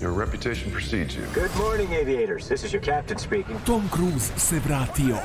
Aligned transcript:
Your 0.00 0.12
reputation 0.12 0.70
precedes 0.70 1.16
you. 1.16 1.24
Good 1.34 1.50
morning, 1.56 1.92
aviators. 1.92 2.48
This 2.48 2.62
is 2.62 2.72
your 2.72 2.82
captain 2.82 3.18
speaking. 3.18 3.58
Tom 3.66 3.88
Cruise 3.90 4.30
se 4.36 4.60
vratio. 4.60 5.18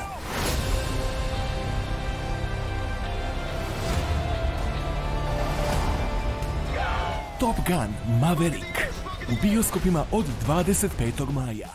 Top 7.40 7.56
Gun 7.66 8.18
Maverick 8.20 8.78
u 9.28 9.34
bioskopima 9.42 10.04
od 10.12 10.24
25. 10.46 11.32
maja. 11.32 11.68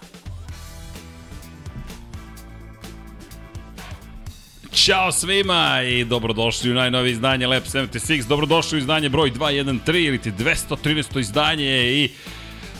Ćao 4.74 5.12
svima 5.12 5.82
i 5.84 6.06
dobrodošli 6.06 6.72
u 6.72 6.74
najnovije 6.74 7.12
izdanje 7.12 7.48
Lab 7.48 7.64
76. 7.64 8.28
Dobrodošli 8.28 8.78
u 8.78 8.80
izdanje 8.80 9.10
broj 9.10 9.32
213 9.32 10.08
ili 10.08 10.18
ti 10.18 10.32
213. 10.32 11.20
izdanje 11.20 11.92
i 11.92 12.10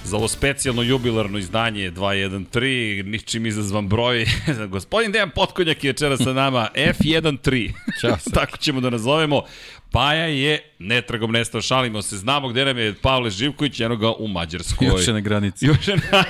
za 0.10 0.18
ovo 0.18 0.28
specijalno 0.28 0.82
jubilarno 0.82 1.38
izdanje 1.38 1.92
213, 1.92 3.06
ničim 3.06 3.46
izazvan 3.46 3.88
broj. 3.88 4.26
Gospodin 4.72 5.12
Dejan 5.12 5.30
Potkonjak 5.30 5.84
je 5.84 5.92
večera 5.92 6.18
sa 6.18 6.34
nama 6.34 6.68
F13. 6.76 7.72
Ćao, 8.02 8.18
Tako 8.34 8.58
ćemo 8.58 8.82
da 8.82 8.90
nazovemo. 8.90 9.44
Paja 9.92 10.26
je 10.26 10.60
netragom 10.80 11.32
nestao, 11.32 11.62
šalimo 11.62 12.02
se, 12.02 12.18
znamo 12.18 12.50
gde 12.50 12.66
nam 12.66 12.78
je 12.78 12.94
Pavle 12.94 13.30
Živković, 13.30 13.80
eno 13.80 13.96
ga 13.96 14.12
u 14.12 14.28
Mađarskoj. 14.28 14.88
Još 14.88 15.08
je 15.08 15.14
na 15.14 15.20
granici. 15.20 15.66
Još 15.66 15.88
je 15.88 15.96
na... 15.96 16.24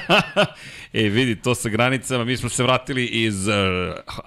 e, 0.93 1.09
vidi, 1.09 1.35
to 1.35 1.55
sa 1.55 1.69
granicama, 1.69 2.23
mi 2.23 2.37
smo 2.37 2.49
se 2.49 2.63
vratili 2.63 3.05
iz 3.05 3.47
uh, 3.47 3.53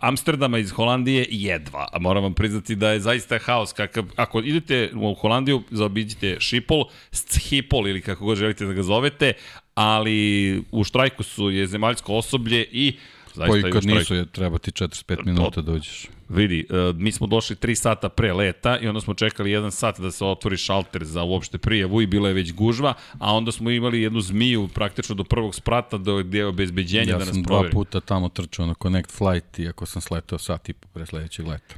Amsterdama, 0.01 0.59
iz 0.59 0.71
Holandije, 0.71 1.27
jedva. 1.31 1.89
A 1.93 1.99
moram 1.99 2.23
vam 2.23 2.35
priznati 2.35 2.75
da 2.75 2.91
je 2.91 3.01
zaista 3.01 3.39
haos. 3.39 3.73
Kakav, 3.73 4.05
ako 4.17 4.41
idete 4.41 4.91
u 4.95 5.15
Holandiju, 5.15 5.63
zaobiđite 5.71 6.37
Šipol, 6.41 6.85
Schipol 7.13 7.89
ili 7.89 8.01
kako 8.01 8.25
god 8.25 8.39
želite 8.39 8.67
da 8.67 8.73
ga 8.73 8.83
zovete, 8.83 9.33
ali 9.75 10.63
u 10.71 10.85
štrajku 10.85 11.23
su 11.23 11.51
je 11.51 11.67
zemaljsko 11.67 12.15
osoblje 12.15 12.67
i 12.73 12.97
zaista 13.35 13.61
Koji 13.61 13.73
kad 13.73 13.85
nisu, 13.85 14.15
je 14.15 14.27
treba 14.27 14.59
ti 14.59 14.71
45 14.71 15.25
minuta 15.25 15.61
da 15.61 15.73
uđeš. 15.73 16.07
Vidi, 16.33 16.67
uh, 16.71 16.97
mi 16.97 17.13
smo 17.13 17.27
došli 17.27 17.57
3 17.57 17.75
sata 17.75 18.09
pre 18.09 18.33
leta 18.33 18.79
i 18.79 18.89
onda 18.89 19.01
smo 19.01 19.15
čekali 19.15 19.51
jedan 19.51 19.73
sat 19.73 20.01
da 20.01 20.11
se 20.11 20.25
otvori 20.25 20.57
šalter 20.57 21.05
za 21.05 21.23
uopšte 21.23 21.59
prijavu 21.59 22.03
i 22.03 22.07
bila 22.07 22.29
je 22.29 22.35
već 22.35 22.53
gužva, 22.53 22.95
a 23.19 23.35
onda 23.35 23.53
smo 23.53 23.71
imali 23.71 24.03
jednu 24.03 24.21
zmiju 24.21 24.69
praktično 24.69 25.15
do 25.15 25.25
prvog 25.25 25.55
sprata 25.55 25.99
do 25.99 26.17
gde 26.17 26.39
je 26.39 26.47
obezbeđenje 26.47 27.11
Ja 27.11 27.19
da 27.19 27.25
nas 27.25 27.35
sam 27.35 27.43
dva 27.43 27.57
proveri. 27.57 27.73
puta 27.73 28.01
tamo 28.01 28.29
trčao 28.29 28.67
na 28.67 28.75
Connect 28.83 29.11
Flight, 29.11 29.59
iako 29.59 29.87
sam 29.87 30.03
sletao 30.03 30.39
sat 30.39 30.69
i 30.69 30.73
po 30.73 30.89
pre 30.93 31.07
sledećeg 31.07 31.47
leta. 31.47 31.75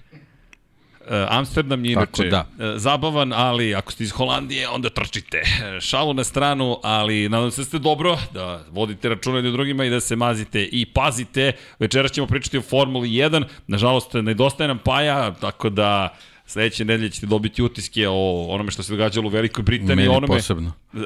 Uh, 1.09 1.11
Amsterdam 1.29 1.85
je 1.85 1.93
inače 1.93 2.25
da. 2.25 2.41
uh, 2.41 2.65
zabavan, 2.77 3.33
ali 3.33 3.75
ako 3.75 3.93
ste 3.93 4.05
iz 4.05 4.11
Holandije, 4.11 4.69
onda 4.69 4.91
trčite. 4.91 5.43
Šalu 5.89 6.15
na 6.15 6.25
stranu, 6.25 6.79
ali 6.83 7.29
nadam 7.29 7.51
se 7.51 7.61
da 7.61 7.65
ste 7.65 7.79
dobro, 7.79 8.19
da 8.33 8.65
vodite 8.71 9.09
računa 9.09 9.37
jedni 9.37 9.53
drugima 9.53 9.85
i 9.85 9.91
da 9.91 10.01
se 10.01 10.17
mazite 10.17 10.69
i 10.73 10.87
pazite. 10.87 11.53
Večeras 11.79 12.13
ćemo 12.13 12.27
pričati 12.27 12.59
o 12.59 12.63
Formuli 12.63 13.09
1. 13.09 13.45
Nažalost, 13.67 14.15
nedostaje 14.15 14.69
nam 14.69 14.79
Paja, 14.79 15.35
tako 15.35 15.71
da 15.71 16.17
sledeće 16.47 16.85
nedelje 16.85 17.11
ćete 17.11 17.27
dobiti 17.27 17.63
utiske 17.63 18.09
o 18.09 18.47
onome 18.49 18.71
što 18.71 18.83
se 18.83 18.93
događalo 18.93 19.27
u 19.27 19.31
Velikoj 19.31 19.63
Britaniji. 19.63 19.97
Meni 19.97 20.09
onome... 20.09 20.27
posebno. 20.27 20.73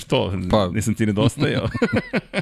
Što? 0.00 0.32
Pa- 0.50 0.68
Nisam 0.68 0.94
ti 0.94 1.06
nedostajao? 1.06 1.68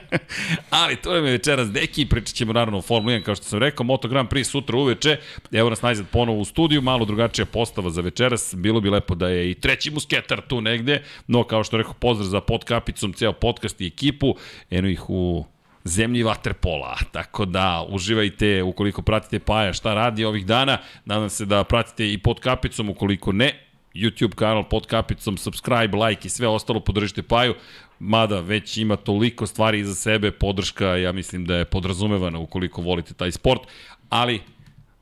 Ali 0.71 0.97
to 0.97 1.15
je 1.15 1.21
večeras 1.21 1.71
deki, 1.71 2.07
pričat 2.07 2.35
ćemo 2.35 2.53
naravno 2.53 2.79
o 2.79 2.83
Formula 2.83 3.17
1, 3.17 3.23
kao 3.23 3.35
što 3.35 3.45
sam 3.45 3.59
rekao, 3.59 3.85
Moto 3.85 4.09
Grand 4.09 4.29
Prix 4.29 4.45
sutra 4.45 4.79
uveče, 4.79 5.17
evo 5.53 5.71
nas 5.71 5.83
najzad 5.83 6.07
ponovo 6.13 6.41
u 6.41 6.45
studiju, 6.45 6.83
malo 6.83 7.05
drugačija 7.05 7.47
postava 7.47 7.91
za 7.91 8.01
večeras, 8.01 8.55
bilo 8.57 8.81
bi 8.81 8.91
lepo 8.91 9.15
da 9.15 9.29
je 9.29 9.51
i 9.51 9.55
treći 9.55 9.91
musketar 9.91 10.41
tu 10.49 10.61
negde, 10.61 11.03
no 11.27 11.45
kao 11.45 11.65
što 11.65 11.77
rekao, 11.77 11.95
pozdrav 11.95 12.29
za 12.29 12.41
podkapicom, 12.41 13.13
ceo 13.13 13.33
podcast 13.33 13.81
i 13.81 13.87
ekipu, 13.87 14.35
eno 14.71 14.89
ih 14.89 15.11
u 15.11 15.45
zemlji 15.85 16.23
vaterpola, 16.23 16.97
tako 17.13 17.45
da 17.45 17.87
uživajte 17.89 18.63
ukoliko 18.63 19.03
pratite 19.03 19.39
Paja 19.39 19.73
šta 19.73 19.95
radi 19.95 20.25
ovih 20.25 20.47
dana, 20.47 20.79
nadam 21.05 21.31
se 21.31 21.45
da 21.45 21.65
pratite 21.65 22.13
i 22.13 22.19
pod 22.19 22.41
kapicom, 22.41 22.91
ukoliko 22.91 23.33
ne, 23.33 23.61
YouTube 23.95 24.35
kanal 24.35 24.69
pod 24.69 24.87
kapicom, 24.87 25.37
subscribe, 25.37 25.97
like 25.97 26.27
i 26.27 26.31
sve 26.31 26.49
ostalo, 26.49 26.81
podržite 26.81 27.23
Paju, 27.23 27.55
mada 27.99 28.41
već 28.41 28.77
ima 28.77 28.97
toliko 28.97 29.47
stvari 29.47 29.81
iza 29.81 29.95
sebe, 29.95 30.31
podrška, 30.31 30.97
ja 30.97 31.13
mislim 31.13 31.45
da 31.45 31.57
je 31.57 31.65
podrazumevana 31.65 32.39
ukoliko 32.39 32.83
volite 32.83 33.15
taj 33.15 33.33
sport, 33.33 33.61
ali 34.09 34.41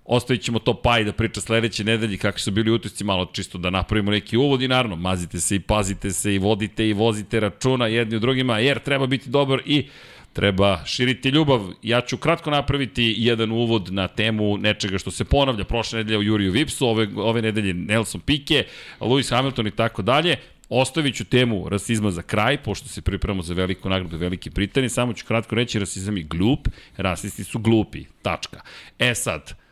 Ostavit 0.04 0.42
ćemo 0.42 0.58
to 0.58 0.74
Paj 0.74 1.04
da 1.04 1.12
priča 1.12 1.40
sledeće 1.40 1.84
nedelje 1.84 2.16
kakvi 2.18 2.40
su 2.40 2.50
bili 2.50 2.70
utisci, 2.70 3.04
malo 3.04 3.26
čisto 3.32 3.58
da 3.58 3.70
napravimo 3.70 4.10
neki 4.10 4.36
uvod 4.36 4.62
i 4.62 4.68
naravno 4.68 4.96
mazite 4.96 5.40
se 5.40 5.56
i 5.56 5.60
pazite 5.60 6.10
se 6.10 6.34
i 6.34 6.38
vodite 6.38 6.88
i 6.88 6.92
vozite 6.92 7.40
računa 7.40 7.86
jedni 7.86 8.16
u 8.16 8.20
drugima 8.20 8.58
jer 8.58 8.78
treba 8.78 9.06
biti 9.06 9.30
dobar 9.30 9.62
i 9.66 9.88
treba 10.32 10.84
širiti 10.84 11.28
ljubav. 11.28 11.60
Ja 11.82 12.00
ću 12.00 12.16
kratko 12.16 12.50
napraviti 12.50 13.14
jedan 13.18 13.52
uvod 13.52 13.92
na 13.92 14.08
temu 14.08 14.58
nečega 14.58 14.98
što 14.98 15.10
se 15.10 15.24
ponavlja 15.24 15.64
prošle 15.64 15.98
nedelje 15.98 16.18
u 16.18 16.22
Juriju 16.22 16.52
Vipsu, 16.52 16.86
ove, 16.86 17.08
ove 17.16 17.42
nedelje 17.42 17.74
Nelson 17.74 18.20
Pique, 18.20 18.64
Lewis 19.00 19.30
Hamilton 19.30 19.66
i 19.66 19.70
tako 19.70 20.02
dalje. 20.02 20.36
Ostavit 20.68 21.14
ću 21.14 21.24
temu 21.24 21.68
rasizma 21.68 22.10
za 22.10 22.22
kraj, 22.22 22.62
pošto 22.62 22.88
se 22.88 23.02
pripremamo 23.02 23.42
za 23.42 23.54
veliku 23.54 23.88
nagradu 23.88 24.16
Velike 24.16 24.50
Britanije. 24.50 24.88
Samo 24.88 25.12
ću 25.12 25.26
kratko 25.26 25.54
reći, 25.54 25.78
rasizam 25.78 26.16
je 26.16 26.22
glup, 26.22 26.68
rasisti 26.96 27.44
su 27.44 27.58
glupi. 27.58 28.04
Tačka. 28.22 28.60
E 28.98 29.14
sad, 29.14 29.62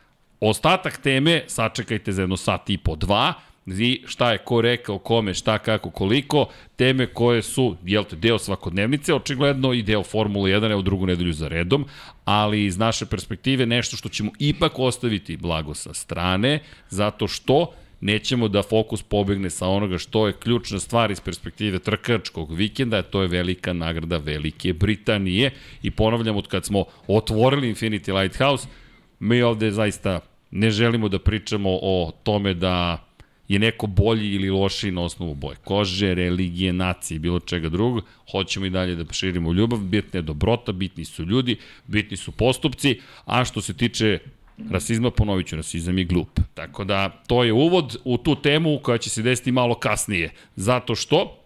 Ostatak 0.41 0.97
teme 0.97 1.43
sačekajte 1.47 2.11
za 2.11 2.21
jedno 2.21 2.37
sat 2.37 2.69
i 2.69 2.77
po 2.77 2.95
dva, 2.95 3.33
i 3.65 4.01
šta 4.05 4.31
je 4.31 4.37
ko 4.37 4.61
rekao, 4.61 4.97
kome, 4.97 5.33
šta, 5.33 5.57
kako, 5.57 5.89
koliko, 5.89 6.47
teme 6.75 7.07
koje 7.07 7.41
su, 7.41 7.75
jel 7.85 8.03
te, 8.03 8.15
deo 8.15 8.39
svakodnevnice, 8.39 9.13
očigledno 9.13 9.73
i 9.73 9.83
deo 9.83 10.03
Formule 10.03 10.51
1, 10.51 10.71
evo 10.71 10.81
drugu 10.81 11.05
nedelju 11.05 11.33
za 11.33 11.47
redom, 11.47 11.85
ali 12.25 12.65
iz 12.65 12.77
naše 12.77 13.05
perspektive 13.05 13.65
nešto 13.65 13.97
što 13.97 14.09
ćemo 14.09 14.31
ipak 14.39 14.79
ostaviti 14.79 15.37
blago 15.37 15.73
sa 15.73 15.93
strane, 15.93 16.59
zato 16.89 17.27
što 17.27 17.73
nećemo 18.01 18.47
da 18.47 18.63
fokus 18.63 19.03
pobegne 19.03 19.49
sa 19.49 19.67
onoga 19.67 19.97
što 19.97 20.27
je 20.27 20.33
ključna 20.33 20.79
stvar 20.79 21.11
iz 21.11 21.19
perspektive 21.19 21.79
trkačkog 21.79 22.53
vikenda, 22.53 23.01
to 23.01 23.21
je 23.21 23.27
velika 23.27 23.73
nagrada 23.73 24.17
Velike 24.17 24.73
Britanije. 24.73 25.51
I 25.83 25.91
ponavljam 25.91 26.37
od 26.37 26.47
kad 26.47 26.65
smo 26.65 26.85
otvorili 27.07 27.73
Infinity 27.73 28.21
Lighthouse, 28.21 28.67
mi 29.19 29.41
ovde 29.41 29.71
zaista 29.71 30.19
ne 30.51 30.71
želimo 30.71 31.09
da 31.09 31.19
pričamo 31.19 31.69
o 31.81 32.11
tome 32.23 32.53
da 32.53 33.05
je 33.53 33.59
neko 33.59 33.87
bolji 33.87 34.33
ili 34.35 34.49
lošiji 34.49 34.91
na 34.91 35.01
osnovu 35.01 35.35
boje 35.35 35.57
kože, 35.63 36.13
religije, 36.15 36.73
nacije 36.73 37.19
bilo 37.19 37.39
čega 37.39 37.69
drugog. 37.69 38.03
Hoćemo 38.31 38.65
i 38.65 38.69
dalje 38.69 38.95
da 38.95 39.13
širimo 39.13 39.53
ljubav, 39.53 39.79
bitna 39.79 40.17
je 40.17 40.21
dobrota, 40.21 40.71
bitni 40.71 41.05
su 41.05 41.25
ljudi, 41.25 41.57
bitni 41.87 42.17
su 42.17 42.31
postupci, 42.31 42.99
a 43.25 43.45
što 43.45 43.61
se 43.61 43.73
tiče 43.73 44.19
rasizma, 44.69 45.11
ponovit 45.11 45.47
ću, 45.47 45.55
rasizam 45.55 45.97
je 45.97 46.03
glup. 46.03 46.39
Tako 46.53 46.83
da, 46.83 47.09
to 47.27 47.43
je 47.43 47.53
uvod 47.53 47.97
u 48.03 48.17
tu 48.17 48.35
temu 48.35 48.79
koja 48.83 48.97
će 48.97 49.09
se 49.09 49.21
desiti 49.21 49.51
malo 49.51 49.75
kasnije. 49.75 50.31
Zato 50.55 50.95
što, 50.95 51.37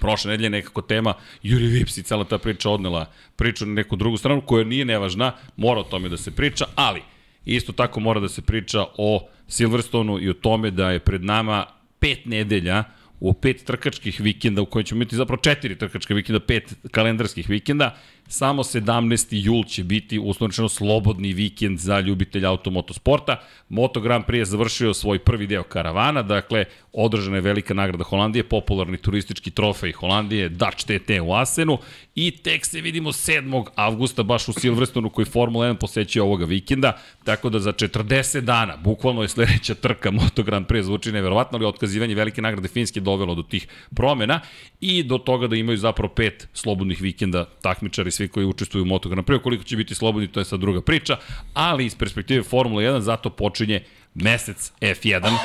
prošle 0.00 0.30
nedelje 0.30 0.50
nekako 0.50 0.82
tema 0.82 1.14
Juri 1.42 1.66
Vips 1.66 1.96
i 1.96 2.02
cela 2.02 2.24
ta 2.24 2.38
priča 2.38 2.70
odnela 2.70 3.06
priču 3.36 3.66
na 3.66 3.72
neku 3.72 3.96
drugu 3.96 4.16
stranu 4.16 4.40
koja 4.40 4.64
nije 4.64 4.84
nevažna, 4.84 5.32
mora 5.56 5.80
o 5.80 5.84
tome 5.84 6.08
da 6.08 6.16
se 6.16 6.30
priča, 6.30 6.64
ali 6.74 7.02
isto 7.44 7.72
tako 7.72 8.00
mora 8.00 8.20
da 8.20 8.28
se 8.28 8.42
priča 8.42 8.84
o 8.98 9.28
Silverstonu 9.52 10.20
i 10.20 10.30
o 10.30 10.34
tome 10.34 10.70
da 10.70 10.90
je 10.90 10.98
pred 10.98 11.24
nama 11.24 11.66
pet 12.00 12.26
nedelja 12.26 12.84
u 13.20 13.32
pet 13.32 13.64
trkačkih 13.64 14.20
vikenda 14.20 14.62
u 14.62 14.66
kojoj 14.66 14.84
ćemo 14.84 14.98
imati 14.98 15.16
zapravo 15.16 15.42
četiri 15.42 15.78
trkačka 15.78 16.14
vikenda, 16.14 16.40
pet 16.40 16.74
kalendarskih 16.90 17.48
vikenda, 17.48 17.96
samo 18.32 18.62
17. 18.62 19.26
jul 19.30 19.64
će 19.64 19.84
biti 19.84 20.18
uslovničeno 20.18 20.68
slobodni 20.68 21.32
vikend 21.32 21.78
za 21.78 22.00
ljubitelja 22.00 22.50
automotosporta. 22.50 23.36
Moto 23.68 24.00
Grand 24.00 24.24
Prix 24.24 24.38
je 24.38 24.44
završio 24.44 24.94
svoj 24.94 25.18
prvi 25.18 25.46
deo 25.46 25.62
karavana, 25.62 26.22
dakle 26.22 26.64
održana 26.92 27.36
je 27.36 27.40
velika 27.40 27.74
nagrada 27.74 28.04
Holandije, 28.04 28.44
popularni 28.44 28.96
turistički 28.96 29.50
trofej 29.50 29.92
Holandije, 29.92 30.48
Dutch 30.48 30.84
TT 30.84 31.10
u 31.22 31.32
Asenu 31.32 31.78
i 32.14 32.30
tek 32.30 32.66
se 32.66 32.80
vidimo 32.80 33.12
7. 33.12 33.64
avgusta 33.74 34.22
baš 34.22 34.48
u 34.48 34.52
Silverstonu 34.52 35.10
koji 35.10 35.24
Formula 35.24 35.66
1 35.66 35.74
posećuje 35.74 36.22
ovoga 36.22 36.44
vikenda, 36.44 36.98
tako 37.24 37.50
da 37.50 37.58
za 37.58 37.72
40 37.72 38.40
dana, 38.40 38.76
bukvalno 38.76 39.22
je 39.22 39.28
sledeća 39.28 39.74
trka 39.74 40.10
Moto 40.10 40.42
Grand 40.42 40.66
Prix, 40.66 40.82
zvuči 40.82 41.12
neverovatno, 41.12 41.58
ali 41.58 41.66
otkazivanje 41.66 42.14
velike 42.14 42.42
nagrade 42.42 42.68
Finske 42.68 43.00
dovelo 43.00 43.34
do 43.34 43.42
tih 43.42 43.66
promena 43.96 44.40
i 44.80 45.02
do 45.02 45.18
toga 45.18 45.46
da 45.46 45.56
imaju 45.56 45.78
zapravo 45.78 46.14
pet 46.14 46.48
slobodnih 46.52 47.02
vikenda 47.02 47.44
takmičari, 47.62 48.10
svi 48.10 48.21
koji 48.28 48.46
učestvuju 48.46 48.82
u 48.82 48.86
Moto 48.86 49.08
Grand 49.08 49.26
Prix, 49.26 49.42
koliko 49.42 49.64
će 49.64 49.76
biti 49.76 49.94
slobodni, 49.94 50.28
to 50.28 50.40
je 50.40 50.44
sad 50.44 50.60
druga 50.60 50.80
priča, 50.80 51.16
ali 51.54 51.86
iz 51.86 51.94
perspektive 51.94 52.42
Formula 52.42 52.82
1 52.82 52.98
zato 52.98 53.30
počinje 53.30 53.80
mesec 54.14 54.72
F1 54.80 55.36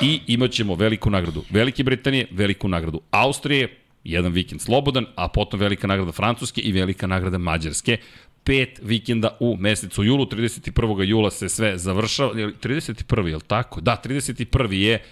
i 0.00 0.20
imat 0.26 0.50
ćemo 0.50 0.74
veliku 0.74 1.10
nagradu 1.10 1.44
Velike 1.50 1.84
Britanije, 1.84 2.26
veliku 2.30 2.68
nagradu 2.68 3.00
Austrije, 3.10 3.76
jedan 4.04 4.32
vikend 4.32 4.60
slobodan, 4.60 5.06
a 5.16 5.28
potom 5.28 5.60
velika 5.60 5.86
nagrada 5.86 6.12
Francuske 6.12 6.60
i 6.60 6.72
velika 6.72 7.06
nagrada 7.06 7.38
Mađarske 7.38 7.98
pet 8.44 8.80
vikenda 8.82 9.36
u 9.40 9.56
mesecu 9.56 10.04
julu, 10.04 10.26
31. 10.26 11.04
jula 11.04 11.30
se 11.30 11.48
sve 11.48 11.78
završava, 11.78 12.38
je 12.38 12.46
li 12.46 12.54
31. 12.62 13.26
je 13.26 13.36
li 13.36 13.42
tako? 13.42 13.80
Da, 13.80 14.02
31. 14.04 14.72
je 14.72 15.02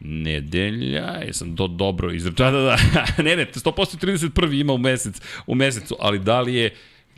nedelja, 0.00 1.06
jesam 1.26 1.54
do, 1.54 1.66
dobro 1.66 2.12
izračao, 2.12 2.50
da, 2.50 2.60
da, 2.60 2.76
ne, 3.22 3.36
ne, 3.36 3.46
100% 3.46 4.06
31. 4.06 4.60
ima 4.60 4.72
u, 4.72 4.78
mesec, 4.78 5.20
u 5.46 5.54
mesecu, 5.54 5.96
ali 6.00 6.18
da 6.18 6.40
li 6.40 6.54
je 6.54 6.74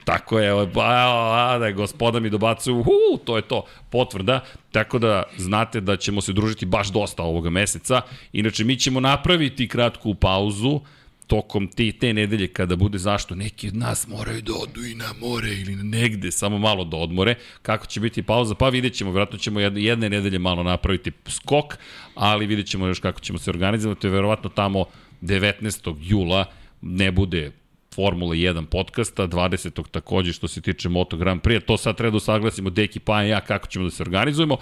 Tako 0.09 0.39
je, 0.41 0.73
pa, 0.73 0.83
a, 0.85 1.59
da, 1.59 1.71
gospoda 1.73 2.21
mi 2.21 2.31
dobacuju, 2.31 2.83
hu, 2.83 3.19
to 3.25 3.37
je 3.37 3.43
to, 3.43 3.65
potvrda, 3.91 4.41
tako 4.73 4.99
da 4.99 5.23
znate 5.37 5.81
da 5.81 5.97
ćemo 5.97 6.21
se 6.21 6.33
družiti 6.33 6.67
baš 6.67 6.89
dosta 6.89 7.23
ovoga 7.23 7.51
meseca. 7.51 8.01
Inače, 8.33 8.65
mi 8.65 8.77
ćemo 8.77 9.01
napraviti 9.01 9.69
kratku 9.69 10.15
pauzu, 10.15 10.81
tokom 11.29 11.69
te, 11.69 11.93
te 11.93 12.13
nedelje 12.13 12.49
kada 12.49 12.77
bude 12.77 12.99
zašto 12.99 13.35
neki 13.35 13.69
od 13.69 13.77
nas 13.77 14.09
moraju 14.09 14.43
da 14.43 14.53
odu 14.55 14.85
i 14.85 14.95
na 14.95 15.13
more 15.21 15.49
ili 15.49 15.77
negde, 15.77 16.31
samo 16.31 16.59
malo 16.59 16.85
da 16.85 16.97
odmore. 16.97 17.35
Kako 17.63 17.87
će 17.87 18.01
biti 18.01 18.23
pauza? 18.23 18.55
Pa 18.55 18.69
vidjet 18.69 18.95
ćemo, 18.95 19.11
vjerojatno 19.11 19.39
ćemo 19.39 19.61
jedne, 19.61 19.83
jedne 19.83 20.11
nedelje 20.11 20.39
malo 20.39 20.63
napraviti 20.63 21.13
skok, 21.29 21.79
ali 22.15 22.47
vidjet 22.47 22.67
ćemo 22.67 22.87
još 22.87 23.01
kako 23.01 23.21
ćemo 23.21 23.39
se 23.39 23.51
organizovati. 23.51 24.09
Verovatno 24.09 24.51
tamo 24.51 24.85
19. 25.23 25.97
jula 26.01 26.45
ne 26.81 27.11
bude 27.13 27.53
Formula 27.95 28.35
1 28.35 28.67
podcasta, 28.67 29.27
20. 29.27 29.89
takođe 29.91 30.33
što 30.33 30.49
se 30.49 30.61
tiče 30.61 30.89
Moto 30.89 31.17
Grand 31.17 31.41
Prix, 31.41 31.65
to 31.67 31.77
sad 31.77 31.97
treba 31.97 32.11
da 32.11 32.17
usaglasimo 32.17 32.71
Deki 32.71 33.01
pa 33.01 33.25
i 33.25 33.29
ja 33.29 33.41
kako 33.41 33.67
ćemo 33.67 33.85
da 33.85 33.91
se 33.91 34.03
organizujemo 34.03 34.57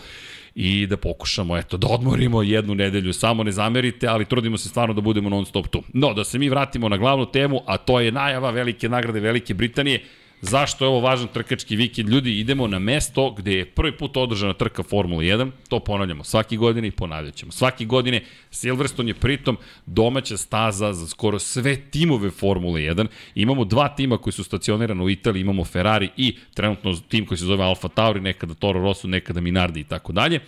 i 0.59 0.87
da 0.87 0.97
pokušamo 0.97 1.57
eto 1.57 1.77
da 1.77 1.87
odmorimo 1.87 2.43
jednu 2.43 2.75
nedelju, 2.75 3.13
samo 3.13 3.45
ne 3.45 3.53
zamerite, 3.53 4.07
ali 4.07 4.25
trudimo 4.25 4.57
se 4.59 4.69
stvarno 4.69 4.95
da 4.95 5.01
budemo 5.01 5.29
non 5.29 5.47
stop 5.47 5.69
tu. 5.69 5.83
No, 5.93 6.15
da 6.15 6.25
se 6.25 6.39
mi 6.39 6.49
vratimo 6.49 6.89
na 6.89 6.97
glavnu 6.97 7.27
temu, 7.27 7.61
a 7.67 7.77
to 7.77 8.01
je 8.01 8.13
najava 8.13 8.51
velike 8.51 8.89
nagrade 8.89 9.21
Velike 9.21 9.55
Britanije, 9.55 10.05
Zašto 10.41 10.85
je 10.85 10.89
ovo 10.89 11.01
važan 11.01 11.29
trkački 11.29 11.77
vikend? 11.77 12.09
Ljudi, 12.09 12.39
idemo 12.41 12.67
na 12.67 12.79
mesto 12.79 13.31
gde 13.31 13.53
je 13.53 13.65
prvi 13.65 13.97
put 13.97 14.17
održana 14.17 14.53
trka 14.53 14.83
Formula 14.83 15.23
1, 15.23 15.51
to 15.69 15.81
ponavljamo 15.81 16.25
svaki 16.25 16.57
godine 16.57 16.89
i 16.89 16.91
ponavljat 16.91 17.35
ćemo. 17.35 17.53
Svaki 17.53 17.87
godine 17.87 18.23
Silverstone 18.51 19.11
je 19.11 19.15
pritom 19.15 19.57
domaća 19.87 20.37
staza 20.37 20.93
za 20.93 21.07
skoro 21.07 21.39
sve 21.39 21.77
timove 21.77 22.31
Formule 22.31 22.81
1. 22.81 23.07
Imamo 23.35 23.65
dva 23.65 23.89
tima 23.89 24.19
koji 24.19 24.33
su 24.33 24.45
stacionirani 24.45 25.03
u 25.03 25.11
Italiji, 25.11 25.41
imamo 25.41 25.65
Ferrari 25.65 26.11
i 26.17 26.37
trenutno 26.55 26.97
tim 27.09 27.27
koji 27.27 27.39
se 27.39 27.45
zove 27.45 27.65
Alfa 27.65 27.89
Tauri, 27.89 28.21
nekada 28.21 28.55
Toro 28.55 28.81
Rosso, 28.81 29.09
nekada 29.09 29.41
Minardi 29.41 29.81
i 29.81 29.85
tako 29.85 30.13
dalje 30.13 30.41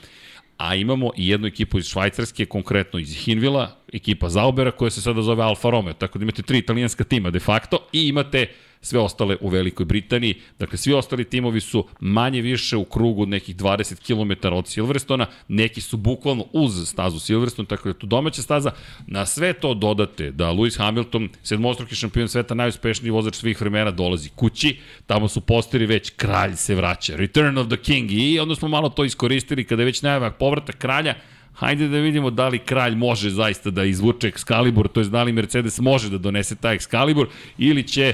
a 0.58 0.74
imamo 0.74 1.10
i 1.16 1.28
jednu 1.28 1.46
ekipu 1.46 1.78
iz 1.78 1.86
Švajcarske, 1.86 2.46
konkretno 2.46 2.98
iz 2.98 3.16
Hinvila, 3.24 3.76
ekipa 3.92 4.28
Zaubera 4.28 4.70
koja 4.70 4.90
se 4.90 5.02
sada 5.02 5.22
zove 5.22 5.44
Alfa 5.44 5.70
Romeo, 5.70 5.92
tako 5.92 6.18
da 6.18 6.22
imate 6.22 6.42
tri 6.42 6.58
italijanska 6.58 7.04
tima 7.04 7.30
de 7.30 7.40
facto 7.40 7.78
i 7.92 8.08
imate 8.08 8.46
sve 8.80 9.00
ostale 9.00 9.36
u 9.40 9.48
Velikoj 9.48 9.86
Britaniji. 9.86 10.34
Dakle, 10.58 10.78
svi 10.78 10.92
ostali 10.92 11.24
timovi 11.24 11.60
su 11.60 11.84
manje 12.00 12.40
više 12.40 12.76
u 12.76 12.84
krugu 12.84 13.26
nekih 13.26 13.56
20 13.56 13.96
km 14.06 14.48
od 14.54 14.68
Silverstona, 14.68 15.26
neki 15.48 15.80
su 15.80 15.96
bukvalno 15.96 16.44
uz 16.52 16.88
stazu 16.88 17.18
Silverstone, 17.18 17.68
tako 17.68 17.88
da 17.88 17.98
tu 17.98 18.06
domaća 18.06 18.42
staza. 18.42 18.70
Na 19.06 19.26
sve 19.26 19.52
to 19.52 19.74
dodate 19.74 20.30
da 20.30 20.52
Lewis 20.52 20.78
Hamilton, 20.78 21.28
sedmostruki 21.42 21.94
šampion 21.94 22.28
sveta, 22.28 22.54
najuspešniji 22.54 23.10
vozač 23.10 23.34
svih 23.34 23.60
vremena, 23.60 23.90
dolazi 23.90 24.28
kući, 24.28 24.76
tamo 25.06 25.28
su 25.28 25.40
posteri 25.40 25.86
već 25.86 26.10
kralj 26.16 26.56
se 26.56 26.74
vraća, 26.74 27.16
Return 27.16 27.58
of 27.58 27.66
the 27.66 27.76
King. 27.76 28.12
I 28.12 28.38
onda 28.40 28.54
smo 28.54 28.68
malo 28.68 28.88
to 28.88 29.04
iskoristili 29.04 29.64
kada 29.64 29.82
je 29.82 29.86
već 29.86 30.02
najavak 30.02 30.38
povratak 30.38 30.78
kralja, 30.78 31.14
Hajde 31.58 31.88
da 31.88 31.98
vidimo 31.98 32.30
da 32.30 32.48
li 32.48 32.58
kralj 32.58 32.94
može 32.94 33.30
zaista 33.30 33.70
da 33.70 33.84
izvuče 33.84 34.30
Excalibur, 34.30 34.88
to 34.88 35.00
je 35.00 35.06
da 35.06 35.22
li 35.22 35.32
Mercedes 35.32 35.80
može 35.80 36.10
da 36.10 36.18
donese 36.18 36.56
taj 36.56 36.78
Excalibur 36.78 37.26
ili 37.58 37.82
će 37.82 38.12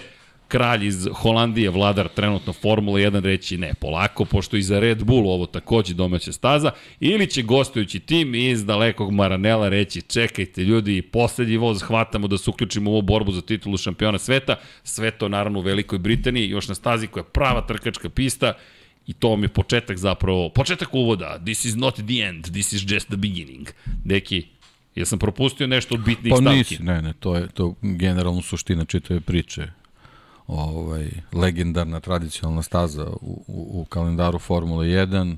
kralj 0.55 0.87
iz 0.87 1.09
Holandije, 1.13 1.71
vladar 1.71 2.09
trenutno 2.09 2.53
Formula 2.53 2.99
1 2.99 3.21
reći 3.21 3.57
ne, 3.59 3.75
polako, 3.75 4.25
pošto 4.25 4.57
i 4.57 4.63
za 4.63 4.81
Red 4.81 5.05
Bull 5.05 5.29
ovo 5.29 5.47
takođe 5.47 5.95
domaća 5.95 6.33
staza, 6.33 6.71
ili 7.01 7.27
će 7.27 7.43
gostujući 7.43 8.01
tim 8.01 8.35
iz 8.35 8.65
dalekog 8.65 9.13
Maranela 9.13 9.69
reći 9.69 10.03
čekajte 10.03 10.63
ljudi, 10.63 11.03
poslednji 11.03 11.57
voz 11.57 11.83
hvatamo 11.83 12.29
da 12.29 12.39
se 12.39 12.51
uključimo 12.51 12.91
u 12.91 12.93
ovu 12.93 13.03
borbu 13.03 13.33
za 13.33 13.41
titulu 13.41 13.77
šampiona 13.77 14.19
sveta, 14.19 14.57
sve 14.85 15.11
to 15.11 15.29
naravno 15.29 15.59
u 15.59 15.63
Velikoj 15.63 15.99
Britaniji, 15.99 16.51
još 16.51 16.69
na 16.69 16.75
stazi 16.75 17.07
koja 17.07 17.21
je 17.21 17.29
prava 17.33 17.67
trkačka 17.67 18.09
pista, 18.09 18.55
I 19.07 19.13
to 19.13 19.37
mi 19.37 19.45
je 19.45 19.49
početak 19.49 19.97
zapravo, 19.97 20.49
početak 20.49 20.95
uvoda. 20.95 21.39
This 21.45 21.65
is 21.65 21.75
not 21.77 21.95
the 21.95 22.23
end, 22.25 22.45
this 22.45 22.73
is 22.73 22.83
just 22.89 23.07
the 23.09 23.17
beginning. 23.17 23.69
Neki, 24.05 24.47
ja 24.95 25.05
sam 25.05 25.19
propustio 25.19 25.67
nešto 25.67 25.95
od 25.95 26.05
bitnih 26.05 26.31
pa, 26.31 26.37
stavki. 26.37 26.57
Pa 26.57 26.59
nisi, 26.59 26.83
ne, 26.83 27.03
ne, 27.03 27.13
to 27.21 27.37
je 27.37 27.49
to 27.49 27.75
generalno 27.83 28.43
suština 28.43 28.85
čitave 28.85 29.21
priče 29.21 29.69
ovaj, 30.47 31.11
legendarna 31.33 32.01
tradicionalna 32.01 32.63
staza 32.63 33.07
u, 33.07 33.45
u, 33.47 33.81
u 33.81 33.85
kalendaru 33.85 34.39
Formule 34.39 34.87
1, 34.87 35.37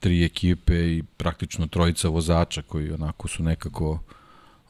tri 0.00 0.24
ekipe 0.24 0.74
i 0.74 1.02
praktično 1.16 1.66
trojica 1.66 2.08
vozača 2.08 2.62
koji 2.62 2.92
onako 2.92 3.28
su 3.28 3.42
nekako 3.42 3.98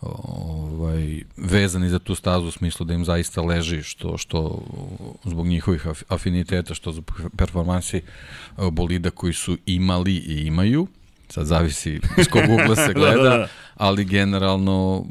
ovaj, 0.01 1.23
vezani 1.37 1.89
za 1.89 1.99
tu 1.99 2.15
stazu 2.15 2.47
u 2.47 2.51
smislu 2.51 2.87
da 2.87 2.95
im 2.95 3.05
zaista 3.05 3.43
leži 3.43 3.83
što, 3.83 4.19
što 4.19 4.63
zbog 5.25 5.47
njihovih 5.47 5.87
afiniteta, 6.09 6.75
što 6.75 6.93
zbog 6.93 7.21
performansi 7.37 8.03
bolida 8.71 9.11
koji 9.11 9.33
su 9.33 9.57
imali 9.67 10.15
i 10.17 10.47
imaju 10.47 10.87
sad 11.29 11.47
zavisi 11.47 12.01
iz 12.19 12.29
kog 12.31 12.43
ugla 12.51 12.77
se 12.77 12.93
gleda, 12.95 13.23
da, 13.23 13.31
da, 13.31 13.37
da. 13.37 13.49
ali 13.75 14.05
generalno 14.05 15.05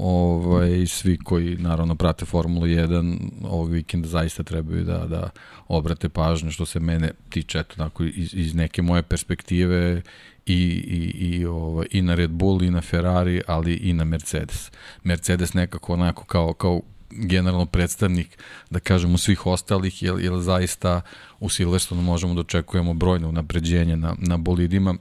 ovaj, 0.00 0.86
svi 0.86 1.18
koji 1.18 1.56
naravno 1.56 1.94
prate 1.94 2.24
Formulu 2.24 2.66
1 2.66 3.18
ovog 3.42 3.70
vikenda 3.70 4.08
zaista 4.08 4.42
trebaju 4.42 4.84
da, 4.84 4.98
da 4.98 5.30
obrate 5.68 6.08
pažnju 6.08 6.50
što 6.50 6.66
se 6.66 6.80
mene 6.80 7.10
tiče 7.28 7.58
eto, 7.58 7.74
tako, 7.76 8.04
iz, 8.04 8.34
iz 8.34 8.54
neke 8.54 8.82
moje 8.82 9.02
perspektive 9.02 10.02
i, 10.46 10.54
i, 10.54 11.26
i, 11.26 11.46
ovaj, 11.46 11.86
i 11.90 12.02
na 12.02 12.14
Red 12.14 12.30
Bull 12.30 12.62
i 12.62 12.70
na 12.70 12.80
Ferrari, 12.80 13.42
ali 13.46 13.74
i 13.74 13.92
na 13.92 14.04
Mercedes. 14.04 14.70
Mercedes 15.02 15.54
nekako 15.54 15.92
onako 15.92 16.24
kao, 16.24 16.52
kao 16.52 16.80
generalno 17.10 17.66
predstavnik, 17.66 18.38
da 18.70 18.80
kažemo, 18.80 19.18
svih 19.18 19.46
ostalih, 19.46 20.02
jer, 20.02 20.14
jer 20.20 20.40
zaista 20.40 21.00
u 21.40 21.48
Silverstonu 21.48 22.02
možemo 22.02 22.34
da 22.34 22.40
očekujemo 22.40 22.94
brojne 22.94 23.26
unapređenje 23.26 23.96
na, 23.96 24.14
na 24.18 24.36
bolidima, 24.36 24.94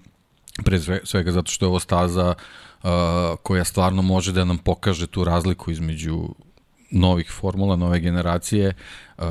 pre 0.66 0.80
svega 1.04 1.32
zato 1.32 1.52
što 1.52 1.66
je 1.66 1.70
ovo 1.70 1.80
staza 1.80 2.34
uh, 2.84 2.90
koja 3.44 3.64
stvarno 3.64 4.02
može 4.02 4.32
da 4.32 4.46
nam 4.46 4.58
pokaže 4.58 5.08
tu 5.08 5.24
razliku 5.24 5.72
između 5.72 6.30
novih 6.92 7.32
formula, 7.32 7.76
nove 7.76 8.00
generacije, 8.00 8.74
uh, 9.18 9.24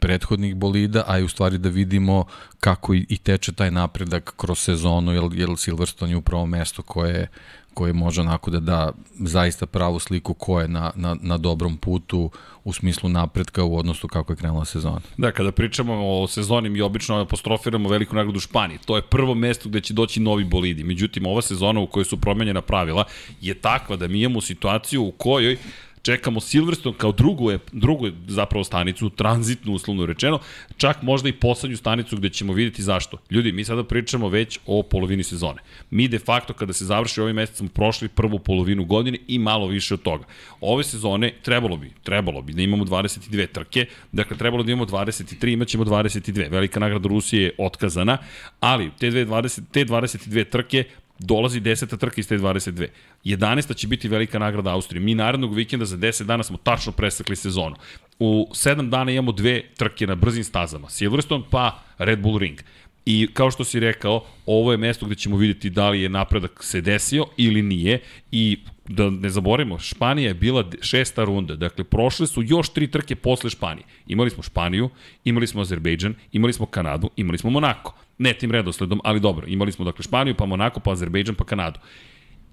prethodnih 0.00 0.54
bolida, 0.56 1.04
a 1.06 1.18
i 1.18 1.22
u 1.22 1.28
stvari 1.28 1.58
da 1.58 1.68
vidimo 1.68 2.24
kako 2.60 2.94
i, 2.94 3.06
i 3.08 3.18
teče 3.18 3.52
taj 3.52 3.70
napredak 3.70 4.34
kroz 4.36 4.58
sezonu, 4.58 5.12
jer, 5.12 5.24
jer 5.32 5.48
Silverstone 5.56 6.12
je 6.12 6.16
upravo 6.16 6.46
mesto 6.46 6.82
koje 6.82 7.28
koji 7.74 7.92
može 7.92 8.20
onako 8.20 8.50
da 8.50 8.60
da 8.60 8.92
zaista 9.18 9.66
pravu 9.66 9.98
sliku 9.98 10.34
ko 10.34 10.60
je 10.60 10.68
na, 10.68 10.92
na, 10.94 11.16
na 11.20 11.38
dobrom 11.38 11.76
putu 11.76 12.30
u 12.64 12.72
smislu 12.72 13.08
napretka 13.08 13.64
u 13.64 13.78
odnosu 13.78 14.08
kako 14.08 14.32
je 14.32 14.36
krenula 14.36 14.64
sezona. 14.64 15.00
Da, 15.16 15.32
kada 15.32 15.52
pričamo 15.52 15.94
o 16.22 16.28
sezoni 16.28 16.68
mi 16.68 16.80
obično 16.80 17.20
apostrofiramo 17.20 17.88
veliku 17.88 18.16
nagradu 18.16 18.40
Španije. 18.40 18.78
To 18.84 18.96
je 18.96 19.02
prvo 19.02 19.34
mesto 19.34 19.68
gde 19.68 19.80
će 19.80 19.94
doći 19.94 20.20
novi 20.20 20.44
bolidi. 20.44 20.84
Međutim, 20.84 21.26
ova 21.26 21.42
sezona 21.42 21.80
u 21.80 21.86
kojoj 21.86 22.04
su 22.04 22.20
promenjena 22.20 22.60
pravila 22.60 23.04
je 23.40 23.54
takva 23.54 23.96
da 23.96 24.08
mi 24.08 24.20
imamo 24.20 24.40
situaciju 24.40 25.02
u 25.02 25.10
kojoj 25.10 25.56
čekamo 26.02 26.40
Silverstone 26.40 26.96
kao 26.98 27.12
drugu, 27.12 27.50
drugu 27.72 28.08
zapravo 28.26 28.64
stanicu, 28.64 29.10
tranzitnu 29.10 29.72
uslovno 29.72 30.06
rečeno, 30.06 30.38
čak 30.76 31.02
možda 31.02 31.28
i 31.28 31.32
poslednju 31.32 31.76
stanicu 31.76 32.16
gde 32.16 32.28
ćemo 32.28 32.52
videti 32.52 32.82
zašto. 32.82 33.18
Ljudi, 33.30 33.52
mi 33.52 33.64
sada 33.64 33.84
pričamo 33.84 34.28
već 34.28 34.58
o 34.66 34.82
polovini 34.82 35.22
sezone. 35.22 35.60
Mi 35.90 36.08
de 36.08 36.18
facto 36.18 36.52
kada 36.52 36.72
se 36.72 36.84
završi 36.84 37.20
ovaj 37.20 37.32
mesec 37.32 37.56
smo 37.56 37.68
prošli 37.68 38.08
prvu 38.08 38.38
polovinu 38.38 38.84
godine 38.84 39.18
i 39.28 39.38
malo 39.38 39.66
više 39.66 39.94
od 39.94 40.02
toga. 40.02 40.24
Ove 40.60 40.84
sezone 40.84 41.32
trebalo 41.42 41.76
bi, 41.76 41.92
trebalo 42.02 42.42
bi 42.42 42.52
da 42.52 42.62
imamo 42.62 42.84
22 42.84 43.46
trke, 43.52 43.86
dakle 44.12 44.36
trebalo 44.36 44.62
da 44.62 44.72
imamo 44.72 44.86
23, 44.86 45.52
imaćemo 45.52 45.84
22. 45.84 46.50
Velika 46.50 46.80
nagrada 46.80 47.08
Rusije 47.08 47.42
je 47.42 47.54
otkazana, 47.58 48.18
ali 48.60 48.90
te, 48.98 49.10
20, 49.10 49.60
te 49.72 49.84
22 49.84 50.50
trke 50.50 50.84
dolazi 51.22 51.60
10. 51.60 51.98
trka 51.98 52.14
iz 52.20 52.28
te 52.28 52.38
22. 52.38 52.86
11. 53.24 53.76
će 53.76 53.86
biti 53.86 54.08
velika 54.08 54.38
nagrada 54.38 54.70
Austrije. 54.70 55.00
Mi 55.00 55.14
narednog 55.14 55.54
vikenda 55.54 55.84
za 55.84 55.96
10 55.96 56.24
dana 56.24 56.42
smo 56.42 56.56
tačno 56.56 56.92
presekli 56.92 57.36
sezonu. 57.36 57.76
U 58.18 58.48
7 58.50 58.88
dana 58.88 59.12
imamo 59.12 59.32
dve 59.32 59.62
trke 59.76 60.06
na 60.06 60.14
brzim 60.14 60.44
stazama. 60.44 60.90
Silverstone 60.90 61.44
pa 61.50 61.82
Red 61.98 62.20
Bull 62.20 62.38
Ring. 62.38 62.60
I 63.06 63.28
kao 63.34 63.50
što 63.50 63.64
si 63.64 63.80
rekao, 63.80 64.24
ovo 64.46 64.72
je 64.72 64.78
mesto 64.78 65.06
gde 65.06 65.14
ćemo 65.14 65.36
vidjeti 65.36 65.70
da 65.70 65.90
li 65.90 66.02
je 66.02 66.08
napredak 66.08 66.64
se 66.64 66.80
desio 66.80 67.26
ili 67.36 67.62
nije 67.62 68.00
i 68.32 68.58
da 68.88 69.10
ne 69.10 69.30
zaboravimo, 69.30 69.78
Španija 69.78 70.28
je 70.28 70.34
bila 70.34 70.64
šesta 70.80 71.24
runda, 71.24 71.56
dakle 71.56 71.84
prošle 71.84 72.26
su 72.26 72.42
još 72.42 72.68
tri 72.68 72.90
trke 72.90 73.16
posle 73.16 73.50
Španije. 73.50 73.84
Imali 74.06 74.30
smo 74.30 74.42
Španiju, 74.42 74.90
imali 75.24 75.46
smo 75.46 75.60
Azerbejdžan, 75.60 76.14
imali 76.32 76.52
smo 76.52 76.66
Kanadu, 76.66 77.10
imali 77.16 77.38
smo 77.38 77.50
Monako. 77.50 77.94
Ne 78.18 78.32
tim 78.34 78.50
redosledom, 78.50 79.00
ali 79.04 79.20
dobro, 79.20 79.46
imali 79.46 79.72
smo 79.72 79.84
dakle 79.84 80.02
Španiju, 80.02 80.34
pa 80.34 80.46
Monako, 80.46 80.80
pa 80.80 80.92
Azerbejdžan, 80.92 81.34
pa 81.34 81.44
Kanadu. 81.44 81.80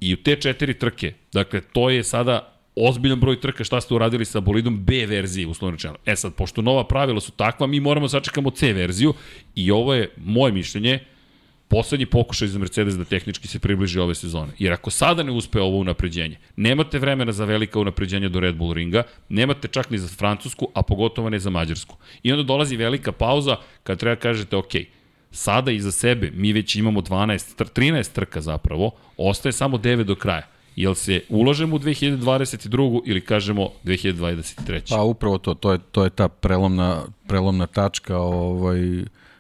I 0.02 0.14
u 0.14 0.18
te 0.18 0.36
četiri 0.36 0.74
trke, 0.74 1.14
dakle 1.34 1.62
to 1.62 1.90
je 1.90 2.04
sada 2.04 2.60
ozbiljan 2.76 3.20
broj 3.20 3.40
trka 3.42 3.64
šta 3.64 3.82
ste 3.82 3.94
uradili 3.94 4.26
sa 4.26 4.40
bolidom 4.40 4.84
B 4.86 5.06
verzije, 5.06 5.48
uslovno 5.48 5.76
rečeno. 5.76 5.96
E 6.06 6.16
sad, 6.16 6.34
pošto 6.34 6.62
nova 6.62 6.84
pravila 6.88 7.20
su 7.20 7.32
takva, 7.32 7.68
mi 7.68 7.80
moramo 7.80 8.06
da 8.06 8.10
sačekamo 8.10 8.50
C 8.50 8.74
verziju 8.74 9.14
i 9.56 9.72
ovo 9.72 9.94
je 9.94 10.12
moje 10.18 10.52
mišljenje, 10.52 11.00
poslednji 11.68 12.06
pokušaj 12.06 12.48
za 12.48 12.60
Mercedes 12.60 12.98
da 12.98 13.06
tehnički 13.06 13.48
se 13.48 13.60
približi 13.60 14.00
ove 14.00 14.16
sezone. 14.16 14.54
Jer 14.60 14.74
ako 14.74 14.90
sada 14.90 15.24
ne 15.24 15.32
uspe 15.32 15.62
ovo 15.62 15.78
unapređenje, 15.78 16.38
nemate 16.56 17.00
vremena 17.00 17.32
za 17.32 17.46
velika 17.46 17.80
unapređenja 17.80 18.30
do 18.30 18.40
Red 18.40 18.56
Bull 18.56 18.74
ringa, 18.74 19.04
nemate 19.30 19.68
čak 19.68 19.90
ni 19.90 19.98
za 19.98 20.08
Francusku, 20.08 20.72
a 20.74 20.82
pogotovo 20.82 21.30
ne 21.30 21.40
za 21.40 21.50
Mađarsku. 21.50 21.96
I 22.24 22.32
onda 22.32 22.44
dolazi 22.44 22.78
velika 22.78 23.12
pauza 23.12 23.56
kad 23.84 24.00
treba 24.00 24.16
kažete, 24.16 24.56
ok, 24.56 24.74
sada 25.32 25.72
iza 25.72 25.92
sebe 25.92 26.32
mi 26.34 26.54
već 26.54 26.76
imamo 26.76 27.02
12, 27.02 27.66
13 27.76 28.12
trka 28.12 28.42
zapravo, 28.42 28.92
ostaje 29.18 29.54
samo 29.54 29.78
9 29.78 30.04
do 30.04 30.16
kraja. 30.16 30.48
Jel 30.76 30.96
se 30.96 31.22
ulažemo 31.30 31.76
u 31.76 31.80
2022. 31.80 33.02
ili 33.06 33.22
kažemo 33.22 33.70
2023. 33.84 34.90
Pa 34.90 35.02
upravo 35.02 35.38
to, 35.38 35.54
to 35.54 35.72
je, 35.72 35.80
to 35.92 36.04
je 36.04 36.10
ta 36.10 36.28
prelomna, 36.28 37.02
prelomna 37.28 37.68
tačka, 37.68 38.18
ovaj, 38.18 38.80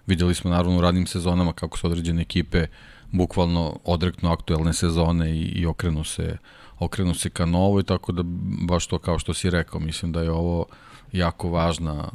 videli 0.07 0.35
smo 0.35 0.51
naravno 0.51 0.77
u 0.77 0.81
radnim 0.81 1.07
sezonama 1.07 1.53
kako 1.53 1.77
su 1.77 1.87
određene 1.87 2.21
ekipe 2.21 2.67
bukvalno 3.11 3.79
odreknu 3.83 4.31
aktuelne 4.31 4.73
sezone 4.73 5.31
i, 5.31 5.41
i 5.41 5.65
okrenu 5.65 6.03
se 6.03 6.37
okrenu 6.79 7.13
se 7.13 7.29
ka 7.29 7.45
novoj, 7.45 7.83
tako 7.83 8.11
da 8.11 8.23
baš 8.67 8.87
to 8.87 8.99
kao 8.99 9.19
što 9.19 9.33
si 9.33 9.49
rekao, 9.49 9.79
mislim 9.79 10.11
da 10.11 10.21
je 10.21 10.31
ovo 10.31 10.65
jako 11.11 11.49
važna 11.49 12.09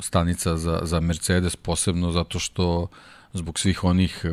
stanica 0.00 0.56
za, 0.56 0.80
za 0.82 1.00
Mercedes, 1.00 1.56
posebno 1.56 2.12
zato 2.12 2.38
što 2.38 2.86
zbog 3.32 3.58
svih 3.58 3.84
onih 3.84 4.24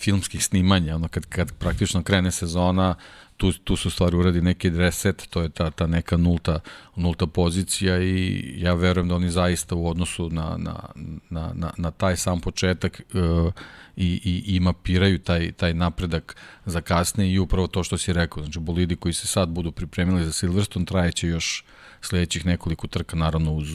filmskih 0.00 0.44
snimanja, 0.44 0.94
ono 0.94 1.08
kad, 1.08 1.26
kad 1.26 1.52
praktično 1.52 2.02
krene 2.02 2.30
sezona, 2.30 2.94
tu, 3.36 3.52
tu 3.52 3.76
su 3.76 3.90
stvari 3.90 4.16
uradi 4.16 4.42
neki 4.42 4.70
reset, 4.70 5.26
to 5.30 5.42
je 5.42 5.48
ta, 5.48 5.70
ta 5.70 5.86
neka 5.86 6.16
nulta, 6.16 6.60
nulta 6.96 7.26
pozicija 7.26 8.02
i 8.02 8.54
ja 8.56 8.74
verujem 8.74 9.08
da 9.08 9.14
oni 9.14 9.30
zaista 9.30 9.74
u 9.74 9.88
odnosu 9.88 10.30
na, 10.30 10.56
na, 10.58 10.88
na, 11.30 11.52
na, 11.54 11.70
na 11.76 11.90
taj 11.90 12.16
sam 12.16 12.40
početak 12.40 13.02
uh, 13.14 13.52
i, 13.96 14.20
i, 14.24 14.56
i 14.56 14.60
mapiraju 14.60 15.18
taj, 15.18 15.52
taj 15.52 15.74
napredak 15.74 16.36
za 16.66 16.80
kasne 16.80 17.30
i 17.32 17.38
upravo 17.38 17.66
to 17.66 17.84
što 17.84 17.98
si 17.98 18.12
rekao, 18.12 18.42
znači 18.42 18.58
bolidi 18.58 18.96
koji 18.96 19.14
se 19.14 19.26
sad 19.26 19.48
budu 19.48 19.72
pripremili 19.72 20.24
za 20.24 20.32
Silverstone 20.32 20.86
trajeće 20.86 21.28
još 21.28 21.64
sledećih 22.00 22.46
nekoliko 22.46 22.86
trka, 22.86 23.16
naravno 23.16 23.52
uz 23.52 23.68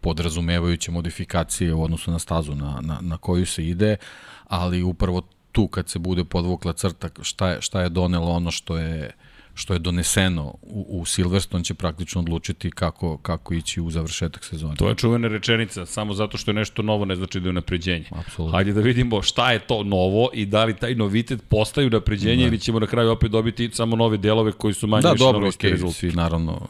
podrazumevajuće 0.00 0.90
modifikacije 0.90 1.74
u 1.74 1.82
odnosu 1.82 2.10
na 2.10 2.18
stazu 2.18 2.54
na, 2.54 2.78
na, 2.80 2.98
na 3.00 3.16
koju 3.16 3.46
se 3.46 3.66
ide, 3.66 3.96
ali 4.44 4.82
upravo 4.82 5.22
tu 5.52 5.68
kad 5.68 5.88
se 5.88 5.98
bude 5.98 6.24
podvukla 6.24 6.72
crta 6.72 7.08
šta 7.22 7.48
je, 7.48 7.62
šta 7.62 7.80
je 7.80 7.88
donelo 7.88 8.32
ono 8.32 8.50
što 8.50 8.78
je 8.78 9.10
što 9.58 9.72
je 9.72 9.78
doneseno 9.78 10.54
u, 10.62 10.86
u 10.88 11.04
Silverstone 11.04 11.64
će 11.64 11.74
praktično 11.74 12.20
odlučiti 12.20 12.70
kako, 12.70 13.16
kako 13.16 13.54
ići 13.54 13.80
u 13.80 13.90
završetak 13.90 14.44
sezone. 14.44 14.76
To 14.76 14.88
je 14.88 14.94
čuvena 14.94 15.28
rečenica, 15.28 15.86
samo 15.86 16.14
zato 16.14 16.38
što 16.38 16.50
je 16.50 16.54
nešto 16.54 16.82
novo 16.82 17.04
ne 17.04 17.16
znači 17.16 17.40
da 17.40 17.48
je 17.48 17.52
napređenje. 17.52 18.04
Apsolutno. 18.10 18.56
Hajde 18.56 18.72
da 18.72 18.80
vidimo 18.80 19.22
šta 19.22 19.52
je 19.52 19.58
to 19.58 19.82
novo 19.84 20.28
i 20.34 20.46
da 20.46 20.64
li 20.64 20.76
taj 20.76 20.94
novitet 20.94 21.42
postaju 21.48 21.90
napređenje 21.90 22.42
da. 22.42 22.48
ili 22.48 22.58
ćemo 22.58 22.80
na 22.80 22.86
kraju 22.86 23.10
opet 23.10 23.30
dobiti 23.30 23.70
samo 23.72 23.96
nove 23.96 24.16
delove 24.16 24.52
koji 24.52 24.74
su 24.74 24.86
manje 24.86 25.02
da, 25.02 25.12
više 25.12 25.24
dobro, 25.24 25.46
okay, 25.46 25.70
rezultat. 25.70 25.96
svi 25.96 26.12
naravno 26.12 26.68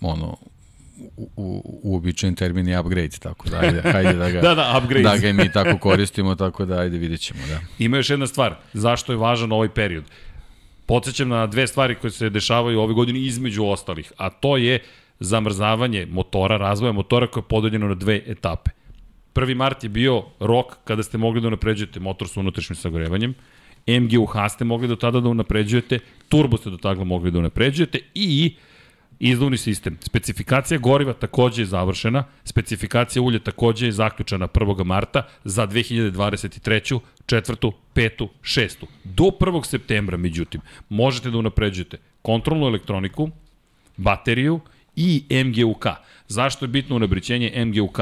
ono, 0.00 0.36
u, 1.16 1.30
u, 1.36 1.80
uobičajen 1.82 2.34
termin 2.34 2.68
je 2.68 2.80
upgrade, 2.80 3.18
tako 3.18 3.48
da 3.48 3.58
ajde, 3.58 3.82
ajde 3.84 4.12
da 4.12 4.30
ga, 4.30 4.40
da, 4.48 4.54
da, 4.54 4.80
upgrade. 4.82 5.02
da 5.02 5.16
ga 5.16 5.32
mi 5.32 5.52
tako 5.52 5.78
koristimo, 5.78 6.34
tako 6.34 6.64
da 6.64 6.78
ajde 6.78 6.98
vidjet 6.98 7.20
ćemo. 7.20 7.40
Da. 7.48 7.60
Ima 7.78 7.96
još 7.96 8.10
jedna 8.10 8.26
stvar, 8.26 8.56
zašto 8.72 9.12
je 9.12 9.16
važan 9.16 9.52
ovaj 9.52 9.68
period? 9.68 10.04
Podsećam 10.86 11.28
na 11.28 11.46
dve 11.46 11.66
stvari 11.66 11.94
koje 11.94 12.10
se 12.10 12.30
dešavaju 12.30 12.80
ove 12.80 12.94
godine 12.94 13.20
između 13.20 13.64
ostalih, 13.64 14.12
a 14.16 14.30
to 14.30 14.56
je 14.56 14.78
zamrzavanje 15.20 16.06
motora, 16.06 16.56
razvoja 16.56 16.92
motora 16.92 17.26
koje 17.26 17.40
je 17.40 17.48
podeljeno 17.48 17.88
na 17.88 17.94
dve 17.94 18.22
etape. 18.26 18.70
1. 19.34 19.54
mart 19.54 19.84
je 19.84 19.88
bio 19.88 20.22
rok 20.40 20.76
kada 20.84 21.02
ste 21.02 21.18
mogli 21.18 21.40
da 21.40 21.48
unapređujete 21.48 22.00
motor 22.00 22.28
sa 22.28 22.40
unutrašnjim 22.40 22.76
sagorevanjem, 22.76 23.34
MGUH 23.86 24.32
ste 24.48 24.64
mogli 24.64 24.88
do 24.88 24.96
tada 24.96 25.20
da 25.20 25.28
unapređujete, 25.28 25.98
turbo 26.28 26.56
ste 26.56 26.70
do 26.70 26.76
tada 26.76 27.04
mogli 27.04 27.30
da 27.30 27.38
unapređujete 27.38 27.98
i 28.14 28.54
Izduvni 29.26 29.56
sistem. 29.56 29.96
Specifikacija 30.00 30.78
goriva 30.78 31.12
takođe 31.12 31.62
je 31.62 31.66
završena, 31.66 32.24
specifikacija 32.44 33.22
ulja 33.22 33.38
takođe 33.38 33.86
je 33.86 33.92
zaključena 33.92 34.48
1. 34.48 34.84
marta 34.84 35.22
za 35.44 35.66
2023. 35.66 37.00
četvrtu, 37.26 37.72
petu, 37.94 38.28
šestu. 38.42 38.86
Do 39.04 39.24
1. 39.24 39.64
septembra, 39.64 40.16
međutim, 40.16 40.60
možete 40.88 41.30
da 41.30 41.38
unapređujete 41.38 41.96
kontrolnu 42.22 42.66
elektroniku, 42.66 43.30
bateriju 43.96 44.60
i 44.96 45.24
MGUK. 45.44 45.86
Zašto 46.28 46.64
je 46.64 46.68
bitno 46.68 46.96
unapređenje 46.96 47.64
MGUK? 47.64 48.00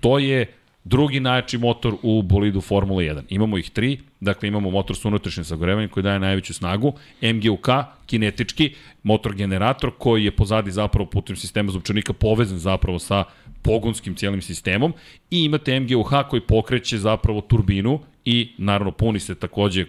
To 0.00 0.18
je 0.18 0.52
Drugi 0.88 1.20
najjači 1.20 1.58
motor 1.58 1.94
u 2.02 2.22
bolidu 2.22 2.60
Formula 2.60 3.02
1. 3.02 3.22
Imamo 3.28 3.58
ih 3.58 3.70
tri, 3.70 3.98
dakle 4.20 4.48
imamo 4.48 4.70
motor 4.70 4.96
sa 4.96 5.08
unutrašnjim 5.08 5.44
sagorevanjem 5.44 5.90
koji 5.90 6.02
daje 6.04 6.18
najveću 6.18 6.54
snagu, 6.54 6.92
MGUK, 7.22 7.68
kinetički, 8.06 8.74
motor 9.02 9.34
generator 9.34 9.90
koji 9.98 10.24
je 10.24 10.30
pozadi 10.30 10.70
zapravo 10.70 11.10
putem 11.10 11.36
sistema 11.36 11.72
zupčanika 11.72 12.12
povezan 12.12 12.58
zapravo 12.58 12.98
sa 12.98 13.24
pogonskim 13.62 14.14
cijelim 14.14 14.42
sistemom 14.42 14.94
i 15.30 15.44
imate 15.44 15.80
MGUH 15.80 16.10
koji 16.30 16.40
pokreće 16.40 16.98
zapravo 16.98 17.40
turbinu 17.40 18.00
i 18.24 18.52
naravno 18.58 18.92
puni 18.92 19.20
se 19.20 19.34
takođe 19.34 19.84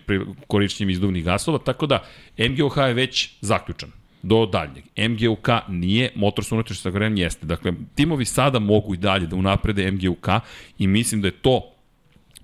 korišćenjem 0.47 0.89
izduvnih 0.89 1.23
gasova, 1.25 1.57
tako 1.57 1.85
da 1.85 2.03
MGUH 2.37 2.77
je 2.77 2.93
već 2.93 3.29
zaključan 3.41 3.98
do 4.21 4.45
daljnjeg. 4.45 4.83
MGUK 4.97 5.49
nije, 5.67 6.11
motor 6.15 6.45
sa 6.45 6.55
unutrašnjim 6.55 6.81
sagorevanjem 6.81 7.17
jeste. 7.17 7.45
Dakle, 7.45 7.73
timovi 7.95 8.25
sada 8.25 8.59
mogu 8.59 8.93
i 8.93 8.97
dalje 8.97 9.27
da 9.27 9.35
unaprede 9.35 9.91
MGUK 9.91 10.27
i 10.79 10.87
mislim 10.87 11.21
da 11.21 11.27
je 11.27 11.31
to 11.31 11.61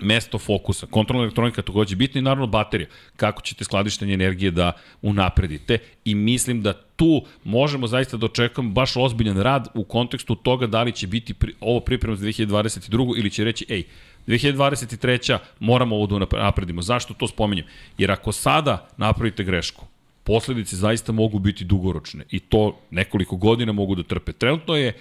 mesto 0.02 0.38
fokusa. 0.38 0.86
Kontrolna 0.86 1.24
elektronika 1.24 1.62
takođe 1.62 1.96
bitna 1.96 2.20
i 2.20 2.22
naravno 2.22 2.48
baterija. 2.48 2.88
Kako 3.16 3.42
ćete 3.42 3.64
skladištenje 3.64 4.14
energije 4.14 4.52
da 4.52 4.72
unapredite 5.02 5.78
i 6.06 6.16
mislim 6.16 6.62
da 6.62 6.74
tu 6.74 7.26
možemo 7.44 7.88
zaista 7.88 8.18
da 8.18 8.26
očekamo 8.26 8.70
baš 8.70 8.98
ozbiljan 8.98 9.42
rad 9.42 9.68
u 9.74 9.84
kontekstu 9.84 10.36
toga 10.36 10.68
da 10.68 10.84
li 10.84 10.92
će 10.92 11.08
biti 11.08 11.34
pri, 11.34 11.54
ovo 11.60 11.80
priprema 11.80 12.16
za 12.16 12.26
2022. 12.26 13.20
ili 13.20 13.30
će 13.30 13.44
reći, 13.44 13.66
ej, 13.70 13.84
2023. 14.28 15.38
moramo 15.60 15.96
ovo 15.96 16.08
da 16.08 16.26
napredimo. 16.38 16.82
Zašto 16.82 17.14
to 17.14 17.28
spominjem? 17.28 17.66
Jer 17.98 18.12
ako 18.12 18.32
sada 18.32 18.88
napravite 18.98 19.44
grešku, 19.44 19.86
posledice 20.26 20.76
zaista 20.76 21.12
mogu 21.12 21.40
biti 21.40 21.66
dugoročne 21.66 22.24
i 22.32 22.40
to 22.40 22.78
nekoliko 22.92 23.36
godina 23.36 23.72
mogu 23.72 23.96
da 23.96 24.04
trpe. 24.04 24.34
Trenutno 24.34 24.76
je 24.76 24.94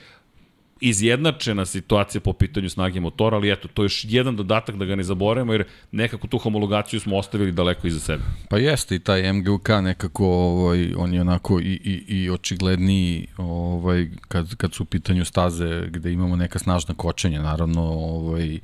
izjednačena 0.80 1.66
situacija 1.66 2.20
po 2.20 2.32
pitanju 2.32 2.70
snage 2.70 3.00
motora, 3.00 3.36
ali 3.36 3.52
eto, 3.52 3.68
to 3.68 3.82
je 3.82 3.84
još 3.84 4.04
jedan 4.08 4.36
dodatak 4.36 4.76
da 4.76 4.84
ga 4.84 4.96
ne 4.96 5.02
zaboravimo, 5.02 5.52
jer 5.52 5.64
nekako 5.92 6.26
tu 6.26 6.38
homologaciju 6.38 7.00
smo 7.00 7.16
ostavili 7.16 7.52
daleko 7.52 7.86
iza 7.86 8.00
sebe. 8.00 8.22
Pa 8.50 8.58
jeste 8.58 8.94
i 8.94 8.98
taj 8.98 9.32
MGUK 9.32 9.68
nekako, 9.82 10.26
ovaj, 10.26 10.94
on 10.96 11.14
je 11.14 11.20
onako 11.20 11.60
i, 11.60 11.80
i, 11.84 12.04
i 12.08 12.30
očigledniji 12.30 13.26
ovaj, 13.36 14.08
kad, 14.28 14.56
kad 14.56 14.74
su 14.74 14.82
u 14.82 14.86
pitanju 14.86 15.24
staze 15.24 15.86
gde 15.86 16.12
imamo 16.12 16.36
neka 16.36 16.58
snažna 16.58 16.94
kočenja, 16.94 17.42
naravno, 17.42 17.82
ovaj, 17.82 18.58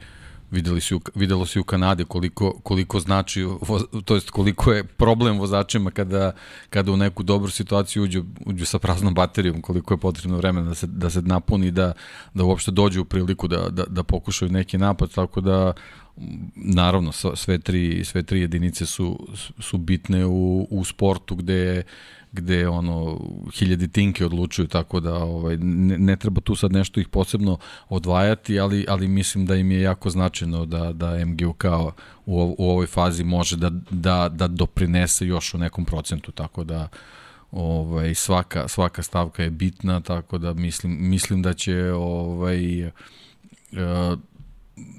Videli 0.51 0.81
si, 0.81 0.99
videlo 1.15 1.47
se 1.47 1.61
u 1.61 1.65
Kanadi 1.65 2.05
koliko, 2.05 2.61
koliko 2.63 3.01
znači, 3.01 3.47
to 4.05 4.15
jest 4.15 4.31
koliko 4.31 4.73
je 4.73 4.85
problem 4.85 5.39
vozačima 5.39 5.91
kada, 5.91 6.33
kada 6.71 6.93
u 6.93 6.97
neku 6.97 7.23
dobru 7.23 7.51
situaciju 7.51 8.03
uđu, 8.03 8.25
uđu 8.47 8.67
sa 8.67 8.79
praznom 8.79 9.15
baterijom, 9.15 9.63
koliko 9.63 9.95
je 9.95 9.99
potrebno 9.99 10.37
vremena 10.37 10.69
da 10.69 10.75
se, 10.75 10.87
da 10.87 11.11
se 11.11 11.23
napuni, 11.23 11.71
da, 11.71 11.93
da 12.35 12.45
uopšte 12.45 12.71
dođu 12.71 13.03
u 13.03 13.05
priliku 13.05 13.49
da, 13.49 13.69
da, 13.69 13.85
da 13.85 14.03
pokušaju 14.03 14.53
neki 14.53 14.79
napad, 14.79 15.15
tako 15.15 15.41
da 15.41 15.73
naravno 16.55 17.13
sve 17.13 17.59
tri, 17.59 18.05
sve 18.05 18.23
tri 18.23 18.41
jedinice 18.41 18.87
su, 18.87 19.29
su 19.59 19.79
bitne 19.79 20.27
u, 20.27 20.67
u 20.71 20.85
sportu 20.85 21.37
gde 21.37 21.83
gde 22.33 22.69
ono 22.69 23.21
hiljadi 23.55 23.89
tinke 23.89 24.27
odlučuju 24.27 24.69
tako 24.69 25.01
da 25.01 25.15
ovaj 25.15 25.57
ne, 25.57 25.99
ne 25.99 26.17
treba 26.17 26.41
tu 26.41 26.55
sad 26.57 26.73
nešto 26.73 27.01
ih 27.01 27.09
posebno 27.09 27.59
odvajati, 27.89 28.61
ali 28.61 28.87
ali 28.89 29.09
mislim 29.09 29.47
da 29.47 29.57
im 29.57 29.71
je 29.71 29.81
jako 29.81 30.11
značajno 30.11 30.67
da 30.67 30.93
da 30.93 31.25
MGUK 31.27 31.65
u, 32.27 32.55
u 32.59 32.71
ovoj 32.71 32.87
fazi 32.87 33.25
može 33.25 33.57
da 33.57 33.71
da 33.91 34.29
da 34.29 34.49
doprinese 34.49 35.27
još 35.27 35.55
u 35.55 35.59
nekom 35.59 35.85
procentu 35.85 36.33
tako 36.33 36.65
da 36.65 36.89
ovaj 37.53 38.15
svaka 38.15 38.69
svaka 38.69 39.03
stavka 39.03 39.43
je 39.43 39.51
bitna 39.51 40.01
tako 40.01 40.39
da 40.39 40.55
mislim 40.55 41.11
mislim 41.11 41.43
da 41.43 41.53
će 41.55 41.93
ovaj 41.93 42.87
uh, 42.87 42.93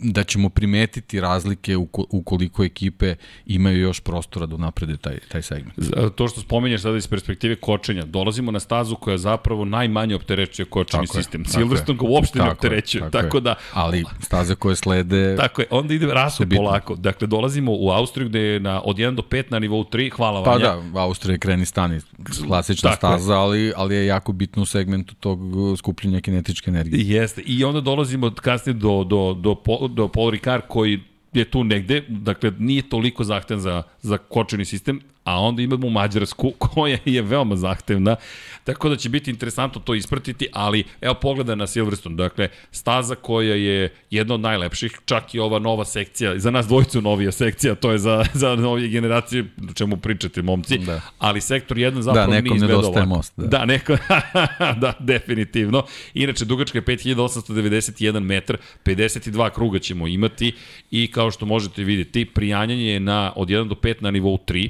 da 0.04 0.24
ćemo 0.24 0.50
primetiti 0.50 1.22
razlike 1.22 1.78
ukoliko 2.10 2.64
ekipe 2.64 3.16
imaju 3.46 3.80
još 3.80 4.00
prostora 4.00 4.46
da 4.46 4.58
naprede 4.58 4.98
taj, 4.98 5.20
taj 5.20 5.42
segment. 5.42 5.74
To 6.16 6.28
što 6.28 6.42
spomenješ 6.42 6.82
sada 6.82 6.98
iz 6.98 7.08
perspektive 7.08 7.56
kočenja, 7.56 8.06
dolazimo 8.06 8.52
na 8.52 8.60
stazu 8.60 8.96
koja 8.96 9.18
zapravo 9.18 9.66
najmanje 9.66 10.16
opterećuje 10.16 10.66
kočeni 10.66 11.08
tako 11.08 11.18
sistem. 11.18 11.46
Silverstone 11.46 12.00
ga 12.00 12.06
uopšte 12.08 12.40
tako 12.40 12.46
ne 12.46 12.52
opterećuje, 12.52 13.02
tako, 13.02 13.12
tako 13.12 13.40
da... 13.40 13.56
Ali 13.74 14.04
staze 14.20 14.56
koje 14.56 14.76
slede... 14.76 15.36
Tako 15.36 15.62
je, 15.62 15.68
onda 15.70 15.94
ide 15.94 16.06
raste 16.06 16.46
polako. 16.56 16.96
Dakle, 16.96 17.28
dolazimo 17.28 17.72
u 17.72 17.90
Austriju 17.90 18.30
gde 18.30 18.40
je 18.40 18.60
na, 18.60 18.82
od 18.86 18.98
1 18.98 19.16
do 19.16 19.22
5 19.22 19.44
na 19.50 19.60
nivou 19.60 19.84
3, 19.84 20.12
hvala 20.12 20.44
pa 20.44 20.50
vam. 20.52 20.60
Pa 20.60 20.66
da, 20.94 21.00
Austrija 21.00 21.34
je 21.34 21.40
kreni 21.40 21.66
stani, 21.66 22.00
klasična 22.48 22.90
tako 22.90 22.98
staza, 22.98 23.34
ali, 23.40 23.74
ali 23.76 23.96
je 23.96 24.06
jako 24.06 24.32
bitno 24.32 24.64
u 24.64 24.66
segmentu 24.66 25.16
tog 25.16 25.40
skupljenja 25.78 26.22
kinetičke 26.22 26.70
energije. 26.70 27.10
Jeste, 27.16 27.42
i 27.46 27.64
onda 27.64 27.82
dolazimo 27.82 28.32
kasnije 28.42 28.74
do, 28.74 29.04
do, 29.04 29.34
do 29.34 29.56
do 29.90 30.08
Paul 30.08 30.30
Ricard 30.30 30.64
koji 30.68 31.00
je 31.34 31.46
tu 31.46 31.64
negde, 31.64 32.04
dakle 32.10 32.52
nije 32.60 32.90
toliko 32.90 33.24
zahtevan 33.24 33.62
za, 33.62 33.84
za 34.02 34.18
kočeni 34.18 34.66
sistem, 34.66 35.02
a 35.24 35.40
onda 35.40 35.62
imamo 35.62 35.90
Mađarsku 35.90 36.52
koja 36.74 36.98
je 37.06 37.22
veoma 37.22 37.56
zahtevna, 37.56 38.16
tako 38.64 38.90
da 38.90 38.96
će 38.96 39.10
biti 39.10 39.32
interesantno 39.32 39.82
to 39.82 39.94
ispratiti, 39.94 40.48
ali 40.54 40.84
evo 41.02 41.14
pogleda 41.14 41.56
na 41.56 41.68
Silverstone, 41.68 42.16
dakle 42.16 42.50
staza 42.72 43.16
koja 43.16 43.56
je 43.56 43.94
jedna 44.10 44.34
od 44.34 44.40
najlepših, 44.40 45.00
čak 45.06 45.36
i 45.36 45.40
ova 45.40 45.60
nova 45.60 45.86
sekcija, 45.86 46.40
za 46.40 46.52
nas 46.52 46.68
dvojicu 46.68 47.02
novija 47.02 47.32
sekcija, 47.32 47.76
to 47.76 47.92
je 47.92 47.98
za, 47.98 48.26
za 48.34 48.56
novije 48.56 48.90
generacije, 48.90 49.46
o 49.70 49.74
čemu 49.74 49.98
pričate 49.98 50.42
momci, 50.42 50.78
da. 50.78 51.02
ali 51.20 51.42
sektor 51.42 51.78
1 51.78 52.00
zapravo 52.00 52.32
da, 52.32 52.42
nije 52.42 52.56
izgledao 52.56 52.80
ovako. 52.80 53.06
most. 53.06 53.34
Da, 53.38 53.48
da 53.48 53.66
neko, 53.66 53.98
da, 54.82 54.94
definitivno. 55.00 55.84
Inače, 56.14 56.46
dugačka 56.46 56.78
je 56.78 56.82
5891 56.82 58.20
metar, 58.20 58.58
52 58.86 59.50
kruga 59.50 59.80
ćemo 59.80 60.08
imati 60.08 60.54
i 60.92 61.12
kao 61.12 61.32
što 61.32 61.46
možete 61.46 61.84
vidjeti, 61.84 62.26
prijanjanje 62.26 62.94
je 62.94 63.00
na, 63.00 63.34
od 63.36 63.48
1 63.48 63.68
do 63.68 63.76
5 63.76 63.96
na 64.00 64.12
nivou 64.12 64.38
3, 64.48 64.70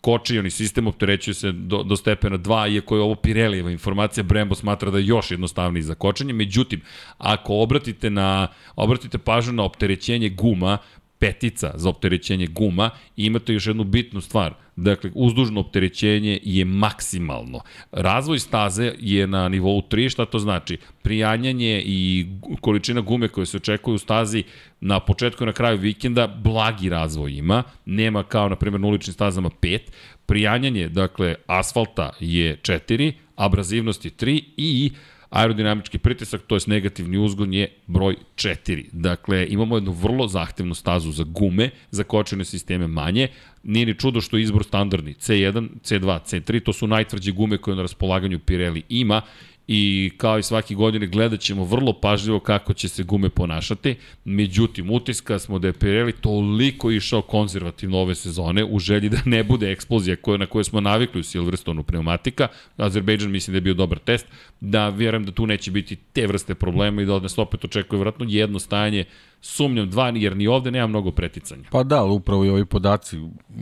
kočioni 0.00 0.50
sistem 0.50 0.86
opterećuje 0.86 1.34
se 1.34 1.52
do, 1.52 1.82
do 1.82 1.96
stepena 1.96 2.38
2, 2.38 2.74
iako 2.74 2.96
je 2.96 3.02
ovo 3.02 3.14
Pirelijeva 3.14 3.70
informacija, 3.70 4.24
Brembo 4.24 4.54
smatra 4.54 4.90
da 4.90 4.98
je 4.98 5.06
još 5.06 5.30
jednostavniji 5.30 5.82
za 5.82 5.94
kočenje. 5.94 6.32
Međutim, 6.32 6.80
ako 7.18 7.54
obratite, 7.54 8.10
na, 8.10 8.48
obratite 8.76 9.18
pažnju 9.18 9.52
na 9.52 9.64
opterećenje 9.64 10.28
guma, 10.28 10.78
petica 11.18 11.72
za 11.74 11.88
opterećenje 11.88 12.46
guma 12.46 12.90
imate 13.16 13.52
još 13.52 13.66
jednu 13.66 13.84
bitnu 13.84 14.20
stvar. 14.20 14.54
Dakle, 14.80 15.10
uzdužno 15.14 15.60
opterećenje 15.60 16.38
je 16.42 16.64
maksimalno. 16.64 17.60
Razvoj 17.92 18.38
staze 18.38 18.92
je 18.98 19.26
na 19.26 19.48
nivou 19.48 19.82
3, 19.82 20.10
šta 20.10 20.26
to 20.26 20.38
znači? 20.38 20.78
Prijanjanje 21.02 21.82
i 21.86 22.26
količina 22.60 23.00
gume 23.00 23.28
koje 23.28 23.46
se 23.46 23.56
očekuje 23.56 23.94
u 23.94 23.98
stazi 23.98 24.42
na 24.80 25.00
početku 25.00 25.44
i 25.44 25.46
na 25.46 25.52
kraju 25.52 25.78
vikenda, 25.78 26.26
blagi 26.26 26.88
razvoj 26.88 27.32
ima, 27.32 27.62
nema 27.86 28.22
kao 28.22 28.48
na 28.48 28.56
primjer 28.56 28.80
na 28.80 28.86
uličnim 28.86 29.14
stazama 29.14 29.50
5, 29.62 29.78
prijanjanje, 30.26 30.88
dakle, 30.88 31.34
asfalta 31.46 32.10
je 32.20 32.56
4, 32.56 33.12
abrazivnost 33.36 34.04
je 34.04 34.10
3 34.10 34.42
i 34.56 34.90
aerodinamički 35.30 35.98
pritisak, 35.98 36.42
to 36.46 36.56
je 36.56 36.60
negativni 36.66 37.18
uzgon, 37.18 37.54
je 37.54 37.68
broj 37.86 38.16
4. 38.34 38.84
Dakle, 38.92 39.46
imamo 39.50 39.76
jednu 39.76 39.92
vrlo 39.92 40.28
zahtevnu 40.28 40.74
stazu 40.74 41.12
za 41.12 41.24
gume, 41.24 41.70
za 41.90 42.04
kočene 42.04 42.44
sisteme 42.44 42.86
manje. 42.86 43.28
Nije 43.62 43.86
ni 43.86 43.94
čudo 43.94 44.20
što 44.20 44.36
je 44.36 44.42
izbor 44.42 44.64
standardni. 44.64 45.14
C1, 45.14 45.68
C2, 45.82 46.20
C3, 46.20 46.62
to 46.64 46.72
su 46.72 46.86
najtvrđe 46.86 47.32
gume 47.32 47.58
koje 47.58 47.76
na 47.76 47.82
raspolaganju 47.82 48.38
Pirelli 48.38 48.82
ima 48.88 49.22
i 49.68 50.10
kao 50.16 50.38
i 50.38 50.42
svaki 50.42 50.74
godine 50.74 51.06
gledat 51.06 51.40
ćemo 51.40 51.64
vrlo 51.64 51.92
pažljivo 51.92 52.40
kako 52.40 52.72
će 52.72 52.88
se 52.88 53.02
gume 53.02 53.28
ponašati. 53.28 53.96
Međutim, 54.24 54.90
utiska 54.90 55.38
smo 55.38 55.58
da 55.58 55.66
je 55.66 55.72
Pirelli 55.72 56.12
toliko 56.12 56.90
išao 56.90 57.22
konzervativno 57.22 57.98
ove 57.98 58.14
sezone 58.14 58.64
u 58.64 58.78
želji 58.78 59.08
da 59.08 59.18
ne 59.24 59.44
bude 59.44 59.72
eksplozija 59.72 60.16
koje, 60.16 60.38
na 60.38 60.46
koje 60.46 60.64
smo 60.64 60.80
navikli 60.80 61.20
u 61.20 61.24
Silverstonu 61.24 61.82
pneumatika. 61.82 62.48
Azerbejdžan 62.76 63.30
mislim 63.30 63.52
da 63.52 63.56
je 63.56 63.60
bio 63.60 63.74
dobar 63.74 63.98
test, 63.98 64.26
da 64.60 64.88
vjerujem 64.88 65.24
da 65.24 65.32
tu 65.32 65.46
neće 65.46 65.70
biti 65.70 65.96
te 65.96 66.26
vrste 66.26 66.54
problema 66.54 67.02
i 67.02 67.04
da 67.04 67.14
od 67.14 67.22
nas 67.22 67.38
opet 67.38 67.64
očekuje 67.64 68.00
vratno 68.00 68.26
jedno 68.28 68.58
stajanje 68.58 69.04
sumnjam 69.40 69.90
dva, 69.90 70.08
jer 70.08 70.36
ni 70.36 70.46
ovde 70.46 70.70
nema 70.70 70.86
mnogo 70.86 71.10
preticanja. 71.10 71.64
Pa 71.70 71.82
da, 71.82 72.04
upravo 72.04 72.44
i 72.44 72.48
ovi 72.48 72.64
podaci 72.64 73.18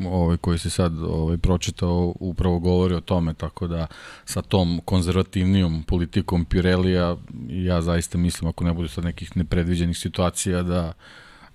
ovaj, 0.06 0.36
koji 0.36 0.58
se 0.58 0.70
sad 0.70 1.02
ovaj, 1.02 1.38
pročitao 1.38 2.14
upravo 2.20 2.58
govori 2.58 2.94
o 2.94 3.00
tome, 3.00 3.34
tako 3.34 3.66
da 3.66 3.86
sa 4.25 4.42
tom 4.42 4.80
konzervativnijom 4.84 5.82
politikom 5.96 6.44
Pirelija 6.44 7.16
ja 7.49 7.80
zaista 7.82 8.18
mislim 8.18 8.49
ako 8.49 8.64
ne 8.64 8.73
bude 8.73 8.88
sad 8.88 9.04
nekih 9.04 9.36
nepredviđenih 9.36 9.99
situacija 9.99 10.62
da 10.62 10.92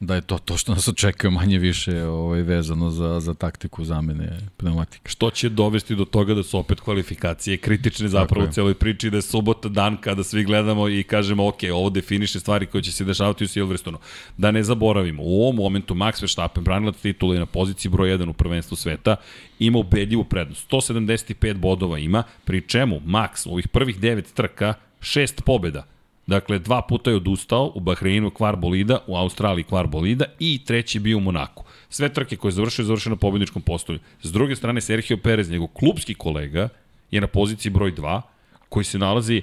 da 0.02 0.16
je 0.16 0.22
to 0.22 0.38
to 0.38 0.58
što 0.58 0.74
nas 0.74 0.88
očekuje 0.88 1.32
manje 1.32 1.58
više 1.58 2.04
ovaj, 2.04 2.42
vezano 2.42 2.90
za, 2.90 3.20
za 3.20 3.34
taktiku 3.34 3.84
zamene 3.84 4.40
pneumatika. 4.58 5.10
Što 5.10 5.30
će 5.30 5.50
dovesti 5.50 5.96
do 5.96 6.06
toga 6.06 6.34
da 6.34 6.44
su 6.44 6.60
opet 6.60 6.80
kvalifikacije 6.80 7.58
kritične 7.58 8.08
zapravo 8.08 8.46
u 8.46 8.52
celoj 8.52 8.74
priči, 8.74 9.10
da 9.10 9.18
je 9.18 9.22
subota 9.22 9.70
dan 9.70 9.98
kada 9.98 10.24
svi 10.24 10.44
gledamo 10.44 10.90
i 10.90 11.04
kažemo 11.04 11.48
ok, 11.48 11.60
ovo 11.74 11.90
definiše 11.90 12.40
stvari 12.40 12.66
koje 12.66 12.82
će 12.82 12.92
se 12.92 13.06
dešavati 13.06 13.44
u 13.44 13.48
Silverstonu. 13.48 13.98
Da 14.38 14.52
ne 14.52 14.64
zaboravimo, 14.64 15.24
u 15.24 15.42
ovom 15.42 15.56
momentu 15.56 15.96
Max 15.96 16.22
Verstappen 16.22 16.64
branilac 16.64 16.96
titula 16.96 17.34
je 17.34 17.40
na 17.40 17.46
poziciji 17.46 17.92
broj 17.92 18.10
1 18.10 18.30
u 18.30 18.34
prvenstvu 18.34 18.76
sveta, 18.76 19.16
ima 19.60 19.80
ubedljivu 19.80 20.24
prednost. 20.24 20.72
175 20.72 21.54
bodova 21.54 22.00
ima, 22.00 22.24
pri 22.46 22.62
čemu 22.62 23.00
Max 23.00 23.48
u 23.48 23.52
ovih 23.52 23.68
prvih 23.68 24.00
9 24.00 24.34
trka 24.34 24.74
šest 25.02 25.42
pobeda 25.46 25.86
Dakle, 26.32 26.60
dva 26.60 26.82
puta 26.82 27.10
je 27.10 27.16
odustao 27.16 27.72
u 27.76 27.80
Bahreinu 27.80 28.30
kvar 28.30 28.56
bolida, 28.56 29.00
u 29.08 29.18
Australiji 29.18 29.64
kvar 29.64 29.88
bolida 29.88 30.26
i 30.40 30.62
treći 30.66 31.00
bio 31.00 31.18
u 31.18 31.22
Monaku. 31.22 31.64
Sve 31.90 32.10
trke 32.10 32.36
koje 32.36 32.50
je 32.50 32.54
završio, 32.54 32.86
završio 32.86 33.10
na 33.10 33.16
pobedničkom 33.16 33.62
postolju. 33.62 34.00
S 34.22 34.32
druge 34.32 34.56
strane, 34.56 34.82
Sergio 34.82 35.18
Perez, 35.18 35.50
njegov 35.50 35.68
klubski 35.68 36.14
kolega, 36.14 36.70
je 37.12 37.22
na 37.22 37.28
poziciji 37.28 37.72
broj 37.72 37.92
2, 37.96 38.22
koji 38.70 38.84
se 38.84 39.00
nalazi 39.00 39.42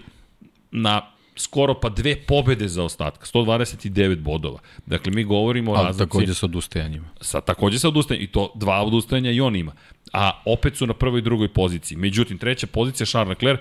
na 0.70 1.02
skoro 1.36 1.74
pa 1.74 1.88
dve 1.88 2.16
pobede 2.16 2.68
za 2.68 2.84
ostatka, 2.84 3.26
129 3.26 4.16
bodova. 4.16 4.58
Dakle, 4.86 5.12
mi 5.12 5.24
govorimo 5.24 5.72
o 5.72 5.74
Ali 5.74 5.86
razlici... 5.86 6.08
takođe 6.08 6.34
sa 6.34 6.46
odustajanjima. 6.46 7.08
Sa, 7.20 7.40
takođe 7.40 7.78
sa 7.78 7.88
odustajanjima, 7.88 8.24
i 8.24 8.32
to 8.32 8.52
dva 8.54 8.80
odustajanja 8.82 9.30
i 9.30 9.40
on 9.40 9.56
ima. 9.56 9.72
A 10.12 10.42
opet 10.44 10.76
su 10.76 10.86
na 10.86 10.94
prvoj 10.94 11.18
i 11.18 11.22
drugoj 11.22 11.48
poziciji. 11.48 11.98
Međutim, 11.98 12.38
treća 12.38 12.66
pozicija, 12.66 13.06
Charles 13.06 13.28
Leclerc, 13.28 13.60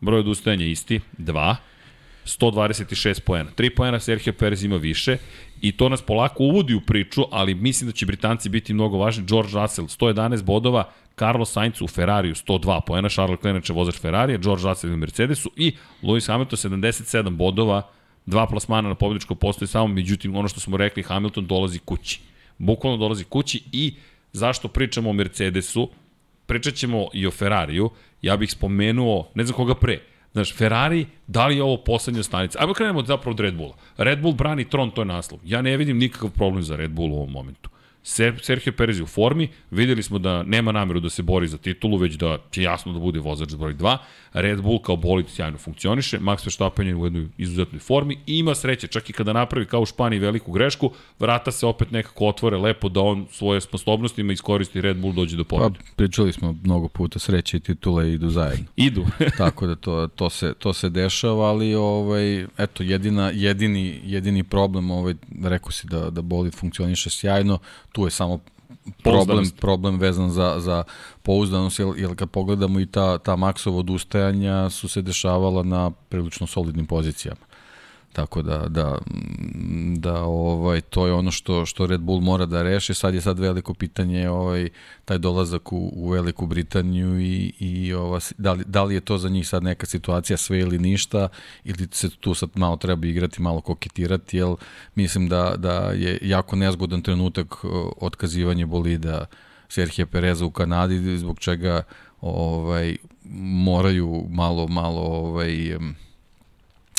broj 0.00 0.20
odustajanja 0.20 0.66
isti, 0.66 1.00
dva. 1.18 1.56
126 2.28 3.20
poena. 3.20 3.50
3 3.56 3.74
poena 3.76 4.00
Sergio 4.00 4.32
Perez 4.32 4.64
ima 4.64 4.76
više 4.76 5.16
i 5.60 5.72
to 5.72 5.88
nas 5.88 6.02
polako 6.02 6.42
uvodi 6.42 6.74
u 6.74 6.80
priču, 6.80 7.22
ali 7.30 7.54
mislim 7.54 7.90
da 7.90 7.96
će 7.96 8.06
Britanci 8.06 8.48
biti 8.48 8.74
mnogo 8.74 8.98
važni. 8.98 9.24
George 9.26 9.50
Russell 9.54 9.88
111 9.88 10.42
bodova, 10.42 10.90
Carlos 11.18 11.52
Sainz 11.52 11.82
u 11.82 11.88
Ferrariju 11.88 12.34
102 12.34 12.80
poena, 12.86 13.08
Charles 13.08 13.38
Leclerc 13.44 13.68
je 13.68 13.74
vozač 13.74 14.00
Ferrarija, 14.00 14.38
George 14.38 14.62
Russell 14.64 14.94
u 14.94 14.96
Mercedesu 14.96 15.50
i 15.56 15.72
Lewis 16.02 16.26
Hamilton 16.26 16.80
77 16.80 17.30
bodova, 17.30 17.82
dva 18.26 18.46
plasmana 18.46 18.88
na 18.88 18.94
pobjedičko 18.94 19.34
postoje 19.34 19.68
samo, 19.68 19.86
međutim 19.86 20.36
ono 20.36 20.48
što 20.48 20.60
smo 20.60 20.76
rekli, 20.76 21.02
Hamilton 21.02 21.46
dolazi 21.46 21.78
kući. 21.78 22.20
Bukvalno 22.58 22.98
dolazi 22.98 23.24
kući 23.24 23.62
i 23.72 23.94
zašto 24.32 24.68
pričamo 24.68 25.10
o 25.10 25.12
Mercedesu, 25.12 25.90
pričat 26.46 26.74
ćemo 26.74 27.06
i 27.12 27.26
o 27.26 27.30
Ferrariju, 27.30 27.90
ja 28.22 28.36
bih 28.36 28.50
spomenuo, 28.50 29.28
ne 29.34 29.44
znam 29.44 29.56
koga 29.56 29.74
pre, 29.74 30.00
Znaš, 30.38 30.54
Ferrari, 30.54 31.06
da 31.26 31.46
li 31.46 31.56
je 31.56 31.62
ovo 31.62 31.76
poslednja 31.76 32.22
stanica? 32.22 32.58
Ajmo 32.60 32.74
krenemo 32.74 33.02
zapravo 33.02 33.30
od 33.30 33.40
Red 33.40 33.54
Bulla. 33.56 33.74
Red 33.96 34.20
Bull 34.20 34.34
brani 34.34 34.64
tron, 34.64 34.90
to 34.90 35.00
je 35.00 35.04
naslov. 35.04 35.40
Ja 35.44 35.62
ne 35.62 35.76
vidim 35.76 35.98
nikakav 35.98 36.30
problem 36.30 36.62
za 36.62 36.76
Red 36.76 36.90
Bull 36.90 37.12
u 37.12 37.16
ovom 37.16 37.32
momentu. 37.32 37.67
Sergio 38.42 38.72
Perez 38.76 38.98
je 38.98 39.02
u 39.02 39.06
formi, 39.06 39.48
videli 39.70 40.02
smo 40.02 40.18
da 40.18 40.42
nema 40.42 40.72
nameru 40.72 41.00
da 41.00 41.10
se 41.10 41.22
bori 41.22 41.48
za 41.48 41.58
titulu, 41.58 41.96
već 41.96 42.14
da 42.14 42.38
će 42.50 42.62
jasno 42.62 42.92
da 42.92 42.98
bude 42.98 43.20
vozač 43.20 43.54
broj 43.54 43.74
2. 43.74 43.96
Red 44.32 44.62
Bull 44.62 44.82
kao 44.82 44.96
bolid 44.96 45.28
sjajno 45.28 45.58
funkcioniše, 45.58 46.18
Max 46.18 46.46
Verstappen 46.46 46.88
je 46.88 46.94
u 46.94 47.04
jednoj 47.04 47.26
izuzetnoj 47.38 47.78
formi 47.78 48.18
i 48.26 48.38
ima 48.38 48.54
sreće, 48.54 48.86
čak 48.86 49.10
i 49.10 49.12
kada 49.12 49.32
napravi 49.32 49.66
kao 49.66 49.80
u 49.80 49.86
Španiji 49.86 50.18
veliku 50.18 50.52
grešku, 50.52 50.90
vrata 51.18 51.52
se 51.52 51.66
opet 51.66 51.90
nekako 51.90 52.26
otvore 52.26 52.56
lepo 52.56 52.88
da 52.88 53.00
on 53.00 53.26
svoje 53.30 53.60
sposobnostima 53.60 54.32
iskoristi 54.32 54.80
Red 54.80 54.96
Bull 54.96 55.12
dođe 55.12 55.36
do 55.36 55.44
pobjede. 55.44 55.78
Pa, 55.78 55.92
pričali 55.96 56.32
smo 56.32 56.56
mnogo 56.64 56.88
puta, 56.88 57.18
sreće 57.18 57.56
i 57.56 57.60
titule 57.60 58.12
idu 58.12 58.30
zajedno. 58.30 58.66
Idu. 58.76 59.06
Tako 59.38 59.66
da 59.66 59.74
to, 59.74 60.06
to, 60.06 60.30
se, 60.30 60.54
to 60.58 60.72
se 60.72 60.88
dešava, 60.88 61.46
ali 61.46 61.74
ovaj, 61.74 62.42
eto, 62.58 62.82
jedina, 62.82 63.30
jedini, 63.34 64.00
jedini 64.04 64.42
problem, 64.42 64.90
ovaj, 64.90 65.14
rekao 65.42 65.70
si 65.70 65.86
da, 65.86 66.10
da 66.10 66.22
bolid 66.22 66.54
funkcioniše 66.54 67.10
sjajno, 67.10 67.58
tu 67.98 68.04
je 68.04 68.10
samo 68.10 68.38
problem, 69.02 69.50
problem 69.60 69.98
vezan 69.98 70.30
za, 70.30 70.54
za 70.58 70.84
pouzdanost, 71.22 71.78
jer, 71.78 71.88
jer 71.96 72.16
kad 72.16 72.30
pogledamo 72.30 72.80
i 72.80 72.86
ta, 72.86 73.18
ta 73.18 73.36
maksova 73.36 73.78
odustajanja 73.78 74.70
su 74.70 74.88
se 74.88 75.02
dešavala 75.02 75.62
na 75.62 75.90
prilično 75.90 76.46
solidnim 76.46 76.86
pozicijama. 76.86 77.47
Tako 78.18 78.42
da, 78.42 78.68
da, 78.68 78.98
da 79.96 80.22
ovaj, 80.22 80.80
to 80.80 81.06
je 81.06 81.12
ono 81.12 81.30
što, 81.30 81.66
što 81.66 81.86
Red 81.86 82.00
Bull 82.00 82.20
mora 82.20 82.46
da 82.46 82.62
reši. 82.62 82.94
Sad 82.94 83.14
je 83.14 83.20
sad 83.20 83.38
veliko 83.38 83.74
pitanje 83.74 84.30
ovaj, 84.30 84.68
taj 85.04 85.18
dolazak 85.18 85.72
u, 85.72 85.92
u 85.94 86.10
Veliku 86.10 86.46
Britaniju 86.46 87.20
i, 87.20 87.52
i 87.58 87.92
ova, 87.94 88.20
da, 88.38 88.52
li, 88.52 88.64
da 88.66 88.84
li 88.84 88.94
je 88.94 89.00
to 89.00 89.18
za 89.18 89.28
njih 89.28 89.48
sad 89.48 89.62
neka 89.62 89.86
situacija 89.86 90.36
sve 90.36 90.58
ili 90.58 90.78
ništa 90.78 91.28
ili 91.64 91.88
se 91.90 92.10
tu 92.10 92.34
sad 92.34 92.50
malo 92.54 92.76
treba 92.76 93.06
igrati, 93.06 93.42
malo 93.42 93.60
koketirati, 93.60 94.36
jer 94.36 94.48
mislim 94.94 95.28
da, 95.28 95.54
da 95.56 95.74
je 95.74 96.18
jako 96.22 96.56
nezgodan 96.56 97.02
trenutak 97.02 97.54
otkazivanje 98.00 98.66
bolida 98.66 99.26
Serhije 99.68 100.06
Pereza 100.06 100.44
u 100.44 100.50
Kanadi, 100.50 101.18
zbog 101.18 101.38
čega 101.38 101.82
ovaj, 102.20 102.96
moraju 103.64 104.26
malo, 104.30 104.68
malo 104.68 105.00
ovaj, 105.00 105.78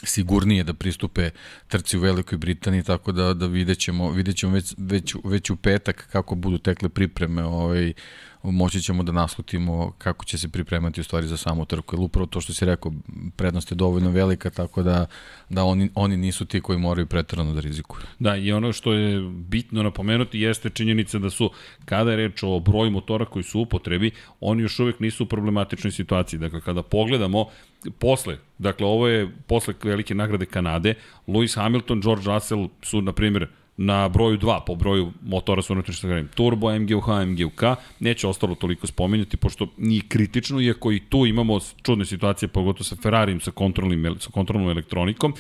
sigurnije 0.03 0.63
da 0.63 0.73
pristupe 0.73 1.29
trci 1.67 1.97
u 1.97 2.01
Velikoj 2.01 2.37
Britaniji, 2.37 2.83
tako 2.83 3.11
da, 3.11 3.33
da 3.33 3.47
vidjet 3.47 3.79
ćemo, 3.79 4.11
vidjet 4.11 4.37
ćemo 4.37 4.53
već, 4.53 4.73
već, 4.77 5.15
već 5.23 5.49
u 5.49 5.55
petak 5.55 6.07
kako 6.11 6.35
budu 6.35 6.57
tekle 6.57 6.89
pripreme 6.89 7.43
ovaj, 7.43 7.93
moći 8.43 8.81
ćemo 8.81 9.03
da 9.03 9.11
naslutimo 9.11 9.91
kako 9.97 10.25
će 10.25 10.37
se 10.37 10.49
pripremati 10.49 11.01
u 11.01 11.03
stvari 11.03 11.27
za 11.27 11.37
samu 11.37 11.65
trku. 11.65 11.95
Jer 11.95 12.01
upravo 12.01 12.25
to 12.25 12.41
što 12.41 12.53
si 12.53 12.65
rekao, 12.65 12.91
prednost 13.35 13.71
je 13.71 13.75
dovoljno 13.75 14.09
velika, 14.09 14.49
tako 14.49 14.83
da, 14.83 15.05
da 15.49 15.63
oni, 15.63 15.89
oni 15.95 16.17
nisu 16.17 16.45
ti 16.45 16.61
koji 16.61 16.79
moraju 16.79 17.07
pretrano 17.07 17.53
da 17.53 17.59
rizikuju. 17.59 18.01
Da, 18.19 18.35
i 18.35 18.51
ono 18.51 18.73
što 18.73 18.93
je 18.93 19.29
bitno 19.29 19.83
napomenuti 19.83 20.39
jeste 20.39 20.69
činjenica 20.69 21.19
da 21.19 21.29
su, 21.29 21.51
kada 21.85 22.11
je 22.11 22.17
reč 22.17 22.43
o 22.43 22.59
broju 22.59 22.91
motora 22.91 23.25
koji 23.25 23.43
su 23.43 23.59
u 23.59 23.61
upotrebi, 23.61 24.11
oni 24.39 24.61
još 24.61 24.79
uvek 24.79 24.99
nisu 24.99 25.23
u 25.23 25.27
problematičnoj 25.27 25.91
situaciji. 25.91 26.39
Dakle, 26.39 26.61
kada 26.61 26.83
pogledamo, 26.83 27.45
posle, 27.99 28.37
dakle, 28.57 28.87
ovo 28.87 29.07
je 29.07 29.31
posle 29.47 29.73
velike 29.83 30.15
nagrade 30.15 30.45
Kanade, 30.45 30.93
Lewis 31.27 31.55
Hamilton, 31.55 32.01
George 32.01 32.23
Russell 32.25 32.67
su, 32.81 33.01
na 33.01 33.13
primjer, 33.13 33.47
na 33.81 34.09
broju 34.09 34.37
2 34.37 34.59
po 34.65 34.75
broju 34.75 35.11
motora 35.23 35.61
sa 35.61 35.73
unutrašnjim 35.73 36.01
sagrevanjem. 36.01 36.27
Turbo, 36.35 36.79
MGUH, 36.79 37.07
MGUK, 37.25 37.63
neće 37.99 38.27
ostalo 38.27 38.55
toliko 38.55 38.87
spominjati, 38.87 39.37
pošto 39.37 39.67
nije 39.77 40.01
kritično, 40.07 40.61
iako 40.61 40.91
i 40.91 40.99
tu 40.99 41.25
imamo 41.25 41.59
čudne 41.81 42.05
situacije, 42.05 42.49
pogotovo 42.49 42.83
sa 42.83 42.95
Ferrarijem, 42.95 43.39
sa, 43.39 43.51
kontrolnim, 43.51 44.15
sa 44.19 44.31
kontrolnom 44.31 44.69
elektronikom. 44.69 45.33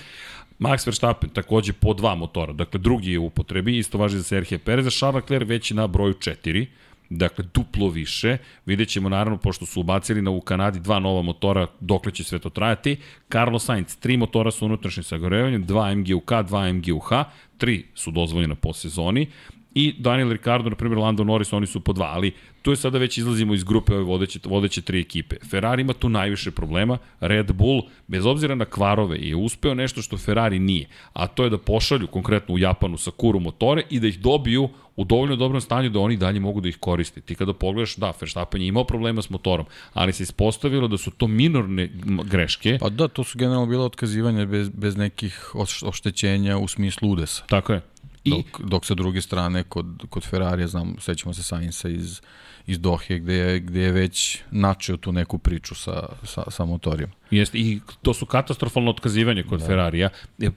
Max 0.59 0.87
Verstappen 0.87 1.29
takođe 1.29 1.73
po 1.73 1.93
dva 1.93 2.15
motora, 2.15 2.53
dakle 2.53 2.79
drugi 2.79 3.11
je 3.11 3.19
u 3.19 3.25
upotrebi, 3.25 3.77
isto 3.77 3.97
važi 3.97 4.17
za 4.17 4.23
Serhije 4.23 4.59
Perez, 4.59 4.85
za 4.85 4.91
Charles 4.91 5.23
Leclerc 5.23 5.49
već 5.49 5.71
na 5.71 5.87
broju 5.87 6.13
4, 6.13 6.65
dakle 7.09 7.45
duplo 7.53 7.89
više. 7.89 8.37
Vidjet 8.65 8.89
ćemo 8.89 9.09
naravno, 9.09 9.37
pošto 9.37 9.65
su 9.65 9.81
ubacili 9.81 10.21
na 10.21 10.31
u 10.31 10.41
Kanadi 10.41 10.79
dva 10.79 10.99
nova 10.99 11.21
motora, 11.21 11.67
dokle 11.79 12.11
će 12.11 12.23
sve 12.23 12.39
to 12.39 12.49
trajati. 12.49 12.97
Carlos 13.31 13.65
Sainz, 13.65 13.97
tri 13.97 14.17
motora 14.17 14.51
sa 14.51 14.65
unutrašnjim 14.65 15.03
sagorevanjem, 15.03 15.65
dva 15.65 15.95
MGUK, 15.95 16.31
dva 16.47 16.73
MGUH, 16.73 17.09
tri 17.59 17.83
su 17.95 18.11
dozvoljena 18.11 18.55
po 18.55 18.73
sezoni. 18.73 19.27
I 19.75 19.93
Daniel 19.97 20.31
Ricardo, 20.31 20.69
na 20.69 20.75
primjer, 20.75 20.97
Lando 20.97 21.23
Norris, 21.23 21.53
oni 21.53 21.67
su 21.67 21.79
po 21.79 21.93
dva, 21.93 22.05
ali 22.05 22.31
tu 22.61 22.71
je 22.71 22.75
sada 22.75 22.97
već 22.97 23.17
izlazimo 23.17 23.53
iz 23.53 23.63
grupe 23.63 23.93
ove 23.93 24.03
vodeće, 24.03 24.39
vodeće 24.45 24.81
tri 24.81 24.99
ekipe. 24.99 25.35
Ferrari 25.49 25.81
ima 25.81 25.93
tu 25.93 26.09
najviše 26.09 26.51
problema, 26.51 26.97
Red 27.19 27.51
Bull, 27.53 27.81
bez 28.07 28.25
obzira 28.25 28.55
na 28.55 28.65
kvarove, 28.65 29.17
je 29.17 29.35
uspeo 29.35 29.73
nešto 29.73 30.01
što 30.01 30.17
Ferrari 30.17 30.59
nije, 30.59 30.87
a 31.13 31.27
to 31.27 31.43
je 31.43 31.49
da 31.49 31.57
pošalju 31.57 32.07
konkretno 32.07 32.55
u 32.55 32.59
Japanu 32.59 32.97
sa 32.97 33.11
kuru 33.11 33.39
motore 33.39 33.83
i 33.89 33.99
da 33.99 34.07
ih 34.07 34.19
dobiju 34.19 34.69
u 34.99 35.03
dovoljno 35.03 35.35
dobrom 35.35 35.61
stanju 35.61 35.89
da 35.89 35.99
oni 35.99 36.17
dalje 36.17 36.39
mogu 36.39 36.61
da 36.61 36.69
ih 36.69 36.77
koriste. 36.77 37.21
Ti 37.21 37.35
kada 37.35 37.53
pogledaš, 37.53 37.95
da, 37.95 38.13
Verstappen 38.21 38.61
je 38.61 38.67
imao 38.67 38.83
problema 38.83 39.21
s 39.21 39.29
motorom, 39.29 39.65
ali 39.93 40.13
se 40.13 40.23
ispostavilo 40.23 40.87
da 40.87 40.97
su 40.97 41.11
to 41.11 41.27
minorne 41.27 41.89
greške. 42.25 42.77
Pa 42.81 42.89
da, 42.89 43.07
to 43.07 43.23
su 43.23 43.37
generalno 43.37 43.65
bila 43.65 43.85
otkazivanja 43.85 44.45
bez, 44.45 44.69
bez 44.69 44.97
nekih 44.97 45.55
oštećenja 45.85 46.57
u 46.57 46.67
smislu 46.67 47.11
udesa. 47.11 47.43
Tako 47.47 47.73
je. 47.73 47.81
I... 48.23 48.31
Dok, 48.31 48.61
dok 48.61 48.85
sa 48.85 48.93
druge 48.93 49.21
strane, 49.21 49.63
kod, 49.63 49.85
kod 50.09 50.23
Ferrarija, 50.23 50.67
znam, 50.67 50.95
sećamo 50.99 51.33
se 51.33 51.43
Sainza 51.43 51.89
iz, 51.89 52.21
iz 52.67 52.79
Dohe, 52.79 53.19
gde 53.19 53.33
je, 53.33 53.59
gde 53.59 53.81
je 53.81 53.91
već 53.91 54.39
načeo 54.51 54.97
tu 54.97 55.11
neku 55.11 55.37
priču 55.37 55.75
sa, 55.75 56.09
sa, 56.23 56.43
sa 56.51 56.65
motorima. 56.65 57.11
Jeste, 57.31 57.57
i 57.57 57.79
to 58.01 58.13
su 58.13 58.25
katastrofalno 58.25 58.89
otkazivanje 58.89 59.43
kod 59.43 59.59
da. 59.59 59.65
Ferrarija. 59.65 60.09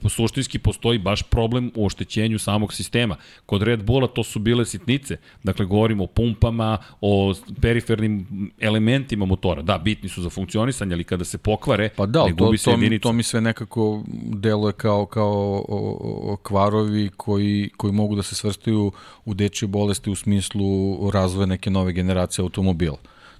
Suštinski 0.09 0.59
postoji 0.59 0.99
baš 0.99 1.23
problem 1.23 1.71
u 1.75 1.85
oštećenju 1.85 2.39
samog 2.39 2.73
sistema. 2.73 3.15
Kod 3.45 3.61
Red 3.61 3.83
Bulla 3.83 4.07
to 4.07 4.23
su 4.23 4.39
bile 4.39 4.65
sitnice. 4.65 5.17
Dakle, 5.43 5.65
govorimo 5.65 6.03
o 6.03 6.07
pumpama, 6.07 6.77
o 7.01 7.33
perifernim 7.61 8.27
elementima 8.59 9.25
motora. 9.25 9.61
Da, 9.61 9.77
bitni 9.77 10.09
su 10.09 10.21
za 10.21 10.29
funkcionisanje, 10.29 10.93
ali 10.93 11.03
kada 11.03 11.25
se 11.25 11.37
pokvare, 11.37 11.89
pa 11.95 12.05
da, 12.05 12.25
ne 12.25 12.31
gubi 12.31 12.57
to, 12.57 12.63
se. 12.63 12.71
To, 12.71 12.99
to 13.01 13.13
mi 13.13 13.23
sve 13.23 13.41
nekako 13.41 14.03
deluje 14.33 14.73
kao, 14.73 15.05
kao 15.05 15.63
o, 15.67 15.97
o, 16.33 16.37
kvarovi 16.43 17.09
koji, 17.17 17.69
koji 17.77 17.93
mogu 17.93 18.15
da 18.15 18.23
se 18.23 18.35
svrstaju 18.35 18.91
u 19.25 19.33
dečje 19.33 19.67
bolesti 19.67 20.09
u 20.09 20.15
smislu 20.15 20.63
razvoja 21.11 21.45
neke 21.45 21.69
nove 21.69 21.93
generacije 21.93 22.43
automobila 22.43 22.97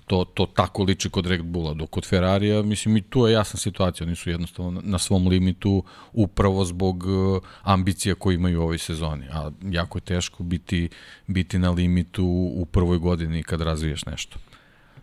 to, 0.08 0.26
to 0.26 0.46
tako 0.46 0.84
liči 0.84 1.10
kod 1.10 1.28
Red 1.28 1.44
Bulla, 1.44 1.74
dok 1.74 1.90
kod 1.90 2.06
Ferrarija, 2.06 2.62
mislim 2.62 2.98
i 2.98 3.02
tu 3.02 3.28
je 3.28 3.34
jasna 3.34 3.60
situacija, 3.60 4.08
oni 4.08 4.16
su 4.16 4.30
jednostavno 4.30 4.82
na 4.84 5.00
svom 5.00 5.28
limitu 5.28 5.84
upravo 6.14 6.66
zbog 6.66 7.04
e, 7.04 7.40
ambicija 7.62 8.16
koje 8.16 8.36
imaju 8.36 8.60
u 8.60 8.64
ovoj 8.64 8.78
sezoni, 8.78 9.26
a 9.32 9.52
jako 9.62 9.98
je 9.98 10.02
teško 10.02 10.44
biti, 10.44 10.90
biti 11.28 11.60
na 11.60 11.72
limitu 11.72 12.26
u 12.56 12.66
prvoj 12.66 12.98
godini 12.98 13.44
kad 13.44 13.62
razviješ 13.62 14.06
nešto. 14.06 14.38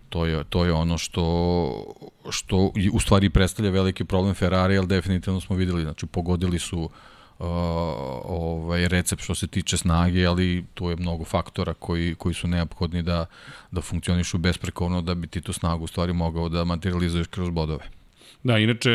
To 0.09 0.27
je, 0.27 0.45
to 0.45 0.65
je 0.65 0.73
ono 0.73 0.99
što, 0.99 1.95
što 2.31 2.73
u 2.93 3.01
stvari 3.01 3.31
predstavlja 3.31 3.71
veliki 3.71 4.05
problem 4.05 4.35
Ferrari, 4.35 4.79
ali 4.79 4.87
definitivno 4.87 5.41
smo 5.41 5.57
videli, 5.57 5.83
znači 5.83 6.07
pogodili 6.07 6.59
su 6.59 6.81
uh, 6.81 6.91
ovaj 7.41 8.89
recept 8.89 9.23
što 9.23 9.35
se 9.35 9.47
tiče 9.47 9.77
snage, 9.77 10.27
ali 10.27 10.65
tu 10.75 10.91
je 10.91 10.97
mnogo 10.97 11.25
faktora 11.25 11.75
koji, 11.75 12.15
koji 12.15 12.35
su 12.35 12.49
neophodni 12.49 13.03
da, 13.03 13.27
da 13.71 13.81
funkcionišu 13.81 14.39
besprekovno 14.39 15.03
da 15.03 15.15
bi 15.15 15.27
ti 15.27 15.41
tu 15.41 15.53
snagu 15.53 15.85
u 15.85 15.87
stvari 15.87 16.13
mogao 16.13 16.49
da 16.49 16.65
materializuješ 16.65 17.27
kroz 17.27 17.51
bodove. 17.51 18.00
Da, 18.43 18.59
inače 18.59 18.91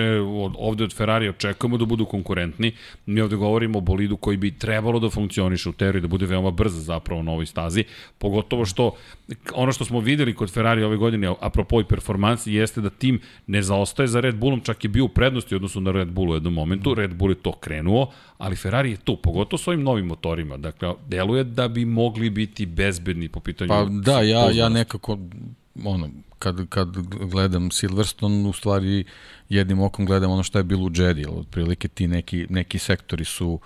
ovde 0.57 0.83
od 0.83 0.93
Ferrari 0.93 1.29
očekujemo 1.29 1.77
da 1.77 1.85
budu 1.85 2.05
konkurentni. 2.05 2.71
Mi 3.05 3.21
ovde 3.21 3.35
govorimo 3.35 3.77
o 3.77 3.81
bolidu 3.81 4.17
koji 4.17 4.37
bi 4.37 4.51
trebalo 4.51 4.99
da 4.99 5.09
funkcioniše 5.09 5.69
u 5.69 5.73
teoriji, 5.73 6.01
da 6.01 6.07
bude 6.07 6.25
veoma 6.25 6.51
brz 6.51 6.73
zapravo 6.85 7.23
na 7.23 7.31
ovoj 7.31 7.45
stazi. 7.45 7.83
Pogotovo 8.17 8.65
što 8.65 8.91
ono 9.53 9.71
što 9.71 9.85
smo 9.85 9.99
videli 9.99 10.33
kod 10.33 10.51
Ferrari 10.51 10.83
ove 10.83 10.97
godine, 10.97 11.33
apropo 11.41 11.81
i 11.81 11.83
performansi, 11.83 12.53
jeste 12.53 12.81
da 12.81 12.89
tim 12.89 13.19
ne 13.47 13.61
zaostaje 13.61 14.07
za 14.07 14.19
Red 14.19 14.35
Bullom, 14.35 14.61
čak 14.61 14.83
je 14.83 14.89
bio 14.89 15.05
u 15.05 15.09
prednosti 15.09 15.55
odnosno 15.55 15.81
na 15.81 15.91
Red 15.91 16.07
Bullu 16.07 16.31
u 16.31 16.35
jednom 16.35 16.53
momentu. 16.53 16.93
Red 16.93 17.13
Bull 17.13 17.31
je 17.31 17.35
to 17.35 17.51
krenuo, 17.51 18.11
ali 18.37 18.55
Ferrari 18.55 18.91
je 18.91 18.97
tu, 18.97 19.17
pogotovo 19.17 19.57
s 19.57 19.67
ovim 19.67 19.83
novim 19.83 20.05
motorima. 20.05 20.57
Dakle, 20.57 20.93
deluje 21.07 21.43
da 21.43 21.67
bi 21.67 21.85
mogli 21.85 22.29
biti 22.29 22.65
bezbedni 22.65 23.29
po 23.29 23.39
pitanju... 23.39 23.69
Pa 23.69 23.85
da, 23.85 24.21
ja, 24.21 24.51
ja 24.51 24.69
nekako 24.69 25.17
ono, 25.85 26.09
kad, 26.39 26.69
kad 26.69 26.97
gledam 27.31 27.71
Silverstone, 27.71 28.49
u 28.49 28.53
stvari 28.53 29.05
jednim 29.49 29.81
okom 29.81 30.05
gledam 30.05 30.31
ono 30.31 30.43
što 30.43 30.57
je 30.57 30.63
bilo 30.63 30.83
u 30.83 30.91
Jedi, 30.93 31.25
otprilike 31.29 31.87
ti 31.87 32.07
neki, 32.07 32.47
neki 32.49 32.79
sektori 32.79 33.25
su 33.25 33.59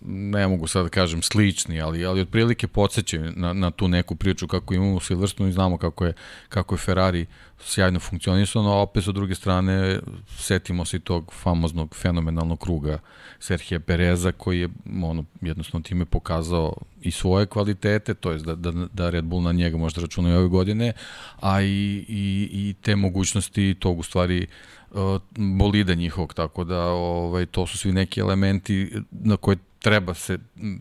ne 0.00 0.48
mogu 0.48 0.66
sad 0.66 0.84
da 0.84 0.88
kažem 0.88 1.22
slični, 1.22 1.80
ali 1.80 2.06
ali 2.06 2.20
otprilike 2.20 2.66
podsećaju 2.66 3.32
na, 3.36 3.52
na 3.52 3.70
tu 3.70 3.88
neku 3.88 4.14
priču 4.16 4.46
kako 4.46 4.74
imamo 4.74 4.94
u 4.94 5.00
Silverstone 5.00 5.48
i 5.48 5.52
znamo 5.52 5.78
kako 5.78 6.04
je, 6.04 6.12
kako 6.48 6.74
je 6.74 6.78
Ferrari 6.78 7.26
sjajno 7.60 8.00
funkcionisao, 8.00 8.62
no 8.62 8.70
opet 8.70 9.04
sa 9.04 9.12
druge 9.12 9.34
strane 9.34 9.98
setimo 10.28 10.84
se 10.84 10.96
i 10.96 11.00
tog 11.00 11.32
famoznog 11.34 11.94
fenomenalnog 11.94 12.60
kruga 12.60 12.98
Serhija 13.38 13.80
Pereza 13.80 14.32
koji 14.32 14.60
je 14.60 14.68
ono, 15.02 15.24
jednostavno 15.40 15.82
time 15.82 16.04
pokazao 16.04 16.72
i 17.02 17.10
svoje 17.10 17.46
kvalitete, 17.46 18.14
to 18.14 18.30
je 18.30 18.38
da, 18.38 18.54
da, 18.54 18.72
da 18.92 19.10
Red 19.10 19.24
Bull 19.24 19.42
na 19.42 19.52
njega 19.52 19.76
možda 19.76 20.00
računaju 20.00 20.38
ove 20.38 20.48
godine, 20.48 20.92
a 21.40 21.62
i, 21.62 22.04
i, 22.08 22.48
i 22.52 22.74
te 22.82 22.96
mogućnosti 22.96 23.76
tog 23.80 23.98
u 23.98 24.02
stvari 24.02 24.46
uh, 24.90 25.20
bolida 25.36 25.94
njihovog, 25.94 26.34
tako 26.34 26.64
da 26.64 26.84
ovaj, 26.86 27.46
to 27.46 27.66
su 27.66 27.78
svi 27.78 27.92
neki 27.92 28.20
elementi 28.20 28.92
na 29.10 29.36
koje 29.36 29.56
treba 29.78 30.14
se 30.14 30.38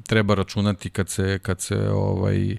treba 0.08 0.36
računati 0.36 0.90
kad 0.90 1.10
se 1.10 1.40
kad 1.40 1.62
se 1.62 1.90
ovaj 1.90 2.58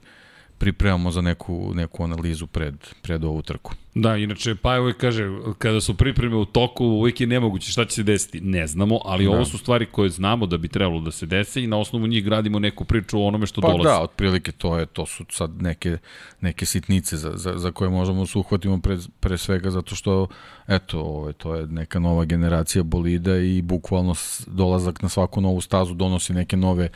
pripremamo 0.59 1.11
za 1.11 1.20
neku 1.20 1.72
neku 1.74 2.05
analizu 2.05 2.46
pred 2.46 2.74
pred 3.03 3.24
ovu 3.24 3.42
trku. 3.42 3.72
Da, 4.02 4.16
inače 4.16 4.54
pa 4.54 4.80
uvek 4.80 4.96
kaže 4.96 5.30
kada 5.58 5.80
su 5.80 5.94
pripreme 5.94 6.37
u 6.37 6.44
toku 6.44 6.84
uvek 6.84 7.20
je 7.20 7.26
nemoguće 7.26 7.72
šta 7.72 7.84
će 7.84 7.94
se 7.94 8.02
desiti. 8.02 8.40
Ne 8.40 8.66
znamo, 8.66 9.00
ali 9.04 9.24
da. 9.24 9.30
ovo 9.30 9.44
su 9.44 9.58
stvari 9.58 9.87
koje 9.87 10.11
znamo 10.11 10.46
da 10.46 10.56
bi 10.56 10.68
trebalo 10.68 11.00
da 11.00 11.11
se 11.11 11.26
dese 11.26 11.62
i 11.62 11.66
na 11.66 11.78
osnovu 11.78 12.06
njih 12.06 12.24
gradimo 12.24 12.58
neku 12.58 12.84
priču 12.84 13.20
o 13.20 13.26
onome 13.26 13.46
što 13.46 13.61
pa 13.61 13.68
dolazi. 13.68 13.84
Pa 13.84 13.90
da, 13.90 14.00
otprilike 14.00 14.52
to 14.52 14.78
je 14.78 14.87
to 14.87 15.06
su 15.06 15.24
sad 15.30 15.62
neke 15.62 15.98
neke 16.40 16.66
sitnice 16.66 17.16
za, 17.16 17.32
za, 17.34 17.58
za 17.58 17.70
koje 17.70 17.90
možemo 17.90 18.20
da 18.20 18.26
se 18.26 18.38
uhvatimo 18.38 18.80
pre, 18.80 18.98
pre 19.20 19.38
svega 19.38 19.70
zato 19.70 19.94
što 19.94 20.26
eto, 20.68 21.00
ovaj 21.00 21.32
to 21.32 21.54
je 21.54 21.66
neka 21.66 21.98
nova 21.98 22.24
generacija 22.24 22.82
bolida 22.82 23.37
i 23.37 23.62
bukvalno 23.62 24.14
dolazak 24.46 25.02
na 25.02 25.08
svaku 25.08 25.40
novu 25.40 25.61
stazu 25.61 25.94
donosi 25.94 26.32
neke 26.32 26.56
nove 26.56 26.88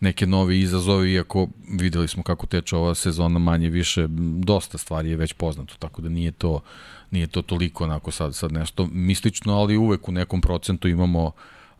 neke 0.00 0.26
nove 0.26 0.58
izazove 0.58 1.12
iako 1.12 1.48
videli 1.68 2.08
smo 2.08 2.22
kako 2.22 2.46
teče 2.46 2.76
ova 2.76 2.94
sezona 2.94 3.38
manje 3.38 3.70
više 3.70 4.06
dosta 4.44 4.78
stvari 4.78 5.10
je 5.10 5.16
već 5.16 5.32
poznato 5.32 5.74
tako 5.78 6.02
da 6.02 6.08
nije 6.08 6.32
to 6.32 6.49
to 6.58 6.60
nije 7.10 7.26
to 7.26 7.42
toliko 7.42 7.84
onako 7.84 8.10
sad, 8.10 8.34
sad 8.34 8.52
nešto 8.52 8.88
mistično, 8.92 9.54
ali 9.54 9.76
uvek 9.76 10.08
u 10.08 10.12
nekom 10.12 10.40
procentu 10.40 10.88
imamo 10.88 11.24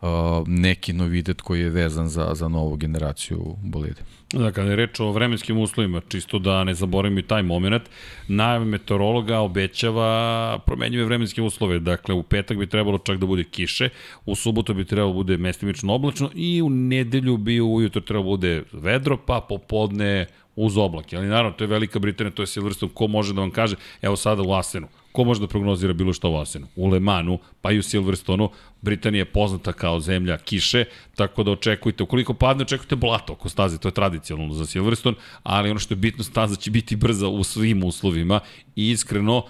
uh, 0.01 0.07
neki 0.47 0.93
novitet 0.93 1.41
koji 1.41 1.61
je 1.61 1.69
vezan 1.69 2.07
za, 2.07 2.31
za 2.33 2.47
novu 2.47 2.75
generaciju 2.75 3.55
bolide. 3.63 4.01
Da, 4.33 4.51
kada 4.51 4.69
je 4.69 4.75
reč 4.75 4.99
o 4.99 5.11
vremenskim 5.11 5.57
uslovima, 5.57 6.01
čisto 6.09 6.39
da 6.39 6.63
ne 6.63 6.73
zaboravimo 6.73 7.19
i 7.19 7.27
taj 7.27 7.43
moment, 7.43 7.83
najave 8.27 8.65
meteorologa 8.65 9.39
obećava 9.39 10.59
promenjive 10.65 11.05
vremenske 11.05 11.41
uslove. 11.41 11.79
Dakle, 11.79 12.15
u 12.15 12.23
petak 12.23 12.57
bi 12.57 12.67
trebalo 12.67 12.97
čak 12.97 13.17
da 13.17 13.25
bude 13.25 13.43
kiše, 13.43 13.89
u 14.25 14.35
subotu 14.35 14.73
bi 14.73 14.85
trebalo 14.85 15.13
da 15.13 15.15
bude 15.15 15.37
mestimično 15.37 15.93
oblačno 15.93 16.29
i 16.35 16.61
u 16.61 16.69
nedelju 16.69 17.37
bi 17.37 17.61
ujutro 17.61 18.01
trebalo 18.01 18.25
da 18.25 18.29
bude 18.29 18.63
vedro, 18.71 19.17
pa 19.17 19.41
popodne 19.49 20.25
uz 20.55 20.77
oblake. 20.77 21.17
Ali 21.17 21.27
naravno, 21.27 21.51
to 21.51 21.63
je 21.63 21.67
Velika 21.67 21.99
Britanija, 21.99 22.35
to 22.35 22.43
je 22.43 22.47
Silverstone, 22.47 22.91
ko 22.93 23.07
može 23.07 23.33
da 23.33 23.41
vam 23.41 23.51
kaže, 23.51 23.75
evo 24.01 24.15
sada 24.15 24.41
u 24.41 24.53
Asenu, 24.53 24.87
ko 25.11 25.23
može 25.23 25.41
da 25.41 25.47
prognozira 25.47 25.93
bilo 25.93 26.13
što 26.13 26.31
u 26.31 26.37
Asenu? 26.37 26.67
U 26.75 26.87
Le 26.87 26.99
Manu, 26.99 27.39
pa 27.61 27.71
i 27.71 27.79
u 27.79 27.83
Silverstonu, 27.83 28.49
Britanija 28.81 29.21
je 29.21 29.25
poznata 29.25 29.73
kao 29.73 29.99
zemlja 29.99 30.37
kiše, 30.37 30.85
tako 31.15 31.43
da 31.43 31.51
očekujte, 31.51 32.03
ukoliko 32.03 32.33
padne, 32.33 32.63
očekujte 32.63 32.95
blato 32.95 33.33
oko 33.33 33.49
staze, 33.49 33.77
to 33.77 33.87
je 33.87 33.91
tradicionalno 33.93 34.53
za 34.53 34.65
Silverstone, 34.65 35.17
ali 35.43 35.69
ono 35.69 35.79
što 35.79 35.93
je 35.93 35.97
bitno, 35.97 36.23
staza 36.23 36.55
će 36.55 36.71
biti 36.71 36.95
brza 36.95 37.27
u 37.27 37.43
svim 37.43 37.83
uslovima 37.83 38.39
i 38.75 38.91
iskreno, 38.91 39.43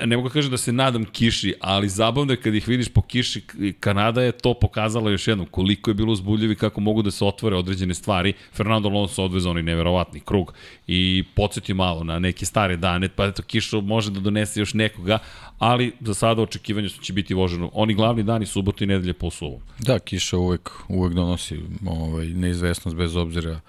ne 0.00 0.16
mogu 0.16 0.28
da 0.28 0.32
kažem 0.32 0.50
da 0.50 0.56
se 0.56 0.72
nadam 0.72 1.04
kiši, 1.04 1.54
ali 1.60 1.88
zabavno 1.88 2.32
je 2.32 2.40
kad 2.40 2.54
ih 2.54 2.68
vidiš 2.68 2.88
po 2.88 3.02
kiši, 3.02 3.42
Kanada 3.80 4.22
je 4.22 4.32
to 4.32 4.54
pokazala 4.54 5.10
još 5.10 5.28
jednom, 5.28 5.46
koliko 5.50 5.90
je 5.90 5.94
bilo 5.94 6.12
uzbudljivi, 6.12 6.56
kako 6.56 6.80
mogu 6.80 7.02
da 7.02 7.10
se 7.10 7.24
otvore 7.24 7.56
određene 7.56 7.94
stvari. 7.94 8.32
Fernando 8.52 8.88
Alonso 8.88 9.24
odvezao 9.24 9.50
onaj 9.50 9.62
neverovatni 9.62 10.20
krug 10.20 10.54
i 10.86 11.24
podsjeti 11.34 11.74
malo 11.74 12.04
na 12.04 12.18
neke 12.18 12.46
stare 12.46 12.76
dane, 12.76 13.08
pa 13.08 13.26
eto 13.26 13.42
kiša 13.42 13.80
može 13.80 14.10
da 14.10 14.20
donese 14.20 14.60
još 14.60 14.74
nekoga, 14.74 15.18
ali 15.58 15.92
za 16.00 16.14
sada 16.14 16.42
očekivanje 16.42 16.88
su 16.88 17.02
će 17.02 17.12
biti 17.12 17.34
voženo. 17.34 17.70
Oni 17.72 17.94
glavni 17.94 18.22
dani, 18.22 18.46
subota 18.46 18.84
i 18.84 18.86
nedelje 18.86 19.12
po 19.12 19.30
suvom. 19.30 19.60
Da, 19.78 19.98
kiša 19.98 20.38
uvek, 20.38 20.70
uvek 20.88 21.14
donosi 21.14 21.60
ovaj, 21.86 22.26
neizvesnost 22.26 22.96
bez 22.96 23.16
obzira 23.16 23.60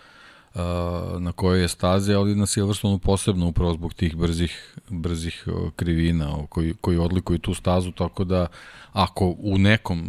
na 1.20 1.32
kojoj 1.32 1.62
je 1.62 1.68
stazi, 1.68 2.14
ali 2.14 2.36
na 2.36 2.46
Silverstonu 2.46 3.00
posebno 3.00 3.48
upravo 3.48 3.74
zbog 3.74 3.94
tih 3.94 4.16
brzih, 4.16 4.76
brzih 4.90 5.48
krivina 5.76 6.38
koji, 6.50 6.74
koji 6.82 6.98
odlikuju 6.98 7.40
tu 7.40 7.54
stazu, 7.54 7.92
tako 7.92 8.24
da 8.24 8.48
ako 8.94 9.36
u 9.40 9.58
nekom 9.58 10.02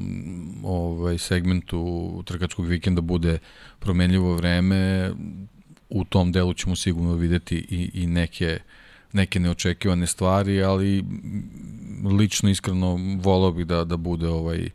ovaj, 0.65 1.19
segmentu 1.19 2.23
trkačkog 2.27 2.67
vikenda 2.67 3.01
bude 3.01 3.39
promenljivo 3.79 4.35
vreme, 4.35 5.13
u 5.89 6.05
tom 6.05 6.33
delu 6.33 6.55
ćemo 6.55 6.77
sigurno 6.77 7.15
videti 7.15 7.57
i, 7.57 8.03
i 8.03 8.07
neke, 8.07 8.59
neke 9.13 9.41
neočekivane 9.41 10.07
stvari, 10.07 10.63
ali 10.63 11.05
lično 12.19 12.51
iskreno 12.51 12.99
volao 13.23 13.53
bih 13.53 13.67
da, 13.67 13.85
da 13.85 13.97
bude 13.97 14.29
ovaj, 14.29 14.65
uh, 14.65 14.71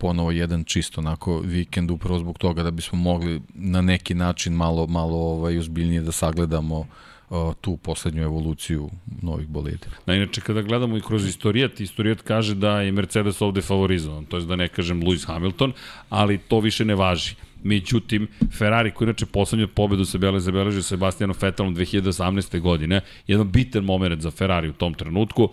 ponovo 0.00 0.30
jedan 0.30 0.64
čisto 0.64 1.00
onako 1.00 1.40
vikend 1.40 1.90
upravo 1.90 2.18
zbog 2.18 2.38
toga 2.38 2.62
da 2.62 2.70
bismo 2.70 2.98
mogli 2.98 3.40
na 3.54 3.80
neki 3.80 4.14
način 4.14 4.52
malo 4.52 4.86
malo 4.86 5.16
ovaj 5.16 5.58
uzbiljnije 5.58 6.02
da 6.02 6.12
sagledamo 6.12 6.78
uh, 6.78 7.54
tu 7.60 7.76
poslednju 7.76 8.22
evoluciju 8.22 8.90
novih 9.22 9.48
bolida. 9.48 9.86
Na 10.06 10.14
inače 10.14 10.40
kada 10.40 10.62
gledamo 10.62 10.96
i 10.96 11.00
kroz 11.00 11.26
istorijat, 11.26 11.80
istorijat 11.80 12.22
kaže 12.22 12.54
da 12.54 12.80
je 12.80 12.92
Mercedes 12.92 13.42
ovde 13.42 13.62
favorizovan, 13.62 14.24
to 14.24 14.36
je 14.36 14.44
da 14.44 14.56
ne 14.56 14.68
kažem 14.68 15.02
Lewis 15.02 15.26
Hamilton, 15.26 15.72
ali 16.08 16.38
to 16.38 16.60
više 16.60 16.84
ne 16.84 16.94
važi. 16.94 17.34
Međutim, 17.62 18.28
Ferrari 18.58 18.90
koji 18.90 19.06
inače 19.06 19.26
poslednju 19.26 19.68
pobedu 19.68 20.04
se 20.04 20.18
bele 20.18 20.40
zabeležio 20.40 20.82
Sebastianom 20.82 21.36
Vettelom 21.40 21.76
2018. 21.76 22.60
godine, 22.60 23.00
jedan 23.26 23.50
bitan 23.50 23.84
moment 23.84 24.22
za 24.22 24.30
Ferrari 24.30 24.68
u 24.68 24.72
tom 24.72 24.94
trenutku 24.94 25.48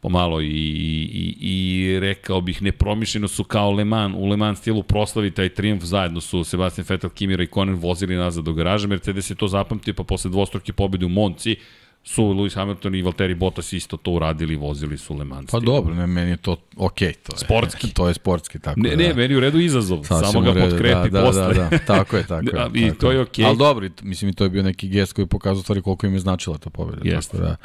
pomalo 0.00 0.40
i, 0.40 0.46
i, 0.46 1.36
i 1.40 2.00
rekao 2.00 2.40
bih 2.40 2.62
nepromišljeno 2.62 3.28
su 3.28 3.44
kao 3.44 3.70
Le 3.70 3.84
Mans, 3.84 4.14
u 4.18 4.26
Le 4.26 4.36
Mans 4.36 4.58
stilu 4.58 4.82
proslavi 4.82 5.30
taj 5.30 5.48
triumf 5.48 5.84
zajedno 5.84 6.20
su 6.20 6.44
Sebastian 6.44 6.86
Vettel, 6.88 7.10
Kimi 7.10 7.36
Raikkonen 7.36 7.74
vozili 7.74 8.16
nazad 8.16 8.44
do 8.44 8.52
garaža, 8.52 8.88
Mercedes 8.88 9.30
je 9.30 9.34
to 9.34 9.48
zapamtio 9.48 9.94
pa 9.94 10.04
posle 10.04 10.30
dvostruke 10.30 10.72
pobede 10.72 11.06
u 11.06 11.08
Monci 11.08 11.56
su 12.06 12.22
Lewis 12.22 12.54
Hamilton 12.54 12.94
i 12.94 13.02
Valtteri 13.02 13.34
Bottas 13.34 13.72
isto 13.72 13.96
to 13.96 14.10
uradili 14.10 14.56
vozili 14.56 14.98
su 14.98 15.14
Le 15.14 15.24
Mans. 15.24 15.50
Pa 15.50 15.60
dobro, 15.60 15.94
ne, 15.94 16.06
meni 16.06 16.30
je 16.30 16.36
to 16.36 16.56
okej, 16.76 17.08
okay, 17.08 17.14
to 17.22 17.32
je. 17.34 17.38
Sportski. 17.38 17.94
To 17.94 18.08
je 18.08 18.14
sportski, 18.14 18.58
tako 18.58 18.80
ne, 18.80 18.90
da. 18.90 18.96
Ne, 18.96 19.14
meni 19.14 19.36
u 19.36 19.40
redu 19.40 19.60
izazov, 19.60 20.04
Sasvim 20.04 20.32
samo 20.32 20.40
ga 20.40 20.52
redu, 20.52 20.70
potkrepi 20.70 21.10
da, 21.10 21.22
posle. 21.22 21.42
Da, 21.42 21.52
da, 21.52 21.68
da, 21.68 21.78
tako 21.78 22.16
je, 22.16 22.26
tako 22.26 22.44
je. 22.56 22.70
I 22.74 22.88
tako 22.88 23.00
to 23.00 23.12
je 23.12 23.20
okej. 23.20 23.44
Okay. 23.44 23.48
Ali 23.48 23.58
dobro, 23.58 23.88
mislim 24.02 24.28
i 24.28 24.34
to 24.34 24.44
je 24.44 24.50
bio 24.50 24.62
neki 24.62 24.88
gest 24.88 25.12
koji 25.12 25.26
pokazuje 25.26 25.62
stvari 25.62 25.82
koliko 25.82 26.06
im 26.06 26.12
je 26.12 26.20
značila 26.20 26.58
ta 26.58 26.70
pobeda. 26.70 27.00
Jeste. 27.04 27.36
Tako 27.36 27.48
da, 27.48 27.56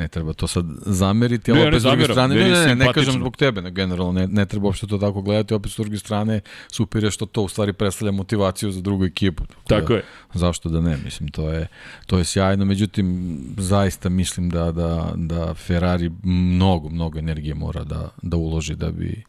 ne 0.00 0.08
treba 0.08 0.32
to 0.32 0.46
sad 0.46 0.66
zameriti, 0.86 1.52
ali 1.52 1.60
Ne, 1.60 1.68
opet 1.68 1.80
s 1.80 1.84
druge 1.84 2.04
strane, 2.04 2.34
ne, 2.34 2.48
ne, 2.50 2.66
ne, 2.66 2.74
ne 2.74 2.92
kažem 2.92 3.20
zbog 3.20 3.36
tebe, 3.36 3.62
ne, 3.62 3.70
generalno, 3.70 4.12
ne, 4.12 4.26
ne 4.26 4.46
treba 4.46 4.66
uopšte 4.66 4.86
to 4.86 4.98
tako 4.98 5.22
gledati, 5.22 5.54
opet 5.54 5.72
s 5.72 5.76
druge 5.76 5.98
strane, 5.98 6.40
super 6.72 7.04
je 7.04 7.10
što 7.10 7.26
to 7.26 7.42
u 7.42 7.48
stvari 7.48 7.72
predstavlja 7.72 8.12
motivaciju 8.12 8.72
za 8.72 8.80
drugu 8.80 9.04
ekipu. 9.04 9.44
Tako 9.66 9.92
da, 9.92 9.94
je. 9.94 10.04
Zašto 10.34 10.68
da 10.68 10.80
ne, 10.80 10.96
mislim, 11.04 11.28
to 11.28 11.50
je, 11.50 11.66
to 12.06 12.18
je 12.18 12.24
sjajno, 12.24 12.64
međutim, 12.64 13.38
zaista 13.58 14.08
mislim 14.08 14.50
da, 14.50 14.72
da, 14.72 15.12
da 15.16 15.54
Ferrari 15.54 16.10
mnogo, 16.22 16.88
mnogo 16.88 17.18
energije 17.18 17.54
mora 17.54 17.84
da, 17.84 18.08
da 18.22 18.36
uloži 18.36 18.74
da 18.74 18.90
bi, 18.90 19.22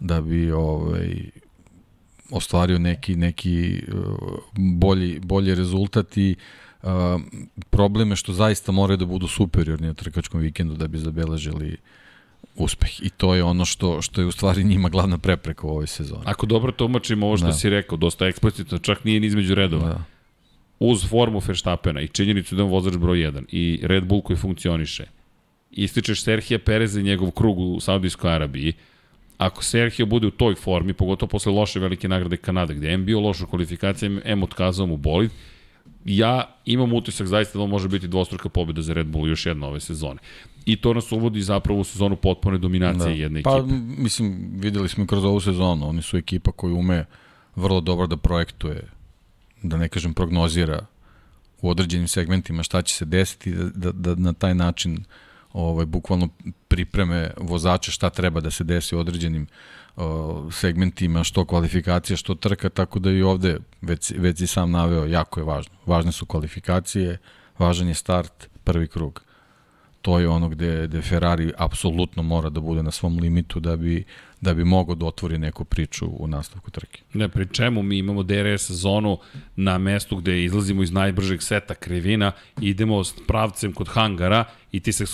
da 0.00 0.20
bi 0.20 0.50
ovaj, 0.52 1.30
ostvario 2.30 2.78
neki, 2.78 3.16
neki 3.16 3.82
uh, 3.88 4.38
bolji, 4.56 5.20
bolji 5.20 5.54
rezultat 5.54 6.16
i 6.16 6.36
Uh, 6.36 6.61
problem 7.70 8.10
je 8.10 8.16
što 8.16 8.32
zaista 8.32 8.72
moraju 8.72 8.96
da 8.96 9.04
budu 9.04 9.28
superiorni 9.28 9.86
na 9.86 9.94
trkačkom 9.94 10.40
vikendu 10.40 10.74
da 10.74 10.86
bi 10.88 10.98
zabeležili 10.98 11.76
uspeh. 12.56 13.02
I 13.02 13.10
to 13.10 13.34
je 13.34 13.44
ono 13.44 13.64
što, 13.64 14.02
što 14.02 14.20
je 14.20 14.26
u 14.26 14.32
stvari 14.32 14.64
njima 14.64 14.88
glavna 14.88 15.18
prepreka 15.18 15.66
u 15.66 15.70
ovoj 15.70 15.86
sezoni. 15.86 16.22
Ako 16.24 16.46
dobro 16.46 16.72
tumačimo 16.72 17.26
ovo 17.26 17.36
što 17.36 17.46
Da. 17.46 17.52
si 17.52 17.70
rekao, 17.70 17.98
dosta 17.98 18.26
eksplicitno, 18.26 18.78
čak 18.78 19.04
nije 19.04 19.20
ni 19.20 19.26
između 19.26 19.54
redova. 19.54 19.88
Da. 19.88 20.04
Uz 20.78 21.08
formu 21.08 21.42
Verstappena 21.46 22.00
i 22.00 22.08
činjenicu 22.08 22.54
da 22.54 22.62
je 22.62 22.64
on 22.64 22.70
vozač 22.70 22.96
broj 22.96 23.18
1 23.18 23.44
i 23.48 23.80
Red 23.82 24.04
Bull 24.04 24.22
koji 24.22 24.36
funkcioniše, 24.36 25.04
ističeš 25.70 26.22
Serhija 26.22 26.58
Pereza 26.58 27.00
i 27.00 27.02
njegov 27.02 27.30
krug 27.30 27.58
u 27.58 27.80
Saudijskoj 27.80 28.32
Arabiji, 28.34 28.72
ako 29.38 29.64
Sergio 29.64 30.06
bude 30.06 30.26
u 30.26 30.30
toj 30.30 30.54
formi, 30.54 30.92
pogotovo 30.92 31.28
posle 31.28 31.52
loše 31.52 31.80
velike 31.80 32.08
nagrade 32.08 32.36
Kanade, 32.36 32.74
gde 32.74 32.88
je 32.88 32.94
M 32.94 33.04
bio 33.04 33.20
loš 33.20 33.40
u 33.40 33.46
kvalifikacijama, 33.46 34.20
M 34.24 34.42
otkazao 34.42 34.86
mu 34.86 34.96
bolid, 34.96 35.30
ja 36.04 36.56
imam 36.64 36.92
utisak 36.92 37.26
zaista 37.26 37.58
da 37.58 37.64
on 37.64 37.70
može 37.70 37.88
biti 37.88 38.08
dvostruka 38.08 38.48
pobjeda 38.48 38.82
za 38.82 38.92
Red 38.92 39.06
Bull 39.06 39.28
još 39.28 39.46
jedna 39.46 39.66
ove 39.66 39.80
sezone. 39.80 40.20
I 40.64 40.76
to 40.76 40.94
nas 40.94 41.12
uvodi 41.12 41.42
zapravo 41.42 41.80
u 41.80 41.84
sezonu 41.84 42.16
potpune 42.16 42.58
dominacije 42.58 43.16
da. 43.16 43.22
jedne 43.22 43.42
Pa, 43.42 43.56
ekipe. 43.56 43.74
mislim, 44.02 44.50
videli 44.54 44.88
smo 44.88 45.04
i 45.04 45.06
kroz 45.06 45.24
ovu 45.24 45.40
sezonu, 45.40 45.88
oni 45.88 46.02
su 46.02 46.16
ekipa 46.16 46.52
koja 46.52 46.74
ume 46.74 47.04
vrlo 47.56 47.80
dobro 47.80 48.06
da 48.06 48.16
projektuje, 48.16 48.88
da 49.62 49.76
ne 49.76 49.88
kažem 49.88 50.14
prognozira 50.14 50.86
u 51.62 51.70
određenim 51.70 52.08
segmentima 52.08 52.62
šta 52.62 52.82
će 52.82 52.94
se 52.94 53.04
desiti, 53.04 53.52
da, 53.52 53.70
da, 53.74 53.92
da 53.92 54.14
na 54.14 54.32
taj 54.32 54.54
način 54.54 55.04
ovaj, 55.52 55.86
bukvalno 55.86 56.28
pripreme 56.68 57.30
vozača 57.36 57.90
šta 57.90 58.10
treba 58.10 58.40
da 58.40 58.50
se 58.50 58.64
desi 58.64 58.96
u 58.96 58.98
određenim 58.98 59.46
o, 59.46 59.50
segmentima, 60.52 61.24
što 61.24 61.44
kvalifikacija, 61.44 62.16
što 62.16 62.34
trka, 62.34 62.68
tako 62.68 62.98
da 62.98 63.10
i 63.10 63.22
ovde, 63.22 63.58
već, 63.80 64.12
već 64.16 64.38
si 64.38 64.46
sam 64.46 64.70
naveo, 64.70 65.06
jako 65.06 65.40
je 65.40 65.44
važno. 65.44 65.74
Važne 65.86 66.12
su 66.12 66.26
kvalifikacije, 66.26 67.18
važan 67.58 67.88
je 67.88 67.94
start, 67.94 68.48
prvi 68.64 68.88
krug. 68.88 69.22
To 70.02 70.18
je 70.18 70.28
ono 70.28 70.48
gde, 70.48 70.86
gde 70.86 71.02
Ferrari 71.02 71.52
apsolutno 71.58 72.22
mora 72.22 72.50
da 72.50 72.60
bude 72.60 72.82
na 72.82 72.90
svom 72.90 73.18
limitu 73.18 73.60
da 73.60 73.76
bi, 73.76 74.04
da 74.40 74.54
bi 74.54 74.64
mogao 74.64 74.94
da 74.94 75.06
otvori 75.06 75.38
neku 75.38 75.64
priču 75.64 76.06
u 76.18 76.26
nastavku 76.26 76.70
trke. 76.70 77.02
Ne, 77.14 77.28
pri 77.28 77.46
čemu 77.52 77.82
mi 77.82 77.98
imamo 77.98 78.22
DRS 78.22 78.70
zonu 78.70 79.18
na 79.56 79.78
mestu 79.78 80.16
gde 80.16 80.44
izlazimo 80.44 80.82
iz 80.82 80.92
najbržeg 80.92 81.42
seta 81.42 81.74
krivina, 81.74 82.32
idemo 82.60 83.04
s 83.04 83.14
pravcem 83.26 83.72
kod 83.72 83.88
hangara 83.88 84.44
i 84.72 84.80
ti 84.80 84.92
se 84.92 85.06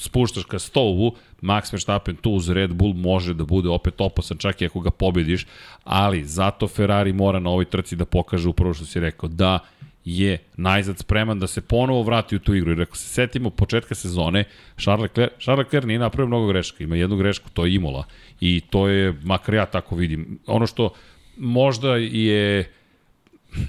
spuštaš 0.00 0.44
ka 0.44 0.58
stovu, 0.58 1.14
Max 1.42 1.72
Verstappen 1.72 2.16
tu 2.16 2.30
uz 2.30 2.48
Red 2.48 2.74
Bull 2.74 2.94
može 2.94 3.34
da 3.34 3.44
bude 3.44 3.68
opet 3.68 4.00
opasan 4.00 4.38
čak 4.38 4.62
i 4.62 4.66
ako 4.66 4.80
ga 4.80 4.90
pobediš, 4.90 5.46
ali 5.84 6.24
zato 6.24 6.68
Ferrari 6.68 7.12
mora 7.12 7.38
na 7.38 7.50
ovoj 7.50 7.64
trci 7.64 7.96
da 7.96 8.04
pokaže 8.04 8.48
upravo 8.48 8.74
što 8.74 8.84
si 8.84 9.00
rekao, 9.00 9.28
da 9.28 9.58
je 10.06 10.38
najzad 10.56 10.98
spreman 10.98 11.38
da 11.38 11.46
se 11.46 11.60
ponovo 11.60 12.02
vrati 12.02 12.36
u 12.36 12.38
tu 12.38 12.54
igru. 12.54 12.70
Jer 12.70 12.82
ako 12.82 12.96
se 12.96 13.08
setimo 13.08 13.50
početka 13.50 13.94
sezone, 13.94 14.44
Charles 14.78 15.02
Leclerc, 15.02 15.32
Charles 15.42 15.66
Leclerc 15.66 15.86
nije 15.86 15.98
napravio 15.98 16.26
mnogo 16.26 16.46
grešaka, 16.46 16.84
ima 16.84 16.96
jednu 16.96 17.16
grešku, 17.16 17.50
to 17.52 17.64
je 17.64 17.74
Imola. 17.74 18.04
I 18.40 18.60
to 18.70 18.88
je, 18.88 19.14
makar 19.22 19.54
ja 19.54 19.66
tako 19.66 19.96
vidim, 19.96 20.38
ono 20.46 20.66
što 20.66 20.90
možda 21.36 21.96
je 21.96 22.72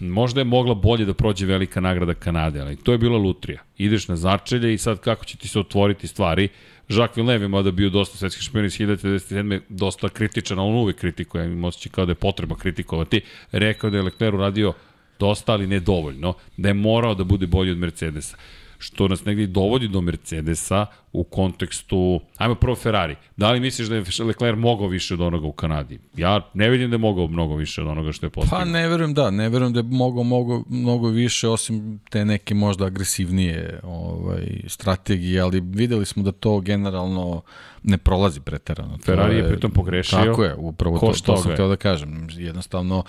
možda 0.01 0.41
je 0.41 0.45
mogla 0.45 0.75
bolje 0.75 1.05
da 1.05 1.13
prođe 1.13 1.45
velika 1.45 1.81
nagrada 1.81 2.13
Kanade, 2.13 2.61
ali 2.61 2.75
to 2.75 2.91
je 2.91 2.97
bila 2.97 3.17
lutrija. 3.17 3.61
Ideš 3.77 4.07
na 4.07 4.15
začelje 4.15 4.73
i 4.73 4.77
sad 4.77 4.99
kako 4.99 5.25
će 5.25 5.37
ti 5.37 5.47
se 5.47 5.59
otvoriti 5.59 6.07
stvari. 6.07 6.49
Jacques 6.89 7.17
Villeneuve 7.17 7.45
je 7.45 7.47
mada 7.47 7.71
bio 7.71 7.89
dosta 7.89 8.17
svetski 8.17 8.43
šampion 8.43 8.65
iz 8.65 8.77
1997. 8.77 9.59
dosta 9.69 10.09
kritičan, 10.09 10.59
ali 10.59 10.69
on 10.69 10.75
uvek 10.75 10.95
kritikuje, 10.95 11.45
imam 11.45 11.63
osjećaj 11.63 11.91
kao 11.91 12.05
da 12.05 12.11
je 12.11 12.15
potreba 12.15 12.55
kritikovati. 12.55 13.21
Rekao 13.51 13.89
da 13.89 13.97
je 13.97 14.03
Leclerc 14.03 14.33
uradio 14.33 14.73
dosta, 15.19 15.51
ali 15.53 15.67
ne 15.67 15.79
dovoljno, 15.79 16.33
da 16.57 16.67
je 16.67 16.73
morao 16.73 17.15
da 17.15 17.23
bude 17.23 17.47
bolji 17.47 17.71
od 17.71 17.77
Mercedesa 17.77 18.37
što 18.79 19.07
nas 19.07 19.25
negdje 19.25 19.47
dovodi 19.47 19.87
do 19.87 20.01
Mercedesa 20.01 20.85
u 21.11 21.23
kontekstu, 21.23 22.19
ajmo 22.37 22.55
prvo 22.55 22.75
Ferrari, 22.75 23.15
da 23.37 23.51
li 23.51 23.59
misliš 23.59 23.87
da 23.87 23.95
je 23.95 24.03
Leclerc 24.25 24.57
mogao 24.57 24.87
više 24.87 25.13
od 25.13 25.21
onoga 25.21 25.47
u 25.47 25.51
Kanadi? 25.51 25.99
Ja 26.17 26.49
ne 26.53 26.69
vidim 26.69 26.89
da 26.89 26.93
je 26.93 26.97
mogao 26.97 27.27
mnogo 27.27 27.55
više 27.55 27.81
od 27.81 27.87
onoga 27.87 28.11
što 28.11 28.25
je 28.25 28.29
postigao. 28.29 28.59
Pa 28.59 28.65
ne 28.65 28.87
verujem 28.87 29.13
da, 29.13 29.31
ne 29.31 29.49
verujem 29.49 29.73
da 29.73 29.79
je 29.79 29.83
mogao 29.83 30.23
mnogo, 30.23 30.63
mnogo 30.69 31.07
više 31.07 31.47
osim 31.47 31.99
te 32.09 32.25
neke 32.25 32.55
možda 32.55 32.85
agresivnije 32.85 33.79
ovaj, 33.83 34.61
strategije, 34.67 35.41
ali 35.41 35.59
videli 35.59 36.05
smo 36.05 36.23
da 36.23 36.31
to 36.31 36.59
generalno 36.59 37.41
ne 37.83 37.97
prolazi 37.97 38.39
preterano. 38.39 38.97
Ferrari 39.05 39.35
je 39.35 39.47
pritom 39.47 39.71
pogrešio. 39.71 40.17
Tako 40.17 40.43
je, 40.43 40.55
upravo 40.55 40.97
Ko 40.97 41.07
to, 41.07 41.13
to 41.25 41.37
sam 41.37 41.51
je. 41.51 41.55
htio 41.55 41.67
da 41.67 41.75
kažem. 41.75 42.27
Jednostavno, 42.31 43.03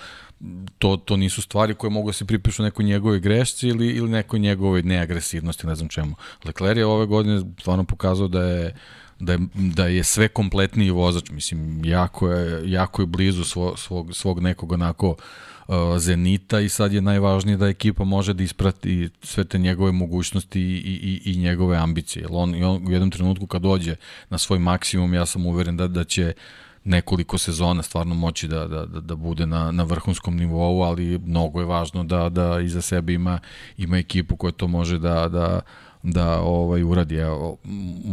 to, 0.77 0.97
to 0.97 1.17
nisu 1.17 1.41
stvari 1.41 1.75
koje 1.75 1.91
mogu 1.91 2.09
da 2.09 2.13
se 2.13 2.25
pripišu 2.25 2.63
nekoj 2.63 2.85
njegove 2.85 3.19
grešci 3.19 3.67
ili, 3.67 3.87
ili 3.87 4.09
nekoj 4.09 4.39
njegovoj 4.39 4.83
neagresivnosti 4.83 5.67
ne 5.67 5.75
znam 5.75 5.89
čemu. 5.89 6.15
Leclerc 6.45 6.77
je 6.77 6.85
ove 6.85 7.05
godine 7.05 7.41
stvarno 7.59 7.83
pokazao 7.83 8.27
da 8.27 8.43
je 8.43 8.75
da 9.19 9.33
je, 9.33 9.39
da 9.53 9.87
je 9.87 10.03
sve 10.03 10.27
kompletniji 10.27 10.91
vozač, 10.91 11.29
mislim, 11.29 11.85
jako 11.85 12.31
je, 12.31 12.71
jako 12.71 13.01
je 13.01 13.05
blizu 13.05 13.43
svo, 13.43 13.77
svog, 13.77 14.15
svog 14.15 14.39
nekog 14.39 14.71
onako 14.71 15.09
uh, 15.09 15.75
zenita 15.97 16.59
i 16.59 16.69
sad 16.69 16.93
je 16.93 17.01
najvažnije 17.01 17.57
da 17.57 17.67
ekipa 17.67 18.03
može 18.03 18.33
da 18.33 18.43
isprati 18.43 19.09
sve 19.23 19.43
te 19.43 19.57
njegove 19.57 19.91
mogućnosti 19.91 20.61
i, 20.61 21.21
i, 21.25 21.31
i 21.31 21.37
njegove 21.37 21.77
ambicije. 21.77 22.27
On, 22.29 22.63
on 22.63 22.87
u 22.87 22.91
jednom 22.91 23.11
trenutku 23.11 23.47
kad 23.47 23.61
dođe 23.61 23.95
na 24.29 24.37
svoj 24.37 24.59
maksimum, 24.59 25.13
ja 25.13 25.25
sam 25.25 25.45
uveren 25.45 25.77
da, 25.77 25.87
da 25.87 26.03
će 26.03 26.33
nekoliko 26.83 27.37
sezona 27.37 27.83
stvarno 27.83 28.15
moći 28.15 28.47
da, 28.47 28.67
da, 28.67 28.85
da, 28.85 28.99
da 28.99 29.15
bude 29.15 29.45
na, 29.45 29.71
na 29.71 29.83
vrhunskom 29.83 30.35
nivou, 30.35 30.83
ali 30.83 31.19
mnogo 31.25 31.59
je 31.59 31.65
važno 31.65 32.03
da, 32.03 32.29
da 32.29 32.59
iza 32.59 32.81
sebe 32.81 33.13
ima, 33.13 33.39
ima 33.77 33.97
ekipu 33.97 34.35
koja 34.35 34.51
to 34.51 34.67
može 34.67 34.99
da, 34.99 35.27
da, 35.27 35.61
da 36.03 36.39
ovaj 36.41 36.83
uradi. 36.83 37.17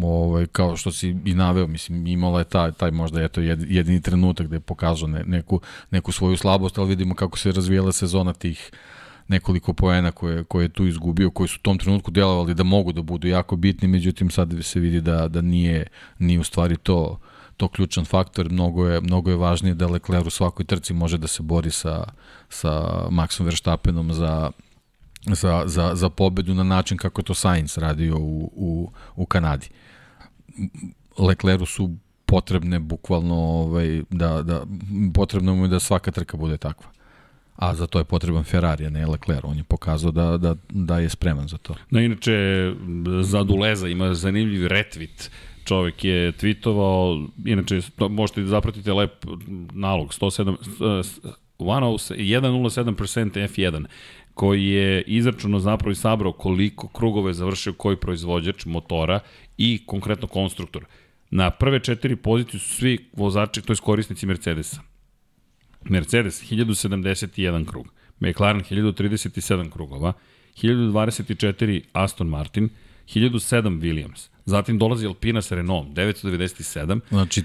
Ovaj 0.03 0.47
kao 0.47 0.77
što 0.77 0.93
si 0.93 1.17
i 1.25 1.35
naveo 1.35 1.67
mislim 1.67 2.07
imala 2.07 2.39
je 2.39 2.45
taj 2.45 2.73
taj 2.73 2.91
možda 2.91 3.23
eto 3.23 3.41
jedini 3.41 4.01
trenutak 4.01 4.47
gde 4.47 4.57
je 4.57 4.61
pokazao 4.61 5.09
ne, 5.09 5.25
neku 5.25 5.61
neku 5.91 6.13
svoju 6.13 6.37
slabost 6.37 6.79
ali 6.79 6.89
vidimo 6.89 7.15
kako 7.15 7.39
se 7.39 7.53
razvijala 7.53 7.93
sezona 7.93 8.33
tih 8.33 8.71
nekoliko 9.29 9.73
poena 9.73 10.11
koje, 10.11 10.45
koje 10.45 10.65
je 10.65 10.69
tu 10.69 10.87
izgubio, 10.87 11.31
koji 11.31 11.49
su 11.49 11.57
u 11.61 11.63
tom 11.63 11.79
trenutku 11.79 12.11
delovali 12.11 12.55
da 12.55 12.63
mogu 12.63 12.93
da 12.93 13.03
budu 13.03 13.29
jako 13.29 13.57
bitni, 13.57 13.89
međutim 13.89 14.31
sad 14.31 14.55
se 14.63 14.81
vidi 14.81 15.01
da, 15.01 15.29
da 15.29 15.41
nije, 15.41 15.87
nije 16.19 16.41
u 16.41 16.45
stvari 16.45 16.77
to 16.77 17.19
to 17.57 17.69
ključan 17.69 18.05
faktor, 18.05 18.51
mnogo 18.51 18.87
je, 18.87 19.01
mnogo 19.01 19.31
je 19.31 19.37
važnije 19.37 19.75
da 19.75 19.87
Leclerc 19.87 20.27
u 20.27 20.31
svakoj 20.31 20.67
trci 20.67 20.95
može 20.95 21.19
da 21.19 21.27
se 21.27 21.43
bori 21.43 21.71
sa, 21.71 22.05
sa 22.49 22.71
Maxom 23.11 23.45
Verstappenom 23.45 24.13
za, 24.13 24.51
za, 25.27 25.63
za, 25.67 25.95
za 25.95 26.11
pobedu 26.11 26.55
na 26.55 26.65
način 26.65 26.99
kako 26.99 27.23
to 27.23 27.35
Sainz 27.35 27.79
radio 27.79 28.17
u, 28.17 28.51
u, 28.55 28.91
u 29.17 29.27
Kanadi. 29.27 29.69
Leclercu 31.19 31.67
su 31.67 31.91
potrebne 32.27 32.79
bukvalno 32.79 33.35
ovaj, 33.35 34.03
da, 34.11 34.43
da, 34.43 34.67
potrebno 35.15 35.55
mu 35.55 35.65
je 35.65 35.69
da 35.69 35.81
svaka 35.81 36.11
trka 36.11 36.37
bude 36.37 36.57
takva. 36.57 36.91
A 37.57 37.75
za 37.75 37.87
to 37.87 37.99
je 37.99 38.05
potreban 38.05 38.45
Ferrari, 38.45 38.87
a 38.87 38.91
ne 38.91 39.07
Leclerc. 39.07 39.45
On 39.45 39.57
je 39.57 39.65
pokazao 39.65 40.11
da, 40.11 40.37
da, 40.37 40.55
da 40.71 40.99
je 40.99 41.09
spreman 41.09 41.49
za 41.49 41.57
to. 41.57 41.75
No, 41.91 42.01
inače, 42.01 42.73
za 43.23 43.43
Duleza 43.43 43.89
ima 43.89 44.15
zanimljiv 44.15 44.67
retvit 44.67 45.31
čovek 45.67 46.05
je 46.05 46.33
tweetovao, 46.33 47.29
inače 47.45 47.81
možete 48.11 48.41
da 48.41 48.47
zapratite 48.47 48.93
lep 48.93 49.25
nalog, 49.73 50.09
107, 50.09 50.57
107% 51.59 53.49
F1 53.49 53.85
koji 54.35 54.67
je 54.67 55.03
izračuno 55.03 55.59
zapravo 55.59 55.93
i 55.93 55.95
sabrao 55.95 56.33
koliko 56.33 56.89
krugove 56.89 57.31
je 57.31 57.35
završio 57.35 57.73
koji 57.73 57.97
proizvođač 57.97 58.65
motora 58.67 59.21
i 59.59 59.81
konkretno 59.87 60.29
konstruktor. 60.29 60.85
Na 61.31 61.51
prve 61.51 61.81
četiri 61.81 62.17
pozicije 62.17 62.61
su 62.61 62.75
svi 62.75 62.99
vozači, 63.13 63.63
to 63.63 63.73
je 63.73 63.77
korisnici 63.77 64.27
Mercedesa. 64.27 64.81
Mercedes 65.85 66.43
1071 66.51 67.67
krug, 67.67 67.87
McLaren 68.21 68.61
1037 68.61 69.71
krugova, 69.71 70.13
1024 70.63 71.83
Aston 71.93 72.29
Martin, 72.29 72.69
1007 73.15 73.81
Williams, 73.81 74.29
Zatim 74.47 74.79
dolazi 74.79 75.07
Alpina 75.07 75.43
sa 75.43 75.55
Renault, 75.55 75.89
997. 75.89 77.01
Znači, 77.09 77.43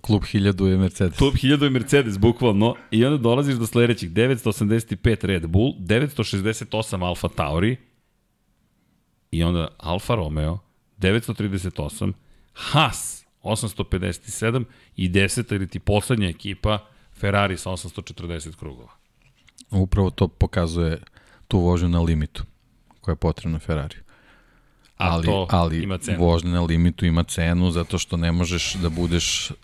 klub 0.00 0.22
1000 0.22 0.66
je 0.66 0.78
Mercedes. 0.78 1.18
Klub 1.18 1.34
1000 1.34 1.62
je 1.64 1.70
Mercedes, 1.70 2.18
bukvalno. 2.18 2.74
I 2.90 3.04
onda 3.04 3.18
dolaziš 3.18 3.54
do 3.54 3.66
sledećih, 3.66 4.10
985 4.10 5.26
Red 5.26 5.46
Bull, 5.46 5.74
968 5.78 7.04
Alfa 7.04 7.28
Tauri, 7.28 7.76
i 9.30 9.42
onda 9.42 9.68
Alfa 9.78 10.14
Romeo, 10.14 10.58
938, 10.98 12.12
Haas, 12.52 13.26
857 13.42 14.64
i 14.96 15.08
deseta 15.08 15.54
ili 15.54 15.68
ti 15.68 15.78
poslednja 15.78 16.28
ekipa 16.28 16.78
Ferrari 17.12 17.56
sa 17.56 17.70
840 17.70 18.56
krugova. 18.56 18.92
Upravo 19.70 20.10
to 20.10 20.28
pokazuje 20.28 21.02
tu 21.48 21.58
vožnju 21.58 21.88
na 21.88 22.00
limitu 22.00 22.44
koja 23.00 23.12
je 23.12 23.16
potrebna 23.16 23.58
Ferrari 23.58 24.03
ali, 24.96 25.26
to 25.26 25.46
ali 25.50 25.82
ima 25.82 25.98
cenu. 25.98 26.18
vožnja 26.18 26.50
na 26.50 26.62
limitu 26.62 27.06
ima 27.06 27.22
cenu 27.22 27.70
zato 27.70 27.98
što 27.98 28.16
ne 28.16 28.32
možeš 28.32 28.74
da 28.74 28.88
budeš 28.88 29.50
e, 29.50 29.54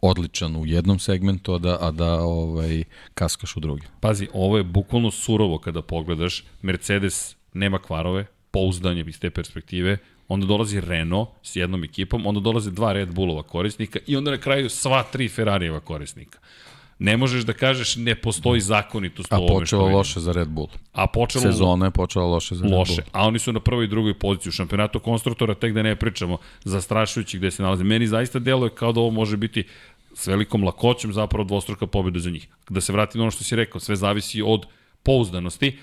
odličan 0.00 0.56
u 0.56 0.66
jednom 0.66 0.98
segmentu, 0.98 1.54
a 1.54 1.58
da, 1.58 1.78
a 1.80 1.90
da 1.90 2.20
ovaj, 2.20 2.84
kaskaš 3.14 3.56
u 3.56 3.60
drugim. 3.60 3.88
Pazi, 4.00 4.28
ovo 4.32 4.56
je 4.56 4.64
bukvalno 4.64 5.10
surovo 5.10 5.58
kada 5.58 5.82
pogledaš. 5.82 6.44
Mercedes 6.62 7.36
nema 7.52 7.78
kvarove, 7.78 8.26
pouzdanje 8.50 9.04
iz 9.06 9.20
te 9.20 9.30
perspektive, 9.30 9.98
onda 10.28 10.46
dolazi 10.46 10.80
Renault 10.80 11.28
s 11.42 11.56
jednom 11.56 11.84
ekipom, 11.84 12.26
onda 12.26 12.40
dolaze 12.40 12.70
dva 12.70 12.92
Red 12.92 13.14
Bullova 13.14 13.42
korisnika 13.42 13.98
i 14.06 14.16
onda 14.16 14.30
na 14.30 14.38
kraju 14.38 14.70
sva 14.70 15.02
tri 15.02 15.28
Ferrarijeva 15.28 15.80
korisnika 15.80 16.38
ne 17.00 17.16
možeš 17.16 17.42
da 17.42 17.52
kažeš 17.52 17.96
ne 17.96 18.14
postoji 18.14 18.60
zakonitost 18.60 19.32
u 19.32 19.36
ovome. 19.36 19.56
A 19.56 19.58
počelo 19.58 19.88
loše 19.88 20.20
za 20.20 20.32
Red 20.32 20.48
Bull. 20.48 20.68
A 20.92 21.06
počelo 21.06 21.42
Sezona 21.42 21.86
je 21.86 21.90
počela 21.90 22.26
loše 22.26 22.54
za 22.54 22.64
Red 22.64 22.72
loše. 22.72 23.02
Bull. 23.02 23.10
A 23.12 23.26
oni 23.26 23.38
su 23.38 23.52
na 23.52 23.60
prvoj 23.60 23.84
i 23.84 23.88
drugoj 23.88 24.18
poziciji 24.18 24.50
u 24.50 24.52
šampionatu 24.52 25.00
konstruktora, 25.00 25.54
tek 25.54 25.72
da 25.72 25.82
ne 25.82 25.96
pričamo, 25.96 26.38
zastrašujući 26.64 27.38
gde 27.38 27.50
se 27.50 27.62
nalaze. 27.62 27.84
Meni 27.84 28.06
zaista 28.06 28.38
deluje 28.38 28.70
kao 28.70 28.92
da 28.92 29.00
ovo 29.00 29.10
može 29.10 29.36
biti 29.36 29.64
s 30.14 30.26
velikom 30.26 30.64
lakoćem 30.64 31.12
zapravo 31.12 31.44
dvostruka 31.44 31.86
pobjeda 31.86 32.18
za 32.18 32.30
njih. 32.30 32.48
Da 32.68 32.80
se 32.80 32.92
vrati 32.92 33.18
na 33.18 33.24
ono 33.24 33.30
što 33.30 33.44
si 33.44 33.56
rekao, 33.56 33.80
sve 33.80 33.96
zavisi 33.96 34.42
od 34.42 34.66
pouzdanosti, 35.02 35.78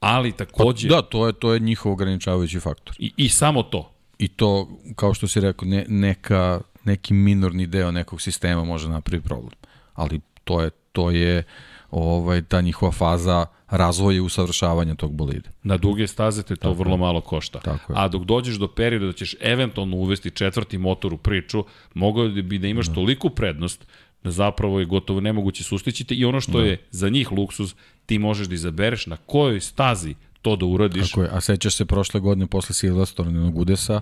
ali 0.00 0.32
takođe... 0.32 0.88
Pa, 0.88 0.94
da, 0.94 1.02
to 1.02 1.26
je, 1.26 1.32
to 1.32 1.52
je 1.52 1.60
njihov 1.60 1.92
ograničavajući 1.92 2.60
faktor. 2.60 2.96
I, 2.98 3.12
I 3.16 3.28
samo 3.28 3.62
to. 3.62 3.90
I 4.18 4.28
to, 4.28 4.68
kao 4.96 5.14
što 5.14 5.28
si 5.28 5.40
rekao, 5.40 5.68
ne, 5.68 5.84
neka, 5.88 6.60
neki 6.84 7.14
minorni 7.14 7.66
deo 7.66 7.90
nekog 7.90 8.22
sistema 8.22 8.64
može 8.64 8.88
napraviti 8.88 9.28
problem. 9.28 9.52
Ali 9.94 10.20
to 10.44 10.62
je, 10.62 10.70
to 10.92 11.10
je 11.10 11.42
ovaj, 11.90 12.42
ta 12.42 12.60
njihova 12.60 12.92
faza 12.92 13.46
razvoja 13.70 14.16
i 14.16 14.20
usavršavanja 14.20 14.94
tog 14.94 15.12
bolida. 15.12 15.50
Na 15.62 15.76
duge 15.76 16.06
staze 16.06 16.42
te 16.42 16.56
to 16.56 16.60
Tako 16.60 16.74
vrlo 16.74 16.94
je. 16.94 16.98
malo 16.98 17.20
košta. 17.20 17.58
Tako 17.58 17.92
je. 17.92 17.98
A 17.98 18.08
dok 18.08 18.24
dođeš 18.24 18.56
do 18.56 18.68
perioda 18.68 19.06
da 19.06 19.12
ćeš 19.12 19.34
eventualno 19.40 19.96
uvesti 19.96 20.30
četvrti 20.30 20.78
motor 20.78 21.14
u 21.14 21.16
priču, 21.16 21.64
mogao 21.94 22.28
bi 22.28 22.58
da 22.58 22.66
imaš 22.66 22.86
da. 22.86 22.94
toliku 22.94 23.30
prednost 23.30 23.86
da 24.24 24.30
zapravo 24.30 24.80
je 24.80 24.86
gotovo 24.86 25.20
nemoguće 25.20 25.64
sustići 25.64 26.14
i 26.14 26.24
ono 26.24 26.40
što 26.40 26.58
da. 26.58 26.64
je 26.64 26.78
za 26.90 27.08
njih 27.08 27.32
luksuz, 27.32 27.74
ti 28.06 28.18
možeš 28.18 28.46
da 28.46 28.54
izabereš 28.54 29.06
na 29.06 29.16
kojoj 29.16 29.60
stazi 29.60 30.14
to 30.42 30.56
da 30.56 30.66
uradiš. 30.66 31.10
Tako 31.10 31.22
je, 31.22 31.28
a 31.32 31.40
sećaš 31.40 31.74
se 31.74 31.84
prošle 31.84 32.20
godine 32.20 32.46
posle 32.46 32.74
Silverstonenog 32.74 33.58
udesa, 33.58 34.00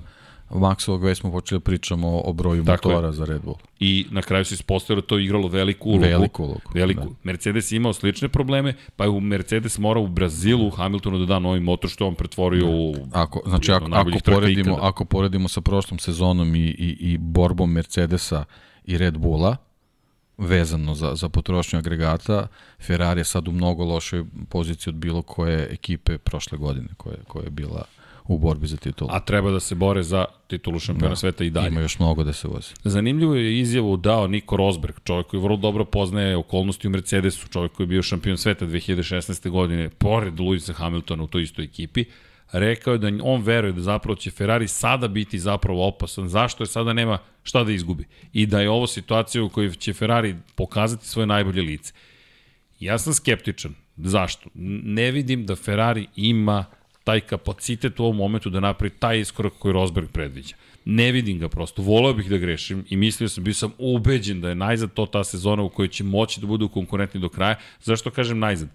Maxovog 0.53 1.05
već 1.05 1.19
smo 1.19 1.31
počeli 1.31 1.59
da 1.59 1.65
pričamo 1.65 2.21
o 2.25 2.33
broju 2.33 2.65
Tako 2.65 2.89
motora 2.89 3.07
je. 3.07 3.13
za 3.13 3.25
Red 3.25 3.43
Bull. 3.43 3.57
I 3.81 4.07
na 4.11 4.23
kraju 4.23 4.45
se 4.45 4.55
ispostavilo 4.55 5.01
da 5.01 5.07
to 5.07 5.19
igralo 5.19 5.49
veliku 5.49 5.89
ulogu. 5.89 6.05
Veliku 6.05 6.43
ulogu. 6.43 6.61
Veliku. 6.75 7.09
Da. 7.09 7.15
Mercedes 7.23 7.73
je 7.73 7.77
imao 7.77 7.93
slične 7.93 8.29
probleme, 8.29 8.75
pa 8.97 9.05
je 9.05 9.11
u 9.11 9.21
Mercedes 9.21 9.79
morao 9.79 10.03
u 10.03 10.09
Brazilu 10.09 10.71
Hamiltonu 10.71 11.19
da 11.19 11.27
da 11.27 11.39
novi 11.39 11.61
motor 11.61 11.91
što 11.91 12.07
on 12.07 12.15
pretvorio 12.15 12.67
da. 12.67 12.71
u 12.71 12.95
ako, 13.13 13.43
znači 13.47 13.73
ako, 13.73 13.87
ako 13.93 14.11
poredimo, 14.25 14.79
ako 14.81 15.05
poredimo 15.05 15.49
sa 15.49 15.61
prošlom 15.61 15.99
sezonom 15.99 16.55
i, 16.55 16.59
i, 16.59 16.97
i 17.01 17.19
borbom 17.19 17.73
Mercedesa 17.73 18.45
i 18.85 18.99
Red 18.99 19.19
Bulla, 19.19 19.57
vezano 20.39 20.95
za, 20.95 21.15
za 21.15 21.29
potrošnju 21.29 21.79
agregata, 21.79 22.47
Ferrari 22.81 23.21
je 23.21 23.25
sad 23.25 23.49
u 23.49 23.53
mnogo 23.53 23.85
lošoj 23.85 24.25
poziciji 24.49 24.91
od 24.91 24.95
bilo 24.95 25.23
koje 25.23 25.69
ekipe 25.73 26.19
prošle 26.19 26.59
godine 26.59 26.89
koja, 26.97 27.17
koja 27.29 27.45
je 27.45 27.51
bila 27.51 27.85
u 28.25 28.39
borbi 28.39 28.67
za 28.67 28.77
titulu. 28.77 29.11
A 29.13 29.21
treba 29.21 29.51
da 29.51 29.61
se 29.61 29.75
bore 29.75 30.03
za 30.03 30.25
titulu 30.47 30.79
šampiona 30.79 31.13
da, 31.13 31.17
sveta 31.17 31.45
i 31.45 31.51
dalje. 31.51 31.69
Ima 31.69 31.81
još 31.81 31.99
mnogo 31.99 32.25
da 32.25 32.33
se 32.33 32.49
vozi. 32.49 32.69
Zanimljivo 32.85 33.35
je 33.35 33.61
izjavu 33.61 33.97
dao 33.97 34.27
Niko 34.27 34.57
Rosberg, 34.57 34.95
čovjek 35.05 35.27
koji 35.27 35.43
vrlo 35.43 35.57
dobro 35.57 35.85
poznaje 35.85 36.37
okolnosti 36.37 36.87
u 36.87 36.91
Mercedesu, 36.91 37.49
čovjek 37.49 37.73
koji 37.73 37.85
je 37.85 37.89
bio 37.89 38.03
šampion 38.03 38.39
sveta 38.39 38.67
2016. 38.67 39.51
godine, 39.51 39.89
pored 39.89 40.41
Luisa 40.41 40.73
Hamiltona 40.73 41.23
u 41.23 41.27
toj 41.27 41.43
istoj 41.43 41.65
ekipi, 41.65 42.05
rekao 42.53 42.93
je 42.93 42.99
da 42.99 43.11
on 43.23 43.43
veruje 43.43 43.73
da 43.73 43.81
zapravo 43.81 44.17
će 44.17 44.31
Ferrari 44.31 44.69
sada 44.69 45.09
biti 45.09 45.39
zapravo 45.39 45.89
opasan. 45.89 46.29
Zašto 46.29 46.63
je 46.63 46.67
sada 46.67 46.93
nema 46.93 47.19
šta 47.43 47.65
da 47.65 47.73
izgubi? 47.73 48.05
I 48.33 48.47
da 48.47 48.61
je 48.61 48.71
ovo 48.71 48.87
situacija 48.87 49.45
u 49.45 49.49
kojoj 49.49 49.73
će 49.73 49.93
Ferrari 49.93 50.37
pokazati 50.55 51.09
svoje 51.09 51.27
najbolje 51.27 51.63
lice. 51.63 51.93
Ja 52.81 52.99
sam 52.99 53.15
skeptičan. 53.15 53.75
Zašto? 53.97 54.49
Ne 54.55 55.11
vidim 55.11 55.47
da 55.47 55.57
Ferrari 55.57 56.07
ima 56.17 56.65
taj 57.05 57.21
kapacitet 57.21 58.01
u 58.01 58.05
ovom 58.05 58.17
momentu 58.17 58.51
da 58.51 58.61
napravi 58.61 58.91
taj 58.91 59.21
iskorak 59.21 59.53
koji 59.59 59.73
Rosberg 59.73 60.09
predviđa. 60.13 60.55
Ne 60.85 61.13
vidim 61.13 61.39
ga 61.39 61.49
prosto, 61.49 61.83
voleo 61.83 62.13
bih 62.13 62.31
da 62.31 62.39
grešim 62.39 62.85
i 62.91 62.97
mislio 62.97 63.29
sam, 63.29 63.45
bio 63.45 63.55
sam 63.55 63.73
ubeđen 63.79 64.41
da 64.41 64.49
je 64.49 64.55
najzad 64.55 64.93
to 64.95 65.07
ta 65.07 65.25
sezona 65.25 65.63
u 65.63 65.69
kojoj 65.69 65.89
će 65.89 66.05
moći 66.05 66.41
da 66.41 66.47
budu 66.47 66.69
konkurentni 66.69 67.21
do 67.21 67.29
kraja. 67.29 67.57
Zašto 67.83 68.11
kažem 68.11 68.39
najzad? 68.39 68.69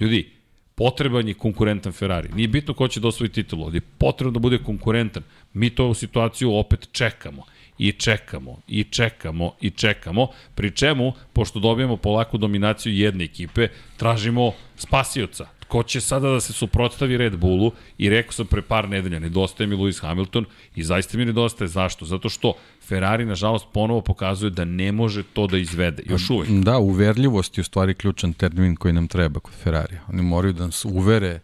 Ljudi, 0.00 0.30
potreban 0.74 1.28
je 1.28 1.34
konkurentan 1.34 1.92
Ferrari. 1.92 2.28
Nije 2.34 2.48
bitno 2.48 2.74
ko 2.74 2.88
će 2.88 3.00
da 3.00 3.08
osvoji 3.08 3.30
titulu, 3.30 3.64
ali 3.64 3.76
je 3.76 3.88
potrebno 3.98 4.32
da 4.32 4.38
bude 4.38 4.58
konkurentan. 4.58 5.22
Mi 5.52 5.70
to 5.70 5.88
u 5.88 5.94
situaciju 5.94 6.54
opet 6.54 6.88
čekamo. 6.92 7.44
i 7.78 7.92
čekamo, 7.92 8.60
i 8.68 8.84
čekamo, 8.84 9.52
i 9.60 9.70
čekamo, 9.70 10.28
pri 10.54 10.70
čemu, 10.70 11.12
pošto 11.32 11.60
dobijamo 11.60 11.96
polako 11.96 12.38
dominaciju 12.38 12.92
jedne 12.92 13.24
ekipe, 13.24 13.68
tražimo 13.96 14.52
spasioca. 14.76 15.48
Ko 15.68 15.82
će 15.82 16.00
sada 16.00 16.28
da 16.30 16.40
se 16.40 16.52
suprotstavi 16.52 17.16
Red 17.16 17.36
Bullu 17.36 17.72
i 17.98 18.08
rekao 18.10 18.32
sam 18.32 18.46
pre 18.46 18.62
par 18.62 18.88
nedelja, 18.88 19.18
nedostaje 19.18 19.66
mi 19.66 19.76
Lewis 19.76 20.00
Hamilton 20.00 20.44
i 20.74 20.84
zaista 20.84 21.18
mi 21.18 21.24
nedostaje. 21.24 21.68
Zašto? 21.68 22.04
Zato 22.04 22.28
što 22.28 22.52
Ferrari, 22.88 23.24
nažalost, 23.24 23.66
ponovo 23.72 24.00
pokazuje 24.00 24.50
da 24.50 24.64
ne 24.64 24.92
može 24.92 25.22
to 25.22 25.46
da 25.46 25.58
izvede. 25.58 26.02
Još 26.06 26.30
uvek. 26.30 26.48
Da, 26.50 26.78
uverljivost 26.78 27.58
je 27.58 27.60
u 27.60 27.64
stvari 27.64 27.94
ključan 27.94 28.32
termin 28.32 28.76
koji 28.76 28.94
nam 28.94 29.08
treba 29.08 29.40
kod 29.40 29.54
Ferrarija. 29.54 30.00
Oni 30.12 30.22
moraju 30.22 30.52
da 30.52 30.66
nas 30.66 30.84
uvere 30.84 31.40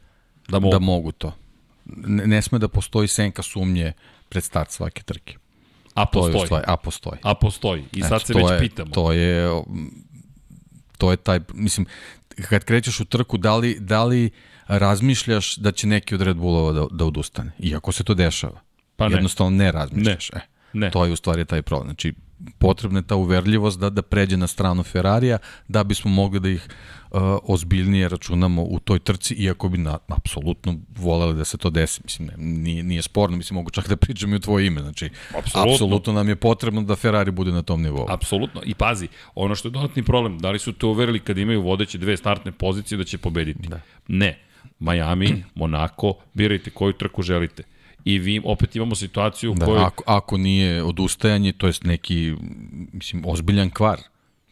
Da 0.49 0.59
mogu. 0.59 0.73
da 0.73 0.79
mogu 0.79 1.13
to. 1.13 1.33
Ne, 1.87 2.27
ne 2.27 2.43
sme 2.43 2.59
da 2.59 2.69
postoji 2.69 3.09
senka 3.09 3.43
sumnje 3.43 3.93
pred 4.29 4.45
start 4.45 4.71
svake 4.71 5.03
trke. 5.03 5.37
A 5.95 6.07
postoji. 6.07 6.47
stvari, 6.47 6.65
a 6.69 6.77
postoji. 6.77 7.19
A 7.23 7.35
postoji. 7.35 7.85
I 7.93 8.01
sad 8.03 8.13
Eto, 8.13 8.27
se 8.27 8.35
već 8.35 8.51
je, 8.51 8.59
pitamo. 8.59 8.91
To 8.91 9.13
je, 9.13 9.63
to 10.99 11.11
je 11.11 11.17
taj, 11.17 11.41
mislim, 11.55 11.87
kad 12.49 12.65
krećeš 12.65 13.01
u 13.01 13.05
trku, 13.05 13.39
da 13.39 13.57
li, 13.57 13.77
da 13.81 14.05
li 14.05 14.31
razmišljaš 14.67 15.57
da 15.57 15.73
će 15.73 15.87
neki 15.87 16.15
od 16.15 16.23
Red 16.23 16.37
Bullova 16.37 16.73
da, 16.73 16.87
da 16.91 17.05
odustane? 17.05 17.53
Iako 17.59 17.93
se 17.93 18.05
to 18.05 18.15
dešava. 18.15 18.61
Pa 18.97 19.09
ne. 19.09 19.15
Jednostavno 19.15 19.57
ne 19.57 19.73
razmišljaš. 19.73 20.31
E, 20.31 20.41
Ne. 20.73 20.91
To 20.91 21.05
je 21.05 21.13
u 21.13 21.17
stvari 21.17 21.45
taj 21.45 21.63
problem. 21.63 21.89
Znači, 21.89 22.15
potrebna 22.59 22.99
je 22.99 23.07
ta 23.07 23.17
uverljivost 23.17 23.79
da, 23.79 23.91
da 23.91 24.03
pređe 24.03 24.37
na 24.37 24.47
stranu 24.47 24.83
Ferrarija, 24.83 25.39
da 25.69 25.85
bismo 25.85 26.11
mogli 26.11 26.41
da 26.41 26.49
ih 26.49 26.69
ozbiljnije 27.43 28.09
računamo 28.09 28.63
u 28.63 28.79
toj 28.79 28.99
trci, 28.99 29.35
iako 29.35 29.69
bi 29.69 29.79
na, 29.79 29.99
apsolutno 30.09 30.75
voleli 30.97 31.35
da 31.35 31.45
se 31.45 31.59
to 31.59 31.71
desi. 31.71 32.01
Mislim, 32.05 32.29
ne, 32.29 32.35
nije, 32.37 32.83
nije 32.83 33.03
sporno, 33.03 33.37
mislim, 33.37 33.55
mogu 33.55 33.71
čak 33.71 33.89
da 33.89 33.97
pričam 33.97 34.33
i 34.33 34.37
u 34.37 34.41
tvoje 34.41 34.67
ime. 34.67 34.81
Znači, 34.81 35.11
Apsolutno. 35.39 35.73
apsolutno 35.73 36.13
nam 36.13 36.29
je 36.29 36.37
potrebno 36.37 36.83
da 36.83 36.97
Ferrari 36.97 37.31
bude 37.31 37.53
na 37.53 37.63
tom 37.63 37.83
nivou. 37.83 38.07
Apsolutno. 38.09 38.61
I 38.65 38.75
pazi, 38.75 39.09
ono 39.35 39.55
što 39.55 39.69
je 39.69 39.73
dodatni 39.73 40.03
problem, 40.03 40.39
da 40.39 40.51
li 40.51 40.59
su 40.59 40.73
te 40.73 40.87
uverili 40.87 41.21
kad 41.21 41.39
imaju 41.39 41.63
vodeće 41.63 41.99
dve 41.99 42.17
startne 42.17 42.53
pozicije 42.53 42.99
da 42.99 43.05
će 43.05 43.19
pobediti? 43.19 43.69
Da. 43.69 43.81
Ne. 44.09 44.39
Miami, 44.79 45.45
Monako, 45.55 46.15
birajte 46.35 46.71
koju 46.71 46.93
trku 46.93 47.23
želite. 47.23 47.63
I 48.05 48.19
vi 48.19 48.41
opet 48.45 48.77
imamo 48.77 48.95
situaciju 48.95 49.53
u 49.53 49.55
Da, 49.55 49.67
kojoj... 49.67 49.83
ako, 49.83 50.05
ako 50.07 50.37
nije 50.37 50.83
odustajanje, 50.83 51.53
to 51.53 51.67
jest 51.67 51.85
neki, 51.85 52.35
mislim, 52.93 53.23
ozbiljan 53.27 53.71
kvar, 53.71 53.99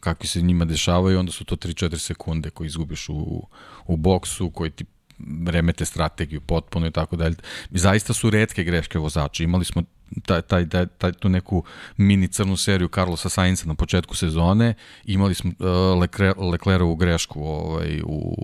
kakvi 0.01 0.27
se 0.27 0.41
njima 0.41 0.65
dešavaju, 0.65 1.19
onda 1.19 1.31
su 1.31 1.45
to 1.45 1.55
3-4 1.55 1.97
sekunde 1.97 2.49
koje 2.49 2.65
izgubiš 2.67 3.09
u, 3.09 3.47
u 3.87 3.97
boksu, 3.97 4.49
koji 4.49 4.71
ti 4.71 4.85
remete 5.47 5.85
strategiju 5.85 6.41
potpuno 6.41 6.87
i 6.87 6.91
tako 6.91 7.15
dalje. 7.15 7.35
Zaista 7.71 8.13
su 8.13 8.29
redke 8.29 8.63
greške 8.63 8.99
vozača. 8.99 9.43
Imali 9.43 9.65
smo 9.65 9.83
taj, 10.25 10.41
taj, 10.41 10.69
taj, 10.69 10.85
taj, 10.85 11.11
tu 11.11 11.29
neku 11.29 11.63
mini 11.97 12.27
crnu 12.27 12.57
seriju 12.57 12.87
Carlosa 12.87 13.29
Sainza 13.29 13.65
na 13.65 13.75
početku 13.75 14.15
sezone, 14.15 14.73
imali 15.05 15.33
smo 15.33 15.51
uh, 15.59 15.99
Lecler, 16.01 16.33
Leclerovu 16.37 16.95
grešku 16.95 17.43
ovaj, 17.43 18.01
u, 18.03 18.35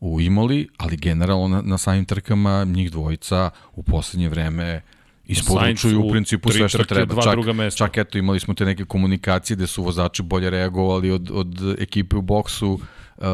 u 0.00 0.20
Imoli, 0.20 0.68
ali 0.76 0.96
generalno 0.96 1.48
na, 1.48 1.62
na 1.62 1.78
samim 1.78 2.04
trkama 2.04 2.64
njih 2.64 2.90
dvojica 2.90 3.50
u 3.72 3.82
poslednje 3.82 4.28
vreme 4.28 4.82
isporučuju 5.30 6.00
u 6.00 6.10
principu 6.10 6.52
sve 6.52 6.68
što 6.68 6.84
treba. 6.84 7.22
čak, 7.22 7.38
čak 7.76 7.96
eto 7.96 8.18
imali 8.18 8.40
smo 8.40 8.54
te 8.54 8.64
neke 8.64 8.84
komunikacije 8.84 9.56
gde 9.56 9.66
su 9.66 9.82
vozači 9.82 10.22
bolje 10.22 10.50
reagovali 10.50 11.10
od, 11.10 11.30
od 11.32 11.76
ekipe 11.78 12.16
u 12.16 12.22
boksu, 12.22 12.72
uh, 12.72 13.26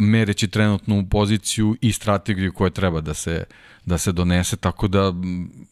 mereći 0.00 0.48
trenutnu 0.48 1.06
poziciju 1.10 1.76
i 1.80 1.92
strategiju 1.92 2.52
koja 2.52 2.70
treba 2.70 3.00
da 3.00 3.14
se, 3.14 3.44
da 3.84 3.98
se 3.98 4.12
donese, 4.12 4.56
tako 4.56 4.88
da 4.88 5.12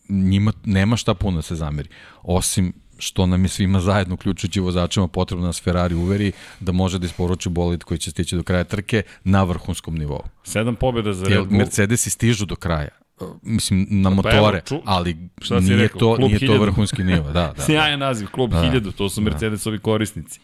njima 0.09 0.53
nema 0.65 0.97
šta 0.97 1.15
puno 1.15 1.37
da 1.37 1.43
se 1.43 1.55
zameri. 1.55 1.89
Osim 2.23 2.73
što 2.99 3.27
nam 3.27 3.45
je 3.45 3.49
svima 3.49 3.81
zajedno, 3.81 4.15
uključujući 4.15 4.61
vozačima, 4.61 5.09
potrebno 5.09 5.43
da 5.43 5.47
nas 5.47 5.63
Ferrari 5.63 5.95
uveri 5.95 6.33
da 6.61 6.73
može 6.73 6.99
da 6.99 7.07
isporuči 7.07 7.49
bolid 7.49 7.85
koji 7.85 7.99
će 7.99 8.11
stići 8.11 8.37
do 8.37 8.43
kraja 8.43 8.65
trke 8.65 9.03
na 9.25 9.43
vrhunskom 9.45 9.95
nivou. 9.95 10.23
Sedam 10.45 10.77
pobjeda 10.77 11.13
za 11.13 11.27
Red 11.27 11.39
Bull. 11.39 11.59
Mercedesi 11.59 12.11
stižu 12.11 12.47
do 12.47 12.57
kraja. 12.57 12.89
Uh, 13.21 13.29
Mislim, 13.43 13.87
na 13.91 14.11
Pa 14.11 14.15
motore, 14.15 14.37
evo, 14.37 14.51
ču- 14.51 14.81
ali 14.85 15.17
nije, 15.61 15.77
rekao? 15.77 15.99
to, 15.99 16.17
Klub 16.17 16.29
nije 16.29 16.39
to 16.39 16.47
1000. 16.47 16.61
vrhunski 16.61 17.05
nivo. 17.05 17.25
Da, 17.25 17.33
da, 17.33 17.53
da. 17.57 17.63
Sjajan 17.63 17.99
naziv, 18.01 18.29
klub 18.29 18.51
da, 18.51 18.63
1000, 18.63 18.93
to 18.93 19.09
su 19.09 19.21
Mercedesovi 19.21 19.79
korisnici. 19.79 20.41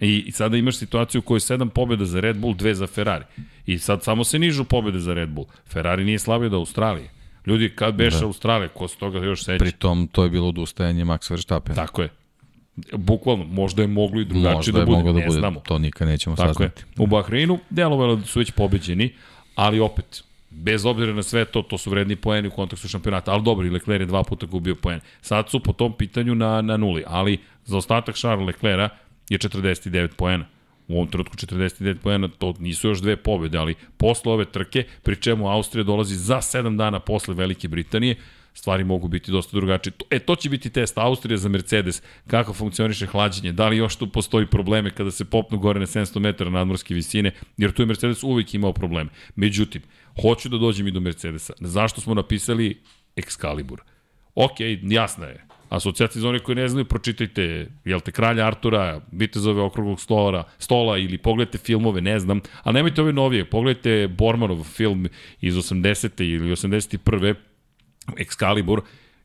I, 0.00 0.24
I 0.26 0.32
sada 0.32 0.56
imaš 0.56 0.76
situaciju 0.76 1.18
u 1.18 1.22
kojoj 1.22 1.36
je 1.36 1.40
sedam 1.40 1.68
pobjeda 1.68 2.04
za 2.04 2.20
Red 2.20 2.36
Bull, 2.36 2.54
dve 2.54 2.74
za 2.74 2.86
Ferrari. 2.86 3.24
I 3.66 3.78
sad 3.78 4.02
samo 4.04 4.24
se 4.24 4.38
nižu 4.38 4.64
pobjede 4.64 4.98
za 4.98 5.14
Red 5.14 5.28
Bull. 5.28 5.46
Ferrari 5.66 6.04
nije 6.04 6.18
slabio 6.18 6.46
od 6.46 6.54
Australije. 6.54 7.10
Ljudi, 7.46 7.68
kad 7.70 7.94
beše 7.94 8.18
da. 8.18 8.26
Australija, 8.26 8.68
ko 8.68 8.88
se 8.88 8.96
toga 8.96 9.18
još 9.18 9.44
seća? 9.44 9.58
Pritom, 9.58 10.08
to 10.12 10.24
je 10.24 10.30
bilo 10.30 10.48
odustajanje 10.48 11.04
Max 11.04 11.30
Verstappen. 11.30 11.74
Tako 11.74 12.02
je. 12.02 12.08
Bukvalno, 12.92 13.44
možda 13.44 13.82
je 13.82 13.88
moglo 13.88 14.20
i 14.20 14.24
drugačije 14.24 14.54
Možda 14.54 14.78
da 14.78 14.84
bude, 14.84 14.96
moglo 14.96 15.12
da 15.12 15.18
ne 15.18 15.26
bude, 15.26 15.38
znamo. 15.38 15.60
to 15.60 15.78
nikad 15.78 16.08
nećemo 16.08 16.36
Tako 16.36 16.48
saznati. 16.48 16.82
je. 16.82 17.02
U 17.04 17.06
Bahreinu 17.06 17.58
delovalo 17.70 18.16
da 18.16 18.24
su 18.26 18.38
već 18.38 18.50
pobeđeni, 18.50 19.12
ali 19.54 19.80
opet, 19.80 20.22
bez 20.54 20.86
obzira 20.86 21.12
na 21.12 21.22
sve 21.22 21.44
to, 21.44 21.62
to 21.62 21.78
su 21.78 21.90
vredni 21.90 22.16
poeni 22.16 22.48
u 22.48 22.50
kontekstu 22.50 22.88
šampionata, 22.88 23.32
ali 23.32 23.42
dobro, 23.42 23.66
i 23.66 23.70
Lecler 23.70 24.00
je 24.00 24.06
dva 24.06 24.22
puta 24.22 24.46
gubio 24.46 24.74
poen. 24.74 25.00
Sad 25.20 25.50
su 25.50 25.60
po 25.60 25.72
tom 25.72 25.96
pitanju 25.96 26.34
na, 26.34 26.62
na 26.62 26.76
nuli, 26.76 27.04
ali 27.06 27.38
za 27.64 27.76
ostatak 27.76 28.16
Charles 28.16 28.46
Leclera 28.46 28.88
je 29.28 29.38
49 29.38 30.08
poena. 30.16 30.46
U 30.88 30.94
ovom 30.94 31.08
trenutku 31.08 31.36
49 31.36 31.98
poena, 31.98 32.28
to 32.38 32.54
nisu 32.58 32.88
još 32.88 33.00
dve 33.00 33.16
pobjede, 33.16 33.58
ali 33.58 33.74
posle 33.96 34.32
ove 34.32 34.44
trke, 34.44 34.84
pri 35.02 35.16
čemu 35.16 35.48
Austrija 35.48 35.84
dolazi 35.84 36.16
za 36.16 36.36
7 36.36 36.76
dana 36.76 37.00
posle 37.00 37.34
Velike 37.34 37.68
Britanije, 37.68 38.16
stvari 38.54 38.84
mogu 38.84 39.08
biti 39.08 39.30
dosta 39.30 39.56
drugačije. 39.56 39.92
E, 40.10 40.18
to 40.18 40.36
će 40.36 40.50
biti 40.50 40.70
test 40.70 40.98
Austrije 40.98 41.38
za 41.38 41.48
Mercedes, 41.48 42.02
kako 42.26 42.52
funkcioniše 42.52 43.06
hlađenje, 43.06 43.52
da 43.52 43.68
li 43.68 43.76
još 43.76 43.96
tu 43.96 44.06
postoji 44.06 44.46
probleme 44.46 44.90
kada 44.90 45.10
se 45.10 45.24
popnu 45.24 45.58
gore 45.58 45.80
na 45.80 45.86
700 45.86 46.18
metara 46.18 46.50
nadmorske 46.50 46.94
visine, 46.94 47.30
jer 47.56 47.72
tu 47.72 47.82
je 47.82 47.86
Mercedes 47.86 48.22
uvijek 48.22 48.54
imao 48.54 48.72
probleme. 48.72 49.10
Međutim, 49.36 49.82
hoću 50.22 50.48
da 50.48 50.58
dođem 50.58 50.86
i 50.88 50.90
do 50.90 51.00
Mercedesa. 51.00 51.52
Zašto 51.60 52.00
smo 52.00 52.14
napisali 52.14 52.82
Excalibur? 53.16 53.78
Ok, 54.34 54.60
jasna 54.82 55.26
je. 55.26 55.46
Asocijacija 55.68 56.22
za 56.22 56.28
one 56.28 56.38
koji 56.38 56.56
ne 56.56 56.68
znaju, 56.68 56.84
pročitajte, 56.84 57.68
jel 57.84 58.00
te, 58.00 58.12
Kralja 58.12 58.46
Artura, 58.46 59.00
Vitezove 59.12 59.62
okruglog 59.62 60.00
stola, 60.00 60.44
stola 60.58 60.98
ili 60.98 61.18
pogledajte 61.18 61.58
filmove, 61.58 62.00
ne 62.00 62.18
znam, 62.18 62.40
ali 62.62 62.74
nemojte 62.74 63.02
ove 63.02 63.12
novije, 63.12 63.44
pogledajte 63.44 64.08
Bormanov 64.08 64.64
film 64.64 65.06
iz 65.40 65.54
80. 65.54 66.22
ili 66.22 66.50
81. 66.50 67.34
Excalibur, 68.06 68.80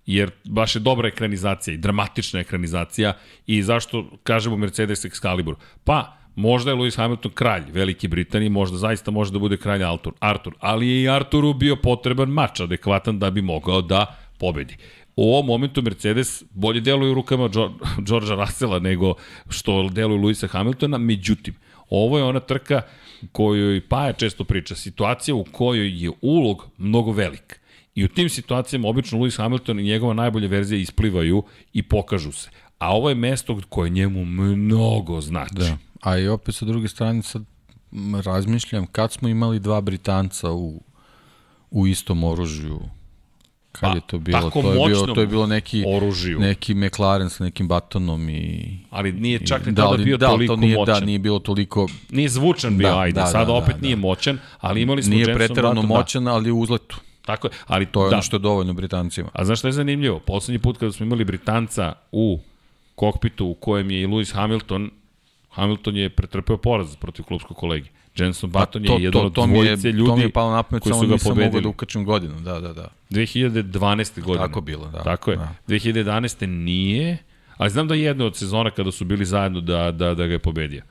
jer 0.05 0.31
baš 0.43 0.75
je 0.75 0.79
dobra 0.79 1.07
ekranizacija 1.07 1.73
i 1.73 1.77
dramatična 1.77 2.39
ekranizacija 2.39 3.13
i 3.47 3.63
zašto 3.63 4.09
kažemo 4.23 4.57
Mercedes 4.57 5.05
Excalibur? 5.05 5.55
Pa, 5.83 6.17
možda 6.35 6.71
je 6.71 6.77
Lewis 6.77 6.97
Hamilton 6.97 7.31
kralj 7.31 7.63
Velike 7.71 8.07
Britanije, 8.07 8.49
možda 8.49 8.77
zaista 8.77 9.11
može 9.11 9.31
da 9.31 9.39
bude 9.39 9.57
kralj 9.57 9.83
Artur, 9.83 10.13
Artur 10.19 10.53
ali 10.59 10.87
je 10.87 11.01
i 11.01 11.09
Arturu 11.09 11.53
bio 11.53 11.75
potreban 11.75 12.29
mač 12.29 12.59
adekvatan 12.59 13.19
da 13.19 13.31
bi 13.31 13.41
mogao 13.41 13.81
da 13.81 14.15
pobedi. 14.37 14.77
U 15.15 15.33
ovom 15.33 15.45
momentu 15.45 15.81
Mercedes 15.81 16.43
bolje 16.51 16.81
deluje 16.81 17.11
u 17.11 17.13
rukama 17.13 17.49
Đorđa 17.97 18.35
Russella 18.41 18.79
nego 18.79 19.13
što 19.49 19.89
deluje 19.89 20.21
Luisa 20.21 20.47
Hamiltona, 20.47 20.97
međutim, 20.97 21.55
ovo 21.89 22.17
je 22.17 22.23
ona 22.23 22.39
trka 22.39 22.81
kojoj 23.31 23.81
Paja 23.89 24.13
često 24.13 24.43
priča, 24.43 24.75
situacija 24.75 25.35
u 25.35 25.43
kojoj 25.43 26.03
je 26.03 26.11
ulog 26.21 26.67
mnogo 26.77 27.11
velik. 27.11 27.56
I 27.97 28.05
u 28.05 28.07
tim 28.07 28.29
situacijama 28.29 28.87
obično 28.87 29.19
Lewis 29.19 29.37
Hamilton 29.37 29.79
i 29.79 29.83
njegova 29.83 30.13
najbolja 30.13 30.47
verzija 30.47 30.79
isplivaju 30.79 31.43
i 31.73 31.83
pokažu 31.83 32.31
se. 32.31 32.49
A 32.79 32.95
ovo 32.95 33.09
je 33.09 33.15
mesto 33.15 33.59
koje 33.69 33.89
njemu 33.89 34.25
mnogo 34.25 35.21
znači. 35.21 35.53
Da. 35.55 35.77
A 36.01 36.17
i 36.17 36.27
opet 36.27 36.55
sa 36.55 36.65
druge 36.65 36.87
strane 36.87 37.23
sad 37.23 37.43
razmišljam 38.25 38.85
kad 38.85 39.11
smo 39.11 39.29
imali 39.29 39.59
dva 39.59 39.81
Britanca 39.81 40.51
u, 40.51 40.81
u 41.71 41.87
istom 41.87 42.23
oružju 42.23 42.79
kad 43.71 43.89
Pa, 43.89 43.95
je 43.95 44.01
to 44.07 44.19
bilo 44.19 44.41
tako 44.41 44.61
to 44.61 44.67
je 44.73 44.87
bilo 44.87 45.05
to 45.07 45.21
je 45.21 45.27
bilo 45.27 45.47
neki 45.47 45.83
oružju. 45.87 46.39
neki 46.39 46.73
McLaren 46.75 47.29
sa 47.29 47.43
nekim 47.43 47.67
batonom 47.67 48.29
i 48.29 48.79
Ali 48.89 49.11
nije 49.11 49.39
čak 49.39 49.65
ni 49.65 49.71
da, 49.71 49.85
ali- 49.85 50.05
bio 50.05 50.17
da, 50.17 50.27
toliko 50.27 50.53
to 50.53 50.59
nije, 50.59 50.75
moćan. 50.75 50.99
Da, 50.99 51.05
nije 51.05 51.19
bilo 51.19 51.39
toliko 51.39 51.87
Nije 52.09 52.29
zvučan 52.29 52.77
bio, 52.77 52.87
Da, 52.89 52.99
ajde. 52.99 53.19
da, 53.19 53.25
Sada 53.25 53.45
da, 53.45 53.53
opet 53.53 53.75
da, 53.75 53.81
nije 53.81 53.95
da. 53.95 54.01
moćan, 54.01 54.39
ali 54.59 54.81
imali 54.81 55.03
smo 55.03 55.13
nije 55.13 55.33
preterano 55.33 55.81
Button, 55.81 55.97
moćan, 55.97 56.27
ali 56.27 56.51
u 56.51 56.59
uzletu. 56.59 56.97
Tako 57.27 57.47
je. 57.47 57.51
Ali 57.67 57.85
To 57.85 58.05
je 58.05 58.09
da. 58.09 58.15
ono 58.15 58.21
što 58.21 58.35
je 58.35 58.39
dovoljno 58.39 58.73
Britancima. 58.73 59.29
A 59.33 59.45
znaš 59.45 59.59
šta 59.59 59.67
je 59.67 59.71
zanimljivo? 59.71 60.19
Poslednji 60.19 60.59
put 60.59 60.77
kada 60.77 60.91
smo 60.91 61.05
imali 61.05 61.23
Britanca 61.23 61.93
u 62.11 62.39
kokpitu 62.95 63.45
u 63.45 63.53
kojem 63.53 63.91
je 63.91 64.01
i 64.01 64.07
Lewis 64.07 64.33
Hamilton, 64.33 64.89
Hamilton 65.49 65.97
je 65.97 66.09
pretrpeo 66.09 66.57
poraz 66.57 66.95
protiv 66.95 67.25
klubskog 67.25 67.57
kolege. 67.57 67.89
Jenson 68.17 68.51
Button 68.51 68.85
je 68.85 68.91
jedan 68.99 69.25
od 69.25 69.37
je, 69.37 69.47
dvojice 69.47 69.91
ljudi 69.91 70.09
to 70.09 70.15
mi 70.15 70.21
je 70.21 70.29
palo 70.29 70.51
na 70.51 70.63
pamet, 70.63 70.83
koji 70.83 70.93
su 70.93 71.07
ga 71.07 71.13
nisam 71.13 71.29
pobedili. 71.29 71.63
da 71.63 71.69
ukačem 71.69 72.05
godinu. 72.05 72.39
Da, 72.39 72.59
da, 72.59 72.73
da. 72.73 72.87
2012. 73.09 74.21
godine. 74.21 74.47
Tako 74.47 74.61
bilo, 74.61 74.87
da. 74.87 75.03
Tako 75.03 75.31
je. 75.31 75.37
Da. 75.37 75.53
2011. 75.67 76.45
nije, 76.45 77.17
ali 77.57 77.69
znam 77.69 77.87
da 77.87 77.95
je 77.95 78.01
jedna 78.01 78.25
od 78.25 78.35
sezona 78.35 78.71
kada 78.71 78.91
su 78.91 79.05
bili 79.05 79.25
zajedno 79.25 79.61
da, 79.61 79.91
da, 79.91 80.13
da 80.13 80.27
ga 80.27 80.33
je 80.33 80.39
pobedio. 80.39 80.81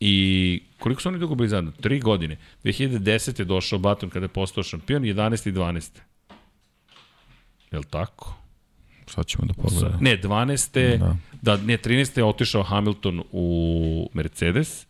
I 0.00 0.62
koliko 0.78 1.02
su 1.02 1.08
oni 1.08 1.18
dugo 1.18 1.34
bili 1.34 1.48
zajedno? 1.48 1.72
Tri 1.80 2.00
godine. 2.00 2.36
2010. 2.64 3.40
je 3.40 3.44
došao 3.44 3.78
Baton 3.78 4.10
kada 4.10 4.24
je 4.24 4.28
postao 4.28 4.62
šampion, 4.62 5.02
11. 5.02 5.48
i 5.48 5.52
12. 5.52 5.90
Jel 7.70 7.82
tako? 7.82 8.40
sad 9.10 9.26
ćemo 9.26 9.46
da 9.46 9.54
pogledamo. 9.54 9.98
Ne, 10.00 10.18
12. 10.22 10.98
Da. 10.98 11.06
Da. 11.06 11.16
da, 11.42 11.56
ne, 11.56 11.78
13. 11.78 12.18
je 12.18 12.24
otišao 12.24 12.62
Hamilton 12.62 13.22
u 13.32 14.10
Mercedes, 14.14 14.86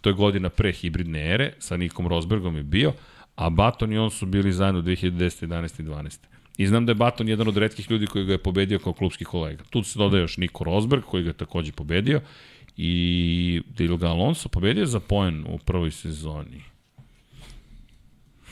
to 0.00 0.10
je 0.10 0.14
godina 0.14 0.48
pre 0.48 0.72
hibridne 0.72 1.34
ere, 1.34 1.52
sa 1.58 1.76
Nikom 1.76 2.08
Rosbergom 2.08 2.56
je 2.56 2.62
bio, 2.62 2.92
a 3.36 3.50
Baton 3.50 3.92
i 3.92 3.98
on 3.98 4.10
su 4.10 4.26
bili 4.26 4.52
zajedno 4.52 4.82
2010, 4.82 5.46
11 5.46 5.80
i 5.80 5.84
12. 5.84 6.18
I 6.58 6.66
znam 6.66 6.86
da 6.86 6.90
je 6.90 6.94
Baton 6.94 7.28
jedan 7.28 7.48
od 7.48 7.56
redkih 7.56 7.90
ljudi 7.90 8.06
koji 8.06 8.24
ga 8.24 8.32
je 8.32 8.38
pobedio 8.38 8.78
kao 8.78 8.92
klubski 8.92 9.24
kolega. 9.24 9.64
Tu 9.70 9.82
se 9.82 9.98
dodaje 9.98 10.20
još 10.20 10.36
Niko 10.36 10.64
Rosberg, 10.64 11.02
koji 11.02 11.22
ga 11.22 11.30
je 11.30 11.34
takođe 11.34 11.72
pobedio, 11.72 12.20
i 12.76 13.62
Dilga 13.76 14.06
Alonso 14.08 14.48
pobedio 14.48 14.86
za 14.86 15.00
poen 15.00 15.44
u 15.48 15.58
prvoj 15.58 15.90
sezoni. 15.90 16.62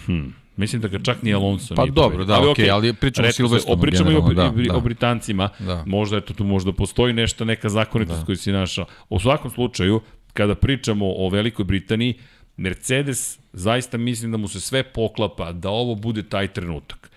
Hm. 0.07 0.27
Mislim 0.57 0.83
da 0.83 0.89
ga 0.89 0.99
čak 0.99 1.23
ni 1.23 1.35
Alonso 1.35 1.75
Pa 1.75 1.83
nije 1.83 1.93
dobro, 1.93 2.27
pobedio. 2.27 2.65
da, 2.67 2.75
ali 2.75 2.93
pričamo 2.93 3.25
o 3.25 3.29
retko 3.29 3.33
se- 3.33 3.37
Silverstonu 3.37 3.79
o 3.79 3.81
Pričamo 3.81 4.11
i 4.11 4.15
o, 4.15 4.21
da, 4.21 4.51
da, 4.51 4.63
da. 4.63 4.77
o. 4.77 4.81
Britancima. 4.81 5.49
Da. 5.59 5.85
Možda, 5.87 6.17
eto, 6.17 6.35
tu 6.35 6.45
možda 6.45 6.73
postoji 6.73 7.13
nešto, 7.13 7.45
neka 7.45 7.69
zakonitost 7.69 8.19
da. 8.21 8.27
koju 8.27 8.37
si 8.37 8.53
našao. 8.53 8.87
U 9.09 9.21
svakom 9.21 9.51
slučaju, 9.51 10.01
kada 10.33 10.55
pričamo 10.55 11.07
o 11.17 11.29
Velikoj 11.29 11.65
Britaniji, 11.65 12.15
Mercedes 12.57 13.39
zaista 13.53 13.99
mislim 13.99 14.31
da 14.33 14.37
mu 14.37 14.49
se 14.49 14.61
sve 14.61 14.83
poklapa 14.83 15.53
da 15.53 15.71
ovo 15.71 15.95
bude 15.95 16.23
taj 16.23 16.49
trenutak. 16.49 17.11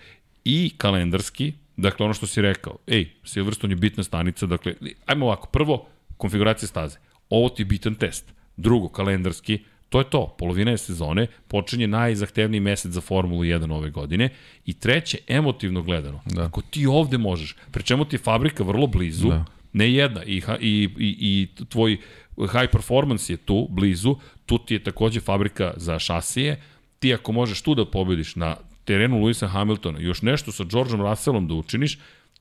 I 0.44 0.70
kalendarski, 0.76 1.52
dakle 1.76 2.04
ono 2.04 2.14
što 2.14 2.26
si 2.26 2.42
rekao, 2.42 2.76
ej, 2.86 3.08
Silverstone 3.24 3.72
je 3.72 3.76
bitna 3.76 4.02
stanica, 4.02 4.46
dakle, 4.46 4.74
ajmo 5.06 5.26
ovako, 5.26 5.48
prvo, 5.48 5.86
konfiguracija 6.18 6.68
staze. 6.68 6.98
Ovo 7.30 7.48
ti 7.48 7.62
je 7.62 7.66
bitan 7.66 7.94
test. 7.94 8.32
Drugo, 8.56 8.88
kalendarski, 8.88 9.58
to 9.88 9.98
je 9.98 10.10
to, 10.10 10.34
polovina 10.38 10.70
je 10.70 10.78
sezone, 10.78 11.26
počinje 11.48 11.86
najzahtevniji 11.86 12.60
mesec 12.60 12.92
za 12.92 13.00
Formulu 13.00 13.42
1 13.42 13.72
ove 13.72 13.90
godine 13.90 14.28
i 14.66 14.72
treće, 14.72 15.18
emotivno 15.28 15.82
gledano, 15.82 16.20
da. 16.26 16.44
ako 16.44 16.62
ti 16.62 16.86
ovde 16.86 17.18
možeš, 17.18 17.56
pre 17.70 17.82
čemu 17.82 18.04
ti 18.04 18.16
je 18.16 18.20
fabrika 18.20 18.64
vrlo 18.64 18.86
blizu, 18.86 19.28
da. 19.28 19.44
ne 19.72 19.92
jedna, 19.92 20.24
i, 20.24 20.42
i, 20.60 20.88
i, 20.98 21.16
i 21.20 21.48
tvoj 21.68 21.96
high 22.36 22.70
performance 22.72 23.32
je 23.32 23.36
tu, 23.36 23.66
blizu, 23.70 24.16
tu 24.46 24.58
ti 24.58 24.74
je 24.74 24.84
takođe 24.84 25.20
fabrika 25.20 25.72
za 25.76 25.98
šasije, 25.98 26.60
ti 26.98 27.14
ako 27.14 27.32
možeš 27.32 27.62
tu 27.62 27.74
da 27.74 27.84
pobediš 27.84 28.36
na 28.36 28.56
terenu 28.84 29.20
Luisa 29.20 29.46
Hamiltona, 29.46 30.00
još 30.00 30.22
nešto 30.22 30.52
sa 30.52 30.64
Georgeom 30.64 31.00
Russellom 31.00 31.48
da 31.48 31.54
učiniš, 31.54 31.98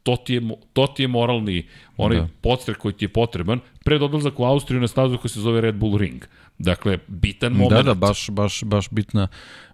to 0.08 0.16
ti 0.16 0.34
je, 0.34 0.42
to 0.74 0.88
ti 0.88 1.04
je 1.04 1.08
moralni 1.08 1.68
onaj 1.98 2.18
da. 2.18 2.24
Da. 2.24 2.30
podstrek 2.42 2.78
koji 2.78 2.94
ti 2.94 3.06
je 3.06 3.10
potreban 3.10 3.60
pred 3.86 4.02
odlazak 4.02 4.40
u 4.40 4.46
Austriju 4.46 4.82
na 4.82 4.88
stazu 4.88 5.18
koja 5.18 5.30
se 5.30 5.42
zove 5.42 5.62
Red 5.62 5.76
Bull 5.76 5.98
Ring. 5.98 6.24
Dakle, 6.58 6.98
bitan 7.08 7.52
moment. 7.54 7.72
Da, 7.72 7.84
da, 7.84 7.94
baš, 7.94 8.30
baš, 8.30 8.64
baš 8.64 8.90
bitna, 8.90 9.28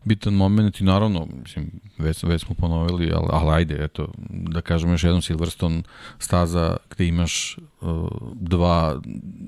bitan 0.04 0.34
moment 0.34 0.82
i 0.82 0.84
naravno, 0.84 1.28
mislim, 1.44 1.72
već, 1.98 2.24
već 2.24 2.46
smo 2.46 2.56
ponovili, 2.56 3.12
ali, 3.14 3.28
ali 3.30 3.56
ajde, 3.56 3.78
eto, 3.84 4.08
da 4.30 4.62
kažemo 4.62 4.94
još 4.94 5.04
jednom 5.04 5.22
Silverstone 5.22 5.84
staza 6.20 6.78
gde 6.90 7.08
imaš 7.08 7.58
uh, 7.82 8.08
dva, 8.34 9.02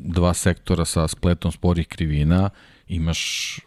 dva 0.05 0.33
sektora 0.33 0.86
sa 0.86 1.07
spletom 1.07 1.51
sporih 1.51 1.88
krivina, 1.88 2.49
imaš, 2.88 3.59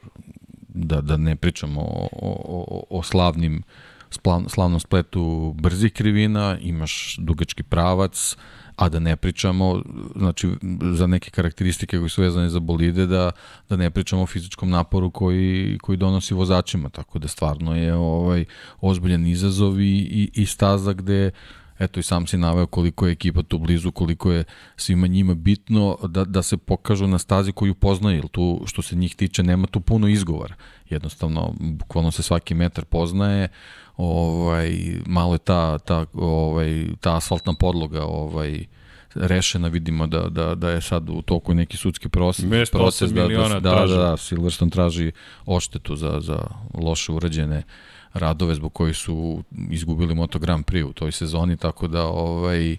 da, 0.68 1.00
da 1.00 1.16
ne 1.16 1.36
pričamo 1.36 1.80
o, 1.80 2.08
o, 2.12 2.30
o, 2.46 2.98
o 2.98 3.02
slavnim 3.02 3.62
splav, 3.62 3.87
slavnom 4.48 4.80
spletu 4.80 5.54
brzih 5.60 5.92
krivina, 5.92 6.58
imaš 6.60 7.16
dugački 7.18 7.62
pravac, 7.62 8.36
a 8.76 8.88
da 8.88 8.98
ne 8.98 9.16
pričamo, 9.16 9.82
znači, 10.16 10.48
za 10.94 11.06
neke 11.06 11.30
karakteristike 11.30 11.98
koji 11.98 12.10
su 12.10 12.22
vezane 12.22 12.48
za 12.48 12.60
bolide, 12.60 13.06
da, 13.06 13.30
da 13.68 13.76
ne 13.76 13.90
pričamo 13.90 14.22
o 14.22 14.26
fizičkom 14.26 14.70
naporu 14.70 15.10
koji, 15.10 15.78
koji 15.82 15.98
donosi 15.98 16.34
vozačima, 16.34 16.88
tako 16.88 17.18
da 17.18 17.28
stvarno 17.28 17.76
je 17.76 17.94
ovaj 17.94 18.44
ozbiljan 18.80 19.26
izazov 19.26 19.80
i, 19.80 19.98
i, 19.98 20.30
i 20.34 20.46
staza 20.46 20.92
gde 20.92 21.30
eto 21.78 22.00
i 22.00 22.02
sam 22.02 22.26
si 22.26 22.38
naveo 22.38 22.66
koliko 22.66 23.06
je 23.06 23.12
ekipa 23.12 23.42
tu 23.42 23.58
blizu, 23.58 23.92
koliko 23.92 24.32
je 24.32 24.44
svima 24.76 25.06
njima 25.06 25.34
bitno 25.34 25.96
da, 26.02 26.24
da 26.24 26.42
se 26.42 26.56
pokažu 26.56 27.06
na 27.06 27.18
stazi 27.18 27.52
koju 27.52 27.74
poznaju, 27.74 28.16
jer 28.16 28.28
tu 28.28 28.62
što 28.66 28.82
se 28.82 28.96
njih 28.96 29.16
tiče 29.16 29.42
nema 29.42 29.66
tu 29.66 29.80
puno 29.80 30.08
izgovora. 30.08 30.54
Jednostavno, 30.90 31.54
bukvalno 31.60 32.10
se 32.10 32.22
svaki 32.22 32.54
metar 32.54 32.84
poznaje, 32.84 33.48
ovaj, 33.98 34.70
malo 35.06 35.34
je 35.34 35.38
ta, 35.38 35.78
ta, 35.78 36.06
ovaj, 36.14 36.86
ta 37.00 37.16
asfaltna 37.16 37.54
podloga 37.54 38.04
ovaj, 38.04 38.64
rešena, 39.14 39.68
vidimo 39.68 40.06
da, 40.06 40.28
da, 40.28 40.54
da 40.54 40.70
je 40.70 40.80
sad 40.80 41.10
u 41.10 41.22
toku 41.22 41.54
neki 41.54 41.76
sudski 41.76 42.08
proces, 42.08 42.44
Mesto 42.44 42.78
proces 42.78 43.10
da, 43.10 43.22
miliona 43.22 43.54
da, 43.54 43.60
da, 43.60 43.76
traži. 43.76 43.94
da, 43.94 44.02
da, 44.02 44.16
Silverstone 44.16 44.70
traži 44.70 45.12
oštetu 45.46 45.96
za, 45.96 46.20
za 46.20 46.38
loše 46.74 47.12
urađene 47.12 47.62
radove 48.12 48.54
zbog 48.54 48.72
koji 48.72 48.94
su 48.94 49.42
izgubili 49.70 50.14
Moto 50.14 50.38
Grand 50.38 50.64
Prix 50.64 50.84
u 50.84 50.92
toj 50.92 51.12
sezoni, 51.12 51.56
tako 51.56 51.88
da 51.88 52.06
ovaj, 52.06 52.76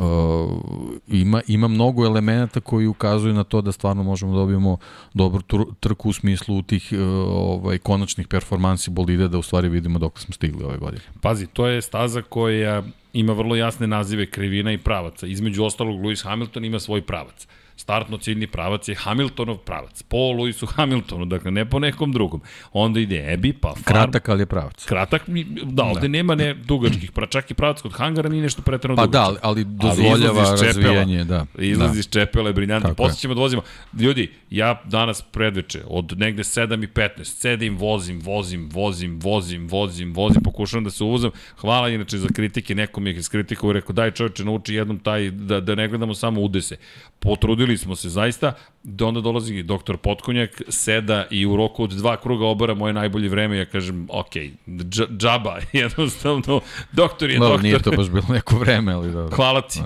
uh, 0.00 0.60
ima, 1.08 1.40
ima 1.46 1.68
mnogo 1.68 2.04
elemenata 2.04 2.60
koji 2.60 2.86
ukazuju 2.86 3.34
na 3.34 3.44
to 3.44 3.60
da 3.60 3.72
stvarno 3.72 4.02
možemo 4.02 4.32
da 4.32 4.38
dobijemo 4.38 4.76
dobru 5.14 5.40
tr- 5.40 5.74
trku 5.80 6.08
u 6.08 6.12
smislu 6.12 6.62
tih 6.62 6.88
uh, 6.92 6.98
ovaj, 7.28 7.78
konačnih 7.78 8.28
performansi 8.28 8.90
bolide 8.90 9.28
da 9.28 9.38
u 9.38 9.42
stvari 9.42 9.68
vidimo 9.68 9.98
dok 9.98 10.18
smo 10.18 10.34
stigli 10.34 10.64
ove 10.64 10.78
godine. 10.78 11.02
Pazi, 11.20 11.46
to 11.46 11.66
je 11.66 11.82
staza 11.82 12.22
koja 12.22 12.82
ima 13.12 13.32
vrlo 13.32 13.56
jasne 13.56 13.86
nazive 13.86 14.26
krivina 14.26 14.72
i 14.72 14.78
pravaca. 14.78 15.26
Između 15.26 15.64
ostalog, 15.64 16.00
Lewis 16.00 16.24
Hamilton 16.24 16.64
ima 16.64 16.80
svoj 16.80 17.02
pravac. 17.02 17.46
Startno 17.80 18.18
ciljni 18.18 18.46
pravac 18.46 18.88
je 18.88 18.94
Hamiltonov 18.94 19.56
pravac. 19.56 20.02
Po 20.02 20.16
Lewisu 20.16 20.66
Hamiltonu, 20.66 21.24
dakle 21.24 21.50
ne 21.50 21.64
po 21.64 21.78
nekom 21.78 22.12
drugom. 22.12 22.40
Onda 22.72 23.00
ide 23.00 23.32
Ebi, 23.32 23.52
pa 23.52 23.68
Farm. 23.68 23.84
Kratak, 23.84 24.28
ali 24.28 24.42
je 24.42 24.46
pravac. 24.46 24.84
Kratak, 24.84 25.26
mi- 25.26 25.46
da, 25.62 25.84
ovde 25.84 26.00
da. 26.00 26.08
nema 26.08 26.34
ne 26.34 26.54
dugačkih, 26.54 27.12
pra, 27.12 27.26
čak 27.26 27.50
i 27.50 27.54
pravac 27.54 27.80
kod 27.80 27.92
hangara 27.92 28.28
nije 28.28 28.42
nešto 28.42 28.62
pretrano 28.62 28.96
Pa 28.96 29.06
da, 29.06 29.06
dugačak. 29.06 29.44
ali, 29.44 29.60
ali 29.60 29.64
dozvoljava 29.64 30.42
iz 30.42 30.60
čepela. 30.60 30.66
razvijanje, 30.66 31.24
da. 31.24 31.46
Izlazi 31.58 31.92
da. 31.94 31.98
iz 31.98 32.08
čepela, 32.08 32.48
je 32.48 32.52
briljantno. 32.52 32.94
Posle 32.94 33.16
ćemo 33.16 33.34
da 33.34 33.40
vozimo. 33.40 33.62
Ljudi, 34.00 34.30
ja 34.50 34.82
danas 34.84 35.22
predveče, 35.22 35.82
od 35.86 36.18
negde 36.18 36.42
7 36.42 36.84
i 36.84 36.88
15, 36.88 37.24
sedim, 37.24 37.76
vozim, 37.78 38.20
vozim, 38.20 38.68
vozim, 38.72 39.18
vozim, 39.22 39.68
vozim, 39.68 40.12
vozim, 40.12 40.42
pokušavam 40.42 40.84
da 40.84 40.90
se 40.90 41.04
uvozam. 41.04 41.30
Hvala 41.56 41.88
inače 41.88 42.18
za 42.18 42.28
kritike, 42.28 42.74
neko 42.74 43.00
mi 43.00 43.10
je 43.10 43.16
iskritikovao 43.16 43.70
i 43.70 43.74
rekao, 43.74 43.92
daj 43.92 44.10
čovječe, 44.10 44.44
nauči 44.44 44.74
jednom 44.74 44.98
taj, 44.98 45.30
da, 45.30 45.60
da 45.60 45.74
ne 45.74 45.88
gledamo 45.88 46.14
samo 46.14 46.40
udese. 46.40 46.76
Potrudili 47.22 47.78
smo 47.78 47.96
se 47.96 48.08
zaista, 48.08 48.52
da 48.82 49.06
onda 49.06 49.20
dolazi 49.20 49.62
doktor 49.62 49.96
Potkonjak, 49.96 50.62
seda 50.68 51.26
i 51.30 51.46
u 51.46 51.56
roku 51.56 51.84
od 51.84 51.90
dva 51.90 52.16
kruga 52.16 52.46
obara 52.46 52.74
moje 52.74 52.92
najbolje 52.92 53.28
vreme, 53.28 53.56
ja 53.58 53.64
kažem, 53.64 54.06
ok, 54.10 54.32
dž, 54.66 55.02
džaba, 55.18 55.58
jednostavno, 55.72 56.60
doktor 56.92 57.30
je 57.30 57.38
Dobro, 57.38 57.48
doktor. 57.48 57.62
nije 57.64 57.78
to 57.78 57.90
baš 57.90 58.08
bilo 58.08 58.26
neko 58.28 58.58
vreme, 58.58 58.92
ali 58.92 59.12
dobro. 59.12 59.36
Hvala 59.36 59.60
ti. 59.60 59.80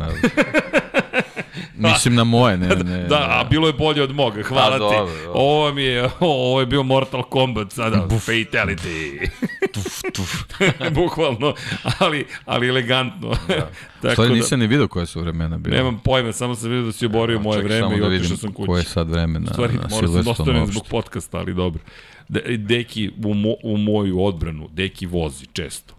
Mislim 1.79 2.15
na 2.15 2.25
moje, 2.25 2.57
ne, 2.57 2.69
ne. 2.91 3.05
Da, 3.05 3.17
a 3.31 3.45
bilo 3.51 3.67
je 3.67 3.73
bolje 3.73 4.03
od 4.03 4.15
moga, 4.15 4.43
hvala 4.43 4.77
A, 4.77 4.79
ti. 4.79 4.79
dobro, 4.79 5.15
dobro. 5.25 5.33
Ovo 5.35 5.73
mi 5.73 5.83
je, 5.83 6.11
ovo 6.21 6.61
je 6.61 6.67
bio 6.67 6.83
Mortal 6.83 7.23
Kombat 7.23 7.73
sada, 7.73 7.97
fatality. 8.11 9.29
tuf, 9.73 10.03
tuf. 10.13 10.45
Bukvalno, 10.93 11.55
ali, 11.99 12.27
ali 12.45 12.69
elegantno. 12.69 13.29
Da. 13.49 13.71
Tako 14.03 14.13
Stvari 14.13 14.29
da, 14.31 14.35
nisam 14.35 14.61
ni 14.61 14.67
video 14.67 14.89
koje 14.89 15.07
su 15.07 15.21
vremena 15.21 15.59
bile. 15.59 15.77
nemam 15.77 16.01
pojma, 16.05 16.33
samo 16.33 16.55
sam 16.55 16.71
vidio 16.71 16.87
da 16.87 16.93
si 16.93 17.07
oborio 17.07 17.41
moje 17.41 17.63
Čekaj, 17.63 17.79
vreme 17.81 17.97
i 17.97 18.01
da 18.01 18.07
otišao 18.07 18.37
sam 18.37 18.53
kući. 18.53 18.67
Koje 18.67 18.81
je 18.81 18.85
sad 18.85 19.11
vreme 19.11 19.41
na, 19.41 19.51
U 19.51 19.53
stvari, 19.53 19.75
na 19.75 19.89
moram 19.91 20.37
sam 20.37 20.47
da 20.47 20.67
zbog 20.67 20.87
podcasta, 20.91 21.39
ali 21.39 21.55
dobro. 21.55 21.83
De, 22.29 22.57
deki, 22.57 23.11
u, 23.25 23.35
mo, 23.35 23.55
u 23.63 23.77
moju 23.77 24.25
odbranu, 24.25 24.69
Deki 24.73 25.07
vozi 25.07 25.47
često. 25.53 25.95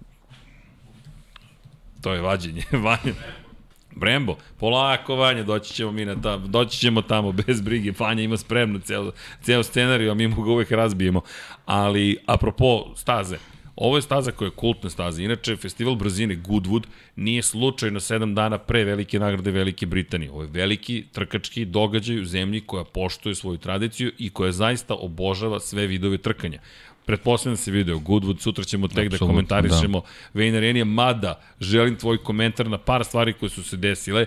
To 2.02 2.14
je 2.14 2.22
vađenje, 2.22 2.64
vanje. 2.72 3.14
Brembo, 3.96 4.36
polako 4.60 5.16
Vanja, 5.16 5.44
doći 5.44 5.74
ćemo 5.74 5.92
mi 5.92 6.06
na 6.06 6.22
tamo, 6.22 6.48
doći 6.48 6.80
ćemo 6.80 7.02
tamo 7.02 7.32
bez 7.32 7.62
brige, 7.62 7.94
Vanja 8.00 8.24
ima 8.24 8.38
spremno 8.38 8.80
ceo, 8.80 9.12
ceo 9.42 9.64
scenariju, 9.64 10.12
a 10.12 10.14
mi 10.14 10.28
mu 10.28 10.44
ga 10.44 10.52
uvek 10.52 10.72
razbijemo. 10.72 11.22
Ali, 11.66 12.18
apropo 12.26 12.96
staze, 12.96 13.38
Ovo 13.76 13.96
je 13.96 14.02
staza 14.02 14.32
koja 14.32 14.48
je 14.48 14.52
kultna 14.56 14.90
staza. 14.90 15.22
Inače, 15.22 15.56
festival 15.56 15.96
brzine 15.96 16.36
Goodwood 16.36 16.84
nije 17.16 17.42
slučajno 17.42 18.00
sedam 18.00 18.36
dana 18.36 18.58
pre 18.58 18.84
velike 18.84 19.20
nagrade 19.20 19.52
Velike 19.52 19.86
Britanije. 19.86 20.32
Ovo 20.32 20.42
je 20.42 20.50
veliki 20.52 21.04
trkački 21.12 21.66
događaj 21.66 22.22
u 22.22 22.26
zemlji 22.26 22.62
koja 22.62 22.84
poštuje 22.84 23.36
svoju 23.36 23.58
tradiciju 23.58 24.12
i 24.18 24.30
koja 24.30 24.52
zaista 24.52 24.94
obožava 24.94 25.60
sve 25.60 25.88
vidove 25.88 26.18
trkanja. 26.18 26.60
Pretpostavljam 27.06 27.54
da 27.54 27.62
se 27.62 27.72
video 27.72 27.98
Goodwood, 27.98 28.40
sutra 28.40 28.64
ćemo 28.64 28.88
tek 28.88 28.96
da 29.10 29.16
Apsolutno, 29.16 29.28
komentarišemo 29.28 30.02
da. 30.02 30.40
Wayne 30.40 30.60
Renija, 30.60 30.86
mada 30.86 31.42
želim 31.60 31.96
tvoj 31.96 32.18
komentar 32.18 32.70
na 32.70 32.78
par 32.78 33.06
stvari 33.06 33.34
koje 33.34 33.50
su 33.50 33.64
se 33.64 33.78
desile 33.78 34.26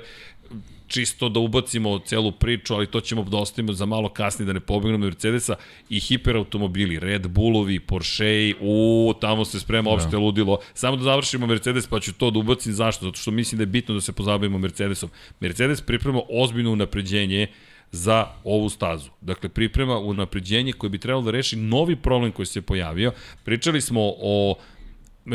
čisto 0.89 1.29
da 1.29 1.41
ubacimo 1.41 1.99
celu 1.99 2.33
priču, 2.33 2.75
ali 2.75 2.87
to 2.87 3.01
ćemo 3.01 3.23
da 3.23 3.37
ostavimo 3.37 3.73
za 3.73 3.87
malo 3.87 4.09
kasnije 4.09 4.47
da 4.47 4.53
ne 4.53 4.61
pobegnemo 4.61 5.05
Mercedesa 5.05 5.57
i 5.91 6.01
hiperautomobili, 6.01 6.99
Red 6.99 7.27
Bullovi, 7.27 7.81
Porschei, 7.81 8.55
u, 8.61 9.15
tamo 9.21 9.45
se 9.45 9.61
sprema 9.61 9.91
opšte 9.91 10.11
da. 10.11 10.19
ludilo. 10.19 10.59
Samo 10.75 10.97
da 10.97 11.03
završimo 11.03 11.47
Mercedes, 11.47 11.87
pa 11.87 12.01
ću 12.01 12.13
to 12.13 12.31
da 12.31 12.39
ubacim. 12.39 12.73
Zašto? 12.73 13.05
Zato 13.07 13.19
što 13.19 13.31
mislim 13.31 13.57
da 13.57 13.63
je 13.63 13.67
bitno 13.67 13.95
da 13.95 14.01
se 14.01 14.13
pozabavimo 14.13 14.59
Mercedesom. 14.59 15.11
Mercedes 15.41 15.81
priprema 15.81 16.21
ozbiljno 16.31 16.73
unapređenje 16.73 17.47
za 17.93 18.27
ovu 18.45 18.69
stazu. 18.69 19.11
Dakle, 19.21 19.49
priprema 19.49 19.99
unapređenje 19.99 20.73
koje 20.73 20.91
bi 20.91 20.99
trebalo 20.99 21.25
da 21.25 21.31
reši 21.31 21.57
novi 21.57 21.97
problem 21.97 22.33
koji 22.33 22.47
se 22.47 22.63
pojavio. 22.63 23.13
Pričali 23.45 23.81
smo 23.81 24.01
o 24.03 24.55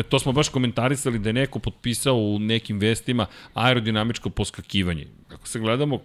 To 0.10 0.20
smo 0.20 0.32
baš 0.32 0.49
komentarisali 0.49 1.20
da 1.20 1.30
je 1.30 1.34
neko 1.34 1.60
potpisao 1.60 2.16
u 2.16 2.39
nekim 2.39 2.80
vestima 2.80 3.26
aerodinamičko 3.54 4.30
poskakivanje. 4.30 5.08
Ako 5.30 5.47
se 5.47 5.60
gledamo, 5.60 5.99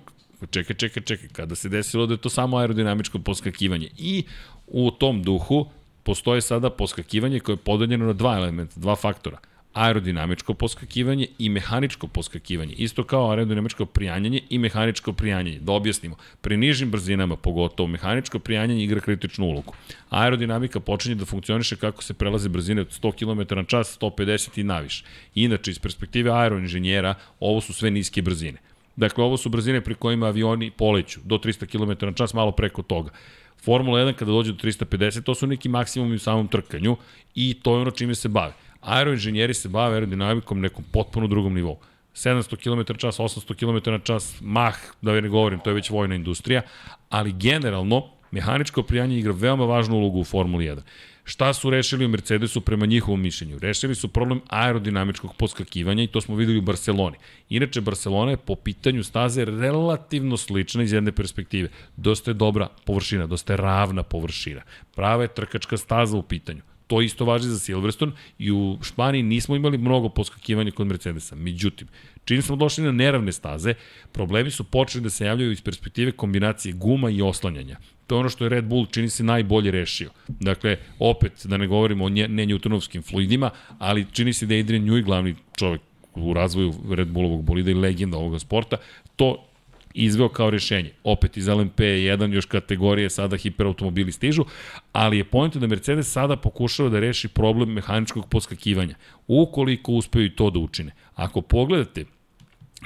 čekaj, 0.51 0.77
čekaj, 0.77 1.03
čekaj, 1.03 1.29
kada 1.33 1.55
se 1.55 1.69
desilo 1.69 2.07
da 2.07 2.15
je 2.15 2.21
to 2.21 2.29
samo 2.29 2.57
aerodinamičko 2.57 3.19
poskakivanje. 3.19 3.89
I 3.97 4.25
u 4.67 4.91
tom 4.91 5.23
duhu 5.23 5.67
postoje 6.03 6.41
sada 6.41 6.71
poskakivanje 6.71 7.41
koje 7.41 7.55
je 7.55 7.65
podeljeno 7.65 8.07
na 8.07 8.13
dva 8.13 8.37
elementa, 8.37 8.81
dva 8.81 8.97
faktora 8.97 9.39
aerodinamičko 9.73 10.55
poskakivanje 10.55 11.27
i 11.39 11.49
mehaničko 11.49 12.07
poskakivanje. 12.07 12.73
Isto 12.73 13.05
kao 13.05 13.31
aerodinamičko 13.31 13.87
prijanjanje 13.87 14.41
i 14.51 14.59
mehaničko 14.59 15.12
prijanjanje. 15.12 15.59
Da 15.61 15.73
objasnimo, 15.73 16.16
pri 16.41 16.57
nižim 16.57 16.91
brzinama, 16.91 17.37
pogotovo 17.37 17.87
mehaničko 17.87 18.39
prijanjanje 18.39 18.85
igra 18.85 19.01
kritičnu 19.01 19.47
ulogu. 19.47 19.75
Aerodinamika 20.11 20.81
počinje 20.81 21.14
da 21.14 21.25
funkcioniše 21.25 21.77
kako 21.77 22.03
se 22.03 22.14
prelaze 22.14 22.49
brzine 22.49 22.81
od 22.81 23.01
100 23.03 23.12
km 23.12 23.55
na 23.57 23.64
čas, 23.64 23.99
150 24.01 24.61
i 24.61 24.64
naviše. 24.64 25.05
Inače, 25.35 25.71
iz 25.71 25.79
perspektive 25.79 26.31
aeroinženjera, 26.31 27.14
ovo 27.41 27.61
su 27.61 27.73
sve 27.73 27.91
niske 27.91 28.23
brzine. 28.23 28.59
Dakle, 28.97 29.25
ovo 29.25 29.37
su 29.37 29.49
brzine 29.49 29.81
pri 29.81 29.95
kojima 29.95 30.27
avioni 30.27 30.71
poleću 30.71 31.21
do 31.25 31.39
300 31.39 31.66
km 31.66 32.07
na 32.07 32.12
čas, 32.12 32.35
malo 32.35 32.53
preko 32.53 32.83
toga. 32.83 33.11
Formula 33.64 34.01
1 34.01 34.12
kada 34.12 34.33
dođe 34.33 34.53
do 34.53 34.59
350, 34.59 35.23
to 35.23 35.35
su 35.35 35.47
neki 35.47 35.69
maksimumi 35.69 36.14
u 36.14 36.19
samom 36.19 36.49
trkanju 36.49 36.97
i 37.35 37.55
to 37.62 37.75
je 37.75 37.81
ono 37.81 37.91
čime 37.91 38.14
se 38.14 38.29
bave. 38.29 38.53
Aeroinženjeri 38.81 39.55
se 39.55 39.68
bave 39.68 39.95
aerodinamikom 39.95 40.61
nekom 40.61 40.85
potpuno 40.93 41.26
drugom 41.26 41.55
nivou. 41.55 41.79
700 42.14 42.57
km 42.57 42.95
čas, 42.99 43.18
800 43.18 43.55
km 43.55 43.91
na 43.91 43.99
čas, 43.99 44.37
mah, 44.41 44.76
da 45.03 45.20
ne 45.20 45.29
govorim, 45.29 45.61
to 45.61 45.70
je 45.70 45.74
već 45.74 45.91
vojna 45.91 46.14
industrija, 46.14 46.62
ali 47.09 47.33
generalno, 47.33 48.03
mehaničko 48.31 48.83
prijanje 48.83 49.18
igra 49.18 49.33
veoma 49.33 49.64
važnu 49.64 49.97
ulogu 49.97 50.20
u 50.20 50.24
Formuli 50.24 50.64
1. 50.64 50.81
Šta 51.24 51.53
su 51.53 51.70
rešili 51.70 52.05
u 52.05 52.09
Mercedesu 52.09 52.61
prema 52.61 52.87
njihovom 52.87 53.20
mišljenju? 53.20 53.59
Rešili 53.59 53.95
su 53.95 54.09
problem 54.09 54.41
aerodinamičkog 54.49 55.35
poskakivanja 55.37 56.03
i 56.03 56.07
to 56.07 56.20
smo 56.20 56.37
videli 56.37 56.59
u 56.59 56.62
Barceloni. 56.62 57.16
Inače, 57.49 57.81
Barcelona 57.81 58.31
je 58.31 58.37
po 58.37 58.55
pitanju 58.55 59.05
staze 59.05 59.45
relativno 59.45 60.37
slična 60.37 60.83
iz 60.83 60.93
jedne 60.93 61.12
perspektive. 61.12 61.68
Dosta 61.97 62.31
je 62.31 62.35
dobra 62.35 62.68
površina, 62.85 63.26
dosta 63.26 63.53
je 63.53 63.57
ravna 63.57 64.03
površina. 64.03 64.62
Prava 64.95 65.22
je 65.22 65.35
trkačka 65.35 65.76
staza 65.76 66.16
u 66.16 66.22
pitanju. 66.22 66.62
To 66.89 67.03
isto 67.03 67.24
važi 67.24 67.49
za 67.49 67.59
Silverstone 67.59 68.12
i 68.39 68.53
u 68.53 68.78
Španiji 68.82 69.22
nismo 69.22 69.57
imali 69.57 69.78
mnogo 69.78 70.09
poskakivanja 70.09 70.70
kod 70.70 70.86
Mercedesa. 70.86 71.36
Međutim, 71.36 71.89
čim 72.24 72.43
smo 72.43 72.57
došli 72.57 72.84
na 72.84 72.93
neravne 72.93 73.32
staze, 73.32 73.74
problemi 74.12 74.51
su 74.51 74.64
počeli 74.64 75.05
da 75.05 75.11
se 75.11 75.26
javljaju 75.26 75.53
iz 75.53 75.62
perspektive 75.62 76.12
kombinacije 76.12 76.72
guma 76.72 77.11
i 77.11 77.22
oslanjanja. 77.22 77.76
To 78.07 78.14
je 78.14 78.20
ono 78.20 78.28
što 78.28 78.45
je 78.45 78.49
Red 78.49 78.64
Bull 78.64 78.86
čini 78.86 79.09
se 79.09 79.24
najbolje 79.24 79.70
rešio. 79.70 80.11
Dakle, 80.28 80.76
opet, 80.99 81.32
da 81.45 81.57
ne 81.57 81.66
govorimo 81.66 82.05
o 82.05 82.09
ne 82.09 82.28
newtonovskim 82.28 83.03
fluidima, 83.03 83.51
ali 83.78 84.07
čini 84.12 84.32
se 84.32 84.47
da 84.47 84.55
je 84.55 84.61
Adrian 84.61 84.84
Newey 84.84 85.05
glavni 85.05 85.34
čovek 85.57 85.80
u 86.14 86.34
razvoju 86.34 86.74
Red 86.91 87.09
Bullovog 87.09 87.43
bolida 87.43 87.70
i 87.70 87.74
legenda 87.74 88.16
ovoga 88.16 88.39
sporta, 88.39 88.76
to 89.16 89.48
izveo 90.05 90.29
kao 90.29 90.51
rešenje. 90.51 90.91
Opet 91.05 91.37
iz 91.37 91.47
LMP1 91.47 92.35
još 92.35 92.47
kategorije 92.47 93.11
sada 93.11 93.37
hiperautomobili 93.37 94.13
stižu, 94.13 94.45
ali 94.93 95.19
je 95.19 95.25
point 95.25 95.57
da 95.57 95.67
Mercedes 95.67 96.13
sada 96.13 96.37
pokušava 96.37 96.89
da 96.89 97.01
reši 97.01 97.29
problem 97.29 97.73
mehaničkog 97.73 98.29
poskakivanja. 98.29 98.95
Ukoliko 99.27 99.93
uspeju 99.93 100.25
i 100.25 100.37
to 100.37 100.51
da 100.51 100.59
učine. 100.59 100.93
Ako 101.15 101.41
pogledate, 101.41 102.05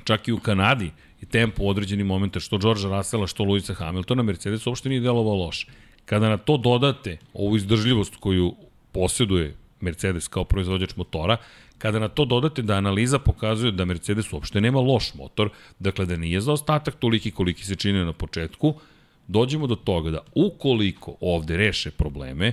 čak 0.05 0.29
i 0.29 0.33
u 0.33 0.39
Kanadi 0.39 0.91
i 1.23 1.27
tempo 1.27 1.65
u 1.65 1.69
određenim 1.69 2.07
momenta 2.07 2.41
što 2.41 2.59
George 2.59 2.83
Russella, 2.83 3.27
što 3.27 3.45
Luisa 3.45 3.75
Hamiltona, 3.75 4.23
Mercedes 4.23 4.67
uopšte 4.67 4.89
nije 4.89 5.01
delovao 5.01 5.35
loše. 5.35 5.67
Kada 6.05 6.29
na 6.29 6.37
to 6.37 6.57
dodate 6.57 7.19
ovu 7.35 7.57
izdržljivost 7.57 8.17
koju 8.17 8.55
posjeduje 8.93 9.55
Mercedes 9.81 10.29
kao 10.29 10.45
proizvođač 10.45 10.97
motora, 10.97 11.37
kada 11.83 11.99
na 11.99 12.09
to 12.09 12.25
dodate 12.25 12.63
da 12.63 12.75
analiza 12.75 13.19
pokazuje 13.19 13.73
da 13.73 13.85
Mercedes 13.85 14.33
uopšte 14.33 14.61
nema 14.61 14.81
loš 14.81 15.15
motor, 15.15 15.49
dakle 15.79 16.07
da 16.07 16.17
nije 16.17 16.41
za 16.41 16.53
ostatak 16.53 16.95
toliki 16.95 17.31
koliki 17.31 17.67
se 17.67 17.77
čini 17.77 18.05
na 18.05 18.13
početku, 18.13 18.75
dođemo 19.27 19.67
do 19.67 19.75
toga 19.75 20.11
da 20.11 20.21
ukoliko 20.35 21.17
ovde 21.21 21.57
reše 21.57 21.91
probleme, 21.91 22.53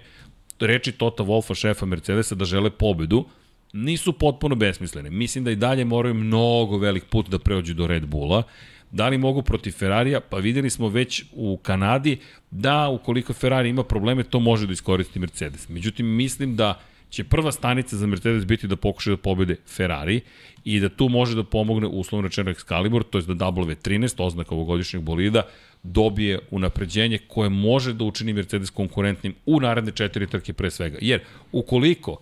reči 0.60 0.92
Tota 0.92 1.24
Wolfa, 1.24 1.56
šefa 1.56 1.86
Mercedesa, 1.86 2.36
da 2.36 2.46
žele 2.46 2.70
pobedu, 2.70 3.26
nisu 3.74 4.14
potpuno 4.14 4.56
besmislene. 4.56 5.10
Mislim 5.10 5.44
da 5.44 5.52
i 5.52 5.56
dalje 5.56 5.86
moraju 5.86 6.14
mnogo 6.14 6.78
velik 6.78 7.06
put 7.06 7.30
da 7.30 7.40
preođu 7.40 7.74
do 7.74 7.88
Red 7.88 8.06
Bulla. 8.06 8.44
Da 8.92 9.10
li 9.10 9.18
mogu 9.18 9.42
protiv 9.42 9.72
Ferrarija? 9.72 10.20
Pa 10.20 10.38
videli 10.38 10.70
smo 10.70 10.90
već 10.90 11.24
u 11.32 11.58
Kanadi 11.58 12.18
da 12.52 12.90
ukoliko 12.90 13.34
Ferrari 13.34 13.70
ima 13.70 13.84
probleme, 13.84 14.24
to 14.24 14.40
može 14.40 14.68
da 14.68 14.74
iskoristi 14.74 15.20
Mercedes. 15.20 15.70
Međutim, 15.70 16.16
mislim 16.16 16.56
da 16.56 16.80
će 17.10 17.24
prva 17.24 17.52
stanica 17.52 17.98
za 17.98 18.08
Mercedes 18.08 18.46
biti 18.46 18.68
da 18.68 18.76
pokušaju 18.76 19.16
da 19.16 19.22
pobede 19.22 19.56
Ferrari 19.68 20.22
i 20.64 20.80
da 20.80 20.90
tu 20.90 21.10
može 21.10 21.36
da 21.36 21.44
pomogne 21.44 21.88
uslovno 21.88 22.28
rečeno 22.28 22.54
Excalibur, 22.54 23.04
to 23.10 23.18
je 23.18 23.22
da 23.22 23.34
W13, 23.52 24.24
oznaka 24.24 24.56
ovogodišnjeg 24.56 25.04
bolida, 25.04 25.42
dobije 25.84 26.40
unapređenje 26.52 27.18
koje 27.28 27.50
može 27.50 27.94
da 27.94 28.04
učini 28.04 28.34
Mercedes 28.34 28.70
konkurentnim 28.70 29.36
u 29.46 29.60
naredne 29.60 29.92
četiri 29.92 30.28
trke 30.28 30.54
pre 30.54 30.72
svega. 30.72 30.98
Jer 31.02 31.22
ukoliko 31.52 32.18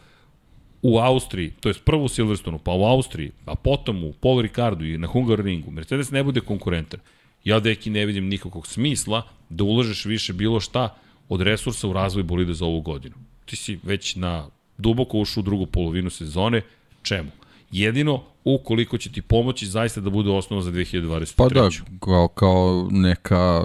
u 0.82 0.98
Austriji, 1.00 1.52
to 1.60 1.70
je 1.70 1.76
prvo 1.86 2.04
u 2.04 2.08
Silverstonu, 2.08 2.60
pa 2.60 2.72
u 2.72 2.84
Austriji, 2.84 3.32
a 3.46 3.56
potom 3.56 4.04
u 4.04 4.14
Paul 4.14 4.42
Ricardu 4.42 4.86
i 4.86 4.98
na 4.98 5.08
Hungaroringu, 5.08 5.72
Mercedes 5.72 6.12
ne 6.12 6.24
bude 6.24 6.40
konkurentan. 6.40 7.00
Ja 7.44 7.60
deki 7.60 7.90
ne 7.90 8.06
vidim 8.06 8.28
nikakvog 8.28 8.68
smisla 8.68 9.22
da 9.50 9.64
ulažeš 9.64 10.06
više 10.06 10.34
bilo 10.34 10.60
šta 10.60 10.96
od 11.30 11.42
resursa 11.42 11.88
u 11.88 11.94
razvoj 11.94 12.24
bolida 12.24 12.54
za 12.54 12.66
ovu 12.66 12.82
godinu. 12.82 13.16
Ti 13.46 13.56
si 13.56 13.80
već 13.84 14.16
na 14.16 14.50
duboko 14.78 15.20
ušao 15.20 15.42
u 15.42 15.44
drugu 15.44 15.66
polovinu 15.66 16.10
sezone, 16.10 16.62
čemu? 17.02 17.30
Jedino 17.72 18.24
ukoliko 18.44 18.98
će 18.98 19.12
ti 19.12 19.22
pomoći 19.22 19.68
zaista 19.68 20.02
da 20.02 20.10
bude 20.10 20.32
osnova 20.32 20.62
za 20.62 20.72
2023. 20.72 21.36
Pa 21.36 21.50
da, 21.50 21.70
kao, 22.00 22.28
kao 22.28 22.88
neka, 22.92 23.64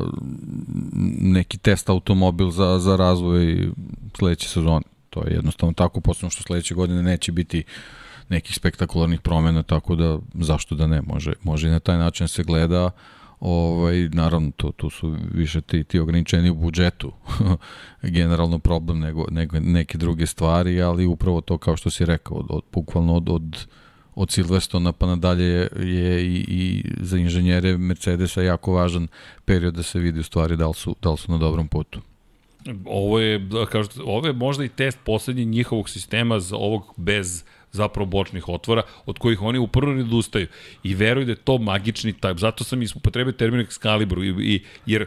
neki 1.20 1.58
test 1.58 1.88
automobil 1.88 2.50
za, 2.50 2.78
za 2.78 2.96
razvoj 2.96 3.68
sledeće 4.16 4.48
sezone. 4.48 4.84
To 5.10 5.20
je 5.20 5.34
jednostavno 5.34 5.72
tako, 5.72 6.00
posebno 6.00 6.30
što 6.30 6.42
sledeće 6.42 6.74
godine 6.74 7.02
neće 7.02 7.32
biti 7.32 7.64
nekih 8.28 8.56
spektakularnih 8.56 9.20
promena, 9.20 9.62
tako 9.62 9.96
da 9.96 10.18
zašto 10.34 10.74
da 10.74 10.86
ne, 10.86 11.02
može, 11.02 11.32
može 11.42 11.68
i 11.68 11.70
na 11.70 11.80
taj 11.80 11.98
način 11.98 12.28
se 12.28 12.42
gleda, 12.42 12.90
ovaj, 13.42 14.08
naravno 14.12 14.50
tu, 14.50 14.72
tu 14.72 14.90
su 14.90 15.16
više 15.32 15.60
ti, 15.60 15.84
ti 15.84 15.98
ograničeni 15.98 16.50
u 16.50 16.54
budžetu 16.54 17.12
generalno 18.02 18.58
problem 18.58 18.98
nego, 18.98 19.24
nego 19.30 19.60
neke 19.60 19.98
druge 19.98 20.26
stvari, 20.26 20.82
ali 20.82 21.06
upravo 21.06 21.40
to 21.40 21.58
kao 21.58 21.76
što 21.76 21.90
si 21.90 22.04
rekao, 22.04 22.36
od, 22.36 22.46
od, 22.48 22.62
bukvalno 22.72 23.14
od, 23.14 23.28
od 23.28 23.66
od 24.14 24.30
Silverstona 24.30 24.92
pa 24.92 25.06
nadalje 25.06 25.44
je, 25.44 25.68
je 25.80 26.26
i, 26.26 26.44
i 26.48 26.84
za 27.00 27.18
inženjere 27.18 27.76
Mercedesa 27.76 28.42
jako 28.42 28.72
važan 28.72 29.08
period 29.44 29.74
da 29.74 29.82
se 29.82 29.98
vidi 29.98 30.20
u 30.20 30.22
stvari 30.22 30.56
da 30.56 30.68
li 30.68 30.74
su, 30.74 30.96
da 31.02 31.10
li 31.10 31.16
su 31.16 31.32
na 31.32 31.38
dobrom 31.38 31.68
putu. 31.68 32.00
Ovo 32.84 33.18
je, 33.18 33.38
da 33.38 33.66
kažete, 33.66 34.00
ovo 34.04 34.26
je 34.26 34.32
možda 34.32 34.64
i 34.64 34.68
test 34.68 34.98
poslednji 35.04 35.44
njihovog 35.44 35.88
sistema 35.88 36.40
za 36.40 36.56
ovog 36.56 36.94
bez 36.96 37.44
zapravo 37.72 38.06
bočnih 38.06 38.48
otvora, 38.48 38.82
od 39.06 39.18
kojih 39.18 39.42
oni 39.42 39.58
uprvo 39.58 39.92
ne 39.92 40.02
odustaju. 40.02 40.46
I 40.82 40.94
veruju 40.94 41.26
da 41.26 41.32
je 41.32 41.36
to 41.36 41.58
magični 41.58 42.12
taj, 42.12 42.34
zato 42.36 42.64
sam 42.64 42.80
upotrebio 42.94 43.32
termin 43.32 43.66
Excalibur, 43.66 44.24
i, 44.24 44.54
i, 44.54 44.62
jer 44.86 45.06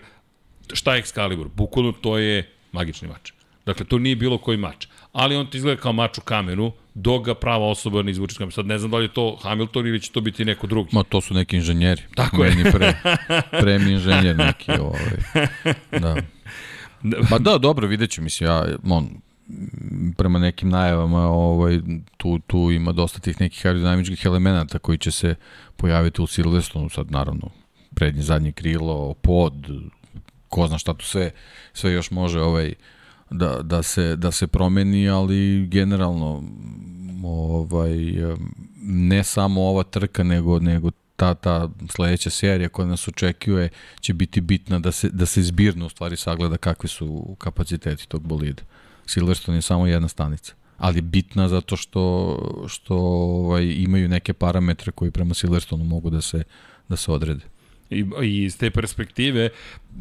šta 0.74 0.96
je 0.96 1.04
Excalibur? 1.04 1.48
Bukvalno 1.56 1.92
to 1.92 2.18
je 2.18 2.50
magični 2.72 3.08
mač. 3.08 3.32
Dakle, 3.66 3.86
to 3.86 3.98
nije 3.98 4.16
bilo 4.16 4.38
koji 4.38 4.58
mač. 4.58 4.88
Ali 5.12 5.36
on 5.36 5.48
ti 5.48 5.58
izgleda 5.58 5.82
kao 5.82 5.94
mač 5.94 6.18
u 6.18 6.22
kamenu, 6.22 6.72
dok 6.94 7.26
ga 7.26 7.36
prava 7.36 7.66
osoba 7.66 8.02
ne 8.02 8.12
izvuče 8.12 8.36
kamenu. 8.36 8.52
Sad 8.52 8.66
ne 8.66 8.78
znam 8.78 8.92
da 8.92 8.98
li 8.98 9.06
je 9.06 9.14
to 9.14 9.36
Hamilton 9.42 9.88
ili 9.88 10.02
će 10.02 10.12
to 10.12 10.22
biti 10.22 10.46
neko 10.46 10.68
drugi. 10.68 10.90
Ma 10.92 11.04
to 11.04 11.22
su 11.22 11.34
neki 11.34 11.56
inženjeri. 11.56 12.02
Tako 12.16 12.38
Meni 12.38 12.62
je. 12.62 12.72
pre, 12.72 12.94
premi 13.62 13.92
inženjer 13.92 14.36
neki. 14.36 14.72
Ovaj. 14.72 15.12
Da. 15.92 16.16
Pa 17.30 17.38
da, 17.38 17.58
dobro, 17.58 17.88
vidjet 17.88 18.12
ću, 18.12 18.22
mislim, 18.22 18.50
ja, 18.50 18.66
on, 18.90 19.10
prema 20.18 20.40
nekim 20.40 20.70
najavama 20.70 21.28
ovaj, 21.28 21.80
tu, 22.18 22.40
tu 22.40 22.72
ima 22.72 22.92
dosta 22.92 23.20
tih 23.20 23.42
nekih 23.42 23.66
aerodinamičkih 23.66 24.26
elemenata 24.26 24.80
koji 24.80 24.98
će 24.98 25.12
se 25.12 25.36
pojaviti 25.78 26.22
u 26.22 26.28
Silverstonu, 26.28 26.90
sad 26.90 27.12
naravno 27.12 27.50
prednje, 27.96 28.22
zadnje 28.22 28.52
krilo, 28.52 29.14
pod, 29.14 29.54
ko 30.50 30.68
zna 30.68 30.78
šta 30.78 30.94
tu 30.94 31.06
sve, 31.06 31.32
sve 31.74 31.92
još 31.92 32.12
može 32.12 32.42
ovaj, 32.42 32.74
da, 33.30 33.62
da, 33.62 33.84
se, 33.84 34.16
da 34.16 34.32
se 34.32 34.48
promeni, 34.48 35.10
ali 35.10 35.68
generalno 35.68 36.44
ovaj, 37.24 37.96
ne 38.82 39.24
samo 39.24 39.62
ova 39.62 39.84
trka, 39.84 40.24
nego, 40.24 40.60
nego 40.60 40.92
ta, 41.16 41.34
ta 41.34 41.70
sledeća 41.90 42.30
serija 42.30 42.70
koja 42.70 42.88
nas 42.88 43.08
očekuje 43.08 43.70
će 44.00 44.14
biti 44.14 44.42
bitna 44.42 44.80
da 44.80 44.92
se, 44.92 45.10
da 45.10 45.26
se 45.26 45.42
zbirno 45.42 45.86
u 45.86 45.90
stvari 45.90 46.18
sagleda 46.18 46.58
kakvi 46.58 46.90
su 46.90 47.36
kapaciteti 47.40 48.08
tog 48.08 48.28
bolida. 48.28 48.64
Silverstone 49.06 49.58
je 49.58 49.62
samo 49.62 49.88
jedna 49.88 50.08
stanica 50.08 50.54
ali 50.78 51.02
bitna 51.02 51.48
zato 51.48 51.76
što 51.76 52.38
što 52.68 52.96
ovaj 52.96 53.74
imaju 53.78 54.10
neke 54.10 54.34
parametre 54.34 54.92
koji 54.92 55.12
prema 55.12 55.34
Silverstonu 55.34 55.84
mogu 55.84 56.10
da 56.10 56.22
se 56.22 56.44
da 56.90 56.96
se 56.96 57.12
odrede. 57.12 57.42
I, 57.90 58.06
I 58.24 58.44
iz 58.44 58.58
te 58.58 58.70
perspektive 58.70 59.50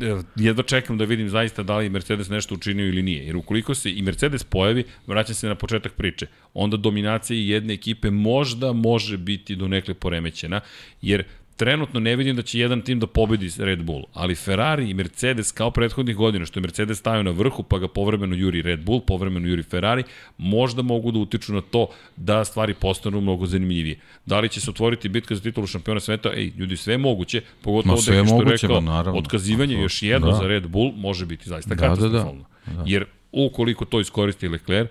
e, 0.01 0.23
jedva 0.37 0.63
čekam 0.63 0.99
da 0.99 1.05
vidim 1.05 1.29
zaista 1.29 1.63
da 1.63 1.77
li 1.77 1.85
je 1.85 1.91
Mercedes 1.91 2.29
nešto 2.29 2.55
učinio 2.55 2.89
ili 2.89 3.03
nije. 3.03 3.27
Jer 3.27 3.37
ukoliko 3.37 3.75
se 3.75 3.93
i 3.93 4.03
Mercedes 4.03 4.45
pojavi, 4.45 4.85
vraćam 5.07 5.35
se 5.35 5.49
na 5.49 5.55
početak 5.55 5.93
priče, 5.93 6.27
onda 6.55 6.77
dominacija 6.77 7.57
jedne 7.57 7.75
ekipe 7.75 8.11
možda 8.11 8.73
može 8.73 9.17
biti 9.17 9.57
do 9.57 9.69
nekle 9.69 9.95
poremećena, 9.95 10.61
jer 11.03 11.25
trenutno 11.57 12.01
ne 12.01 12.17
vidim 12.17 12.37
da 12.37 12.43
će 12.43 12.59
jedan 12.59 12.83
tim 12.83 13.01
da 13.01 13.07
pobedi 13.07 13.51
Red 13.59 13.83
Bull, 13.83 14.03
ali 14.13 14.35
Ferrari 14.35 14.91
i 14.91 14.95
Mercedes 14.95 15.53
kao 15.53 15.71
prethodnih 15.71 16.17
godina, 16.17 16.47
što 16.47 16.59
je 16.59 16.63
Mercedes 16.63 16.99
stavio 16.99 17.23
na 17.23 17.31
vrhu, 17.31 17.63
pa 17.63 17.79
ga 17.79 17.89
povremeno 17.89 18.35
juri 18.37 18.63
Red 18.63 18.85
Bull, 18.85 19.01
povremeno 19.01 19.49
juri 19.49 19.63
Ferrari, 19.63 20.03
možda 20.39 20.83
mogu 20.83 21.13
da 21.13 21.19
utiču 21.19 21.53
na 21.55 21.61
to 21.61 21.87
da 22.17 22.45
stvari 22.45 22.75
postanu 22.75 23.21
mnogo 23.21 23.47
zanimljivije. 23.47 23.97
Da 24.27 24.41
li 24.41 24.49
će 24.49 24.61
se 24.61 24.71
otvoriti 24.71 25.09
bitka 25.09 25.35
za 25.35 25.41
titulu 25.43 25.67
šampiona 25.67 26.01
sveta? 26.01 26.31
Ej, 26.35 26.53
ljudi, 26.59 26.77
sve 26.77 26.95
je 26.95 26.99
moguće, 26.99 27.41
pogotovo 27.63 27.95
da 28.07 28.13
je 28.15 28.25
što 28.27 28.43
je 28.43 28.45
rekao, 28.45 28.81
naravno. 28.81 29.19
otkazivanje 29.19 29.75
još 29.75 30.03
jedno 30.03 30.27
da. 30.31 30.35
za 30.37 30.47
Red 30.47 30.67
Bull 30.67 30.93
može 30.97 31.27
biti 31.27 31.49
zaista 31.49 31.75
Da, 31.75 31.81
katastrofalno. 31.89 32.45
da, 32.67 32.73
da. 32.73 32.77
Da. 32.77 32.85
Jer 32.87 33.05
ukoliko 33.33 33.85
to 33.85 34.01
iskoristi 34.01 34.49
Leclerc, 34.49 34.91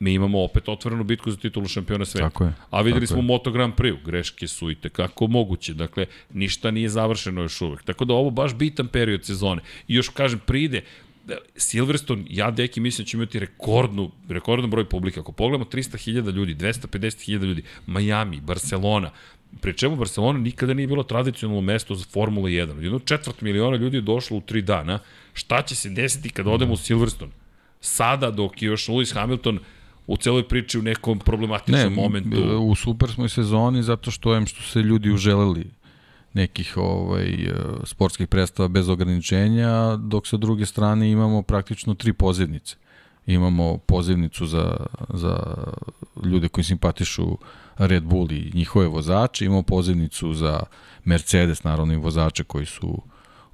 mi 0.00 0.12
imamo 0.12 0.42
opet 0.42 0.68
otvorenu 0.68 1.04
bitku 1.04 1.30
za 1.30 1.36
titulu 1.36 1.68
šampiona 1.68 2.04
sveta. 2.04 2.28
Tako 2.28 2.44
je, 2.44 2.52
A 2.70 2.80
videli 2.82 3.06
tako 3.06 3.12
smo 3.12 3.22
je. 3.22 3.26
Moto 3.26 3.50
Grand 3.50 3.74
Prix, 3.74 4.04
greške 4.04 4.48
su 4.48 4.70
i 4.70 4.74
tekako 4.74 5.26
moguće. 5.26 5.74
Dakle, 5.74 6.06
ništa 6.32 6.70
nije 6.70 6.88
završeno 6.88 7.42
još 7.42 7.60
uvek. 7.60 7.82
Tako 7.82 8.04
da 8.04 8.14
ovo 8.14 8.30
baš 8.30 8.54
bitan 8.54 8.88
period 8.88 9.24
sezone. 9.24 9.62
I 9.88 9.94
još 9.94 10.08
kažem, 10.08 10.38
pride, 10.46 10.82
da, 11.24 11.36
Silverstone, 11.56 12.24
ja 12.30 12.50
deki 12.50 12.80
mislim 12.80 13.04
da 13.04 13.08
će 13.08 13.16
imati 13.16 13.38
rekordnu, 13.38 14.10
rekordan 14.28 14.70
broj 14.70 14.88
publika. 14.88 15.20
Ako 15.20 15.32
pogledamo 15.32 15.64
300.000 15.64 16.32
ljudi, 16.32 16.54
250.000 16.54 17.44
ljudi, 17.44 17.62
Miami, 17.86 18.40
Barcelona, 18.40 19.10
Pri 19.60 19.74
čemu 19.74 19.96
Barcelona 19.96 20.38
nikada 20.38 20.74
nije 20.74 20.86
bilo 20.86 21.02
tradicionalno 21.02 21.60
mesto 21.60 21.94
za 21.94 22.04
Formula 22.12 22.48
1. 22.48 22.82
Jedno 22.82 22.98
četvrt 22.98 23.40
miliona 23.40 23.76
ljudi 23.76 23.96
je 23.96 24.00
došlo 24.00 24.36
u 24.36 24.40
tri 24.40 24.62
dana. 24.62 24.98
Šta 25.32 25.62
će 25.62 25.74
se 25.74 25.90
desiti 25.90 26.30
kad 26.30 26.46
odemo 26.46 26.72
u 26.72 26.76
Silverstone? 26.76 27.32
Sada, 27.80 28.30
dok 28.30 28.62
je 28.62 28.66
još 28.66 28.86
Lewis 28.86 29.14
Hamilton 29.14 29.58
u 30.10 30.16
celoj 30.16 30.48
priči 30.48 30.78
u 30.78 30.82
nekom 30.82 31.18
problematičnom 31.18 31.92
Ne, 31.92 32.02
momentu. 32.02 32.58
u 32.60 32.74
super 32.74 33.10
smo 33.10 33.24
i 33.24 33.28
sezoni 33.28 33.82
zato 33.82 34.10
što 34.10 34.36
em 34.36 34.46
što 34.46 34.62
se 34.62 34.78
ljudi 34.82 35.10
uželeli 35.12 35.70
nekih 36.32 36.76
ovaj 36.76 37.28
e, 37.28 37.54
sportskih 37.84 38.28
predstava 38.28 38.68
bez 38.68 38.88
ograničenja, 38.88 39.96
dok 39.96 40.26
sa 40.26 40.36
druge 40.36 40.66
strane 40.66 41.10
imamo 41.10 41.42
praktično 41.42 41.94
tri 41.94 42.12
pozivnice. 42.12 42.76
Imamo 43.26 43.78
pozivnicu 43.78 44.46
za, 44.46 44.76
za 45.08 45.36
ljude 46.24 46.48
koji 46.48 46.64
simpatišu 46.64 47.38
Red 47.78 48.02
Bull 48.02 48.32
i 48.32 48.50
njihove 48.54 48.86
vozače, 48.86 49.44
imamo 49.44 49.62
pozivnicu 49.62 50.34
za 50.34 50.60
Mercedes, 51.04 51.62
naravno 51.64 51.92
i 51.92 51.96
vozače 51.96 52.44
koji 52.44 52.66
su 52.66 53.02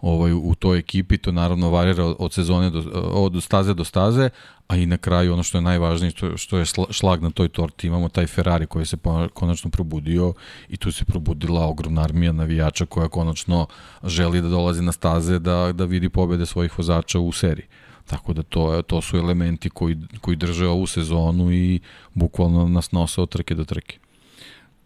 ovaj, 0.01 0.33
u 0.33 0.55
toj 0.59 0.79
ekipi, 0.79 1.19
to 1.19 1.33
naravno 1.33 1.71
varira 1.71 2.05
od- 2.05 2.33
sezone 2.33 2.71
do, 2.71 2.83
od 3.13 3.43
staze 3.43 3.75
do 3.75 3.85
staze, 3.85 4.31
a 4.69 4.77
i 4.77 4.87
na 4.87 4.97
kraju 4.97 5.33
ono 5.33 5.43
što 5.43 5.59
je 5.59 5.63
najvažnije, 5.63 6.11
što, 6.11 6.37
što 6.37 6.59
je 6.59 6.65
šla- 6.65 6.93
šlag 6.93 7.23
na 7.23 7.31
toj 7.31 7.49
torti, 7.49 7.87
imamo 7.87 8.09
taj 8.09 8.27
Ferrari 8.27 8.67
koji 8.67 8.87
se 8.87 8.97
konačno 9.35 9.71
probudio 9.71 10.33
i 10.69 10.77
tu 10.77 10.93
se 10.93 11.05
probudila 11.05 11.67
ogromna 11.67 12.03
armija 12.03 12.33
navijača 12.33 12.87
koja 12.87 13.09
konačno 13.09 13.67
želi 14.05 14.41
da 14.43 14.49
dolazi 14.49 14.83
na 14.83 14.93
staze 14.93 15.39
da, 15.39 15.73
da 15.73 15.85
vidi 15.85 16.09
pobede 16.09 16.47
svojih 16.47 16.79
vozača 16.79 17.19
u 17.21 17.33
seriji. 17.33 17.67
Tako 18.07 18.33
da 18.33 18.43
to, 18.43 18.83
to 18.83 19.01
su 19.01 19.17
elementi 19.17 19.71
koji, 19.71 19.97
koji 20.21 20.37
drže 20.37 20.67
ovu 20.67 20.87
sezonu 20.87 21.53
i 21.53 21.81
bukvalno 22.15 22.69
nas 22.69 22.93
nose 22.93 23.21
od 23.21 23.29
trke 23.29 23.55
do 23.55 23.65
trke. 23.65 23.99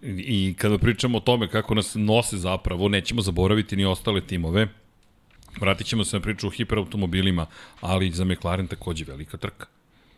I 0.03 0.55
kada 0.59 0.79
pričamo 0.79 1.19
o 1.19 1.21
tome 1.21 1.49
kako 1.49 1.75
nas 1.75 1.93
nose 1.95 2.37
zapravo, 2.39 2.89
nećemo 2.89 3.23
zaboraviti 3.23 3.77
ni 3.77 3.85
ostale 3.85 4.21
timove. 4.21 4.69
Vratit 5.61 5.87
ćemo 5.87 6.05
se 6.05 6.17
na 6.17 6.21
priču 6.21 6.47
o 6.47 6.51
hiperautomobilima, 6.51 7.47
ali 7.81 8.11
za 8.11 8.25
McLaren 8.25 8.67
takođe 8.67 9.05
velika 9.05 9.37
trka. 9.37 9.67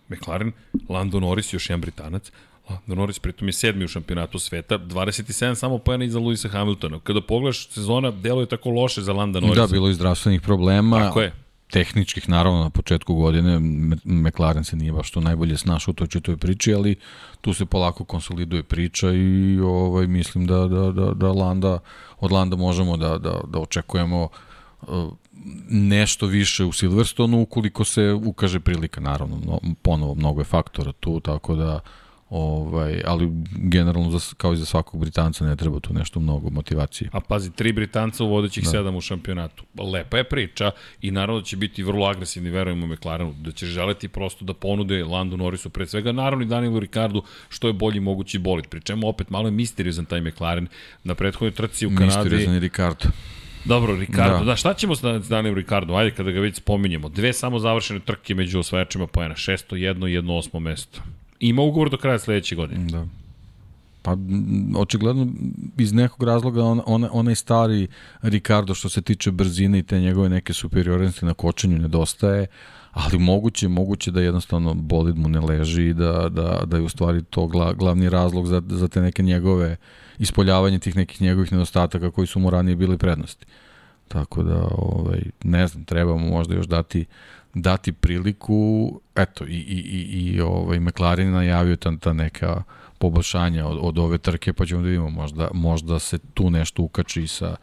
McLaren, 0.08 0.52
Lando 0.88 1.20
Norris, 1.20 1.52
još 1.52 1.70
jedan 1.70 1.80
Britanac, 1.80 2.30
Lando 2.70 2.94
Norris 2.94 3.18
pritom 3.18 3.48
je 3.48 3.52
sedmi 3.52 3.84
u 3.84 3.88
šampionatu 3.88 4.38
sveta, 4.38 4.78
27 4.78 5.54
samo 5.54 5.78
pojena 5.78 6.04
iza 6.04 6.18
Luisa 6.18 6.48
Hamiltona. 6.48 7.00
Kada 7.00 7.20
pogledaš 7.20 7.68
sezona, 7.68 8.10
deluje 8.10 8.46
tako 8.46 8.70
loše 8.70 9.02
za 9.02 9.12
Landa 9.12 9.40
Norrisa. 9.40 9.66
Da, 9.66 9.72
bilo 9.72 9.88
je 9.88 9.94
zdravstvenih 9.94 10.40
problema. 10.40 10.98
Tako 10.98 11.20
je. 11.20 11.32
tehničkih, 11.70 12.28
naravno, 12.28 12.62
na 12.62 12.70
početku 12.70 13.14
godine, 13.14 13.58
McLaren 14.04 14.64
se 14.64 14.76
nije 14.76 14.92
baš 14.92 15.10
to 15.10 15.20
najbolje 15.20 15.56
snašao 15.56 15.92
u 15.92 15.94
toj 15.94 16.06
čitoj 16.06 16.36
priči, 16.36 16.74
ali 16.74 16.96
tu 17.40 17.54
se 17.54 17.66
polako 17.66 18.04
konsoliduje 18.04 18.62
priča 18.62 19.12
i 19.12 19.60
ovaj, 19.60 20.06
mislim 20.06 20.46
da, 20.46 20.66
da, 20.66 20.92
da, 20.92 21.14
da 21.14 21.32
Landa, 21.32 21.78
od 22.20 22.32
Landa 22.32 22.56
možemo 22.56 22.96
da, 22.96 23.18
da, 23.18 23.40
da 23.48 23.58
očekujemo 23.58 24.22
uh, 24.22 24.30
nešto 25.70 26.26
više 26.26 26.64
u 26.64 26.72
Silverstonu 26.72 27.40
ukoliko 27.40 27.84
se 27.84 28.12
ukaže 28.12 28.60
prilika, 28.60 29.00
naravno, 29.00 29.40
no, 29.46 29.60
ponovo 29.82 30.14
mnogo 30.14 30.40
je 30.40 30.44
faktora 30.44 30.92
tu, 30.92 31.20
tako 31.20 31.54
da 31.54 31.80
ovaj, 32.32 33.02
ali 33.06 33.30
generalno 33.56 34.10
za, 34.10 34.34
kao 34.36 34.52
i 34.52 34.56
za 34.56 34.64
svakog 34.64 35.00
Britanca 35.00 35.44
ne 35.44 35.56
treba 35.56 35.80
tu 35.80 35.94
nešto 35.94 36.20
mnogo 36.20 36.50
motivacije. 36.50 37.10
A 37.12 37.20
pazi, 37.20 37.50
tri 37.50 37.72
Britanca 37.72 38.24
u 38.24 38.28
vodećih 38.28 38.64
da. 38.64 38.70
sedam 38.70 38.96
u 38.96 39.00
šampionatu. 39.00 39.64
Lepa 39.92 40.16
je 40.16 40.24
priča 40.24 40.70
i 41.02 41.10
naravno 41.10 41.40
da 41.40 41.44
će 41.44 41.56
biti 41.56 41.82
vrlo 41.82 42.06
agresivni, 42.06 42.50
verujemo 42.50 42.86
McLarenu, 42.86 43.34
da 43.40 43.52
će 43.52 43.66
želeti 43.66 44.08
prosto 44.08 44.44
da 44.44 44.54
ponude 44.54 45.04
Landu 45.04 45.36
Norrisu 45.36 45.70
pre 45.70 45.86
svega, 45.86 46.12
naravno 46.12 46.44
i 46.44 46.48
Danielu 46.48 46.80
Ricardu 46.80 47.22
što 47.48 47.66
je 47.66 47.72
bolji 47.72 48.00
mogući 48.00 48.38
bolid. 48.38 48.66
Pri 48.66 48.80
čemu 48.80 49.08
opet 49.08 49.30
malo 49.30 49.48
je 49.48 49.52
misteriozan 49.52 50.04
taj 50.04 50.20
McLaren 50.20 50.68
na 51.04 51.14
prethodnoj 51.14 51.50
trci 51.50 51.86
u 51.86 51.90
Kanadi. 51.90 52.06
Misteriozan 52.06 52.54
je 52.54 52.60
Ricardo. 52.60 53.08
Dobro, 53.64 53.96
Ricardo, 53.96 54.38
da. 54.38 54.44
Da. 54.44 54.56
šta 54.56 54.74
ćemo 54.74 54.96
sa 54.96 55.18
Danielom 55.18 55.58
Ricardo? 55.58 55.94
Ajde 55.94 56.10
kada 56.10 56.30
ga 56.30 56.40
već 56.40 56.56
spominjemo. 56.56 57.08
Dve 57.08 57.32
samo 57.32 57.58
završene 57.58 58.00
trke 58.00 58.34
među 58.34 58.58
osvajačima 58.58 59.06
poena, 59.06 59.36
šesto, 59.36 59.76
jedno 59.76 60.06
i 60.06 60.12
jedno 60.12 60.36
osmo 60.36 60.60
mesto. 60.60 61.00
Ima 61.40 61.62
ugovor 61.62 61.90
do 61.90 61.96
kraja 61.96 62.18
sledeće 62.18 62.56
godine. 62.56 62.84
Da. 62.90 63.06
Pa, 64.02 64.16
očigledno, 64.76 65.26
iz 65.78 65.92
nekog 65.92 66.22
razloga 66.22 66.64
on, 66.64 66.80
on, 66.86 67.08
onaj 67.12 67.34
stari 67.34 67.86
Ricardo 68.22 68.74
što 68.74 68.88
se 68.88 69.02
tiče 69.02 69.30
brzine 69.30 69.78
i 69.78 69.82
te 69.82 70.00
njegove 70.00 70.28
neke 70.28 70.52
superiornosti 70.52 71.24
na 71.24 71.34
kočenju 71.34 71.78
nedostaje, 71.78 72.46
ali 72.92 73.18
moguće, 73.18 73.68
moguće 73.68 74.10
da 74.10 74.20
jednostavno 74.20 74.74
bolid 74.74 75.18
mu 75.18 75.28
ne 75.28 75.40
leži 75.40 75.82
i 75.82 75.94
da, 75.94 76.28
da, 76.28 76.62
da 76.66 76.76
je 76.76 76.82
u 76.82 76.88
stvari 76.88 77.22
to 77.22 77.46
gla, 77.46 77.72
glavni 77.72 78.08
razlog 78.08 78.46
za, 78.46 78.62
za 78.68 78.88
te 78.88 79.00
neke 79.00 79.22
njegove 79.22 79.76
ispoljavanje 80.18 80.78
tih 80.78 80.96
nekih 80.96 81.22
njegovih 81.22 81.52
nedostataka 81.52 82.10
koji 82.10 82.26
su 82.26 82.40
mu 82.40 82.50
ranije 82.50 82.76
bili 82.76 82.98
prednosti. 82.98 83.46
Tako 84.08 84.42
da, 84.42 84.68
ovaj, 84.70 85.22
ne 85.44 85.66
znam, 85.66 85.84
trebamo 85.84 86.26
možda 86.26 86.54
još 86.54 86.66
dati 86.66 87.04
dati 87.54 87.92
priliku, 87.92 89.00
eto, 89.16 89.44
i, 89.44 89.56
i, 89.56 89.78
i, 89.78 90.32
i 90.34 90.40
ovaj, 90.40 90.80
McLaren 90.80 91.26
je 91.26 91.32
najavio 91.32 91.76
ta, 91.76 91.96
ta 91.96 92.12
neka 92.12 92.62
poboljšanja 92.98 93.66
od, 93.66 93.78
od 93.80 93.98
ove 93.98 94.18
trke, 94.18 94.52
pa 94.52 94.66
ćemo 94.66 94.82
da 94.82 94.86
vidimo, 94.86 95.10
možda, 95.10 95.48
možda 95.54 95.98
se 95.98 96.18
tu 96.18 96.50
nešto 96.50 96.82
ukači 96.82 97.26
sa, 97.26 97.56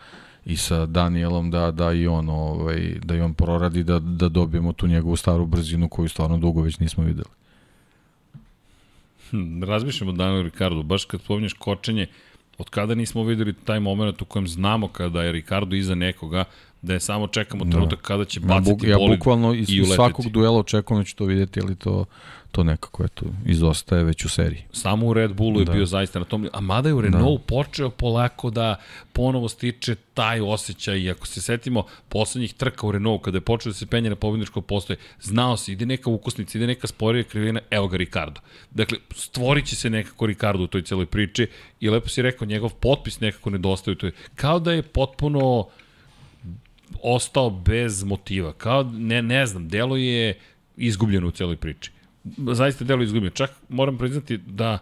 i 0.50 0.58
sa 0.58 0.86
Danielom 0.86 1.52
da, 1.52 1.72
da 1.72 1.94
i 1.94 2.08
on 2.08 2.30
ovaj, 2.30 2.96
da 3.04 3.16
i 3.16 3.22
on 3.22 3.34
proradi 3.34 3.84
da, 3.84 4.00
da 4.00 4.30
dobijemo 4.30 4.74
tu 4.74 4.88
njegovu 4.88 5.16
staru 5.16 5.46
brzinu 5.46 5.90
koju 5.90 6.10
stvarno 6.10 6.38
dugo 6.38 6.62
već 6.62 6.80
nismo 6.80 7.04
videli. 7.04 7.30
Hm, 9.30 9.64
razmišljam 9.64 10.10
o 10.10 10.12
Danielu 10.12 10.44
Ricardo, 10.44 10.84
baš 10.84 11.06
kad 11.06 11.22
spominješ 11.22 11.54
kočenje, 11.54 12.08
od 12.58 12.70
kada 12.70 12.96
nismo 12.96 13.24
videli 13.24 13.54
taj 13.54 13.80
moment 13.80 14.22
u 14.22 14.26
kojem 14.26 14.48
znamo 14.48 14.88
kada 14.88 15.24
je 15.24 15.32
Ricardo 15.32 15.76
iza 15.76 15.96
nekoga, 15.96 16.44
da 16.82 16.94
je 16.94 17.00
samo 17.00 17.28
čekamo 17.28 17.66
trenutak 17.66 18.02
kada 18.02 18.26
će 18.26 18.40
Ja, 18.40 18.48
baciti 18.48 18.72
buk, 18.72 18.84
ja 18.84 18.98
bukvalno 18.98 19.54
iz, 19.54 19.70
i 19.70 19.80
uleteti. 19.80 19.96
svakog 19.96 20.30
duela 20.30 20.60
očekujem 20.60 21.02
da 21.04 21.06
ću 21.06 21.16
to 21.16 21.26
vidjeti, 21.26 21.60
ali 21.64 21.76
to, 21.76 22.06
to 22.52 22.64
nekako 22.64 23.04
eto, 23.06 23.26
izostaje 23.46 24.04
već 24.04 24.26
u 24.26 24.30
seriji. 24.30 24.64
Samo 24.72 25.06
u 25.08 25.14
Red 25.14 25.34
Bullu 25.34 25.60
je 25.60 25.66
Da. 25.66 25.72
bio 25.72 25.86
zaista 25.86 26.20
na 26.20 26.26
tom, 26.26 26.50
a 26.54 26.60
mada 26.62 26.90
je 26.90 26.94
u 26.94 27.02
Renault 27.02 27.40
da. 27.42 27.46
počeo 27.46 27.90
polako 27.90 28.50
da 28.50 28.76
ponovo 29.14 29.50
stiče 29.50 29.96
taj 30.14 30.42
osjećaj 30.42 31.00
i 31.00 31.10
ako 31.10 31.28
se 31.28 31.42
setimo 31.42 31.84
poslednjih 32.10 32.54
trka 32.54 32.88
u 32.88 32.92
Renault 32.92 33.22
kada 33.24 33.38
je 33.38 33.42
počeo 33.42 33.70
da 33.70 33.74
se 33.74 33.86
penje 33.86 34.10
na 34.10 34.16
pobedničko 34.16 34.62
postoje, 34.62 34.98
znao 35.22 35.58
se, 35.58 35.72
ide 35.72 35.86
neka 35.86 36.10
ukusnica, 36.10 36.58
ide 36.58 36.68
neka 36.68 36.88
sporija 36.88 37.24
krivina, 37.24 37.60
evo 37.70 37.88
ga 37.88 37.98
Ricardo. 37.98 38.42
Dakle, 38.72 38.98
stvorit 39.16 39.66
će 39.66 39.76
se 39.76 39.90
nekako 39.90 40.26
Ricardo 40.26 40.64
u 40.64 40.68
toj 40.68 40.82
celoj 40.82 41.06
priči 41.06 41.48
i 41.80 41.90
lepo 41.90 42.10
si 42.10 42.22
rekao, 42.22 42.46
njegov 42.48 42.74
potpis 42.74 43.20
nekako 43.20 43.50
nedostaje 43.50 43.94
u 43.94 43.98
toj, 43.98 44.12
kao 44.36 44.60
da 44.60 44.72
je 44.72 44.82
potpuno 44.82 45.68
ostao 47.04 47.50
bez 47.50 48.04
motiva, 48.04 48.54
kao, 48.54 48.84
ne, 48.84 49.22
ne 49.22 49.46
znam, 49.46 49.68
delo 49.70 49.98
je 49.98 50.34
izgubljeno 50.78 51.28
u 51.28 51.32
celoj 51.32 51.56
priči. 51.58 51.92
Zaista 52.38 52.86
delo 52.86 53.02
je 53.02 53.06
izgubljeno. 53.06 53.36
Čak 53.36 53.52
moram 53.70 53.98
priznati 53.98 54.38
da 54.38 54.78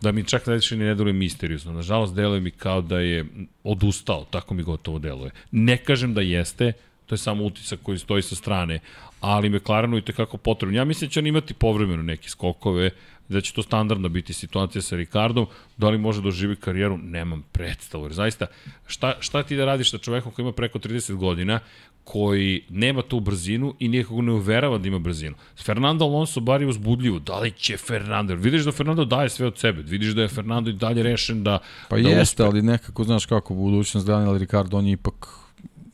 da 0.00 0.12
mi 0.12 0.24
čak 0.24 0.46
najviše 0.46 0.76
ne 0.76 0.94
deluje 0.94 1.12
misteriozno. 1.12 1.72
Nažalost, 1.72 2.14
deluje 2.14 2.40
mi 2.40 2.50
kao 2.50 2.80
da 2.80 2.98
je 2.98 3.24
odustao, 3.64 4.24
tako 4.30 4.54
mi 4.54 4.62
gotovo 4.62 4.98
deluje. 4.98 5.30
Ne 5.50 5.76
kažem 5.76 6.14
da 6.14 6.20
jeste, 6.20 6.72
To 7.10 7.14
je 7.14 7.18
samo 7.18 7.44
utisak 7.44 7.80
koji 7.82 7.98
stoji 7.98 8.22
sa 8.22 8.34
strane. 8.34 8.78
Ali 9.20 9.48
McLarenu 9.50 9.98
i 9.98 10.02
tekako 10.02 10.36
potrebno. 10.36 10.76
Ja 10.76 10.84
mislim 10.84 11.08
da 11.08 11.12
će 11.12 11.20
on 11.20 11.26
imati 11.26 11.54
povremeno 11.54 12.02
neke 12.02 12.28
skokove, 12.28 12.90
da 13.28 13.40
će 13.40 13.52
to 13.52 13.62
standardna 13.62 14.08
biti 14.08 14.32
situacija 14.32 14.82
sa 14.82 14.96
Ricardom, 14.96 15.46
da 15.76 15.90
li 15.90 15.98
može 15.98 16.22
doživi 16.22 16.54
da 16.54 16.60
karijeru, 16.60 16.98
nemam 16.98 17.42
predstavu, 17.52 18.04
jer 18.04 18.12
zaista, 18.12 18.46
šta, 18.86 19.16
šta 19.20 19.42
ti 19.42 19.56
da 19.56 19.64
radiš 19.64 19.90
sa 19.90 19.98
čovekom 19.98 20.32
koji 20.32 20.44
ima 20.44 20.52
preko 20.52 20.78
30 20.78 21.14
godina, 21.14 21.60
koji 22.04 22.62
nema 22.68 23.02
tu 23.02 23.20
brzinu 23.20 23.74
i 23.78 23.88
nikako 23.88 24.22
ne 24.22 24.32
uverava 24.32 24.78
da 24.78 24.88
ima 24.88 24.98
brzinu. 24.98 25.36
Fernando 25.64 26.04
Alonso 26.04 26.40
bar 26.40 26.62
je 26.62 26.68
uzbudljivo. 26.68 27.18
Da 27.18 27.38
li 27.38 27.50
će 27.50 27.76
Fernando? 27.76 28.34
Vidiš 28.34 28.64
da 28.64 28.72
Fernando 28.72 29.04
daje 29.04 29.28
sve 29.28 29.46
od 29.46 29.58
sebe. 29.58 29.82
Vidiš 29.82 30.14
da 30.14 30.22
je 30.22 30.28
Fernando 30.28 30.70
i 30.70 30.72
dalje 30.72 31.02
rešen 31.02 31.44
da 31.44 31.58
Pa 31.88 31.96
da 31.96 32.08
jeste, 32.08 32.22
uspe. 32.22 32.42
ali 32.42 32.62
nekako, 32.62 33.04
znaš 33.04 33.26
kako, 33.26 33.54
budućnost 33.54 34.06
Daniel 34.06 34.38
Ricardo, 34.38 34.78
on 34.78 34.86
je 34.86 34.92
ipak 34.92 35.28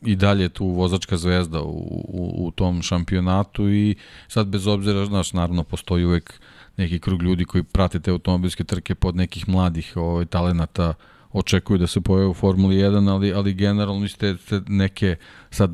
i 0.02 0.16
dalje 0.16 0.48
tu 0.48 0.66
vozačka 0.66 1.16
zvezda 1.16 1.62
u, 1.62 1.70
u, 2.08 2.46
u 2.46 2.50
tom 2.50 2.82
šampionatu 2.82 3.68
i 3.68 3.96
sad 4.28 4.46
bez 4.46 4.66
obzira, 4.66 5.06
znaš, 5.06 5.32
naravno 5.32 5.64
postoji 5.64 6.04
uvek 6.04 6.40
neki 6.76 6.98
krug 6.98 7.22
ljudi 7.22 7.44
koji 7.44 7.64
prate 7.64 8.00
te 8.00 8.10
automobilske 8.10 8.64
trke 8.64 8.94
pod 8.94 9.16
nekih 9.16 9.48
mladih 9.48 9.92
ovaj, 9.96 10.26
talenata 10.26 10.94
očekuju 11.38 11.78
da 11.78 11.86
se 11.86 12.00
pojave 12.00 12.26
u 12.26 12.34
Formuli 12.34 12.76
1, 12.76 13.10
ali, 13.10 13.32
ali 13.32 13.54
generalno 13.54 14.08
ste, 14.08 14.36
ste 14.36 14.60
neke 14.68 15.16
sad 15.50 15.70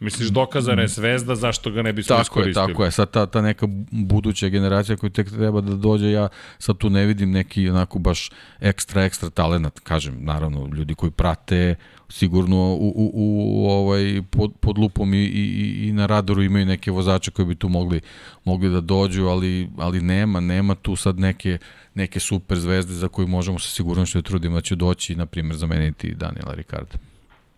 Misliš 0.00 0.28
dokazana 0.28 0.82
je 0.82 0.88
zvezda, 0.88 1.34
zašto 1.34 1.70
ga 1.70 1.82
ne 1.82 1.92
bi 1.92 2.02
Tako 2.02 2.18
je, 2.18 2.22
iskoristili? 2.22 2.66
tako 2.66 2.84
je. 2.84 2.90
Sad 2.90 3.10
ta, 3.10 3.26
ta 3.26 3.42
neka 3.42 3.66
buduća 3.90 4.48
generacija 4.48 4.96
koja 4.96 5.10
tek 5.10 5.30
treba 5.30 5.60
da 5.60 5.74
dođe, 5.74 6.10
ja 6.10 6.28
sad 6.58 6.76
tu 6.76 6.90
ne 6.90 7.06
vidim 7.06 7.30
neki 7.30 7.68
onako 7.68 7.98
baš 7.98 8.30
ekstra, 8.60 9.04
ekstra 9.04 9.30
talenat. 9.30 9.80
Kažem, 9.80 10.24
naravno, 10.24 10.68
ljudi 10.74 10.94
koji 10.94 11.10
prate 11.10 11.74
sigurno 12.08 12.56
u, 12.56 12.92
u, 12.96 13.10
u 13.14 13.70
ovaj, 13.70 14.22
pod, 14.30 14.52
pod 14.60 14.78
lupom 14.78 15.14
i, 15.14 15.18
i, 15.18 15.88
i 15.88 15.92
na 15.92 16.06
radaru 16.06 16.42
imaju 16.42 16.66
neke 16.66 16.90
vozače 16.90 17.30
koji 17.30 17.46
bi 17.46 17.54
tu 17.54 17.68
mogli, 17.68 18.00
mogli 18.44 18.70
da 18.70 18.80
dođu, 18.80 19.26
ali, 19.26 19.70
ali 19.78 20.00
nema, 20.00 20.40
nema 20.40 20.74
tu 20.74 20.96
sad 20.96 21.18
neke, 21.18 21.58
neke 21.94 22.20
super 22.20 22.58
zvezde 22.58 22.94
za 22.94 23.08
koju 23.08 23.28
možemo 23.28 23.58
se 23.58 23.70
sigurno 23.70 24.06
što 24.06 24.18
je 24.18 24.22
trudimo 24.22 24.54
da 24.54 24.60
će 24.60 24.76
doći, 24.76 25.14
na 25.14 25.26
primjer, 25.26 25.56
zameniti 25.56 26.14
Daniela 26.14 26.54
Ricarda. 26.54 26.98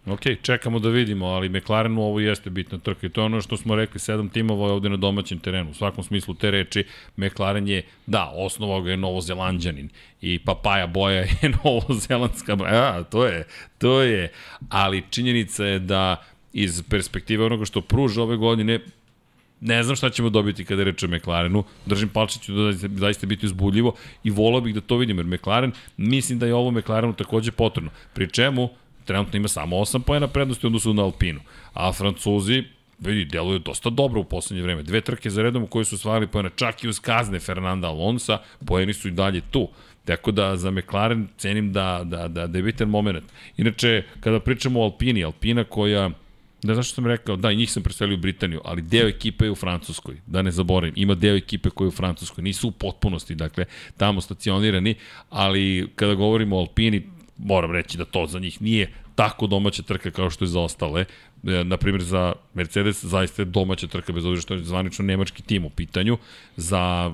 Ok, 0.07 0.21
čekamo 0.43 0.79
da 0.79 0.89
vidimo, 0.89 1.27
ali 1.27 1.49
McLarenu 1.49 2.03
ovo 2.03 2.21
jeste 2.21 2.51
bitna 2.51 2.79
trka 2.79 3.07
i 3.07 3.11
to 3.11 3.21
je 3.21 3.25
ono 3.25 3.41
što 3.41 3.57
smo 3.57 3.75
rekli, 3.75 4.01
sedam 4.01 4.29
timova 4.29 4.67
je 4.67 4.73
ovde 4.73 4.89
na 4.89 4.97
domaćem 4.97 5.39
terenu. 5.39 5.71
U 5.71 5.75
svakom 5.75 6.05
smislu 6.05 6.35
te 6.35 6.51
reči, 6.51 6.85
McLaren 7.17 7.69
je, 7.69 7.83
da, 8.07 8.33
osnovao 8.35 8.83
ga 8.83 8.91
je 8.91 8.97
novozelanđanin 8.97 9.89
i 10.21 10.39
Papaja 10.39 10.87
Boja 10.87 11.21
je 11.43 11.53
novozelandska 11.65 12.57
boja, 12.57 12.73
a, 12.73 13.03
to 13.03 13.27
je, 13.27 13.47
to 13.79 14.03
je, 14.03 14.33
ali 14.69 15.03
činjenica 15.11 15.65
je 15.65 15.79
da 15.79 16.25
iz 16.53 16.83
perspektive 16.91 17.45
onoga 17.45 17.65
što 17.65 17.81
pruža 17.81 18.23
ove 18.23 18.37
godine, 18.37 18.81
ne 19.63 19.83
znam 19.83 19.97
šta 19.97 20.11
ćemo 20.11 20.31
dobiti 20.31 20.65
kada 20.65 20.85
reče 20.85 21.07
McLarenu, 21.07 21.65
držim 21.87 22.09
palčiću 22.09 22.55
da 22.55 22.73
će 22.73 22.89
zaista 22.89 23.27
biti 23.27 23.47
uzbudljivo 23.47 23.95
i 24.25 24.31
volao 24.31 24.61
bih 24.61 24.75
da 24.75 24.81
to 24.81 24.97
vidim, 24.97 25.19
jer 25.19 25.27
McLaren, 25.27 25.73
mislim 25.97 26.39
da 26.39 26.47
je 26.47 26.55
ovo 26.55 26.71
McLarenu 26.71 27.13
takođe 27.13 27.53
potrebno. 27.53 27.91
Pri 28.15 28.29
čemu, 28.31 28.69
trenutno 29.05 29.37
ima 29.37 29.49
samo 29.49 29.77
8 29.77 30.03
pojena 30.03 30.27
prednosti 30.27 30.67
odnosu 30.67 30.95
na 30.95 31.03
Alpinu, 31.03 31.41
a 31.73 31.93
Francuzi 31.93 32.65
vidi, 32.99 33.25
deluju 33.25 33.59
dosta 33.59 33.91
dobro 33.91 34.21
u 34.21 34.25
poslednje 34.25 34.63
vreme. 34.63 34.83
Dve 34.83 35.01
trke 35.01 35.31
za 35.31 35.43
redom 35.43 35.63
u 35.63 35.67
kojoj 35.67 35.85
su 35.85 35.95
osvajali 35.95 36.27
pojena, 36.27 36.51
čak 36.57 36.85
i 36.85 36.89
uz 36.89 37.01
kazne 37.01 37.41
Fernanda 37.41 37.89
Alonsa, 37.89 38.39
pojeni 38.67 38.93
su 38.93 39.09
i 39.09 39.11
dalje 39.11 39.41
tu. 39.51 39.69
Tako 40.05 40.31
da 40.33 40.57
za 40.57 40.71
McLaren 40.71 41.29
cenim 41.37 41.73
da, 41.73 42.01
da, 42.05 42.29
da, 42.29 42.47
da 42.47 42.59
je 42.59 42.63
bitan 42.63 42.89
moment. 42.89 43.25
Inače, 43.57 44.03
kada 44.21 44.41
pričamo 44.41 44.81
o 44.81 44.85
Alpini, 44.85 45.25
Alpina 45.25 45.65
koja 45.65 46.11
Ne 46.63 46.75
znam 46.75 46.83
što 46.83 46.95
sam 46.95 47.07
rekao, 47.07 47.37
da, 47.37 47.53
njih 47.53 47.73
sam 47.73 47.83
preselio 47.83 48.15
u 48.15 48.21
Britaniju, 48.21 48.61
ali 48.65 48.83
deo 48.83 49.09
ekipe 49.09 49.45
je 49.45 49.51
u 49.51 49.55
Francuskoj, 49.55 50.17
da 50.27 50.43
ne 50.43 50.51
zaboravim. 50.51 50.95
Ima 50.97 51.15
deo 51.15 51.37
ekipe 51.37 51.71
koji 51.71 51.87
je 51.87 51.89
u 51.89 51.93
Francuskoj, 51.93 52.45
nisu 52.45 52.69
u 52.69 52.71
potpunosti, 52.71 53.35
dakle, 53.35 53.65
tamo 53.97 54.21
stacionirani, 54.21 54.95
ali 55.31 55.89
kada 55.95 56.15
govorimo 56.15 56.57
o 56.57 56.61
Alpini, 56.61 57.03
moram 57.39 57.73
reći 57.73 57.99
da 57.99 58.05
to 58.05 58.27
za 58.27 58.39
njih 58.39 58.63
nije 58.63 58.93
tako 59.15 59.47
domaća 59.47 59.83
trka 59.83 60.11
kao 60.11 60.31
što 60.31 60.45
je 60.45 60.49
za 60.49 60.61
ostale. 60.61 61.05
E, 61.45 61.65
na 61.65 61.77
primjer, 61.77 62.03
za 62.03 62.33
Mercedes 62.55 63.05
zaista 63.05 63.43
je 63.43 63.47
domaća 63.47 63.87
trka, 63.87 64.13
bez 64.13 64.25
obzira 64.25 64.43
što 64.43 64.55
je 64.55 64.65
zvanično 64.65 65.05
nemački 65.05 65.43
tim 65.43 65.65
u 65.65 65.71
pitanju. 65.71 66.19
Za 66.57 67.13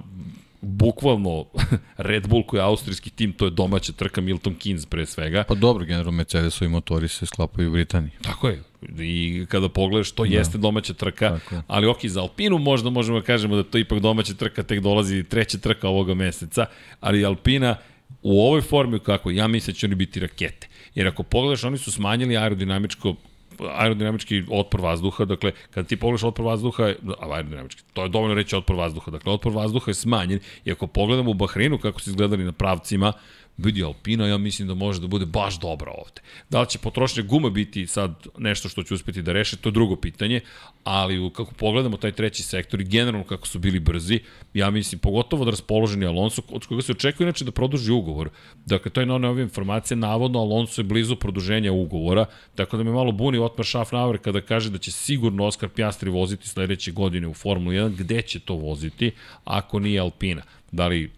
bukvalno 0.61 1.45
Red 1.97 2.29
Bull 2.29 2.47
koji 2.47 2.59
je 2.59 2.65
austrijski 2.65 3.11
tim, 3.11 3.33
to 3.33 3.45
je 3.45 3.51
domaća 3.51 3.93
trka 3.93 4.21
Milton 4.21 4.55
Keynes 4.55 4.89
pre 4.89 5.07
svega. 5.07 5.45
Pa 5.49 5.55
dobro, 5.55 5.85
generalno 5.85 6.13
Mercedesovi 6.13 6.69
motori 6.69 7.09
se 7.09 7.27
sklapaju 7.27 7.69
u 7.69 7.73
Britaniji. 7.73 8.13
Tako 8.23 8.49
je. 8.49 8.63
I 8.99 9.47
kada 9.49 9.69
pogledaš, 9.69 10.11
to 10.13 10.25
da. 10.25 10.35
jeste 10.35 10.59
domaća 10.59 10.95
trka, 10.95 11.31
Tako 11.31 11.63
ali 11.67 11.87
ok, 11.87 12.07
za 12.07 12.21
Alpinu 12.21 12.59
možda 12.59 12.91
možemo 12.91 13.21
da 13.21 13.27
kažemo 13.27 13.57
da 13.57 13.63
to 13.63 13.79
ipak 13.79 14.01
domaća 14.01 14.35
trka, 14.35 14.63
tek 14.63 14.81
dolazi 14.81 15.25
treća 15.25 15.59
trka 15.59 15.89
ovoga 15.89 16.15
meseca, 16.15 16.67
ali 17.01 17.25
Alpina 17.25 17.77
u 18.23 18.41
ovoj 18.41 18.61
formi 18.61 18.99
kako, 18.99 19.31
ja 19.31 19.49
mislim 19.49 19.75
da 19.75 19.79
će 19.79 19.87
oni 19.87 19.95
biti 19.95 20.21
rakete. 20.21 20.69
Jer 20.95 21.07
ako 21.07 21.23
pogledaš, 21.23 21.65
oni 21.65 21.79
su 21.79 21.93
smanjili 21.93 22.37
aerodinamičko 22.37 23.15
aerodinamički 23.61 24.43
otpor 24.51 24.81
vazduha, 24.81 25.25
dakle, 25.25 25.53
kada 25.71 25.89
ti 25.89 25.97
pogledaš 25.97 26.25
otpor 26.25 26.47
vazduha, 26.47 26.93
aerodinamički, 27.21 27.83
to 27.93 28.03
je 28.03 28.09
dovoljno 28.09 28.35
reći 28.35 28.57
otpor 28.57 28.77
vazduha, 28.77 29.11
dakle, 29.11 29.33
otpor 29.33 29.53
vazduha 29.53 29.91
je 29.91 29.95
smanjen 29.95 30.41
i 30.65 30.73
ako 30.73 30.87
pogledamo 30.87 31.31
u 31.31 31.35
Bahreinu 31.35 31.79
kako 31.79 32.01
su 32.01 32.11
izgledali 32.11 32.45
na 32.45 32.53
pravcima, 32.53 33.13
vidi 33.59 33.85
Alpina, 33.85 34.27
ja 34.27 34.39
mislim 34.39 34.69
da 34.69 34.75
može 34.75 35.01
da 35.01 35.07
bude 35.07 35.27
baš 35.27 35.61
dobra 35.61 35.91
ovde. 35.91 36.21
Da 36.51 36.61
li 36.61 36.69
će 36.69 36.79
potrošnja 36.79 37.23
gume 37.23 37.51
biti 37.51 37.87
sad 37.87 38.27
nešto 38.39 38.69
što 38.69 38.83
će 38.83 38.95
uspeti 38.95 39.23
da 39.23 39.33
reše, 39.33 39.57
to 39.57 39.69
je 39.69 39.73
drugo 39.73 39.97
pitanje, 39.97 40.41
ali 40.85 41.31
kako 41.33 41.55
pogledamo 41.55 41.97
taj 41.97 42.13
treći 42.13 42.43
sektor 42.43 42.81
i 42.81 42.85
generalno 42.85 43.27
kako 43.27 43.47
su 43.47 43.59
bili 43.59 43.81
brzi, 43.81 44.21
ja 44.55 44.71
mislim, 44.71 44.99
pogotovo 44.99 45.45
da 45.45 45.51
raspoloženi 45.51 46.07
Alonso, 46.07 46.43
od 46.49 46.67
koga 46.67 46.83
se 46.83 46.93
očekuje 46.93 47.25
inače 47.25 47.45
da 47.45 47.51
produži 47.51 47.93
ugovor. 47.93 48.31
Dakle, 48.67 48.91
to 48.91 49.01
je 49.01 49.07
na 49.07 49.19
nove 49.19 49.43
informacije, 49.43 49.97
navodno 49.97 50.39
Alonso 50.39 50.81
je 50.81 50.85
blizu 50.85 51.17
produženja 51.17 51.73
ugovora, 51.73 52.25
tako 52.55 52.77
da 52.77 52.83
me 52.83 52.91
malo 52.91 53.13
buni 53.13 53.39
Otmar 53.39 53.67
Schaffnauer 53.67 54.19
kada 54.19 54.41
kaže 54.41 54.71
da 54.71 54.79
će 54.79 54.93
sigurno 54.93 55.45
Oskar 55.47 55.69
Piastri 55.69 56.11
voziti 56.11 56.49
sledeće 56.49 56.93
godine 56.93 57.29
u 57.29 57.35
Formulu 57.35 57.73
1, 57.73 57.97
gde 57.97 58.23
će 58.23 58.41
to 58.41 58.55
voziti 58.55 59.11
ako 59.45 59.79
nije 59.79 60.01
Alpina? 60.01 60.43
Da 60.73 60.87
li 60.87 61.18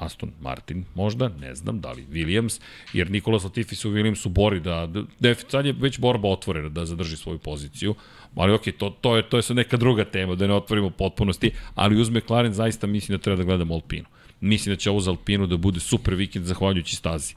Aston 0.00 0.30
Martin, 0.40 0.84
možda, 0.94 1.28
ne 1.28 1.54
znam, 1.54 1.80
da 1.80 1.92
li 1.92 2.06
Williams, 2.10 2.60
jer 2.92 3.10
Nikola 3.10 3.38
Latifi 3.44 3.76
se 3.76 3.88
u 3.88 3.92
Williamsu 3.92 4.28
bori 4.28 4.60
da, 4.60 4.88
da, 5.20 5.34
sad 5.34 5.66
je 5.66 5.72
već 5.72 5.98
borba 5.98 6.28
otvorena 6.28 6.68
da 6.68 6.86
zadrži 6.86 7.16
svoju 7.16 7.38
poziciju, 7.38 7.94
ali 8.34 8.52
ok, 8.52 8.62
to, 8.78 8.90
to, 8.90 9.16
je, 9.16 9.28
to 9.28 9.36
je 9.36 9.42
sad 9.42 9.56
neka 9.56 9.76
druga 9.76 10.04
tema, 10.04 10.34
da 10.34 10.46
ne 10.46 10.54
otvorimo 10.54 10.90
potpunosti, 10.90 11.50
ali 11.74 12.00
uz 12.00 12.10
McLaren 12.10 12.52
zaista 12.52 12.86
mislim 12.86 13.18
da 13.18 13.22
treba 13.22 13.36
da 13.36 13.44
gledamo 13.44 13.74
Alpinu. 13.74 14.06
Mislim 14.40 14.74
da 14.74 14.78
će 14.78 14.90
ovo 14.90 15.00
za 15.00 15.10
Alpinu 15.10 15.46
da 15.46 15.56
bude 15.56 15.80
super 15.80 16.14
vikend 16.14 16.46
zahvaljujući 16.46 16.96
stazi. 16.96 17.34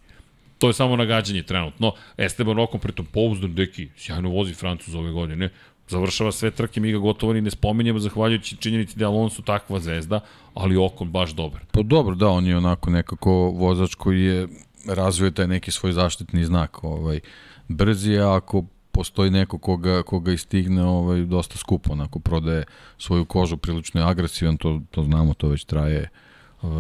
To 0.60 0.68
je 0.68 0.74
samo 0.74 0.96
nagađanje 0.96 1.44
trenutno. 1.44 1.94
Esteban 2.18 2.60
Ocon 2.60 2.80
pritom 2.80 3.06
pouzdan, 3.06 3.56
deki, 3.56 3.90
sjajno 3.98 4.30
vozi 4.30 4.54
Francuz 4.54 4.96
ove 4.96 5.12
godine, 5.12 5.50
završava 5.88 6.32
sve 6.32 6.52
trke, 6.52 6.80
mi 6.80 6.92
ga 6.92 6.98
gotovo 6.98 7.34
ni 7.34 7.42
ne 7.42 7.52
spominjemo 7.52 8.00
zahvaljujući 8.00 8.58
činjenici 8.58 9.00
da 9.00 9.08
Alonso 9.08 9.42
takva 9.42 9.80
zvezda, 9.80 10.20
ali 10.54 10.78
Ocon 10.78 11.12
baš 11.12 11.32
dobar. 11.32 11.62
Pa 11.72 11.82
dobro, 11.82 12.16
da, 12.16 12.28
on 12.28 12.46
je 12.46 12.58
onako 12.58 12.90
nekako 12.90 13.32
vozač 13.32 13.96
koji 13.96 14.22
je 14.22 14.48
razvio 14.88 15.32
taj 15.32 15.48
neki 15.48 15.72
svoj 15.72 15.92
zaštitni 15.92 16.46
znak. 16.46 16.84
Ovaj, 16.84 17.20
brzi 17.68 18.12
je, 18.12 18.36
ako 18.36 18.64
postoji 18.92 19.32
neko 19.32 19.58
koga, 19.58 20.04
koga 20.04 20.32
istigne 20.32 20.84
ovaj, 20.84 21.22
dosta 21.22 21.58
skupo, 21.58 21.94
onako 21.94 22.20
prodaje 22.20 22.66
svoju 22.98 23.26
kožu 23.26 23.58
prilično 23.58 24.02
je 24.02 24.08
agresivan, 24.08 24.58
to, 24.58 24.82
to 24.92 25.04
znamo, 25.04 25.34
to 25.34 25.48
već 25.48 25.66
traje 25.66 26.02
eh, 26.02 26.10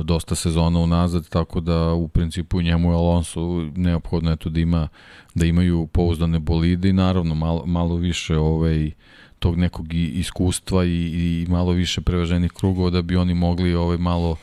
dosta 0.03 0.35
sezona 0.35 0.79
unazad, 0.79 1.29
tako 1.29 1.59
da 1.59 1.93
u 1.93 2.07
principu 2.07 2.61
njemu 2.61 2.89
je 2.91 2.95
Alonso 2.95 3.41
neophodno 3.75 4.29
je 4.29 4.35
to 4.37 4.49
da 4.49 4.59
ima 4.59 4.87
da 5.35 5.45
imaju 5.45 5.87
pouzdane 5.87 6.39
bolide 6.39 6.89
i 6.89 6.93
naravno 6.93 7.35
malo, 7.35 7.63
malo 7.65 7.95
više 7.95 8.37
ovaj 8.37 8.91
tog 9.39 9.57
nekog 9.57 9.93
i- 9.93 10.07
iskustva 10.07 10.85
i, 10.85 10.89
i 10.89 11.45
malo 11.49 11.71
više 11.71 12.01
preveženih 12.01 12.51
krugova 12.51 12.89
da 12.89 13.01
bi 13.01 13.15
oni 13.15 13.33
mogli 13.33 13.75
ovaj 13.75 13.97
malo 13.97 14.35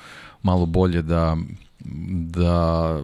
malo 0.42 0.66
bolje 0.66 1.02
da 1.02 1.36
da 2.10 2.98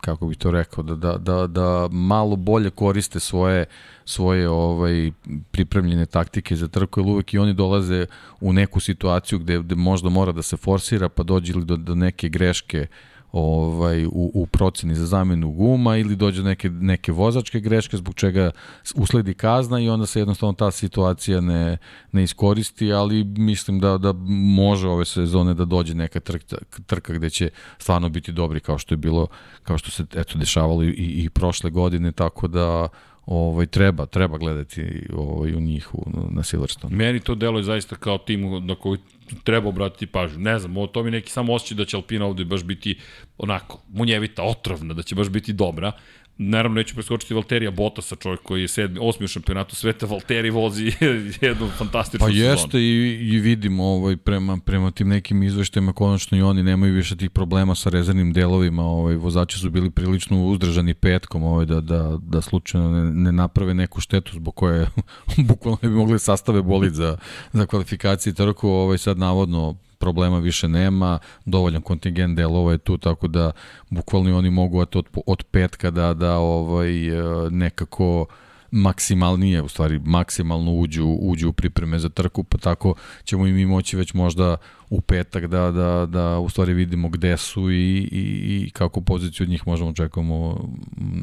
kako 0.00 0.26
bih 0.26 0.38
to 0.38 0.50
rekao 0.50 0.84
da, 0.84 0.94
da, 0.94 1.18
da, 1.18 1.46
da 1.46 1.88
malo 1.90 2.36
bolje 2.36 2.70
koriste 2.70 3.20
svoje 3.20 3.64
svoje 4.04 4.48
ovaj 4.48 5.12
pripremljene 5.50 6.06
taktike 6.06 6.56
za 6.56 6.68
trku 6.68 7.00
jer 7.00 7.08
uvek 7.08 7.34
i 7.34 7.38
oni 7.38 7.54
dolaze 7.54 8.06
u 8.40 8.52
neku 8.52 8.80
situaciju 8.80 9.38
gde, 9.38 9.58
gde 9.58 9.74
možda 9.74 10.08
mora 10.08 10.32
da 10.32 10.42
se 10.42 10.56
forsira 10.56 11.08
pa 11.08 11.22
dođe 11.22 11.52
ili 11.52 11.64
do, 11.64 11.76
do 11.76 11.94
neke 11.94 12.28
greške 12.28 12.86
ovaj 13.32 14.06
u, 14.06 14.30
u 14.34 14.46
proceni 14.46 14.94
za 14.94 15.06
zamenu 15.06 15.52
guma 15.52 15.96
ili 15.96 16.16
dođe 16.16 16.42
do 16.42 16.48
neke, 16.48 16.70
neke 16.70 17.12
vozačke 17.12 17.60
greške 17.60 17.96
zbog 17.96 18.14
čega 18.14 18.50
usledi 18.94 19.34
kazna 19.34 19.80
i 19.80 19.88
onda 19.88 20.06
se 20.06 20.20
jednostavno 20.20 20.52
ta 20.52 20.70
situacija 20.70 21.40
ne, 21.40 21.78
ne 22.12 22.22
iskoristi, 22.22 22.92
ali 22.92 23.24
mislim 23.24 23.80
da, 23.80 23.98
da 23.98 24.12
može 24.56 24.88
ove 24.88 25.04
sezone 25.04 25.54
da 25.54 25.64
dođe 25.64 25.94
neka 25.94 26.20
trka, 26.20 26.56
trka 26.86 27.12
gde 27.12 27.30
će 27.30 27.50
stvarno 27.78 28.08
biti 28.08 28.32
dobri 28.32 28.60
kao 28.60 28.78
što 28.78 28.92
je 28.92 28.98
bilo, 28.98 29.26
kao 29.62 29.78
što 29.78 29.90
se 29.90 30.04
eto 30.14 30.38
dešavalo 30.38 30.82
i, 30.84 30.90
i 30.96 31.30
prošle 31.30 31.70
godine, 31.70 32.12
tako 32.12 32.48
da 32.48 32.88
ovaj, 33.26 33.66
treba, 33.66 34.06
treba 34.06 34.38
gledati 34.38 35.06
ovaj, 35.12 35.54
u 35.54 35.60
njih 35.60 35.94
u, 35.94 36.04
na 36.30 36.42
Silverstone. 36.42 36.96
Meni 36.96 37.20
to 37.20 37.34
deluje 37.34 37.62
zaista 37.62 37.96
kao 37.96 38.18
tim 38.18 38.66
na 38.66 38.74
koji 38.74 38.98
treba 39.44 39.68
obratiti 39.68 40.06
pažnju. 40.06 40.38
Ne 40.38 40.58
znam, 40.58 40.74
to 40.92 41.02
mi 41.02 41.10
neki 41.10 41.30
samo 41.30 41.54
osjećaj 41.54 41.76
da 41.76 41.84
će 41.84 41.96
Alpina 41.96 42.26
ovde 42.26 42.44
baš 42.44 42.64
biti 42.64 42.98
onako 43.38 43.80
munjevita, 43.88 44.42
otrovna, 44.42 44.94
da 44.94 45.02
će 45.02 45.14
baš 45.14 45.28
biti 45.28 45.52
dobra. 45.52 45.92
Naravno, 46.38 46.74
neću 46.74 46.94
preskočiti 46.94 47.34
Valterija 47.34 47.70
Botasa, 47.70 48.16
čovjek 48.16 48.40
koji 48.42 48.62
je 48.62 48.68
sedmi, 48.68 48.98
osmi 49.02 49.24
u 49.24 49.28
šampionatu 49.28 49.76
sveta. 49.76 50.06
Valteri 50.06 50.50
vozi 50.50 50.92
jednu 51.40 51.68
fantastičnu 51.78 52.26
Pa 52.26 52.32
sezonu. 52.32 52.50
jeste 52.50 52.78
i, 52.78 53.18
i 53.32 53.38
vidimo 53.38 53.84
ovaj, 53.84 54.16
prema, 54.16 54.58
prema 54.64 54.90
tim 54.90 55.08
nekim 55.08 55.42
izveštajima 55.42 55.92
konačno 55.92 56.38
i 56.38 56.42
oni 56.42 56.62
nemaju 56.62 56.94
više 56.94 57.16
tih 57.16 57.30
problema 57.30 57.74
sa 57.74 57.90
rezervnim 57.90 58.32
delovima. 58.32 58.82
Ovaj, 58.82 59.14
vozači 59.14 59.58
su 59.58 59.70
bili 59.70 59.90
prilično 59.90 60.46
uzdržani 60.46 60.94
petkom 60.94 61.42
ovaj, 61.42 61.66
da, 61.66 61.80
da, 61.80 62.18
da 62.22 62.40
slučajno 62.40 62.90
ne, 62.90 63.12
ne 63.12 63.32
naprave 63.32 63.74
neku 63.74 64.00
štetu 64.00 64.32
zbog 64.34 64.54
koje 64.54 64.88
bukvalno 65.48 65.78
ne 65.82 65.88
bi 65.88 65.94
mogli 65.94 66.18
sastave 66.18 66.62
bolid 66.62 66.94
za, 66.94 67.16
za 67.52 67.66
kvalifikacije 67.66 68.32
trku. 68.32 68.68
Ovaj, 68.68 68.98
sad 68.98 69.18
navodno 69.18 69.76
problema 70.02 70.38
više 70.38 70.68
nema, 70.68 71.18
dovoljan 71.44 71.82
kontingent 71.82 72.36
delova 72.36 72.72
je 72.72 72.78
tu, 72.78 72.98
tako 72.98 73.28
da 73.28 73.52
bukvalno 73.90 74.38
oni 74.38 74.50
mogu 74.50 74.78
od, 74.78 74.96
od 75.26 75.42
petka 75.50 75.90
da, 75.90 76.14
da 76.14 76.38
ovaj, 76.38 77.08
e, 77.08 77.50
nekako 77.50 78.26
maksimalnije, 78.72 79.62
u 79.62 79.68
stvari 79.68 80.00
maksimalno 80.04 80.72
uđu, 80.72 81.06
uđu 81.06 81.48
u 81.48 81.52
pripreme 81.52 81.98
za 81.98 82.08
trku, 82.08 82.44
pa 82.44 82.58
tako 82.58 82.94
ćemo 83.24 83.46
i 83.46 83.52
mi 83.52 83.66
moći 83.66 83.96
već 83.96 84.14
možda 84.14 84.56
u 84.90 85.00
petak 85.00 85.46
da, 85.46 85.70
da, 85.70 86.06
da 86.06 86.38
u 86.38 86.48
stvari 86.48 86.74
vidimo 86.74 87.08
gde 87.08 87.36
su 87.36 87.70
i, 87.70 87.98
i, 88.12 88.66
i 88.66 88.70
kako 88.70 89.00
poziciju 89.00 89.44
od 89.44 89.50
njih 89.50 89.66
možemo 89.66 89.90
očekujemo 89.90 90.68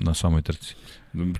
na 0.03 0.13
samoj 0.13 0.41
trci. 0.41 0.75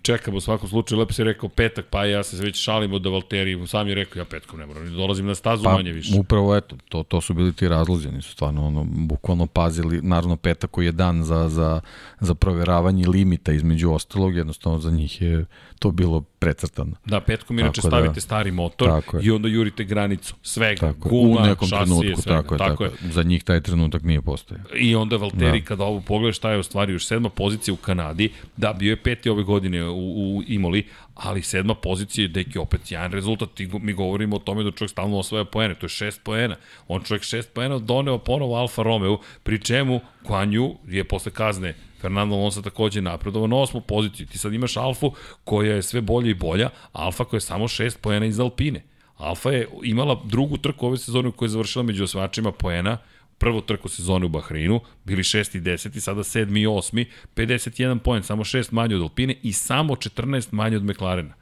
Čekamo 0.01 0.37
u 0.37 0.41
svakom 0.41 0.69
slučaju, 0.69 0.99
lepo 0.99 1.13
si 1.13 1.23
rekao 1.23 1.49
petak, 1.49 1.85
pa 1.89 2.05
ja 2.05 2.23
se 2.23 2.43
već 2.43 2.63
šalim 2.63 2.93
od 2.93 3.05
Valtteri, 3.05 3.67
sam 3.67 3.87
je 3.87 3.95
rekao 3.95 4.19
ja 4.19 4.25
petkom 4.25 4.59
ne 4.59 4.65
moram, 4.65 4.93
dolazim 4.93 5.25
na 5.25 5.35
stazu 5.35 5.63
Pa, 5.63 5.73
manje 5.73 5.91
više. 5.91 6.19
upravo 6.19 6.55
eto, 6.55 6.75
to, 6.89 7.03
to 7.03 7.21
su 7.21 7.33
bili 7.33 7.53
ti 7.53 7.67
razlozi, 7.67 8.07
oni 8.07 8.21
su 8.21 8.31
stvarno 8.31 8.67
ono, 8.67 8.83
bukvalno 8.83 9.47
pazili, 9.47 10.01
naravno 10.01 10.35
petak 10.35 10.71
koji 10.71 10.85
je 10.85 10.91
dan 10.91 11.23
za, 11.23 11.49
za, 11.49 11.81
za 12.19 12.35
proveravanje 12.35 13.07
limita 13.07 13.51
između 13.51 13.91
ostalog, 13.91 14.35
jednostavno 14.35 14.79
za 14.79 14.91
njih 14.91 15.21
je 15.21 15.45
to 15.79 15.91
bilo 15.91 16.21
precrtano. 16.21 16.91
Da, 17.05 17.19
petkom 17.19 17.59
inače 17.59 17.81
Tako 17.81 17.89
da. 17.89 17.97
stavite 17.97 18.21
stari 18.21 18.51
motor 18.51 18.87
Tako 18.87 19.17
je. 19.17 19.23
i 19.23 19.31
onda 19.31 19.47
jurite 19.47 19.83
granicu 19.83 20.35
svega, 20.41 20.79
Tako, 20.79 21.07
je. 21.07 21.11
guma, 21.11 21.41
u 21.41 21.45
nekom 21.45 21.67
šasije, 21.67 21.85
trenutku, 21.97 22.21
svega. 22.21 22.41
tako 22.41 22.53
je, 22.53 22.57
tako, 22.59 22.83
je. 22.83 22.91
Za 23.03 23.23
njih 23.23 23.43
taj 23.43 23.61
trenutak 23.61 24.03
nije 24.03 24.21
postojao. 24.21 24.63
I 24.75 24.95
onda 24.95 25.17
Valtteri, 25.17 25.59
Da. 25.59 25.65
kada 25.65 25.83
ovo 25.83 26.01
pogleda 26.01 26.33
šta 26.33 26.51
je 26.51 26.57
ostvario 26.57 26.93
još 26.93 27.05
sedma 27.05 27.29
pozicija 27.29 27.73
u 27.73 27.77
Kanadi, 27.77 28.29
da, 28.57 28.73
bio 28.73 28.89
je 28.89 28.95
peti 28.95 29.29
ove 29.29 29.43
godine 29.43 29.85
u, 29.85 29.97
u 30.37 30.43
Imoli, 30.47 30.83
ali 31.15 31.41
sedma 31.41 31.75
pozicija 31.75 32.23
je 32.23 32.27
deki 32.29 32.59
opet 32.59 32.91
jedan 32.91 33.11
rezultat. 33.11 33.49
Go- 33.61 33.79
mi 33.79 33.93
govorimo 33.93 34.35
o 34.35 34.39
tome 34.39 34.63
da 34.63 34.71
čovjek 34.71 34.91
stalno 34.91 35.17
osvaja 35.17 35.45
poene, 35.45 35.75
to 35.75 35.85
je 35.85 35.89
šest 35.89 36.21
poena. 36.23 36.55
On 36.87 37.03
čovjek 37.03 37.23
šest 37.23 37.53
poena 37.53 37.79
doneo 37.79 38.17
ponovo 38.17 38.55
Alfa 38.55 38.83
Romeo, 38.83 39.17
pri 39.43 39.59
čemu 39.59 40.01
Guan 40.23 40.49
Yu 40.51 40.75
je 40.87 41.03
posle 41.03 41.31
kazne 41.31 41.73
Fernando 41.99 42.35
Alonso 42.35 42.61
takođe 42.61 43.01
napredovao 43.01 43.47
na 43.47 43.55
osmu 43.55 43.81
poziciju. 43.81 44.27
Ti 44.27 44.37
sad 44.37 44.53
imaš 44.53 44.77
Alfu 44.77 45.11
koja 45.43 45.75
je 45.75 45.81
sve 45.81 46.01
bolja 46.01 46.29
i 46.29 46.33
bolja, 46.33 46.69
Alfa 46.91 47.23
koja 47.23 47.37
je 47.37 47.41
samo 47.41 47.67
šest 47.67 48.01
poena 48.01 48.25
iz 48.25 48.39
Alpine. 48.39 48.83
Alfa 49.17 49.51
je 49.51 49.67
imala 49.83 50.21
drugu 50.25 50.57
trku 50.57 50.87
ove 50.87 50.97
sezone 50.97 51.29
u 51.29 51.31
kojoj 51.31 51.47
je 51.47 51.51
završila 51.51 51.83
među 51.83 52.03
osvačima 52.03 52.51
poena, 52.51 52.97
prvu 53.37 53.61
trku 53.61 53.89
sezone 53.89 54.25
u 54.25 54.29
Bahreinu, 54.29 54.79
bili 55.05 55.23
6. 55.23 55.57
i 55.57 55.61
10. 55.61 55.99
sada 55.99 56.23
7. 56.23 56.61
i 56.61 56.67
8. 56.67 57.05
51 57.35 57.99
poen, 57.99 58.23
samo 58.23 58.43
6 58.43 58.73
manje 58.73 58.95
od 58.95 59.01
Alpine 59.01 59.35
i 59.43 59.53
samo 59.53 59.95
14 59.95 60.47
manje 60.51 60.77
od 60.77 60.83
McLarena. 60.83 61.33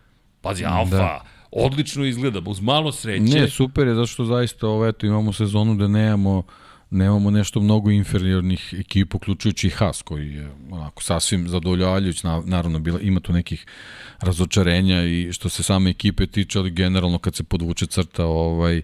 Pazi, 0.42 0.66
Alfa, 0.66 0.96
da. 0.96 1.26
odlično 1.52 2.06
izgleda, 2.06 2.42
uz 2.46 2.62
malo 2.62 2.92
sreće. 2.92 3.40
Ne, 3.40 3.50
super 3.50 3.88
je, 3.88 3.96
zato 3.96 4.08
što 4.08 4.26
zaista 4.26 4.68
ovo, 4.68 4.88
eto, 4.88 5.06
imamo 5.06 5.34
sezonu 5.34 5.76
da 5.76 5.88
nemamo 5.88 6.44
nemamo 6.90 7.32
nešto 7.32 7.60
mnogo 7.60 7.92
inferiornih 7.92 8.74
ekipa, 8.80 9.18
uključujući 9.18 9.68
i 9.68 9.70
Haas, 9.70 10.02
koji 10.02 10.34
je 10.34 10.52
onako 10.72 11.04
sasvim 11.04 11.48
zadovoljavajuć, 11.48 12.24
na, 12.24 12.42
naravno 12.46 12.80
bila, 12.80 13.00
ima 13.00 13.20
tu 13.20 13.34
nekih 13.34 13.66
razočarenja 14.20 15.04
i 15.04 15.34
što 15.34 15.50
se 15.50 15.64
same 15.64 15.90
ekipe 15.90 16.28
tiče, 16.28 16.60
ali 16.60 16.72
generalno 16.72 17.20
kad 17.20 17.36
se 17.36 17.44
podvuče 17.44 17.86
crta, 17.86 18.26
ovaj, 18.26 18.82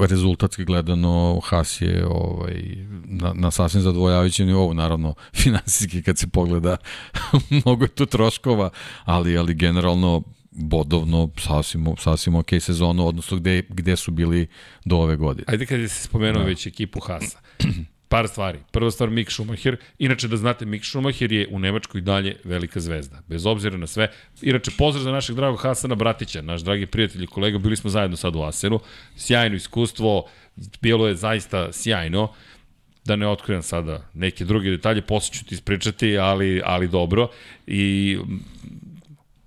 rezultatski 0.00 0.64
gledano 0.64 1.40
Haas 1.44 1.80
je 1.80 2.06
ovaj, 2.06 2.62
na, 3.04 3.32
na 3.34 3.50
sasvim 3.50 3.82
zadovoljavajućem 3.82 4.46
nivou, 4.46 4.74
naravno 4.74 5.14
finansijski 5.42 6.02
kad 6.02 6.18
se 6.18 6.26
pogleda 6.26 6.76
mnogo 7.64 7.84
je 7.84 7.88
tu 7.88 8.06
troškova, 8.06 8.70
ali, 9.04 9.38
ali 9.38 9.54
generalno 9.54 10.22
bodovno 10.54 11.30
sasvim, 11.38 11.86
sasvim 11.98 12.34
ok 12.34 12.48
sezonu, 12.60 13.06
odnosno 13.06 13.36
gde, 13.36 13.62
gde 13.68 13.96
su 13.96 14.10
bili 14.10 14.46
do 14.84 14.96
ove 14.96 15.16
godine. 15.16 15.44
Ajde 15.48 15.66
kad 15.66 15.80
se 15.80 16.02
spomenuo 16.02 16.42
da. 16.42 16.48
već 16.48 16.66
ekipu 16.66 17.00
Hasa. 17.00 17.38
Par 18.08 18.28
stvari. 18.28 18.58
Prva 18.70 18.90
stvar 18.90 19.10
Mick 19.10 19.30
Schumacher. 19.30 19.76
Inače 19.98 20.28
da 20.28 20.36
znate, 20.36 20.66
Mick 20.66 20.84
Schumacher 20.84 21.32
je 21.32 21.48
u 21.50 21.58
Nemačkoj 21.58 22.00
dalje 22.00 22.36
velika 22.44 22.80
zvezda. 22.80 23.22
Bez 23.28 23.46
obzira 23.46 23.76
na 23.76 23.86
sve. 23.86 24.10
Inače, 24.42 24.70
pozdrav 24.78 25.04
za 25.04 25.12
našeg 25.12 25.36
dragog 25.36 25.60
Hasana 25.62 25.94
Bratića, 25.94 26.42
naš 26.42 26.60
dragi 26.60 26.86
prijatelj 26.86 27.24
i 27.24 27.26
kolega. 27.26 27.58
Bili 27.58 27.76
smo 27.76 27.90
zajedno 27.90 28.16
sad 28.16 28.36
u 28.36 28.42
Asenu. 28.42 28.80
Sjajno 29.16 29.56
iskustvo. 29.56 30.26
Bilo 30.82 31.08
je 31.08 31.14
zaista 31.14 31.72
sjajno 31.72 32.32
da 33.04 33.16
ne 33.16 33.28
otkrivam 33.28 33.62
sada 33.62 34.08
neke 34.14 34.44
druge 34.44 34.70
detalje, 34.70 35.02
posle 35.02 35.34
ću 35.34 35.44
ti 35.44 35.54
ispričati, 35.54 36.18
ali, 36.18 36.62
ali 36.64 36.88
dobro. 36.88 37.28
I 37.66 38.18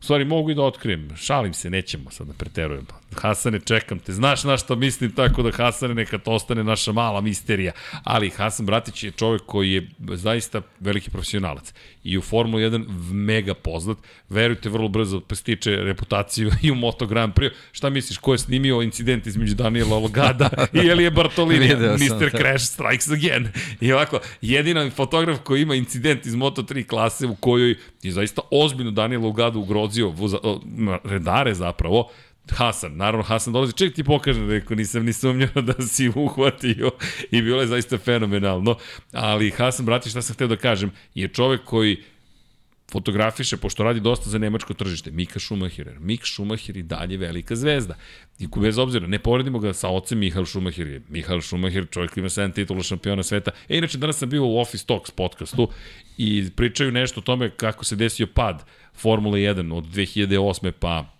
Stvari 0.07 0.25
mogu 0.25 0.51
i 0.51 0.55
da 0.55 0.63
otkrijem, 0.63 1.09
šalim 1.15 1.53
se, 1.53 1.69
nećemo 1.69 2.11
sad 2.11 2.27
da 2.27 2.33
preterujem. 2.33 2.85
Hasane, 3.15 3.59
čekam 3.59 3.99
te, 3.99 4.13
znaš 4.13 4.43
na 4.43 4.57
šta 4.57 4.75
mislim, 4.75 5.11
tako 5.11 5.43
da 5.43 5.51
Hasane 5.51 5.93
neka 5.93 6.17
to 6.17 6.31
ostane 6.31 6.63
naša 6.63 6.91
mala 6.91 7.21
misterija. 7.21 7.71
Ali 8.03 8.29
Hasan 8.29 8.65
Bratić 8.65 9.03
je 9.03 9.11
čovek 9.11 9.41
koji 9.45 9.71
je 9.71 9.89
zaista 10.13 10.61
veliki 10.79 11.09
profesionalac. 11.09 11.73
I 12.03 12.17
u 12.17 12.21
Formulu 12.21 12.59
1 12.59 12.85
mega 13.11 13.53
poznat, 13.53 13.97
verujte, 14.29 14.69
vrlo 14.69 14.87
brzo 14.87 15.21
stiče 15.31 15.75
reputaciju 15.75 16.51
i 16.61 16.71
u 16.71 16.75
Moto 16.75 17.05
Grand 17.05 17.33
Prix. 17.33 17.51
Šta 17.71 17.89
misliš, 17.89 18.17
ko 18.17 18.33
je 18.33 18.37
snimio 18.37 18.81
incident 18.81 19.27
između 19.27 19.55
Daniela 19.55 19.95
Olgada 19.95 20.49
i 20.73 20.87
Elije 20.87 21.11
Bartolini? 21.11 21.67
Mr. 21.75 22.31
da. 22.31 22.37
Crash 22.37 22.65
Strikes 22.65 23.09
Again. 23.11 23.47
I 23.81 23.91
ovako, 23.91 24.19
jedina 24.41 24.89
fotograf 24.89 25.39
koji 25.43 25.61
ima 25.61 25.75
incident 25.75 26.25
iz 26.25 26.35
Moto3 26.35 26.87
klase 26.87 27.25
u 27.25 27.35
kojoj 27.35 27.75
je 28.03 28.11
zaista 28.11 28.41
ozbiljno 28.51 28.91
Daniel 28.91 29.25
Olgado 29.25 29.59
ugrozio 29.59 29.96
voza, 30.03 30.37
o, 30.43 30.61
redare 31.03 31.53
zapravo, 31.53 32.09
Hasan, 32.51 32.97
naravno 32.97 33.23
Hasan 33.23 33.53
dolazi, 33.53 33.73
ček 33.73 33.95
ti 33.95 34.03
pokažem, 34.03 34.49
rekao, 34.49 34.75
nisam 34.75 35.05
ni 35.05 35.13
sumnjao 35.13 35.61
da 35.67 35.73
si 35.81 36.09
uhvatio 36.15 36.91
i 37.31 37.41
bilo 37.41 37.61
je 37.61 37.67
zaista 37.67 37.97
fenomenalno, 37.97 38.75
ali 39.11 39.51
Hasan, 39.51 39.85
brati, 39.85 40.09
šta 40.09 40.21
sam 40.21 40.33
hteo 40.33 40.47
da 40.47 40.55
kažem, 40.55 40.91
je 41.15 41.27
čovek 41.27 41.63
koji 41.63 41.97
fotografiše, 42.91 43.57
pošto 43.57 43.83
radi 43.83 43.99
dosta 43.99 44.29
za 44.29 44.37
nemačko 44.37 44.73
tržište, 44.73 45.11
Mika 45.11 45.39
Schumacher. 45.39 45.99
Mik 45.99 46.21
Schumacher 46.25 46.77
i 46.77 46.83
dalje 46.83 47.17
velika 47.17 47.55
zvezda. 47.55 47.95
I 48.39 48.47
bez 48.57 48.77
obzira, 48.77 49.07
ne 49.07 49.19
poredimo 49.19 49.59
ga 49.59 49.73
sa 49.73 49.89
ocem 49.89 50.19
Mihael 50.19 50.45
Schumacher. 50.45 51.01
Mihael 51.09 51.41
Schumacher, 51.41 51.87
čovjek 51.91 52.17
ima 52.17 52.29
7 52.29 52.53
titula 52.53 52.83
šampiona 52.83 53.23
sveta. 53.23 53.51
E, 53.69 53.77
inače, 53.77 53.97
danas 53.97 54.17
sam 54.17 54.29
bio 54.29 54.45
u 54.45 54.59
Office 54.59 54.85
Talks 54.85 55.11
podcastu 55.11 55.69
i 56.17 56.49
pričaju 56.55 56.91
nešto 56.91 57.19
o 57.19 57.23
tome 57.23 57.49
kako 57.49 57.85
se 57.85 57.95
desio 57.95 58.27
pad 58.27 58.63
Formule 58.93 59.39
1 59.39 59.73
od 59.73 59.85
2008. 59.85 60.71
pa 60.71 61.17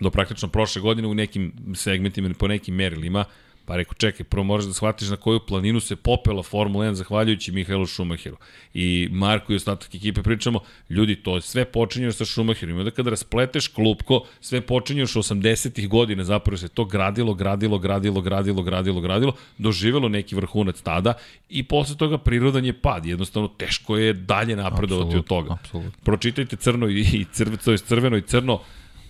do 0.00 0.10
praktično 0.10 0.48
prošle 0.48 0.82
godine 0.82 1.08
u 1.08 1.14
nekim 1.14 1.52
segmentima 1.74 2.30
po 2.38 2.48
nekim 2.48 2.74
merilima, 2.74 3.24
pa 3.64 3.76
rekao, 3.76 3.94
čekaj, 3.94 4.24
prvo 4.24 4.44
moraš 4.44 4.64
da 4.64 4.72
shvatiš 4.72 5.08
na 5.08 5.16
koju 5.16 5.40
planinu 5.40 5.80
se 5.80 5.96
popela 5.96 6.42
Formula 6.42 6.84
1 6.86 6.92
zahvaljujući 6.92 7.52
Mihajlu 7.52 7.86
Šumacheru. 7.86 8.36
I 8.74 9.08
Marko 9.10 9.52
i 9.52 9.56
ostatak 9.56 9.94
ekipe 9.94 10.22
pričamo, 10.22 10.60
ljudi, 10.90 11.16
to 11.16 11.40
sve 11.40 11.64
počinje 11.64 12.12
sa 12.12 12.24
Šumacherom. 12.24 12.76
I 12.76 12.78
onda 12.78 12.90
kada 12.90 13.10
raspleteš 13.10 13.68
klupko, 13.68 14.24
sve 14.40 14.60
počinje 14.60 15.00
još 15.00 15.12
80-ih 15.12 15.88
godina, 15.88 16.24
zapravo 16.24 16.56
se 16.56 16.68
to 16.68 16.84
gradilo, 16.84 17.34
gradilo, 17.34 17.78
gradilo, 17.78 18.20
gradilo, 18.20 18.62
gradilo, 18.62 19.00
gradilo, 19.00 19.32
doživelo 19.58 20.08
neki 20.08 20.34
vrhunac 20.34 20.80
tada 20.80 21.14
i 21.48 21.62
posle 21.62 21.96
toga 21.96 22.18
prirodan 22.18 22.64
je 22.64 22.72
pad. 22.72 23.06
Jednostavno, 23.06 23.48
teško 23.48 23.96
je 23.96 24.12
dalje 24.12 24.56
napredovati 24.56 25.16
od 25.16 25.24
toga. 25.24 25.52
apsolutno. 25.52 26.00
Pročitajte 26.04 26.56
crno 26.56 26.88
i, 26.88 27.00
i 27.00 27.26
crve, 27.32 27.56
to 27.56 27.72
je 27.72 27.78
crveno 27.78 28.16
i 28.16 28.22
crno, 28.22 28.60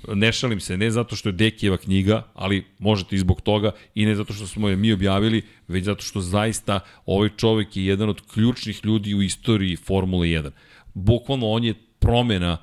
ne 0.08 0.32
šalim 0.32 0.60
se, 0.60 0.76
ne 0.76 0.90
zato 0.90 1.16
što 1.16 1.28
je 1.28 1.32
Dekijeva 1.32 1.76
knjiga, 1.76 2.22
ali 2.34 2.64
možete 2.78 3.16
i 3.16 3.18
zbog 3.18 3.40
toga 3.40 3.70
i 3.94 4.06
ne 4.06 4.14
zato 4.14 4.32
što 4.32 4.46
smo 4.46 4.68
je 4.68 4.76
mi 4.76 4.92
objavili, 4.92 5.42
već 5.68 5.84
zato 5.84 6.02
što 6.02 6.20
zaista 6.20 6.80
ovaj 7.06 7.28
čovek 7.36 7.76
je 7.76 7.86
jedan 7.86 8.08
od 8.08 8.20
ključnih 8.34 8.84
ljudi 8.84 9.14
u 9.14 9.22
istoriji 9.22 9.76
Formule 9.76 10.26
1. 10.26 10.50
Bukvalno 10.94 11.50
on 11.50 11.64
je 11.64 11.74
promena, 11.98 12.56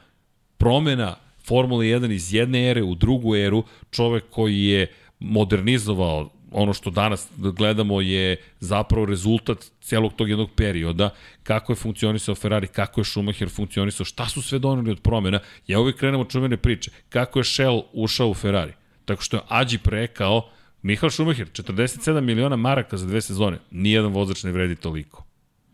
promena 0.58 1.16
Formule 1.48 1.86
1 1.86 2.12
iz 2.12 2.34
jedne 2.34 2.70
ere 2.70 2.84
u 2.84 2.96
drugu 2.96 3.36
eru, 3.36 3.64
čovek 3.92 4.24
koji 4.30 4.64
je 4.64 4.88
modernizovao 5.20 6.30
ono 6.52 6.74
što 6.74 6.90
danas 6.90 7.28
gledamo 7.38 8.02
je 8.02 8.38
zapravo 8.60 9.06
rezultat 9.06 9.66
celog 9.82 10.14
tog 10.14 10.30
jednog 10.30 10.50
perioda, 10.56 11.10
kako 11.44 11.72
je 11.72 11.76
funkcionisao 11.76 12.36
Ferrari, 12.36 12.68
kako 12.68 13.02
je 13.02 13.06
Schumacher 13.06 13.50
funkcionisao, 13.50 14.06
šta 14.06 14.26
su 14.26 14.42
sve 14.42 14.60
doneli 14.60 14.92
od 14.92 15.00
promjena. 15.02 15.40
Ja 15.68 15.80
uvijek 15.80 15.98
krenem 15.98 16.20
od 16.20 16.30
čuvene 16.30 16.58
priče. 16.58 16.92
Kako 17.10 17.40
je 17.40 17.44
Shell 17.44 17.84
ušao 17.94 18.30
u 18.30 18.34
Ferrari? 18.34 18.74
Tako 19.06 19.22
što 19.22 19.38
je 19.38 19.44
Ađip 19.48 19.88
rekao, 19.88 20.50
Mihael 20.82 21.10
Schumacher, 21.10 21.48
47 21.48 22.22
miliona 22.22 22.56
maraka 22.56 22.98
za 22.98 23.06
dve 23.06 23.22
sezone, 23.22 23.60
nijedan 23.72 24.12
vozač 24.12 24.44
ne 24.44 24.52
vredi 24.52 24.76
toliko. 24.76 25.26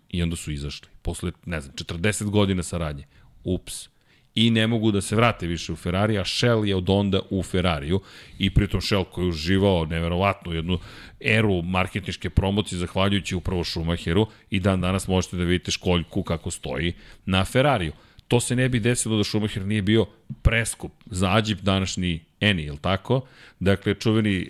I 0.10 0.24
onda 0.24 0.36
su 0.36 0.52
izašli. 0.52 0.88
Posle, 1.02 1.32
ne 1.46 1.62
znam, 1.62 1.76
40 1.76 2.30
godina 2.30 2.64
saradnje. 2.64 3.06
Ups 3.44 3.95
i 4.36 4.50
ne 4.52 4.68
mogu 4.68 4.92
da 4.92 5.02
se 5.02 5.16
vrate 5.16 5.48
više 5.48 5.74
u 5.74 5.76
Ferrari, 5.76 6.18
a 6.18 6.26
Shell 6.26 6.66
je 6.66 6.76
od 6.76 6.90
onda 6.90 7.20
u 7.30 7.44
Ferrariju 7.44 8.02
i 8.38 8.50
pritom 8.50 8.82
Shell 8.82 9.04
koji 9.04 9.26
je 9.26 9.30
uživao 9.30 9.86
neverovatnu 9.86 10.54
jednu 10.54 10.80
eru 11.20 11.62
marketničke 11.62 12.30
promocije 12.30 12.80
zahvaljujući 12.80 13.36
upravo 13.36 13.64
Schumacheru 13.64 14.28
i 14.50 14.60
dan 14.60 14.82
danas 14.82 15.08
možete 15.08 15.38
da 15.38 15.44
vidite 15.44 15.72
školjku 15.72 16.24
kako 16.24 16.52
stoji 16.52 16.94
na 17.26 17.46
Ferrariju. 17.46 17.92
To 18.28 18.40
se 18.40 18.56
ne 18.56 18.70
bi 18.70 18.80
desilo 18.80 19.18
da 19.18 19.24
Schumacher 19.24 19.66
nije 19.66 19.82
bio 19.82 20.06
preskup 20.42 20.92
za 21.06 21.36
Ađip 21.36 21.60
današnji 21.62 22.20
Eni, 22.40 22.64
je 22.64 22.78
tako? 22.82 23.22
Dakle, 23.60 23.94
čuveni 23.94 24.50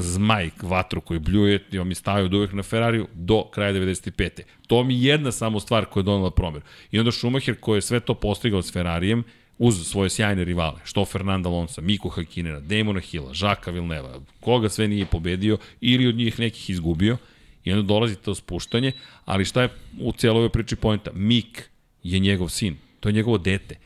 zmaj 0.00 0.50
vatru 0.62 1.00
koji 1.00 1.20
bljuje, 1.20 1.64
i 1.72 1.78
on 1.78 1.88
mi 1.88 1.94
stavio 1.94 2.24
od 2.24 2.34
uvek 2.34 2.52
na 2.52 2.62
Ferrariju 2.62 3.06
do 3.14 3.44
kraja 3.44 3.72
95. 3.72 4.40
To 4.66 4.84
mi 4.84 4.94
je 4.94 5.02
jedna 5.02 5.32
samo 5.32 5.60
stvar 5.60 5.84
koja 5.84 6.00
je 6.00 6.04
donala 6.04 6.30
promjer. 6.30 6.62
I 6.90 6.98
onda 6.98 7.12
Schumacher 7.12 7.54
koji 7.60 7.76
je 7.78 7.82
sve 7.82 8.00
to 8.00 8.14
postigao 8.14 8.62
s 8.62 8.72
Ferrarijem, 8.72 9.24
uz 9.58 9.86
svoje 9.86 10.10
sjajne 10.10 10.44
rivale, 10.44 10.80
što 10.84 11.04
Fernanda 11.04 11.48
Alonso, 11.48 11.80
Miku 11.80 12.08
Hakinera, 12.08 12.60
Damona 12.60 13.00
Hilla, 13.00 13.34
Žaka 13.34 13.70
Vilneva, 13.70 14.20
koga 14.40 14.68
sve 14.68 14.88
nije 14.88 15.06
pobedio 15.06 15.58
ili 15.80 16.06
od 16.06 16.14
njih 16.14 16.38
nekih 16.38 16.70
izgubio, 16.70 17.16
i 17.64 17.72
onda 17.72 17.82
dolazi 17.82 18.16
to 18.16 18.34
spuštanje, 18.34 18.92
ali 19.24 19.44
šta 19.44 19.62
je 19.62 19.68
u 20.00 20.12
cijeloj 20.12 20.48
priči 20.48 20.76
pojenta? 20.76 21.10
Mik 21.14 21.70
je 22.02 22.18
njegov 22.18 22.48
sin, 22.48 22.76
to 23.02 23.08
je 23.08 23.12
njegovo 23.12 23.38
dete. 23.38 23.76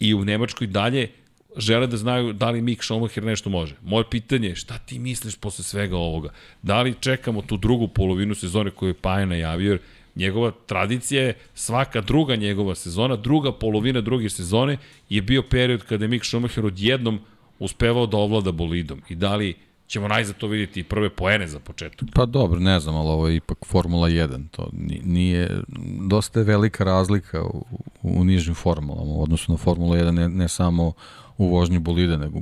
I 0.00 0.14
u 0.14 0.24
Nemačkoj 0.24 0.66
dalje 0.66 1.08
žele 1.56 1.86
da 1.86 1.96
znaju 1.96 2.32
da 2.32 2.50
li 2.50 2.60
Mick 2.60 2.84
Schumacher 2.84 3.24
nešto 3.24 3.50
može. 3.50 3.74
Moje 3.82 4.04
pitanje 4.10 4.48
je 4.48 4.56
šta 4.56 4.78
ti 4.78 4.98
misliš 4.98 5.36
posle 5.36 5.64
svega 5.64 5.96
ovoga? 5.96 6.30
Da 6.62 6.82
li 6.82 6.94
čekamo 7.00 7.42
tu 7.42 7.56
drugu 7.56 7.88
polovinu 7.88 8.34
sezone 8.34 8.70
koju 8.70 8.88
je 8.88 8.94
Paja 8.94 9.26
najavio, 9.26 9.70
jer 9.70 9.80
njegova 10.16 10.52
tradicija 10.66 11.22
je 11.22 11.34
svaka 11.54 12.00
druga 12.00 12.36
njegova 12.36 12.74
sezona, 12.74 13.16
druga 13.16 13.52
polovina 13.52 14.00
druge 14.00 14.30
sezone 14.30 14.76
je 15.08 15.22
bio 15.22 15.42
period 15.42 15.82
kada 15.82 16.04
je 16.04 16.08
Mick 16.08 16.24
Schumacher 16.24 16.66
odjednom 16.66 17.20
uspevao 17.58 18.06
da 18.06 18.16
ovlada 18.16 18.52
bolidom. 18.52 19.02
I 19.08 19.14
da 19.14 19.36
li 19.36 19.54
ćemo 19.88 20.08
najzad 20.08 20.36
to 20.36 20.46
vidjeti 20.46 20.80
i 20.80 20.84
prve 20.84 21.10
poene 21.10 21.48
za 21.48 21.58
početak. 21.58 22.08
Pa 22.14 22.26
dobro, 22.26 22.60
ne 22.60 22.80
znam, 22.80 22.96
ali 22.96 23.08
ovo 23.08 23.28
je 23.28 23.36
ipak 23.36 23.58
Formula 23.66 24.08
1. 24.08 24.48
To 24.50 24.68
nije, 25.04 25.60
dosta 26.00 26.40
je 26.40 26.44
velika 26.44 26.84
razlika 26.84 27.42
u, 27.42 27.64
u 28.02 28.24
nižim 28.24 28.54
formulama 28.54 29.12
u 29.12 29.22
odnosu 29.22 29.52
na 29.52 29.58
Formula 29.58 29.96
1, 29.96 30.10
ne, 30.10 30.28
ne 30.28 30.48
samo 30.48 30.92
u 31.38 31.48
vožnji 31.48 31.78
bolida, 31.78 32.16
nego 32.16 32.38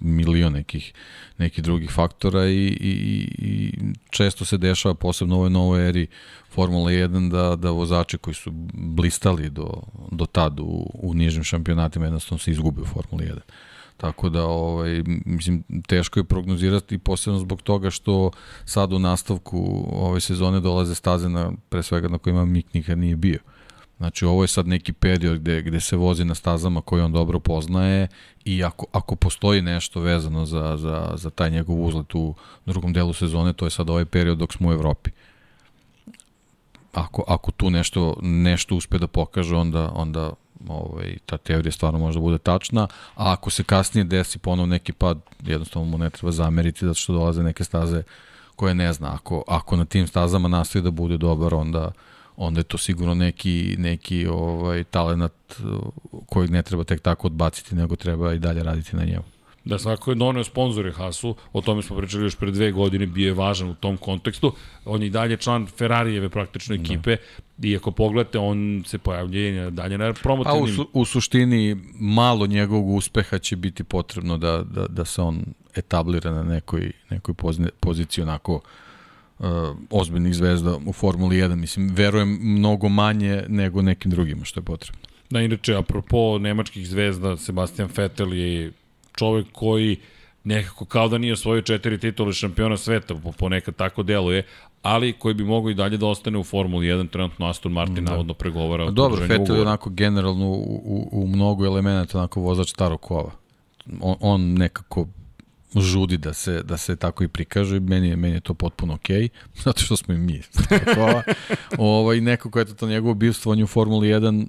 milion 0.00 0.52
nekih, 0.52 0.92
nekih 1.38 1.64
drugih 1.64 1.90
faktora 1.90 2.46
i, 2.46 2.66
i, 2.66 3.28
i 3.38 3.72
često 4.10 4.44
se 4.44 4.58
dešava, 4.58 4.94
posebno 4.94 5.34
u 5.34 5.38
ovoj 5.38 5.50
novoj 5.50 5.88
eri 5.88 6.06
Formula 6.50 6.90
1, 6.90 7.30
da, 7.30 7.56
da 7.56 7.70
vozači 7.70 8.18
koji 8.18 8.34
su 8.34 8.50
blistali 8.74 9.50
do, 9.50 9.82
do 10.10 10.26
tad 10.26 10.60
u, 10.60 10.90
u 10.94 11.14
nižim 11.14 11.44
šampionatima 11.44 12.04
jednostavno 12.04 12.38
se 12.38 12.50
izgube 12.50 12.80
u 12.80 12.84
Formuli 12.84 13.24
1. 13.24 13.38
Tako 14.02 14.28
da, 14.28 14.44
ovaj, 14.44 15.02
mislim, 15.24 15.62
teško 15.86 16.20
je 16.20 16.24
prognozirati 16.24 16.98
posebno 16.98 17.38
zbog 17.38 17.62
toga 17.62 17.90
što 17.90 18.30
sad 18.64 18.92
u 18.92 18.98
nastavku 18.98 19.86
ove 19.92 20.20
sezone 20.20 20.60
dolaze 20.60 20.94
staze 20.94 21.28
na, 21.28 21.52
pre 21.68 21.82
svega 21.82 22.08
na 22.08 22.18
kojima 22.18 22.44
Mik 22.44 22.74
nikad 22.74 22.98
nije 22.98 23.16
bio. 23.16 23.38
Znači, 23.96 24.24
ovo 24.24 24.42
je 24.44 24.48
sad 24.48 24.66
neki 24.66 24.92
period 24.92 25.38
gde, 25.38 25.62
gde 25.62 25.80
se 25.80 25.96
vozi 25.96 26.24
na 26.24 26.34
stazama 26.34 26.80
koje 26.80 27.04
on 27.04 27.12
dobro 27.12 27.40
poznaje 27.40 28.08
i 28.44 28.64
ako, 28.64 28.86
ako 28.92 29.16
postoji 29.16 29.62
nešto 29.62 30.00
vezano 30.00 30.46
za, 30.46 30.76
za, 30.76 31.12
za 31.14 31.30
taj 31.30 31.50
njegov 31.50 31.84
uzlet 31.84 32.14
u 32.14 32.34
drugom 32.66 32.92
delu 32.92 33.12
sezone, 33.12 33.52
to 33.52 33.66
je 33.66 33.70
sad 33.70 33.90
ovaj 33.90 34.04
period 34.04 34.38
dok 34.38 34.52
smo 34.52 34.68
u 34.68 34.72
Evropi. 34.72 35.10
Ako, 36.92 37.24
ako 37.28 37.50
tu 37.50 37.70
nešto, 37.70 38.16
nešto 38.22 38.76
uspe 38.76 38.98
da 38.98 39.06
pokaže, 39.06 39.56
onda, 39.56 39.90
onda 39.94 40.32
ovaj, 40.68 41.16
ta 41.26 41.36
teorija 41.36 41.72
stvarno 41.72 41.98
može 41.98 42.18
da 42.18 42.22
bude 42.22 42.38
tačna, 42.38 42.82
a 43.14 43.32
ako 43.32 43.50
se 43.50 43.64
kasnije 43.64 44.04
desi 44.04 44.38
ponovo 44.38 44.66
neki 44.66 44.92
pad, 44.92 45.18
jednostavno 45.42 45.88
mu 45.88 45.98
ne 45.98 46.10
treba 46.10 46.32
zameriti 46.32 46.86
zato 46.86 46.94
što 46.94 47.12
dolaze 47.12 47.42
neke 47.42 47.64
staze 47.64 48.02
koje 48.56 48.74
ne 48.74 48.92
zna. 48.92 49.14
Ako, 49.14 49.44
ako 49.48 49.76
na 49.76 49.84
tim 49.84 50.06
stazama 50.06 50.48
nastavi 50.48 50.82
da 50.82 50.90
bude 50.90 51.16
dobar, 51.16 51.54
onda 51.54 51.92
onda 52.36 52.60
je 52.60 52.64
to 52.64 52.78
sigurno 52.78 53.14
neki, 53.14 53.76
neki 53.78 54.26
ovaj, 54.26 54.84
talenat 54.84 55.32
kojeg 56.26 56.50
ne 56.50 56.62
treba 56.62 56.84
tek 56.84 57.00
tako 57.00 57.26
odbaciti, 57.26 57.74
nego 57.74 57.96
treba 57.96 58.32
i 58.32 58.38
dalje 58.38 58.62
raditi 58.62 58.96
na 58.96 59.04
njemu. 59.04 59.24
Da, 59.64 59.78
svako 59.78 60.10
je 60.10 60.14
donio 60.14 60.44
sponzore 60.44 60.92
Hasu, 60.92 61.36
o 61.52 61.60
tome 61.60 61.82
smo 61.82 61.96
pričali 61.96 62.24
još 62.24 62.36
pre 62.36 62.50
dve 62.50 62.72
godine, 62.72 63.06
bio 63.06 63.26
je 63.26 63.34
važan 63.34 63.70
u 63.70 63.74
tom 63.74 63.96
kontekstu. 63.96 64.52
On 64.84 65.02
je 65.02 65.06
i 65.06 65.10
dalje 65.10 65.36
član 65.36 65.66
Ferrarijeve 65.66 66.28
praktično 66.28 66.76
da. 66.76 66.82
ekipe 66.82 67.16
da. 67.56 67.68
i 67.68 67.76
ako 67.76 67.90
pogledate, 67.90 68.38
on 68.38 68.82
se 68.86 68.98
pojavljuje 68.98 69.70
dalje 69.70 69.98
na 69.98 70.12
promotivnim... 70.12 70.62
A 70.62 70.64
u, 70.64 70.68
su, 70.68 70.88
u 70.92 71.04
suštini 71.04 71.76
malo 71.94 72.46
njegovog 72.46 72.88
uspeha 72.88 73.38
će 73.38 73.56
biti 73.56 73.84
potrebno 73.84 74.38
da, 74.38 74.62
da, 74.62 74.86
da 74.86 75.04
se 75.04 75.22
on 75.22 75.44
etablira 75.74 76.30
na 76.30 76.42
nekoj, 76.42 76.92
nekoj 77.10 77.34
poziciji 77.80 78.22
onako 78.22 78.60
uh, 79.38 79.46
ozbiljnih 79.90 80.34
zvezda 80.34 80.76
u 80.86 80.92
Formuli 80.92 81.36
1. 81.36 81.54
Mislim, 81.54 81.90
verujem 81.94 82.38
mnogo 82.42 82.88
manje 82.88 83.44
nego 83.48 83.82
nekim 83.82 84.10
drugima 84.10 84.44
što 84.44 84.60
je 84.60 84.64
potrebno. 84.64 85.00
Da, 85.30 85.40
inače, 85.40 85.74
apropo 85.74 86.38
nemačkih 86.38 86.88
zvezda, 86.88 87.36
Sebastian 87.36 87.88
Vettel 87.96 88.34
je 88.34 88.72
čovek 89.14 89.46
koji 89.52 89.96
nekako 90.44 90.84
kao 90.84 91.08
da 91.08 91.18
nije 91.18 91.32
osvojio 91.32 91.62
četiri 91.62 91.98
titule 91.98 92.32
šampiona 92.32 92.76
sveta, 92.76 93.14
ponekad 93.38 93.76
tako 93.76 94.02
deluje, 94.02 94.42
ali 94.82 95.12
koji 95.12 95.34
bi 95.34 95.44
mogao 95.44 95.70
i 95.70 95.74
dalje 95.74 95.96
da 95.96 96.06
ostane 96.06 96.38
u 96.38 96.44
Formuli 96.44 96.86
1, 96.86 97.10
trenutno 97.10 97.46
Aston 97.46 97.72
Martin 97.72 98.04
da. 98.04 98.10
navodno 98.10 98.34
pregovara. 98.34 98.90
Dobro, 98.90 99.26
Vettel 99.26 99.56
je 99.56 99.62
onako 99.62 99.90
generalno 99.90 100.46
u, 100.46 100.80
u, 100.84 101.08
u 101.12 101.26
mnogo 101.26 101.66
elemenata 101.66 102.18
onako 102.18 102.40
vozač 102.40 102.70
starog 102.70 103.00
kova. 103.00 103.30
On, 104.00 104.16
on 104.20 104.54
nekako 104.54 105.06
žudi 105.76 106.16
da 106.16 106.32
se, 106.32 106.62
da 106.62 106.76
se 106.76 106.96
tako 106.96 107.24
i 107.24 107.28
prikaže, 107.28 107.80
meni 107.80 108.08
je, 108.08 108.16
meni 108.16 108.34
je 108.34 108.40
to 108.40 108.54
potpuno 108.54 108.94
okej, 108.94 109.22
okay, 109.22 109.28
zato 109.64 109.82
što 109.82 109.96
smo 109.96 110.14
i 110.14 110.18
mi 110.18 110.42
kova. 110.94 111.22
ovaj, 111.78 112.20
neko 112.20 112.50
ko 112.50 112.58
je 112.58 112.76
to, 112.76 112.86
njegovo 112.86 113.14
bivstvovanje 113.14 113.64
u 113.64 113.66
Formuli 113.66 114.08
1 114.08 114.46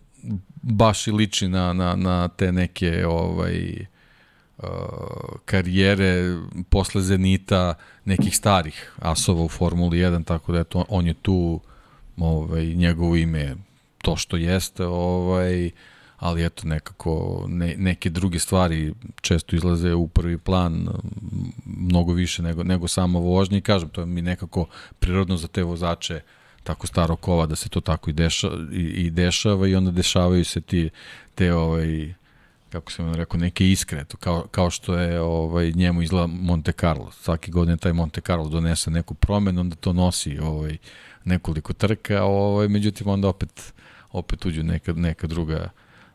baš 0.61 1.07
i 1.07 1.11
liči 1.11 1.47
na, 1.47 1.73
na, 1.73 1.95
na 1.95 2.27
te 2.27 2.51
neke 2.51 3.07
ovaj, 3.07 3.85
karijere 5.45 6.37
posle 6.69 7.01
Zenita 7.01 7.73
nekih 8.05 8.37
starih 8.37 8.93
asova 8.99 9.43
u 9.43 9.49
Formuli 9.49 9.97
1, 9.97 10.25
tako 10.25 10.51
da 10.51 10.59
eto, 10.59 10.85
on 10.89 11.07
je 11.07 11.13
tu 11.13 11.59
ovaj, 12.17 12.65
njegovo 12.65 13.15
ime 13.15 13.55
to 14.01 14.15
što 14.15 14.37
jeste, 14.37 14.85
ovaj, 14.85 15.71
ali 16.17 16.45
eto 16.45 16.67
nekako 16.67 17.45
ne, 17.47 17.75
neke 17.77 18.09
druge 18.09 18.39
stvari 18.39 18.93
često 19.21 19.55
izlaze 19.55 19.93
u 19.93 20.07
prvi 20.07 20.37
plan 20.37 20.87
mnogo 21.65 22.13
više 22.13 22.41
nego, 22.43 22.63
nego 22.63 22.87
samo 22.87 23.19
vožnje 23.19 23.57
i 23.57 23.61
kažem, 23.61 23.89
to 23.89 24.01
je 24.01 24.07
mi 24.07 24.21
nekako 24.21 24.65
prirodno 24.99 25.37
za 25.37 25.47
te 25.47 25.63
vozače 25.63 26.21
tako 26.63 26.87
staro 26.87 27.15
kova 27.15 27.45
da 27.45 27.55
se 27.55 27.69
to 27.69 27.81
tako 27.81 28.09
i, 28.09 28.13
deša, 28.13 28.49
i, 28.71 28.81
i 28.81 29.09
dešava 29.09 29.67
i 29.67 29.75
onda 29.75 29.91
dešavaju 29.91 30.45
se 30.45 30.61
ti 30.61 30.89
te 31.35 31.53
ovaj 31.53 32.13
kako 32.73 32.91
se 32.91 33.03
vam 33.03 33.13
rekao, 33.13 33.39
neke 33.39 33.71
iskre, 33.71 34.05
to 34.05 34.17
kao, 34.17 34.47
kao 34.51 34.69
što 34.69 34.97
je 34.97 35.21
ovaj, 35.21 35.71
njemu 35.71 36.01
izgleda 36.01 36.27
Monte 36.27 36.71
Carlo. 36.71 37.11
Svaki 37.11 37.51
godin 37.51 37.77
taj 37.77 37.93
Monte 37.93 38.21
Carlo 38.21 38.49
donese 38.49 38.91
neku 38.91 39.13
promenu, 39.13 39.61
onda 39.61 39.75
to 39.75 39.93
nosi 39.93 40.39
ovaj, 40.39 40.77
nekoliko 41.25 41.73
trka, 41.73 42.23
ovaj, 42.23 42.67
međutim 42.67 43.07
onda 43.07 43.27
opet, 43.27 43.73
opet 44.11 44.45
uđu 44.45 44.63
neka, 44.63 44.93
neka 44.93 45.27
druga 45.27 45.69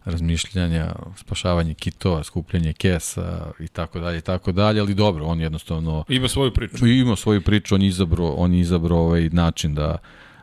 razmišljanja, 0.05 0.95
spašavanje 1.17 1.75
kitova, 1.75 2.25
skupljanje 2.25 2.73
kesa 2.73 3.53
i 3.61 3.69
tako 3.69 4.01
dalje 4.01 4.19
i 4.19 4.23
tako 4.23 4.53
dalje, 4.53 4.81
ali 4.81 4.95
dobro, 4.95 5.25
on 5.25 5.41
jednostavno 5.41 6.05
ima 6.09 6.29
svoju 6.29 6.55
priču. 6.55 6.87
Ima 6.87 7.17
svoju 7.17 7.43
priču, 7.43 7.75
on 7.75 7.83
izabro, 7.83 8.27
on 8.29 8.55
izabro 8.55 8.97
ovaj 8.97 9.29
način 9.33 9.75
da 9.75 9.99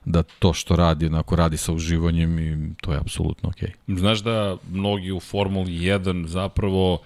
da 0.05 0.23
to 0.23 0.53
što 0.53 0.75
radi, 0.75 1.05
onako 1.05 1.35
radi 1.35 1.57
sa 1.57 1.73
uživanjem 1.73 2.39
i 2.39 2.75
to 2.81 2.91
je 2.91 2.97
apsolutno 2.97 3.49
okej. 3.49 3.69
Okay. 3.87 3.99
Znaš 3.99 4.19
da 4.19 4.57
mnogi 4.71 5.11
u 5.11 5.19
Formuli 5.19 5.71
1 5.71 6.25
zapravo 6.25 7.01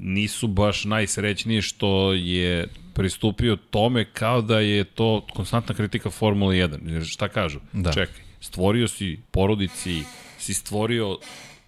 nisu 0.00 0.48
baš 0.48 0.84
najsrećniji 0.84 1.62
što 1.62 2.12
je 2.12 2.68
pristupio 2.94 3.56
tome 3.56 4.04
kao 4.04 4.42
da 4.42 4.60
je 4.60 4.84
to 4.84 5.26
konstantna 5.34 5.74
kritika 5.74 6.10
Formule 6.10 6.56
1. 6.56 6.92
Jer 6.92 7.04
šta 7.04 7.28
kažu? 7.28 7.60
Da. 7.72 7.92
Čekaj, 7.92 8.22
stvorio 8.40 8.88
si 8.88 9.18
porodici, 9.30 10.02
si 10.38 10.54
stvorio 10.54 11.18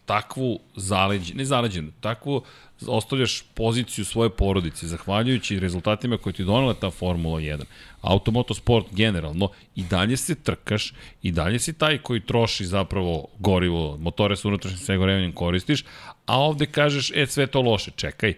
takvu 0.06 0.60
zaleđenu, 0.76 1.38
ne 1.38 1.44
zaleđenu, 1.44 1.90
takvu 2.00 2.42
ostavljaš 2.86 3.42
poziciju 3.54 4.04
svoje 4.04 4.30
porodice, 4.30 4.86
zahvaljujući 4.86 5.60
rezultatima 5.60 6.16
koje 6.16 6.32
ti 6.32 6.44
donela 6.44 6.74
ta 6.74 6.90
Formula 6.90 7.40
1. 7.40 7.64
Automotosport 8.00 8.86
generalno, 8.90 9.48
i 9.74 9.82
dalje 9.82 10.16
se 10.16 10.34
trkaš, 10.34 10.92
i 11.22 11.32
dalje 11.32 11.58
si 11.58 11.72
taj 11.72 11.98
koji 11.98 12.20
troši 12.20 12.66
zapravo 12.66 13.26
gorivo, 13.38 13.96
motore 13.96 14.36
sa 14.36 14.48
unutrašnjim 14.48 14.80
segorevanjem 14.80 15.32
koristiš, 15.32 15.84
a 16.26 16.40
ovde 16.40 16.66
kažeš, 16.66 17.12
e, 17.14 17.26
sve 17.26 17.46
to 17.46 17.60
loše, 17.60 17.90
čekaj, 17.96 18.34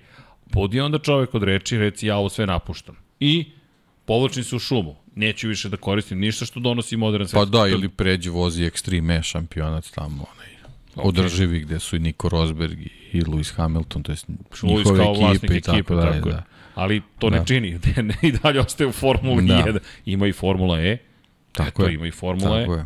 podi 0.51 0.81
onda 0.81 0.99
čovek 0.99 1.35
od 1.35 1.43
reči, 1.43 1.79
reci, 1.79 2.07
ja 2.07 2.17
ovo 2.17 2.29
sve 2.29 2.47
napuštam. 2.47 2.97
I 3.21 3.45
povlačim 4.05 4.45
se 4.45 4.57
u 4.57 4.59
šumu, 4.59 4.97
neću 5.15 5.49
više 5.49 5.69
da 5.69 5.77
koristim 5.77 6.19
ništa 6.19 6.45
što 6.45 6.61
donosi 6.61 6.97
modern 6.97 7.27
svet. 7.27 7.39
Pa 7.41 7.45
da, 7.45 7.69
ili 7.69 7.89
pređi 7.89 8.31
vozi 8.31 8.62
Extreme 8.62 9.23
šampionat 9.23 9.91
tamo, 9.95 10.27
onaj, 10.35 10.50
okay. 10.97 11.09
održivi 11.09 11.61
gde 11.61 11.79
su 11.79 11.97
i 11.97 11.99
Nico 11.99 12.29
Rosberg 12.29 12.79
i 13.12 13.23
Lewis 13.23 13.55
Hamilton, 13.57 14.03
to 14.03 14.12
je 14.12 14.19
njihove 14.62 14.99
kao 14.99 15.15
ekipe 15.35 15.57
i 15.57 15.61
tako 15.61 15.77
ekipe, 15.79 15.95
dalje. 15.95 16.12
tako 16.12 16.29
je. 16.29 16.35
Da. 16.35 16.43
Ali 16.75 17.03
to 17.19 17.31
ne 17.31 17.39
Da. 17.39 17.45
čini, 17.45 17.79
ne, 17.97 18.15
i 18.23 18.33
dalje 18.33 18.61
ostaje 18.61 18.89
u 18.89 18.93
Formuli 18.93 19.47
Da. 19.47 19.65
1. 19.67 19.79
Ima 20.05 20.27
i 20.27 20.33
Formula 20.33 20.81
E, 20.81 20.99
Tako 21.53 21.83
eto, 21.83 21.89
je. 21.89 21.95
ima 21.95 22.07
i 22.07 22.11
Formula 22.11 22.61
Tako 22.61 22.75
E. 22.75 22.79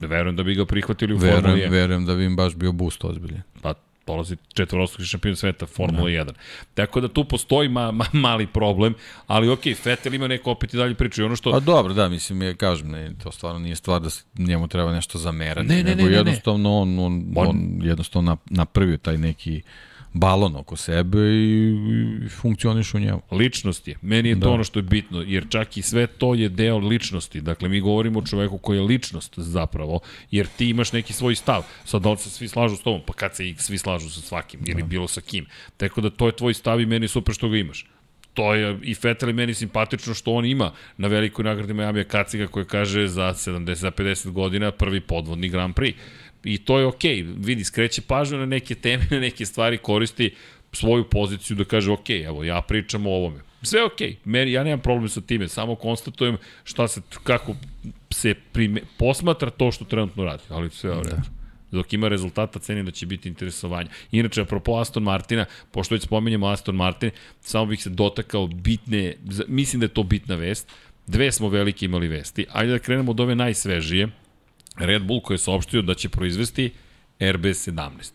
je. 0.00 0.08
Verujem 0.08 0.36
da 0.36 0.42
bi 0.42 0.54
ga 0.54 0.64
prihvatili 0.66 1.14
u 1.14 1.18
Formuli 1.18 1.34
Verujem, 1.42 1.70
1. 1.70 1.72
verujem 1.72 2.06
da 2.06 2.14
bi 2.14 2.24
im 2.24 2.36
baš 2.36 2.54
bio 2.54 2.72
boost 2.72 3.04
ozbiljen. 3.04 3.42
Pa 3.62 3.74
dolazi 4.06 4.36
četvorostruki 4.54 5.04
šampion 5.04 5.36
sveta 5.36 5.66
Formula 5.66 6.08
1. 6.08 6.32
Tako 6.74 7.00
da 7.00 7.08
tu 7.08 7.24
postoji 7.24 7.68
ma, 7.68 7.90
ma, 7.90 8.04
mali 8.12 8.46
problem, 8.46 8.94
ali 9.26 9.48
ok, 9.48 9.60
Vettel 9.84 10.14
ima 10.14 10.28
neko 10.28 10.50
opet 10.50 10.74
i 10.74 10.76
dalje 10.76 10.94
priča 10.94 11.22
i 11.22 11.24
ono 11.24 11.36
što... 11.36 11.50
Pa 11.50 11.60
dobro, 11.60 11.94
da, 11.94 12.08
mislim, 12.08 12.42
ja 12.42 12.54
kažem, 12.54 12.90
ne, 12.90 13.12
to 13.22 13.32
stvarno 13.32 13.58
nije 13.58 13.76
stvar 13.76 14.00
da 14.00 14.10
se 14.10 14.24
njemu 14.38 14.68
treba 14.68 14.92
nešto 14.92 15.18
zamerati, 15.18 15.68
Ne, 15.68 15.76
ne, 15.76 15.82
nego 15.82 15.96
ne, 15.96 16.04
ne, 16.04 16.10
ne. 16.10 16.16
jednostavno 16.16 16.76
on, 16.76 16.98
on, 16.98 17.24
On- 17.36 17.48
on, 17.48 17.78
jednostavno 17.82 18.32
nap- 18.32 18.50
napravio 18.56 18.96
taj 18.96 19.18
neki 19.18 19.62
balon 20.14 20.56
oko 20.56 20.76
sebe 20.76 21.18
i, 21.18 21.76
i 22.26 22.28
funkcioniš 22.28 22.94
u 22.94 22.98
njemu. 22.98 23.20
Ličnost 23.30 23.88
je. 23.88 23.96
Meni 24.02 24.28
je 24.28 24.34
to 24.34 24.40
Da. 24.40 24.50
ono 24.50 24.64
što 24.64 24.78
je 24.78 24.82
bitno, 24.82 25.22
jer 25.26 25.46
čak 25.48 25.76
i 25.76 25.82
sve 25.82 26.06
to 26.06 26.34
je 26.34 26.48
deo 26.48 26.78
ličnosti. 26.78 27.40
Dakle, 27.40 27.68
mi 27.68 27.80
govorimo 27.80 28.18
o 28.18 28.26
čoveku 28.26 28.58
koji 28.58 28.76
je 28.76 28.82
ličnost 28.82 29.38
zapravo, 29.38 30.00
jer 30.30 30.46
ti 30.46 30.68
imaš 30.68 30.92
neki 30.92 31.12
svoj 31.12 31.34
stav. 31.34 31.62
Sad, 31.84 32.02
da 32.02 32.10
li 32.10 32.16
se 32.16 32.30
svi 32.30 32.48
slažu 32.48 32.76
s 32.76 32.80
tobom? 32.82 33.00
Pa 33.06 33.12
kad 33.12 33.36
se 33.36 33.48
i 33.48 33.54
svi 33.54 33.78
slažu 33.78 34.10
sa 34.10 34.20
svakim 34.20 34.60
ili 34.66 34.82
bilo 34.82 35.08
sa 35.08 35.20
kim. 35.20 35.46
Tako 35.76 36.00
da 36.00 36.10
to 36.10 36.26
je 36.26 36.36
tvoj 36.36 36.54
stav 36.54 36.80
i 36.80 36.86
meni 36.86 37.04
je 37.04 37.08
super 37.08 37.34
što 37.34 37.48
ga 37.48 37.56
imaš. 37.56 37.86
To 38.34 38.54
je 38.54 38.78
i 38.82 38.96
Vettel 39.02 39.28
i 39.28 39.32
meni 39.32 39.54
simpatično 39.54 40.14
što 40.14 40.32
on 40.32 40.44
ima 40.44 40.72
na 40.96 41.08
velikoj 41.08 41.44
nagradi 41.44 41.74
Miami 41.74 42.04
kaciga 42.04 42.46
koja 42.46 42.64
kaže 42.64 43.06
za 43.08 43.22
70 43.22 43.74
za 43.74 43.90
50 43.90 44.30
godina 44.30 44.70
prvi 44.70 45.00
podvodni 45.00 45.48
Grand 45.48 45.74
Prix. 45.74 45.94
I 46.44 46.58
to 46.58 46.78
je 46.78 46.86
okej. 46.86 47.24
Okay. 47.24 47.34
Vidi, 47.46 47.64
skreće 47.64 48.02
pažnju 48.02 48.38
na 48.38 48.46
neke 48.46 48.74
teme, 48.74 49.06
na 49.10 49.20
neke 49.20 49.46
stvari, 49.46 49.78
koristi 49.78 50.34
svoju 50.72 51.04
poziciju 51.04 51.56
da 51.56 51.64
kaže, 51.64 51.92
ok, 51.92 52.10
evo, 52.10 52.44
ja 52.44 52.60
pričam 52.60 53.06
o 53.06 53.10
ovome. 53.10 53.40
Sve 53.62 53.80
je 53.80 53.84
okej, 53.84 54.16
meni, 54.24 54.52
ja 54.52 54.64
nemam 54.64 54.80
problem 54.80 55.08
sa 55.08 55.20
time, 55.20 55.48
samo 55.48 55.74
konstatujem 55.74 56.36
šta 56.64 56.88
se, 56.88 57.00
kako 57.22 57.54
se 58.10 58.34
prime, 58.52 58.80
posmatra 58.98 59.50
to 59.50 59.72
što 59.72 59.84
trenutno 59.84 60.24
radi, 60.24 60.42
ali 60.48 60.70
sve 60.70 60.90
je 60.90 60.98
u 60.98 61.02
redu. 61.02 61.22
Dok 61.70 61.92
ima 61.92 62.08
rezultata, 62.08 62.58
cenim 62.58 62.86
da 62.86 62.92
će 62.92 63.06
biti 63.06 63.28
interesovanja. 63.28 63.88
Inače, 64.12 64.40
apropo 64.40 64.78
Aston 64.78 65.02
Martina, 65.02 65.44
pošto 65.70 65.94
već 65.94 66.02
spominjemo 66.02 66.46
Aston 66.46 66.76
Martin, 66.76 67.10
samo 67.40 67.66
bih 67.66 67.82
se 67.82 67.90
dotakao 67.90 68.46
bitne, 68.46 69.14
mislim 69.48 69.80
da 69.80 69.84
je 69.84 69.94
to 69.94 70.02
bitna 70.02 70.34
vest, 70.34 70.72
dve 71.06 71.32
smo 71.32 71.48
velike 71.48 71.84
imali 71.84 72.08
vesti, 72.08 72.46
ajde 72.52 72.72
da 72.72 72.78
krenemo 72.78 73.10
od 73.10 73.20
ove 73.20 73.34
najsvežije, 73.34 74.08
Red 74.76 75.02
Bull 75.02 75.20
koji 75.20 75.34
je 75.34 75.38
saopštio 75.38 75.82
da 75.82 75.94
će 75.94 76.08
proizvesti 76.08 76.70
RB17. 77.20 78.12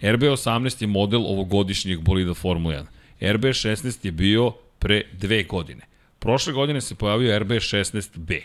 RB18 0.00 0.82
je 0.82 0.86
model 0.86 1.26
ovogodišnjeg 1.26 2.00
bolida 2.00 2.34
Formula 2.34 2.86
1. 3.20 3.36
RB16 3.38 4.06
je 4.06 4.12
bio 4.12 4.52
pre 4.78 5.02
dve 5.12 5.42
godine. 5.42 5.80
Prošle 6.18 6.52
godine 6.52 6.80
se 6.80 6.94
pojavio 6.94 7.38
RB16B. 7.40 8.40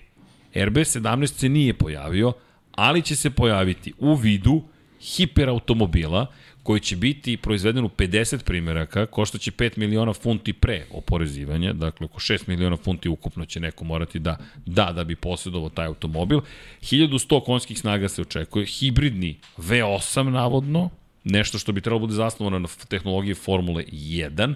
RB17 0.53 1.27
se 1.27 1.49
nije 1.49 1.73
pojavio, 1.73 2.33
ali 2.71 3.01
će 3.01 3.15
se 3.15 3.29
pojaviti 3.29 3.93
u 3.97 4.15
vidu 4.15 4.63
hiperautomobila 5.01 6.27
koji 6.65 6.79
će 6.79 6.95
biti 6.95 7.37
proizveden 7.37 7.85
u 7.85 7.89
50 7.89 8.43
primjeraka, 8.43 9.05
koštaće 9.05 9.51
5 9.51 9.77
miliona 9.77 10.13
funti 10.13 10.53
pre 10.53 10.85
oporezivanja, 10.91 11.73
dakle 11.73 12.05
oko 12.05 12.19
6 12.19 12.47
miliona 12.47 12.77
funti 12.77 13.09
ukupno 13.09 13.45
će 13.45 13.59
neko 13.59 13.83
morati 13.83 14.19
da 14.19 14.37
da 14.65 14.91
da 14.95 15.03
bi 15.03 15.15
posjedovao 15.15 15.69
taj 15.69 15.85
automobil. 15.85 16.39
1100 16.81 17.43
konjskih 17.45 17.79
snaga 17.79 18.09
se 18.09 18.21
očekuje, 18.21 18.65
hibridni 18.65 19.37
V8 19.57 20.29
navodno, 20.29 20.89
nešto 21.23 21.57
što 21.57 21.71
bi 21.71 21.81
trebalo 21.81 21.99
bude 21.99 22.13
zasnovano 22.13 22.59
na 22.59 22.67
tehnologiji 22.87 23.33
Formule 23.33 23.83
1 23.91 24.55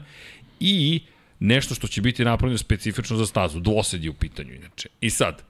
i 0.59 1.01
nešto 1.39 1.75
što 1.75 1.87
će 1.87 2.01
biti 2.01 2.25
napravljeno 2.25 2.57
specifično 2.57 3.17
za 3.17 3.25
stazu. 3.25 3.59
Dvosed 3.59 4.03
je 4.03 4.09
u 4.09 4.13
pitanju 4.13 4.53
inače. 4.53 4.89
I 5.01 5.09
sad, 5.09 5.43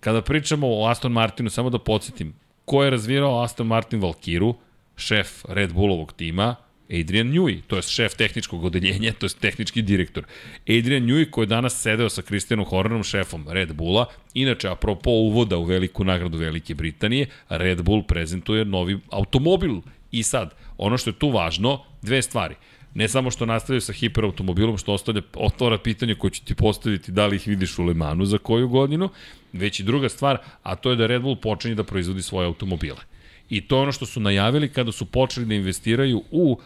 kada 0.00 0.22
pričamo 0.22 0.66
o 0.70 0.86
Aston 0.86 1.12
Martinu, 1.12 1.50
samo 1.50 1.70
da 1.70 1.78
podsjetim, 1.78 2.34
ko 2.64 2.84
je 2.84 2.90
razvirao 2.90 3.42
Aston 3.42 3.66
Martin 3.66 4.00
Valkiru, 4.00 4.54
šef 4.96 5.44
Red 5.48 5.72
Bullovog 5.72 6.12
tima, 6.12 6.56
Adrian 6.90 7.32
Newey, 7.32 7.60
to 7.66 7.76
je 7.76 7.82
šef 7.82 8.14
tehničkog 8.14 8.64
odeljenja, 8.64 9.12
to 9.18 9.26
je 9.26 9.30
tehnički 9.40 9.82
direktor. 9.82 10.24
Adrian 10.62 11.02
Newey 11.02 11.30
koji 11.30 11.42
je 11.42 11.46
danas 11.46 11.80
sedeo 11.82 12.08
sa 12.08 12.22
Christianom 12.22 12.66
Hornerom, 12.66 13.04
šefom 13.04 13.46
Red 13.48 13.72
Bulla, 13.72 14.06
inače, 14.34 14.68
apropo 14.68 15.10
uvoda 15.10 15.56
u 15.56 15.64
veliku 15.64 16.04
nagradu 16.04 16.38
Velike 16.38 16.74
Britanije, 16.74 17.26
Red 17.48 17.82
Bull 17.82 18.02
prezentuje 18.02 18.64
novi 18.64 18.98
automobil. 19.10 19.80
I 20.12 20.22
sad, 20.22 20.54
ono 20.78 20.98
što 20.98 21.10
je 21.10 21.18
tu 21.18 21.30
važno, 21.30 21.80
dve 22.02 22.22
stvari. 22.22 22.54
Ne 22.94 23.08
samo 23.08 23.30
što 23.30 23.46
nastavljaju 23.46 23.80
sa 23.80 23.92
hiperautomobilom, 23.92 24.78
što 24.78 24.92
ostavlja, 24.92 25.22
otvara 25.34 25.78
pitanje 25.78 26.14
koje 26.14 26.30
ću 26.30 26.44
ti 26.44 26.54
postaviti 26.54 27.12
da 27.12 27.26
li 27.26 27.36
ih 27.36 27.46
vidiš 27.46 27.78
u 27.78 27.84
Le 27.84 27.94
Manu 27.94 28.24
za 28.24 28.38
koju 28.38 28.68
godinu, 28.68 29.08
već 29.52 29.80
i 29.80 29.82
druga 29.82 30.08
stvar, 30.08 30.38
a 30.62 30.76
to 30.76 30.90
je 30.90 30.96
da 30.96 31.06
Red 31.06 31.22
Bull 31.22 31.36
počinje 31.36 31.74
da 31.74 31.84
proizvodi 31.84 32.22
svoje 32.22 32.46
automobile. 32.46 33.13
I 33.50 33.60
to 33.60 33.76
je 33.76 33.82
ono 33.82 33.92
što 33.92 34.06
su 34.06 34.20
najavili 34.20 34.68
kada 34.68 34.92
su 34.92 35.06
počeli 35.06 35.46
da 35.46 35.54
investiraju 35.54 36.22
u 36.30 36.58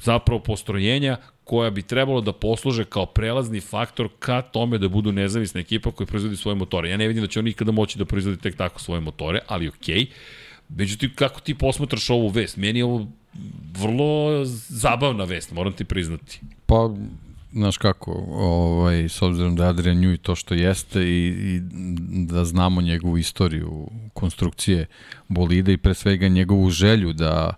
zapravo 0.00 0.40
postrojenja 0.40 1.16
koja 1.44 1.70
bi 1.70 1.82
trebalo 1.82 2.20
da 2.20 2.32
posluže 2.32 2.84
kao 2.84 3.06
prelazni 3.06 3.60
faktor 3.60 4.08
ka 4.18 4.42
tome 4.42 4.78
da 4.78 4.88
budu 4.88 5.12
nezavisna 5.12 5.60
ekipa 5.60 5.90
koja 5.90 6.06
proizvodi 6.06 6.36
svoje 6.36 6.54
motore. 6.54 6.90
Ja 6.90 6.96
ne 6.96 7.08
vidim 7.08 7.22
da 7.22 7.28
će 7.28 7.38
oni 7.38 7.50
nikada 7.50 7.72
moći 7.72 7.98
da 7.98 8.04
proizvodi 8.04 8.40
tek 8.40 8.56
tako 8.56 8.80
svoje 8.80 9.00
motore, 9.00 9.40
ali 9.46 9.68
okej. 9.68 9.96
Okay. 9.96 10.06
Međutim, 10.68 11.12
kako 11.14 11.40
ti 11.40 11.54
posmatraš 11.54 12.10
ovu 12.10 12.28
vest? 12.28 12.56
Meni 12.56 12.78
je 12.78 12.84
ovo 12.84 13.06
vrlo 13.78 14.44
zabavna 14.68 15.24
vest, 15.24 15.52
moram 15.52 15.72
ti 15.72 15.84
priznati. 15.84 16.40
Pa, 16.66 16.90
znaš 17.54 17.78
kako, 17.78 18.12
ovaj, 18.30 19.08
s 19.08 19.22
obzirom 19.22 19.56
da 19.56 19.64
je 19.64 19.70
Adrian 19.70 19.96
Newey 19.96 20.16
to 20.16 20.34
što 20.34 20.54
jeste 20.54 21.02
i, 21.02 21.28
i 21.28 21.60
da 22.26 22.44
znamo 22.44 22.80
njegovu 22.80 23.18
istoriju 23.18 23.88
konstrukcije 24.12 24.86
bolida 25.28 25.72
i 25.72 25.76
pre 25.76 25.94
svega 25.94 26.28
njegovu 26.28 26.70
želju 26.70 27.12
da, 27.12 27.54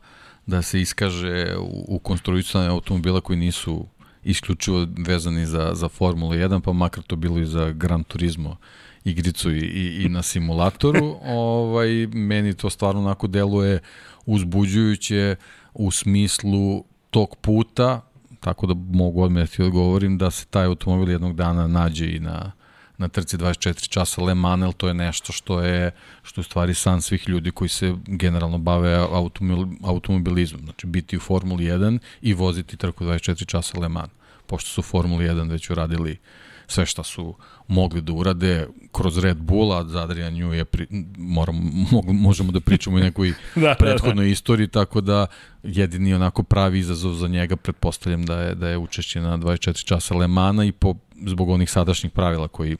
da 0.46 0.62
se 0.62 0.80
iskaže 0.80 1.56
u, 1.58 1.84
u 1.88 1.98
konstruisanju 1.98 2.70
automobila 2.70 3.20
koji 3.20 3.38
nisu 3.38 3.86
isključivo 4.24 4.86
vezani 5.06 5.46
za, 5.46 5.70
za 5.74 5.88
Formulu 5.88 6.32
1, 6.32 6.60
pa 6.60 6.72
makar 6.72 7.04
to 7.04 7.16
bilo 7.16 7.38
i 7.38 7.46
za 7.46 7.72
Gran 7.72 8.04
Turismo 8.04 8.56
igricu 9.04 9.52
i, 9.52 9.58
i, 9.58 10.04
i 10.04 10.08
na 10.08 10.22
simulatoru, 10.22 11.16
ovaj, 11.26 12.06
meni 12.06 12.54
to 12.54 12.70
stvarno 12.70 13.00
onako 13.00 13.26
deluje 13.26 13.80
uzbuđujuće 14.26 15.36
u 15.74 15.90
smislu 15.90 16.84
tog 17.10 17.36
puta, 17.40 18.00
tako 18.40 18.66
da 18.66 18.74
mogu 18.74 19.22
odmah 19.22 19.42
da 19.42 19.46
ti 19.46 19.62
odgovorim 19.62 20.18
da 20.18 20.30
se 20.30 20.46
taj 20.46 20.64
automobil 20.64 21.10
jednog 21.10 21.36
dana 21.36 21.66
nađe 21.66 22.10
i 22.16 22.20
na, 22.20 22.52
na 22.98 23.08
trci 23.08 23.36
24 23.36 23.88
časa 23.88 24.22
Le 24.22 24.34
Mans, 24.34 24.62
jer 24.62 24.72
to 24.72 24.88
je 24.88 24.94
nešto 24.94 25.32
što 25.32 25.60
je, 25.60 25.90
što 26.22 26.40
je 26.40 26.44
stvari 26.44 26.74
san 26.74 27.02
svih 27.02 27.28
ljudi 27.28 27.50
koji 27.50 27.68
se 27.68 27.94
generalno 28.06 28.58
bave 28.58 28.94
automobil, 28.94 29.66
automobilizmom. 29.82 30.62
Znači 30.64 30.86
biti 30.86 31.16
u 31.16 31.20
Formuli 31.20 31.64
1 31.64 31.98
i 32.22 32.34
voziti 32.34 32.76
trku 32.76 33.04
24 33.04 33.46
časa 33.46 33.80
Le 33.80 33.88
Mans. 33.88 34.10
Pošto 34.46 34.70
su 34.70 34.82
Formuli 34.82 35.24
1 35.24 35.50
već 35.50 35.70
uradili 35.70 36.18
sve 36.66 36.86
šta 36.86 37.02
su 37.02 37.34
mogli 37.68 38.00
da 38.00 38.12
urade 38.12 38.66
kroz 38.92 39.18
Red 39.18 39.36
Bull, 39.36 39.72
a 39.72 39.84
za 39.84 40.02
Adrian 40.02 40.34
Nju 40.34 40.52
je, 40.52 40.64
pri, 40.64 40.86
moram, 41.18 41.70
mogu, 41.90 42.12
možemo 42.12 42.52
da 42.52 42.60
pričamo 42.60 42.98
i 42.98 43.02
nekoj 43.02 43.28
Da, 43.54 43.60
da, 43.60 43.66
da. 43.66 43.74
prethodnoj 43.74 44.30
istoriji, 44.30 44.68
tako 44.68 45.00
da 45.00 45.26
jedini 45.62 46.14
onako 46.14 46.42
pravi 46.42 46.78
izazov 46.78 47.12
za 47.12 47.28
njega 47.28 47.56
pretpostavljam 47.56 48.26
da 48.26 48.40
je, 48.40 48.54
da 48.54 48.68
je 48.68 48.78
učešće 48.78 49.20
na 49.20 49.38
24 49.38 49.84
časa 49.84 50.14
Le 50.14 50.26
Mana 50.28 50.64
i 50.64 50.72
po, 50.72 50.94
zbog 51.26 51.48
onih 51.48 51.70
sadašnjih 51.70 52.12
pravila 52.12 52.48
koji 52.48 52.76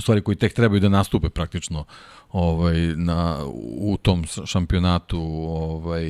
stvari 0.00 0.20
koji 0.20 0.36
tek 0.36 0.54
trebaju 0.54 0.80
da 0.80 0.88
nastupe 0.88 1.28
praktično 1.28 1.84
ovaj 2.32 2.76
na 2.96 3.38
u 3.78 3.96
tom 4.02 4.24
šampionatu 4.44 5.20
ovaj 5.48 6.06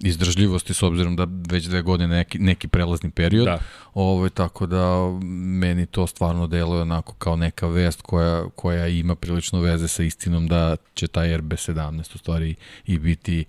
izdržljivosti 0.00 0.74
s 0.74 0.82
obzirom 0.82 1.16
da 1.16 1.26
već 1.50 1.64
dve 1.64 1.82
godine 1.82 2.16
neki, 2.16 2.38
neki 2.38 2.68
prelazni 2.68 3.10
period. 3.10 3.44
Da. 3.44 3.58
Ovaj, 3.94 4.30
tako 4.30 4.66
da 4.66 5.18
meni 5.60 5.86
to 5.86 6.06
stvarno 6.06 6.46
deluje 6.46 6.82
onako 6.82 7.14
kao 7.14 7.36
neka 7.36 7.66
vest 7.66 8.02
koja, 8.02 8.48
koja 8.48 8.86
ima 8.86 9.14
prilično 9.14 9.60
veze 9.60 9.88
sa 9.88 10.02
istinom 10.02 10.48
da 10.48 10.76
će 10.94 11.06
taj 11.06 11.28
RB17 11.28 12.14
u 12.14 12.18
stvari 12.18 12.54
i 12.86 12.98
biti 12.98 13.44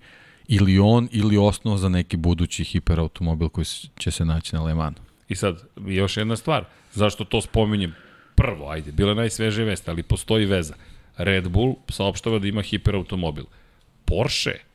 ili 0.48 0.78
on 0.78 1.08
ili 1.12 1.36
osnov 1.36 1.76
za 1.76 1.88
neki 1.88 2.16
budući 2.16 2.64
hiperautomobil 2.64 3.48
koji 3.48 3.64
će 3.96 4.10
se 4.10 4.24
naći 4.24 4.56
na 4.56 4.62
Le 4.62 4.74
Manu. 4.74 4.96
I 5.28 5.34
sad, 5.34 5.62
još 5.86 6.16
jedna 6.16 6.36
stvar, 6.36 6.64
zašto 6.92 7.24
to 7.24 7.40
spominjem? 7.40 7.94
Prvo, 8.34 8.68
ajde, 8.68 8.92
bila 8.92 9.10
je 9.10 9.14
najsvežija 9.14 9.66
vesta, 9.66 9.90
ali 9.90 10.02
postoji 10.02 10.46
veza. 10.46 10.74
Red 11.16 11.48
Bull 11.48 11.74
saopštava 11.88 12.38
da 12.38 12.48
ima 12.48 12.62
hiperautomobil. 12.62 13.44
Porsche 14.04 14.71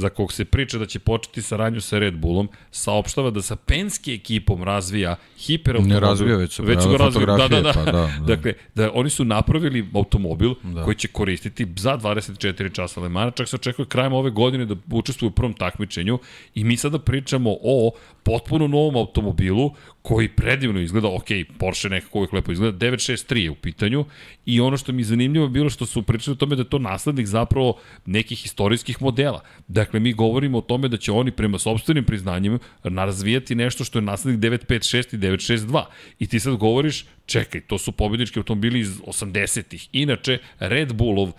za 0.00 0.08
kog 0.08 0.32
se 0.32 0.44
priča 0.44 0.78
da 0.78 0.86
će 0.86 0.98
početi 0.98 1.42
saradnju 1.42 1.80
sa 1.80 1.98
Red 1.98 2.16
Bullom, 2.16 2.48
saopštava 2.70 3.30
da 3.30 3.42
sa 3.42 3.56
Penske 3.56 4.12
ekipom 4.12 4.62
razvija 4.62 5.16
hiperautomobil. 5.38 5.94
Ne 5.94 6.00
razvija, 6.00 6.36
već 6.36 6.52
su 6.52 6.64
već 6.64 6.82
su 6.82 6.90
ga 6.90 6.96
razvija. 6.96 7.26
Da, 7.26 7.48
da, 7.48 7.60
da. 7.60 7.72
Pa, 7.72 7.84
da, 7.84 7.92
da. 7.92 8.10
Dakle, 8.26 8.52
da 8.74 8.90
oni 8.94 9.10
su 9.10 9.24
napravili 9.24 9.86
automobil 9.94 10.54
da. 10.62 10.84
koji 10.84 10.96
će 10.96 11.08
koristiti 11.08 11.66
za 11.76 11.98
24 11.98 12.72
časa 12.72 13.00
Lemana, 13.00 13.30
čak 13.30 13.48
se 13.48 13.56
očekuje 13.56 13.86
krajem 13.86 14.12
ove 14.12 14.30
godine 14.30 14.66
da 14.66 14.76
učestvuju 14.90 15.30
u 15.30 15.32
prvom 15.32 15.52
takmičenju 15.52 16.18
i 16.54 16.64
mi 16.64 16.76
sada 16.76 16.98
pričamo 16.98 17.56
o 17.62 17.90
potpuno 18.22 18.66
novom 18.66 18.96
automobilu 18.96 19.74
koji 20.02 20.28
predivno 20.28 20.80
izgleda, 20.80 21.08
ok, 21.08 21.28
Porsche 21.58 21.88
nekako 21.88 22.18
uvijek 22.18 22.32
lepo 22.32 22.52
izgleda, 22.52 22.78
963 22.78 23.36
je 23.36 23.50
u 23.50 23.54
pitanju 23.54 24.04
i 24.46 24.60
ono 24.60 24.76
što 24.76 24.92
mi 24.92 25.00
je 25.00 25.04
zanimljivo 25.04 25.44
je 25.44 25.50
bilo 25.50 25.70
što 25.70 25.86
su 25.86 26.02
pričali 26.02 26.32
o 26.32 26.36
tome 26.36 26.56
da 26.56 26.62
je 26.62 26.68
to 26.68 26.78
naslednik 26.78 27.26
zapravo 27.26 27.76
nekih 28.06 28.44
istorijskih 28.44 29.02
modela. 29.02 29.40
Dakle, 29.68 29.89
mi 29.98 30.12
govorimo 30.12 30.58
o 30.58 30.60
tome 30.60 30.88
da 30.88 30.96
će 30.96 31.12
oni 31.12 31.30
prema 31.30 31.58
sobstvenim 31.58 32.04
priznanjima 32.04 32.58
razvijati 32.82 33.54
nešto 33.54 33.84
što 33.84 33.98
je 33.98 34.02
naslednik 34.02 34.40
956 34.40 35.14
i 35.14 35.18
962. 35.18 35.84
I 36.18 36.26
ti 36.26 36.40
sad 36.40 36.56
govoriš, 36.56 37.04
čekaj, 37.26 37.60
to 37.60 37.78
su 37.78 37.92
pobednički 37.92 38.38
automobili 38.38 38.80
iz 38.80 39.00
80-ih. 39.00 39.88
Inače, 39.92 40.38
Red 40.58 40.92
Bullov 40.92 41.32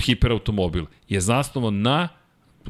hiperautomobil 0.00 0.84
je 1.08 1.20
zasnovan 1.20 1.80
na 1.80 2.08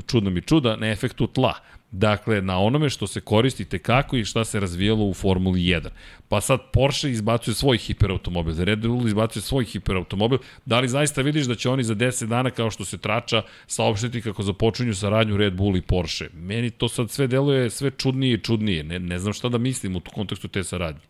čudno 0.06 0.30
mi 0.30 0.42
čuda, 0.42 0.76
na 0.76 0.90
efektu 0.90 1.26
tla. 1.26 1.54
Dakle, 1.92 2.42
na 2.42 2.58
onome 2.58 2.90
što 2.90 3.06
se 3.06 3.20
koristite 3.20 3.78
kako 3.78 4.16
i 4.16 4.24
šta 4.24 4.44
se 4.44 4.60
razvijalo 4.60 5.04
u 5.04 5.14
Formuli 5.14 5.60
1. 5.60 5.88
Pa 6.28 6.40
sad 6.40 6.60
Porsche 6.72 7.10
izbacuje 7.10 7.54
svoj 7.54 7.78
hiperautomobil, 7.78 8.54
Red 8.64 8.78
Bull 8.78 9.06
izbacuje 9.06 9.42
svoj 9.42 9.64
hiperautomobil. 9.64 10.38
Da 10.66 10.80
li 10.80 10.88
zaista 10.88 11.22
vidiš 11.22 11.46
da 11.46 11.54
će 11.54 11.70
oni 11.70 11.84
za 11.84 11.94
10 11.94 12.26
dana, 12.26 12.50
kao 12.50 12.70
što 12.70 12.84
se 12.84 12.98
trača, 12.98 13.42
saopštiti 13.66 14.22
kako 14.22 14.42
započinju 14.42 14.94
saradnju 14.94 15.36
Red 15.36 15.54
Bull 15.54 15.76
i 15.76 15.82
Porsche? 15.82 16.28
Meni 16.34 16.70
to 16.70 16.88
sad 16.88 17.10
sve 17.10 17.26
deluje 17.26 17.70
sve 17.70 17.90
čudnije 17.90 18.34
i 18.34 18.40
čudnije. 18.40 18.84
Ne, 18.84 18.98
ne 18.98 19.18
znam 19.18 19.32
šta 19.32 19.48
da 19.48 19.58
mislim 19.58 19.96
u 19.96 20.00
kontekstu 20.14 20.48
te 20.48 20.64
saradnje. 20.64 21.00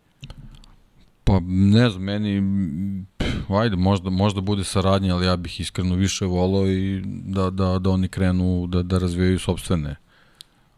Pa 1.24 1.40
ne 1.46 1.90
znam, 1.90 2.02
meni 2.02 2.42
ajde, 3.48 3.76
možda, 3.76 4.10
možda 4.10 4.40
bude 4.40 4.64
saradnja, 4.64 5.14
ali 5.14 5.26
ja 5.26 5.36
bih 5.36 5.60
iskreno 5.60 5.94
više 5.94 6.24
volao 6.24 6.66
i 6.66 7.02
da, 7.06 7.50
da, 7.50 7.78
da 7.78 7.90
oni 7.90 8.09
krenu 8.09 8.66
da, 8.66 8.82
da 8.82 8.98
razvijaju 8.98 9.38
sobstvene 9.38 9.96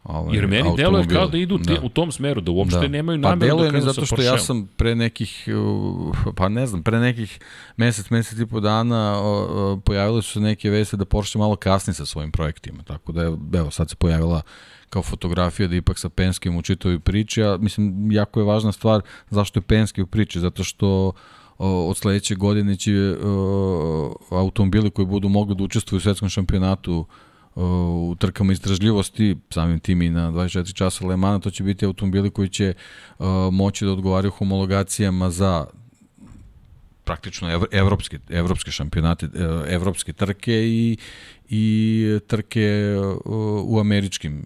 Ovaj, 0.05 0.35
Jer 0.35 0.47
meni 0.47 0.69
deluje 0.77 1.07
kao 1.07 1.27
da 1.27 1.37
idu 1.37 1.57
da. 1.57 1.73
u 1.83 1.89
tom 1.89 2.11
smeru, 2.11 2.41
da 2.41 2.51
uopšte 2.51 2.79
da. 2.79 2.87
nemaju 2.87 3.21
pa 3.21 3.29
nameru 3.29 3.57
pa 3.57 3.63
da 3.63 3.69
krenu 3.69 3.85
zato 3.85 4.05
što 4.05 4.21
ja 4.21 4.37
sam 4.37 4.67
pre 4.77 4.95
nekih, 4.95 5.47
pa 6.35 6.49
ne 6.49 6.67
znam, 6.67 6.83
pre 6.83 6.99
nekih 6.99 7.39
mesec, 7.77 8.09
mesec 8.09 8.39
i 8.39 8.45
po 8.45 8.59
dana 8.59 9.15
pojavile 9.85 10.21
su 10.21 10.31
se 10.31 10.39
neke 10.39 10.69
veste 10.69 10.97
da 10.97 11.05
Porsche 11.05 11.39
malo 11.39 11.55
kasni 11.55 11.93
sa 11.93 12.05
svojim 12.05 12.31
projektima, 12.31 12.83
tako 12.83 13.11
da 13.11 13.21
evo 13.59 13.71
sad 13.71 13.89
se 13.89 13.95
pojavila 13.95 14.41
kao 14.89 15.03
fotografija 15.03 15.67
da 15.67 15.75
ipak 15.75 15.99
sa 15.99 16.09
Penskim 16.09 16.57
u 16.57 16.61
čitovi 16.61 16.99
priči, 16.99 17.43
a 17.43 17.57
mislim 17.57 18.11
jako 18.11 18.39
je 18.39 18.45
važna 18.45 18.71
stvar 18.71 19.01
zašto 19.29 19.59
je 19.59 19.63
Penski 19.63 20.01
u 20.01 20.07
priči, 20.07 20.39
zato 20.39 20.63
što 20.63 21.11
od 21.57 21.97
sledeće 21.97 22.35
godine 22.35 22.75
će 22.75 22.91
uh, 22.91 24.11
automobili 24.29 24.91
koji 24.91 25.05
budu 25.05 25.29
mogli 25.29 25.55
da 25.55 25.63
učestvuju 25.63 25.97
u 25.97 26.01
svetskom 26.01 26.29
šampionatu 26.29 26.99
uh, 26.99 27.05
u 27.55 28.15
trkama 28.19 28.53
istražljivosti, 28.53 29.35
samim 29.49 29.79
tim 29.79 30.01
i 30.01 30.09
na 30.09 30.31
24 30.31 30.73
časa 30.73 31.05
Le 31.07 31.17
Mans, 31.17 31.43
to 31.43 31.51
će 31.51 31.63
biti 31.63 31.85
automobili 31.85 32.31
koji 32.31 32.49
će 32.49 32.73
uh, 33.19 33.25
moći 33.51 33.85
da 33.85 33.91
odgovaraju 33.91 34.31
homologacijama 34.31 35.29
za 35.29 35.65
praktično 37.03 37.67
evropske, 37.71 38.19
evropske 38.29 38.71
šampionate, 38.71 39.29
evropske 39.67 40.13
trke 40.13 40.53
i, 40.53 40.97
i 41.49 42.19
trke 42.27 42.95
u 43.63 43.79
američkim 43.79 44.43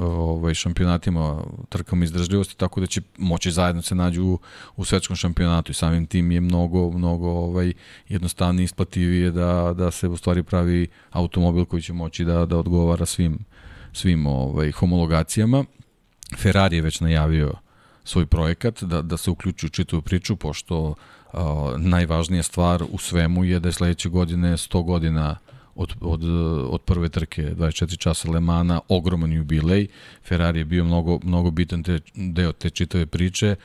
ovaj, 0.00 0.54
šampionatima, 0.54 1.42
trkama 1.68 2.04
izdržljivosti, 2.04 2.56
tako 2.56 2.80
da 2.80 2.86
će 2.86 3.00
moći 3.18 3.50
zajedno 3.50 3.82
se 3.82 3.94
nađu 3.94 4.24
u, 4.24 4.38
u 4.76 4.84
svetskom 4.84 5.16
šampionatu 5.16 5.70
i 5.70 5.74
samim 5.74 6.06
tim 6.06 6.30
je 6.30 6.40
mnogo, 6.40 6.90
mnogo 6.90 7.30
ovaj, 7.30 7.72
jednostavnije 8.08 8.64
isplativije 8.64 9.30
da, 9.30 9.74
da 9.76 9.90
se 9.90 10.08
u 10.08 10.16
stvari 10.16 10.42
pravi 10.42 10.86
automobil 11.10 11.64
koji 11.64 11.82
će 11.82 11.92
moći 11.92 12.24
da, 12.24 12.46
da 12.46 12.58
odgovara 12.58 13.06
svim, 13.06 13.38
svim 13.92 14.26
ovaj, 14.26 14.70
homologacijama. 14.70 15.64
Ferrari 16.36 16.76
je 16.76 16.82
već 16.82 17.00
najavio 17.00 17.52
svoj 18.04 18.26
projekat 18.26 18.82
da, 18.82 19.02
da 19.02 19.16
se 19.16 19.30
uključi 19.30 19.66
u 19.66 19.68
čitavu 19.68 20.02
priču, 20.02 20.36
pošto 20.36 20.94
najvažnija 21.78 22.42
stvar 22.42 22.84
u 22.90 22.98
svemu 22.98 23.44
je 23.44 23.60
da 23.60 23.68
je 23.68 23.72
sledeće 23.72 24.08
godine 24.08 24.52
100 24.52 24.84
godina 24.84 25.36
od, 25.74 25.94
od, 26.00 26.24
od 26.70 26.82
prve 26.82 27.08
trke 27.08 27.54
24 27.54 27.98
časa 27.98 28.30
Le 28.30 28.40
Mana, 28.40 28.80
ogroman 28.88 29.32
jubilej. 29.32 29.86
Ferrari 30.24 30.58
je 30.58 30.64
bio 30.64 30.84
mnogo, 30.84 31.18
mnogo 31.24 31.50
bitan 31.50 31.82
te, 31.82 32.00
deo 32.14 32.52
te 32.52 32.70
čitave 32.70 33.06
priče. 33.06 33.56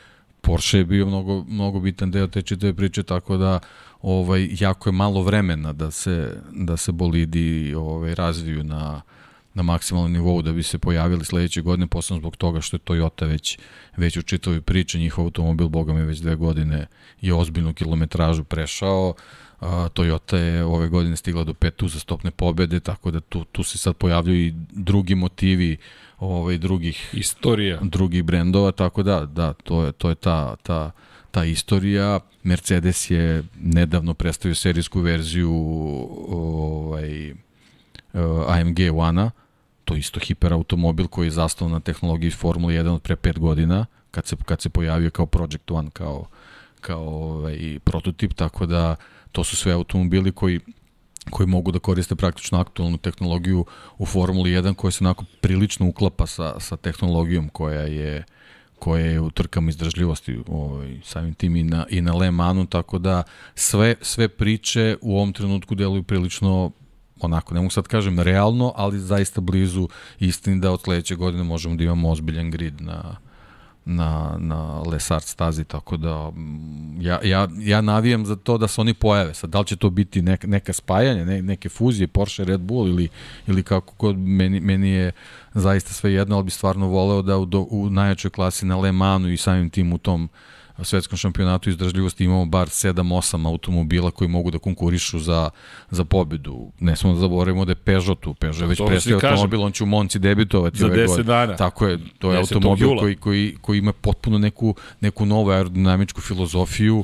Porsche 0.42 0.78
je 0.78 0.86
bio 0.86 1.06
mnogo, 1.06 1.44
mnogo 1.48 1.80
bitan 1.80 2.12
deo 2.12 2.28
te 2.28 2.42
čitave 2.42 2.74
priče, 2.74 3.04
tako 3.04 3.38
da 3.38 3.60
ovaj, 4.02 4.50
jako 4.60 4.90
je 4.90 4.94
malo 4.94 5.22
vremena 5.22 5.74
da 5.74 5.92
se, 5.92 6.42
da 6.52 6.78
se 6.78 6.92
bolidi 6.92 7.74
ovaj, 7.76 8.16
razviju 8.16 8.64
na, 8.64 9.02
na 9.54 9.64
maksimalnom 9.64 10.12
nivou 10.12 10.42
da 10.42 10.52
bi 10.52 10.64
se 10.64 10.78
pojavili 10.78 11.26
sledeće 11.26 11.62
godine, 11.62 11.88
posebno 11.88 12.20
zbog 12.20 12.38
toga 12.38 12.62
što 12.62 12.76
je 12.76 12.80
Toyota 12.80 13.28
već, 13.28 13.58
već 13.98 14.18
u 14.18 14.22
čitovi 14.22 14.62
priče, 14.62 15.00
njihov 15.00 15.26
automobil, 15.26 15.70
boga 15.70 15.94
mi 15.94 16.06
već 16.06 16.20
dve 16.20 16.36
godine 16.36 16.88
je 17.22 17.34
ozbiljnu 17.34 17.74
kilometražu 17.74 18.44
prešao, 18.44 19.14
a, 19.60 19.90
Toyota 19.94 20.38
je 20.38 20.64
ove 20.64 20.88
godine 20.88 21.16
stigla 21.16 21.44
do 21.44 21.54
pet 21.54 21.84
uzastopne 21.84 22.32
pobede, 22.32 22.80
tako 22.80 23.12
da 23.12 23.20
tu, 23.20 23.44
tu 23.44 23.64
se 23.64 23.78
sad 23.78 23.96
pojavljaju 23.96 24.46
i 24.46 24.54
drugi 24.72 25.16
motivi 25.16 25.78
ovaj, 26.20 26.58
drugih 26.58 27.10
istorija 27.14 27.80
drugih 27.82 28.24
brendova, 28.24 28.72
tako 28.72 29.04
da, 29.04 29.26
da, 29.26 29.54
to 29.54 29.84
je, 29.84 29.92
to 29.92 30.10
je 30.10 30.16
ta, 30.16 30.56
ta, 30.56 30.92
ta 31.32 31.46
istorija. 31.46 32.20
Mercedes 32.44 33.12
je 33.12 33.44
nedavno 33.62 34.14
predstavio 34.14 34.56
serijsku 34.56 35.00
verziju 35.00 35.54
ovaj, 36.28 37.34
AMG 38.48 38.80
One-a, 38.94 39.32
to 39.86 39.96
isto 39.96 40.20
hiperautomobil 40.20 41.08
koji 41.08 41.28
je 41.28 41.32
zastao 41.32 41.70
na 41.70 41.80
tehnologiji 41.80 42.32
Formula 42.32 42.74
1 42.74 42.88
od 42.88 43.02
pre 43.02 43.16
5 43.16 43.40
godina, 43.40 43.86
kad 44.12 44.26
se, 44.26 44.36
kad 44.46 44.62
se 44.62 44.70
pojavio 44.70 45.10
kao 45.10 45.26
Project 45.26 45.72
One, 45.72 45.90
kao, 45.94 46.26
kao 46.82 47.04
ovaj, 47.04 47.80
prototip, 47.84 48.34
tako 48.34 48.66
da 48.66 48.96
to 49.32 49.44
su 49.44 49.56
sve 49.56 49.74
automobili 49.74 50.32
koji 50.32 50.60
koji 51.30 51.48
mogu 51.48 51.72
da 51.72 51.80
koriste 51.80 52.16
praktično 52.16 52.60
aktualnu 52.60 52.98
tehnologiju 52.98 53.66
u 53.98 54.06
Formuli 54.06 54.52
1 54.52 54.74
koja 54.74 54.92
se 54.92 55.04
onako 55.04 55.26
prilično 55.42 55.88
uklapa 55.88 56.28
sa, 56.28 56.60
sa 56.60 56.78
tehnologijom 56.78 57.50
koja 57.50 57.82
je 57.82 58.24
koja 58.80 59.06
je 59.06 59.22
u 59.22 59.32
trkama 59.32 59.70
izdržljivosti 59.70 60.40
ovaj, 60.48 61.00
samim 61.04 61.34
tim 61.34 61.56
i 61.56 61.64
na, 61.64 61.86
i 61.90 62.02
na 62.02 62.14
Le 62.14 62.32
Manu, 62.32 62.66
tako 62.66 63.00
da 63.00 63.24
sve, 63.56 63.96
sve 64.02 64.28
priče 64.28 64.98
u 65.02 65.16
ovom 65.18 65.34
trenutku 65.34 65.76
deluju 65.76 66.04
prilično 66.04 66.72
onako, 67.20 67.54
ne 67.54 67.60
mogu 67.60 67.72
sad 67.72 67.88
kažem 67.88 68.20
realno, 68.20 68.74
ali 68.76 69.00
zaista 69.00 69.42
blizu 69.42 69.88
istini 70.20 70.62
da 70.62 70.72
od 70.72 70.82
sledeće 70.82 71.16
godine 71.16 71.44
možemo 71.44 71.76
da 71.76 71.84
imamo 71.84 72.10
ozbiljan 72.10 72.52
grid 72.52 72.82
na, 72.82 73.16
na, 73.88 74.36
na 74.40 74.82
Lesart 74.82 75.26
stazi, 75.26 75.64
tako 75.64 75.98
da 75.98 76.30
mm, 76.30 77.02
ja, 77.02 77.20
ja, 77.24 77.48
ja 77.58 77.82
navijam 77.82 78.26
za 78.26 78.36
to 78.36 78.58
da 78.58 78.68
se 78.68 78.82
oni 78.82 78.94
pojave. 78.94 79.34
Sad, 79.34 79.50
da 79.50 79.60
li 79.60 79.66
će 79.66 79.76
to 79.76 79.90
biti 79.90 80.22
neka, 80.22 80.48
neka 80.48 80.74
spajanja, 80.74 81.26
ne, 81.26 81.42
neke 81.42 81.70
fuzije, 81.70 82.08
Porsche, 82.08 82.44
Red 82.44 82.62
Bull 82.62 82.88
ili, 82.88 83.10
ili 83.48 83.64
kako 83.64 83.94
kod, 83.94 84.18
meni, 84.18 84.60
meni 84.60 84.90
je 84.90 85.12
zaista 85.54 85.94
sve 85.94 86.14
jedno, 86.14 86.36
ali 86.36 86.46
bi 86.46 86.52
stvarno 86.52 86.88
voleo 86.88 87.22
da 87.22 87.38
u, 87.38 87.46
do, 87.46 87.68
u 87.70 87.90
najjačoj 87.90 88.32
klasi 88.32 88.66
na 88.66 88.78
Le 88.78 88.92
Manu 88.92 89.30
i 89.30 89.38
samim 89.38 89.70
tim 89.70 89.94
u 89.94 89.98
tom 89.98 90.24
uh, 90.24 90.30
svetskom 90.84 91.18
šampionatu 91.18 91.70
izdržljivosti 91.70 92.24
imamo 92.24 92.46
bar 92.46 92.68
7-8 92.68 93.48
automobila 93.48 94.12
koji 94.12 94.28
mogu 94.28 94.52
da 94.52 94.60
konkurišu 94.60 95.20
za, 95.20 95.50
za 95.90 96.06
pobedu. 96.06 96.72
Ne 96.80 96.96
smo 96.96 97.14
da 97.14 97.20
zaboravimo 97.20 97.66
da 97.66 97.72
je 97.72 97.76
Peugeot 97.76 98.20
tu. 98.20 98.34
Peugeot 98.34 98.62
je 98.62 98.68
već 98.68 98.82
prestao 98.88 99.20
automobil, 99.24 99.62
on 99.62 99.72
će 99.72 99.84
u 99.84 99.88
Monci 99.88 100.20
debitovati 100.20 100.78
za 100.78 100.86
ove 100.86 101.08
10 101.08 101.24
dana. 101.24 101.56
Tako 101.56 101.88
je, 101.88 102.00
to 102.20 102.32
je 102.32 102.38
automobil 102.38 102.98
koji, 103.00 103.16
koji, 103.16 103.56
koji 103.62 103.78
ima 103.78 103.94
potpuno 103.94 104.38
neku, 104.38 104.76
neku 105.02 105.26
novu 105.26 105.50
aerodinamičku 105.50 106.22
filozofiju 106.22 107.04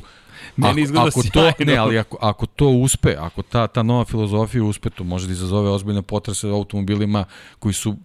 Meni 0.56 0.70
ako, 0.70 0.80
izgleda 0.80 1.08
ako 1.08 1.22
sjajno. 1.22 1.52
to, 1.58 1.64
ne, 1.64 1.76
ali 1.76 1.98
ako, 1.98 2.18
ako 2.20 2.46
to 2.46 2.68
uspe, 2.68 3.16
ako 3.18 3.42
ta, 3.42 3.66
ta 3.66 3.82
nova 3.82 4.04
filozofija 4.04 4.64
uspe, 4.64 4.90
to 4.90 5.04
može 5.04 5.26
da 5.26 5.32
izazove 5.32 5.70
ozbiljne 5.70 6.02
potrese 6.02 6.48
u 6.48 6.54
automobilima 6.54 7.24
koji 7.58 7.72
su 7.72 7.96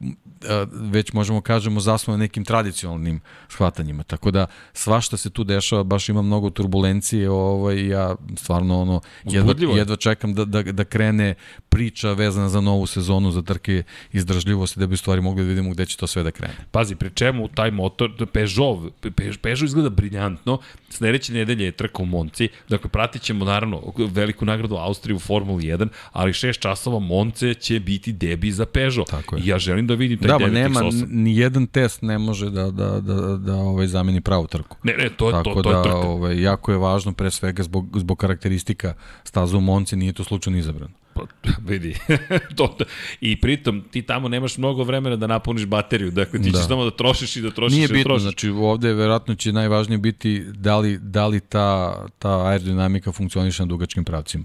već 0.72 1.14
možemo 1.14 1.42
kažemo 1.42 1.80
zasnovani 1.80 2.20
na 2.20 2.24
nekim 2.24 2.46
tradicionalnim 2.46 3.22
shvatanjima. 3.50 4.04
Tako 4.04 4.32
da 4.32 4.46
svašta 4.74 5.18
se 5.18 5.30
tu 5.30 5.44
dešava, 5.44 5.84
baš 5.84 6.10
ima 6.10 6.22
mnogo 6.22 6.50
turbulencije, 6.50 7.30
ovaj 7.30 7.88
ja 7.88 8.16
stvarno 8.36 8.82
ono 8.82 9.02
jedva, 9.24 9.54
jedva 9.76 9.96
čekam 9.96 10.34
da, 10.34 10.46
da, 10.46 10.64
da 10.64 10.84
krene 10.84 11.36
priča 11.70 12.14
vezana 12.14 12.50
za 12.50 12.62
novu 12.62 12.88
sezonu 12.88 13.32
za 13.32 13.42
trke 13.42 13.84
izdržljivosti 14.12 14.80
da 14.80 14.88
bi 14.88 14.94
u 14.94 14.98
stvari 14.98 15.22
mogli 15.22 15.44
da 15.44 15.50
vidimo 15.50 15.70
gde 15.70 15.86
će 15.86 15.98
to 15.98 16.08
sve 16.08 16.24
da 16.24 16.32
krene. 16.32 16.54
Pazi, 16.72 16.96
pri 16.96 17.10
čemu 17.10 17.48
taj 17.48 17.72
motor, 17.72 18.28
Peugeot, 18.34 18.94
Pe- 19.02 19.38
Peugeot 19.42 19.62
izgleda 19.62 19.90
briljantno, 19.90 20.60
sledeće 20.90 21.34
nedelje 21.34 21.66
je 21.66 21.72
trka 21.72 22.04
u 22.04 22.06
Monci, 22.06 22.50
dakle 22.70 22.90
pratit 22.90 23.22
ćemo 23.22 23.46
naravno 23.46 23.82
veliku 23.98 24.46
nagradu 24.46 24.76
Austrije 24.76 25.16
u 25.16 25.20
Formuli 25.20 25.64
1, 25.64 25.88
ali 26.12 26.34
6 26.34 26.60
časova 26.60 27.00
Monce 27.00 27.54
će 27.54 27.80
biti 27.80 28.12
debi 28.14 28.52
za 28.52 28.66
Peugeot. 28.66 29.08
Tako 29.08 29.36
je. 29.36 29.42
I 29.42 29.48
ja 29.48 29.60
želim 29.60 29.88
da 29.88 29.94
vidim 29.94 30.20
taj 30.20 30.28
Da, 30.30 30.36
9 30.36 30.40
ma 30.42 30.48
nema, 30.50 30.80
X8. 30.82 31.06
ni 31.10 31.38
jedan 31.38 31.68
test 31.68 32.02
ne 32.02 32.18
može 32.18 32.50
da, 32.50 32.72
da, 32.72 33.00
da, 33.00 33.14
da 33.38 33.56
ovaj, 33.56 33.88
zameni 33.88 34.22
pravu 34.22 34.48
trku. 34.48 34.78
Ne, 34.84 34.94
ne, 34.94 35.10
to, 35.10 35.28
je- 35.28 35.34
to, 35.34 35.44
Tako 35.44 35.64
to, 35.64 35.72
da, 35.72 35.78
je 35.78 35.84
trka. 35.84 35.98
ovaj, 35.98 36.42
jako 36.42 36.72
je 36.72 36.78
važno 36.78 37.12
pre 37.14 37.32
svega 37.32 37.64
zbog, 37.64 37.90
zbog 37.96 38.18
karakteristika 38.18 38.94
staza 39.24 39.58
u 39.58 39.62
Monci, 39.62 39.96
nije 39.96 40.14
to 40.14 40.24
slučajno 40.24 40.60
izabrano. 40.60 40.94
Pa, 41.42 41.50
vidi. 41.66 41.96
to, 42.58 42.68
to. 42.68 42.86
I 43.22 43.42
pritom, 43.42 43.84
ti 43.92 44.02
tamo 44.02 44.28
nemaš 44.28 44.58
mnogo 44.58 44.84
vremena 44.84 45.16
da 45.16 45.28
napuniš 45.28 45.66
bateriju. 45.66 46.12
Dakle, 46.12 46.42
ti 46.42 46.52
Da. 46.52 46.60
ćeš 46.60 46.68
tamo 46.68 46.84
da 46.84 46.92
trošiš 46.92 47.36
i 47.36 47.42
da 47.42 47.52
trošiš 47.52 47.76
Nije 47.76 47.86
i 47.86 47.88
da 47.88 47.94
bitno, 47.94 48.04
trošiš. 48.04 48.24
znači 48.24 48.50
ovde 48.50 48.94
verovatno 48.94 49.36
će 49.36 49.54
najvažnije 49.54 49.98
biti 49.98 50.46
da 50.48 50.78
li, 50.78 50.98
da 50.98 51.28
li 51.28 51.40
ta, 51.40 51.96
ta 52.20 52.46
aerodinamika 52.46 53.12
funkcioniše 53.12 53.64
na 53.64 53.68
dugačkim 53.68 54.04
pravcima. 54.04 54.44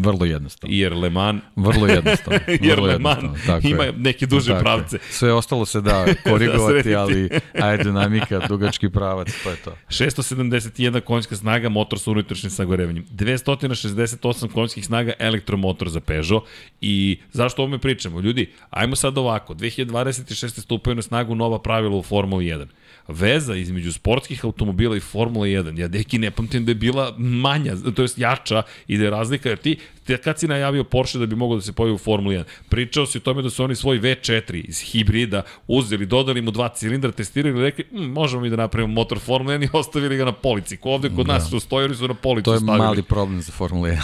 Vrlo 0.00 0.24
jednostavno. 0.24 0.76
Jer 0.76 0.92
Le 0.92 1.10
Mans 1.10 1.42
Vrlo 1.56 1.86
jednostavno. 1.86 2.38
Jer 2.68 2.74
vrlo 2.76 2.86
Le 2.86 2.98
Mans 2.98 3.24
ima 3.62 3.84
je. 3.84 3.92
neke 3.92 4.26
duže 4.26 4.46
Tako 4.46 4.58
je. 4.58 4.62
pravce. 4.62 4.98
Sve 5.10 5.32
ostalo 5.32 5.66
se 5.66 5.80
da 5.80 6.06
korigovati, 6.30 6.72
srediti. 6.72 6.94
ali 6.94 7.28
aerodinamika, 7.60 8.38
dugački 8.48 8.88
pravac, 8.88 9.28
to 9.44 9.50
je 9.50 9.56
to. 9.56 9.76
671 9.88 11.00
konjska 11.00 11.36
snaga, 11.36 11.68
motor 11.68 11.98
sa 11.98 12.10
unutrašnjim 12.10 12.50
sagorevanjem. 12.50 13.04
268 13.10 14.52
konjskih 14.52 14.86
snaga, 14.86 15.12
elektromotor 15.18 15.88
za 15.88 16.00
Peugeot. 16.00 16.44
I 16.80 17.18
zašto 17.32 17.62
o 17.62 17.64
ovome 17.64 17.78
pričamo? 17.78 18.20
Ljudi, 18.20 18.52
ajmo 18.70 18.96
sad 18.96 19.18
ovako. 19.18 19.54
2026. 19.54 20.60
stupaju 20.60 20.94
na 20.94 21.02
snagu 21.02 21.34
nova 21.34 21.58
pravila 21.58 21.96
u 21.96 22.02
Formuli 22.02 22.44
1. 22.44 22.66
Veza 23.08 23.54
između 23.54 23.92
sportskih 23.92 24.44
automobila 24.44 24.96
i 24.96 25.00
Formule 25.00 25.48
1, 25.48 25.78
ja 25.78 25.88
deki 25.88 26.18
ne 26.18 26.30
pamtim 26.30 26.64
da 26.64 26.70
je 26.70 26.74
bila 26.74 27.14
manja, 27.18 27.72
to 27.96 28.02
jest 28.02 28.18
jača 28.18 28.62
i 28.88 28.98
da 28.98 29.04
je 29.04 29.10
razlika, 29.10 29.48
jer 29.48 29.58
ti, 29.58 29.76
ti 30.04 30.16
kad 30.16 30.38
si 30.38 30.48
najavio 30.48 30.84
Porsche 30.84 31.18
da 31.18 31.26
bi 31.26 31.36
mogao 31.36 31.56
da 31.56 31.62
se 31.62 31.72
pojavi 31.72 31.94
u 31.94 31.98
Formuli 31.98 32.36
1, 32.36 32.44
pričao 32.68 33.06
si 33.06 33.18
o 33.18 33.20
tome 33.20 33.42
da 33.42 33.50
su 33.50 33.64
oni 33.64 33.74
svoj 33.74 34.00
V4 34.00 34.64
iz 34.64 34.80
hibrida 34.80 35.42
uzeli, 35.66 36.06
dodali 36.06 36.40
mu 36.40 36.50
dva 36.50 36.68
cilindra, 36.68 37.12
testirali 37.12 37.58
i 37.58 37.62
rekli, 37.62 37.84
hm, 37.90 37.96
možemo 37.98 38.42
mi 38.42 38.50
da 38.50 38.56
napravimo 38.56 38.94
motor 38.94 39.18
Formule 39.18 39.58
1 39.58 39.64
i 39.64 39.70
ostavili 39.72 40.16
ga 40.16 40.24
na 40.24 40.32
polici. 40.32 40.76
Ko 40.76 40.90
ovde 40.90 41.10
kod 41.10 41.26
nas 41.28 41.50
su 41.50 41.60
stojili 41.60 41.96
su 41.96 42.08
na 42.08 42.14
policu 42.14 42.44
To 42.44 42.52
je 42.52 42.58
stavili. 42.58 42.78
mali 42.78 43.02
problem 43.02 43.40
za 43.40 43.52
Formula 43.52 43.88
1. 43.88 43.98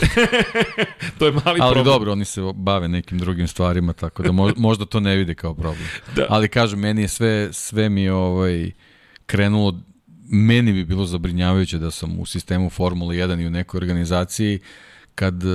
to 1.19 1.27
je 1.27 1.33
mali 1.33 1.43
Ali 1.47 1.59
problem. 1.61 1.85
dobro, 1.85 2.13
oni 2.13 2.25
se 2.25 2.41
bave 2.55 2.89
nekim 2.89 3.19
drugim 3.19 3.49
stvarima, 3.49 3.93
tako 3.93 4.23
da 4.23 4.31
mo- 4.31 4.55
možda 4.57 4.85
to 4.87 5.01
ne 5.01 5.17
vide 5.17 5.35
kao 5.35 5.55
problem. 5.55 5.85
Da. 6.17 6.27
Ali 6.29 6.49
kažem, 6.49 6.79
meni 6.81 7.03
je 7.03 7.09
sve, 7.09 7.49
sve 7.53 7.89
mi 7.89 8.09
ovaj, 8.09 8.71
krenulo, 9.27 9.81
meni 10.31 10.73
bi 10.73 10.85
bilo 10.85 11.07
zabrinjavajuće 11.07 11.79
da 11.79 11.91
sam 11.91 12.21
u 12.21 12.27
sistemu 12.27 12.71
Formule 12.71 13.17
1 13.17 13.43
i 13.43 13.47
u 13.47 13.51
nekoj 13.51 13.79
organizaciji 13.79 14.59
kad 15.15 15.45
uh, 15.45 15.53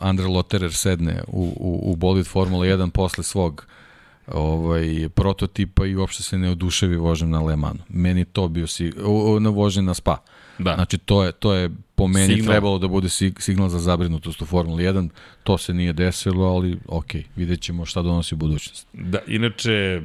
Andre 0.00 0.26
Lotterer 0.26 0.72
sedne 0.72 1.22
u, 1.28 1.42
u, 1.56 1.92
u 1.92 1.96
bolid 1.96 2.26
Formule 2.26 2.68
1 2.68 2.90
posle 2.90 3.24
svog 3.24 3.66
ovaj 4.26 5.08
prototipa 5.14 5.86
i 5.86 5.96
uopšte 5.96 6.22
se 6.22 6.38
ne 6.38 6.50
oduševi 6.50 6.96
vožnjem 6.96 7.30
na 7.30 7.40
Le 7.40 7.56
Manu. 7.56 7.78
Meni 7.88 8.24
to 8.24 8.48
bio 8.48 8.66
si 8.66 8.92
o, 9.04 9.34
o, 9.34 9.40
na 9.40 9.50
vožnje 9.50 9.82
na 9.82 9.94
Spa. 9.94 10.16
Da. 10.58 10.74
Znači 10.74 10.98
to 10.98 11.24
je 11.24 11.32
to 11.32 11.54
je 11.54 11.70
po 11.94 12.08
meni 12.08 12.34
Signal. 12.34 12.52
trebalo 12.52 12.78
da 12.78 12.88
bude 12.88 13.08
sig- 13.08 13.40
signal 13.40 13.68
za 13.68 13.78
zabrinutost 13.78 14.42
u 14.42 14.46
Formuli 14.46 14.84
1. 14.84 15.08
To 15.42 15.58
se 15.58 15.74
nije 15.74 15.92
desilo, 15.92 16.44
ali 16.46 16.78
ok, 16.86 17.06
vidjet 17.36 17.60
ćemo 17.60 17.86
šta 17.86 18.02
donosi 18.02 18.34
budućnost. 18.34 18.86
Da, 18.92 19.18
inače, 19.26 20.02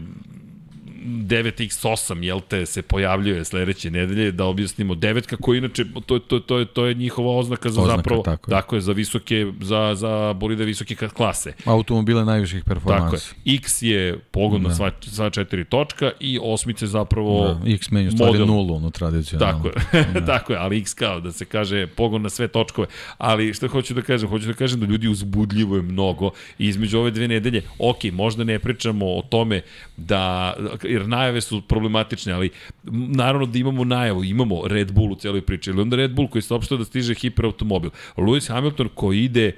9x8, 1.05 2.23
jel 2.23 2.41
te, 2.47 2.65
se 2.65 2.81
pojavljuje 2.81 3.45
sledeće 3.45 3.91
nedelje, 3.91 4.31
da 4.31 4.45
objasnimo 4.45 4.95
devetka 4.95 5.37
koji 5.37 5.57
inače, 5.57 5.85
to, 6.05 6.19
to, 6.19 6.39
to, 6.39 6.57
je, 6.59 6.65
to 6.65 6.85
je 6.85 6.93
njihova 6.93 7.37
oznaka 7.37 7.69
za 7.69 7.81
Oznaka, 7.81 7.97
zapravo, 7.97 8.21
tako 8.23 8.51
je. 8.51 8.55
tako 8.55 8.75
je, 8.75 8.81
za 8.81 8.91
visoke, 8.91 9.45
za, 9.61 9.95
za 9.95 10.33
bolide 10.33 10.65
visoke 10.65 10.95
klase. 10.95 11.53
Automobile 11.65 12.25
najviših 12.25 12.63
Tako 12.85 13.15
je. 13.15 13.55
X 13.55 13.81
je 13.81 14.19
pogon 14.31 14.61
na 14.61 14.69
Da. 14.69 14.75
sva, 14.75 14.91
sva 15.01 15.29
četiri 15.29 15.65
točka 15.65 16.11
i 16.19 16.39
osmice 16.41 16.87
zapravo 16.87 17.47
Da, 17.63 17.71
X 17.71 17.91
meni 17.91 18.07
u 18.07 18.11
stvari 18.11 18.31
model. 18.31 18.47
nulu, 18.47 18.75
ono 18.75 18.89
tradicionalno. 18.89 19.53
Tako 19.63 19.67
je, 19.97 20.03
da. 20.13 20.25
tako 20.33 20.53
je, 20.53 20.59
ali 20.59 20.77
X 20.77 20.93
kao 20.93 21.19
da 21.19 21.31
se 21.31 21.45
kaže 21.45 21.87
pogon 21.87 22.21
na 22.21 22.29
sve 22.29 22.47
točkove. 22.47 22.87
Ali 23.17 23.53
što 23.53 23.67
hoću 23.67 23.93
da 23.93 24.01
kažem, 24.01 24.29
hoću 24.29 24.47
da 24.47 24.53
kažem 24.53 24.79
da 24.79 24.85
ljudi 24.85 25.07
uzbudljivo 25.07 25.75
je 25.75 25.81
mnogo 25.81 26.31
i 26.59 26.67
između 26.67 26.99
ove 26.99 27.11
dve 27.11 27.27
nedelje, 27.27 27.61
ok, 27.79 28.03
možda 28.11 28.43
ne 28.43 28.59
pričamo 28.59 29.05
o 29.05 29.21
tome 29.29 29.61
da, 29.97 30.53
jer 30.95 31.07
najave 31.07 31.41
su 31.41 31.61
problematične, 31.61 32.33
ali 32.33 32.49
naravno 32.93 33.45
da 33.45 33.59
imamo 33.59 33.83
najavu, 33.83 34.23
imamo 34.23 34.67
Red 34.67 34.91
Bull 34.91 35.11
u 35.11 35.15
celoj 35.15 35.41
priči, 35.41 35.69
ili 35.69 35.81
onda 35.81 35.95
Red 35.95 36.15
Bull 36.15 36.29
koji 36.29 36.41
saopštava 36.41 36.79
da 36.79 36.85
stiže 36.85 37.13
hiperautomobil. 37.13 37.89
Lewis 38.17 38.51
Hamilton 38.51 38.89
koji 38.95 39.23
ide 39.23 39.51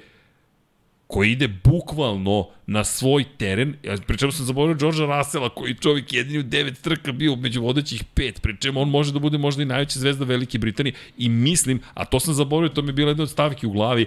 koji 1.08 1.32
ide 1.32 1.48
bukvalno 1.64 2.48
na 2.66 2.84
svoj 2.84 3.24
teren, 3.38 3.74
ja 3.82 3.96
pričemu 4.06 4.32
sam 4.32 4.46
zaboravio 4.46 4.76
Georgea 4.76 5.18
Russella, 5.18 5.48
koji 5.48 5.74
čovjek 5.74 6.12
jedini 6.12 6.38
u 6.38 6.42
devet 6.42 6.80
trka 6.80 7.12
bio 7.12 7.36
među 7.36 7.62
vodećih 7.62 8.04
pet, 8.14 8.42
pričemu 8.42 8.80
on 8.80 8.90
može 8.90 9.12
da 9.12 9.18
bude 9.18 9.38
možda 9.38 9.62
i 9.62 9.66
najveća 9.66 9.98
zvezda 9.98 10.24
Velike 10.24 10.58
Britanije 10.58 10.94
i 11.18 11.28
mislim, 11.28 11.80
a 11.94 12.04
to 12.04 12.20
sam 12.20 12.34
zaboravio, 12.34 12.74
to 12.74 12.82
mi 12.82 12.88
je 12.88 12.92
bila 12.92 13.10
jedna 13.10 13.22
od 13.22 13.30
stavki 13.30 13.66
u 13.66 13.70
glavi, 13.70 14.06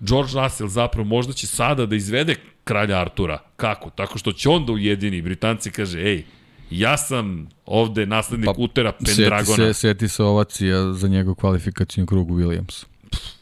George 0.00 0.32
Russell 0.34 0.68
zapravo 0.68 1.08
možda 1.08 1.32
će 1.32 1.46
sada 1.46 1.86
da 1.86 1.96
izvede 1.96 2.34
kralja 2.64 3.00
Artura. 3.00 3.38
Kako? 3.56 3.90
Tako 3.90 4.18
što 4.18 4.32
će 4.32 4.48
on 4.48 4.66
da 4.66 4.72
ujedini. 4.72 5.22
Britanci 5.22 5.70
kaže, 5.70 6.00
ej, 6.00 6.24
ja 6.70 6.96
sam 6.96 7.48
ovde 7.66 8.06
naslednik 8.06 8.46
pa, 8.46 8.54
Utera 8.56 8.92
Pendragona. 8.92 9.56
se, 9.56 9.74
seti 9.74 10.08
se 10.08 10.22
ovacija 10.22 10.92
za 10.92 11.08
njegov 11.08 11.34
kvalifikacijnu 11.34 12.06
krug 12.06 12.30
u 12.30 12.34
Williamsu. 12.34 12.84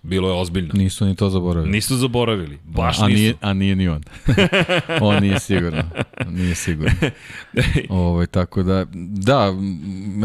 Bilo 0.03 0.29
je 0.29 0.35
ozbiljno. 0.35 0.71
Nisu 0.75 1.07
ni 1.07 1.17
to 1.17 1.31
zaboravili. 1.31 1.73
Nisu 1.73 1.97
zaboravili. 1.97 2.59
Baš 2.65 2.99
a 2.99 3.07
nisu. 3.07 3.19
Nije, 3.19 3.35
a 3.41 3.53
nije 3.53 3.77
ni 3.77 3.89
on. 3.89 4.03
on 5.01 5.23
nije 5.23 5.41
sigurno. 5.41 5.83
Nije 6.27 6.55
sigurno. 6.55 6.93
Ovaj 7.89 8.27
tako 8.27 8.63
da, 8.63 8.87
da, 8.95 9.55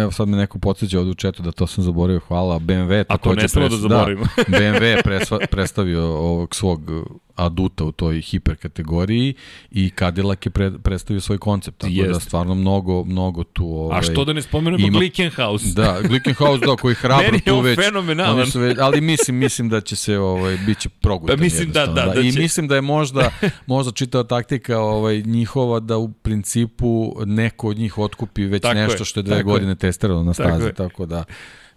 evo 0.01 0.11
sad 0.11 0.27
me 0.27 0.37
neko 0.37 0.59
podsjeća 0.59 0.99
ovde 0.99 1.11
u 1.11 1.15
četu 1.15 1.43
da 1.43 1.51
to 1.51 1.67
sam 1.67 1.83
zaboravio, 1.83 2.19
hvala. 2.27 2.59
BMW 2.59 2.91
je 2.91 3.05
A 3.09 3.17
to 3.17 3.33
ne 3.33 3.49
smemo 3.49 3.69
da 3.69 3.77
zaboravimo. 3.77 4.25
Da, 4.35 4.57
BMW 4.57 4.83
je 4.83 5.03
presva, 5.03 5.39
predstavio 5.51 6.03
ovog 6.03 6.55
svog 6.55 6.91
aduta 7.37 7.83
u 7.83 7.91
toj 7.91 8.21
hiper 8.21 8.55
kategoriji 8.55 9.33
i 9.71 9.89
Cadillac 9.89 10.45
je 10.45 10.49
pre, 10.49 10.71
predstavio 10.73 11.21
svoj 11.21 11.37
koncept. 11.39 11.77
Tako 11.77 11.93
da 11.93 12.01
Jeste. 12.01 12.19
stvarno 12.21 12.55
mnogo, 12.55 13.03
mnogo 13.03 13.43
tu... 13.43 13.65
Ovaj, 13.67 13.99
A 13.99 14.03
što 14.03 14.25
da 14.25 14.33
ne 14.33 14.41
spomenemo 14.41 14.87
ima- 14.87 14.97
Glickenhaus? 14.97 15.61
Da, 15.63 15.99
Glickenhaus, 16.01 16.59
da, 16.59 16.75
koji 16.75 16.95
hrabro 17.03 17.39
tu 17.41 17.59
već. 17.59 17.75
fenomenalan. 17.77 18.35
Oni 18.35 18.45
su 18.47 18.59
već, 18.59 18.77
ali 18.79 19.01
mislim, 19.01 19.37
mislim 19.37 19.69
da 19.69 19.81
će 19.81 19.95
se, 19.95 20.17
ovaj, 20.17 20.57
bit 20.57 20.79
će 20.79 20.89
progutan 20.91 21.37
Pa 21.37 21.43
mislim 21.43 21.71
da- 21.71 21.79
jednostavno, 21.79 22.13
da, 22.13 22.21
da 22.21 22.21
I 22.21 22.31
će- 22.31 22.39
mislim 22.39 22.67
da 22.67 22.75
je 22.75 22.81
možda, 22.83 23.29
možda 23.67 23.91
čitava 23.91 24.23
taktika 24.25 24.79
ovaj, 24.79 25.17
njihova 25.17 25.79
da 25.79 25.97
u 25.97 26.09
principu 26.09 26.87
neko 27.25 27.67
od 27.67 27.77
njih 27.77 27.97
otkupi 27.97 28.43
već 28.43 28.61
Tako 28.61 28.73
nešto 28.75 28.97
je, 28.97 29.05
što 29.05 29.19
je 29.19 29.23
dve 29.23 29.37
tako 29.37 29.49
je. 29.49 29.53
godine 29.53 29.75
testirano 29.75 30.23
na 30.23 30.33
Tako 30.33 30.49
stazi, 30.49 30.65
je. 30.65 30.73
tako, 30.73 31.05
da 31.05 31.23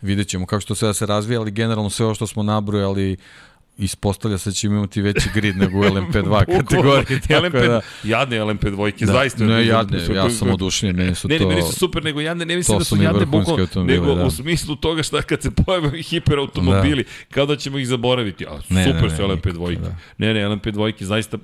vidjet 0.02 0.28
ćemo 0.28 0.46
kako 0.46 0.60
će 0.60 0.66
to 0.66 0.74
sve 0.74 0.88
da 0.88 0.94
se 0.94 1.06
razvija, 1.06 1.40
ali 1.40 1.50
generalno 1.50 1.90
sve 1.90 2.06
ovo 2.06 2.14
što 2.14 2.26
smo 2.26 2.42
nabrojali 2.42 3.16
ispostavlja 3.80 4.38
se 4.38 4.50
da 4.50 4.54
ćemo 4.54 4.76
imati 4.76 5.02
veći 5.02 5.28
grid 5.34 5.56
nego 5.56 5.78
u 5.78 5.82
LMP2 5.82 6.44
kategoriji. 6.58 7.18
LMP, 7.44 7.52
da, 7.54 7.80
jadne 8.04 8.44
LMP 8.44 8.64
dvojke, 8.64 9.06
da, 9.06 9.12
zaista. 9.12 9.44
ne, 9.44 9.66
jadne, 9.66 9.98
ja 10.14 10.30
sam 10.30 10.50
oduševljen, 10.50 10.96
meni 10.96 11.14
su 11.14 11.28
Ne, 11.28 11.38
to... 11.38 11.44
ne, 11.44 11.54
meni 11.54 11.62
su 11.62 11.72
super, 11.72 12.04
nego 12.04 12.20
jadne, 12.20 12.46
ne 12.46 12.56
mislim 12.56 12.78
da 12.78 12.84
su 12.84 13.02
jadne 13.02 13.26
bukvalno, 13.26 13.84
nego 13.84 14.14
da. 14.14 14.24
u 14.24 14.30
smislu 14.30 14.76
toga 14.76 15.02
šta 15.02 15.22
kad 15.22 15.42
se 15.42 15.50
pojave 15.50 16.02
hiperautomobili, 16.08 17.04
kao 17.30 17.46
da 17.46 17.56
ćemo 17.56 17.78
ih 17.78 17.86
zaboraviti. 17.88 18.46
A 18.46 18.60
Ne, 18.68 18.84
super 18.84 19.02
ne, 19.02 19.08
ne, 19.08 19.16
su 19.16 19.22
LMP 19.22 19.34
nikako, 19.34 19.52
dvojke. 19.52 19.82
da. 19.82 19.96
Ne, 20.18 20.34
ne, 20.34 20.48
LMP 20.48 20.66
dvojke 20.66 21.04
zaista 21.04 21.38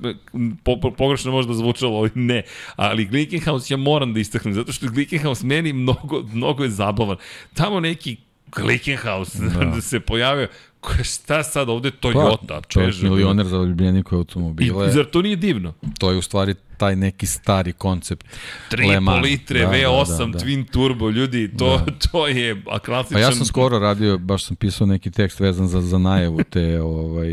po, 0.64 0.80
po, 0.80 0.90
pogrešno 0.90 1.32
možda 1.32 1.54
zvučalo, 1.54 1.98
ali 1.98 2.10
ne. 2.14 2.42
Ali 2.76 3.04
Glickenhaus 3.04 3.70
ja 3.70 3.76
moram 3.76 4.14
da 4.14 4.20
istaknem, 4.20 4.54
zato 4.54 4.72
što 4.72 4.86
Glickenhaus 4.86 5.42
meni 5.42 5.72
mnogo, 5.72 6.22
mnogo 6.32 6.64
je 6.64 6.70
zabavan. 6.70 7.16
Tamo 7.54 7.80
neki 7.80 8.16
Glickenhaus 8.52 9.36
da. 9.74 9.80
se 9.80 10.00
pojavio, 10.00 10.48
šta 11.02 11.42
sad 11.42 11.68
ovde 11.68 11.90
Toyota, 11.90 12.46
Pa, 12.46 12.60
čovjek 12.68 13.02
milioner 13.02 13.46
za 13.46 13.56
ljubljenika 13.56 14.16
automobile. 14.16 14.88
I, 14.88 14.92
zar 14.92 15.04
to 15.04 15.22
nije 15.22 15.36
divno? 15.36 15.74
to 15.98 16.10
je 16.10 16.16
u 16.16 16.22
stvari 16.22 16.54
taj 16.76 16.96
neki 16.96 17.26
stari 17.26 17.72
koncept 17.72 18.26
3,5 18.70 19.22
litre 19.22 19.60
da, 19.60 19.70
V8 19.70 20.18
da, 20.18 20.26
da, 20.26 20.26
da. 20.26 20.38
Twin 20.38 20.70
Turbo, 20.70 21.10
ljudi, 21.10 21.50
to, 21.58 21.82
da. 21.86 21.92
to 22.10 22.26
je 22.26 22.62
klasičan... 22.84 23.14
Pa 23.14 23.20
ja 23.20 23.32
sam 23.32 23.46
skoro 23.46 23.78
radio, 23.78 24.18
baš 24.18 24.44
sam 24.44 24.56
pisao 24.56 24.86
neki 24.86 25.10
tekst 25.10 25.40
vezan 25.40 25.68
za, 25.68 25.80
za 25.80 25.98
najavu 25.98 26.42
te, 26.50 26.80
ovaj, 26.82 27.32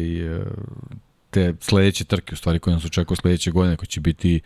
te 1.29 1.53
sledeće 1.59 2.03
trke, 2.03 2.33
u 2.33 2.35
stvari 2.35 2.59
koje 2.59 2.73
nas 2.73 2.85
očekuje 2.85 3.17
sledeće 3.17 3.51
godine, 3.51 3.77
koja 3.77 3.87
će 3.87 4.01
biti 4.01 4.41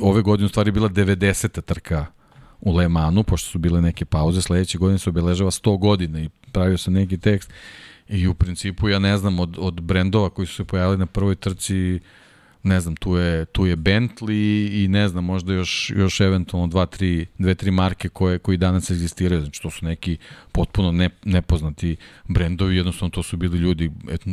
ove 0.00 0.22
godine 0.22 0.46
u 0.46 0.48
stvari 0.48 0.70
bila 0.70 0.88
90. 0.88 1.60
trka 1.60 2.06
u 2.62 2.76
Le 2.76 2.88
Manu, 2.88 3.22
pošto 3.22 3.50
su 3.50 3.58
bile 3.58 3.82
neke 3.82 4.04
pauze, 4.04 4.42
sledeće 4.42 4.78
godine 4.78 4.98
se 4.98 5.10
obeležava 5.10 5.50
100 5.50 5.78
godina 5.78 6.20
i 6.20 6.28
pravio 6.52 6.78
sam 6.78 6.94
neki 6.94 7.18
tekst. 7.18 7.50
I 8.08 8.26
u 8.26 8.34
principu 8.34 8.88
ja 8.88 8.98
ne 8.98 9.16
znam 9.18 9.40
od, 9.40 9.56
od 9.58 9.80
brendova 9.80 10.30
koji 10.30 10.46
su 10.46 10.54
se 10.54 10.64
pojavili 10.64 10.98
na 10.98 11.06
prvoj 11.06 11.34
trci 11.34 12.00
ne 12.62 12.80
znam, 12.80 12.96
tu 12.96 13.16
je, 13.16 13.44
tu 13.44 13.66
je 13.66 13.76
Bentley 13.76 14.84
i 14.84 14.88
ne 14.88 15.08
znam, 15.08 15.24
možda 15.24 15.52
još, 15.52 15.92
još 15.96 16.20
eventualno 16.20 16.66
dva, 16.66 16.86
tri, 16.86 17.26
dve, 17.38 17.54
tri 17.54 17.70
marke 17.70 18.08
koje, 18.08 18.38
koji 18.38 18.56
danas 18.56 18.90
egzistiraju, 18.90 19.40
znači 19.40 19.62
to 19.62 19.70
su 19.70 19.84
neki 19.84 20.16
potpuno 20.52 20.92
ne, 20.92 21.10
nepoznati 21.24 21.96
brendovi, 22.28 22.76
jednostavno 22.76 23.10
to 23.10 23.22
su 23.22 23.36
bili 23.36 23.58
ljudi 23.58 23.90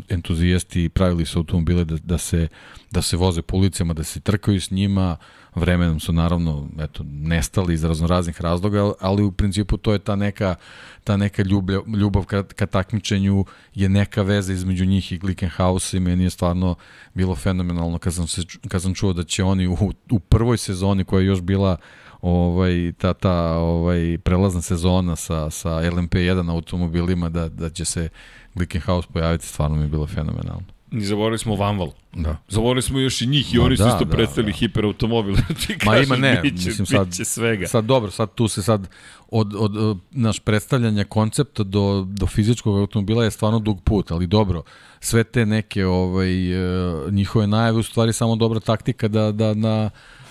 entuzijasti 0.09 0.83
i 0.83 0.89
pravili 0.89 1.25
su 1.25 1.39
automobile 1.39 1.85
da, 1.85 1.97
da, 2.03 2.17
se, 2.17 2.47
da 2.91 3.01
se 3.01 3.17
voze 3.17 3.41
po 3.41 3.57
ulicama, 3.57 3.93
da 3.93 4.03
se 4.03 4.19
trkaju 4.19 4.61
s 4.61 4.71
njima, 4.71 5.17
vremenom 5.59 5.99
su 5.99 6.13
naravno 6.13 6.67
eto, 6.79 7.03
nestali 7.07 7.73
iz 7.73 7.83
raznoraznih 7.83 8.41
razloga, 8.41 8.91
ali 8.99 9.23
u 9.23 9.31
principu 9.31 9.77
to 9.77 9.93
je 9.93 9.99
ta 9.99 10.15
neka, 10.15 10.55
ta 11.03 11.17
neka 11.17 11.43
ljubav, 11.43 11.83
ljubav 11.97 12.25
ka, 12.25 12.43
ka 12.43 12.65
takmičenju 12.65 13.45
je 13.75 13.89
neka 13.89 14.21
veza 14.21 14.53
između 14.53 14.85
njih 14.85 15.11
i 15.11 15.17
Glickenhaus 15.17 15.93
i 15.93 15.99
meni 15.99 16.23
je 16.23 16.29
stvarno 16.29 16.75
bilo 17.13 17.35
fenomenalno 17.35 17.97
kad 17.97 18.13
sam, 18.13 18.27
se, 18.27 18.41
kad 18.67 18.81
sam 18.81 18.93
čuo 18.93 19.13
da 19.13 19.23
će 19.23 19.43
oni 19.43 19.67
u, 19.67 19.77
u 20.11 20.19
prvoj 20.19 20.57
sezoni 20.57 21.03
koja 21.03 21.21
je 21.21 21.27
još 21.27 21.41
bila 21.41 21.77
ovaj 22.21 22.93
ta 22.97 23.13
ta 23.13 23.57
ovaj 23.57 24.17
prelazna 24.23 24.61
sezona 24.61 25.15
sa 25.15 25.49
sa 25.49 25.69
LMP1 25.69 26.51
automobilima 26.51 27.29
da 27.29 27.49
da 27.49 27.69
će 27.69 27.85
se 27.85 28.09
Glickenhaus 28.55 29.05
pojaviti 29.05 29.47
stvarno 29.47 29.75
mi 29.75 29.83
je 29.83 29.87
bilo 29.87 30.07
fenomenalno. 30.07 30.78
I 30.91 31.01
zaboravili 31.01 31.37
smo 31.37 31.55
Vanval. 31.55 31.91
Da. 32.13 32.37
Zaboravili 32.47 32.81
smo 32.81 32.99
još 32.99 33.21
i 33.21 33.27
njih 33.27 33.53
i 33.53 33.57
Ma, 33.57 33.63
oni 33.63 33.77
su 33.77 33.83
da, 33.83 33.89
isto 33.89 34.05
da, 34.05 34.11
predstavili 34.11 34.51
da. 34.51 34.57
hiperautomobil. 34.57 35.35
Ti 35.67 35.77
Ma 35.85 35.97
ima 35.97 36.15
ne, 36.15 36.39
biće, 36.41 36.69
mislim 36.69 36.85
sad, 36.85 37.07
biće 37.07 37.25
svega. 37.25 37.67
Sad 37.67 37.85
dobro, 37.85 38.11
sad 38.11 38.33
tu 38.33 38.47
se 38.47 38.63
sad 38.63 38.87
od, 39.29 39.55
od, 39.57 39.77
od 39.77 39.97
naš 40.11 40.39
predstavljanja 40.39 41.03
koncepta 41.03 41.63
do, 41.63 42.05
do 42.07 42.27
fizičkog 42.27 42.77
automobila 42.77 43.23
je 43.23 43.31
stvarno 43.31 43.59
dug 43.59 43.81
put, 43.83 44.11
ali 44.11 44.27
dobro, 44.27 44.63
sve 44.99 45.23
te 45.23 45.45
neke 45.45 45.85
ovaj, 45.85 46.51
e, 46.51 47.11
njihove 47.11 47.47
najave 47.47 47.77
u 47.77 47.83
stvari 47.83 48.13
samo 48.13 48.35
dobra 48.35 48.59
taktika 48.59 49.07
da, 49.07 49.31
da, 49.31 49.53
na, 49.53 49.89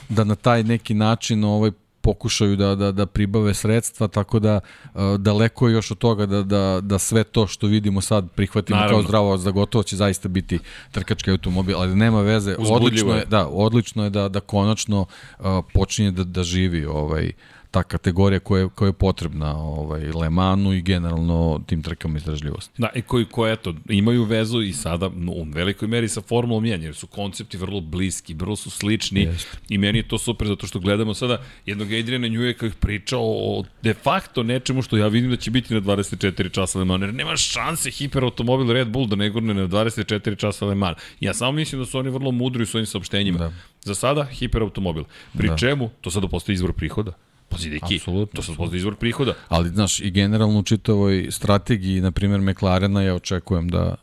da 0.08 0.24
na 0.24 0.34
taj 0.34 0.62
neki 0.62 0.94
način 0.94 1.44
ovaj, 1.44 1.70
pokušaju 2.08 2.56
da, 2.56 2.74
da, 2.74 2.92
da 2.92 3.06
pribave 3.06 3.54
sredstva, 3.54 4.08
tako 4.08 4.38
da 4.38 4.60
uh, 4.60 5.00
daleko 5.18 5.68
je 5.68 5.74
još 5.74 5.90
od 5.90 5.98
toga 5.98 6.26
da, 6.26 6.42
da, 6.42 6.80
da 6.82 6.98
sve 6.98 7.24
to 7.24 7.46
što 7.46 7.66
vidimo 7.66 8.00
sad 8.00 8.30
prihvatimo 8.30 8.76
Naravno. 8.76 8.96
kao 8.96 9.02
zdravo 9.02 9.36
za 9.38 9.50
gotovo 9.50 9.82
će 9.82 9.96
zaista 9.96 10.28
biti 10.28 10.58
trkački 10.92 11.30
automobil, 11.30 11.76
ali 11.76 11.96
nema 11.96 12.22
veze, 12.22 12.56
odlično 12.58 13.14
je, 13.14 13.24
da, 13.24 13.48
odlično 13.48 14.04
je 14.04 14.10
da, 14.10 14.28
da 14.28 14.40
konačno 14.40 15.00
uh, 15.00 15.44
počinje 15.74 16.10
da, 16.10 16.24
da 16.24 16.42
živi 16.42 16.86
ovaj, 16.86 17.26
uh, 17.26 17.57
ta 17.70 17.82
kategorija 17.82 18.40
koja 18.40 18.60
je, 18.60 18.68
koja 18.68 18.88
je 18.88 18.92
potrebna 18.92 19.58
ovaj, 19.58 20.12
Le 20.12 20.30
Manu 20.30 20.72
i 20.72 20.82
generalno 20.82 21.60
tim 21.66 21.82
trkama 21.82 22.16
izdržljivosti. 22.16 22.82
Da, 22.82 22.88
i 22.94 23.02
koji, 23.02 23.24
koji 23.24 23.52
eto, 23.52 23.74
imaju 23.88 24.24
vezu 24.24 24.60
i 24.62 24.72
sada 24.72 25.10
no, 25.14 25.32
u 25.32 25.44
velikoj 25.44 25.88
meri 25.88 26.08
sa 26.08 26.20
Formulom 26.20 26.64
1, 26.64 26.82
jer 26.82 26.94
su 26.94 27.06
koncepti 27.06 27.56
vrlo 27.56 27.80
bliski, 27.80 28.34
vrlo 28.34 28.56
su 28.56 28.70
slični 28.70 29.20
Jest. 29.20 29.58
i 29.68 29.78
meni 29.78 29.98
je 29.98 30.08
to 30.08 30.18
super 30.18 30.48
zato 30.48 30.66
što 30.66 30.78
gledamo 30.78 31.14
sada 31.14 31.42
jednog 31.66 31.92
Adriana 31.92 32.28
Njuje 32.28 32.54
koji 32.54 32.70
pričao 32.80 33.22
o 33.22 33.64
de 33.82 33.94
facto 33.94 34.42
nečemu 34.42 34.82
što 34.82 34.96
ja 34.96 35.08
vidim 35.08 35.30
da 35.30 35.36
će 35.36 35.50
biti 35.50 35.74
na 35.74 35.80
24 35.80 36.50
časa 36.50 36.78
Le 36.78 36.84
Mans, 36.84 37.02
jer 37.02 37.14
nema 37.14 37.36
šanse 37.36 37.90
hiperautomobil 37.90 38.72
Red 38.72 38.88
Bull 38.88 39.06
da 39.06 39.16
ne 39.16 39.30
gurne 39.30 39.54
na 39.54 39.68
24 39.68 40.36
časa 40.36 40.66
Le 40.66 40.74
Mans. 40.74 40.98
Ja 41.20 41.34
samo 41.34 41.52
mislim 41.52 41.80
da 41.80 41.86
su 41.86 41.98
oni 41.98 42.10
vrlo 42.10 42.30
mudri 42.30 42.62
u 42.62 42.66
svojim 42.66 42.86
saopštenjima. 42.86 43.38
Da. 43.38 43.52
Za 43.84 43.94
sada 43.94 44.24
hiperautomobil. 44.24 45.04
Pri 45.38 45.48
da. 45.48 45.56
čemu? 45.56 45.90
To 46.00 46.10
sada 46.10 46.28
postoji 46.28 46.54
izvor 46.54 46.72
prihoda. 46.72 47.12
Pazi, 47.48 47.70
deki, 47.70 47.94
Absolutno. 47.94 48.36
to 48.36 48.42
sad 48.42 48.56
postoji 48.56 48.78
izvor 48.78 48.96
prihoda. 48.96 49.34
Ali, 49.48 49.68
znaš, 49.68 50.00
i 50.00 50.10
generalno 50.10 50.58
u 50.58 50.62
čitavoj 50.62 51.26
strategiji, 51.30 52.00
na 52.00 52.10
primjer, 52.10 52.40
McLarena, 52.40 53.02
ja 53.02 53.14
očekujem 53.14 53.68
da 53.68 53.94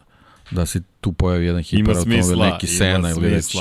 da 0.52 0.66
se 0.66 0.82
tu 1.02 1.12
pojavi 1.12 1.46
jedan 1.46 1.64
hiperautomobil, 1.64 2.40
neki 2.40 2.68
Sena 2.68 3.10
ili 3.10 3.30
već 3.30 3.58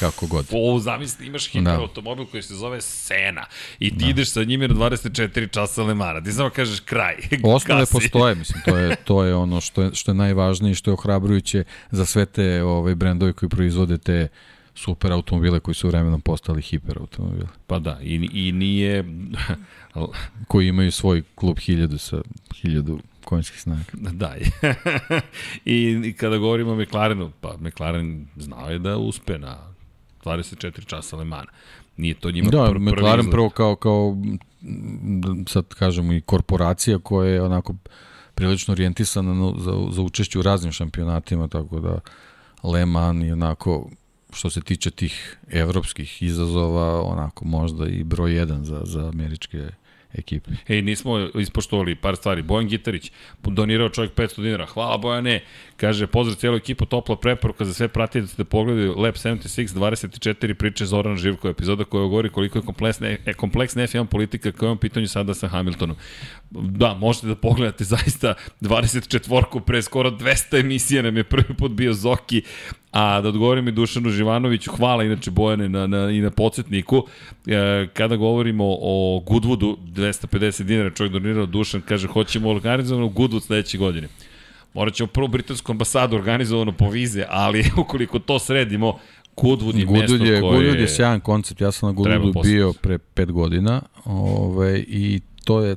kako 0.00 0.26
god. 0.26 0.46
O, 0.52 0.78
zamisli, 0.78 1.26
imaš 1.26 1.52
da. 1.52 1.58
hiperautomobil 1.58 2.24
da. 2.24 2.30
koji 2.30 2.42
se 2.42 2.54
zove 2.54 2.80
Sena 2.80 3.44
i 3.78 3.90
ti 3.90 4.04
da. 4.04 4.06
ideš 4.06 4.30
sa 4.30 4.44
njime 4.44 4.68
na 4.68 4.74
24 4.74 5.50
časa 5.50 5.82
Lemara. 5.82 6.20
Ti 6.20 6.32
samo 6.32 6.50
kažeš 6.50 6.80
kraj. 6.80 7.16
Osnove 7.42 7.80
Kasi. 7.80 7.92
postoje, 7.92 8.34
mislim, 8.34 8.62
to 8.64 8.76
je, 8.76 8.96
to 9.04 9.24
je 9.24 9.34
ono 9.34 9.60
što 9.60 9.82
je, 9.82 9.90
što 9.94 10.10
je 10.10 10.14
najvažnije 10.14 10.72
i 10.72 10.74
što 10.74 10.90
je 10.90 10.94
ohrabrujuće 10.94 11.64
za 11.90 12.06
sve 12.06 12.26
te 12.26 12.62
ovaj, 12.62 12.94
brendovi 12.94 13.32
koji 13.32 13.48
proizvode 13.48 13.98
te 13.98 14.28
super 14.78 15.12
automobile 15.12 15.60
koji 15.60 15.74
su 15.74 15.88
vremenom 15.88 16.20
postali 16.20 16.62
hiper 16.62 16.98
automobile. 16.98 17.48
Pa 17.66 17.78
da, 17.78 17.98
i, 18.02 18.28
i 18.32 18.52
nije... 18.52 19.04
koji 20.48 20.68
imaju 20.68 20.92
svoj 20.92 21.22
klub 21.34 21.56
1000 21.56 21.98
sa 21.98 22.22
1000 22.50 22.98
konjskih 23.24 23.60
snaga. 23.60 23.84
Da, 23.92 24.34
I, 25.64 26.14
kada 26.16 26.36
govorimo 26.36 26.72
o 26.72 26.76
McLarenu, 26.76 27.30
pa 27.40 27.56
McLaren 27.60 28.26
znao 28.36 28.70
je 28.70 28.78
da 28.78 28.96
uspe 28.96 29.38
na 29.38 29.56
24 30.24 30.86
časa 30.86 31.16
Le 31.16 31.24
Mans. 31.24 31.48
Nije 31.96 32.14
to 32.14 32.30
njima 32.30 32.50
da, 32.50 32.64
pr 32.64 32.72
prvi 32.72 32.84
McLaren 32.84 33.20
izgled. 33.20 33.32
prvo 33.32 33.50
kao, 33.50 33.76
kao 33.76 34.16
sad 35.46 35.68
kažemo 35.68 36.12
i 36.12 36.20
korporacija 36.20 36.98
koja 36.98 37.30
je 37.30 37.42
onako 37.42 37.74
prilično 38.34 38.72
orijentisana 38.72 39.52
za, 39.58 39.72
za 39.90 40.02
učešće 40.02 40.38
u 40.38 40.42
raznim 40.42 40.72
šampionatima, 40.72 41.48
tako 41.48 41.80
da 41.80 42.00
Le 42.62 42.86
Mans 42.86 43.24
je 43.24 43.32
onako 43.32 43.90
što 44.32 44.50
se 44.50 44.60
tiče 44.60 44.90
tih 44.90 45.38
evropskih 45.50 46.22
izazova, 46.22 47.02
onako 47.02 47.44
možda 47.44 47.86
i 47.86 48.04
broj 48.04 48.34
jedan 48.36 48.64
za, 48.64 48.80
za 48.84 49.08
američke 49.08 49.68
ekipe. 50.14 50.50
Ej, 50.68 50.82
nismo 50.82 51.18
ispoštovali 51.34 51.94
par 51.94 52.16
stvari. 52.16 52.42
Bojan 52.42 52.68
Gitarić, 52.68 53.12
donirao 53.42 53.88
čovjek 53.88 54.14
500 54.14 54.42
dinara. 54.42 54.66
Hvala 54.66 54.98
Bojane. 54.98 55.42
Kaže, 55.80 56.06
pozdrav 56.06 56.36
cijelu 56.36 56.56
ekipu, 56.56 56.86
topla 56.86 57.16
preporuka 57.16 57.64
za 57.64 57.74
sve 57.74 57.88
pratitelje 57.88 58.26
da 58.36 58.44
pogledaju 58.44 58.94
Lab 58.96 59.14
76 59.14 59.74
24 59.74 60.54
priče 60.54 60.86
Zoran 60.86 61.16
Živko, 61.16 61.48
epizoda 61.48 61.84
koja 61.84 62.06
govori 62.06 62.30
koliko 62.30 62.58
je 62.58 62.62
kompleksna, 62.62 63.08
e, 63.08 63.32
kompleksna 63.32 63.82
F1 63.82 64.06
politika 64.06 64.52
kao 64.52 64.70
je 64.70 64.76
pitanju 64.76 65.08
sada 65.08 65.34
sa 65.34 65.48
Hamiltonom. 65.48 65.96
Da, 66.50 66.94
možete 66.94 67.26
da 67.26 67.34
pogledate 67.34 67.84
zaista 67.84 68.34
24-ku 68.60 69.60
pre 69.60 69.82
skoro 69.82 70.10
200 70.10 70.60
emisija 70.60 71.02
nam 71.02 71.16
je 71.16 71.24
prvi 71.24 71.54
put 71.54 71.72
bio 71.72 71.92
Zoki, 71.92 72.42
A 72.92 73.20
da 73.20 73.28
odgovorim 73.28 73.68
i 73.68 73.72
Dušanu 73.72 74.10
Živanoviću, 74.10 74.72
hvala 74.72 75.04
inače 75.04 75.30
Bojane 75.30 75.68
na, 75.68 75.86
na, 75.86 76.10
i 76.10 76.20
na 76.20 76.30
podsjetniku. 76.30 77.06
E, 77.46 77.88
kada 77.94 78.16
govorimo 78.16 78.64
o 78.64 79.22
Goodwoodu, 79.26 79.76
250 79.94 80.62
dinara 80.62 80.90
čovjek 80.90 81.12
donirao 81.12 81.46
Dušan, 81.46 81.80
kaže 81.80 82.08
hoćemo 82.08 82.50
organizovano 82.50 83.06
Goodwood 83.08 83.42
sledeće 83.42 83.78
godine. 83.78 84.08
Morat 84.74 84.94
ćemo 84.94 85.06
prvo 85.06 85.28
britansku 85.28 85.72
ambasadu 85.72 86.16
organizovano 86.16 86.72
po 86.72 86.90
vize, 86.90 87.24
ali 87.28 87.64
ukoliko 87.82 88.18
to 88.18 88.38
sredimo, 88.38 88.98
Goodwood 89.36 89.78
je 89.78 89.86
Goodwood 89.86 90.00
mesto 90.00 90.24
je, 90.24 90.40
koje... 90.40 90.58
Goodwood 90.58 90.80
je 90.80 90.88
sjajan 90.88 91.20
koncept, 91.20 91.60
ja 91.60 91.72
sam 91.72 91.88
na 91.88 91.94
Goodwoodu 91.94 92.42
bio 92.42 92.72
pre 92.72 92.98
pet 92.98 93.32
godina 93.32 93.82
ovaj, 94.04 94.84
i 94.88 95.20
to 95.44 95.60
je 95.60 95.76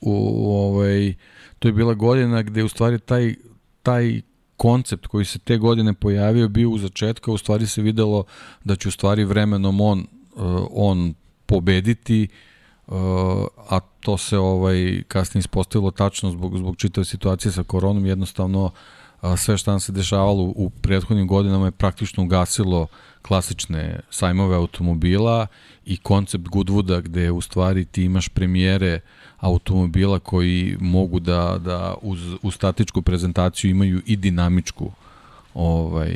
u, 0.00 0.46
ovaj, 0.50 1.14
to 1.58 1.68
je 1.68 1.72
bila 1.72 1.94
godina 1.94 2.42
gde 2.42 2.64
u 2.64 2.68
stvari 2.68 2.98
taj, 2.98 3.34
taj 3.82 4.20
koncept 4.56 5.06
koji 5.06 5.24
se 5.24 5.38
te 5.38 5.56
godine 5.58 5.92
pojavio 5.92 6.48
bio 6.48 6.70
u 6.70 6.78
začetku, 6.78 7.32
u 7.32 7.38
stvari 7.38 7.66
se 7.66 7.82
videlo 7.82 8.24
da 8.64 8.76
će 8.76 8.88
u 8.88 8.92
stvari 8.92 9.24
vremenom 9.24 9.80
on, 9.80 10.06
uh, 10.34 10.66
on 10.70 11.14
pobediti, 11.46 12.28
uh, 12.30 12.55
a 13.68 13.80
to 14.00 14.18
se 14.18 14.38
ovaj 14.38 15.02
kasnije 15.08 15.40
ispostavilo 15.40 15.90
tačno 15.90 16.30
zbog, 16.30 16.58
zbog 16.58 16.76
čitave 16.76 17.04
situacije 17.04 17.52
sa 17.52 17.62
koronom, 17.62 18.06
jednostavno 18.06 18.64
uh, 19.22 19.38
sve 19.38 19.58
što 19.58 19.70
nam 19.70 19.80
se 19.80 19.92
dešavalo 19.92 20.42
u 20.42 20.70
prethodnim 20.70 21.26
godinama 21.26 21.66
je 21.66 21.70
praktično 21.70 22.24
ugasilo 22.24 22.86
klasične 23.22 24.00
sajmove 24.10 24.56
automobila 24.56 25.46
i 25.84 25.96
koncept 25.96 26.44
Goodwooda 26.44 27.00
gde 27.00 27.30
u 27.30 27.40
stvari 27.40 27.84
ti 27.84 28.02
imaš 28.02 28.28
premijere 28.28 28.94
uh, 28.94 29.26
automobila 29.40 30.18
koji 30.18 30.76
mogu 30.80 31.20
da, 31.20 31.58
da 31.64 31.94
uz, 32.02 32.20
uz 32.42 32.54
statičku 32.54 33.02
prezentaciju 33.02 33.70
imaju 33.70 34.02
i 34.06 34.16
dinamičku 34.16 34.92
ovaj 35.56 36.12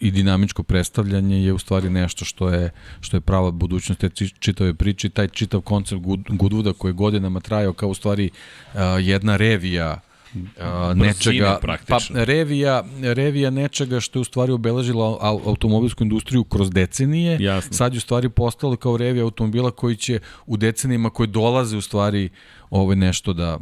i 0.00 0.10
dinamičko 0.10 0.62
predstavljanje 0.62 1.44
je 1.44 1.52
u 1.52 1.58
stvari 1.58 1.90
nešto 1.90 2.24
što 2.24 2.48
je 2.48 2.70
što 3.00 3.16
je 3.16 3.20
prava 3.20 3.50
budućnost 3.50 4.00
te 4.00 4.08
čitave 4.38 4.74
priče. 4.74 5.08
Taj 5.08 5.28
čitav 5.28 5.60
koncept 5.60 6.02
Goodwooda 6.02 6.72
koji 6.72 6.88
je 6.88 6.94
godinama 6.94 7.40
trajao 7.40 7.72
kao 7.72 7.88
u 7.88 7.94
stvari 7.94 8.30
uh, 8.74 8.80
jedna 9.00 9.36
revija 9.36 10.00
a, 10.60 10.94
nečega, 10.96 11.58
pa 11.88 11.98
revija, 12.14 12.84
revija 13.02 13.50
nečega 13.50 14.00
što 14.00 14.18
je 14.18 14.20
u 14.20 14.24
stvari 14.24 14.52
obeležila 14.52 15.04
au- 15.06 15.46
automobilsku 15.46 16.02
industriju 16.02 16.44
kroz 16.44 16.70
decenije, 16.70 17.38
Jasno. 17.40 17.72
sad 17.72 17.94
je 17.94 17.98
u 17.98 18.00
stvari 18.00 18.28
postalo 18.28 18.76
kao 18.76 18.96
revija 18.96 19.24
automobila 19.24 19.70
koji 19.70 19.96
će 19.96 20.20
u 20.46 20.56
decenijima 20.56 21.10
koje 21.10 21.26
dolaze 21.26 21.76
u 21.76 21.80
stvari 21.80 22.28
ovaj 22.70 22.96
nešto 22.96 23.32
da, 23.32 23.58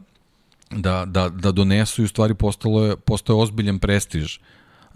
da, 0.71 1.05
da, 1.05 1.29
da 1.29 1.53
donesu 1.53 2.03
i 2.03 2.05
u 2.05 2.09
stvari 2.09 2.35
postalo 2.35 2.85
je, 2.85 2.97
postao 2.97 3.37
je 3.37 3.43
ozbiljan 3.43 3.79
prestiž 3.79 4.39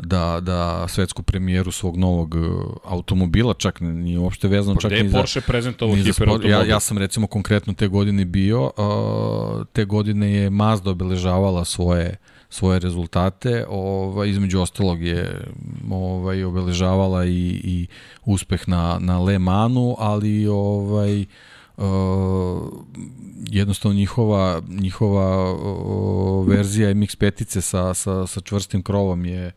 da, 0.07 0.41
da 0.41 0.89
svetsku 0.89 1.23
premijeru 1.23 1.71
svog 1.71 1.97
novog 1.97 2.35
uh, 2.35 2.43
automobila, 2.85 3.55
čak 3.55 3.81
nije 3.81 4.19
uopšte 4.19 4.49
vezano, 4.49 4.81
čak 4.81 4.91
Gde 4.91 5.01
je 5.01 5.09
za, 5.09 5.19
Porsche 5.19 5.41
prezentovao 5.41 5.97
za 5.97 6.03
sport. 6.03 6.17
hiperautomobil? 6.17 6.51
Ja, 6.51 6.65
ja 6.65 6.81
sam 6.81 6.99
recimo 6.99 7.27
konkretno 7.27 7.73
te 7.73 7.89
godine 7.89 8.25
bio, 8.25 8.63
uh, 8.65 9.67
te 9.73 9.85
godine 9.85 10.33
je 10.33 10.51
Mazda 10.51 10.91
obeležavala 10.91 11.65
svoje 11.65 12.17
svoje 12.49 12.79
rezultate, 12.79 13.67
ovaj 13.69 14.29
između 14.29 14.61
ostalog 14.61 15.03
je 15.03 15.45
ovaj 15.91 16.45
obeležavala 16.45 17.27
i 17.27 17.61
i 17.65 17.87
uspeh 18.25 18.69
na 18.69 18.99
na 19.01 19.19
Le 19.21 19.39
Mansu, 19.39 19.97
ali 19.99 20.47
ovaj 20.47 21.25
uh, 21.77 21.85
jednostavno 23.49 23.97
njihova 23.97 24.63
njihova 24.69 25.53
uh, 25.53 26.49
verzija 26.49 26.95
MX 26.95 27.17
petice 27.17 27.61
sa, 27.61 27.95
sa, 27.95 28.27
sa 28.27 28.41
čvrstim 28.41 28.83
krovom 28.83 29.25
je 29.25 29.53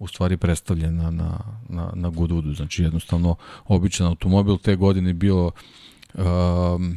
u 0.00 0.06
stvari 0.08 0.36
predstavljena 0.36 1.10
na, 1.10 1.38
na, 1.68 1.90
na 1.94 2.10
Goodwoodu. 2.10 2.56
Znači 2.56 2.82
jednostavno 2.82 3.36
običan 3.66 4.06
automobil 4.06 4.56
te 4.58 4.76
godine 4.76 5.10
je 5.10 5.14
bilo 5.14 5.50
um, 6.14 6.96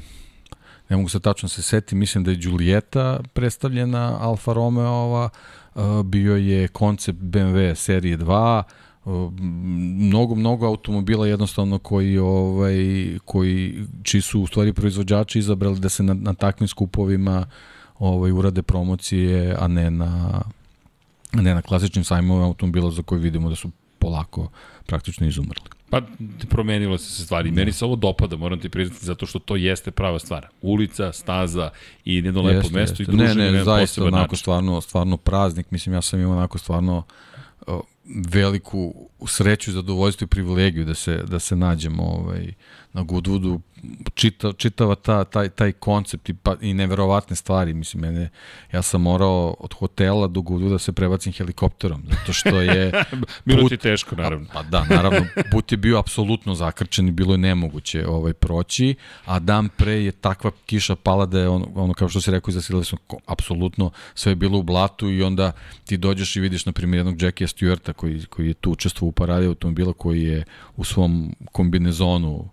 ne 0.89 0.97
mogu 0.97 1.09
se 1.09 1.19
tačno 1.19 1.49
se 1.49 1.61
setiti, 1.61 1.95
mislim 1.95 2.23
da 2.23 2.31
je 2.31 2.37
Giulietta 2.37 3.19
predstavljena 3.33 4.17
Alfa 4.21 4.53
Romeo-ova, 4.53 5.29
uh, 5.75 5.81
bio 6.05 6.35
je 6.35 6.67
koncept 6.67 7.19
BMW 7.19 7.75
serije 7.75 8.17
2, 8.17 8.63
uh, 9.05 9.31
mnogo 9.99 10.35
mnogo 10.35 10.67
automobila 10.67 11.27
jednostavno 11.27 11.79
koji 11.79 12.17
ovaj 12.17 12.75
koji 13.25 13.85
čiji 14.03 14.21
su 14.21 14.41
u 14.41 14.47
stvari 14.47 14.73
proizvođači 14.73 15.39
izabrali 15.39 15.79
da 15.79 15.89
se 15.89 16.03
na, 16.03 16.13
na 16.13 16.33
takvim 16.33 16.67
skupovima 16.67 17.45
ovaj 17.99 18.31
urade 18.31 18.61
promocije 18.61 19.55
a 19.59 19.67
ne 19.67 19.91
na 19.91 20.41
ne 21.33 21.55
na 21.55 21.61
klasičnim 21.61 22.03
sajmovima 22.03 22.45
automobila 22.45 22.91
za 22.91 23.01
koje 23.01 23.19
vidimo 23.19 23.49
da 23.49 23.55
su 23.55 23.71
polako 23.99 24.49
praktično 24.85 25.27
izumrli. 25.27 25.63
Pa 25.89 26.01
promenilo 26.49 26.97
se 26.97 27.11
se 27.11 27.23
stvari. 27.25 27.51
Meni 27.51 27.71
se 27.71 27.85
ovo 27.85 27.95
dopada, 27.95 28.35
moram 28.35 28.59
ti 28.59 28.69
priznati, 28.69 29.05
zato 29.05 29.25
što 29.25 29.39
to 29.39 29.55
jeste 29.55 29.91
prava 29.91 30.19
stvar. 30.19 30.47
Ulica, 30.61 31.11
staza 31.11 31.69
i 32.05 32.15
jedno 32.15 32.41
lepo 32.41 32.57
Jeste, 32.57 32.73
mesto 32.73 33.01
jeste. 33.01 33.03
i 33.03 33.05
druženje 33.17 33.35
Ne, 33.35 33.51
ne, 33.51 33.63
zaista 33.63 34.03
onako 34.03 34.17
način. 34.17 34.37
stvarno, 34.37 34.81
stvarno 34.81 35.17
praznik. 35.17 35.71
Mislim, 35.71 35.95
ja 35.95 36.01
sam 36.01 36.19
imao 36.19 36.37
onako 36.37 36.57
stvarno 36.57 37.03
veliku 38.33 39.09
sreću, 39.27 39.71
zadovoljstvo 39.71 40.25
i 40.25 40.27
privilegiju 40.27 40.85
da 40.85 40.93
se, 40.93 41.23
da 41.27 41.39
se 41.39 41.55
nađemo 41.55 42.03
ovaj, 42.03 42.53
na 42.93 43.03
Goodwoodu. 43.03 43.59
Čita, 44.13 44.53
čitava 44.53 44.95
ta, 44.95 45.23
taj, 45.23 45.49
taj 45.49 45.71
koncept 45.71 46.29
i, 46.29 46.33
pa, 46.33 46.55
i 46.61 46.73
neverovatne 46.73 47.35
stvari. 47.35 47.73
Mislim, 47.73 48.01
mene, 48.01 48.29
ja 48.71 48.81
sam 48.81 49.01
morao 49.01 49.55
od 49.59 49.73
hotela 49.73 50.27
do 50.27 50.39
Goodwooda 50.41 50.79
se 50.79 50.91
prebacim 50.91 51.33
helikopterom, 51.33 52.03
zato 52.09 52.33
što 52.33 52.61
je 52.61 52.91
Bilo 53.45 53.61
put- 53.61 53.69
ti 53.69 53.77
teško, 53.77 54.15
naravno. 54.15 54.47
Pa 54.53 54.63
da, 54.63 54.85
naravno, 54.89 55.19
put 55.51 55.71
je 55.71 55.77
bio 55.77 55.99
apsolutno 55.99 56.55
zakrčen 56.55 57.07
i 57.07 57.11
bilo 57.11 57.33
je 57.33 57.37
nemoguće 57.37 58.07
ovaj 58.07 58.33
proći, 58.33 58.95
a 59.25 59.39
dan 59.39 59.69
pre 59.69 59.93
je 59.93 60.11
takva 60.11 60.51
kiša 60.65 60.95
pala 60.95 61.25
da 61.25 61.39
je 61.39 61.49
ono, 61.49 61.67
ono 61.75 61.93
kao 61.93 62.09
što 62.09 62.21
se 62.21 62.31
rekao, 62.31 62.51
su 62.83 62.97
ko- 63.07 63.19
apsolutno 63.25 63.91
sve 64.15 64.31
je 64.31 64.35
bilo 64.35 64.59
u 64.59 64.63
blatu 64.63 65.09
i 65.09 65.23
onda 65.23 65.51
ti 65.85 65.97
dođeš 65.97 66.35
i 66.35 66.39
vidiš 66.39 66.65
na 66.65 66.71
primjer 66.71 66.97
jednog 66.99 67.21
Jackie 67.21 67.47
Stewarta 67.47 67.93
koji, 67.93 68.25
koji 68.25 68.47
je 68.47 68.53
tu 68.53 68.71
učestvovao 68.71 69.09
u 69.09 69.11
paradi 69.11 69.47
automobila 69.47 69.93
koji 69.93 70.21
je 70.23 70.43
u 70.75 70.83
svom 70.83 71.35
kombinezonu 71.51 72.49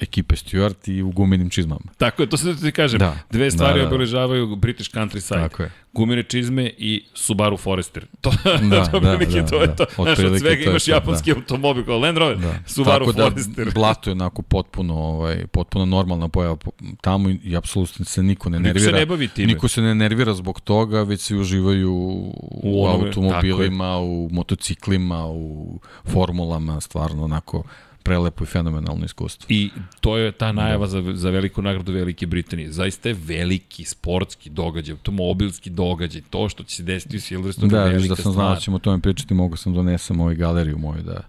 ekipe 0.00 0.34
Stewart 0.36 0.88
i 0.88 1.02
u 1.02 1.10
gumenim 1.10 1.50
čizmama. 1.50 1.80
Tako 1.96 2.22
je, 2.22 2.28
to 2.28 2.36
se 2.36 2.46
da 2.46 2.54
ti 2.56 2.72
kažem. 2.72 2.98
Da. 2.98 3.16
Dve 3.30 3.50
stvari 3.50 3.72
Da, 3.72 3.78
da, 3.78 3.82
da. 3.82 3.88
obeležavaju 3.88 4.56
British 4.56 4.90
Countryside. 4.90 5.34
Tako 5.40 5.62
je. 5.62 5.70
Gumene 5.92 6.22
čizme 6.22 6.70
i 6.78 7.04
Subaru 7.14 7.56
Forester. 7.56 8.06
To, 8.20 8.30
Da, 8.70 8.84
to, 8.84 9.00
da, 9.00 9.16
da, 9.16 9.46
to 9.46 9.60
je 9.60 9.66
da. 9.66 9.74
to. 9.76 9.84
Znaš, 9.96 10.18
od 10.18 10.38
svega 10.38 10.62
imaš 10.64 10.84
to, 10.84 10.90
japanski 10.90 11.32
automobil 11.32 11.84
kao 11.84 11.98
Land 11.98 12.18
Rover, 12.18 12.38
Da. 12.38 12.54
Subaru 12.66 13.06
Tako 13.06 13.12
da 13.14 13.30
Forester. 13.30 13.70
blato 13.74 14.10
je 14.10 14.14
onako 14.14 14.42
potpuno, 14.42 14.94
ovaj, 14.94 15.46
potpuno 15.46 15.84
normalna 15.86 16.28
pojava 16.28 16.56
po- 16.56 16.70
tamo 17.00 17.30
i, 17.30 17.40
i 17.44 17.56
apsolutno 17.56 18.04
se 18.04 18.22
niko 18.22 18.50
ne 18.50 18.58
Niko 18.58 18.68
se 18.68 18.74
nervira. 18.74 18.98
ne 18.98 19.06
bavi 19.06 19.28
time. 19.28 19.46
Niko 19.46 19.68
se 19.68 19.82
ne 19.82 19.94
nervira 19.94 20.34
zbog 20.34 20.60
toga, 20.60 21.02
već 21.02 21.20
svi 21.20 21.38
uživaju 21.38 21.92
u, 21.92 22.34
u 22.62 22.86
automobilima, 22.86 23.98
u 23.98 24.28
motociklima, 24.32 25.26
u 25.26 25.80
formulama, 26.04 26.80
stvarno 26.80 27.24
onako 27.24 27.62
prelepo 28.08 28.44
i 28.44 28.46
fenomenalno 28.46 29.04
iskustvo. 29.04 29.46
I 29.48 29.70
to 30.00 30.16
je 30.16 30.32
ta 30.32 30.52
najava 30.52 30.86
za, 30.86 31.02
za 31.14 31.30
veliku 31.30 31.62
nagradu 31.62 31.92
Velike 31.92 32.26
Britanije. 32.26 32.72
Zaista 32.72 33.08
je 33.08 33.16
veliki 33.24 33.84
sportski 33.84 34.50
događaj, 34.50 34.92
automobilski 34.92 35.70
događaj. 35.70 36.22
To 36.30 36.48
što 36.48 36.62
će 36.64 36.76
se 36.76 36.82
desiti 36.82 37.16
u 37.16 37.20
Silverstone 37.20 37.68
Da, 37.68 37.82
je 37.82 37.92
velika 37.92 38.14
da 38.14 38.22
sam 38.22 38.32
znao 38.32 38.48
da 38.48 38.54
stvar. 38.54 38.62
ćemo 38.64 38.76
o 38.76 38.80
tome 38.80 39.02
pričati, 39.02 39.34
mogu 39.34 39.56
sam 39.56 39.74
donesem 39.74 40.20
ovaj 40.20 40.34
galeriju 40.34 40.78
moju 40.78 41.02
da, 41.02 41.20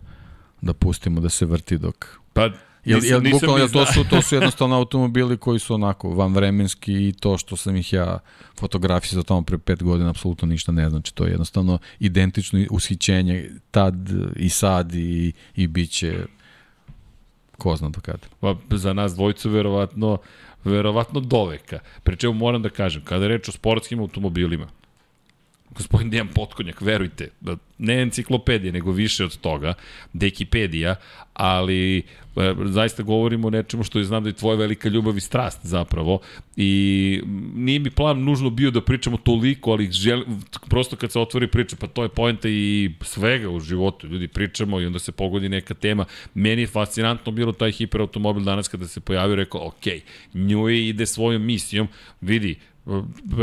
da 0.61 0.73
pustimo 0.73 1.21
da 1.21 1.29
se 1.29 1.45
vrti 1.45 1.77
dok 1.77 2.05
Pa, 2.33 2.49
Jel, 2.85 2.99
jel, 3.03 3.21
nisam 3.23 3.39
bukvalno, 3.39 3.57
jel 3.57 3.69
to, 3.69 3.85
su, 3.85 4.03
to 4.09 4.21
su 4.25 4.35
jednostavno 4.35 4.75
automobili 4.75 5.37
koji 5.37 5.59
su 5.59 5.73
onako 5.73 6.09
vanvremenski 6.09 6.93
i 6.93 7.13
to 7.19 7.37
što 7.37 7.55
sam 7.55 7.75
ih 7.75 7.93
ja 7.93 8.19
fotografisao 8.59 9.23
tamo 9.23 9.41
pre 9.41 9.57
pet 9.57 9.83
godina 9.83 10.09
apsolutno 10.09 10.47
ništa 10.47 10.71
ne 10.71 10.89
znači. 10.89 11.15
To 11.15 11.25
je 11.25 11.31
jednostavno 11.31 11.77
identično 11.99 12.65
ushićenje 12.69 13.49
tad 13.71 13.95
i 14.35 14.49
sad 14.49 14.95
i, 14.95 15.33
i 15.55 15.67
bit 15.67 15.91
će 15.91 16.25
ko 17.59 17.75
zna 17.75 17.89
do 17.89 18.01
kada. 18.01 18.31
Pa 18.39 18.55
za 18.71 18.93
nas 18.93 19.15
dvojicu 19.15 19.49
verovatno, 19.49 20.17
verovatno 20.63 21.19
doveka. 21.19 21.79
Pre 22.03 22.15
čemu 22.15 22.33
moram 22.33 22.63
da 22.63 22.69
kažem, 22.69 23.03
kada 23.05 23.25
je 23.25 23.35
reč 23.35 23.49
o 23.49 23.51
sportskim 23.51 23.99
automobilima, 23.99 24.67
gospodin 25.75 26.09
Dejan 26.09 26.27
Potkonjak, 26.27 26.81
verujte, 26.81 27.29
da 27.41 27.57
ne 27.77 28.01
enciklopedija, 28.01 28.73
nego 28.73 28.91
više 28.91 29.25
od 29.25 29.37
toga, 29.37 29.73
dekipedija, 30.13 30.95
ali 31.33 31.97
e, 31.97 32.01
zaista 32.65 33.03
govorimo 33.03 33.47
o 33.47 33.51
nečemu 33.51 33.83
što 33.83 33.99
je 33.99 34.05
znam 34.05 34.23
da 34.23 34.29
je 34.29 34.33
tvoja 34.33 34.57
velika 34.57 34.89
ljubav 34.89 35.17
i 35.17 35.21
strast 35.21 35.59
zapravo 35.63 36.19
i 36.55 37.21
nije 37.55 37.79
mi 37.79 37.89
plan 37.91 38.23
nužno 38.23 38.49
bio 38.49 38.71
da 38.71 38.81
pričamo 38.81 39.17
toliko, 39.17 39.71
ali 39.71 39.91
želim, 39.91 40.41
prosto 40.69 40.95
kad 40.95 41.11
se 41.11 41.19
otvori 41.19 41.47
priča, 41.47 41.75
pa 41.79 41.87
to 41.87 42.03
je 42.03 42.09
poenta 42.09 42.49
i 42.49 42.91
svega 43.01 43.49
u 43.49 43.59
životu, 43.59 44.07
ljudi 44.07 44.27
pričamo 44.27 44.81
i 44.81 44.85
onda 44.85 44.99
se 44.99 45.11
pogodi 45.11 45.49
neka 45.49 45.73
tema. 45.73 46.05
Meni 46.33 46.61
je 46.61 46.67
fascinantno 46.67 47.31
bilo 47.31 47.51
taj 47.51 47.71
hiperautomobil 47.71 48.43
danas 48.43 48.67
kada 48.67 48.87
se 48.87 48.99
pojavio, 48.99 49.35
rekao, 49.35 49.67
ok, 49.67 49.83
njoj 50.33 50.87
ide 50.87 51.05
svojom 51.05 51.45
misijom, 51.45 51.87
vidi, 52.21 52.55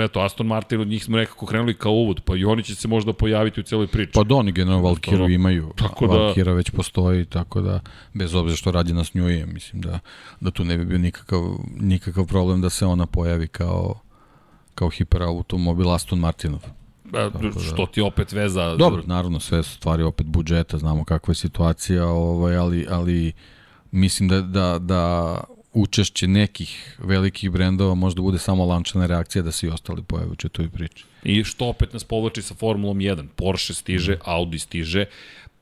eto, 0.04 0.20
Aston 0.20 0.46
Martin 0.46 0.80
od 0.80 0.88
njih 0.88 1.04
smo 1.04 1.16
nekako 1.16 1.46
krenuli 1.46 1.74
kao 1.74 1.92
uvod, 1.92 2.20
pa 2.24 2.36
i 2.36 2.44
oni 2.44 2.62
će 2.62 2.74
se 2.74 2.88
možda 2.88 3.12
pojaviti 3.12 3.60
u 3.60 3.62
celoj 3.62 3.86
priči. 3.86 4.12
Pa 4.14 4.22
da, 4.24 4.34
oni 4.34 4.52
generalno 4.52 4.84
Valkiru 4.88 5.28
imaju. 5.28 5.72
tako 5.76 6.06
da- 6.06 6.14
Valkira 6.16 6.52
već 6.52 6.70
postoji, 6.70 7.24
tako 7.24 7.60
da 7.60 7.80
bez 8.14 8.34
obzira 8.34 8.56
što 8.56 8.70
radi 8.70 8.92
na 8.92 9.04
snjuje, 9.04 9.46
mislim 9.46 9.82
da, 9.82 9.98
da 10.40 10.50
tu 10.50 10.64
ne 10.64 10.78
bi 10.78 10.84
bio 10.84 10.98
nikakav, 10.98 11.42
nikakav 11.80 12.26
problem 12.26 12.60
da 12.60 12.70
se 12.70 12.86
ona 12.86 13.06
pojavi 13.06 13.48
kao 13.48 14.00
kao 14.74 14.90
hiperautomobil 14.90 15.90
Aston 15.90 16.18
Martinov. 16.18 16.64
A, 17.12 17.30
što 17.72 17.86
ti 17.86 18.00
opet 18.00 18.32
veza... 18.32 18.76
Dobro, 18.76 19.02
naravno 19.06 19.40
sve 19.40 19.62
su 19.62 19.74
stvari 19.76 20.02
opet 20.02 20.26
budžeta, 20.26 20.78
znamo 20.78 21.04
kakva 21.04 21.30
je 21.30 21.34
situacija, 21.36 22.06
ovaj, 22.06 22.56
ali, 22.56 22.86
ali 22.90 23.32
mislim 23.92 24.28
da, 24.28 24.40
da, 24.40 24.78
da 24.78 25.34
učešće 25.77 26.27
nekih 26.28 26.70
velikih 26.98 27.51
brendova 27.51 27.94
možda 27.94 28.23
bude 28.23 28.39
samo 28.39 28.65
lančana 28.65 29.07
reakcija 29.07 29.43
da 29.43 29.53
se 29.53 29.66
i 29.66 29.70
ostali 29.70 30.03
pojave 30.03 30.31
u 30.31 30.36
četoj 30.36 30.69
priči. 30.69 31.05
I 31.24 31.44
što 31.44 31.66
opet 31.66 31.93
nas 31.93 32.05
povlači 32.05 32.43
sa 32.43 32.55
Formulom 32.55 32.98
1. 32.98 33.27
Porsche 33.36 33.74
stiže, 33.74 34.16
Audi 34.24 34.59
stiže, 34.59 35.05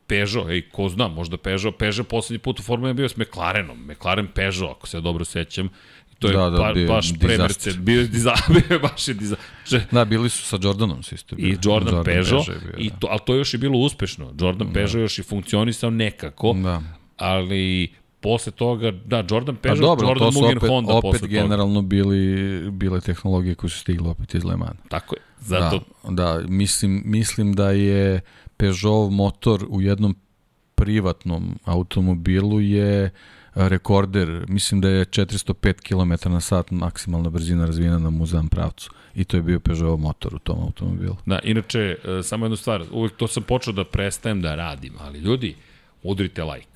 Peugeot, 0.06 0.48
ej, 0.48 0.62
ko 0.62 0.88
zna, 0.88 1.08
možda 1.08 1.36
Peugeot, 1.36 1.78
Peugeot 1.78 2.08
poslednji 2.08 2.38
put 2.38 2.60
u 2.60 2.62
Formuli 2.62 2.90
je 2.90 2.94
bio 2.94 3.08
s 3.08 3.16
McLarenom, 3.16 3.78
McLaren 3.80 4.28
Peugeot, 4.28 4.70
ako 4.70 4.86
se 4.86 5.00
dobro 5.00 5.24
sećam. 5.24 5.66
I 6.12 6.16
to 6.16 6.28
je 6.28 6.32
Da, 6.34 6.50
da, 6.50 6.58
ba, 6.58 6.72
bio 6.72 6.86
baš 6.88 7.08
pre. 7.20 7.38
Mercedes, 7.38 7.78
bio 7.78 8.00
je 8.00 8.06
diza, 8.06 8.32
bio 8.60 8.70
je 8.70 8.78
baš 8.78 9.08
je 9.08 9.14
diza, 9.14 9.36
že- 9.66 9.84
Da, 9.92 10.04
bili 10.04 10.30
su 10.30 10.42
sa 10.44 10.58
Jordanom 10.62 11.02
su 11.02 11.14
isto. 11.14 11.34
I 11.34 11.38
bili. 11.38 11.58
Jordan, 11.62 11.94
Jordan 11.94 12.04
Peugeot, 12.04 12.48
je 12.48 12.54
bio, 12.56 12.74
i 12.78 12.90
da. 12.90 12.96
to, 12.96 13.06
ali 13.10 13.20
to 13.26 13.34
još 13.34 13.54
je 13.54 13.58
bilo 13.58 13.78
uspešno. 13.78 14.34
Jordan 14.40 14.66
da. 14.66 14.72
Peugeot 14.74 14.94
još 14.96 15.18
i 15.18 15.22
funkcionisao 15.22 15.90
nekako, 15.90 16.52
Da. 16.54 16.82
ali 17.16 17.88
posle 18.24 18.52
toga, 18.52 18.90
da, 18.90 19.24
Jordan 19.30 19.56
Pa 19.56 19.60
Peugeot, 19.62 19.80
dobro, 19.80 20.08
Jordan 20.08 20.34
Mugen 20.34 20.56
opet, 20.56 20.70
Honda 20.70 20.92
opet 20.92 21.02
posle 21.02 21.18
toga. 21.18 21.42
generalno 21.42 21.82
bili, 21.82 22.70
bile 22.70 23.00
tehnologije 23.00 23.54
koje 23.54 23.70
su 23.70 23.78
stigle 23.78 24.10
opet 24.10 24.34
iz 24.34 24.44
Le 24.44 24.56
Mans. 24.56 24.80
Tako 24.88 25.14
je. 25.16 25.22
Zato, 25.40 25.80
Da, 26.04 26.10
da 26.10 26.40
mislim, 26.48 27.02
mislim 27.04 27.52
da 27.54 27.70
je 27.70 28.20
Peugeot 28.56 29.12
motor 29.12 29.66
u 29.68 29.82
jednom 29.82 30.14
privatnom 30.74 31.58
automobilu 31.64 32.60
je 32.60 33.10
rekorder, 33.54 34.44
mislim 34.48 34.80
da 34.80 34.88
je 34.88 35.04
405 35.04 35.74
km 35.80 36.32
na 36.32 36.40
sat 36.40 36.70
maksimalna 36.70 37.30
brzina 37.30 37.66
razvijena 37.66 37.98
na 37.98 38.10
muzam 38.10 38.48
pravcu. 38.48 38.90
I 39.14 39.24
to 39.24 39.36
je 39.36 39.42
bio 39.42 39.60
Peugeot 39.60 40.00
motor 40.00 40.34
u 40.34 40.38
tom 40.38 40.60
automobilu. 40.60 41.16
Da, 41.26 41.38
inače, 41.44 41.96
e, 42.18 42.22
samo 42.22 42.44
jednu 42.44 42.56
stvar, 42.56 42.84
uvek 42.92 43.16
to 43.16 43.28
sam 43.28 43.42
počeo 43.42 43.72
da 43.72 43.84
prestajem 43.84 44.42
da 44.42 44.54
radim, 44.54 44.92
ali 45.00 45.18
ljudi, 45.18 45.54
udrite 46.02 46.44
like. 46.44 46.73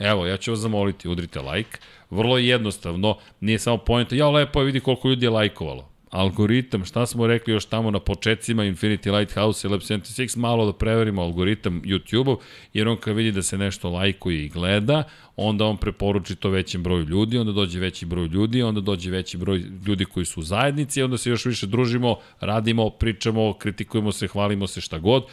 Evo, 0.00 0.26
ja 0.26 0.36
ću 0.36 0.50
vas 0.50 0.60
zamoliti, 0.60 1.08
udrite 1.08 1.40
like. 1.40 1.78
Vrlo 2.10 2.38
je 2.38 2.48
jednostavno, 2.48 3.16
nije 3.40 3.58
samo 3.58 3.78
pojenta, 3.78 4.14
ja 4.14 4.30
lepo 4.30 4.60
je, 4.60 4.66
vidi 4.66 4.80
koliko 4.80 5.08
ljudi 5.08 5.26
je 5.26 5.30
lajkovalo 5.30 5.90
algoritam, 6.10 6.84
šta 6.84 7.06
smo 7.06 7.26
rekli 7.26 7.52
još 7.52 7.64
tamo 7.64 7.90
na 7.90 8.00
početcima 8.00 8.64
Infinity 8.64 9.18
Lighthouse 9.18 9.68
i 9.68 9.70
Lab 9.70 9.80
76, 9.80 10.38
malo 10.38 10.66
da 10.66 10.72
preverimo 10.72 11.22
algoritam 11.22 11.82
YouTube-ov, 11.82 12.36
jer 12.74 12.88
on 12.88 12.96
kad 12.96 13.16
vidi 13.16 13.32
da 13.32 13.42
se 13.42 13.58
nešto 13.58 13.90
lajkuje 13.90 14.44
i 14.44 14.48
gleda, 14.48 15.02
onda 15.36 15.64
on 15.64 15.76
preporuči 15.76 16.36
to 16.36 16.50
većem 16.50 16.82
broju 16.82 17.04
ljudi, 17.04 17.38
onda 17.38 17.52
dođe 17.52 17.80
veći 17.80 18.06
broj 18.06 18.26
ljudi, 18.26 18.62
onda 18.62 18.80
dođe 18.80 19.10
veći 19.10 19.36
broj 19.36 19.64
ljudi 19.86 20.04
koji 20.04 20.26
su 20.26 20.40
u 20.40 20.42
zajednici, 20.42 21.02
onda 21.02 21.18
se 21.18 21.30
još 21.30 21.44
više 21.44 21.66
družimo, 21.66 22.16
radimo, 22.40 22.90
pričamo, 22.90 23.52
kritikujemo 23.52 24.12
se, 24.12 24.28
hvalimo 24.28 24.66
se 24.66 24.80
šta 24.80 24.98
god 24.98 25.24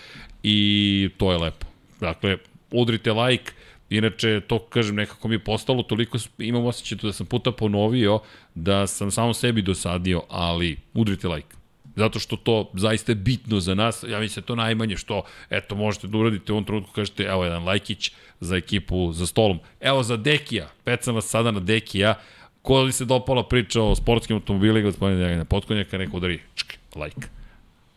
i 0.44 1.10
to 1.18 1.32
je 1.32 1.38
lepo. 1.38 1.66
Dakle, 2.00 2.38
udrite 2.72 3.14
like, 3.14 3.52
Inače, 3.90 4.42
to 4.48 4.60
kažem, 4.60 4.96
nekako 4.96 5.28
mi 5.28 5.36
je 5.36 5.40
postalo, 5.40 5.84
toliko 5.84 6.18
imam 6.38 6.66
osjećaj 6.66 6.98
da 7.02 7.14
sam 7.14 7.26
puta 7.26 7.52
ponovio 7.52 8.20
da 8.56 8.88
sam 8.88 9.12
samo 9.12 9.34
sebi 9.34 9.62
dosadio, 9.62 10.22
ali 10.30 10.78
udrite 10.94 11.28
like. 11.28 11.56
Zato 11.96 12.20
što 12.20 12.36
to 12.36 12.72
zaista 12.74 13.12
je 13.12 13.16
bitno 13.16 13.60
za 13.60 13.76
nas, 13.76 14.04
ja 14.08 14.20
mislim 14.20 14.42
da 14.42 14.48
to 14.48 14.56
najmanje 14.56 14.98
što, 14.98 15.24
eto, 15.50 15.76
možete 15.76 16.08
da 16.08 16.18
uradite 16.18 16.52
u 16.52 16.56
ovom 16.56 16.66
trenutku, 16.66 16.92
kažete, 16.92 17.24
evo 17.24 17.44
jedan 17.44 17.64
lajkić 17.64 18.12
za 18.40 18.56
ekipu 18.56 19.12
za 19.14 19.26
stolom. 19.26 19.60
Evo 19.82 20.04
za 20.04 20.18
Dekija, 20.18 20.70
pecam 20.84 21.16
vas 21.16 21.26
sada 21.26 21.52
na 21.52 21.60
Dekija, 21.60 22.16
ko 22.62 22.82
li 22.82 22.92
se 22.92 23.06
dopala 23.06 23.48
priča 23.48 23.82
o 23.82 23.96
sportskim 23.96 24.36
automobilima, 24.36 24.82
gospodine 24.82 25.20
Djagana 25.20 25.46
Potkonjaka, 25.46 25.98
neko 25.98 26.18
udari, 26.18 26.40
čk, 26.56 26.74
like. 26.96 27.37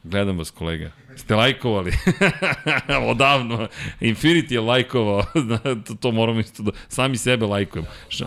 Gledam 0.05 0.39
vas, 0.39 0.51
kolega. 0.51 0.91
Ste 1.17 1.35
lajkovali? 1.35 1.93
Odavno. 3.13 3.69
Infinity 4.01 4.53
je 4.53 4.61
lajkovao. 4.61 5.25
to, 5.87 5.95
to 5.95 6.13
moram 6.13 6.41
isto 6.41 6.63
da... 6.63 6.71
Sami 6.89 7.17
sebe 7.17 7.47
lajkujem. 7.47 7.87
Šta? 8.09 8.27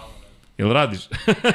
Jel 0.57 0.73
radiš? 0.73 0.99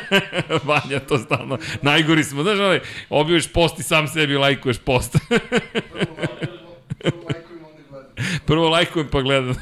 Vanja, 0.65 1.01
to 1.09 1.19
stalno. 1.19 1.59
Najgori 1.83 2.25
smo. 2.25 2.43
Znaš, 2.43 2.59
ovaj, 2.59 2.81
obiješ 3.11 3.53
post 3.53 3.79
i 3.79 3.83
sam 3.83 4.09
sebi 4.09 4.37
lajkuješ 4.37 4.79
post. 4.79 5.17
Prvo 8.47 8.69
lajkujem 8.69 9.09
pa 9.09 9.23
gledam. 9.23 9.55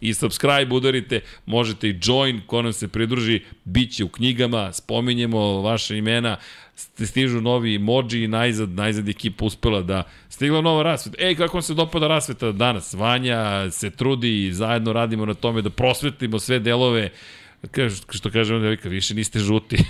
I 0.00 0.14
subscribe 0.14 0.74
udarite, 0.74 1.20
možete 1.46 1.88
i 1.88 1.98
join, 2.02 2.40
ko 2.46 2.62
nam 2.62 2.72
se 2.72 2.88
pridruži, 2.88 3.40
bit 3.64 3.92
će 3.96 4.04
u 4.04 4.08
knjigama, 4.08 4.72
spominjemo 4.72 5.60
vaše 5.60 5.98
imena, 5.98 6.36
stižu 6.76 7.40
novi 7.40 7.74
emoji 7.74 8.24
i 8.24 8.28
najzad, 8.28 8.68
najzad 8.70 9.08
ekipa 9.08 9.44
uspela 9.44 9.82
da 9.82 10.02
stigla 10.28 10.60
nova 10.60 10.82
rasveta. 10.82 11.24
Ej, 11.24 11.34
kako 11.34 11.56
vam 11.56 11.62
se 11.62 11.74
dopada 11.74 12.08
rasveta 12.08 12.52
danas? 12.52 12.94
Vanja 12.94 13.70
se 13.70 13.90
trudi 13.90 14.46
i 14.46 14.52
zajedno 14.52 14.92
radimo 14.92 15.26
na 15.26 15.34
tome 15.34 15.62
da 15.62 15.70
prosvetimo 15.70 16.38
sve 16.38 16.58
delove 16.58 17.10
Kaže, 17.70 18.02
što 18.10 18.30
kaže 18.30 18.54
on 18.54 18.62
devika, 18.62 18.88
više 18.88 19.14
niste 19.14 19.38
žuti. 19.38 19.76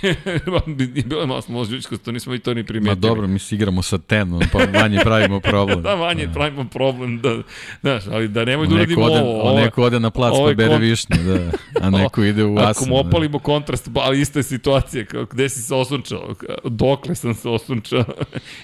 Bilo 1.05 1.21
je 1.21 1.27
malo 1.27 1.41
smo 1.41 1.63
ljudsko, 1.63 1.97
to 1.97 2.11
nismo 2.11 2.33
i 2.33 2.39
to 2.39 2.53
ni 2.53 2.63
primetili. 2.63 2.95
Ma 2.95 2.95
dobro, 2.95 3.27
mi 3.27 3.39
se 3.39 3.55
igramo 3.55 3.81
sa 3.81 3.97
tenom, 3.97 4.41
pa 4.51 4.59
manje 4.79 4.99
pravimo 5.03 5.39
problem. 5.39 5.81
da, 5.87 5.95
manje 5.95 6.25
da. 6.25 6.33
pravimo 6.33 6.65
problem, 6.65 7.21
da, 7.21 7.37
znaš, 7.81 8.03
ali 8.11 8.27
da 8.27 8.45
nemoj 8.45 8.67
da 8.67 8.75
uradimo 8.75 9.05
ode, 9.05 9.19
ovo. 9.21 9.41
ovo. 9.41 9.59
Neko 9.59 9.83
ode 9.83 9.99
na 9.99 10.09
plac 10.09 10.33
pa 10.47 10.53
bere 10.53 10.73
kon... 10.73 10.81
višnje, 10.81 11.17
da, 11.17 11.51
a 11.81 11.89
neko 12.03 12.23
ide 12.23 12.43
u 12.43 12.57
asan. 12.57 12.69
Ako 12.69 12.85
mu 12.85 13.03
da. 13.03 13.09
opalimo 13.09 13.37
da. 13.37 13.43
kontrast, 13.43 13.89
ali 13.93 14.21
ista 14.21 14.39
je 14.39 14.43
situacija, 14.43 15.05
kao, 15.05 15.25
gde 15.25 15.49
si 15.49 15.61
se 15.61 15.75
osunčao, 15.75 16.35
dokle 16.63 17.15
sam 17.15 17.33
se 17.33 17.49
osunčao. 17.49 18.05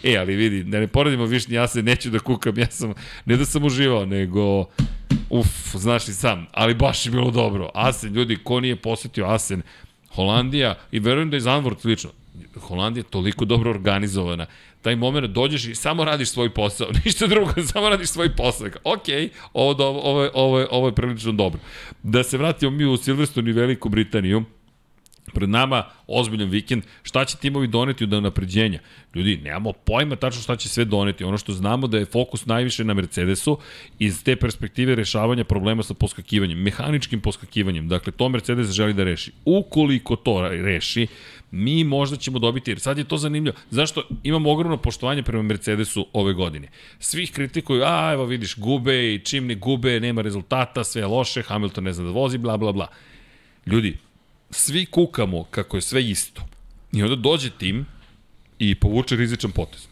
e, 0.04 0.18
ali 0.18 0.36
vidi, 0.36 0.64
da 0.64 0.80
ne 0.80 0.88
poredimo 0.88 1.26
višnje, 1.26 1.56
ja 1.56 1.68
se 1.68 1.84
neću 1.84 2.10
da 2.10 2.20
kukam, 2.20 2.60
ja 2.60 2.68
sam, 2.70 2.94
ne 3.26 3.38
da 3.38 3.46
sam 3.46 3.64
uživao, 3.64 4.06
nego 4.06 4.66
Uf, 5.30 5.76
znaš 5.76 6.08
i 6.08 6.14
sam, 6.14 6.48
ali 6.52 6.74
baš 6.74 7.06
je 7.06 7.12
bilo 7.12 7.32
dobro. 7.32 7.70
Asen, 7.74 8.14
ljudi, 8.14 8.38
ko 8.44 8.60
nije 8.60 8.76
posetio 8.76 9.26
Asen, 9.26 9.62
Holandija, 10.16 10.76
i 10.92 11.00
verujem 11.00 11.30
da 11.30 11.36
je 11.36 11.42
Zandvoort 11.42 11.82
slično, 11.82 12.10
Holandija 12.60 13.02
je 13.02 13.10
toliko 13.10 13.46
dobro 13.46 13.70
organizovana. 13.70 14.46
Taj 14.82 14.96
moment 14.96 15.28
dođeš 15.28 15.66
i 15.66 15.76
samo 15.76 16.06
radiš 16.06 16.30
svoj 16.30 16.50
posao, 16.50 16.88
ništa 17.06 17.28
drugo, 17.28 17.54
samo 17.74 17.90
radiš 17.90 18.10
svoj 18.10 18.36
posao. 18.36 18.68
Ok, 18.84 19.08
ovo, 19.54 19.86
ovo, 19.86 20.00
ovo, 20.02 20.30
ovo, 20.34 20.60
je, 20.60 20.68
ovo 20.72 20.88
je 20.88 20.96
prilično 20.96 21.32
dobro. 21.32 21.60
Da 22.04 22.24
se 22.24 22.38
vratimo 22.38 22.72
mi 22.72 22.86
u 22.86 22.98
Silverstone 22.98 23.50
i 23.50 23.54
Veliku 23.54 23.90
Britaniju, 23.90 24.44
Pred 25.34 25.50
nama 25.50 25.84
ozbiljan 26.08 26.50
vikend. 26.50 26.84
Šta 27.04 27.26
će 27.26 27.38
timovi 27.38 27.68
doneti 27.68 28.04
od 28.04 28.24
napređenja? 28.24 28.80
Ljudi, 29.16 29.38
nemamo 29.38 29.74
pojma 29.74 30.16
tačno 30.16 30.42
šta 30.42 30.56
će 30.56 30.70
sve 30.70 30.86
doneti. 30.86 31.24
Ono 31.24 31.38
što 31.38 31.54
znamo 31.54 31.88
da 31.88 31.98
je 31.98 32.06
fokus 32.06 32.46
najviše 32.46 32.84
na 32.84 32.94
Mercedesu 32.94 33.58
iz 34.00 34.24
te 34.24 34.36
perspektive 34.36 34.96
rešavanja 34.96 35.44
problema 35.44 35.84
sa 35.84 35.94
poskakivanjem, 35.94 36.60
mehaničkim 36.62 37.22
poskakivanjem. 37.22 37.88
Dakle, 37.88 38.14
to 38.14 38.30
Mercedes 38.30 38.72
želi 38.72 38.94
da 38.94 39.04
reši. 39.04 39.32
Ukoliko 39.46 40.16
to 40.16 40.50
reši, 40.50 41.08
mi 41.52 41.84
možda 41.84 42.18
ćemo 42.18 42.40
dobiti, 42.40 42.72
jer 42.72 42.80
sad 42.80 42.98
je 42.98 43.04
to 43.04 43.18
zanimljivo. 43.18 43.58
Zašto? 43.70 44.04
Imamo 44.24 44.52
ogromno 44.52 44.78
poštovanje 44.78 45.24
prema 45.24 45.44
Mercedesu 45.44 46.08
ove 46.14 46.34
godine. 46.34 46.68
Svih 47.00 47.32
kritikuju, 47.32 47.84
a 47.86 48.12
evo 48.14 48.26
vidiš, 48.26 48.58
gube 48.58 49.14
i 49.14 49.20
čim 49.20 49.48
ne 49.48 49.56
gube, 49.56 50.00
nema 50.00 50.22
rezultata, 50.22 50.84
sve 50.84 51.02
je 51.02 51.08
loše, 51.08 51.42
Hamilton 51.42 51.84
ne 51.84 51.94
zna 51.94 52.06
da 52.06 52.12
vozi, 52.12 52.38
bla, 52.38 52.58
bla, 52.58 52.72
bla. 52.72 52.88
Ljudi, 53.66 53.98
svi 54.54 54.86
kukamo 54.86 55.44
kako 55.44 55.78
je 55.78 55.82
sve 55.82 56.10
isto. 56.10 56.42
I 56.92 57.04
onda 57.04 57.16
dođe 57.16 57.50
tim 57.50 57.86
i 58.60 58.76
povuče 58.76 59.16
rizičan 59.16 59.52
potez. 59.52 59.88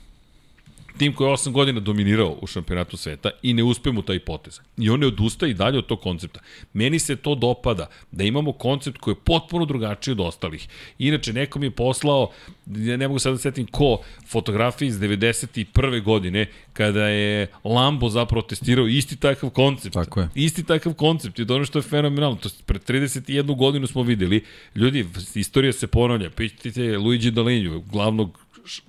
Tim 0.98 1.14
koji 1.14 1.28
je 1.28 1.34
8 1.34 1.52
godina 1.52 1.80
dominirao 1.80 2.38
u 2.42 2.48
šampionatu 2.48 2.98
sveta 2.98 3.30
i 3.44 3.54
ne 3.54 3.64
uspe 3.64 3.92
mu 3.92 4.02
taj 4.02 4.20
potez. 4.20 4.60
I 4.78 4.90
on 4.90 5.00
ne 5.00 5.08
odustaje 5.08 5.52
i 5.52 5.54
dalje 5.54 5.78
od 5.78 5.86
tog 5.86 6.02
koncepta. 6.02 6.40
Meni 6.74 7.00
se 7.00 7.16
to 7.16 7.36
dopada, 7.36 7.90
da 8.12 8.24
imamo 8.24 8.52
koncept 8.52 8.98
koji 8.98 9.12
je 9.12 9.20
potpuno 9.26 9.66
drugačiji 9.66 10.12
od 10.12 10.20
ostalih. 10.20 10.68
Inače, 11.00 11.34
neko 11.34 11.60
mi 11.60 11.66
je 11.66 11.72
poslao, 11.72 12.32
ja 12.66 12.98
ne 12.98 13.08
mogu 13.08 13.20
sad 13.20 13.34
da 13.34 13.38
setim 13.38 13.68
ko, 13.68 14.02
fotografije 14.28 14.88
iz 14.88 15.00
91. 15.00 16.04
godine, 16.04 16.46
kada 16.74 17.08
je 17.08 17.48
Lambo 17.64 18.10
zapravo 18.10 18.42
testirao 18.42 18.88
isti 18.88 19.16
takav 19.16 19.50
koncept. 19.50 19.94
Tako 19.94 20.20
je. 20.20 20.30
Isti 20.36 20.64
takav 20.64 20.94
koncept 20.94 21.40
to 21.48 21.56
ono 21.56 21.66
što 21.66 21.80
je 21.80 21.84
fenomenalno. 21.84 22.36
To 22.36 22.50
pred 22.66 22.82
31 22.88 23.56
godinu 23.56 23.88
smo 23.88 24.04
videli. 24.04 24.44
Ljudi, 24.76 25.06
istorija 25.36 25.74
se 25.74 25.88
ponavlja. 25.88 26.30
Pitajte 26.30 26.98
Luigi 26.98 27.32
Dalinju, 27.32 27.82
glavnog 27.92 28.40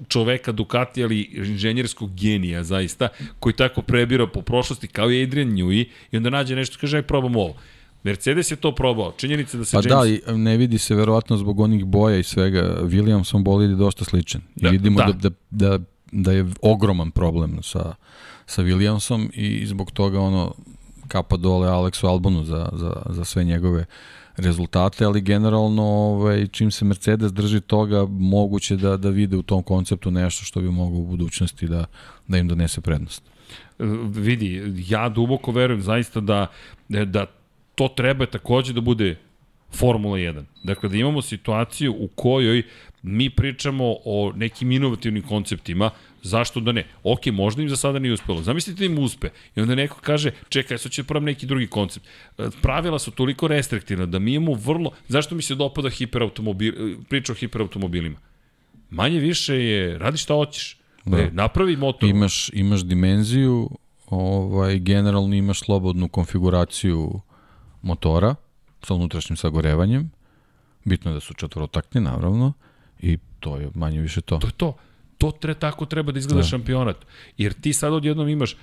čoveka 0.08 0.52
Ducati, 0.52 1.04
ali 1.04 1.20
inženjerskog 1.20 2.14
genija 2.14 2.64
zaista, 2.64 3.08
koji 3.40 3.52
tako 3.52 3.82
prebira 3.82 4.26
po 4.26 4.42
prošlosti 4.42 4.88
kao 4.88 5.10
i 5.10 5.22
Adrian 5.22 5.50
Newey 5.50 5.86
i 6.10 6.16
onda 6.16 6.30
nađe 6.30 6.56
nešto, 6.56 6.78
kaže, 6.80 6.96
aj 6.96 7.02
probam 7.02 7.36
ovo. 7.36 7.54
Mercedes 8.04 8.50
je 8.50 8.56
to 8.56 8.74
probao. 8.74 9.12
Činjenica 9.16 9.58
da 9.58 9.64
se 9.64 9.76
pa 9.76 9.88
James... 9.88 10.24
da, 10.26 10.32
ne 10.36 10.56
vidi 10.56 10.78
se 10.78 10.94
verovatno 10.94 11.36
zbog 11.36 11.60
onih 11.60 11.84
boja 11.84 12.18
i 12.18 12.22
svega. 12.22 12.78
Williamson 12.82 13.42
bolid 13.42 13.70
je 13.70 13.76
dosta 13.76 14.04
sličan. 14.04 14.40
I 14.56 14.62
da, 14.62 14.70
vidimo 14.70 15.00
da. 15.00 15.12
Da, 15.12 15.28
da, 15.28 15.78
da, 15.78 15.84
da 16.12 16.32
je 16.32 16.46
ogroman 16.62 17.10
problem 17.10 17.58
sa, 17.62 17.94
sa 18.46 18.62
Williamsom 18.62 19.30
i 19.34 19.66
zbog 19.66 19.90
toga 19.90 20.20
ono 20.20 20.54
kapa 21.08 21.36
dole 21.36 21.68
Aleksu 21.68 22.06
Albonu 22.06 22.44
za, 22.44 22.68
za, 22.72 23.02
za 23.10 23.24
sve 23.24 23.44
njegove 23.44 23.80
uh, 23.80 23.86
rezultate, 24.36 25.04
ali 25.04 25.20
generalno 25.20 25.82
ovaj, 25.82 26.46
čim 26.46 26.70
se 26.70 26.84
Mercedes 26.84 27.32
drži 27.32 27.60
toga, 27.60 28.06
moguće 28.10 28.76
da, 28.76 28.96
da 28.96 29.08
vide 29.08 29.36
u 29.36 29.42
tom 29.42 29.62
konceptu 29.62 30.10
nešto 30.10 30.44
što 30.44 30.60
bi 30.60 30.70
moglo 30.70 30.98
u 30.98 31.06
budućnosti 31.06 31.66
da, 31.66 31.84
da 32.28 32.38
im 32.38 32.48
donese 32.48 32.80
prednost. 32.80 33.22
Vidi, 34.14 34.74
ja 34.88 35.08
duboko 35.08 35.52
verujem 35.52 35.82
zaista 35.82 36.20
da, 36.20 36.46
da 36.88 37.26
to 37.74 37.88
treba 37.88 38.26
takođe 38.26 38.72
da 38.72 38.80
bude 38.80 39.16
Formula 39.72 40.18
1. 40.18 40.42
Dakle, 40.64 40.88
da 40.88 40.96
imamo 40.96 41.22
situaciju 41.22 41.94
u 41.98 42.08
kojoj 42.08 42.62
mi 43.02 43.30
pričamo 43.30 43.96
o 44.04 44.32
nekim 44.36 44.72
inovativnim 44.72 45.22
konceptima, 45.22 45.90
Zašto 46.22 46.60
da 46.60 46.72
ne? 46.72 46.86
Ok, 47.02 47.26
možda 47.26 47.62
im 47.62 47.68
za 47.68 47.76
sada 47.76 47.98
nije 47.98 48.12
uspelo. 48.12 48.42
Zamislite 48.42 48.78
da 48.78 48.84
im 48.84 48.98
uspe. 48.98 49.28
I 49.56 49.60
onda 49.60 49.74
neko 49.74 49.98
kaže, 50.00 50.30
čekaj, 50.48 50.78
sad 50.78 50.92
će 50.92 51.04
probam 51.04 51.24
neki 51.24 51.46
drugi 51.46 51.66
koncept. 51.66 52.06
E, 52.38 52.48
pravila 52.62 52.98
su 52.98 53.10
toliko 53.10 53.48
restriktivna 53.48 54.06
da 54.06 54.18
mi 54.18 54.34
imamo 54.34 54.54
vrlo... 54.54 54.90
Zašto 55.08 55.34
mi 55.34 55.42
se 55.42 55.54
dopada 55.54 55.90
hiperautomobil, 55.90 56.74
e, 56.74 56.96
priča 57.08 57.32
o 57.32 57.34
hiperautomobilima? 57.34 58.18
Manje 58.90 59.18
više 59.18 59.54
je, 59.54 59.98
radi 59.98 60.18
šta 60.18 60.34
hoćeš. 60.34 60.76
Da. 61.04 61.18
E, 61.18 61.30
napravi 61.32 61.76
motor. 61.76 62.08
Imaš, 62.08 62.50
imaš 62.52 62.84
dimenziju, 62.84 63.70
ovaj, 64.06 64.78
generalno 64.78 65.34
imaš 65.34 65.60
slobodnu 65.60 66.08
konfiguraciju 66.08 67.20
motora 67.82 68.34
sa 68.82 68.94
unutrašnjim 68.94 69.36
sagorevanjem. 69.36 70.10
Bitno 70.84 71.10
je 71.10 71.14
da 71.14 71.20
su 71.20 71.34
četvorotaktni, 71.34 72.00
naravno, 72.00 72.52
i 73.00 73.18
to 73.40 73.56
je 73.56 73.70
manje 73.74 74.00
više 74.00 74.20
to. 74.20 74.38
To 74.38 74.46
je 74.46 74.52
to 74.56 74.76
to 75.22 75.30
tre, 75.30 75.54
tako 75.54 75.86
treba 75.86 76.12
da 76.12 76.18
izgleda 76.18 76.42
da. 76.42 76.48
šampionat. 76.48 76.96
Jer 77.38 77.52
ti 77.52 77.72
sad 77.72 77.92
odjednom 77.92 78.28
imaš 78.28 78.56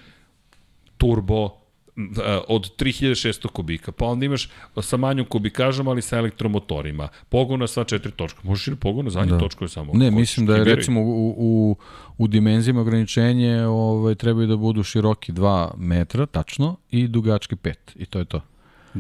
turbo, 0.98 1.46
a, 1.46 2.42
od 2.48 2.76
3600 2.78 3.48
kubika, 3.48 3.92
pa 3.92 4.06
onda 4.06 4.26
imaš 4.26 4.50
sa 4.82 4.98
manjom 4.98 5.26
kubikažom, 5.26 5.88
ali 5.88 6.02
sa 6.02 6.18
elektromotorima. 6.18 7.08
Pogon 7.30 7.60
na 7.60 7.68
sva 7.68 7.84
četiri 7.84 8.12
točka. 8.12 8.40
Možeš 8.44 8.68
ili 8.68 8.76
pogon 8.76 9.06
na 9.06 9.12
zadnje 9.12 9.32
da. 9.32 9.40
točke 9.40 9.68
samo. 9.68 9.94
Ne, 9.94 10.12
mislim 10.12 10.46
da 10.46 10.56
je 10.56 10.64
recimo 10.64 11.02
u, 11.02 11.36
u, 11.38 11.76
u 12.18 12.28
dimenzijama 12.28 12.82
ograničenje 12.82 13.66
ovaj, 13.66 14.16
trebaju 14.16 14.48
da 14.48 14.58
budu 14.58 14.84
široki 14.84 15.32
2 15.32 15.78
metra, 15.78 16.26
tačno, 16.26 16.76
i 16.92 17.08
dugački 17.08 17.56
5. 17.56 17.74
I 17.96 18.06
to 18.06 18.20
je 18.20 18.26
to. 18.26 18.42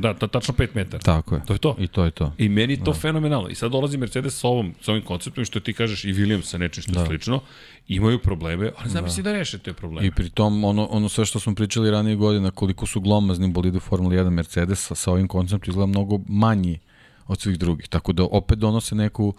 Da, 0.01 0.13
ta, 0.13 0.27
tačno 0.27 0.53
5 0.53 0.67
metara. 0.75 1.03
Tako 1.03 1.35
je. 1.35 1.41
To 1.45 1.53
je 1.53 1.59
to. 1.59 1.75
I 1.79 1.87
to 1.87 2.05
je 2.05 2.11
to. 2.11 2.33
I 2.37 2.49
meni 2.49 2.77
to 2.77 2.91
da. 2.91 2.93
fenomenalno. 2.93 3.49
I 3.49 3.55
sad 3.55 3.71
dolazi 3.71 3.97
Mercedes 3.97 4.39
sa 4.39 4.47
ovom, 4.47 4.73
sa 4.81 4.91
ovim 4.91 5.03
konceptom, 5.03 5.45
što 5.45 5.59
ti 5.59 5.73
kažeš 5.73 6.03
i 6.03 6.13
Williams 6.13 6.41
sa 6.41 6.57
nečim 6.57 6.83
što 6.83 6.91
da. 6.91 6.99
je 6.99 7.05
slično, 7.05 7.41
imaju 7.87 8.19
probleme, 8.19 8.71
ali 8.77 8.89
znam 8.89 9.03
da. 9.03 9.09
si 9.09 9.23
da 9.23 9.31
reše 9.31 9.57
te 9.57 9.73
probleme. 9.73 10.07
I 10.07 10.11
pri 10.11 10.29
tom, 10.29 10.63
ono, 10.63 10.85
ono 10.85 11.09
sve 11.09 11.25
što 11.25 11.39
smo 11.39 11.55
pričali 11.55 11.91
ranije 11.91 12.15
godina, 12.15 12.51
koliko 12.51 12.85
su 12.85 13.01
glomazni 13.01 13.47
bolide 13.47 13.79
Formula 13.79 14.15
1 14.15 14.29
Mercedes 14.29 14.91
sa 14.95 15.11
ovim 15.11 15.27
konceptom 15.27 15.71
izgleda 15.71 15.87
mnogo 15.87 16.19
manji 16.27 16.79
od 17.27 17.41
svih 17.41 17.59
drugih. 17.59 17.87
Tako 17.87 18.13
da 18.13 18.23
opet 18.23 18.59
donose 18.59 18.95
neku, 18.95 19.33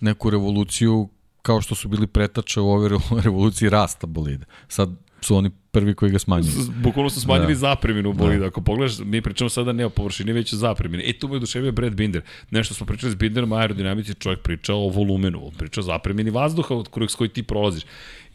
neku 0.00 0.30
revoluciju 0.30 1.08
kao 1.42 1.60
što 1.60 1.74
su 1.74 1.88
bili 1.88 2.06
pretače 2.06 2.60
u 2.60 2.70
ovoj 2.70 2.88
revoluciji 3.24 3.70
rasta 3.70 4.06
bolida. 4.06 4.44
Sad 4.68 4.90
su 5.20 5.36
oni 5.36 5.50
prvi 5.70 5.94
koji 5.94 6.12
ga 6.12 6.18
smanjuju. 6.18 6.52
Bukvalno 6.82 7.10
su 7.10 7.20
smanjili 7.20 7.52
da. 7.52 7.58
zapreminu 7.58 8.10
u 8.10 8.12
bolidu. 8.12 8.40
Da. 8.40 8.46
Ako 8.46 8.60
pogledaš, 8.60 8.98
mi 8.98 9.22
pričamo 9.22 9.48
sada 9.48 9.72
ne 9.72 9.86
o 9.86 9.90
površini, 9.90 10.32
već 10.32 10.52
o 10.52 10.56
zapremini. 10.56 11.02
E, 11.06 11.18
tu 11.18 11.28
me 11.28 11.36
oduševio 11.36 11.72
Brad 11.72 11.94
Binder. 11.94 12.22
Nešto 12.50 12.74
smo 12.74 12.86
pričali 12.86 13.12
s 13.12 13.14
Binderom 13.14 13.52
aerodinamici, 13.52 14.14
čovjek 14.14 14.40
pričao 14.40 14.76
o 14.76 14.88
volumenu, 14.88 15.46
on 15.46 15.52
pričao 15.52 15.82
o 15.82 15.84
zapremini 15.84 16.30
vazduha 16.30 16.74
od 16.74 16.88
kojeg 16.88 17.10
s 17.10 17.14
koji 17.14 17.28
ti 17.28 17.42
prolaziš 17.42 17.82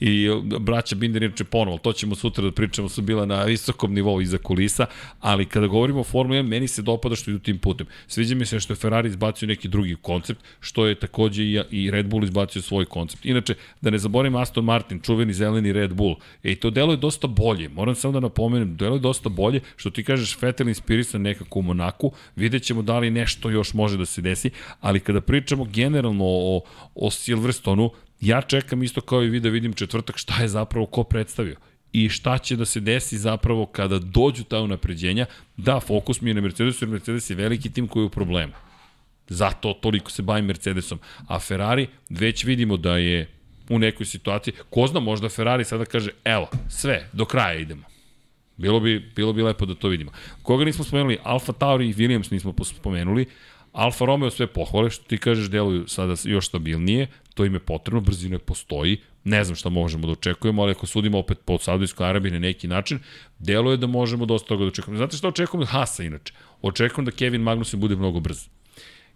i 0.02 0.30
braća 0.60 0.96
Binder 0.96 1.24
inače 1.24 1.44
ponovo, 1.44 1.78
to 1.78 1.94
ćemo 1.94 2.16
sutra 2.16 2.44
da 2.44 2.52
pričamo, 2.52 2.90
su 2.90 3.02
bila 3.02 3.26
na 3.26 3.44
visokom 3.44 3.94
nivou 3.94 4.22
iza 4.22 4.38
kulisa, 4.38 4.86
ali 5.20 5.46
kada 5.46 5.68
govorimo 5.68 6.00
o 6.00 6.04
Formula 6.04 6.40
1, 6.40 6.48
meni 6.48 6.68
se 6.68 6.82
dopada 6.82 7.16
što 7.16 7.32
idu 7.32 7.40
tim 7.40 7.58
putem. 7.58 7.88
Sviđa 8.08 8.36
mi 8.36 8.46
se 8.46 8.60
što 8.60 8.74
je 8.74 8.78
Ferrari 8.78 9.10
izbacio 9.10 9.48
neki 9.48 9.68
drugi 9.68 9.96
koncept, 10.02 10.42
što 10.60 10.86
je 10.86 10.96
takođe 10.96 11.44
i 11.72 11.92
Red 11.92 12.08
Bull 12.08 12.24
izbacio 12.24 12.62
svoj 12.62 12.86
koncept. 12.86 13.26
Inače, 13.26 13.56
da 13.82 13.90
ne 13.90 13.98
zaboravim 13.98 14.36
Aston 14.36 14.66
Martin, 14.66 15.00
čuveni 15.00 15.34
zeleni 15.34 15.74
Red 15.74 15.94
Bull, 15.94 16.16
e, 16.44 16.56
to 16.56 16.70
delo 16.70 16.94
je 16.94 16.98
dosta 16.98 17.28
bolje, 17.28 17.70
moram 17.70 17.96
samo 17.96 18.12
da 18.12 18.20
napomenem, 18.20 18.78
delo 18.78 18.96
je 18.96 19.00
dosta 19.00 19.30
bolje, 19.30 19.62
što 19.76 19.90
ti 19.90 20.04
kažeš 20.04 20.42
Vettel 20.42 20.68
inspirisan 20.68 21.22
nekako 21.22 21.60
u 21.60 21.62
Monaku, 21.62 22.12
vidjet 22.36 22.64
ćemo 22.64 22.82
da 22.82 23.00
li 23.00 23.12
nešto 23.12 23.50
još 23.50 23.74
može 23.74 23.98
da 23.98 24.06
se 24.06 24.22
desi, 24.22 24.50
ali 24.80 25.00
kada 25.00 25.22
pričamo 25.22 25.64
generalno 25.66 26.26
o, 26.26 26.62
o 26.96 27.12
Silverstonu, 27.12 27.92
Ja 28.22 28.42
čekam 28.42 28.84
isto 28.84 29.02
kao 29.02 29.24
i 29.24 29.30
vi 29.30 29.40
da 29.40 29.50
vidim 29.50 29.74
četvrtak 29.74 30.18
šta 30.18 30.42
je 30.42 30.48
zapravo 30.48 30.86
ko 30.86 31.04
predstavio 31.04 31.56
i 31.94 32.10
šta 32.10 32.38
će 32.38 32.56
da 32.56 32.66
se 32.66 32.80
desi 32.80 33.18
zapravo 33.18 33.66
kada 33.66 34.00
dođu 34.00 34.44
ta 34.44 34.60
unapređenja. 34.62 35.26
Da, 35.58 35.80
fokus 35.80 36.22
mi 36.22 36.30
je 36.30 36.34
na 36.34 36.42
Mercedesu, 36.42 36.86
jer 36.86 36.90
Mercedes 36.90 37.30
je 37.30 37.36
veliki 37.36 37.70
tim 37.70 37.88
koji 37.88 38.04
je 38.04 38.08
u 38.08 38.10
problemu. 38.10 38.54
Zato 39.30 39.74
toliko 39.74 40.12
se 40.12 40.22
bavim 40.22 40.46
Mercedesom. 40.46 41.00
A 41.28 41.40
Ferrari, 41.40 41.88
već 42.10 42.44
vidimo 42.44 42.78
da 42.78 42.98
je 42.98 43.28
u 43.70 43.80
nekoj 43.80 44.06
situaciji, 44.06 44.54
ko 44.70 44.88
zna, 44.88 45.00
možda 45.00 45.30
Ferrari 45.30 45.66
sada 45.66 45.86
kaže, 45.86 46.12
evo, 46.24 46.50
sve, 46.70 47.10
do 47.14 47.26
kraja 47.26 47.60
idemo. 47.60 47.84
Bilo 48.58 48.80
bi, 48.80 49.12
bilo 49.16 49.34
bi 49.34 49.42
lepo 49.42 49.66
da 49.66 49.76
to 49.76 49.88
vidimo. 49.88 50.12
Koga 50.44 50.66
nismo 50.66 50.84
spomenuli? 50.84 51.18
Alfa 51.24 51.54
Tauri 51.54 51.90
i 51.90 51.94
Williams 51.94 52.32
nismo 52.32 52.54
spomenuli. 52.64 53.26
Alfa 53.72 54.06
Romeo 54.06 54.30
sve 54.30 54.48
pohvale, 54.48 54.90
što 54.90 55.04
ti 55.04 55.18
kažeš, 55.18 55.50
deluju 55.50 55.88
sada 55.88 56.16
još 56.24 56.48
stabilnije, 56.48 57.08
to 57.34 57.46
im 57.46 57.54
je 57.54 57.60
potrebno, 57.60 58.02
brzina 58.02 58.40
postoji, 58.40 58.98
ne 59.24 59.44
znam 59.44 59.56
šta 59.56 59.70
možemo 59.70 60.08
da 60.08 60.14
očekujemo, 60.14 60.62
ali 60.62 60.72
ako 60.72 60.88
sudimo 60.88 61.20
opet 61.20 61.40
po 61.46 61.58
Saudijskoj 61.58 62.10
Arabiji 62.10 62.32
na 62.32 62.40
neki 62.40 62.68
način, 62.68 63.00
deluje 63.40 63.78
da 63.78 63.88
možemo 63.88 64.26
dosta 64.26 64.48
toga 64.48 64.64
da 64.64 64.68
očekujemo. 64.68 64.98
Znate 64.98 65.18
šta 65.18 65.28
očekujem 65.28 65.62
od 65.62 65.68
Hasa 65.68 66.04
inače? 66.04 66.34
Očekujem 66.62 67.06
da 67.06 67.12
Kevin 67.12 67.42
Magnussen 67.42 67.80
bude 67.80 67.96
mnogo 67.96 68.20
brz. 68.20 68.48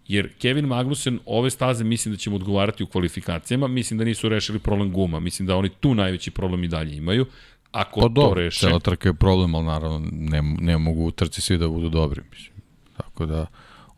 Jer 0.08 0.28
Kevin 0.38 0.66
Magnussen 0.66 1.18
ove 1.26 1.50
staze 1.50 1.84
mislim 1.84 2.14
da 2.14 2.18
ćemo 2.18 2.36
odgovarati 2.36 2.82
u 2.82 2.86
kvalifikacijama, 2.86 3.68
mislim 3.68 3.98
da 3.98 4.04
nisu 4.04 4.28
rešili 4.28 4.58
problem 4.58 4.92
guma, 4.92 5.20
mislim 5.20 5.46
da 5.46 5.56
oni 5.56 5.68
tu 5.68 5.94
najveći 5.94 6.30
problem 6.30 6.64
i 6.64 6.68
dalje 6.68 6.96
imaju. 6.96 7.26
Ako 7.72 8.00
pa 8.00 8.08
to 8.14 8.34
reše... 8.34 8.60
Cela 8.60 8.78
trka 8.78 9.08
je 9.08 9.14
problem, 9.14 9.54
ali 9.54 9.66
naravno 9.66 10.08
ne, 10.12 10.42
ne 10.42 10.78
mogu 10.78 11.06
u 11.06 11.10
trci 11.10 11.40
svi 11.40 11.58
da 11.58 11.68
budu 11.68 11.88
dobri. 11.88 12.22
Mislim. 12.30 12.56
Tako 12.96 13.26
da 13.26 13.46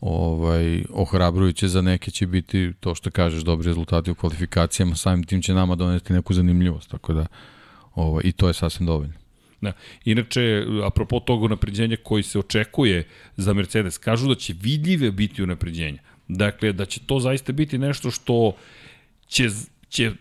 ovaj, 0.00 0.84
ohrabrujuće 0.90 1.68
za 1.68 1.82
neke 1.82 2.10
će 2.10 2.26
biti 2.26 2.72
to 2.80 2.94
što 2.94 3.10
kažeš 3.10 3.42
dobri 3.42 3.66
rezultati 3.66 4.10
u 4.10 4.14
kvalifikacijama, 4.14 4.96
samim 4.96 5.24
tim 5.24 5.42
će 5.42 5.54
nama 5.54 5.74
doneti 5.74 6.12
neku 6.12 6.34
zanimljivost, 6.34 6.90
tako 6.90 7.12
da 7.12 7.26
ovaj, 7.94 8.22
i 8.24 8.32
to 8.32 8.48
je 8.48 8.54
sasvim 8.54 8.86
dovoljno. 8.86 9.14
Da. 9.60 9.72
Inače, 10.04 10.64
apropo 10.84 11.20
tog 11.20 11.50
napređenja 11.50 11.96
koji 12.02 12.22
se 12.22 12.38
očekuje 12.38 13.08
za 13.36 13.52
Mercedes, 13.52 13.98
kažu 13.98 14.28
da 14.28 14.34
će 14.34 14.54
vidljive 14.60 15.10
biti 15.10 15.42
unapređenja. 15.42 15.98
Dakle, 16.28 16.72
da 16.72 16.84
će 16.84 17.00
to 17.06 17.20
zaista 17.20 17.52
biti 17.52 17.78
nešto 17.78 18.10
što 18.10 18.52
će, 19.26 19.48
će 19.88 20.12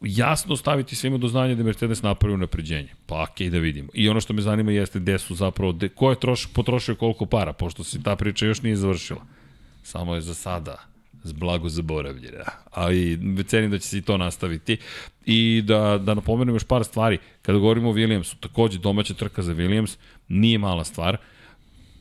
jasno 0.00 0.56
staviti 0.56 0.96
svima 0.96 1.18
do 1.18 1.28
znanja 1.28 1.54
da 1.54 1.62
Mercedes 1.62 2.02
napravi 2.02 2.34
unapređenje. 2.34 2.88
Pa 3.06 3.22
okej, 3.22 3.46
okay, 3.46 3.50
da 3.50 3.58
vidimo. 3.58 3.88
I 3.94 4.08
ono 4.08 4.20
što 4.20 4.32
me 4.32 4.42
zanima 4.42 4.72
jeste 4.72 5.00
gde 5.00 5.18
su 5.18 5.34
zapravo, 5.34 5.72
de, 5.72 5.88
ko 5.88 6.10
je 6.10 6.20
troš, 6.20 6.46
potrošio 6.52 6.94
koliko 6.94 7.26
para, 7.26 7.52
pošto 7.52 7.84
se 7.84 8.02
ta 8.02 8.16
priča 8.16 8.46
još 8.46 8.62
nije 8.62 8.76
završila. 8.76 9.20
Samo 9.82 10.14
je 10.14 10.20
za 10.20 10.34
sada 10.34 10.76
blago 11.24 11.68
zaboravljena. 11.68 12.44
Ali 12.70 13.18
cenim 13.46 13.70
da 13.70 13.78
će 13.78 13.88
se 13.88 13.98
i 13.98 14.02
to 14.02 14.16
nastaviti. 14.18 14.76
I 15.26 15.62
da, 15.64 15.98
da 15.98 16.14
napomenem 16.14 16.54
još 16.54 16.64
par 16.64 16.84
stvari. 16.84 17.18
Kada 17.42 17.58
govorimo 17.58 17.90
o 17.90 17.92
Williamsu, 17.92 18.34
takođe 18.40 18.78
domaća 18.78 19.14
trka 19.14 19.42
za 19.42 19.54
Williams 19.54 19.96
nije 20.28 20.58
mala 20.58 20.84
stvar. 20.84 21.14
Uh, 21.14 21.31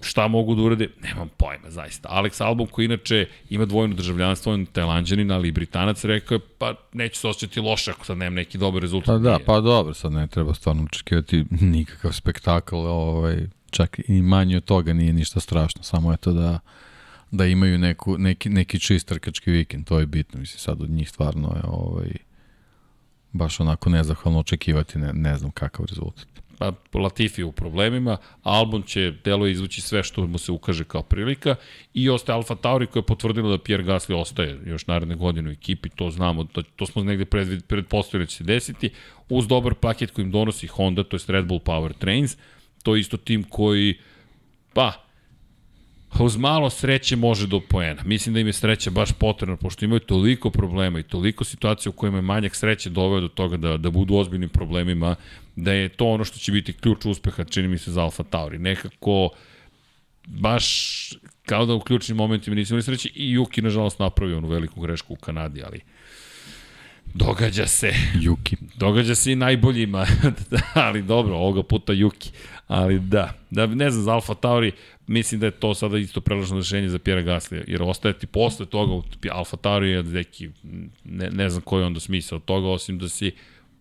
Šta 0.01 0.27
mogu 0.27 0.55
da 0.55 0.61
urade? 0.61 0.87
Nemam 1.03 1.29
pojma, 1.37 1.69
zaista. 1.69 2.09
Alex 2.09 2.43
Albon, 2.43 2.67
koji 2.67 2.85
inače 2.85 3.27
ima 3.49 3.65
dvojno 3.65 3.95
državljanstvo, 3.95 4.53
on 4.53 4.65
tajlanđanin, 4.65 5.31
ali 5.31 5.47
i 5.47 5.51
britanac, 5.51 6.03
rekao 6.03 6.35
je, 6.35 6.39
pa 6.57 6.73
neću 6.93 7.19
se 7.19 7.27
osjećati 7.27 7.59
loše 7.59 7.91
ako 7.91 8.05
sad 8.05 8.17
nemam 8.17 8.33
neki 8.33 8.57
dobar 8.57 8.81
rezultat. 8.81 9.07
Pa 9.07 9.17
da, 9.17 9.39
pa 9.45 9.59
dobro, 9.59 9.93
sad 9.93 10.11
ne 10.11 10.27
treba 10.27 10.53
stvarno 10.53 10.83
očekivati 10.83 11.45
nikakav 11.61 12.11
spektakl, 12.11 12.75
ovaj, 12.75 13.47
čak 13.69 13.99
i 14.07 14.21
manje 14.21 14.57
od 14.57 14.63
toga 14.63 14.93
nije 14.93 15.13
ništa 15.13 15.39
strašno, 15.39 15.83
samo 15.83 16.11
je 16.11 16.17
to 16.17 16.31
da 16.31 16.59
da 17.31 17.45
imaju 17.45 17.77
neku, 17.77 18.17
neki, 18.17 18.49
neki 18.49 18.79
čist 18.79 19.07
trkački 19.07 19.51
vikend, 19.51 19.87
to 19.87 19.99
je 19.99 20.05
bitno, 20.05 20.39
mislim, 20.39 20.59
sad 20.59 20.81
od 20.81 20.89
njih 20.89 21.09
stvarno 21.09 21.47
je 21.47 21.61
ovaj, 21.67 22.11
baš 23.31 23.59
onako 23.59 23.89
nezahvalno 23.89 24.39
očekivati, 24.39 24.99
ne, 24.99 25.13
ne 25.13 25.37
znam 25.37 25.51
kakav 25.51 25.85
rezultat 25.85 26.40
pa 26.61 26.99
Latifi 26.99 27.43
u 27.43 27.51
problemima, 27.51 28.17
Albon 28.43 28.81
će 28.81 29.13
delo 29.23 29.47
izvući 29.47 29.81
sve 29.81 30.03
što 30.03 30.27
mu 30.27 30.37
se 30.37 30.51
ukaže 30.51 30.83
kao 30.83 31.03
prilika 31.03 31.55
i 31.93 32.09
ostaje 32.09 32.35
Alfa 32.35 32.55
Tauri 32.55 32.87
koja 32.87 33.01
je 33.01 33.05
potvrdila 33.05 33.49
da 33.49 33.57
Pierre 33.57 33.83
Gasly 33.83 34.13
ostaje 34.13 34.59
još 34.65 34.87
naredne 34.87 35.15
godine 35.15 35.49
u 35.49 35.51
ekipi, 35.51 35.89
to 35.89 36.09
znamo, 36.09 36.43
to, 36.43 36.61
to 36.61 36.85
smo 36.85 37.03
negde 37.03 37.25
pred, 37.25 37.63
predpostavili 37.67 38.25
da 38.25 38.29
će 38.29 38.37
se 38.37 38.43
desiti, 38.43 38.89
uz 39.29 39.47
dobar 39.47 39.73
paket 39.73 40.11
koji 40.11 40.25
im 40.25 40.31
donosi 40.31 40.67
Honda, 40.67 41.03
to 41.03 41.17
je 41.17 41.21
Red 41.27 41.45
Bull 41.45 41.59
Power 41.59 41.93
Trains, 41.93 42.37
to 42.83 42.95
je 42.95 42.99
isto 42.99 43.17
tim 43.17 43.43
koji, 43.43 43.97
pa, 44.73 44.93
uz 46.19 46.37
malo 46.37 46.69
sreće 46.69 47.15
može 47.15 47.47
do 47.47 47.59
poena. 47.69 48.03
Mislim 48.05 48.33
da 48.33 48.39
im 48.39 48.47
je 48.47 48.53
sreća 48.53 48.89
baš 48.89 49.11
potrebna, 49.11 49.55
pošto 49.55 49.85
imaju 49.85 49.99
toliko 49.99 50.49
problema 50.49 50.99
i 50.99 51.03
toliko 51.03 51.43
situacija 51.43 51.89
u 51.89 51.93
kojima 51.93 52.17
je 52.17 52.21
manjak 52.21 52.55
sreće 52.55 52.89
doveo 52.89 53.21
do 53.21 53.27
toga 53.27 53.57
da, 53.57 53.77
da 53.77 53.89
budu 53.89 54.15
ozbiljnim 54.15 54.49
problemima, 54.49 55.15
da 55.55 55.73
je 55.73 55.89
to 55.89 56.05
ono 56.05 56.23
što 56.23 56.39
će 56.39 56.51
biti 56.51 56.73
ključ 56.73 57.05
uspeha, 57.05 57.43
čini 57.43 57.67
mi 57.67 57.77
se, 57.77 57.91
za 57.91 58.03
Alfa 58.03 58.23
Tauri. 58.23 58.59
Nekako, 58.59 59.29
baš 60.27 60.67
kao 61.45 61.65
da 61.65 61.73
u 61.73 61.79
ključnim 61.79 62.17
momentima 62.17 62.55
nisam 62.55 62.75
imali 62.75 62.83
sreće 62.83 63.09
i 63.15 63.31
Juki, 63.31 63.61
nažalost, 63.61 63.99
napravio 63.99 64.37
onu 64.37 64.47
veliku 64.47 64.81
grešku 64.81 65.13
u 65.13 65.17
Kanadi, 65.17 65.63
ali 65.63 65.81
Događa 67.13 67.67
se. 67.67 67.93
Juki. 68.21 68.57
Događa 68.75 69.15
se 69.15 69.31
i 69.31 69.35
najboljima, 69.35 70.05
ali 70.73 71.01
dobro, 71.01 71.35
ovoga 71.35 71.63
puta 71.63 71.93
Juki. 71.93 72.31
Ali 72.67 72.99
da, 72.99 73.33
da 73.49 73.65
ne 73.65 73.89
znam, 73.89 74.03
za 74.03 74.13
Alfa 74.13 74.33
Tauri, 74.33 74.71
mislim 75.07 75.39
da 75.39 75.45
je 75.45 75.51
to 75.51 75.73
sada 75.73 75.97
isto 75.97 76.21
prelažno 76.21 76.57
rešenje 76.57 76.89
za 76.89 76.99
Pjera 76.99 77.21
Gaslija, 77.21 77.63
jer 77.67 77.83
ostajati 77.83 78.27
posle 78.27 78.65
toga 78.65 78.93
u 78.93 79.03
Alfa 79.31 79.57
Tauri 79.57 79.89
je 79.89 80.03
neki, 80.03 80.49
ne, 81.03 81.29
ne 81.29 81.49
znam 81.49 81.61
koji 81.61 81.81
je 81.81 81.85
onda 81.85 81.99
smisao 81.99 82.39
toga, 82.39 82.67
osim 82.67 82.97
da 82.97 83.09
si 83.09 83.31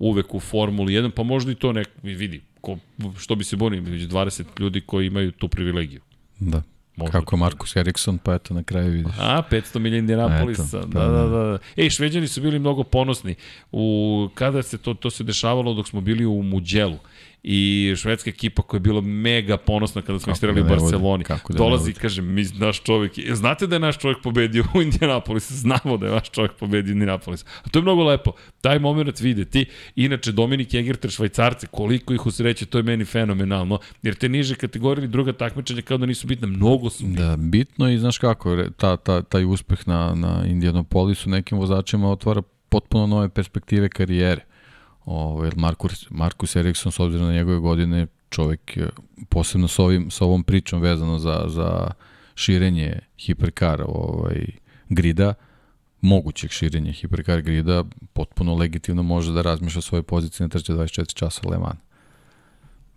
uvek 0.01 0.35
u 0.35 0.40
Formuli 0.40 0.93
1, 0.93 1.10
pa 1.10 1.22
možda 1.22 1.52
i 1.52 1.55
to 1.55 1.72
nek, 1.72 1.89
vidi, 2.02 2.40
ko, 2.60 2.78
što 3.18 3.35
bi 3.35 3.44
se 3.44 3.56
bonio, 3.56 3.82
među 3.82 4.09
20 4.09 4.44
ljudi 4.59 4.81
koji 4.81 5.06
imaju 5.06 5.32
tu 5.32 5.48
privilegiju. 5.48 6.01
Da. 6.39 6.62
Možda 6.97 7.12
Kako 7.12 7.36
Markus 7.36 7.77
Eriksson, 7.77 8.18
pa 8.18 8.35
eto 8.35 8.55
na 8.55 8.62
kraju 8.62 8.93
vidiš. 8.93 9.14
A, 9.18 9.43
500 9.51 9.78
milija 9.78 9.98
Indianapolisa. 9.98 10.78
Eto, 10.78 10.86
da, 10.86 11.01
da, 11.01 11.27
da, 11.27 11.27
da. 11.27 11.59
Ej, 11.77 11.90
šveđani 11.90 12.28
su 12.28 12.40
bili 12.40 12.59
mnogo 12.59 12.82
ponosni. 12.82 13.35
U, 13.72 14.28
kada 14.35 14.62
se 14.62 14.78
to, 14.78 14.94
to 14.94 15.10
se 15.10 15.24
dešavalo 15.24 15.74
dok 15.74 15.89
smo 15.89 16.01
bili 16.01 16.27
u 16.27 16.43
Muđelu 16.43 16.98
i 17.42 17.94
švedska 17.96 18.30
ekipa 18.30 18.62
koja 18.62 18.78
je 18.78 18.82
bila 18.82 19.00
mega 19.00 19.56
ponosna 19.56 20.02
kada 20.02 20.18
smo 20.18 20.32
istrali 20.32 20.60
u 20.60 20.64
da 20.64 20.68
bude, 20.68 20.80
Barceloni. 20.80 21.24
da 21.48 21.58
Dolazi 21.58 21.90
i 21.90 21.94
kaže, 21.94 22.22
mi, 22.22 22.44
naš 22.54 22.82
čovjek, 22.82 23.18
je- 23.18 23.34
znate 23.34 23.66
da 23.66 23.76
je 23.76 23.80
naš 23.80 23.98
čovjek 23.98 24.18
pobedio 24.22 24.64
u 24.74 24.82
Indianapolisu? 24.82 25.54
Znamo 25.64 25.96
da 25.96 26.06
je 26.06 26.12
vaš 26.12 26.30
čovjek 26.30 26.52
pobedio 26.52 26.90
u 26.90 26.92
Indianapolisu. 26.92 27.44
A 27.64 27.68
to 27.68 27.78
je 27.78 27.82
mnogo 27.82 28.04
lepo. 28.04 28.32
Taj 28.60 28.78
moment 28.78 29.20
videti. 29.20 29.64
Inače, 29.96 30.32
Dominik 30.32 30.74
Egerter, 30.74 31.10
švajcarce, 31.10 31.66
koliko 31.66 32.14
ih 32.14 32.26
usreće, 32.26 32.66
to 32.66 32.78
je 32.78 32.82
meni 32.82 33.04
fenomenalno. 33.04 33.78
Jer 34.02 34.14
te 34.14 34.28
niže 34.28 34.54
kategorije 34.54 35.02
ili 35.02 35.12
druga 35.12 35.32
takmičenja 35.32 35.82
kao 35.82 35.98
da 35.98 36.06
nisu 36.06 36.26
bitne, 36.26 36.46
mnogo 36.46 36.90
su 36.90 37.04
bitne. 37.04 37.24
Da, 37.24 37.36
bitno 37.36 37.90
i 37.90 37.98
znaš 37.98 38.18
kako, 38.18 38.64
ta, 38.76 38.96
ta, 38.96 39.22
taj 39.22 39.44
uspeh 39.44 39.88
na, 39.88 40.14
na 40.14 40.44
Indianapolisu 40.46 41.30
nekim 41.30 41.58
vozačima 41.58 42.10
otvara 42.10 42.42
potpuno 42.68 43.06
nove 43.06 43.28
perspektive 43.28 43.88
karijere. 43.88 44.49
Ovo, 45.11 45.45
jer 45.45 45.57
Markus, 45.57 46.07
Markus 46.11 46.57
Eriksson, 46.57 46.93
s 46.93 47.01
obzirom 47.01 47.27
na 47.27 47.32
njegove 47.32 47.59
godine, 47.59 48.07
čovek 48.28 48.78
posebno 49.28 49.69
sa, 49.69 49.82
ovim, 49.82 50.11
sa 50.11 50.24
ovom 50.24 50.45
pričom 50.45 50.81
vezano 50.81 51.19
za, 51.19 51.45
za 51.49 51.91
širenje 52.35 52.99
hiperkara 53.19 53.85
ovaj, 53.89 54.47
grida, 54.89 55.35
mogućeg 56.01 56.51
širenja 56.51 56.93
hiperkar 56.93 57.43
grida, 57.43 57.85
potpuno 58.12 58.55
legitimno 58.55 59.03
može 59.03 59.32
da 59.32 59.43
razmišlja 59.43 59.81
svoje 59.81 60.03
pozicije 60.03 60.45
na 60.45 60.49
trče 60.49 60.73
24 60.73 61.15
časa 61.15 61.49
Le 61.49 61.59
Mans. 61.59 61.78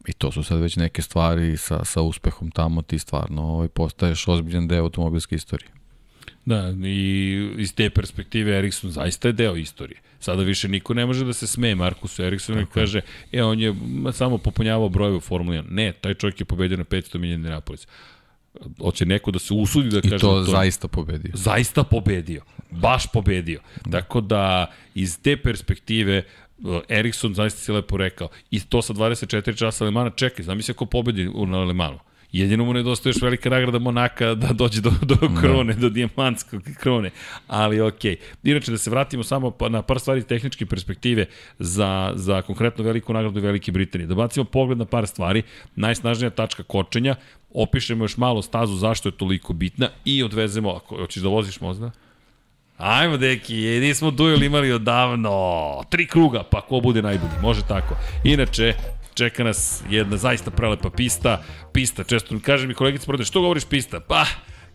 I 0.07 0.13
to 0.13 0.31
su 0.31 0.43
sad 0.43 0.59
već 0.59 0.75
neke 0.75 1.01
stvari 1.01 1.57
sa, 1.57 1.85
sa 1.85 2.01
uspehom 2.01 2.51
tamo, 2.51 2.81
ti 2.81 2.99
stvarno 2.99 3.41
ovaj, 3.41 3.67
postaješ 3.67 4.27
ozbiljan 4.27 4.67
deo 4.67 4.83
automobilske 4.83 5.35
istorije. 5.35 5.69
Da, 6.45 6.73
i 6.83 7.49
iz 7.57 7.75
te 7.75 7.89
perspektive 7.89 8.57
Eriksson 8.57 8.91
zaista 8.91 9.27
je 9.27 9.31
deo 9.31 9.55
istorije. 9.55 10.01
Sada 10.23 10.43
više 10.43 10.67
niko 10.67 10.93
ne 10.93 11.05
može 11.05 11.25
da 11.25 11.33
se 11.33 11.47
smeje 11.47 11.75
Markusu 11.75 12.23
Erikssonu 12.23 12.61
i 12.61 12.65
kaže, 12.65 13.01
e, 13.31 13.43
on 13.43 13.59
je 13.59 13.75
samo 14.13 14.37
popunjavao 14.37 14.89
brojeve 14.89 15.17
u 15.17 15.19
Formuli 15.19 15.57
1. 15.57 15.63
Ne, 15.69 15.91
taj 15.91 16.13
čovjek 16.13 16.39
je 16.39 16.45
pobedio 16.45 16.77
na 16.77 16.83
500 16.83 17.17
milija 17.17 17.35
Indianapolis. 17.35 17.87
Hoće 18.79 19.05
neko 19.05 19.31
da 19.31 19.39
se 19.39 19.53
usudi 19.53 19.89
da 19.89 19.97
I 20.03 20.09
kaže 20.09 20.21
to, 20.21 20.39
da 20.39 20.43
zaista 20.43 20.87
pobedio. 20.87 21.31
zaista 21.33 21.83
pobedio. 21.83 22.41
Baš 22.71 23.11
pobedio. 23.13 23.59
Tako 23.91 24.21
da, 24.21 24.71
iz 24.95 25.19
te 25.21 25.37
perspektive, 25.37 26.23
uh, 26.57 26.79
Eriksson 26.89 27.33
zaista 27.33 27.59
si 27.59 27.71
lepo 27.71 27.97
rekao, 27.97 28.29
i 28.51 28.59
to 28.59 28.81
sa 28.81 28.93
24 28.93 29.57
časa 29.57 29.85
Lemana, 29.85 30.09
čekaj, 30.09 30.45
zamisli 30.45 30.71
ako 30.71 30.85
pobedi 30.85 31.27
u 31.27 31.45
na 31.45 31.59
Lemanu. 31.63 31.99
Jedino 32.33 32.65
mu 32.65 32.73
nedostaje 32.73 33.11
još 33.11 33.21
velika 33.21 33.49
nagrada 33.49 33.79
Monaka 33.79 34.35
da 34.35 34.47
dođe 34.53 34.81
do, 34.81 34.91
do 35.01 35.15
krone, 35.41 35.73
do 35.73 35.89
dijamantskog 35.89 36.61
krone. 36.79 37.09
Ali 37.47 37.81
okej. 37.81 38.15
Inače, 38.43 38.71
da 38.71 38.77
se 38.77 38.89
vratimo 38.89 39.23
samo 39.23 39.51
pa- 39.51 39.69
na 39.69 39.81
par 39.81 39.99
stvari 39.99 40.23
tehničke 40.23 40.65
perspektive 40.65 41.25
za, 41.59 42.11
za 42.15 42.41
konkretno 42.41 42.83
veliku 42.83 43.13
nagradu 43.13 43.39
Velike 43.39 43.71
Britanije. 43.71 44.07
Da 44.07 44.15
bacimo 44.15 44.43
pogled 44.45 44.77
na 44.77 44.85
par 44.85 45.07
stvari. 45.07 45.43
Najsnažnija 45.75 46.29
tačka 46.29 46.63
kočenja, 46.63 47.15
opišemo 47.53 48.03
još 48.03 48.17
malo 48.17 48.41
stazu 48.41 48.75
zašto 48.75 49.09
je 49.09 49.17
toliko 49.17 49.53
bitna 49.53 49.89
i 50.05 50.23
odvezemo, 50.23 50.69
ako 50.71 50.97
hoćeš 50.97 51.23
da 51.23 51.29
voziš 51.29 51.61
možda? 51.61 51.91
Ajmo, 52.77 53.17
deki, 53.17 53.55
nismo 53.55 54.11
duel 54.11 54.43
imali 54.43 54.71
odavno. 54.71 55.31
Tri 55.89 56.07
kruga, 56.07 56.43
pa 56.51 56.61
ko 56.61 56.79
bude 56.79 57.01
najbolji, 57.01 57.31
može 57.41 57.61
tako. 57.67 57.95
Inače, 58.23 58.73
čeka 59.13 59.43
nas 59.43 59.83
jedna 59.89 60.17
zaista 60.17 60.51
prelepa 60.51 60.89
pista. 60.89 61.43
Pista, 61.73 62.03
često 62.03 62.35
mi 62.35 62.41
kaže 62.41 62.67
mi 62.67 62.73
kolegica 62.73 63.05
Prode, 63.05 63.25
što 63.25 63.41
govoriš 63.41 63.65
pista? 63.65 63.99
Pa, 63.99 64.25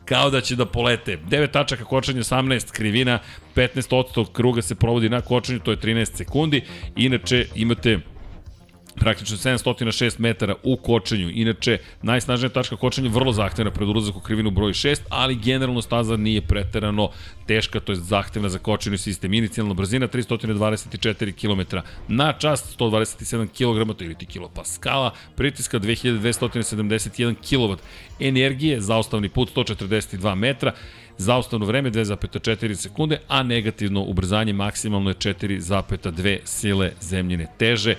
kao 0.05 0.31
da 0.31 0.41
će 0.41 0.57
da 0.57 0.67
polete. 0.67 1.19
9 1.29 1.51
tačaka 1.51 1.85
kočenja, 1.85 2.21
18 2.21 2.73
krivina, 2.73 3.19
15% 3.55 4.33
kruga 4.33 4.63
se 4.63 4.75
provodi 4.75 5.09
na 5.09 5.21
kočenju, 5.21 5.61
to 5.61 5.71
je 5.71 5.77
13 5.77 6.17
sekundi. 6.17 6.63
Inače, 6.97 7.47
imate 7.55 7.99
praktično 8.99 9.37
706 9.37 10.21
metara 10.21 10.55
u 10.63 10.77
kočenju. 10.77 11.31
Inače, 11.31 11.79
najsnažnija 12.03 12.51
tačka 12.51 12.77
kočenja 12.77 13.11
vrlo 13.11 13.33
zahtevna 13.33 13.71
pred 13.71 13.89
ulazak 13.89 14.17
u 14.17 14.21
krivinu 14.21 14.51
broj 14.51 14.73
6, 14.73 15.01
ali 15.09 15.35
generalno 15.35 15.83
staza 15.83 16.17
nije 16.17 16.41
preterano 16.41 17.11
teška, 17.47 17.81
to 17.81 17.93
je 17.93 17.97
zahtevna 17.97 18.49
za 18.49 18.59
kočenju 18.59 18.99
sistem. 18.99 19.35
Inicijalna 19.35 19.75
brzina 19.75 20.09
324 20.09 21.33
km 21.33 21.77
na 22.09 22.33
čas, 22.33 22.77
127 22.79 23.47
kg, 23.47 23.99
to 23.99 24.05
je 24.05 24.15
ti 24.15 24.27
kilopaskala, 24.27 25.11
pritiska 25.37 25.79
2271 25.79 27.35
kW, 27.51 27.77
energije, 28.21 28.81
zaostavni 28.81 29.29
put 29.29 29.57
142 29.57 30.35
metra, 30.35 30.73
Zaustavno 31.19 31.67
vreme 31.67 31.91
2,4 31.91 32.75
sekunde, 32.75 33.21
a 33.29 33.43
negativno 33.43 34.03
ubrzanje 34.03 34.53
maksimalno 34.53 35.11
je 35.11 35.15
4,2 35.15 36.39
sile 36.45 36.93
zemljine 37.01 37.47
teže. 37.59 37.95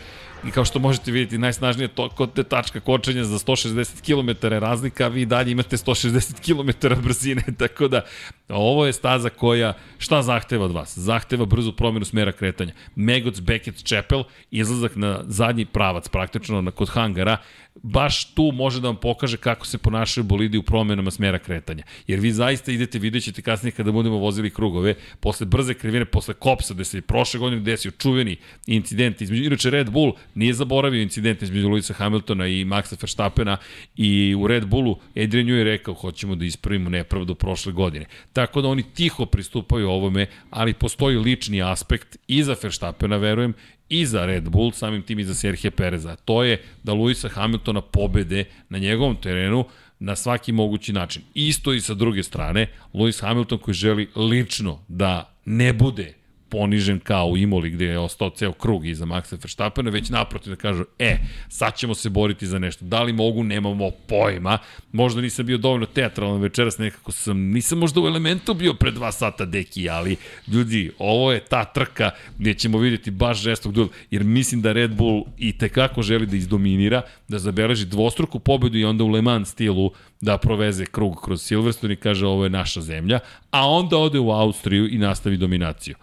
I 0.47 0.51
kao 0.51 0.65
što 0.65 0.79
možete 0.79 1.11
vidjeti, 1.11 1.37
najsnažnija 1.37 1.87
to, 1.87 2.09
kod 2.09 2.47
tačka 2.47 2.79
kočenja 2.79 3.23
za 3.23 3.39
160 3.39 4.01
km 4.05 4.47
razlika, 4.47 5.05
a 5.05 5.07
vi 5.07 5.25
dalje 5.25 5.51
imate 5.51 5.77
160 5.77 6.39
km 6.45 7.01
brzine, 7.03 7.43
tako 7.59 7.87
da 7.87 8.05
ovo 8.49 8.85
je 8.85 8.93
staza 8.93 9.29
koja 9.29 9.73
šta 9.97 10.21
zahteva 10.21 10.65
od 10.65 10.71
vas? 10.71 10.97
Zahteva 10.97 11.45
brzu 11.45 11.71
promjenu 11.71 12.05
smera 12.05 12.31
kretanja. 12.31 12.73
Megoc, 12.95 13.39
Beckett, 13.39 13.87
Chapel, 13.87 14.23
izlazak 14.51 14.95
na 14.95 15.21
zadnji 15.27 15.65
pravac, 15.65 16.09
praktično 16.09 16.61
na, 16.61 16.71
kod 16.71 16.89
hangara, 16.89 17.37
baš 17.83 18.33
tu 18.33 18.51
može 18.53 18.81
da 18.81 18.87
vam 18.87 18.95
pokaže 18.95 19.37
kako 19.37 19.65
se 19.65 19.77
ponašaju 19.77 20.23
bolidi 20.23 20.57
u 20.57 20.63
promenama 20.63 21.11
smera 21.11 21.39
kretanja. 21.39 21.83
Jer 22.07 22.19
vi 22.19 22.31
zaista 22.31 22.71
idete, 22.71 22.99
vidjet 22.99 23.23
ćete 23.23 23.41
kasnije 23.41 23.71
kada 23.71 23.91
budemo 23.91 24.17
vozili 24.17 24.49
krugove, 24.49 24.95
posle 25.19 25.45
brze 25.45 25.73
krivine, 25.73 26.05
posle 26.05 26.33
kopsa, 26.33 26.73
gde 26.73 26.85
se 26.85 27.01
prošle 27.01 27.39
godine 27.39 27.61
desio 27.61 27.91
čuveni 27.91 28.37
incident 28.67 29.21
između, 29.21 29.43
inače 29.43 29.69
Red 29.69 29.89
Bull 29.89 30.13
nije 30.35 30.53
zaboravio 30.53 31.01
incident 31.01 31.41
između 31.41 31.69
Luisa 31.69 31.93
Hamiltona 31.93 32.47
i 32.47 32.65
Maxa 32.65 33.01
Verstappena 33.01 33.57
i 33.95 34.35
u 34.35 34.47
Red 34.47 34.65
Bullu 34.65 34.99
Adrian 35.15 35.47
Newey 35.47 35.57
je 35.57 35.63
rekao 35.63 35.93
hoćemo 35.93 36.35
da 36.35 36.45
ispravimo 36.45 36.89
nepravdu 36.89 37.35
prošle 37.35 37.73
godine. 37.73 38.05
Tako 38.33 38.61
da 38.61 38.67
oni 38.67 38.83
tiho 38.93 39.25
pristupaju 39.25 39.89
ovome, 39.89 40.27
ali 40.49 40.73
postoji 40.73 41.17
lični 41.17 41.61
aspekt 41.61 42.17
i 42.27 42.43
za 42.43 42.55
Verstappena, 42.63 43.17
verujem, 43.17 43.53
i 43.89 44.05
za 44.05 44.25
Red 44.25 44.49
Bull, 44.49 44.71
samim 44.71 45.01
tim 45.01 45.19
i 45.19 45.23
za 45.23 45.33
Serhije 45.33 45.71
Pereza. 45.71 46.15
To 46.15 46.43
je 46.43 46.61
da 46.83 46.93
Luisa 46.93 47.29
Hamiltona 47.29 47.81
pobede 47.81 48.45
na 48.69 48.77
njegovom 48.77 49.15
terenu 49.15 49.65
na 49.99 50.15
svaki 50.15 50.51
mogući 50.51 50.93
način. 50.93 51.21
Isto 51.33 51.73
i 51.73 51.81
sa 51.81 51.93
druge 51.93 52.23
strane, 52.23 52.67
Lewis 52.93 53.21
Hamilton 53.21 53.57
koji 53.57 53.75
želi 53.75 54.09
lično 54.15 54.79
da 54.87 55.33
ne 55.45 55.73
bude 55.73 56.18
ponižen 56.49 56.99
kao 56.99 57.27
u 57.27 57.37
Imoli 57.37 57.69
gde 57.69 57.85
je 57.85 57.99
ostao 57.99 58.29
ceo 58.29 58.51
krug 58.51 58.87
iza 58.87 59.05
Maxa 59.05 59.37
Verstappena, 59.43 59.89
već 59.89 60.09
naprotiv 60.09 60.49
da 60.49 60.55
kažu, 60.55 60.83
e, 60.99 61.17
sad 61.49 61.77
ćemo 61.77 61.95
se 61.95 62.09
boriti 62.09 62.47
za 62.47 62.59
nešto. 62.59 62.85
Da 62.85 63.03
li 63.03 63.13
mogu, 63.13 63.43
nemamo 63.43 63.91
pojma. 64.07 64.57
Možda 64.91 65.21
nisam 65.21 65.45
bio 65.45 65.57
dovoljno 65.57 65.85
teatralan 65.85 66.41
večeras, 66.41 66.77
nekako 66.77 67.11
sam, 67.11 67.37
nisam 67.37 67.77
možda 67.77 68.01
u 68.01 68.07
elementu 68.07 68.53
bio 68.53 68.73
pre 68.73 68.91
dva 68.91 69.11
sata 69.11 69.45
deki, 69.45 69.89
ali 69.89 70.15
ljudi, 70.47 70.91
ovo 70.97 71.31
je 71.31 71.39
ta 71.39 71.65
trka 71.65 72.11
gde 72.37 72.53
ćemo 72.53 72.77
vidjeti 72.77 73.11
baš 73.11 73.41
žestog 73.41 73.73
duel, 73.73 73.87
jer 74.11 74.23
mislim 74.23 74.61
da 74.61 74.71
Red 74.71 74.95
Bull 74.95 75.25
i 75.37 75.57
tekako 75.57 76.01
želi 76.01 76.25
da 76.25 76.35
izdominira, 76.35 77.01
da 77.27 77.39
zabeleži 77.39 77.85
dvostruku 77.85 78.39
pobedu 78.39 78.77
i 78.77 78.85
onda 78.85 79.03
u 79.03 79.07
Le 79.07 79.21
Mans 79.21 79.49
stilu 79.49 79.91
da 80.21 80.37
proveze 80.37 80.85
krug 80.85 81.21
kroz 81.23 81.41
Silverstone 81.41 81.93
i 81.93 81.97
kaže 81.97 82.27
ovo 82.27 82.43
je 82.43 82.49
naša 82.49 82.81
zemlja, 82.81 83.19
a 83.51 83.69
onda 83.69 83.97
ode 83.97 84.19
u 84.19 84.31
Austriju 84.31 84.87
i 84.89 84.97
nastavi 84.97 85.37
dominaciju. 85.37 85.95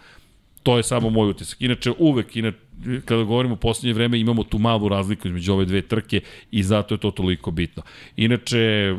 To 0.66 0.76
je 0.76 0.82
samo 0.82 1.10
moj 1.10 1.28
utisak. 1.30 1.60
Inače, 1.60 1.93
uvek, 1.98 2.36
inače, 2.36 2.59
kada 3.05 3.22
govorimo 3.22 3.55
u 3.55 3.56
poslednje 3.56 3.94
vreme, 3.94 4.20
imamo 4.20 4.43
tu 4.43 4.59
malu 4.59 4.88
razliku 4.88 5.28
između 5.28 5.52
ove 5.52 5.64
dve 5.64 5.82
trke 5.82 6.20
i 6.51 6.62
zato 6.62 6.94
je 6.94 6.98
to 6.98 7.10
toliko 7.10 7.51
bitno. 7.51 7.82
Inače, 8.16 8.94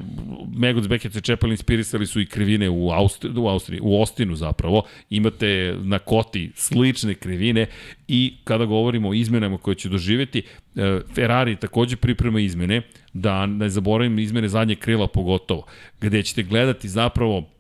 Megoc, 0.56 0.88
Beckett 0.88 1.15
i 1.15 1.22
Čepel 1.22 1.52
inspirisali 1.52 2.07
su 2.07 2.22
i 2.22 2.26
krivine 2.26 2.69
u 2.69 2.89
Austriji, 2.89 3.34
u 3.38 3.48
Austriji, 3.48 3.80
u 3.84 4.02
Ostinu 4.02 4.35
zapravo. 4.35 4.84
Imate 5.10 5.76
na 5.81 5.99
koti 5.99 6.52
slične 6.56 7.14
krivine 7.14 7.65
i 8.07 8.34
kada 8.44 8.65
govorimo 8.65 9.10
o 9.10 9.14
izmenama 9.14 9.57
koje 9.57 9.76
će 9.76 9.89
doživeti, 9.89 10.44
e, 10.76 10.99
Ferrari 11.15 11.56
takođe 11.56 11.95
priprema 11.95 12.39
izmene, 12.39 12.81
da 13.14 13.45
ne 13.45 13.69
zaboravim 13.69 14.19
izmene 14.19 14.48
zadnje 14.48 14.76
krila 14.76 15.07
pogotovo, 15.07 15.65
gde 16.02 16.23
ćete 16.23 16.44
gledati 16.44 16.89
zapravo 16.89 17.57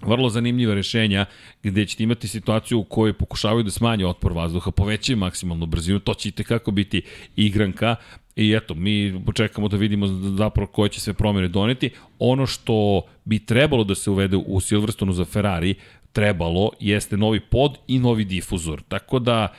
vrlo 0.00 0.28
zanimljiva 0.28 0.74
rešenja 0.74 1.26
gde 1.62 1.86
ćete 1.86 2.02
imati 2.02 2.28
situaciju 2.28 2.78
u 2.78 2.84
kojoj 2.84 3.12
pokušavaju 3.12 3.62
da 3.62 3.70
smanje 3.70 4.06
otpor 4.06 4.32
vazduha, 4.32 4.70
povećaju 4.70 5.16
maksimalnu 5.16 5.66
brzinu, 5.66 5.98
to 5.98 6.14
će 6.14 6.28
i 6.28 6.32
tekako 6.32 6.70
biti 6.70 7.02
igranka 7.36 7.96
i 8.36 8.54
eto, 8.54 8.74
mi 8.74 9.20
čekamo 9.34 9.68
da 9.68 9.76
vidimo 9.76 10.06
zapravo 10.36 10.66
koje 10.66 10.88
će 10.88 11.00
sve 11.00 11.12
promjene 11.12 11.48
doneti. 11.48 11.90
Ono 12.18 12.46
što 12.46 13.02
bi 13.24 13.38
trebalo 13.38 13.84
da 13.84 13.94
se 13.94 14.10
uvede 14.10 14.36
u 14.36 14.60
Silverstonu 14.60 15.12
za 15.12 15.24
Ferrari, 15.24 15.74
trebalo, 16.12 16.70
jeste 16.80 17.16
novi 17.16 17.40
pod 17.40 17.78
i 17.86 17.98
novi 17.98 18.24
difuzor. 18.24 18.82
Tako 18.88 19.18
da 19.18 19.54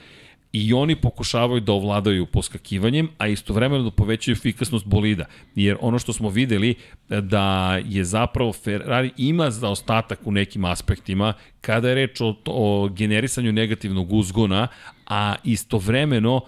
i 0.54 0.74
oni 0.74 0.96
pokušavaju 0.96 1.62
da 1.62 1.72
ovladaju 1.72 2.26
poskakivanjem, 2.26 3.10
a 3.18 3.28
istovremeno 3.28 3.84
da 3.84 3.92
povećaju 3.92 4.34
efikasnost 4.34 4.86
bolida. 4.86 5.26
Jer 5.56 5.78
ono 5.82 6.00
što 6.00 6.14
smo 6.14 6.30
videli 6.30 6.76
da 7.10 7.78
je 7.86 8.04
zapravo 8.04 8.54
Ferrari 8.54 9.12
ima 9.18 9.52
zaostatak 9.52 10.20
u 10.26 10.32
nekim 10.32 10.66
aspektima 10.66 11.34
kada 11.62 11.90
je 11.90 11.96
reč 11.96 12.22
o, 12.22 12.36
o 12.46 12.90
generisanju 12.90 13.52
negativnog 13.52 14.14
uzgona, 14.14 14.68
a 15.08 15.36
istovremeno 15.44 16.42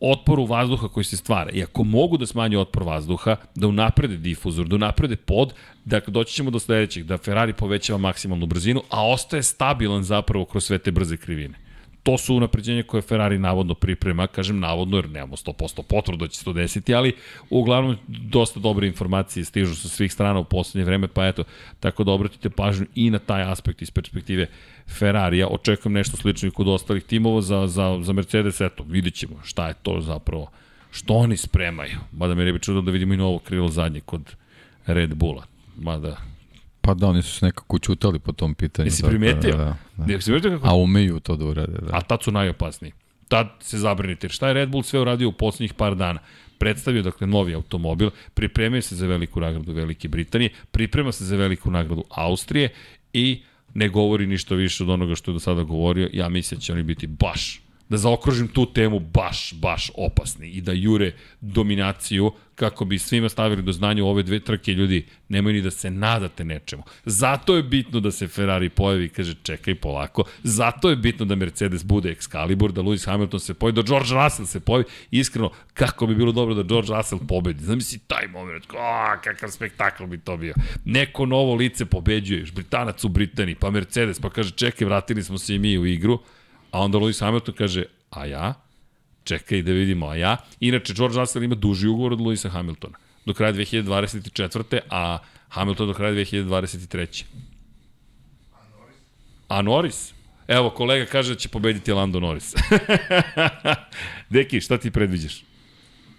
otporu 0.00 0.44
vazduha 0.44 0.88
koji 0.88 1.04
se 1.04 1.16
stvara. 1.16 1.50
I 1.50 1.62
ako 1.62 1.84
mogu 1.84 2.16
da 2.16 2.26
smanje 2.26 2.58
otpor 2.58 2.82
vazduha, 2.82 3.36
da 3.54 3.66
unaprede 3.68 4.16
difuzor, 4.16 4.68
da 4.68 4.76
unaprede 4.76 5.16
pod, 5.16 5.54
da 5.84 6.00
doći 6.06 6.34
ćemo 6.34 6.50
do 6.50 6.58
sledećeg, 6.58 7.04
da 7.04 7.18
Ferrari 7.18 7.52
povećava 7.52 7.98
maksimalnu 7.98 8.46
brzinu, 8.46 8.82
a 8.90 9.08
ostaje 9.08 9.42
stabilan 9.42 10.02
zapravo 10.02 10.44
kroz 10.44 10.64
sve 10.64 10.78
te 10.78 10.90
brze 10.90 11.16
krivine. 11.16 11.67
To 12.08 12.18
su 12.18 12.36
unapređenja 12.36 12.82
koje 12.82 13.02
Ferrari 13.02 13.38
navodno 13.38 13.74
priprema, 13.74 14.26
kažem 14.26 14.60
navodno 14.60 14.96
jer 14.96 15.10
nemamo 15.10 15.36
100% 15.36 15.82
potvrdu 15.82 16.24
da 16.24 16.28
će 16.28 16.38
se 16.38 16.44
to 16.44 16.52
desiti, 16.52 16.94
ali 16.94 17.12
uglavnom 17.50 17.96
dosta 18.06 18.60
dobre 18.60 18.86
informacije 18.86 19.44
stižu 19.44 19.74
sa 19.74 19.88
svih 19.88 20.12
strana 20.12 20.38
u 20.40 20.44
poslednje 20.44 20.84
vreme, 20.84 21.08
pa 21.08 21.26
eto, 21.26 21.44
tako 21.80 22.04
da 22.04 22.12
obratite 22.12 22.50
pažnju 22.50 22.86
i 22.94 23.10
na 23.10 23.18
taj 23.18 23.42
aspekt 23.42 23.82
iz 23.82 23.90
perspektive 23.90 24.46
Ferrarija. 24.98 25.48
Očekujem 25.48 25.92
nešto 25.92 26.16
slično 26.16 26.48
i 26.48 26.50
kod 26.50 26.68
ostalih 26.68 27.04
timova 27.04 27.40
za, 27.40 27.66
za, 27.66 27.98
za 28.02 28.12
Mercedes, 28.12 28.60
eto, 28.60 28.84
vidit 28.88 29.14
ćemo 29.14 29.40
šta 29.44 29.68
je 29.68 29.74
to 29.82 30.00
zapravo, 30.00 30.50
što 30.90 31.14
oni 31.14 31.36
spremaju. 31.36 31.98
Mada 32.12 32.34
me 32.34 32.44
ne 32.44 32.52
bi 32.52 32.58
čudilo 32.58 32.82
da 32.82 32.90
vidimo 32.90 33.14
i 33.14 33.16
novo 33.16 33.38
krilo 33.38 33.68
zadnje 33.68 34.00
kod 34.00 34.36
Red 34.86 35.14
Bulla. 35.14 35.44
Mada 35.76 36.16
Pa 36.88 36.94
da, 36.94 37.06
oni 37.06 37.22
su 37.22 37.38
se 37.38 37.46
nekako 37.46 37.78
čutali 37.78 38.18
po 38.18 38.32
tom 38.32 38.54
pitanju. 38.54 38.86
Jesi 38.86 39.02
tako 39.02 39.10
primetio? 39.10 39.56
Da, 39.56 39.64
da, 39.64 39.76
da. 39.96 40.12
Jesi 40.12 40.24
primetio 40.24 40.50
kako 40.50 40.68
A 40.68 40.74
umeju 40.74 41.20
to 41.20 41.36
da 41.36 41.44
urade, 41.44 41.78
da. 41.80 41.96
A 41.96 42.00
tad 42.00 42.22
su 42.22 42.32
najopasniji. 42.32 42.92
Tad 43.28 43.48
se 43.60 43.78
zabrinite. 43.78 44.28
Šta 44.28 44.48
je 44.48 44.54
Red 44.54 44.68
Bull 44.68 44.82
sve 44.82 45.00
uradio 45.00 45.28
u 45.28 45.32
poslednjih 45.32 45.74
par 45.74 45.94
dana? 45.94 46.20
Predstavio, 46.58 47.02
dakle, 47.02 47.26
novi 47.26 47.54
automobil, 47.54 48.10
pripremio 48.34 48.82
se 48.82 48.96
za 48.96 49.06
veliku 49.06 49.40
nagradu 49.40 49.72
Velike 49.72 50.08
Britanije, 50.08 50.50
priprema 50.70 51.12
se 51.12 51.24
za 51.24 51.36
veliku 51.36 51.70
nagradu 51.70 52.04
Austrije 52.10 52.68
i 53.12 53.42
ne 53.74 53.88
govori 53.88 54.26
ništa 54.26 54.54
više 54.54 54.84
od 54.84 54.90
onoga 54.90 55.14
što 55.14 55.30
je 55.30 55.32
do 55.32 55.40
sada 55.40 55.62
govorio. 55.62 56.10
Ja 56.12 56.28
mislim 56.28 56.58
da 56.58 56.62
će 56.62 56.72
oni 56.72 56.82
biti 56.82 57.06
baš 57.06 57.60
da 57.88 57.96
zaokružim 57.96 58.48
tu 58.48 58.66
temu 58.72 59.00
baš, 59.00 59.54
baš 59.54 59.90
opasni 59.94 60.48
i 60.48 60.60
da 60.60 60.72
jure 60.72 61.12
dominaciju 61.40 62.32
kako 62.58 62.84
bi 62.84 62.98
svima 62.98 63.28
stavili 63.28 63.62
do 63.62 63.72
znanja 63.72 64.04
ove 64.04 64.22
dve 64.22 64.40
trke 64.40 64.72
ljudi, 64.72 65.06
nemoj 65.28 65.52
ni 65.52 65.60
da 65.62 65.70
se 65.70 65.90
nadate 65.90 66.44
nečemu. 66.44 66.82
Zato 67.04 67.56
je 67.56 67.62
bitno 67.62 68.00
da 68.00 68.10
se 68.10 68.28
Ferrari 68.28 68.68
pojavi 68.68 69.04
i 69.04 69.08
kaže 69.08 69.34
čekaj 69.42 69.74
polako, 69.74 70.24
zato 70.42 70.90
je 70.90 70.96
bitno 70.96 71.26
da 71.26 71.34
Mercedes 71.34 71.84
bude 71.84 72.14
Excalibur, 72.14 72.72
da 72.72 72.82
Lewis 72.82 73.06
Hamilton 73.06 73.40
se 73.40 73.54
pojavi, 73.54 73.74
da 73.74 73.82
George 73.82 74.14
Russell 74.14 74.46
se 74.46 74.60
pojavi, 74.60 74.84
iskreno, 75.10 75.50
kako 75.74 76.06
bi 76.06 76.14
bilo 76.14 76.32
dobro 76.32 76.54
da 76.54 76.62
George 76.62 76.92
Russell 76.92 77.20
pobedi. 77.28 77.64
Zamisli 77.64 77.98
taj 77.98 78.28
moment, 78.28 78.64
o, 78.70 79.20
kakav 79.24 79.50
spektakl 79.50 80.06
bi 80.06 80.18
to 80.18 80.36
bio. 80.36 80.54
Neko 80.84 81.26
novo 81.26 81.54
lice 81.54 81.84
pobeđuje, 81.84 82.44
Britanac 82.54 83.04
u 83.04 83.08
Britaniji, 83.08 83.54
pa 83.54 83.70
Mercedes, 83.70 84.20
pa 84.20 84.30
kaže 84.30 84.50
čekaj, 84.50 84.86
vratili 84.86 85.22
smo 85.22 85.38
se 85.38 85.54
i 85.54 85.58
mi 85.58 85.78
u 85.78 85.86
igru, 85.86 86.18
A 86.70 86.80
onda 86.80 86.98
Lewis 86.98 87.20
Hamilton 87.20 87.54
kaže, 87.54 87.84
a 88.10 88.26
ja? 88.26 88.54
Čekaj 89.24 89.62
da 89.62 89.72
vidimo, 89.72 90.06
a 90.06 90.16
ja? 90.16 90.36
Inače, 90.60 90.94
George 90.94 91.18
Russell 91.18 91.44
ima 91.44 91.54
duži 91.54 91.88
ugovor 91.88 92.12
od 92.12 92.20
Lewisa 92.20 92.48
Hamiltona. 92.48 92.98
Do 93.26 93.34
kraja 93.34 93.52
2024. 93.52 94.80
A 94.90 95.18
Hamilton 95.48 95.86
do 95.86 95.94
kraja 95.94 96.12
2023. 96.12 97.24
A 99.48 99.62
Norris? 99.62 100.12
Evo, 100.48 100.70
kolega 100.70 101.06
kaže 101.06 101.34
da 101.34 101.38
će 101.38 101.48
pobediti 101.48 101.92
Lando 101.92 102.20
Norris. 102.20 102.54
Deki, 104.30 104.60
šta 104.60 104.78
ti 104.78 104.90
predviđaš? 104.90 105.44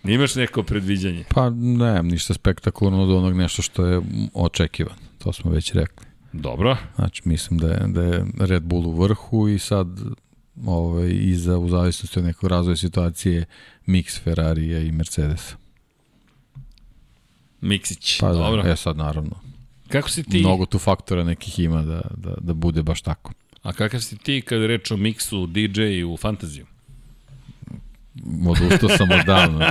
Nimaš 0.04 0.36
neko 0.36 0.64
predviđanje? 0.64 1.24
Pa 1.30 1.50
ne, 1.50 2.04
ništa 2.04 2.34
spektakularno 2.34 3.04
od 3.04 3.12
onog 3.12 3.38
nešto 3.38 3.62
što 3.62 3.86
je 3.86 4.02
očekivan. 4.34 4.96
To 5.18 5.34
smo 5.34 5.52
već 5.52 5.74
rekli. 5.74 6.06
Dobro. 6.34 6.78
Znači, 6.96 7.22
mislim 7.26 7.60
da 7.60 7.68
je, 7.68 7.80
da 7.88 8.04
je 8.04 8.26
Red 8.40 8.64
Bull 8.64 8.88
u 8.88 9.02
vrhu 9.02 9.48
i 9.48 9.60
sad 9.60 9.88
ovaj, 10.66 11.10
iza, 11.22 11.58
u 11.58 11.70
zavisnosti 11.70 12.20
od 12.20 12.26
nekog 12.26 12.50
razvoja 12.50 12.76
situacije, 12.76 13.46
miks 13.86 14.20
Ferrarija 14.20 14.80
i 14.80 14.92
Mercedesa. 14.92 15.56
Miksić. 17.62 18.20
Pa 18.20 18.34
Dobro. 18.34 18.64
da, 18.64 18.70
e 18.70 18.76
sad 18.76 18.98
naravno. 18.98 19.40
Kako 19.90 20.10
si 20.10 20.24
ti? 20.24 20.40
Mnogo 20.40 20.66
tu 20.66 20.80
faktora 20.80 21.24
nekih 21.24 21.60
ima 21.60 21.82
da, 21.82 22.02
da, 22.18 22.34
da 22.42 22.54
bude 22.54 22.84
baš 22.84 23.02
tako. 23.02 23.34
A 23.62 23.74
kakav 23.74 24.02
si 24.02 24.18
ti 24.18 24.42
kada 24.42 24.68
reč 24.68 24.92
o 24.92 24.98
miksu, 24.98 25.48
DJ 25.48 25.82
i 25.82 26.04
u 26.04 26.18
fantaziju? 26.18 26.66
Odustao 28.48 28.90
sam 28.90 29.12
odavno. 29.12 29.60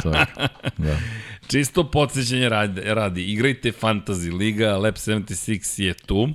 Da. 0.79 0.99
Čisto 1.47 1.91
podsjećanje 1.91 2.49
radi, 2.49 2.81
radi. 2.85 3.33
Igrajte 3.33 3.73
Fantasy 3.73 4.37
Liga, 4.39 4.77
Lab 4.77 4.95
76 4.95 5.83
je 5.83 5.95
tu. 5.95 6.29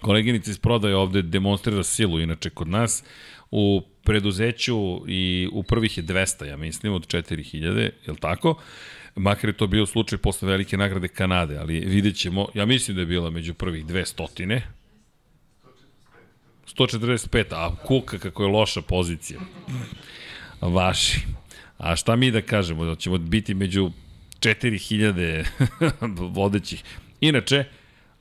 Koleginica 0.00 0.50
iz 0.50 0.58
prodaje 0.58 0.96
ovde 0.96 1.22
demonstrira 1.22 1.82
silu, 1.82 2.20
inače 2.20 2.50
kod 2.50 2.68
nas. 2.68 3.04
U 3.50 3.82
preduzeću 4.04 5.02
i 5.08 5.48
u 5.52 5.62
prvih 5.62 5.98
je 5.98 6.04
200, 6.04 6.44
ja 6.44 6.56
mislim, 6.56 6.92
od 6.92 7.06
4000, 7.06 7.54
je 8.06 8.12
li 8.12 8.16
tako? 8.20 8.62
Makar 9.16 9.50
je 9.50 9.56
to 9.56 9.66
bio 9.66 9.86
slučaj 9.86 10.18
posle 10.18 10.48
velike 10.48 10.76
nagrade 10.76 11.08
Kanade, 11.08 11.58
ali 11.58 11.80
vidjet 11.80 12.16
ćemo, 12.16 12.46
ja 12.54 12.66
mislim 12.66 12.94
da 12.94 13.00
je 13.00 13.06
bila 13.06 13.30
među 13.30 13.54
prvih 13.54 13.86
200. 13.86 14.60
145, 16.76 17.44
a 17.50 17.76
kuka 17.86 18.18
kako 18.18 18.42
je 18.42 18.48
loša 18.48 18.82
pozicija. 18.82 19.40
Vaši. 20.60 21.20
A 21.78 21.96
šta 21.96 22.16
mi 22.16 22.30
da 22.30 22.42
kažemo? 22.42 22.84
Da 22.84 22.94
ćemo 22.94 23.18
biti 23.18 23.54
među 23.54 23.90
4000 24.40 25.44
vodećih. 26.36 26.84
Inače, 27.20 27.64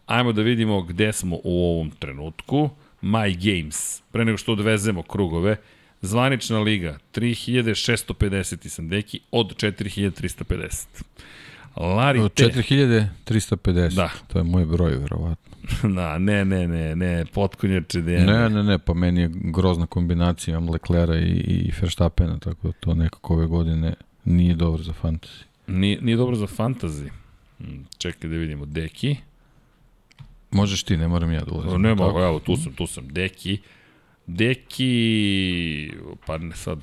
ajmo 0.05 0.31
da 0.31 0.41
vidimo 0.41 0.81
gde 0.81 1.13
smo 1.13 1.39
u 1.43 1.73
ovom 1.73 1.91
trenutku. 1.91 2.69
My 3.01 3.61
Games. 3.61 4.01
Pre 4.11 4.25
nego 4.25 4.37
što 4.37 4.51
odvezemo 4.51 5.01
krugove, 5.03 5.55
zvanična 6.01 6.59
liga 6.59 6.97
3650 7.13 8.65
i 8.65 8.69
Sandeki 8.69 9.19
od 9.31 9.55
4350. 9.55 10.85
Lari 11.75 12.19
Od 12.19 12.33
Te. 12.33 12.43
4350, 12.43 13.95
Da. 13.95 14.09
to 14.27 14.37
je 14.39 14.43
moj 14.43 14.65
broj, 14.65 14.95
verovatno. 14.95 15.49
Da, 15.95 16.17
ne, 16.17 16.45
ne, 16.45 16.67
ne, 16.67 16.95
ne, 16.95 17.25
potkonjače 17.33 18.01
da 18.01 18.11
Ne, 18.11 18.49
ne, 18.49 18.63
ne, 18.63 18.79
pa 18.79 18.93
meni 18.93 19.21
je 19.21 19.29
grozna 19.33 19.85
kombinacija, 19.85 20.57
imam 20.57 20.69
Leclera 20.69 21.15
i, 21.19 21.29
i 21.45 21.71
Verstappena, 21.81 22.39
tako 22.39 22.67
da 22.67 22.73
to 22.79 22.93
nekako 22.93 23.33
ove 23.33 23.47
godine 23.47 23.93
nije 24.25 24.53
dobro 24.55 24.83
za 24.83 24.93
fantasy. 25.03 25.43
Nije, 25.67 26.01
nije 26.01 26.17
dobro 26.17 26.35
za 26.35 26.47
fantasy. 26.47 27.09
Hmm, 27.57 27.85
Čekaj 27.97 28.29
da 28.29 28.35
vidimo. 28.37 28.65
Deki. 28.65 29.15
Možeš 30.51 30.83
ti, 30.83 30.97
ne 30.97 31.07
moram 31.07 31.31
ja 31.31 31.41
da 31.41 31.51
ulazim. 31.51 31.81
Ne 31.81 31.95
mogu, 31.95 32.19
evo, 32.19 32.39
tu 32.39 32.55
sam, 32.55 32.73
tu 32.73 32.87
sam. 32.87 33.07
Deki. 33.07 33.57
Deki, 34.27 35.91
pa 36.25 36.37
ne 36.37 36.55
sad, 36.55 36.79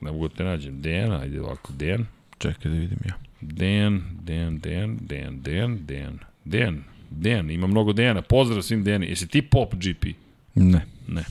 ne 0.00 0.12
mogu 0.12 0.28
da 0.28 0.34
te 0.34 0.44
nađem. 0.44 0.80
Dejan, 0.82 1.12
ajde 1.12 1.40
ovako, 1.40 1.72
Dejan. 1.72 2.06
Čekaj 2.38 2.72
da 2.72 2.78
vidim 2.78 2.98
ja. 3.04 3.14
Dejan, 3.40 4.02
Dejan, 4.14 4.58
Dejan, 4.58 4.98
Dejan, 5.00 5.40
Dejan, 5.40 5.78
Dejan, 5.78 6.18
Dejan, 6.44 6.82
Dejan, 7.10 7.50
ima 7.50 7.66
mnogo 7.66 7.92
Dejana. 7.92 8.22
Pozdrav 8.22 8.62
svim 8.62 8.84
Dejani. 8.84 9.06
Jesi 9.06 9.28
ti 9.28 9.42
Pop 9.42 9.74
GP? 9.74 10.04
Ne. 10.54 10.80
Ne. 11.08 11.24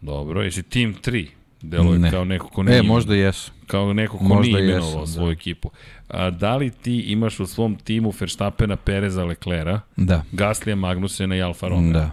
Dobro, 0.00 0.42
jesi 0.42 0.62
Team 0.62 0.94
3? 0.96 1.26
Delo 1.62 1.92
je 1.92 1.98
Ne. 1.98 2.10
kao 2.10 2.24
neko 2.24 2.48
ko 2.48 2.62
ne 2.62 2.72
E, 2.72 2.78
ima- 2.78 2.88
možda 2.88 3.14
jesu. 3.14 3.52
kao 3.66 3.92
neko 3.92 4.18
ko 4.18 4.24
Možda 4.24 4.42
nije 4.42 4.58
jesam, 4.58 4.70
imenovao 4.78 5.00
da. 5.00 5.06
svoju 5.06 5.32
ekipu. 5.32 5.70
A, 6.10 6.30
da 6.30 6.56
li 6.56 6.70
ti 6.70 7.00
imaš 7.00 7.40
u 7.40 7.46
svom 7.46 7.76
timu 7.76 8.12
Verstappena, 8.20 8.76
Pereza, 8.76 9.24
Leclera, 9.24 9.80
Da. 9.96 10.22
Gaslija, 10.32 10.76
Magnusena 10.76 11.36
i 11.36 11.42
Alfa 11.42 11.68
Romeo? 11.68 11.92
Da. 11.92 12.10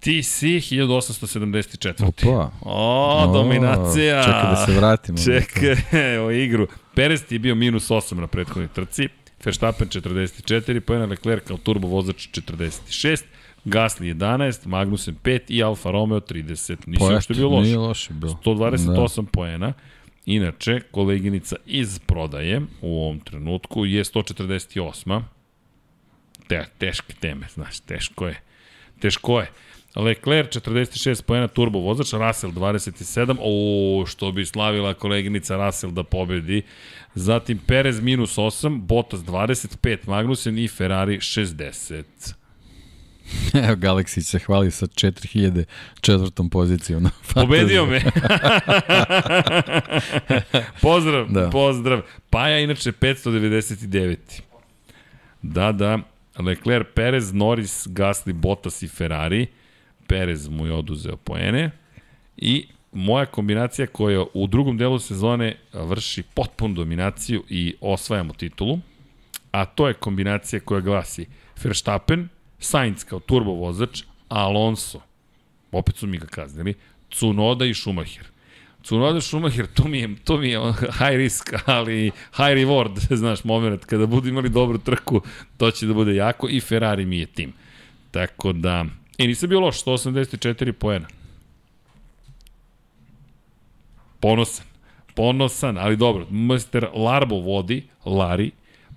Ti 0.00 0.22
si 0.22 0.48
1874. 0.48 2.04
Opa. 2.04 2.50
O, 2.60 3.30
dominacija! 3.32 4.22
Čekaj 4.22 4.50
da 4.50 4.66
se 4.66 4.72
vratimo. 4.72 5.18
Čekaj, 5.18 6.18
o 6.18 6.30
igru. 6.30 6.66
Perez 6.94 7.24
ti 7.24 7.34
je 7.34 7.38
bio 7.38 7.54
minus 7.54 7.90
8 7.90 8.14
na 8.14 8.26
prethodnoj 8.26 8.68
trci, 8.68 9.08
Verstappen 9.44 9.88
44, 9.88 10.80
pojena 10.80 11.06
Leclerc 11.06 11.44
kao 11.46 11.56
turbo 11.56 11.88
vozač 11.88 12.28
46, 12.28 13.22
Gasly 13.64 14.14
11, 14.14 14.66
Magnussen 14.66 15.16
5 15.24 15.40
i 15.48 15.62
Alfa 15.62 15.90
Romeo 15.90 16.20
30. 16.20 16.76
Nisi 16.86 16.98
Pa 16.98 17.04
uopšte 17.04 17.32
eto, 17.32 17.40
bio 17.40 17.48
loš. 17.48 17.64
Nije 17.64 17.78
loše 17.78 18.12
bilo. 18.14 18.38
128 18.44 19.16
da. 19.16 19.30
poena. 19.32 19.72
Inače, 20.26 20.80
koleginica 20.90 21.56
iz 21.66 21.98
prodaje 21.98 22.60
u 22.80 23.02
ovom 23.02 23.20
trenutku 23.20 23.86
je 23.86 24.04
148. 24.04 25.22
Te, 26.48 26.66
teške 26.78 27.14
teme, 27.20 27.46
znaš, 27.54 27.80
teško 27.80 28.26
je. 28.26 28.40
Teško 29.00 29.40
je. 29.40 29.50
Leclerc 29.96 30.56
46 30.56 31.22
poena 31.22 31.48
turbo 31.48 31.78
vozač, 31.78 32.12
Russell 32.12 32.52
27, 32.52 33.36
o, 33.40 34.06
što 34.06 34.32
bi 34.32 34.46
slavila 34.46 34.94
koleginica 34.94 35.56
Russell 35.56 35.92
da 35.92 36.02
pobedi. 36.02 36.62
Zatim 37.14 37.58
Perez 37.58 38.00
minus 38.00 38.36
8, 38.36 38.80
Bottas 38.80 39.20
25, 39.20 40.08
Magnussen 40.08 40.58
i 40.58 40.68
Ferrari 40.68 41.16
60. 41.18 42.04
Evo, 43.64 43.76
Galaxić 43.76 44.22
se 44.22 44.38
hvali 44.38 44.70
sa 44.70 44.86
4004. 44.86 46.50
pozicijom 46.50 47.02
na 47.02 47.10
Pobedio 47.34 47.86
me. 47.86 48.02
pozdrav. 50.82 51.28
Da. 51.28 51.50
pozdrav. 51.50 52.00
Paja 52.30 52.58
inače 52.58 52.92
599. 52.92 54.16
Da, 55.42 55.72
da. 55.72 55.98
Leclerc, 56.38 56.86
Perez, 56.94 57.32
Norris, 57.32 57.86
Gasly, 57.86 58.32
Bottas 58.32 58.82
i 58.82 58.88
Ferrari. 58.88 59.46
Perez 60.06 60.48
mu 60.48 60.66
je 60.66 60.72
oduzeo 60.72 61.16
poene. 61.16 61.70
I 62.36 62.66
moja 62.92 63.26
kombinacija 63.26 63.86
koja 63.86 64.24
u 64.34 64.46
drugom 64.46 64.78
delu 64.78 64.98
sezone 64.98 65.56
vrši 65.72 66.22
potpunu 66.22 66.74
dominaciju 66.74 67.44
i 67.48 67.74
osvajamo 67.80 68.32
titulu, 68.32 68.78
a 69.50 69.64
to 69.64 69.88
je 69.88 69.94
kombinacija 69.94 70.60
koja 70.60 70.80
glasi 70.80 71.26
Verstappen, 71.64 72.28
Sainz 72.62 73.04
kao 73.04 73.20
turbo 73.20 73.52
vozač, 73.52 74.02
Alonso, 74.28 75.00
opet 75.72 75.96
su 75.96 76.06
mi 76.06 76.18
ga 76.18 76.26
kaznili, 76.26 76.74
Tsunoda 77.10 77.64
i 77.64 77.74
Schumacher. 77.74 78.26
Tsunoda 78.82 79.20
Schumacher, 79.20 79.66
to 79.66 79.88
mi 79.88 79.98
je, 79.98 80.16
to 80.24 80.38
mi 80.38 80.48
je 80.50 80.60
high 80.98 81.16
risk, 81.16 81.52
ali 81.66 82.10
high 82.36 82.54
reward, 82.54 82.98
znaš, 83.22 83.44
moment, 83.44 83.84
kada 83.84 84.06
budu 84.06 84.28
imali 84.28 84.48
dobru 84.48 84.78
trku, 84.78 85.20
to 85.56 85.70
će 85.70 85.86
da 85.86 85.94
bude 85.94 86.14
jako 86.14 86.48
i 86.48 86.60
Ferrari 86.60 87.06
mi 87.06 87.18
je 87.18 87.26
tim. 87.26 87.52
Tako 88.10 88.52
da, 88.52 88.84
i 89.18 89.26
nisam 89.26 89.48
bio 89.48 89.60
loš, 89.60 89.84
184 89.84 90.72
poena. 90.72 91.06
Ponosan. 94.20 94.66
Ponosan, 95.14 95.78
ali 95.78 95.96
dobro. 95.96 96.26
Mr. 96.30 96.86
Larbo 96.94 97.36
vodi, 97.36 97.82
Lari, 98.04 98.50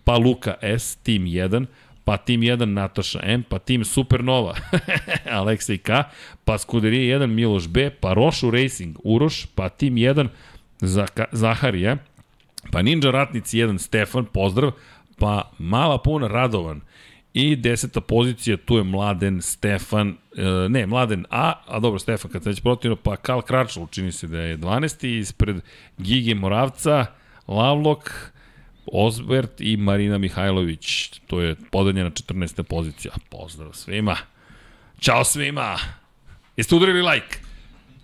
pa 0.04 0.18
Luka 0.18 0.56
S, 0.62 0.96
tim 0.96 1.26
1, 1.26 1.66
pa 2.06 2.18
tim 2.18 2.42
1 2.42 2.66
Nataša 2.66 3.20
M, 3.24 3.44
pa 3.44 3.60
tim 3.60 3.86
Supernova 3.86 4.56
Aleksej 5.40 5.78
K, 5.78 6.04
pa 6.46 6.58
Skuderije 6.58 7.20
1 7.20 7.28
Miloš 7.28 7.68
B, 7.68 7.90
pa 7.90 8.14
Rošu 8.14 8.52
Racing 8.52 8.98
Uroš, 9.04 9.46
pa 9.56 9.70
tim 9.70 9.96
1 9.96 10.28
Zaka, 10.80 11.26
Zaharija, 11.32 11.98
pa 12.72 12.82
Ninja 12.82 13.12
Ratnici 13.12 13.58
1 13.58 13.78
Stefan, 13.78 14.26
pozdrav, 14.26 14.72
pa 15.18 15.52
Mala 15.58 15.98
Puna 15.98 16.28
Radovan, 16.28 16.82
I 17.36 17.56
deseta 17.56 18.02
pozicija, 18.02 18.58
tu 18.58 18.78
je 18.78 18.84
Mladen, 18.84 19.42
Stefan, 19.42 20.16
e, 20.38 20.70
ne, 20.70 20.86
Mladen 20.88 21.26
A, 21.30 21.54
a 21.68 21.80
dobro, 21.80 22.00
Stefan 22.00 22.32
kad 22.32 22.44
se 22.44 22.50
već 22.50 22.62
protivno, 22.62 22.96
pa 22.96 23.16
Kal 23.16 23.42
Kračl 23.42 23.82
učini 23.82 24.12
se 24.12 24.28
da 24.28 24.40
je 24.40 24.58
12. 24.58 25.20
ispred 25.20 25.56
Gige 25.98 26.36
Moravca, 26.36 27.06
Lavlok, 27.48 28.32
Osbert 28.92 29.52
i 29.62 29.78
Marina 29.78 30.18
Mihajlović. 30.18 31.10
To 31.28 31.42
je 31.42 31.56
podanjena 31.72 32.10
14. 32.10 32.64
pozicija. 32.64 33.14
Pozdrav 33.30 33.74
svima. 33.74 34.18
Ćao 35.00 35.24
svima. 35.24 35.78
Jeste 36.58 36.76
udarili 36.76 37.02
like? 37.02 37.38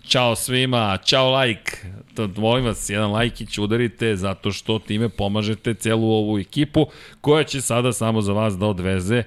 Ćao 0.06 0.36
svima, 0.36 0.98
ćao 1.04 1.40
like. 1.40 1.72
To, 2.14 2.28
molim 2.36 2.64
vas, 2.64 2.90
jedan 2.90 3.10
lajkić 3.10 3.58
udarite 3.58 4.16
zato 4.16 4.52
što 4.52 4.78
time 4.78 5.08
pomažete 5.08 5.74
celu 5.74 6.10
ovu 6.10 6.38
ekipu 6.38 6.86
koja 7.20 7.44
će 7.44 7.60
sada 7.60 7.92
samo 7.92 8.22
za 8.22 8.32
vas 8.32 8.58
da 8.58 8.66
odveze 8.66 9.22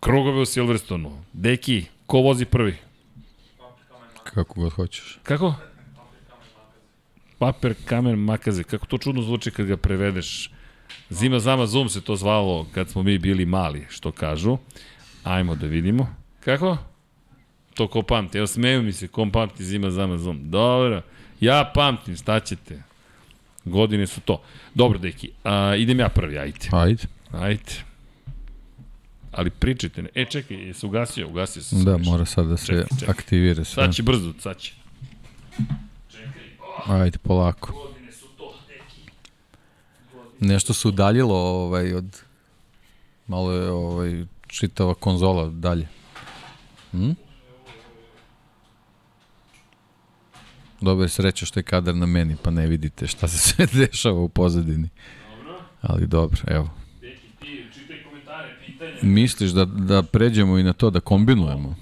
krugove 0.00 0.40
u 0.40 0.44
Silverstonu. 0.44 1.24
Deki, 1.32 1.84
ko 2.06 2.18
vozi 2.18 2.44
prvi? 2.44 2.76
Kako 4.24 4.60
god 4.60 4.72
hoćeš. 4.72 5.18
Kako? 5.22 5.54
Paper, 7.38 7.74
kamen, 7.84 8.18
makaze. 8.18 8.64
Kako 8.64 8.86
to 8.86 8.98
čudno 8.98 9.22
zvuči 9.22 9.50
kad 9.50 9.66
ga 9.66 9.76
prevedeš. 9.76 10.50
Zima, 11.10 11.38
zama, 11.38 11.66
zum 11.66 11.88
se 11.88 12.00
to 12.00 12.16
zvalo 12.16 12.66
kad 12.74 12.88
smo 12.90 13.02
mi 13.02 13.18
bili 13.18 13.46
mali, 13.46 13.86
što 13.90 14.12
kažu. 14.12 14.58
Ajmo 15.24 15.54
da 15.54 15.66
vidimo. 15.66 16.14
Kako? 16.44 16.76
To 17.74 17.88
ko 17.88 18.02
pamti. 18.02 18.38
Evo 18.38 18.46
smeju 18.46 18.82
mi 18.82 18.92
se, 18.92 19.08
kom 19.08 19.30
pamti 19.32 19.64
zima, 19.64 19.90
zama, 19.90 20.18
zum. 20.18 20.50
Dobro. 20.50 21.02
Ja 21.40 21.70
pamtim, 21.74 22.16
staćete. 22.16 22.82
Godine 23.64 24.06
su 24.06 24.20
to. 24.20 24.42
Dobro, 24.74 24.98
deki. 24.98 25.30
A, 25.44 25.74
idem 25.78 25.98
ja 26.00 26.08
prvi, 26.08 26.38
ajde. 26.38 26.68
Ajde. 26.72 27.02
Ajde. 27.32 27.72
Ali 29.32 29.50
pričajte. 29.50 30.02
Ne. 30.02 30.08
E, 30.14 30.24
čekaj, 30.24 30.56
jesi 30.56 30.86
ugasio? 30.86 31.28
Ugasio 31.28 31.62
sam. 31.62 31.84
Da, 31.84 31.96
nešto. 31.96 32.10
mora 32.10 32.24
sad 32.24 32.46
da 32.46 32.56
se 32.56 32.66
Čekaj, 32.66 32.84
čekaj. 33.00 33.12
aktivira 33.12 33.64
sve. 33.64 33.84
Sad 33.84 33.94
će 33.94 34.02
brzo, 34.02 34.32
sad 34.40 34.58
će. 34.58 34.72
Ajde, 36.86 37.18
polako. 37.18 37.72
Su. 38.12 38.26
Nešto 40.40 40.72
se 40.74 40.88
udaljilo 40.88 41.34
ovaj, 41.36 41.94
od... 41.94 42.22
Malo 43.26 43.52
je 43.52 43.70
ovaj, 43.70 44.24
čitava 44.46 44.94
konzola 44.94 45.48
dalje. 45.48 45.88
Hm? 46.92 47.10
Dobro 50.80 51.04
je 51.04 51.08
sreća 51.08 51.46
što 51.46 51.58
je 51.60 51.64
kadar 51.64 51.94
na 51.94 52.06
meni, 52.06 52.36
pa 52.42 52.50
ne 52.50 52.66
vidite 52.66 53.06
šta 53.06 53.28
se 53.28 53.38
sve 53.38 53.66
dešava 53.86 54.20
u 54.20 54.28
pozadini. 54.28 54.88
Ali 55.82 56.06
dobro, 56.06 56.40
evo. 56.46 56.70
Deki, 57.00 57.20
ti 57.40 57.64
čitaj 57.74 57.96
komentare. 58.04 58.56
Misliš 59.02 59.50
da, 59.50 59.64
da 59.64 60.02
pređemo 60.02 60.58
i 60.58 60.62
na 60.62 60.72
to, 60.72 60.90
da 60.90 61.00
kombinujemo? 61.00 61.76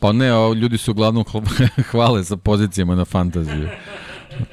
Pa 0.00 0.12
ne, 0.12 0.28
ljudi 0.56 0.78
se 0.78 0.90
uglavnom 0.90 1.24
hva- 1.24 1.82
hvale 1.90 2.24
sa 2.24 2.36
pozicijama 2.36 2.94
na 2.94 3.04
fantaziju. 3.04 3.68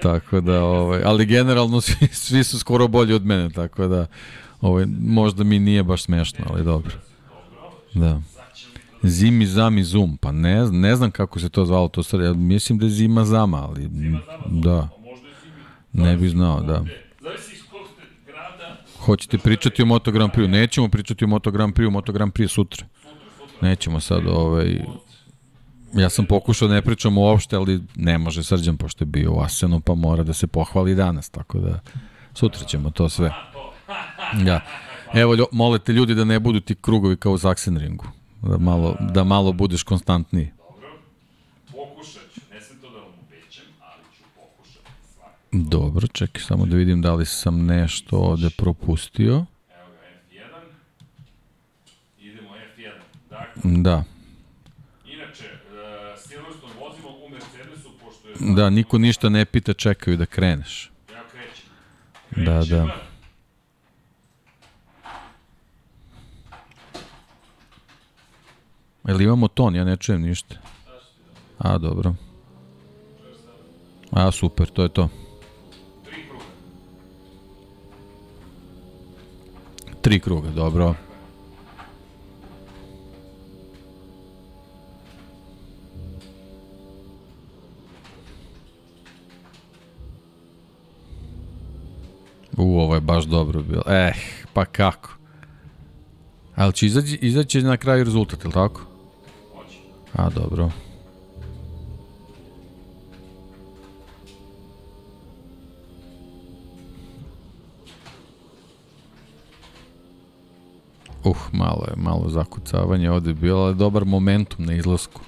Tako 0.01 0.41
da, 0.41 0.63
ovaj, 0.63 1.01
ali 1.05 1.25
generalno 1.25 1.81
svi, 1.81 2.07
svi 2.11 2.43
su 2.43 2.59
skoro 2.59 2.87
bolji 2.87 3.13
od 3.13 3.25
mene, 3.25 3.49
tako 3.49 3.87
da 3.87 4.07
ovaj, 4.61 4.85
možda 5.01 5.43
mi 5.43 5.59
nije 5.59 5.83
baš 5.83 6.03
smešno, 6.03 6.45
ali 6.49 6.63
dobro. 6.63 6.91
Da. 7.93 8.21
Zimi, 9.03 9.45
zami, 9.45 9.83
zum, 9.83 10.17
pa 10.17 10.31
ne, 10.31 10.71
ne 10.71 10.95
znam 10.95 11.11
kako 11.11 11.39
se 11.39 11.49
to 11.49 11.65
zvalo, 11.65 11.87
to 11.87 12.03
sad, 12.03 12.21
ja 12.21 12.33
mislim 12.33 12.79
da 12.79 12.85
je 12.85 12.89
zima, 12.89 13.25
zama, 13.25 13.67
ali 13.67 13.89
da, 14.45 14.89
ne 15.93 16.17
bi 16.17 16.29
znao, 16.29 16.61
da. 16.61 16.83
Hoćete 18.99 19.37
pričati 19.37 19.81
o 19.81 19.85
Moto 19.85 20.11
Grand 20.11 20.31
Prix? 20.31 20.47
Nećemo 20.47 20.89
pričati 20.89 21.25
o 21.25 21.27
Moto 21.27 21.51
Grand 21.51 21.73
Prix, 21.73 21.89
Moto 21.89 22.11
Grand 22.11 22.33
Prix 22.33 22.47
sutra. 22.47 22.85
Nećemo 23.61 23.99
sad, 23.99 24.21
ovaj... 24.27 24.81
Ja 25.93 26.09
sam 26.09 26.25
pokušao 26.25 26.67
da 26.67 26.73
ne 26.73 26.81
pričam 26.81 27.17
uopšte, 27.17 27.55
ali 27.55 27.81
ne 27.95 28.17
može 28.17 28.43
srđan 28.43 28.77
pošto 28.77 29.03
je 29.03 29.05
bio 29.05 29.33
u 29.33 29.39
Asenu, 29.39 29.79
pa 29.79 29.95
mora 29.95 30.23
da 30.23 30.33
se 30.33 30.47
pohvali 30.47 30.95
danas, 30.95 31.29
tako 31.29 31.59
da 31.59 31.79
sutra 32.33 32.65
ćemo 32.65 32.91
to 32.91 33.09
sve. 33.09 33.31
Da. 34.45 34.61
Evo, 35.13 35.47
molite 35.51 35.93
ljudi 35.93 36.15
da 36.15 36.23
ne 36.23 36.39
budu 36.39 36.59
ti 36.59 36.75
krugovi 36.75 37.17
kao 37.17 37.31
u 37.31 37.37
Sachsenringu. 37.37 38.05
Da 38.41 38.57
malo, 38.57 38.95
da 38.99 39.23
malo 39.23 39.53
budeš 39.53 39.83
konstantniji. 39.83 40.51
Dobro, 45.51 46.07
čekaj 46.07 46.41
samo 46.41 46.65
da 46.65 46.75
vidim 46.75 47.01
da 47.01 47.13
li 47.13 47.25
sam 47.25 47.65
nešto 47.65 48.17
ovde 48.17 48.49
propustio. 48.57 49.33
Evo 49.33 49.45
ga, 49.91 50.07
F1. 50.31 50.63
Idemo 52.19 52.49
F1. 52.49 52.91
Dakle, 53.29 53.61
Da, 53.63 54.03
inače, 55.05 55.45
uh, 55.45 56.19
Silverstone 56.19 56.73
vozimo 56.79 57.09
u 57.25 57.29
Mercedesu, 57.29 57.89
pošto 57.99 58.27
je... 58.27 58.30
da, 58.41 58.69
niko 58.69 58.97
ništa 58.97 59.29
ne 59.29 59.45
pita, 59.45 59.73
čekaju 59.73 60.17
da 60.17 60.25
kreneš. 60.25 60.91
Ja 61.11 61.23
krećem. 61.31 62.45
Da, 62.45 62.63
da. 62.63 62.87
Jel 69.07 69.21
imamo 69.21 69.47
ton? 69.47 69.75
Ja 69.75 69.83
ne 69.83 69.97
čujem 69.97 70.21
ništa. 70.21 70.55
A, 71.57 71.77
dobro. 71.77 72.13
A, 74.11 74.31
super, 74.31 74.67
to 74.67 74.83
je 74.83 74.89
to. 74.89 75.09
Tri 76.05 76.23
kruga. 76.27 76.45
Tri 80.01 80.19
kruga, 80.19 80.49
dobro. 80.49 80.95
U, 92.57 92.79
ovo 92.79 92.95
je 92.95 93.01
baš 93.01 93.25
dobro 93.25 93.61
bilo. 93.61 93.83
Eh, 93.87 94.13
pa 94.53 94.65
kako? 94.65 95.09
Ali 96.55 96.73
će 96.73 96.85
izaći, 96.85 97.19
izaći 97.21 97.61
na 97.61 97.77
kraju 97.77 98.03
rezultat, 98.03 98.43
ili 98.43 98.53
tako? 98.53 98.81
Hoće. 99.53 99.77
A, 100.13 100.29
dobro. 100.29 100.69
Uh, 111.23 111.37
malo 111.51 111.85
je, 111.87 111.93
malo 111.95 112.29
zakucavanje 112.29 113.11
ovde 113.11 113.33
bilo, 113.33 113.61
ali 113.61 113.75
dobar 113.75 114.05
momentum 114.05 114.65
na 114.65 114.73
izlasku. 114.73 115.21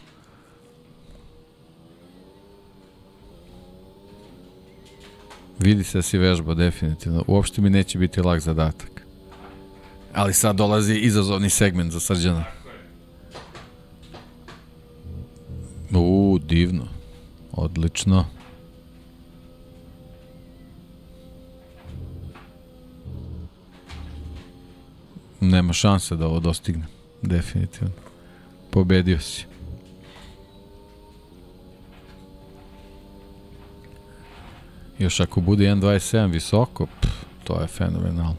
Vidi 5.64 5.84
se 5.84 5.98
da 5.98 6.02
si 6.02 6.18
vežba, 6.18 6.54
definitivno. 6.54 7.24
Uopšte 7.28 7.62
mi 7.62 7.70
neće 7.70 7.98
biti 7.98 8.22
lak 8.22 8.40
zadatak. 8.40 9.06
Ali 10.14 10.34
sad 10.34 10.56
dolazi 10.56 10.96
izazovni 10.96 11.50
segment 11.50 11.92
za 11.92 12.00
srđana. 12.00 12.44
U, 15.92 16.40
divno. 16.44 16.88
Odlično. 17.52 18.26
Nema 25.40 25.74
šanse 25.74 26.16
da 26.16 26.28
ovo 26.28 26.40
dostigne. 26.40 26.86
Definitivno. 27.22 27.94
Pobedio 28.72 29.20
si. 29.20 29.53
Još 35.00 35.20
ako 35.20 35.42
bude 35.42 35.66
1.27 35.66 36.32
visoko, 36.32 36.86
pff, 36.86 37.26
to 37.44 37.62
je 37.62 37.68
fenomenalno. 37.68 38.36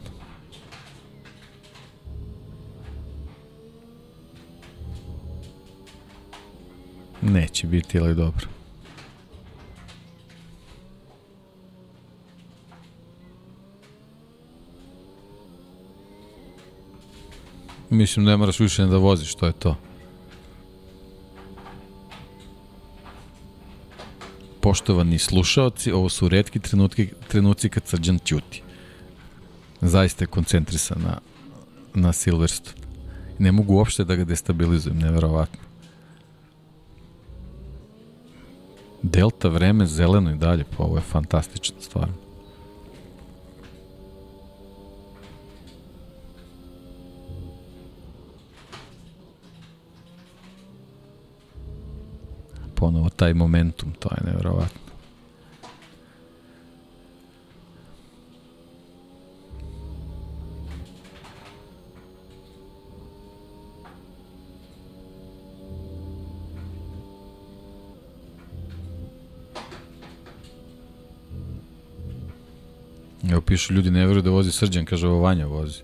Neće 7.21 7.67
biti, 7.67 7.99
ali 7.99 8.15
dobro. 8.15 8.47
Mislim, 17.89 18.25
ne 18.25 18.37
moraš 18.37 18.59
više 18.59 18.85
da 18.85 18.97
voziš, 18.97 19.35
to 19.35 19.45
je 19.45 19.53
to. 19.53 19.75
Poštovani 24.65 25.19
slušaoci, 25.19 25.91
ovo 25.91 26.09
su 26.09 26.29
redki 26.29 26.59
trenutki, 26.59 27.07
trenuci 27.27 27.69
kad 27.69 27.87
srđan 27.87 28.19
ćuti. 28.25 28.63
Zaista 29.81 30.23
je 30.23 30.27
koncentrisan 30.27 31.01
na, 31.01 31.19
na 31.93 32.13
Silverstone. 32.13 32.77
Ne 33.39 33.51
mogu 33.51 33.73
uopšte 33.73 34.03
da 34.03 34.15
ga 34.15 34.23
destabilizujem, 34.23 34.97
neverovatno. 34.97 35.59
Delta 39.01 39.47
vreme 39.47 39.85
zeleno 39.85 40.31
i 40.31 40.35
dalje, 40.35 40.63
pa 40.77 40.83
ovo 40.83 40.95
je 40.97 41.01
fantastično 41.01 41.81
stvarno. 41.81 42.24
Ponovo 52.85 53.09
taj 53.09 53.33
momentum, 53.33 53.93
to 53.99 54.09
je 54.09 54.25
nevjerovatno. 54.25 54.81
Evo 73.31 73.41
pišu 73.41 73.73
ljudi 73.73 73.91
ne 73.91 74.05
veruju 74.05 74.21
da 74.21 74.29
vozi 74.29 74.51
srđan, 74.51 74.85
kaže 74.85 75.07
ovo 75.07 75.19
Vanja 75.19 75.45
vozi. 75.45 75.81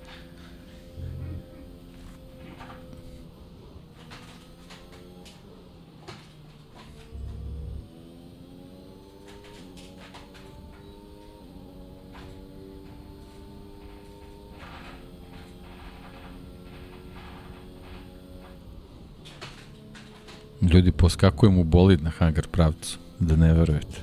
Ljudi 21.21 21.31
poskakuju 21.31 21.51
mu 21.51 21.63
bolid 21.63 22.03
na 22.03 22.09
hangar 22.09 22.47
pravcu, 22.47 22.97
da 23.19 23.35
ne 23.35 23.53
verujete. 23.53 24.01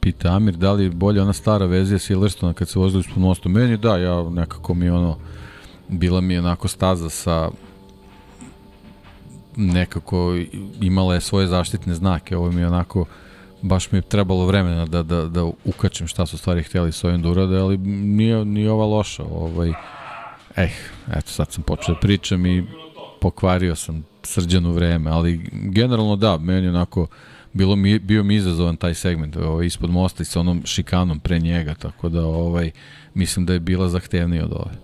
Pita 0.00 0.28
Amir, 0.36 0.56
da 0.56 0.72
li 0.72 0.84
je 0.84 0.90
bolje 0.90 1.22
ona 1.22 1.32
stara 1.32 1.66
verzija 1.66 1.98
Silverstona 1.98 2.52
kad 2.52 2.68
se 2.68 2.78
vozili 2.78 3.00
ispod 3.00 3.18
mosta? 3.18 3.48
Meni 3.48 3.76
da, 3.76 3.96
ja 3.96 4.30
nekako 4.30 4.74
mi 4.74 4.90
ono, 4.90 5.18
bila 5.88 6.20
mi 6.20 6.38
onako 6.38 6.68
staza 6.68 7.08
sa 7.08 7.50
nekako 9.56 10.36
imala 10.80 11.14
je 11.14 11.20
svoje 11.20 11.46
zaštitne 11.46 11.94
znake, 11.94 12.36
ovo 12.36 12.52
mi 12.52 12.60
je 12.60 12.66
onako 12.66 13.06
baš 13.64 13.92
mi 13.92 13.98
je 13.98 14.02
trebalo 14.02 14.46
vremena 14.46 14.86
da, 14.86 15.02
da, 15.02 15.26
da 15.26 15.44
ukačem 15.64 16.06
šta 16.06 16.26
su 16.26 16.38
stvari 16.38 16.62
htjeli 16.62 16.92
s 16.92 17.04
ovim 17.04 17.22
da 17.22 17.28
urade, 17.28 17.58
ali 17.58 17.76
nije, 17.78 18.44
nije 18.44 18.70
ova 18.70 18.86
loša. 18.86 19.22
Ovaj, 19.22 19.72
eh, 20.56 20.70
eto 21.12 21.30
sad 21.30 21.52
sam 21.52 21.62
počeo 21.62 21.94
da 21.94 22.00
pričam 22.00 22.46
i 22.46 22.64
pokvario 23.20 23.76
sam 23.76 24.04
srđanu 24.22 24.72
vreme, 24.72 25.10
ali 25.10 25.50
generalno 25.52 26.16
da, 26.16 26.38
meni 26.38 26.68
onako 26.68 27.06
bilo 27.52 27.76
mi, 27.76 27.98
bio 27.98 28.24
mi 28.24 28.34
izazovan 28.34 28.76
taj 28.76 28.94
segment 28.94 29.36
ovaj, 29.36 29.66
ispod 29.66 29.90
mosta 29.90 30.22
i 30.22 30.26
sa 30.26 30.40
onom 30.40 30.62
šikanom 30.64 31.20
pre 31.20 31.38
njega, 31.38 31.74
tako 31.74 32.08
da 32.08 32.26
ovaj, 32.26 32.70
mislim 33.14 33.46
da 33.46 33.52
je 33.52 33.60
bila 33.60 33.88
zahtevnija 33.88 34.44
od 34.44 34.52
ove. 34.52 34.83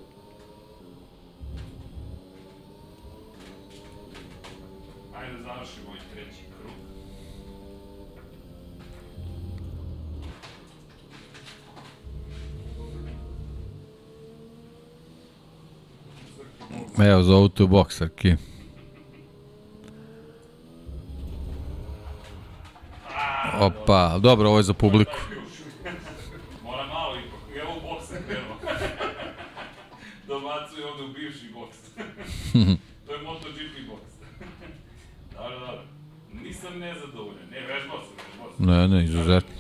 Evo, 17.06 17.22
zovu 17.22 17.48
tu 17.48 17.66
boksarki. 17.66 18.35
Opa, 23.60 24.18
dobro, 24.18 24.48
ovo 24.48 24.59
je 24.59 24.62
za 24.62 24.74
publiku. 24.74 25.16
Mora 26.64 26.86
malo 26.86 27.16
ipak. 27.16 27.56
Evo 27.62 27.81
boksa 27.82 28.14
krenuo. 28.28 28.56
Dobacuje 30.28 30.86
ovde 30.86 31.05
u 31.05 31.12
bivši 31.12 31.47
boks. 31.55 31.77
to 33.06 33.12
je 33.14 33.22
MotoGP 33.22 33.89
boks. 33.89 34.12
dobro, 35.35 35.59
dobro. 35.60 35.82
Nisam 36.32 36.78
nezadovoljan. 36.78 37.48
Ne, 37.51 37.60
vežbao 37.60 37.98
sam, 38.01 38.16
vežbao 38.16 38.52
sam. 38.56 38.66
Ne, 38.66 38.89
ne, 38.89 39.05
izuzetno. 39.05 39.60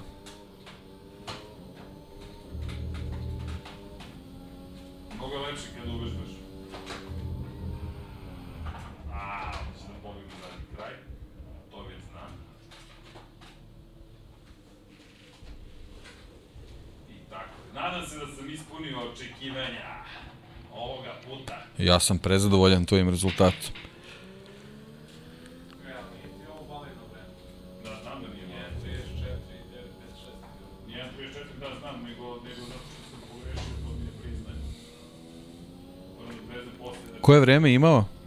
Moram 36.16 36.36
da 36.36 36.52
prezem 36.52 36.72
posle 36.78 37.12
da... 37.12 37.20
Koje 37.20 37.40
vreme 37.40 37.72
imao? 37.74 38.19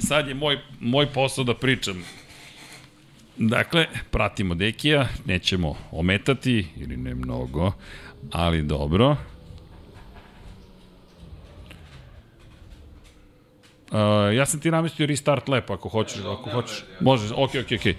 Sad 0.00 0.28
je 0.28 0.34
moj, 0.34 0.58
moj 0.80 1.06
posao 1.06 1.44
da 1.44 1.54
pričam. 1.54 2.04
Dakle, 3.36 3.86
pratimo 4.10 4.54
Dekija, 4.54 5.08
nećemo 5.24 5.76
ometati, 5.90 6.66
ili 6.76 6.96
ne 6.96 7.14
mnogo, 7.14 7.72
ali 8.32 8.62
dobro. 8.62 9.16
Uh, 13.90 13.96
ja 14.36 14.46
sam 14.46 14.60
ti 14.60 14.70
namestio 14.70 15.06
restart 15.06 15.48
lap 15.48 15.70
ako 15.70 15.88
hoćeš, 15.88 16.20
ako 16.20 16.50
hoćeš. 16.50 16.84
Može, 17.00 17.34
ok, 17.34 17.50
ok, 17.64 17.72
ok. 17.72 17.96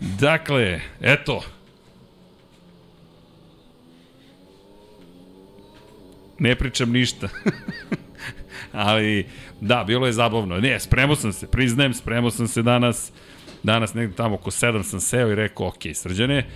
Dakle, 0.00 0.80
eto. 1.00 1.42
Ne 6.38 6.56
pričam 6.56 6.92
ništa. 6.92 7.28
Ali, 8.76 9.26
da, 9.60 9.84
bilo 9.86 10.06
je 10.06 10.12
zabavno. 10.12 10.58
Ne, 10.58 10.80
spremao 10.80 11.16
sam 11.16 11.32
se, 11.32 11.46
priznajem, 11.46 11.94
spremao 11.94 12.30
sam 12.30 12.48
se 12.48 12.62
danas. 12.62 13.12
Danas 13.62 13.94
negde 13.94 14.16
tamo 14.16 14.34
oko 14.34 14.50
7 14.50 14.82
sam 14.82 15.00
seo 15.00 15.30
i 15.30 15.34
rekao, 15.34 15.66
ok, 15.66 15.82
srđane, 15.94 16.46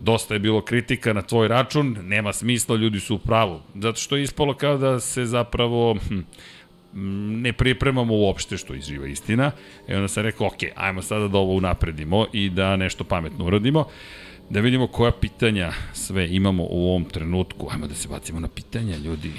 dosta 0.00 0.34
je 0.34 0.40
bilo 0.40 0.60
kritika 0.60 1.12
na 1.12 1.22
tvoj 1.22 1.48
račun, 1.48 1.96
nema 2.02 2.32
smisla, 2.32 2.76
ljudi 2.76 3.00
su 3.00 3.14
u 3.14 3.18
pravu. 3.18 3.60
Zato 3.74 4.00
što 4.00 4.16
je 4.16 4.22
ispalo 4.22 4.54
kao 4.54 4.78
da 4.78 5.00
se 5.00 5.24
zapravo... 5.24 5.96
Hm, 6.08 6.20
ne 7.42 7.52
pripremamo 7.52 8.14
uopšte 8.14 8.56
što 8.56 8.74
je 8.74 8.80
istina. 9.12 9.50
I 9.88 9.94
onda 9.94 10.08
sam 10.08 10.22
rekao, 10.22 10.46
ok, 10.46 10.58
ajmo 10.76 11.02
sada 11.02 11.28
da 11.28 11.38
ovo 11.38 11.54
unapredimo 11.54 12.26
i 12.32 12.50
da 12.50 12.76
nešto 12.76 13.04
pametno 13.04 13.44
uradimo. 13.44 13.84
Da 14.48 14.60
vidimo 14.60 14.86
koja 14.86 15.12
pitanja 15.12 15.72
sve 15.92 16.28
imamo 16.30 16.66
u 16.70 16.88
ovom 16.88 17.04
trenutku. 17.04 17.68
Ajmo 17.72 17.86
da 17.86 17.94
se 17.94 18.08
bacimo 18.08 18.40
na 18.40 18.48
pitanja, 18.48 18.96
ljudi. 18.96 19.32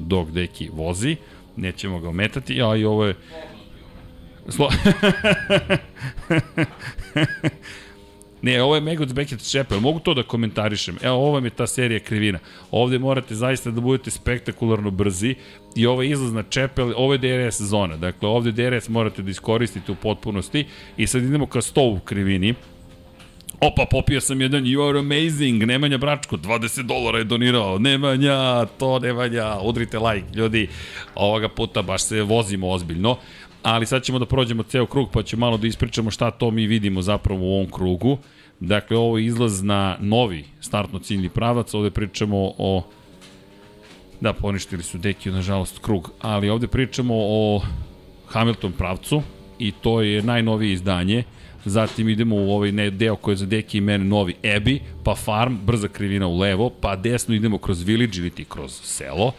Dok 0.00 0.30
deki 0.30 0.70
vozi, 0.72 1.16
nećemo 1.56 2.00
ga 2.00 2.08
ometati, 2.08 2.62
a 2.62 2.76
i 2.76 2.84
ovo 2.84 3.04
je... 3.04 3.14
Slo... 4.48 4.68
Ne, 8.42 8.62
ovo 8.62 8.74
je 8.74 8.80
Megots 8.80 9.12
Beckett 9.12 9.42
Shepard, 9.42 9.82
mogu 9.82 9.98
to 9.98 10.14
da 10.14 10.22
komentarišem. 10.22 10.96
Evo, 11.02 11.16
ovo 11.16 11.38
je 11.38 11.50
ta 11.50 11.66
serija 11.66 12.00
krivina. 12.00 12.38
Ovde 12.70 12.98
morate 12.98 13.34
zaista 13.34 13.70
da 13.70 13.80
budete 13.80 14.10
spektakularno 14.10 14.90
brzi 14.90 15.34
i 15.76 15.86
ovo 15.86 16.02
je 16.02 16.10
izlaz 16.10 16.32
na 16.32 16.42
Čepel, 16.42 16.92
ovo 16.96 17.12
je 17.12 17.18
DRS 17.18 17.60
zona. 17.60 17.96
Dakle, 17.96 18.28
ovde 18.28 18.52
DRS 18.52 18.88
morate 18.88 19.22
da 19.22 19.30
iskoristite 19.30 19.92
u 19.92 19.94
potpunosti 19.94 20.66
i 20.96 21.06
sad 21.06 21.22
idemo 21.22 21.46
ka 21.46 21.60
100 21.60 21.96
u 21.96 21.98
krivini. 21.98 22.54
Opa, 23.60 23.86
popio 23.90 24.20
sam 24.20 24.40
jedan 24.40 24.64
You 24.64 24.88
are 24.88 24.98
amazing, 24.98 25.62
Nemanja 25.62 25.98
Bračko, 25.98 26.36
20 26.36 26.82
dolara 26.82 27.18
je 27.18 27.24
donirao, 27.24 27.78
Nemanja, 27.78 28.66
to 28.66 28.98
Nemanja, 28.98 29.56
udrite 29.62 29.98
like, 29.98 30.26
ljudi, 30.34 30.68
ovoga 31.14 31.48
puta 31.48 31.82
baš 31.82 32.02
se 32.02 32.22
vozimo 32.22 32.70
ozbiljno 32.70 33.16
ali 33.62 33.86
sad 33.86 34.02
ćemo 34.02 34.18
da 34.18 34.26
prođemo 34.26 34.62
ceo 34.62 34.86
krug 34.86 35.10
pa 35.12 35.22
ćemo 35.22 35.40
malo 35.40 35.56
da 35.56 35.66
ispričamo 35.66 36.10
šta 36.10 36.30
to 36.30 36.50
mi 36.50 36.66
vidimo 36.66 37.02
zapravo 37.02 37.40
u 37.44 37.54
ovom 37.54 37.70
krugu. 37.70 38.18
Dakle, 38.60 38.96
ovo 38.96 39.18
je 39.18 39.24
izlaz 39.24 39.62
na 39.62 39.96
novi 40.00 40.44
startno 40.60 40.98
ciljni 40.98 41.28
pravac, 41.28 41.74
ovde 41.74 41.90
pričamo 41.90 42.52
o 42.58 42.82
Da, 44.20 44.32
poništili 44.32 44.82
su 44.82 44.98
Dekiju, 44.98 45.32
nažalost, 45.32 45.78
krug. 45.78 46.10
Ali 46.20 46.50
ovde 46.50 46.66
pričamo 46.66 47.14
o 47.16 47.62
Hamilton 48.26 48.72
pravcu 48.72 49.22
i 49.58 49.72
to 49.72 50.00
je 50.00 50.22
najnovije 50.22 50.72
izdanje. 50.72 51.24
Zatim 51.64 52.08
idemo 52.08 52.36
u 52.36 52.50
ovaj 52.50 52.90
deo 52.90 53.16
koji 53.16 53.32
je 53.32 53.36
za 53.36 53.46
Deki 53.46 53.78
i 53.78 53.80
mene 53.80 54.04
novi 54.04 54.34
Ebi, 54.42 54.80
pa 55.04 55.14
Farm, 55.14 55.56
brza 55.64 55.88
krivina 55.88 56.26
u 56.26 56.38
levo, 56.38 56.70
pa 56.80 56.96
desno 56.96 57.34
idemo 57.34 57.58
kroz 57.58 57.82
Village 57.82 58.18
ili 58.18 58.30
ti 58.30 58.44
kroz 58.44 58.80
selo. 58.82 59.32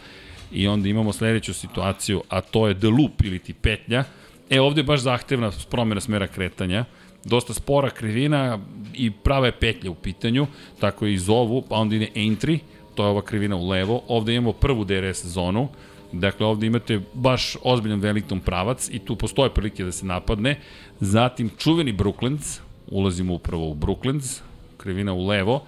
I 0.52 0.66
onda 0.68 0.88
imamo 0.88 1.12
sledeću 1.12 1.54
situaciju, 1.54 2.22
a 2.28 2.40
to 2.40 2.68
je 2.68 2.78
The 2.78 2.88
Loop 2.88 3.24
ili 3.24 3.38
ti 3.38 3.52
petnja. 3.52 4.04
E, 4.50 4.60
ovde 4.60 4.80
je 4.80 4.84
baš 4.84 5.00
zahtevna 5.00 5.52
promjena 5.70 6.00
smera 6.00 6.26
kretanja. 6.26 6.84
Dosta 7.24 7.54
spora 7.54 7.90
krivina 7.90 8.58
i 8.94 9.10
prava 9.10 9.46
je 9.46 9.52
petlja 9.52 9.90
u 9.90 9.94
pitanju, 9.94 10.46
tako 10.80 11.06
je 11.06 11.14
i 11.14 11.18
zovu, 11.18 11.62
pa 11.62 11.76
onda 11.76 11.96
ide 11.96 12.08
entry, 12.14 12.58
to 12.94 13.04
je 13.04 13.08
ova 13.08 13.22
krivina 13.22 13.56
u 13.56 13.68
levo. 13.68 14.02
Ovde 14.08 14.34
imamo 14.34 14.52
prvu 14.52 14.84
DRS 14.84 15.24
zonu, 15.24 15.68
Dakle, 16.12 16.46
ovde 16.46 16.66
imate 16.66 17.00
baš 17.14 17.56
ozbiljan 17.62 18.00
Wellington 18.00 18.40
pravac 18.40 18.88
i 18.92 18.98
tu 18.98 19.16
postoje 19.16 19.50
prilike 19.54 19.84
da 19.84 19.92
se 19.92 20.06
napadne. 20.06 20.60
Zatim, 21.00 21.50
čuveni 21.58 21.92
Brooklands, 21.92 22.60
ulazimo 22.86 23.34
upravo 23.34 23.68
u 23.68 23.74
Brooklands, 23.74 24.40
krivina 24.76 25.12
u 25.12 25.26
levo. 25.26 25.64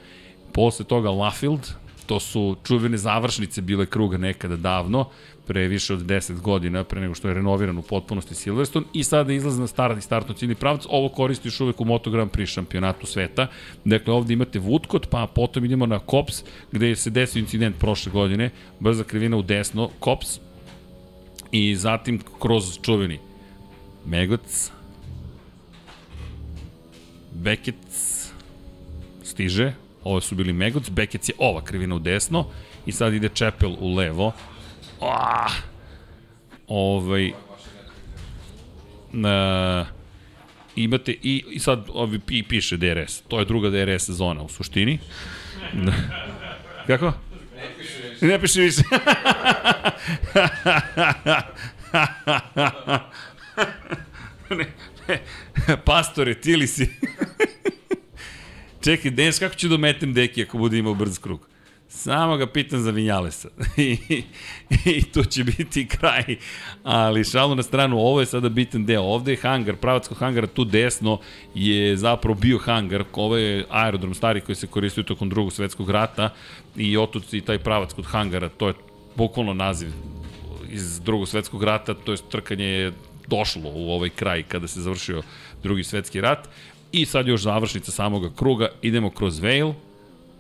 Posle 0.53 0.85
toga 0.85 1.11
Lafield, 1.11 1.75
To 2.07 2.21
su 2.21 2.57
čuvene 2.65 2.97
završnice 2.97 3.63
bile 3.63 3.87
kruga 3.87 4.19
nekada 4.19 4.57
davno, 4.57 5.09
pre 5.47 5.69
više 5.69 5.95
od 5.95 6.01
10 6.01 6.41
godina, 6.41 6.85
pre 6.85 7.01
nego 7.01 7.15
što 7.15 7.29
je 7.29 7.35
renoviran 7.35 7.79
u 7.79 7.83
potpunosti 7.83 8.35
Silverstone 8.35 8.87
i 8.93 9.05
sada 9.05 9.33
izlazi 9.33 9.61
na 9.61 9.67
start 9.67 10.03
startno 10.03 10.35
ciljni 10.35 10.55
pravac. 10.55 10.83
Ovo 10.89 11.09
koristi 11.09 11.49
još 11.49 11.61
uvek 11.61 11.81
u 11.81 11.85
Moto 11.85 12.11
Grand 12.11 12.31
Prix 12.31 12.47
šampionatu 12.47 13.07
sveta. 13.07 13.47
Dakle, 13.85 14.15
ovde 14.15 14.33
imate 14.33 14.61
Woodcott, 14.61 15.07
pa 15.11 15.27
potom 15.27 15.65
idemo 15.65 15.87
na 15.87 15.99
Kops, 15.99 16.45
gde 16.73 16.97
se 16.97 17.11
desio 17.11 17.41
incident 17.41 17.77
prošle 17.79 18.13
godine, 18.13 18.51
brza 18.81 19.05
krivina 19.05 19.37
u 19.37 19.43
desno, 19.43 19.91
Kops, 19.99 20.39
i 21.53 21.77
zatim 21.77 22.21
kroz 22.41 22.79
čuveni 22.83 23.19
Megoc, 24.07 24.71
Beckett, 27.33 27.79
stiže, 29.23 29.73
Ovo 30.05 30.21
su 30.21 30.35
bili 30.35 30.53
Megoc, 30.53 30.91
Bekec 30.91 31.29
je 31.29 31.35
ova 31.39 31.61
krivina 31.65 31.95
u 31.95 31.99
desno 31.99 32.47
i 32.87 32.93
sad 32.93 33.15
ide 33.15 33.29
Čepel 33.29 33.77
u 33.81 33.95
levo. 33.95 34.33
Ah! 35.01 35.51
Ovaj... 36.69 37.33
Na, 39.13 39.87
imate 40.77 41.13
i, 41.13 41.45
i 41.51 41.59
sad 41.59 41.89
ovi 41.93 42.21
i 42.29 42.43
piše 42.43 42.77
DRS. 42.77 43.23
To 43.29 43.39
je 43.39 43.45
druga 43.45 43.71
DRS 43.71 44.11
zona 44.11 44.43
u 44.43 44.49
suštini. 44.49 44.99
Kako? 46.87 47.13
Ne 47.57 47.69
piše 47.79 48.09
više. 48.11 48.27
Ne 48.27 48.41
piše 48.41 48.61
više. 48.61 48.83
ne. 54.51 54.67
Pastore, 55.85 56.35
tili 56.35 56.67
si. 56.67 56.89
Čekaj, 58.85 59.11
Denis, 59.11 59.39
kako 59.39 59.55
ću 59.55 59.69
da 59.69 59.77
metem 59.77 60.15
deki 60.15 60.43
ako 60.43 60.59
bude 60.59 60.79
imao 60.79 60.95
brz 60.95 61.19
krug? 61.19 61.49
Samo 61.97 62.37
ga 62.37 62.47
pitam 62.47 62.81
za 62.81 62.91
Vinjalesa. 62.91 63.49
I, 63.77 63.97
I 64.85 65.03
to 65.03 65.25
će 65.25 65.45
biti 65.45 65.89
kraj. 65.89 66.37
Ali 66.83 67.25
šalu 67.25 67.55
na 67.55 67.63
stranu, 67.63 67.99
ovo 67.99 68.21
je 68.21 68.27
sada 68.27 68.49
bitan 68.49 68.87
deo. 68.87 69.03
Ovde 69.03 69.33
je 69.33 69.37
hangar, 69.37 69.77
pravac 69.77 70.09
kod 70.09 70.19
hangara 70.19 70.47
tu 70.47 70.65
desno 70.65 71.19
je 71.55 71.97
zapravo 71.97 72.35
bio 72.35 72.59
hangar. 72.59 73.05
Ovo 73.13 73.37
je 73.37 73.67
aerodrom 73.71 74.15
stari 74.15 74.41
koji 74.41 74.57
se 74.57 74.67
koristio 74.67 75.03
tokom 75.03 75.29
drugog 75.29 75.53
svetskog 75.53 75.91
rata 75.91 76.31
i 76.77 76.97
otud 76.97 77.23
i 77.33 77.41
taj 77.41 77.59
pravac 77.59 77.93
kod 77.93 78.05
hangara. 78.05 78.49
To 78.49 78.69
je 78.69 78.75
bukvalno 79.17 79.55
naziv 79.55 79.89
iz 80.71 81.01
drugog 81.01 81.29
svetskog 81.29 81.63
rata, 81.63 81.95
to 81.95 82.13
je 82.13 82.19
trkanje 82.31 82.65
je 82.65 82.93
došlo 83.27 83.71
u 83.75 83.91
ovaj 83.91 84.09
kraj 84.09 84.43
kada 84.43 84.69
se 84.69 84.81
završio 84.81 85.23
drugi 85.63 85.85
svetski 85.85 86.21
rat 86.21 86.49
I 86.93 87.07
sad 87.07 87.29
još 87.29 87.43
završnica 87.43 87.93
samoga 87.93 88.31
kruga, 88.37 88.69
idemo 88.83 89.11
kroz 89.11 89.41
Vale, 89.41 89.75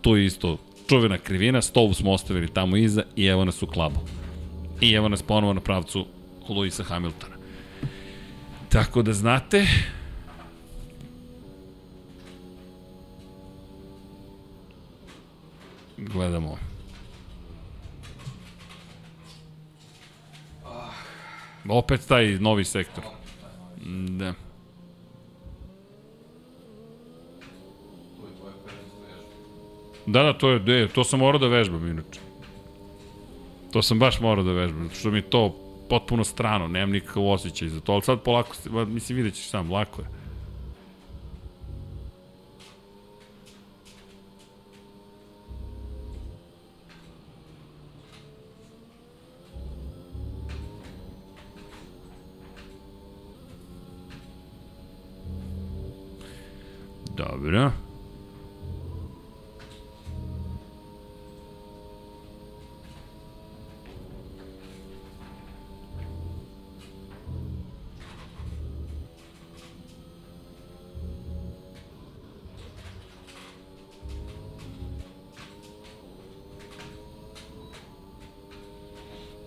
to 0.02 0.16
je 0.16 0.26
isto 0.26 0.58
čuvena 0.88 1.18
krivina, 1.18 1.62
stovu 1.62 1.94
smo 1.94 2.12
ostavili 2.12 2.48
tamo 2.48 2.76
iza 2.76 3.02
i 3.16 3.26
evo 3.26 3.44
nas 3.44 3.62
u 3.62 3.66
klabu. 3.66 4.00
I 4.80 4.92
evo 4.92 5.08
nas 5.08 5.22
ponovo 5.22 5.52
na 5.52 5.60
pravcu 5.60 6.06
Luisa 6.48 6.84
Hamiltona. 6.84 7.34
Tako 8.68 9.02
da 9.02 9.12
znate, 9.12 9.66
gledamo. 15.96 16.58
Opet 21.68 22.06
taj 22.08 22.26
novi 22.26 22.64
sektor. 22.64 23.04
Da. 24.08 24.34
Da, 30.06 30.22
da, 30.22 30.32
to 30.32 30.50
je, 30.50 30.58
de, 30.58 30.88
to 30.88 31.04
sam 31.04 31.20
morao 31.20 31.38
da 31.38 31.48
vežbam 31.48 31.88
inače. 31.88 32.20
To 33.72 33.82
sam 33.82 33.98
baš 33.98 34.20
morao 34.20 34.44
da 34.44 34.52
vežbam, 34.52 34.90
što 34.94 35.10
mi 35.10 35.22
to 35.22 35.56
potpuno 35.88 36.24
strano, 36.24 36.68
nemam 36.68 36.90
nikakav 36.90 37.26
osjećaj 37.26 37.68
za 37.68 37.80
to, 37.80 37.92
ali 37.92 38.02
sad 38.02 38.22
polako, 38.22 38.56
mislim, 38.86 39.16
vidjet 39.16 39.34
ćeš 39.34 39.48
sam, 39.48 39.72
lako 39.72 40.02
je. 40.02 40.08
Dobro. 57.16 57.83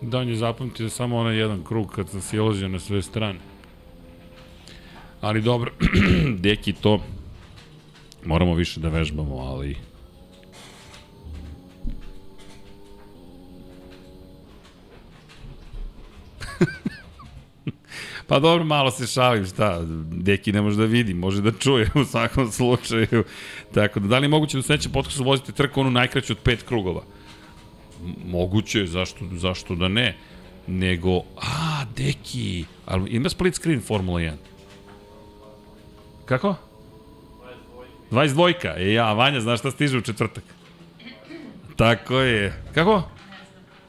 Da, 0.01 0.19
on 0.19 0.29
je 0.29 0.35
zapamtio 0.35 0.89
samo 0.89 1.17
onaj 1.17 1.37
jedan 1.37 1.63
krug 1.63 1.91
kad 1.95 2.09
sam 2.09 2.21
silazio 2.21 2.67
na 2.67 2.79
sve 2.79 3.01
strane. 3.01 3.39
Ali 5.21 5.41
dobro, 5.41 5.71
deki 6.45 6.73
to 6.73 7.01
moramo 8.25 8.53
više 8.53 8.79
da 8.79 8.89
vežbamo, 8.89 9.35
ali 9.35 9.75
Pa 18.27 18.39
dobro, 18.39 18.63
malo 18.63 18.91
se 18.91 19.07
šalim, 19.07 19.45
šta, 19.45 19.81
deki 20.11 20.51
ne 20.51 20.61
može 20.61 20.77
da 20.77 20.85
vidi, 20.85 21.13
može 21.13 21.41
da 21.41 21.51
čuje 21.51 21.89
u 21.95 22.05
svakom 22.05 22.51
slučaju. 22.51 23.23
Tako 23.73 23.99
da, 23.99 24.07
da 24.07 24.19
li 24.19 24.25
je 24.25 24.29
moguće 24.29 24.57
da 24.57 24.59
u 24.59 24.63
sledećem 24.63 24.91
podcastu 24.91 25.23
vozite 25.23 25.51
trku 25.51 25.81
onu 25.81 25.91
najkraću 25.91 26.33
od 26.33 26.39
pet 26.39 26.63
krugova? 26.63 27.03
Moguće, 28.25 28.85
zašto, 28.85 29.25
zašto 29.31 29.75
da 29.75 29.87
ne? 29.87 30.15
Nego, 30.67 31.17
a, 31.37 31.85
deki, 31.95 32.65
ali 32.85 33.09
ima 33.09 33.29
split 33.29 33.55
screen 33.55 33.81
Formula 33.81 34.19
1? 34.19 34.33
Kako? 36.25 36.55
22. 38.11 38.73
E 38.77 38.93
ja, 38.93 39.13
Vanja, 39.13 39.39
znaš 39.39 39.59
šta 39.59 39.71
stiže 39.71 39.97
u 39.97 40.01
četvrtak? 40.01 40.43
Tako 41.75 42.19
je. 42.19 42.63
Kako? 42.73 43.03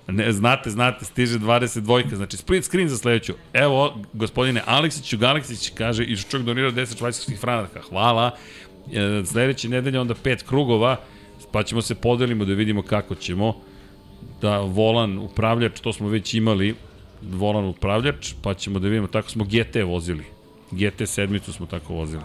Ne, 0.06 0.32
znate, 0.32 0.70
znate, 0.70 1.04
stiže 1.04 1.38
22, 1.38 2.14
znači 2.14 2.36
split 2.36 2.64
screen 2.64 2.88
za 2.88 2.96
sledeću. 2.96 3.32
Evo, 3.52 3.96
gospodine 4.12 4.62
Aleksiću, 4.66 5.18
Galeksić 5.18 5.70
kaže, 5.74 6.04
i 6.04 6.16
čovjek 6.16 6.46
donirao 6.46 6.70
10 6.70 6.98
švajcarskih 6.98 7.40
franaka, 7.40 7.80
hvala. 7.88 8.36
E, 8.92 9.22
sledeće 9.24 9.68
nedelje 9.68 10.00
onda 10.00 10.14
pet 10.14 10.42
krugova, 10.42 10.96
pa 11.52 11.62
ćemo 11.62 11.82
se 11.82 11.94
podelimo 11.94 12.44
da 12.44 12.54
vidimo 12.54 12.82
kako 12.82 13.14
ćemo. 13.14 13.60
Da 14.40 14.58
volan 14.58 15.18
upravljač, 15.18 15.80
to 15.80 15.92
smo 15.92 16.08
već 16.08 16.34
imali, 16.34 16.74
volan 17.22 17.64
upravljač, 17.64 18.32
pa 18.42 18.54
ćemo 18.54 18.78
da 18.78 18.88
vidimo, 18.88 19.06
tako 19.06 19.30
smo 19.30 19.44
GT 19.44 19.76
vozili. 19.84 20.24
GT 20.70 21.08
sedmicu 21.08 21.52
smo 21.52 21.66
tako 21.66 21.94
vozili. 21.94 22.22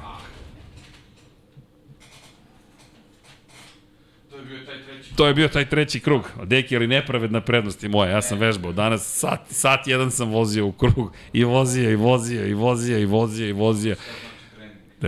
To 5.16 5.28
je 5.28 5.34
bio 5.34 5.48
taj 5.48 5.70
treći 5.70 6.00
krug. 6.00 6.30
Deki, 6.44 6.76
ali 6.76 6.88
nepravedna 6.88 7.42
prednost 7.42 7.84
je 7.84 7.90
moja. 7.90 8.12
Ja 8.12 8.22
sam 8.22 8.40
vežbao. 8.40 8.72
Danas 8.72 9.20
sat, 9.20 9.42
sat 9.50 9.88
jedan 9.88 10.12
sam 10.12 10.30
vozio 10.30 10.66
u 10.66 10.72
krug. 10.72 11.12
I 11.34 11.44
vozio, 11.44 11.92
i 11.92 11.96
vozio, 11.96 12.48
i 12.48 12.54
vozio, 12.54 13.00
i 13.00 13.06
vozio, 13.06 13.48
i 13.48 13.54
vozio. 13.54 13.96
Da 13.96 14.33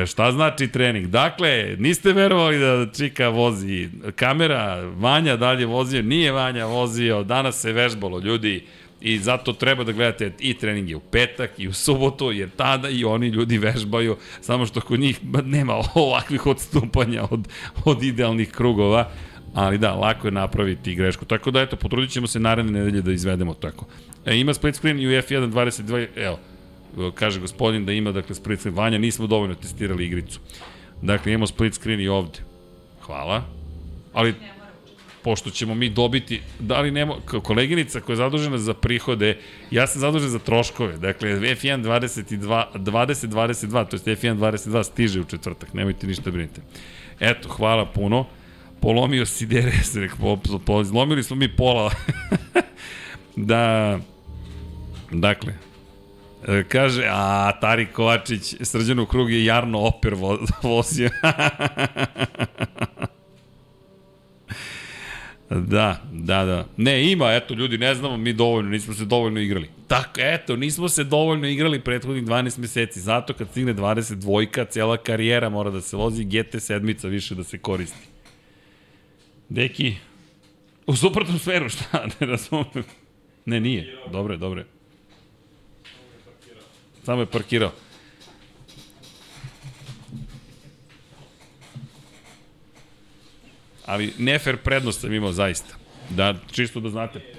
šta 0.06 0.32
znači 0.32 0.68
trening? 0.68 1.08
Dakle, 1.08 1.76
niste 1.80 2.14
verovali 2.14 2.60
da 2.60 2.88
Čika 2.98 3.30
vozi 3.30 3.90
kamera, 4.16 4.82
Vanja 4.82 5.36
dalje 5.36 5.66
vozio, 5.66 6.02
nije 6.02 6.32
Vanja 6.32 6.66
vozio, 6.66 7.24
danas 7.24 7.62
se 7.62 7.74
vežbalo, 7.74 8.20
ljudi. 8.20 8.64
I 9.02 9.18
zato 9.18 9.54
treba 9.54 9.84
da 9.84 9.92
gledate 9.92 10.32
i 10.40 10.54
treninge 10.54 10.96
u 10.96 11.00
petak 11.00 11.52
i 11.58 11.68
u 11.68 11.74
subotu, 11.74 12.32
jer 12.32 12.50
tada 12.50 12.90
i 12.90 13.06
oni 13.06 13.28
ljudi 13.28 13.58
vežbaju, 13.58 14.18
samo 14.42 14.66
što 14.66 14.82
kod 14.82 15.00
njih 15.00 15.20
nema 15.44 15.76
ovakvih 15.94 16.46
odstupanja 16.46 17.24
od, 17.32 17.48
od 17.86 18.04
idealnih 18.04 18.52
krugova 18.52 19.12
ali 19.56 19.78
da, 19.78 19.94
lako 19.94 20.28
je 20.28 20.32
napraviti 20.32 20.96
grešku. 20.96 21.26
Tako 21.26 21.52
da, 21.52 21.62
eto, 21.62 21.76
potrudit 21.76 22.12
ćemo 22.12 22.28
se 22.28 22.40
naredne 22.40 22.72
nedelje 22.72 23.02
da 23.02 23.12
izvedemo 23.12 23.54
tako. 23.54 23.86
E, 24.26 24.38
ima 24.38 24.54
split 24.54 24.76
screen 24.76 25.00
i 25.00 25.08
u 25.08 25.10
F1 25.10 25.52
22, 25.52 26.08
evo, 26.16 26.40
kaže 27.16 27.40
gospodin 27.40 27.86
da 27.86 27.92
ima, 27.92 28.12
dakle, 28.12 28.36
split 28.36 28.60
screen. 28.60 28.76
Vanja, 28.76 28.98
nismo 28.98 29.28
dovoljno 29.28 29.56
testirali 29.56 30.06
igricu. 30.06 30.40
Dakle, 31.02 31.32
imamo 31.32 31.48
split 31.48 31.74
screen 31.74 32.02
i 32.02 32.08
ovde. 32.08 32.40
Hvala. 33.02 33.44
Ali, 34.14 34.34
pošto 35.24 35.50
ćemo 35.50 35.76
mi 35.76 35.90
dobiti, 35.90 36.42
da 36.60 36.82
li 36.82 36.92
nemo, 36.92 37.18
koleginica 37.44 38.00
koja 38.00 38.14
je 38.14 38.18
zadužena 38.18 38.58
za 38.58 38.74
prihode, 38.74 39.38
ja 39.72 39.88
sam 39.88 40.02
zadužen 40.02 40.30
za 40.30 40.40
troškove, 40.40 40.98
dakle 40.98 41.30
F1 41.30 41.84
22, 41.84 42.66
2022, 42.76 43.88
to 43.90 44.10
je 44.10 44.16
F1 44.18 44.38
22 44.38 44.84
stiže 44.84 45.22
u 45.22 45.24
četvrtak, 45.24 45.74
nemojte 45.74 46.08
ništa 46.08 46.32
brinite. 46.32 46.62
Eto, 47.20 47.50
hvala 47.50 47.86
puno 47.86 48.26
polomio 48.86 49.26
si 49.26 49.46
DRS, 49.46 49.98
po, 50.20 50.38
po, 50.66 50.84
zlomili 50.84 51.24
smo 51.24 51.36
mi 51.36 51.56
pola. 51.56 51.92
da, 53.52 54.00
dakle, 55.12 55.54
e, 55.54 55.58
kaže, 56.68 57.08
a 57.10 57.52
Tari 57.62 57.86
Kovačić, 57.86 58.56
srđan 58.62 59.00
u 59.00 59.06
krug 59.06 59.32
je 59.32 59.46
Jarno 59.46 59.80
Oper 59.80 60.14
vo, 60.14 60.40
vozio. 60.64 61.10
Da, 65.50 66.02
da, 66.12 66.46
da. 66.46 66.68
Ne, 66.78 67.12
ima, 67.12 67.34
eto, 67.34 67.54
ljudi, 67.54 67.78
ne 67.78 67.96
znamo 67.96 68.18
mi 68.18 68.34
dovoljno, 68.34 68.70
nismo 68.70 68.94
se 68.94 69.06
dovoljno 69.06 69.40
igrali. 69.40 69.70
Tako, 69.88 70.12
eto, 70.18 70.56
nismo 70.56 70.90
se 70.90 71.04
dovoljno 71.04 71.48
igrali 71.48 71.80
prethodnih 71.80 72.24
12 72.24 72.60
meseci. 72.60 73.00
Zato 73.00 73.34
kad 73.34 73.50
stigne 73.52 73.74
22, 73.74 74.70
cela 74.70 74.98
karijera 74.98 75.50
mora 75.50 75.70
da 75.70 75.82
se 75.82 75.98
vozi, 75.98 76.24
GT 76.24 76.56
sedmica 76.60 77.08
više 77.08 77.36
da 77.36 77.44
se 77.44 77.58
koristi. 77.58 78.08
Deki, 79.50 79.96
u 80.88 80.96
suprotnom 80.96 81.40
sferu, 81.40 81.70
šta, 81.70 82.08
ne 82.20 82.28
razumem. 82.28 82.84
Ne, 83.46 83.60
nije. 83.60 83.98
Dobre, 84.12 84.38
dobre. 84.38 84.66
Samo 87.06 87.22
je 87.22 87.26
parkirao. 87.26 87.72
Ali 93.86 94.14
nefer 94.18 94.58
prednost 94.58 95.02
sam 95.02 95.14
imao 95.14 95.32
zaista. 95.32 95.76
Da, 96.10 96.36
čisto 96.52 96.80
da 96.80 96.90
znate. 96.90 97.22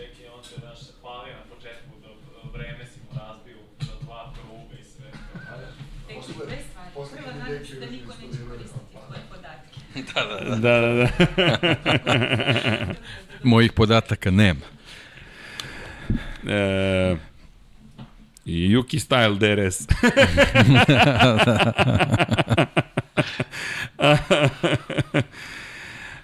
Da 7.06 7.80
da 7.80 7.86
niko 7.86 8.12
neće 8.20 8.38
koristiti 8.48 8.84
tvoje 8.92 9.20
podatke. 9.30 9.80
Da, 10.60 10.80
da, 10.80 10.92
da. 10.94 11.08
Mojih 13.42 13.72
podataka 13.72 14.30
nema. 14.30 14.60
E, 16.48 17.16
I 18.46 18.68
Yuki 18.68 18.98
Style 18.98 19.34
DRS. 19.36 19.86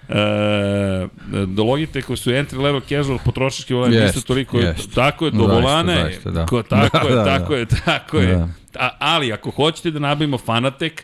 e, 0.09 1.07
do 1.47 1.63
Logitech 1.63 2.05
su 2.17 2.31
entry 2.31 2.57
level 2.61 2.81
casual 2.81 3.19
potrošački 3.25 3.73
volan 3.73 3.93
Jest, 3.93 4.15
nisu 4.15 4.27
toliko 4.27 4.59
jest. 4.59 4.95
tako 4.95 5.25
je 5.25 5.31
do 5.31 5.37
Zaista, 5.37 5.53
volana 5.53 5.93
je 5.93 6.03
zaista, 6.03 6.31
da. 6.31 6.45
ko, 6.45 6.63
tako 6.63 6.99
Da, 7.07 7.09
je 7.09 7.15
da, 7.15 7.25
tako 7.25 7.53
da. 7.53 7.59
je 7.59 7.65
tako 7.85 8.17
je 8.17 8.27
Da. 8.35 8.47
A, 8.79 8.89
ali 8.99 9.33
ako 9.33 9.51
hoćete 9.51 9.91
da 9.91 9.99
nabavimo 9.99 10.37
Fanatek 10.37 11.03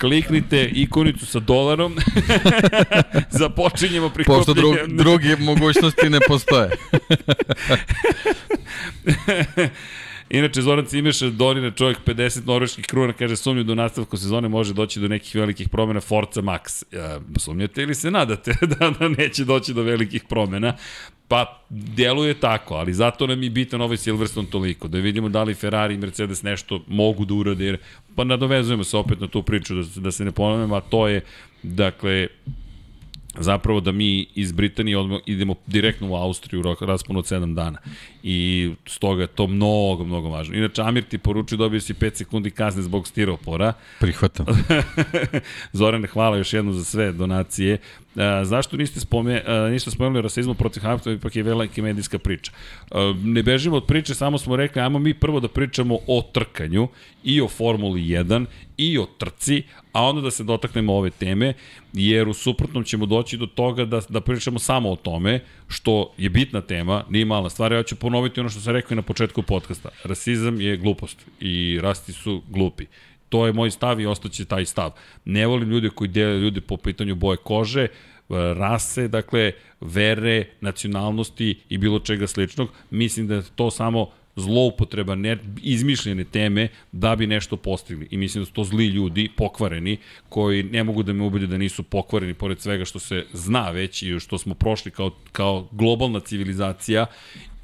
kliknite 0.00 0.64
ikonicu 0.64 1.26
sa 1.26 1.38
dolarom 1.40 1.96
započinjemo 3.40 4.08
prikupljanje 4.08 4.38
Pošto 4.38 4.54
drug, 4.54 4.76
druge 4.88 5.36
mogućnosti 5.36 6.10
ne 6.10 6.18
postoje. 6.28 6.70
Inače, 10.32 10.62
Zoran 10.62 10.86
Cimeša 10.86 11.30
donira 11.30 11.70
čovjek 11.70 11.98
50 12.06 12.46
norveških 12.46 12.86
kruna, 12.86 13.12
kaže 13.12 13.36
sumnju 13.36 13.64
da 13.64 13.72
u 13.72 13.76
nastavku 13.76 14.16
sezone 14.16 14.48
može 14.48 14.74
doći 14.74 15.00
do 15.00 15.08
nekih 15.08 15.34
velikih 15.34 15.68
promjena 15.68 16.00
Forza 16.00 16.42
Max. 16.42 16.84
E, 16.92 17.20
sumnjate 17.38 17.82
ili 17.82 17.94
se 17.94 18.10
nadate 18.10 18.54
da, 18.78 18.90
da 18.90 19.08
neće 19.08 19.44
doći 19.44 19.74
do 19.74 19.82
velikih 19.82 20.24
promjena? 20.28 20.76
Pa, 21.28 21.64
deluje 21.70 22.34
tako, 22.34 22.74
ali 22.74 22.94
zato 22.94 23.26
nam 23.26 23.42
je 23.42 23.50
bitan 23.50 23.80
ovaj 23.80 23.96
Silverstone 23.96 24.48
toliko, 24.50 24.88
da 24.88 24.98
vidimo 24.98 25.28
da 25.28 25.42
li 25.42 25.54
Ferrari 25.54 25.94
i 25.94 25.98
Mercedes 25.98 26.42
nešto 26.42 26.80
mogu 26.86 27.24
da 27.24 27.34
urade, 27.34 27.64
jer, 27.64 27.78
pa 28.16 28.24
nadovezujemo 28.24 28.84
se 28.84 28.96
opet 28.96 29.20
na 29.20 29.28
tu 29.28 29.42
priču, 29.42 29.74
da, 29.74 30.00
da 30.00 30.10
se 30.10 30.24
ne 30.24 30.32
ponavljamo, 30.32 30.74
a 30.74 30.80
to 30.80 31.08
je, 31.08 31.20
dakle, 31.62 32.28
zapravo 33.38 33.80
da 33.80 33.92
mi 33.92 34.26
iz 34.34 34.52
Britanije 34.52 34.98
odmah 34.98 35.20
idemo 35.26 35.54
direktno 35.66 36.10
u 36.10 36.14
Austriju 36.14 36.62
rok 36.62 36.82
raspon 36.82 37.16
od 37.16 37.24
7 37.24 37.54
dana. 37.54 37.78
I 38.22 38.70
stoga 38.86 39.22
je 39.22 39.26
to 39.26 39.46
mnogo, 39.46 40.04
mnogo 40.04 40.28
važno. 40.28 40.56
Inače, 40.56 40.82
Amir 40.82 41.04
ti 41.04 41.18
poručuje 41.18 41.56
dobio 41.56 41.80
si 41.80 41.94
5 41.94 42.14
sekundi 42.14 42.50
kazne 42.50 42.82
zbog 42.82 43.08
stiropora. 43.08 43.72
Prihvatam. 44.00 44.46
Zorane, 45.72 46.08
hvala 46.08 46.36
još 46.36 46.52
jednom 46.52 46.74
za 46.74 46.84
sve 46.84 47.12
donacije. 47.12 47.78
A, 48.16 48.44
zašto 48.44 48.76
niste, 48.76 49.00
spome, 49.00 49.42
a, 49.46 49.68
niste 49.68 49.90
spomenuli 49.90 50.18
o 50.18 50.22
rasizmu 50.22 50.54
protiv 50.54 50.82
Hamiltona, 50.82 51.16
ipak 51.16 51.36
je 51.36 51.42
velika 51.42 51.82
medijska 51.82 52.18
priča. 52.18 52.52
A, 52.90 53.14
ne 53.24 53.42
bežimo 53.42 53.76
od 53.76 53.86
priče, 53.86 54.14
samo 54.14 54.38
smo 54.38 54.56
rekli, 54.56 54.82
ajmo 54.82 54.98
mi 54.98 55.14
prvo 55.14 55.40
da 55.40 55.48
pričamo 55.48 55.98
o 56.06 56.22
trkanju 56.32 56.88
i 57.24 57.40
o 57.40 57.48
Formuli 57.48 58.00
1 58.00 58.46
i 58.76 58.98
o 58.98 59.06
trci, 59.18 59.62
a 59.92 60.04
onda 60.04 60.20
da 60.20 60.30
se 60.30 60.44
dotaknemo 60.44 60.94
ove 60.94 61.10
teme, 61.10 61.54
jer 61.92 62.28
u 62.28 62.34
suprotnom 62.34 62.84
ćemo 62.84 63.06
doći 63.06 63.36
do 63.36 63.46
toga 63.46 63.84
da, 63.84 64.00
da 64.08 64.20
pričamo 64.20 64.58
samo 64.58 64.90
o 64.90 64.96
tome, 64.96 65.40
što 65.68 66.12
je 66.18 66.30
bitna 66.30 66.60
tema, 66.60 67.04
nije 67.10 67.24
mala 67.24 67.50
stvar, 67.50 67.72
ja 67.72 67.82
ću 67.82 67.96
ponoviti 67.96 68.40
ono 68.40 68.48
što 68.48 68.60
sam 68.60 68.72
rekao 68.72 68.94
i 68.94 68.96
na 68.96 69.02
početku 69.02 69.42
podcasta. 69.42 69.88
Rasizam 70.04 70.60
je 70.60 70.76
glupost 70.76 71.26
i 71.40 71.78
rasti 71.82 72.12
su 72.12 72.42
glupi. 72.48 72.86
To 73.32 73.46
je 73.46 73.52
moj 73.52 73.70
stav 73.70 74.00
i 74.00 74.06
ostaće 74.06 74.44
taj 74.44 74.66
stav. 74.66 74.90
Ne 75.24 75.46
volim 75.46 75.70
ljude 75.70 75.90
koji 75.90 76.08
dele 76.08 76.38
ljude 76.38 76.60
po 76.60 76.76
pitanju 76.76 77.14
boje 77.14 77.36
kože, 77.36 77.86
rase, 78.28 79.08
dakle, 79.08 79.52
vere, 79.80 80.44
nacionalnosti 80.60 81.54
i 81.68 81.78
bilo 81.78 81.98
čega 81.98 82.26
sličnog. 82.26 82.68
Mislim 82.90 83.26
da 83.26 83.34
je 83.34 83.42
to 83.56 83.70
samo 83.70 84.10
zloupotreba 84.36 85.14
ne, 85.14 85.38
izmišljene 85.62 86.24
teme 86.24 86.68
da 86.92 87.16
bi 87.16 87.26
nešto 87.26 87.56
postigli. 87.56 88.08
I 88.10 88.16
mislim 88.16 88.42
da 88.42 88.46
su 88.46 88.52
to 88.52 88.64
zli 88.64 88.86
ljudi, 88.86 89.28
pokvareni, 89.36 89.96
koji 90.28 90.62
ne 90.62 90.84
mogu 90.84 91.02
da 91.02 91.12
me 91.12 91.24
ubede 91.24 91.46
da 91.46 91.58
nisu 91.58 91.82
pokvareni 91.82 92.34
pored 92.34 92.60
svega 92.60 92.84
što 92.84 92.98
se 92.98 93.24
zna 93.32 93.70
već 93.70 94.02
i 94.02 94.20
što 94.20 94.38
smo 94.38 94.54
prošli 94.54 94.90
kao, 94.90 95.10
kao 95.32 95.68
globalna 95.72 96.20
civilizacija 96.20 97.06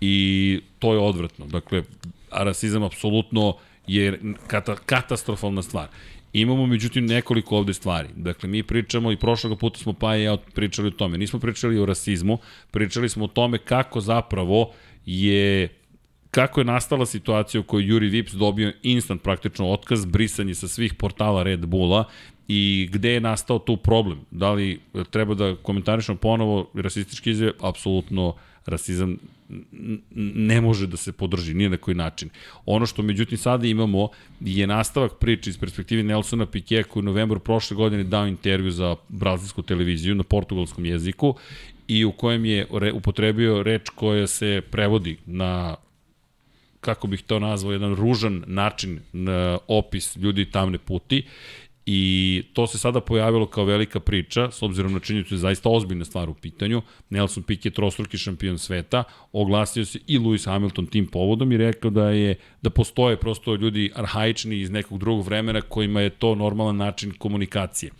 i 0.01 0.61
to 0.79 0.93
je 0.93 0.99
odvratno. 0.99 1.47
Dakle, 1.47 1.83
rasizam 2.31 2.83
apsolutno 2.83 3.57
je 3.89 4.21
kata, 4.47 4.77
katastrofalna 4.87 5.63
stvar. 5.63 5.89
Imamo 6.33 6.67
međutim 6.67 7.07
nekoliko 7.07 7.57
ovde 7.57 7.75
stvari. 7.75 8.09
Dakle, 8.17 8.49
mi 8.49 8.63
pričamo 8.63 9.13
i 9.13 9.17
prošlog 9.17 9.59
puta 9.59 9.79
smo 9.79 9.93
pa 9.93 10.17
i 10.17 10.23
ja 10.23 10.37
pričali 10.55 10.89
o 10.89 10.91
tome. 10.91 11.19
Nismo 11.19 11.39
pričali 11.39 11.79
o 11.79 11.87
rasizmu, 11.87 12.39
pričali 12.71 13.09
smo 13.09 13.25
o 13.25 13.29
tome 13.29 13.59
kako 13.59 14.01
zapravo 14.01 14.73
je 15.07 15.69
kako 16.31 16.61
je 16.61 16.65
nastala 16.65 17.07
situacija 17.07 17.61
u 17.61 17.65
kojoj 17.65 17.87
Juri 17.87 18.09
Vips 18.09 18.33
dobio 18.33 18.73
instant 18.83 19.23
praktično 19.23 19.71
otkaz, 19.71 20.05
brisanje 20.05 20.55
sa 20.55 20.69
svih 20.69 20.95
portala 20.95 21.43
Red 21.43 21.67
Bulla 21.67 22.05
i 22.49 22.89
gde 22.93 23.13
je 23.13 23.21
nastao 23.21 23.59
tu 23.59 23.77
problem? 23.77 24.21
Da 24.31 24.53
li 24.53 24.81
treba 25.11 25.35
da 25.35 25.57
komentarišemo 25.63 26.19
ponovo 26.19 26.71
rasistički 26.75 27.31
izjave? 27.31 27.53
Apsolutno 27.61 28.35
rasizam 28.67 29.19
ne 30.15 30.61
može 30.61 30.87
da 30.87 30.97
se 30.97 31.13
podrži 31.13 31.55
ni 31.55 31.69
na 31.69 31.77
koji 31.77 31.95
način. 31.95 32.31
Ono 32.67 32.87
što 32.87 33.03
međutim 33.03 33.39
sada 33.39 33.67
imamo 33.67 34.09
je 34.41 34.67
nastavak 34.67 35.13
priče 35.21 35.51
iz 35.51 35.59
perspektive 35.59 36.03
Nelsona 36.03 36.47
Piquet 36.47 36.83
koji 36.83 37.01
u 37.01 37.05
novembru 37.05 37.41
prošle 37.41 37.77
godine 37.77 38.05
dao 38.05 38.27
intervju 38.27 38.71
za 38.71 38.97
brazilsku 39.09 39.63
televiziju 39.63 40.15
na 40.15 40.23
portugalskom 40.23 40.85
jeziku 40.85 41.35
i 41.89 42.05
u 42.05 42.13
kojem 42.13 42.45
je 42.45 42.67
upotrebio 42.95 43.63
reč 43.63 43.89
koja 43.95 44.27
se 44.27 44.63
prevodi 44.71 45.17
na 45.27 45.77
kako 46.81 47.07
bih 47.07 47.23
to 47.23 47.39
nazvao, 47.39 47.73
jedan 47.73 47.95
ružan 47.95 48.45
način 48.47 49.01
na 49.13 49.59
opis 49.69 50.17
ljudi 50.17 50.45
tamne 50.45 50.79
puti 50.79 51.25
I 51.91 52.43
to 52.53 52.67
se 52.67 52.79
sada 52.79 53.01
pojavilo 53.01 53.47
kao 53.47 53.65
velika 53.65 54.01
priča, 54.01 54.51
s 54.51 54.63
obzirom 54.63 54.93
na 54.93 55.01
činjenicu 55.01 55.31
da 55.31 55.37
je 55.37 55.41
zaista 55.41 55.69
ozbiljna 55.69 56.05
stvar 56.05 56.31
u 56.31 56.35
pitanju. 56.35 56.83
Nelson 57.11 57.43
Piquet, 57.43 57.75
trostruki 57.75 58.19
šampion 58.19 58.59
sveta, 58.59 59.05
oglasio 59.33 59.85
se 59.85 59.99
i 60.07 60.19
Lewis 60.19 60.47
Hamilton 60.47 60.87
tim 60.87 61.07
povodom 61.07 61.53
i 61.53 61.57
rekao 61.57 61.91
da 61.91 62.11
je 62.11 62.35
da 62.63 62.71
postoje 62.71 63.17
prosto 63.17 63.55
ljudi 63.55 63.91
arhaični 63.95 64.61
iz 64.61 64.71
nekog 64.71 64.99
drugog 64.99 65.27
vremena 65.27 65.61
kojima 65.61 66.01
je 66.01 66.11
to 66.11 66.35
normalan 66.35 66.77
način 66.77 67.13
komunikacije. 67.19 67.93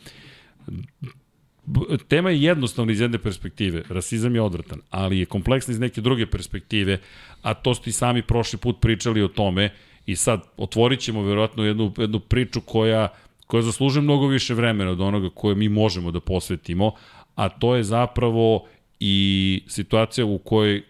Tema 2.09 2.31
je 2.31 2.43
jednostavna 2.43 2.93
iz 2.93 3.01
jedne 3.01 3.19
perspektive, 3.19 3.83
rasizam 3.89 4.35
je 4.35 4.43
odvratan, 4.43 4.81
ali 4.91 5.19
je 5.19 5.27
kompleksna 5.27 5.73
iz 5.73 5.81
neke 5.81 6.01
druge 6.01 6.27
perspektive, 6.27 6.99
a 7.43 7.55
to 7.55 7.75
ste 7.75 7.91
i 7.91 7.93
sami 7.93 8.23
prošli 8.23 8.59
put 8.59 8.81
pričali 8.81 9.23
o 9.23 9.29
tome 9.29 9.71
i 10.07 10.17
sad 10.17 10.43
otvorit 10.57 11.01
ćemo 11.01 11.23
verovatno 11.23 11.65
jednu, 11.65 11.93
jednu 11.99 12.21
priču 12.21 12.61
koja 12.61 13.09
koja 13.49 13.63
zaslužuje 13.63 14.03
mnogo 14.03 14.27
više 14.27 14.55
vremena 14.55 14.91
od 14.91 15.01
onoga 15.01 15.31
koje 15.35 15.55
mi 15.55 15.69
možemo 15.69 16.11
da 16.11 16.21
posvetimo, 16.21 16.93
a 17.35 17.49
to 17.49 17.77
je 17.77 17.85
zapravo 17.85 18.67
i 19.01 19.63
situacija 19.67 20.25
u 20.27 20.39
kojoj 20.39 20.83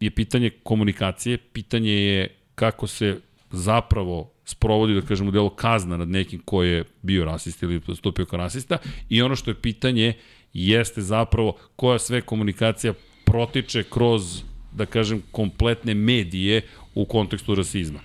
je 0.00 0.10
pitanje 0.10 0.50
komunikacije, 0.50 1.38
pitanje 1.38 1.92
je 1.92 2.28
kako 2.54 2.86
se 2.86 3.20
zapravo 3.50 4.32
sprovodi, 4.44 4.94
da 4.94 5.02
kažemo, 5.02 5.30
delo 5.30 5.50
kazna 5.50 5.96
nad 5.96 6.08
nekim 6.08 6.40
ko 6.44 6.62
je 6.62 6.84
bio 7.02 7.24
rasista 7.24 7.66
ili 7.66 7.80
stupio 7.96 8.26
kao 8.26 8.38
rasista 8.38 8.78
i 9.08 9.22
ono 9.22 9.36
što 9.36 9.50
je 9.50 9.60
pitanje 9.62 10.14
jeste 10.52 11.02
zapravo 11.02 11.56
koja 11.76 11.98
sve 11.98 12.20
komunikacija 12.20 12.94
protiče 13.24 13.82
kroz, 13.82 14.42
da 14.72 14.86
kažem, 14.86 15.22
kompletne 15.30 15.94
medije 15.94 16.62
u 16.94 17.04
kontekstu 17.04 17.54
rasizma. 17.54 18.00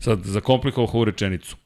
Sad, 0.00 0.24
zakomplikovao 0.24 0.90
ovu 0.92 1.04
rečenicu 1.04 1.56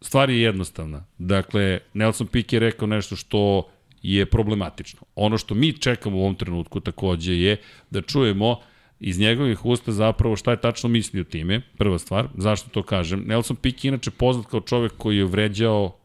stvar 0.00 0.30
je 0.30 0.40
jednostavna. 0.40 1.04
Dakle, 1.18 1.78
Nelson 1.94 2.26
Pique 2.26 2.56
je 2.56 2.60
rekao 2.60 2.88
nešto 2.88 3.16
što 3.16 3.68
je 4.02 4.26
problematično. 4.26 5.00
Ono 5.14 5.38
što 5.38 5.54
mi 5.54 5.72
čekamo 5.72 6.16
u 6.16 6.20
ovom 6.20 6.34
trenutku 6.34 6.80
takođe 6.80 7.34
je 7.34 7.56
da 7.90 8.02
čujemo 8.02 8.60
iz 9.00 9.18
njegovih 9.18 9.64
usta 9.64 9.92
zapravo 9.92 10.36
šta 10.36 10.50
je 10.50 10.60
tačno 10.60 10.88
mislio 10.88 11.24
time, 11.24 11.60
prva 11.78 11.98
stvar, 11.98 12.28
zašto 12.36 12.70
to 12.70 12.82
kažem. 12.82 13.24
Nelson 13.26 13.56
Pique 13.56 13.86
je 13.86 13.88
inače 13.88 14.10
poznat 14.10 14.46
kao 14.46 14.60
čovek 14.60 14.92
koji 14.96 15.16
je 15.16 15.24
vređao 15.24 15.96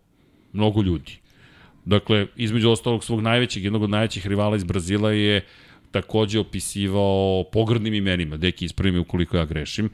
mnogo 0.53 0.82
ljudi. 0.82 1.18
Dakle, 1.86 2.28
između 2.36 2.70
ostalog 2.70 3.03
svog 3.03 3.22
najvećeg, 3.22 3.64
jednog 3.64 3.84
od 3.84 3.90
najvećih 3.90 4.28
rivala 4.28 4.56
iz 4.56 4.64
Brazila 4.64 5.11
je 5.11 5.45
takođe 5.91 6.40
opisivao 6.40 7.44
pogrdnim 7.52 7.94
imenima, 7.94 8.38
deki 8.38 8.65
ispravi 8.65 8.91
me 8.91 8.99
ukoliko 8.99 9.38
ja 9.38 9.45
grešim, 9.45 9.90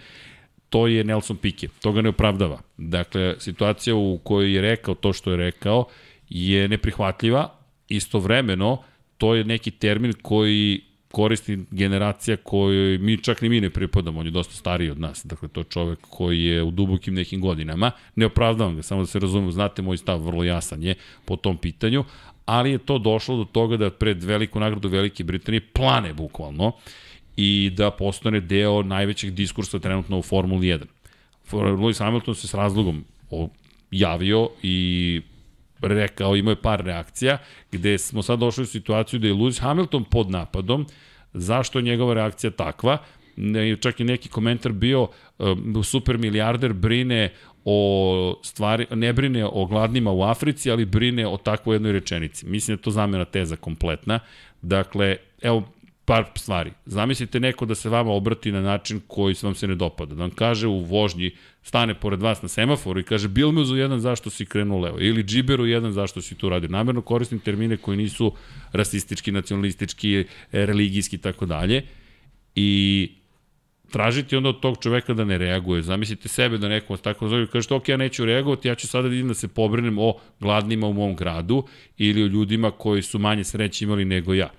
to 0.69 0.87
je 0.87 1.03
Nelson 1.03 1.37
Pique. 1.37 1.69
To 1.81 1.91
ga 1.91 2.01
ne 2.01 2.09
opravdava. 2.09 2.61
Dakle, 2.77 3.35
situacija 3.39 3.95
u 3.95 4.19
kojoj 4.23 4.55
je 4.55 4.61
rekao 4.61 4.95
to 4.95 5.13
što 5.13 5.31
je 5.31 5.37
rekao 5.37 5.85
je 6.29 6.67
neprihvatljiva. 6.67 7.49
Istovremeno, 7.89 8.83
to 9.17 9.35
je 9.35 9.43
neki 9.43 9.71
termin 9.71 10.13
koji 10.21 10.81
koristi 11.11 11.59
generacija 11.71 12.37
kojoj 12.37 12.97
mi 12.97 13.17
čak 13.17 13.41
ni 13.41 13.49
mi 13.49 13.61
ne 13.61 13.69
pripadamo, 13.69 14.19
on 14.19 14.25
je 14.25 14.31
dosta 14.31 14.53
stariji 14.53 14.89
od 14.89 14.99
nas, 14.99 15.25
dakle 15.25 15.47
to 15.47 15.59
je 15.59 15.63
čovek 15.63 15.99
koji 16.09 16.43
je 16.43 16.63
u 16.63 16.71
dubokim 16.71 17.13
nekim 17.13 17.41
godinama, 17.41 17.91
ne 18.15 18.25
opravdavam 18.25 18.75
ga, 18.75 18.81
samo 18.81 19.01
da 19.01 19.07
se 19.07 19.19
razumemo, 19.19 19.51
znate 19.51 19.81
moj 19.81 19.97
stav 19.97 20.21
vrlo 20.21 20.43
jasan 20.43 20.83
je 20.83 20.95
po 21.25 21.35
tom 21.35 21.57
pitanju, 21.57 22.03
ali 22.45 22.71
je 22.71 22.77
to 22.77 22.97
došlo 22.97 23.37
do 23.37 23.45
toga 23.45 23.77
da 23.77 23.89
pred 23.89 24.23
veliku 24.23 24.59
nagradu 24.59 24.87
Velike 24.89 25.23
Britanije 25.23 25.61
plane 25.73 26.13
bukvalno, 26.13 26.71
i 27.41 27.69
da 27.69 27.91
postane 27.91 28.39
deo 28.39 28.83
najvećeg 28.83 29.31
diskursa 29.31 29.79
trenutno 29.79 30.19
u 30.19 30.21
Formuli 30.21 30.67
1. 30.67 30.85
Lewis 31.51 31.99
Hamilton 31.99 32.35
se 32.35 32.47
s 32.47 32.53
razlogom 32.53 33.05
javio 33.91 34.49
i 34.63 35.21
rekao, 35.81 36.35
imao 36.35 36.51
je 36.51 36.61
par 36.61 36.81
reakcija, 36.85 37.37
gde 37.71 37.97
smo 37.97 38.21
sad 38.21 38.39
došli 38.39 38.63
u 38.63 38.67
situaciju 38.67 39.19
da 39.19 39.27
je 39.27 39.33
Lewis 39.33 39.61
Hamilton 39.61 40.03
pod 40.03 40.31
napadom, 40.31 40.85
zašto 41.33 41.79
je 41.79 41.83
njegova 41.83 42.13
reakcija 42.13 42.51
takva, 42.51 42.97
čak 43.79 43.99
i 43.99 44.03
neki 44.03 44.29
komentar 44.29 44.71
bio, 44.71 45.07
um, 45.37 45.83
super 45.83 46.17
milijarder 46.17 46.73
brine 46.73 47.33
o 47.65 48.39
stvari, 48.43 48.87
ne 48.91 49.13
brine 49.13 49.45
o 49.45 49.65
gladnima 49.65 50.11
u 50.11 50.23
Africi, 50.23 50.71
ali 50.71 50.85
brine 50.85 51.27
o 51.27 51.37
takvoj 51.37 51.75
jednoj 51.75 51.91
rečenici. 51.91 52.45
Mislim 52.45 52.77
da 52.77 52.83
to 52.83 52.91
zamena 52.91 53.25
teza 53.25 53.55
kompletna. 53.55 54.19
Dakle, 54.61 55.17
evo, 55.41 55.63
par 56.09 56.25
stvari. 56.35 56.71
Zamislite 56.85 57.39
neko 57.39 57.65
da 57.65 57.75
se 57.75 57.89
vama 57.89 58.11
obrati 58.11 58.51
na 58.51 58.61
način 58.61 59.01
koji 59.07 59.35
vam 59.41 59.55
se 59.55 59.67
ne 59.67 59.75
dopada. 59.75 60.15
Da 60.15 60.21
vam 60.21 60.31
kaže 60.31 60.67
u 60.67 60.79
vožnji, 60.79 61.31
stane 61.63 61.93
pored 61.93 62.21
vas 62.21 62.41
na 62.41 62.47
semaforu 62.47 62.99
i 62.99 63.03
kaže 63.03 63.27
bil 63.27 63.51
me 63.51 63.61
jedan 63.77 63.99
zašto 63.99 64.29
si 64.29 64.45
krenuo 64.45 64.79
levo. 64.79 64.97
Ili 64.99 65.23
džiberu 65.23 65.65
jedan 65.65 65.91
zašto 65.91 66.21
si 66.21 66.35
tu 66.35 66.49
radio. 66.49 66.69
Namerno 66.69 67.01
koristim 67.01 67.39
termine 67.39 67.77
koji 67.77 67.97
nisu 67.97 68.31
rasistički, 68.71 69.31
nacionalistički, 69.31 70.23
religijski 70.51 71.15
i 71.15 71.19
tako 71.19 71.45
dalje. 71.45 71.83
I 72.55 73.11
tražiti 73.91 74.35
onda 74.35 74.49
od 74.49 74.59
tog 74.59 74.77
čoveka 74.81 75.13
da 75.13 75.25
ne 75.25 75.37
reaguje. 75.37 75.81
Zamislite 75.81 76.27
sebe 76.29 76.57
da 76.57 76.67
neko 76.67 76.93
vas 76.93 77.01
tako 77.01 77.27
zove 77.27 77.43
i 77.43 77.47
kažete, 77.47 77.73
ok, 77.73 77.89
ja 77.89 77.97
neću 77.97 78.25
reagovati, 78.25 78.67
ja 78.67 78.75
ću 78.75 78.87
sada 78.87 79.09
da 79.09 79.15
idem 79.15 79.27
da 79.27 79.33
se 79.33 79.47
pobrinem 79.47 79.99
o 79.99 80.13
gladnima 80.39 80.87
u 80.87 80.93
mom 80.93 81.15
gradu 81.15 81.63
ili 81.97 82.23
o 82.23 82.27
ljudima 82.27 82.71
koji 82.71 83.01
su 83.01 83.19
manje 83.19 83.43
sreće 83.43 83.85
imali 83.85 84.05
nego 84.05 84.33
ja 84.33 84.49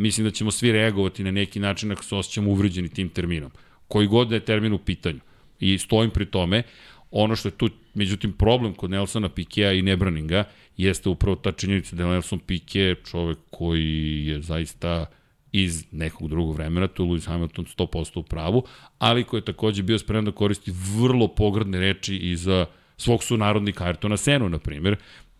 mislim 0.00 0.24
da 0.24 0.30
ćemo 0.30 0.50
svi 0.50 0.72
reagovati 0.72 1.24
na 1.24 1.30
neki 1.30 1.60
način 1.60 1.92
ako 1.92 2.04
se 2.04 2.16
osjećamo 2.16 2.50
uvređeni 2.50 2.88
tim 2.88 3.08
terminom. 3.08 3.50
Koji 3.88 4.06
god 4.06 4.28
da 4.28 4.34
je 4.34 4.44
termin 4.44 4.72
u 4.72 4.78
pitanju. 4.78 5.20
I 5.60 5.78
stojim 5.78 6.10
pri 6.10 6.26
tome, 6.26 6.62
ono 7.10 7.36
što 7.36 7.48
je 7.48 7.52
tu, 7.52 7.68
međutim, 7.94 8.32
problem 8.32 8.74
kod 8.74 8.90
Nelsona 8.90 9.28
Pikea 9.28 9.72
i 9.72 9.82
Nebraninga 9.82 10.44
jeste 10.76 11.08
upravo 11.08 11.36
ta 11.36 11.52
činjenica 11.52 11.96
da 11.96 12.02
je 12.02 12.10
Nelson 12.10 12.38
Pique 12.38 12.94
čovek 13.10 13.38
koji 13.50 14.26
je 14.26 14.42
zaista 14.42 15.06
iz 15.52 15.84
nekog 15.92 16.28
drugog 16.28 16.56
vremena, 16.56 16.88
to 16.88 17.02
je 17.02 17.08
Lewis 17.08 17.26
Hamilton 17.26 17.64
100% 17.64 18.18
u 18.18 18.22
pravu, 18.22 18.64
ali 18.98 19.24
koji 19.24 19.40
je 19.40 19.44
takođe 19.44 19.82
bio 19.82 19.98
spreman 19.98 20.24
da 20.24 20.32
koristi 20.32 20.72
vrlo 20.96 21.28
pogradne 21.28 21.80
reči 21.80 22.16
i 22.16 22.36
za 22.36 22.66
svog 22.96 23.24
sunarodnika 23.24 23.84
Ayrtona 23.84 24.16
Senu, 24.16 24.48
na 24.48 24.58
primjer, 24.58 24.96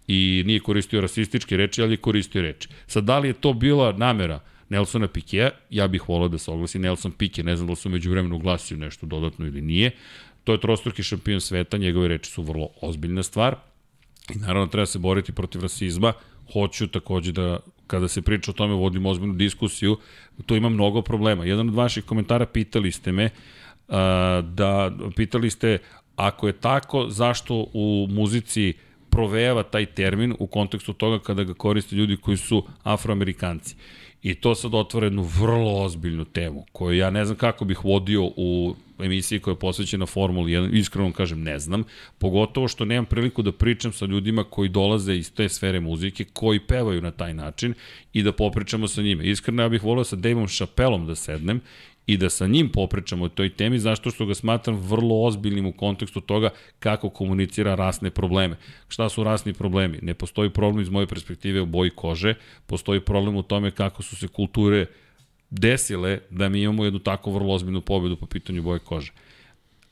i 0.07 0.43
nije 0.47 0.61
koristio 0.61 1.01
rasističke 1.01 1.57
reči, 1.57 1.83
ali 1.83 1.93
je 1.93 1.97
koristio 1.97 2.43
reči. 2.43 2.69
Sad, 2.87 3.05
da 3.05 3.19
li 3.19 3.29
je 3.29 3.33
to 3.33 3.53
bila 3.53 3.93
namera 3.93 4.41
Nelsona 4.71 5.09
Pikea, 5.09 5.51
ja 5.71 5.89
bih 5.89 6.09
volao 6.09 6.29
da 6.29 6.39
se 6.39 6.51
oglasi 6.51 6.79
Nelson 6.79 7.13
Pike, 7.13 7.43
ne 7.43 7.57
znam 7.57 7.67
da 7.67 7.71
li 7.71 7.77
su 7.77 7.89
među 7.89 8.11
vremenu 8.11 8.37
uglasio 8.37 8.77
nešto 8.77 9.07
dodatno 9.07 9.47
ili 9.47 9.61
nije. 9.61 9.91
To 10.45 10.53
je 10.53 10.61
trostruki 10.61 11.03
šampion 11.03 11.41
sveta, 11.41 11.77
njegove 11.77 12.09
reči 12.09 12.31
su 12.31 12.43
vrlo 12.43 12.69
ozbiljna 12.83 13.23
stvar. 13.23 13.57
I 14.35 14.39
naravno 14.39 14.67
treba 14.67 14.87
se 14.87 14.99
boriti 14.99 15.33
protiv 15.33 15.63
rasizma. 15.63 16.13
Hoću 16.53 16.89
takođe 16.89 17.33
da 17.33 17.59
kada 17.87 18.09
se 18.09 18.23
priča 18.23 18.51
o 18.51 18.55
tome 18.55 18.75
vodimo 18.75 19.11
ozbiljnu 19.11 19.35
diskusiju, 19.35 19.97
to 20.47 20.57
ima 20.57 20.69
mnogo 20.69 21.03
problema. 21.03 21.45
Jedan 21.45 21.69
od 21.69 21.75
vaših 21.75 22.05
komentara 22.05 22.47
pitali 22.47 22.93
ste 22.93 23.13
me 23.13 23.31
da 24.43 24.93
pitali 25.17 25.51
ste 25.51 25.79
ako 26.17 26.47
je 26.47 26.53
tako, 26.53 27.07
zašto 27.09 27.67
u 27.73 28.07
muzici 28.11 28.75
provejava 29.11 29.63
taj 29.63 29.87
termin 29.87 30.35
u 30.39 30.47
kontekstu 30.47 30.93
toga 30.93 31.19
kada 31.19 31.45
ga 31.45 31.55
koriste 31.55 31.97
ljudi 31.97 32.17
koji 32.17 32.37
su 32.37 32.67
afroamerikanci. 32.83 33.77
I 34.23 34.35
to 34.35 34.55
sad 34.55 34.75
otvara 34.75 35.07
jednu 35.07 35.23
vrlo 35.23 35.83
ozbiljnu 35.85 36.25
temu, 36.25 36.67
koju 36.73 36.97
ja 36.97 37.11
ne 37.11 37.25
znam 37.25 37.37
kako 37.37 37.65
bih 37.65 37.85
vodio 37.85 38.25
u 38.37 38.75
emisiji 38.99 39.41
koja 39.41 39.53
je 39.53 39.59
posvećena 39.59 40.07
Formuli 40.07 40.53
1, 40.53 40.79
iskreno 40.79 41.13
kažem 41.13 41.43
ne 41.43 41.59
znam, 41.59 41.85
pogotovo 42.19 42.69
što 42.69 42.85
nemam 42.85 43.07
priliku 43.07 43.43
da 43.43 43.53
pričam 43.53 43.93
sa 43.93 44.05
ljudima 44.05 44.45
koji 44.45 44.69
dolaze 44.69 45.15
iz 45.15 45.35
te 45.35 45.49
sfere 45.49 45.81
muzike, 45.81 46.25
koji 46.25 46.61
pevaju 46.61 47.03
na 47.03 47.11
taj 47.11 47.35
način 47.35 47.75
i 48.13 48.23
da 48.23 48.33
popričamo 48.33 48.89
sa 48.89 49.03
njime. 49.03 49.25
Iskreno 49.25 49.63
ja 49.63 49.69
bih 49.69 49.85
volio 49.85 50.05
sa 50.05 50.17
Daveom 50.17 50.49
Chappellom 50.49 51.07
da 51.07 51.15
sednem 51.15 51.61
i 52.07 52.17
da 52.17 52.31
sa 52.31 52.47
njim 52.47 52.69
popričamo 52.69 53.25
o 53.25 53.29
toj 53.29 53.49
temi, 53.49 53.79
zašto 53.79 54.11
što 54.11 54.27
ga 54.27 54.35
smatram 54.35 54.77
vrlo 54.77 55.23
ozbiljnim 55.23 55.67
u 55.67 55.73
kontekstu 55.73 56.21
toga 56.21 56.51
kako 56.79 57.11
komunicira 57.11 57.75
rasne 57.75 58.11
probleme. 58.11 58.57
Šta 58.89 59.09
su 59.09 59.25
rasni 59.25 59.53
problemi? 59.53 59.99
Ne 60.03 60.15
postoji 60.15 60.51
problem 60.51 60.83
iz 60.83 60.89
moje 60.89 61.07
perspektive 61.07 61.61
u 61.61 61.67
boji 61.67 61.91
kože, 61.91 62.35
postoji 62.67 63.01
problem 63.01 63.37
u 63.37 63.43
tome 63.43 63.71
kako 63.71 64.03
su 64.03 64.17
se 64.17 64.29
kulture 64.29 64.87
desile 65.51 66.19
da 66.31 66.49
mi 66.49 66.63
imamo 66.63 66.85
jednu 66.85 66.99
tako 66.99 67.31
vrlo 67.31 67.55
ozbiljnu 67.55 67.81
pobedu 67.81 68.17
po 68.17 68.27
pitanju 68.27 68.63
boje 68.63 68.79
kože. 68.79 69.13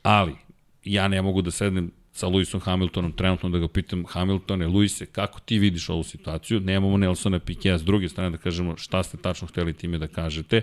Ali, 0.03 0.35
ja 0.83 1.07
ne 1.07 1.21
mogu 1.21 1.41
da 1.41 1.51
sednem 1.51 1.91
sa 2.13 2.27
Lewisom 2.27 2.59
Hamiltonom 2.59 3.11
trenutno 3.11 3.49
da 3.49 3.59
ga 3.59 3.67
pitam 3.67 4.05
Hamiltone, 4.05 4.67
Lewise, 4.67 5.05
kako 5.05 5.39
ti 5.39 5.59
vidiš 5.59 5.89
ovu 5.89 6.03
situaciju? 6.03 6.59
Nemamo 6.59 6.97
Nelsona 6.97 7.39
Pikea 7.39 7.77
s 7.77 7.83
druge 7.83 8.09
strane 8.09 8.29
da 8.29 8.37
kažemo 8.37 8.77
šta 8.77 9.03
ste 9.03 9.17
tačno 9.17 9.47
hteli 9.47 9.73
time 9.73 9.97
da 9.97 10.07
kažete. 10.07 10.61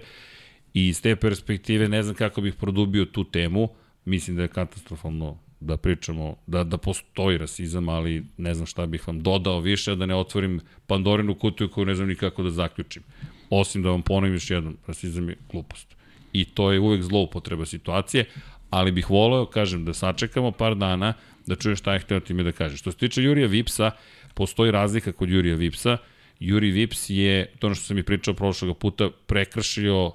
I 0.77 0.89
iz 0.89 1.03
te 1.03 1.17
perspektive 1.17 1.89
ne 1.89 2.03
znam 2.03 2.15
kako 2.15 2.41
bih 2.41 2.55
produbio 2.55 3.05
tu 3.05 3.25
temu. 3.25 3.69
Mislim 4.05 4.37
da 4.37 4.43
je 4.43 4.49
katastrofalno 4.49 5.39
da 5.61 5.77
pričamo, 5.77 6.37
da, 6.47 6.65
da 6.65 6.77
postoji 6.77 7.39
rasizam, 7.39 7.89
ali 7.89 8.25
ne 8.37 8.55
znam 8.55 8.67
šta 8.67 8.87
bih 8.87 9.09
vam 9.09 9.23
dodao 9.23 9.61
više, 9.61 9.95
da 9.97 10.07
ne 10.07 10.15
otvorim 10.15 10.61
Pandorinu 10.87 11.35
kutiju 11.35 11.71
koju 11.71 11.87
ne 11.87 11.95
znam 11.95 12.09
ni 12.09 12.15
kako 12.15 12.43
da 12.43 12.51
zaključim. 12.51 13.03
Osim 13.51 13.83
da 13.83 13.91
vam 13.91 14.03
ponovim 14.03 14.35
još 14.35 14.51
jednom, 14.51 14.77
rasizam 14.87 15.29
je 15.29 15.37
glupost. 15.53 15.97
I 16.33 16.45
to 16.45 16.73
je 16.73 16.81
uvek 16.81 17.03
zloupotreba 17.03 17.67
situacije, 17.67 18.25
ali 18.71 18.93
bih 18.93 19.11
voleo, 19.11 19.47
kažem, 19.47 19.85
da 19.85 19.95
sačekamo 19.95 20.53
par 20.53 20.75
dana, 20.75 21.15
da 21.47 21.57
čujem 21.57 21.77
šta 21.77 21.93
je 21.93 22.05
hteo 22.05 22.21
time 22.21 22.43
da 22.43 22.53
kaže. 22.53 22.77
Što 22.77 22.93
se 22.93 22.99
tiče 22.99 23.23
Jurija 23.23 23.49
Vipsa, 23.49 23.91
postoji 24.35 24.71
razlika 24.71 25.13
kod 25.13 25.31
Jurija 25.31 25.57
Vipsa. 25.57 25.97
Juri 26.41 26.71
Vips 26.71 27.11
je, 27.11 27.47
to 27.59 27.67
ono 27.67 27.75
što 27.75 27.85
sam 27.85 27.99
i 27.99 28.03
pričao 28.03 28.35
prošlog 28.35 28.79
puta, 28.79 29.11
prekršio 29.27 30.13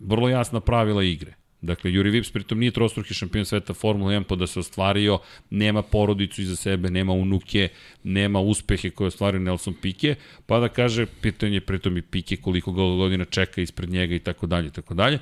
vrlo 0.00 0.28
jasna 0.28 0.60
pravila 0.60 1.04
igre. 1.04 1.34
Dakle, 1.60 1.92
Juri 1.92 2.10
Vips 2.10 2.30
pritom 2.30 2.58
nije 2.58 2.70
trostruki 2.70 3.14
šampion 3.14 3.44
sveta 3.44 3.74
Formula 3.74 4.12
1 4.12 4.22
pa 4.22 4.36
da 4.36 4.46
se 4.46 4.60
ostvario, 4.60 5.18
nema 5.50 5.82
porodicu 5.82 6.42
iza 6.42 6.56
sebe, 6.56 6.90
nema 6.90 7.12
unuke, 7.12 7.68
nema 8.04 8.40
uspehe 8.40 8.90
koje 8.90 9.08
ostvario 9.08 9.40
Nelson 9.40 9.74
Pike, 9.82 10.14
pa 10.46 10.58
da 10.58 10.68
kaže, 10.68 11.06
pitanje 11.06 11.60
pritom 11.60 11.96
i 11.96 12.02
Pike 12.02 12.36
koliko 12.36 12.72
godina 12.72 13.24
čeka 13.24 13.60
ispred 13.60 13.90
njega 13.90 14.14
i 14.14 14.18
tako 14.18 14.46
dalje, 14.46 14.70
tako 14.70 14.94
dalje. 14.94 15.18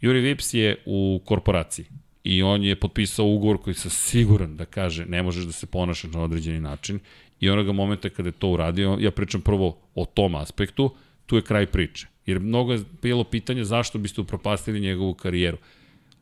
Juri 0.00 0.20
Vips 0.20 0.54
je 0.54 0.76
u 0.86 1.20
korporaciji 1.24 1.86
i 2.24 2.42
on 2.42 2.64
je 2.64 2.76
potpisao 2.76 3.26
ugovor 3.26 3.58
koji 3.62 3.74
sam 3.74 3.90
siguran 3.90 4.56
da 4.56 4.64
kaže 4.64 5.06
ne 5.06 5.22
možeš 5.22 5.44
da 5.44 5.52
se 5.52 5.66
ponašaš 5.66 6.12
na 6.12 6.22
određeni 6.22 6.60
način 6.60 7.00
i 7.40 7.50
onoga 7.50 7.72
momenta 7.72 8.08
kada 8.08 8.28
je 8.28 8.32
to 8.32 8.48
uradio, 8.48 8.96
ja 9.00 9.10
pričam 9.10 9.40
prvo 9.40 9.78
o 9.94 10.04
tom 10.04 10.34
aspektu, 10.34 10.94
tu 11.26 11.36
je 11.36 11.42
kraj 11.42 11.66
priče. 11.66 12.06
Jer 12.26 12.40
mnogo 12.40 12.72
je 12.72 12.84
bilo 13.02 13.24
pitanje 13.24 13.64
zašto 13.64 13.98
biste 13.98 14.20
upropastili 14.20 14.80
njegovu 14.80 15.14
karijeru. 15.14 15.58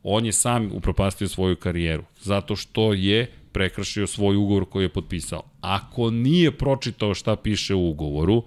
On 0.02 0.26
je 0.26 0.32
sam 0.32 0.70
upropastio 0.72 1.28
svoju 1.28 1.56
karijeru, 1.56 2.04
zato 2.20 2.56
što 2.56 2.92
je 2.92 3.30
prekršio 3.52 4.06
svoj 4.06 4.36
ugovor 4.36 4.64
koji 4.64 4.84
je 4.84 4.92
potpisao. 4.92 5.42
Ako 5.60 6.10
nije 6.10 6.52
pročitao 6.52 7.14
šta 7.14 7.36
piše 7.36 7.74
u 7.74 7.90
ugovoru, 7.90 8.44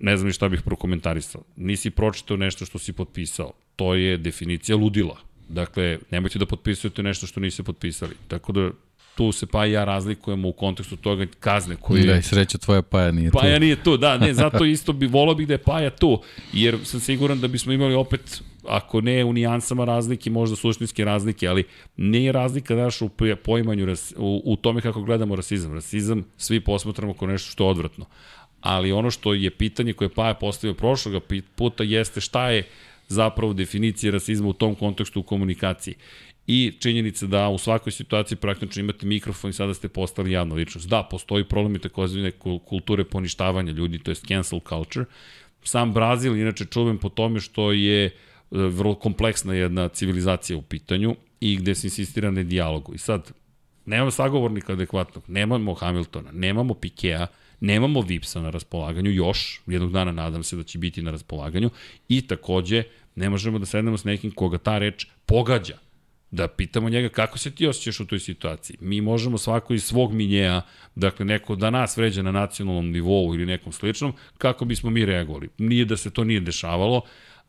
ne 0.00 0.16
znam 0.16 0.26
ni 0.26 0.32
šta 0.32 0.48
bih 0.48 0.62
prokomentarisao. 0.62 1.42
Nisi 1.56 1.90
pročitao 1.90 2.36
nešto 2.36 2.66
što 2.66 2.78
si 2.78 2.92
potpisao. 2.92 3.52
To 3.76 3.94
je 3.94 4.16
definicija 4.16 4.76
ludila. 4.76 5.16
Dakle, 5.48 5.98
nemojte 6.10 6.38
da 6.38 6.46
potpisujete 6.46 7.02
nešto 7.02 7.26
što 7.26 7.40
niste 7.40 7.62
potpisali. 7.62 8.14
Tako 8.28 8.52
da 8.52 8.70
tu 9.16 9.32
se 9.32 9.46
pa 9.46 9.66
i 9.66 9.72
ja 9.72 9.84
razlikujemo 9.84 10.48
u 10.48 10.52
kontekstu 10.52 10.96
toga 10.96 11.26
kazne 11.40 11.76
koje... 11.76 12.06
Da, 12.06 12.16
i 12.16 12.22
sreća 12.22 12.58
tvoja 12.58 12.82
Paja 12.82 13.10
nije 13.10 13.30
tu. 13.30 13.38
Paja 13.38 13.58
nije 13.58 13.82
tu, 13.82 13.96
da, 13.96 14.18
ne, 14.18 14.34
zato 14.44 14.64
isto 14.64 14.92
bi, 14.92 15.06
volao 15.06 15.34
bih 15.34 15.48
da 15.48 15.54
je 15.54 15.58
Paja 15.58 15.90
tu, 15.90 16.20
jer 16.52 16.78
sam 16.84 17.00
siguran 17.00 17.40
da 17.40 17.48
bismo 17.48 17.72
imali 17.72 17.94
opet, 17.94 18.42
ako 18.68 19.00
ne 19.00 19.24
u 19.24 19.32
nijansama 19.32 19.84
razlike, 19.84 20.30
možda 20.30 20.56
suštinske 20.56 21.04
razlike, 21.04 21.48
ali 21.48 21.64
nije 21.96 22.32
razlika 22.32 22.74
naš 22.74 23.02
u 23.02 23.10
poimanju, 23.44 23.94
u, 24.16 24.42
u 24.44 24.56
tome 24.56 24.80
kako 24.80 25.02
gledamo 25.02 25.36
rasizam. 25.36 25.74
Rasizam 25.74 26.24
svi 26.36 26.60
posmatramo 26.60 27.14
kao 27.14 27.28
nešto 27.28 27.50
što 27.50 27.64
je 27.64 27.70
odvratno. 27.70 28.04
Ali 28.60 28.92
ono 28.92 29.10
što 29.10 29.34
je 29.34 29.50
pitanje 29.50 29.92
koje 29.92 30.08
Paja 30.08 30.34
postavio 30.34 30.74
prošloga 30.74 31.20
puta 31.56 31.84
jeste 31.84 32.20
šta 32.20 32.50
je 32.50 32.62
zapravo 33.08 33.52
definicija 33.52 34.12
rasizma 34.12 34.48
u 34.48 34.52
tom 34.52 34.74
kontekstu 34.74 35.20
u 35.20 35.22
komunikaciji 35.22 35.94
i 36.46 36.72
činjenica 36.80 37.26
da 37.26 37.48
u 37.48 37.58
svakoj 37.58 37.92
situaciji 37.92 38.38
praktično 38.38 38.80
imate 38.80 39.06
mikrofon 39.06 39.50
i 39.50 39.52
sada 39.52 39.74
ste 39.74 39.88
postali 39.88 40.32
javna 40.32 40.54
ličnost. 40.54 40.88
Da, 40.88 41.02
postoji 41.10 41.44
problem 41.44 41.76
i 41.76 41.78
takozvane 41.78 42.30
kulture 42.64 43.04
poništavanja 43.04 43.72
ljudi, 43.72 43.98
to 43.98 44.10
je 44.10 44.14
cancel 44.14 44.60
culture. 44.68 45.06
Sam 45.64 45.92
Brazil 45.92 46.36
inače 46.36 46.64
čuven 46.64 46.98
po 46.98 47.08
tome 47.08 47.40
što 47.40 47.72
je 47.72 48.04
e, 48.04 48.10
vrlo 48.50 48.94
kompleksna 48.94 49.54
jedna 49.54 49.88
civilizacija 49.88 50.56
u 50.56 50.62
pitanju 50.62 51.16
i 51.40 51.56
gde 51.56 51.74
se 51.74 51.86
insistira 51.86 52.30
na 52.30 52.42
dijalogu. 52.42 52.94
I 52.94 52.98
sad, 52.98 53.32
nemamo 53.86 54.10
sagovornika 54.10 54.72
adekvatnog, 54.72 55.24
nemamo 55.28 55.74
Hamiltona, 55.74 56.30
nemamo 56.32 56.74
Pikea, 56.74 57.26
nemamo 57.60 58.00
Vipsa 58.00 58.40
na 58.40 58.50
raspolaganju, 58.50 59.10
još, 59.10 59.60
jednog 59.66 59.92
dana 59.92 60.12
nadam 60.12 60.42
se 60.42 60.56
da 60.56 60.62
će 60.62 60.78
biti 60.78 61.02
na 61.02 61.10
raspolaganju, 61.10 61.70
i 62.08 62.26
takođe 62.26 62.82
ne 63.14 63.30
možemo 63.30 63.58
da 63.58 63.66
sednemo 63.66 63.98
s 63.98 64.04
nekim 64.04 64.30
koga 64.30 64.58
ta 64.58 64.78
reč 64.78 65.06
pogađa 65.26 65.85
da 66.36 66.48
pitamo 66.48 66.88
njega 66.88 67.08
kako 67.08 67.38
se 67.38 67.50
ti 67.50 67.66
osjećaš 67.66 68.00
u 68.00 68.06
toj 68.06 68.20
situaciji. 68.20 68.76
Mi 68.80 69.00
možemo 69.00 69.38
svako 69.38 69.74
iz 69.74 69.84
svog 69.84 70.12
minjeja, 70.12 70.62
dakle 70.94 71.26
neko 71.26 71.56
da 71.56 71.70
nas 71.70 71.96
vređa 71.96 72.22
na 72.22 72.32
nacionalnom 72.32 72.90
nivou 72.90 73.34
ili 73.34 73.46
nekom 73.46 73.72
sličnom, 73.72 74.12
kako 74.38 74.64
bismo 74.64 74.90
mi 74.90 75.04
reagovali. 75.04 75.48
Nije 75.58 75.84
da 75.84 75.96
se 75.96 76.10
to 76.10 76.24
nije 76.24 76.40
dešavalo, 76.40 77.02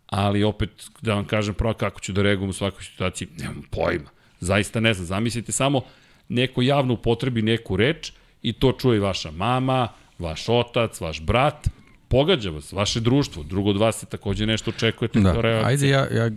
ali 0.07 0.43
opet 0.43 0.69
da 1.01 1.13
vam 1.13 1.25
kažem 1.25 1.53
pravo 1.53 1.73
kako 1.73 1.99
ću 1.99 2.13
da 2.13 2.21
reagujem 2.21 2.49
u 2.49 2.53
svakoj 2.53 2.83
situaciji, 2.83 3.27
nemam 3.37 3.63
pojma. 3.71 4.09
Zaista 4.39 4.79
ne 4.79 4.93
znam, 4.93 5.05
zamislite 5.05 5.51
samo 5.51 5.81
neko 6.29 6.61
javno 6.61 6.93
upotrebi 6.93 7.41
neku 7.41 7.77
reč 7.77 8.11
i 8.41 8.53
to 8.53 8.71
čuje 8.71 8.99
vaša 8.99 9.31
mama, 9.31 9.87
vaš 10.19 10.49
otac, 10.49 11.01
vaš 11.01 11.21
brat, 11.21 11.67
pogađa 12.07 12.49
vas, 12.49 12.71
vaše 12.71 12.99
društvo, 12.99 13.43
drugo 13.43 13.69
od 13.69 13.77
vas 13.77 13.99
se 13.99 14.05
takođe 14.05 14.45
nešto 14.45 14.71
očekujete 14.71 15.19
da. 15.19 15.61
Ajde, 15.65 15.89
ja, 15.89 16.07
ja 16.11 16.31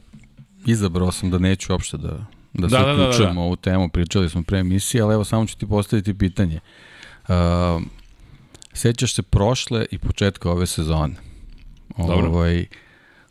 izabrao 0.66 1.12
sam 1.12 1.30
da 1.30 1.38
neću 1.38 1.72
uopšte 1.72 1.96
da, 1.96 2.26
da, 2.52 2.66
da 2.66 2.68
se 2.68 2.84
da, 2.84 2.92
uključujemo 2.92 3.16
da, 3.16 3.28
da, 3.28 3.34
da. 3.34 3.40
ovu 3.40 3.56
temu, 3.56 3.88
pričali 3.88 4.28
smo 4.28 4.42
pre 4.42 4.58
emisije, 4.58 5.02
ali 5.02 5.14
evo 5.14 5.24
samo 5.24 5.46
ću 5.46 5.58
ti 5.58 5.66
postaviti 5.66 6.14
pitanje. 6.14 6.60
Uh, 7.28 7.82
sećaš 8.72 9.14
se 9.14 9.22
prošle 9.22 9.86
i 9.90 9.98
početka 9.98 10.50
ove 10.50 10.66
sezone? 10.66 11.14
Dobro. 11.98 12.28
Ovaj, 12.28 12.66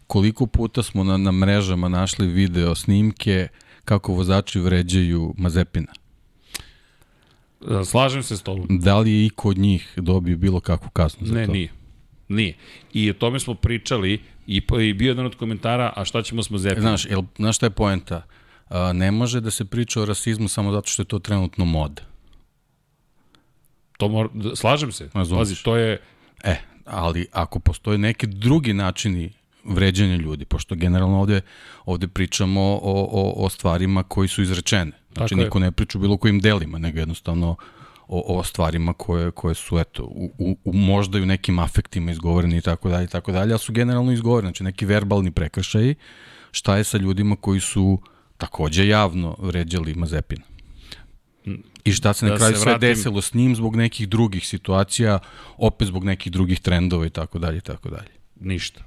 koliko 0.07 0.45
puta 0.45 0.83
smo 0.83 1.03
na, 1.03 1.17
na 1.17 1.31
mrežama 1.31 1.89
našli 1.89 2.27
video 2.27 2.75
snimke 2.75 3.47
kako 3.85 4.13
vozači 4.13 4.59
vređaju 4.59 5.33
Mazepina? 5.37 5.93
Slažem 7.85 8.23
se 8.23 8.37
s 8.37 8.41
tobom. 8.41 8.67
Da 8.69 8.99
li 8.99 9.11
je 9.11 9.25
i 9.25 9.29
kod 9.29 9.57
njih 9.57 9.93
dobio 9.97 10.37
bilo 10.37 10.59
kakvu 10.59 10.89
kaznu 10.89 11.27
za 11.27 11.33
ne, 11.33 11.45
to? 11.45 11.51
Ne, 11.51 11.57
nije. 11.57 11.71
Nije. 12.29 12.53
I 12.93 13.09
o 13.09 13.13
tome 13.13 13.39
smo 13.39 13.53
pričali 13.55 14.21
i, 14.47 14.61
i 14.81 14.93
bio 14.93 15.07
jedan 15.07 15.25
od 15.25 15.35
komentara, 15.35 15.93
a 15.95 16.05
šta 16.05 16.21
ćemo 16.21 16.43
s 16.43 16.49
Mazepinom? 16.49 16.81
Znaš, 16.81 17.05
jel, 17.05 17.21
znaš 17.37 17.55
šta 17.55 17.65
je 17.65 17.69
poenta? 17.69 18.15
A, 18.15 18.21
ne 18.93 19.11
može 19.11 19.41
da 19.41 19.51
se 19.51 19.65
priča 19.65 20.01
o 20.01 20.05
rasizmu 20.05 20.47
samo 20.47 20.71
zato 20.71 20.87
što 20.87 21.01
je 21.01 21.05
to 21.05 21.19
trenutno 21.19 21.65
mod. 21.65 22.01
To 23.97 24.07
mor, 24.07 24.29
slažem 24.55 24.91
se. 24.91 25.09
Pazi, 25.09 25.63
to 25.63 25.77
je... 25.77 26.01
E, 26.43 26.55
ali 26.85 27.27
ako 27.31 27.59
postoje 27.59 27.97
neki 27.97 28.27
drugi 28.27 28.73
načini 28.73 29.33
vređanja 29.63 30.15
ljudi, 30.15 30.45
pošto 30.45 30.75
generalno 30.75 31.19
ovde, 31.19 31.41
ovde 31.85 32.07
pričamo 32.07 32.61
o, 32.61 32.79
o, 33.11 33.45
o 33.45 33.49
stvarima 33.49 34.03
koji 34.03 34.27
su 34.27 34.41
izrečene. 34.41 34.91
Znači, 35.13 35.29
Tako 35.29 35.43
niko 35.43 35.57
je. 35.57 35.61
ne 35.61 35.71
priča 35.71 35.97
o 35.97 36.01
bilo 36.01 36.17
kojim 36.17 36.39
delima, 36.39 36.77
nego 36.77 36.99
jednostavno 36.99 37.55
o, 38.07 38.39
o 38.39 38.43
stvarima 38.43 38.93
koje, 38.93 39.31
koje 39.31 39.55
su 39.55 39.79
eto, 39.79 40.03
u, 40.03 40.31
u, 40.37 40.57
u 40.63 40.73
možda 40.73 41.19
i 41.19 41.21
u 41.21 41.25
nekim 41.25 41.59
afektima 41.59 42.11
izgovoreni 42.11 42.57
i 42.57 42.61
tako 42.61 42.89
dalje 42.89 43.05
i 43.05 43.07
tako 43.07 43.31
dalje, 43.31 43.51
ali 43.51 43.59
su 43.59 43.73
generalno 43.73 44.11
izgovoreni, 44.11 44.47
znači 44.47 44.63
neki 44.63 44.85
verbalni 44.85 45.31
prekršaji, 45.31 45.95
šta 46.51 46.77
je 46.77 46.83
sa 46.83 46.97
ljudima 46.97 47.35
koji 47.35 47.59
su 47.59 48.01
takođe 48.39 48.87
javno 48.87 49.35
vređali 49.39 49.95
Mazepina. 49.95 50.43
I 51.83 51.91
šta 51.91 52.13
se 52.13 52.25
na 52.25 52.31
da 52.31 52.37
kraju 52.37 52.55
sve 52.55 52.71
vratim... 52.71 52.89
desilo 52.89 53.21
s 53.21 53.33
njim 53.33 53.55
zbog 53.55 53.75
nekih 53.75 54.09
drugih 54.09 54.47
situacija, 54.47 55.19
opet 55.57 55.87
zbog 55.87 56.03
nekih 56.03 56.31
drugih 56.31 56.59
trendova 56.59 57.05
i 57.05 57.09
tako 57.09 57.39
dalje 57.39 57.57
i 57.57 57.61
tako 57.61 57.89
dalje. 57.89 58.11
Ništa. 58.39 58.83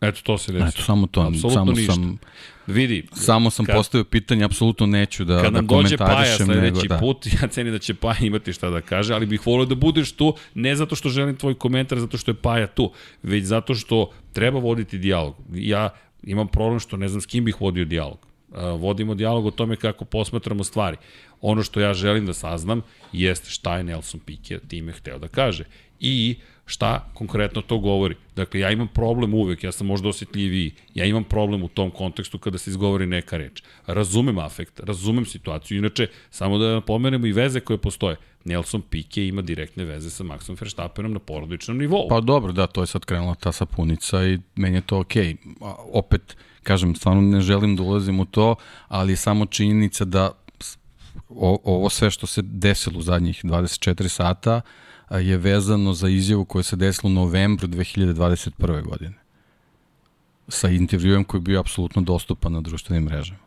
Eto, 0.00 0.20
to 0.22 0.38
se 0.38 0.52
desilo. 0.52 0.68
Eto, 0.68 0.82
samo 0.82 1.06
to. 1.06 1.20
Apsolutno 1.20 1.50
samo 1.50 1.72
ništa. 1.72 1.92
sam, 1.92 2.18
Vidi, 2.66 3.06
samo 3.12 3.50
sam 3.50 3.66
Kad- 3.66 3.76
postavio 3.76 4.04
pitanje, 4.04 4.44
apsolutno 4.44 4.86
neću 4.86 5.24
da, 5.24 5.42
kad 5.42 5.52
da 5.52 5.58
nam 5.58 5.66
dođe 5.66 5.96
Paja 5.96 6.36
sledeći 6.36 6.62
nego, 6.62 6.82
da. 6.82 6.98
put, 6.98 7.26
ja 7.42 7.48
cenim 7.48 7.72
da 7.72 7.78
će 7.78 7.94
Paja 7.94 8.18
imati 8.20 8.52
šta 8.52 8.70
da 8.70 8.80
kaže, 8.80 9.14
ali 9.14 9.26
bih 9.26 9.46
volio 9.46 9.66
da 9.66 9.74
budeš 9.74 10.12
tu, 10.12 10.34
ne 10.54 10.76
zato 10.76 10.96
što 10.96 11.08
želim 11.08 11.36
tvoj 11.36 11.54
komentar, 11.54 11.98
zato 11.98 12.18
što 12.18 12.30
je 12.30 12.34
Paja 12.34 12.66
tu, 12.66 12.92
već 13.22 13.44
zato 13.44 13.74
što 13.74 14.10
treba 14.32 14.58
voditi 14.58 14.98
dijalog. 14.98 15.34
Ja 15.54 15.88
imam 16.22 16.48
problem 16.48 16.80
što 16.80 16.96
ne 16.96 17.08
znam 17.08 17.20
s 17.20 17.26
kim 17.26 17.44
bih 17.44 17.60
vodio 17.60 17.84
dijalog. 17.84 18.25
Uh, 18.50 18.80
vodimo 18.80 19.14
dijalog 19.14 19.46
o 19.46 19.50
tome 19.50 19.76
kako 19.76 20.04
posmatramo 20.04 20.64
stvari. 20.64 20.96
Ono 21.40 21.62
što 21.62 21.80
ja 21.80 21.94
želim 21.94 22.26
da 22.26 22.34
saznam 22.34 22.82
jeste 23.12 23.50
šta 23.50 23.76
je 23.76 23.84
Nelson 23.84 24.20
Piquet 24.26 24.68
time 24.68 24.92
hteo 24.92 25.18
da 25.18 25.28
kaže. 25.28 25.64
I 26.00 26.36
šta 26.66 27.08
konkretno 27.14 27.62
to 27.62 27.78
govori. 27.78 28.14
Dakle, 28.36 28.60
ja 28.60 28.70
imam 28.70 28.88
problem 28.88 29.34
uvek, 29.34 29.64
ja 29.64 29.72
sam 29.72 29.86
možda 29.86 30.08
osjetljiviji, 30.08 30.72
ja 30.94 31.04
imam 31.04 31.24
problem 31.24 31.62
u 31.62 31.68
tom 31.68 31.90
kontekstu 31.90 32.38
kada 32.38 32.58
se 32.58 32.70
izgovori 32.70 33.06
neka 33.06 33.36
reč. 33.36 33.62
Razumem 33.86 34.38
afekt, 34.38 34.80
razumem 34.80 35.24
situaciju, 35.24 35.78
inače, 35.78 36.06
samo 36.30 36.58
da 36.58 36.72
napomenemo 36.72 37.26
i 37.26 37.32
veze 37.32 37.60
koje 37.60 37.78
postoje. 37.78 38.16
Nelson 38.44 38.82
Piquet 38.90 39.28
ima 39.28 39.42
direktne 39.42 39.84
veze 39.84 40.10
sa 40.10 40.24
Maxom 40.24 40.60
Verstappenom 40.60 41.12
na 41.12 41.18
porodičnom 41.18 41.78
nivou. 41.78 42.08
Pa 42.08 42.20
dobro, 42.20 42.52
da, 42.52 42.66
to 42.66 42.82
je 42.82 42.86
sad 42.86 43.04
krenula 43.04 43.34
ta 43.34 43.52
sapunica 43.52 44.26
i 44.26 44.38
meni 44.56 44.76
je 44.76 44.80
to 44.80 44.98
okej. 44.98 45.36
A, 45.60 45.74
Opet, 45.92 46.36
kažem, 46.62 46.94
stvarno 46.94 47.22
ne 47.22 47.40
želim 47.40 47.76
da 47.76 47.82
ulazim 47.82 48.20
u 48.20 48.24
to, 48.24 48.54
ali 48.88 49.12
je 49.12 49.16
samo 49.16 49.46
činjenica 49.46 50.04
da 50.04 50.30
o, 51.28 51.58
ovo 51.64 51.88
sve 51.88 52.10
što 52.10 52.26
se 52.26 52.42
desilo 52.42 52.98
u 52.98 53.02
zadnjih 53.02 53.44
24 53.44 54.08
sata 54.08 54.60
je 55.10 55.36
vezano 55.36 55.92
za 55.92 56.08
izjavu 56.08 56.44
koja 56.44 56.62
se 56.62 56.76
desila 56.76 57.10
u 57.10 57.14
novembru 57.14 57.68
2021. 57.68 58.82
godine 58.82 59.14
sa 60.48 60.68
intervjuem 60.68 61.24
koji 61.24 61.38
je 61.38 61.42
bio 61.42 61.60
apsolutno 61.60 62.02
dostupan 62.02 62.52
na 62.52 62.60
društvenim 62.60 63.04
mrežama. 63.04 63.38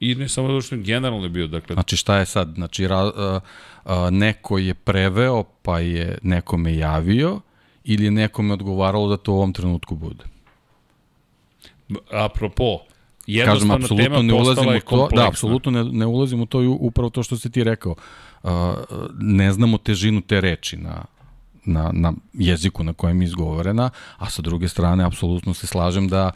I 0.00 0.14
ne 0.14 0.28
samo 0.28 0.48
je 0.48 0.78
generalno 0.78 1.24
je 1.24 1.28
bio, 1.28 1.46
dakle, 1.46 1.74
Znači 1.74 1.96
šta 1.96 2.18
je 2.18 2.26
sad? 2.26 2.52
Znači 2.54 2.88
ra, 2.88 2.98
a, 2.98 3.40
a, 3.84 4.10
neko 4.10 4.58
je 4.58 4.74
preveo 4.74 5.42
pa 5.62 5.78
je 5.80 6.18
nekome 6.22 6.76
javio 6.76 7.40
ili 7.84 8.04
je 8.04 8.10
nekome 8.10 8.52
odgovaralo 8.52 9.08
da 9.08 9.16
to 9.16 9.32
u 9.32 9.36
ovom 9.36 9.52
trenutku 9.52 9.94
bude? 9.94 10.24
apropo, 12.10 12.78
Kažem, 12.78 12.88
jednostavna 13.26 13.88
tema 13.88 14.22
ne 14.22 14.34
ulazim 14.34 14.68
je 14.68 14.76
u 14.76 14.80
to, 14.80 15.08
da, 15.14 15.28
apsolutno 15.28 15.70
ne, 15.72 15.84
ne 15.84 16.06
ulazim 16.06 16.40
u 16.40 16.46
to 16.46 16.62
i 16.62 16.66
upravo 16.66 17.10
to 17.10 17.22
što 17.22 17.36
si 17.36 17.50
ti 17.50 17.64
rekao. 17.64 17.92
Uh, 17.92 17.98
ne 19.18 19.52
znamo 19.52 19.78
težinu 19.78 20.20
te 20.20 20.40
reči 20.40 20.76
na, 20.76 21.04
na, 21.64 21.90
na 21.92 22.12
jeziku 22.32 22.84
na 22.84 22.92
kojem 22.92 23.22
je 23.22 23.24
izgovorena, 23.24 23.90
a 24.18 24.30
sa 24.30 24.42
druge 24.42 24.68
strane, 24.68 25.04
apsolutno 25.04 25.54
se 25.54 25.66
slažem 25.66 26.08
da 26.08 26.30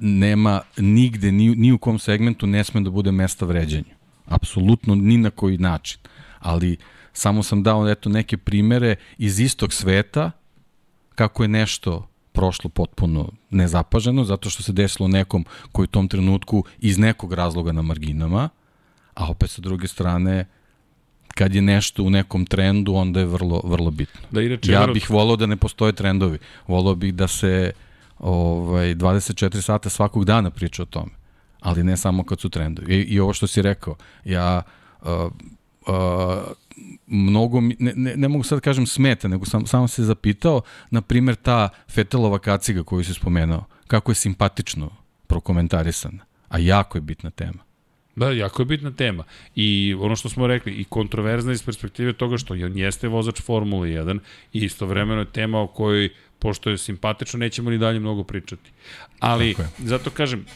nema 0.00 0.60
nigde, 0.76 1.32
ni, 1.32 1.48
ni 1.56 1.72
u 1.72 1.78
kom 1.78 1.98
segmentu 1.98 2.46
ne 2.46 2.64
sme 2.64 2.80
da 2.80 2.90
bude 2.90 3.12
mesta 3.12 3.46
vređanju. 3.46 3.94
Apsolutno 4.26 4.94
ni 4.94 5.18
na 5.18 5.30
koji 5.30 5.58
način. 5.58 5.98
Ali 6.38 6.76
samo 7.12 7.42
sam 7.42 7.62
dao 7.62 7.88
eto 7.88 8.08
neke 8.08 8.36
primere 8.36 8.96
iz 9.18 9.40
istog 9.40 9.72
sveta 9.72 10.30
kako 11.14 11.44
je 11.44 11.48
nešto 11.48 12.08
prošlo 12.32 12.70
potpuno 12.70 13.32
nezapaženo, 13.50 14.24
zato 14.24 14.50
što 14.50 14.62
se 14.62 14.72
desilo 14.72 15.08
nekom 15.08 15.44
koji 15.72 15.84
u 15.84 15.86
tom 15.94 16.08
trenutku 16.08 16.64
iz 16.78 16.98
nekog 16.98 17.32
razloga 17.32 17.72
na 17.72 17.82
marginama, 17.82 18.48
a 19.14 19.30
opet 19.30 19.50
sa 19.50 19.62
druge 19.62 19.88
strane, 19.88 20.46
kad 21.34 21.54
je 21.54 21.62
nešto 21.62 22.02
u 22.02 22.10
nekom 22.10 22.46
trendu, 22.46 22.94
onda 22.94 23.20
je 23.20 23.26
vrlo, 23.26 23.60
vrlo 23.64 23.90
bitno. 23.90 24.20
Da, 24.30 24.42
inače, 24.42 24.72
Ja 24.72 24.86
bih 24.86 25.10
volao 25.10 25.36
da 25.36 25.46
ne 25.46 25.56
postoje 25.56 25.92
trendovi. 25.92 26.38
Volao 26.66 26.94
bih 26.94 27.14
da 27.14 27.28
se 27.28 27.72
ovaj, 28.18 28.94
24 28.94 29.60
sata 29.60 29.90
svakog 29.90 30.24
dana 30.24 30.50
priča 30.50 30.82
o 30.82 30.86
tome. 30.86 31.10
Ali 31.60 31.84
ne 31.84 31.96
samo 31.96 32.24
kad 32.24 32.40
su 32.40 32.48
trendovi. 32.48 32.94
I, 32.94 33.00
i 33.00 33.20
ovo 33.20 33.32
što 33.32 33.46
si 33.46 33.62
rekao, 33.62 33.94
ja 34.24 34.62
uh, 35.02 35.08
uh, 35.08 35.92
mnogo, 37.06 37.60
mi- 37.60 37.76
ne, 37.78 37.92
ne, 37.96 38.16
ne 38.16 38.28
mogu 38.28 38.44
sad 38.44 38.56
da 38.56 38.60
kažem 38.60 38.86
smeta, 38.86 39.28
nego 39.28 39.44
sam, 39.46 39.66
samo 39.66 39.88
se 39.88 40.04
zapitao, 40.04 40.60
na 40.90 41.00
primjer 41.00 41.36
ta 41.36 41.68
Fetelova 41.88 42.38
kaciga 42.38 42.82
koju 42.82 43.04
si 43.04 43.14
spomenuo, 43.14 43.64
kako 43.86 44.10
je 44.10 44.16
simpatično 44.16 44.90
prokomentarisana, 45.26 46.24
a 46.48 46.58
jako 46.58 46.98
je 46.98 47.02
bitna 47.02 47.30
tema. 47.30 47.58
Da, 48.16 48.30
jako 48.32 48.62
je 48.62 48.66
bitna 48.66 48.90
tema. 48.90 49.24
I 49.56 49.96
ono 50.00 50.16
što 50.16 50.28
smo 50.28 50.46
rekli, 50.46 50.72
i 50.72 50.84
kontroverzna 50.84 51.52
iz 51.52 51.62
perspektive 51.62 52.12
toga 52.12 52.38
što 52.38 52.54
on 52.54 52.78
jeste 52.78 53.08
vozač 53.08 53.42
Formule 53.42 53.88
1 53.88 54.18
i 54.52 54.64
istovremeno 54.64 55.20
je 55.20 55.32
tema 55.32 55.60
o 55.60 55.66
kojoj, 55.66 56.08
pošto 56.38 56.70
je 56.70 56.78
simpatično, 56.78 57.38
nećemo 57.38 57.70
ni 57.70 57.78
dalje 57.78 58.00
mnogo 58.00 58.24
pričati. 58.24 58.70
Ali, 59.20 59.54
zato 59.78 60.10
kažem, 60.10 60.46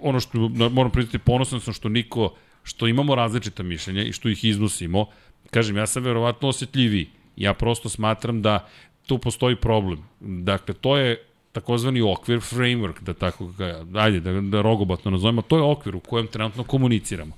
ono 0.00 0.20
što 0.20 0.48
moram 0.48 0.90
priznati, 0.90 1.18
ponosan 1.18 1.60
sam 1.60 1.74
što 1.74 1.88
niko, 1.88 2.34
što 2.62 2.86
imamo 2.86 3.14
različita 3.14 3.62
mišljenja 3.62 4.02
i 4.02 4.12
što 4.12 4.28
ih 4.28 4.44
iznosimo. 4.44 5.06
Kažem, 5.50 5.76
ja 5.76 5.86
sam 5.86 6.02
verovatno 6.02 6.48
osjetljiviji. 6.48 7.10
Ja 7.36 7.54
prosto 7.54 7.88
smatram 7.88 8.42
da 8.42 8.68
tu 9.06 9.18
postoji 9.18 9.56
problem. 9.56 10.02
Dakle, 10.20 10.74
to 10.74 10.96
je 10.96 11.25
takozvani 11.56 12.02
okvir, 12.02 12.40
framework, 12.44 13.00
da 13.00 13.14
tako 13.14 13.46
ga, 13.58 13.84
ajde, 13.94 14.20
da, 14.20 14.40
da 14.40 14.62
rogobatno 14.62 15.10
nazovemo, 15.10 15.42
to 15.42 15.56
je 15.56 15.62
okvir 15.62 15.96
u 15.96 16.00
kojem 16.00 16.26
trenutno 16.26 16.64
komuniciramo. 16.64 17.34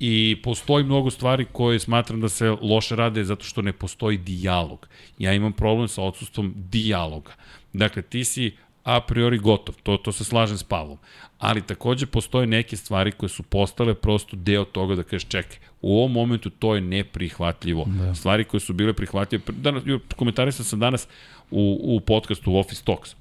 I 0.00 0.36
postoji 0.42 0.84
mnogo 0.84 1.10
stvari 1.10 1.46
koje 1.52 1.78
smatram 1.78 2.20
da 2.20 2.28
se 2.28 2.50
loše 2.50 2.96
rade 2.96 3.24
zato 3.24 3.44
što 3.44 3.62
ne 3.62 3.72
postoji 3.72 4.18
dijalog. 4.18 4.86
Ja 5.18 5.34
imam 5.34 5.52
problem 5.52 5.88
sa 5.88 6.02
odsustvom 6.02 6.52
dijaloga. 6.56 7.34
Dakle, 7.72 8.02
ti 8.02 8.24
si 8.24 8.52
a 8.84 9.00
priori 9.00 9.38
gotov, 9.38 9.74
to, 9.82 9.96
to 9.96 10.12
se 10.12 10.24
slažem 10.24 10.56
s 10.56 10.62
Pavlom. 10.62 10.98
Ali 11.38 11.62
takođe 11.62 12.06
postoje 12.06 12.46
neke 12.46 12.76
stvari 12.76 13.12
koje 13.12 13.28
su 13.28 13.42
postale 13.42 13.94
prosto 13.94 14.36
deo 14.36 14.64
toga 14.64 14.94
da 14.94 15.02
kažeš 15.02 15.28
čekaj, 15.28 15.58
u 15.82 15.98
ovom 15.98 16.12
momentu 16.12 16.50
to 16.50 16.74
je 16.74 16.80
neprihvatljivo. 16.80 17.84
Da. 17.84 18.14
Stvari 18.14 18.44
koje 18.44 18.60
su 18.60 18.72
bile 18.72 18.92
prihvatljive, 18.92 19.42
danas, 19.46 19.84
komentarisao 20.16 20.64
sam 20.64 20.80
danas 20.80 21.08
u, 21.50 21.80
u 21.82 22.00
podcastu 22.00 22.56
Office 22.56 22.82
Talks, 22.84 23.14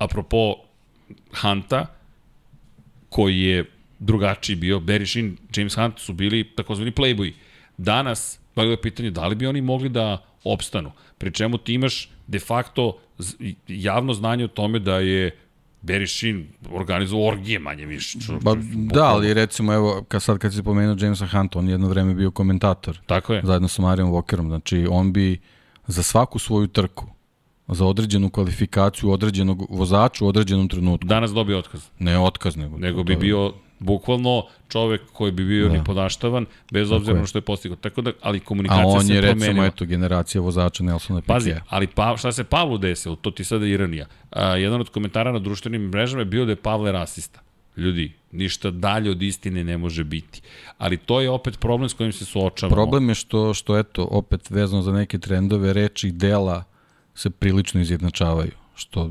apropo 0.00 0.54
Hanta, 1.32 1.86
koji 3.08 3.40
je 3.40 3.64
drugačiji 3.98 4.56
bio, 4.56 4.78
Barry 4.78 5.06
Sheen, 5.06 5.36
James 5.56 5.74
Hunt 5.74 5.98
su 5.98 6.12
bili 6.12 6.44
takozvani 6.46 6.92
playboyi. 6.92 7.32
Danas, 7.76 8.38
pa 8.54 8.62
je 8.62 8.80
pitanje 8.80 9.10
da 9.10 9.26
li 9.26 9.34
bi 9.34 9.46
oni 9.46 9.60
mogli 9.60 9.88
da 9.88 10.18
opstanu. 10.44 10.92
Pri 11.18 11.32
čemu 11.32 11.58
ti 11.58 11.74
imaš 11.74 12.08
de 12.26 12.38
facto 12.38 12.98
javno 13.68 14.12
znanje 14.14 14.44
o 14.44 14.48
tome 14.48 14.78
da 14.78 14.98
je 14.98 15.30
Sheen 16.08 16.46
organizovao 16.70 17.26
orgije 17.28 17.58
manje 17.58 17.86
više. 17.86 18.18
Ba, 18.42 18.52
čo- 18.52 18.60
da, 18.92 19.04
ali 19.04 19.34
recimo, 19.34 19.72
evo, 19.74 20.04
kad 20.08 20.22
sad 20.22 20.38
kad 20.38 20.54
si 20.54 20.62
pomenuo 20.62 20.96
Jamesa 21.00 21.26
Hunta, 21.26 21.58
on 21.58 21.68
je 21.68 21.72
jedno 21.72 21.88
vreme 21.88 22.14
bio 22.14 22.30
komentator 22.30 22.98
Tako 23.06 23.34
je. 23.34 23.42
zajedno 23.44 23.68
sa 23.68 23.82
Marijom 23.82 24.10
Walkerom. 24.10 24.46
Znači, 24.46 24.86
on 24.90 25.12
bi 25.12 25.40
za 25.86 26.02
svaku 26.02 26.38
svoju 26.38 26.66
trku, 26.66 27.06
za 27.70 27.86
određenu 27.86 28.30
kvalifikaciju 28.30 29.10
određenog 29.10 29.66
vozača 29.70 30.24
u 30.24 30.28
određenom 30.28 30.68
trenutku, 30.68 31.06
Danas 31.06 31.30
dobio 31.30 31.58
otkaz. 31.58 31.82
ne 31.98 32.18
otkaz, 32.18 32.56
nego, 32.56 32.78
Nego 32.78 33.02
bi 33.04 33.16
bio 33.16 33.52
bukvalno 33.78 34.42
čovek 34.68 35.00
koji 35.12 35.32
bi 35.32 35.44
bio 35.44 35.62
Da. 35.62 35.72
da. 35.72 35.78
nipodaštavan, 35.78 36.46
bez 36.72 36.90
obzira 36.90 37.16
je. 37.16 37.20
na 37.20 37.26
što 37.26 37.38
je 37.38 37.42
postigao. 37.42 37.76
Tako 37.76 38.02
da, 38.02 38.12
ali 38.22 38.38
A 38.38 38.40
komunikacija 38.40 38.86
on 38.86 39.04
se 39.04 39.14
je, 39.14 39.20
recimo, 39.20 39.40
promenila. 39.40 39.66
eto, 39.66 39.84
generacija 39.84 40.40
vozača 40.42 40.84
Nelsona 40.84 41.20
Piquet. 41.20 41.26
Pazi, 41.26 41.54
ali 41.68 41.86
pa, 41.86 42.16
šta 42.16 42.32
se 42.32 42.44
Pavlu 42.44 42.78
desilo, 42.78 43.16
to 43.16 43.30
ti 43.30 43.44
sada 43.44 43.66
ironija. 43.66 44.06
A, 44.30 44.56
jedan 44.56 44.80
od 44.80 44.88
komentara 44.88 45.32
na 45.32 45.38
društvenim 45.38 45.82
mrežama 45.82 46.20
je 46.20 46.24
bio 46.26 46.44
da 46.44 46.52
je 46.52 46.56
Pavle 46.56 46.92
rasista. 46.92 47.40
Ljudi, 47.76 48.12
ništa 48.32 48.70
dalje 48.70 49.10
od 49.10 49.22
istine 49.22 49.64
ne 49.64 49.78
može 49.78 50.04
biti. 50.04 50.40
Ali 50.78 50.96
to 50.96 51.20
je 51.20 51.30
opet 51.30 51.60
problem 51.60 51.88
s 51.88 51.94
kojim 51.94 52.12
se 52.12 52.24
suočavamo. 52.24 52.74
Problem 52.74 53.08
je 53.08 53.14
što, 53.14 53.54
što 53.54 53.78
eto, 53.78 54.08
opet 54.10 54.50
vezano 54.50 54.82
za 54.82 54.92
neke 54.92 55.18
trendove, 55.18 55.72
reči 55.72 56.10
dela 56.10 56.64
se 57.20 57.30
prilično 57.30 57.80
izjednačavaju, 57.80 58.52
što 58.74 59.10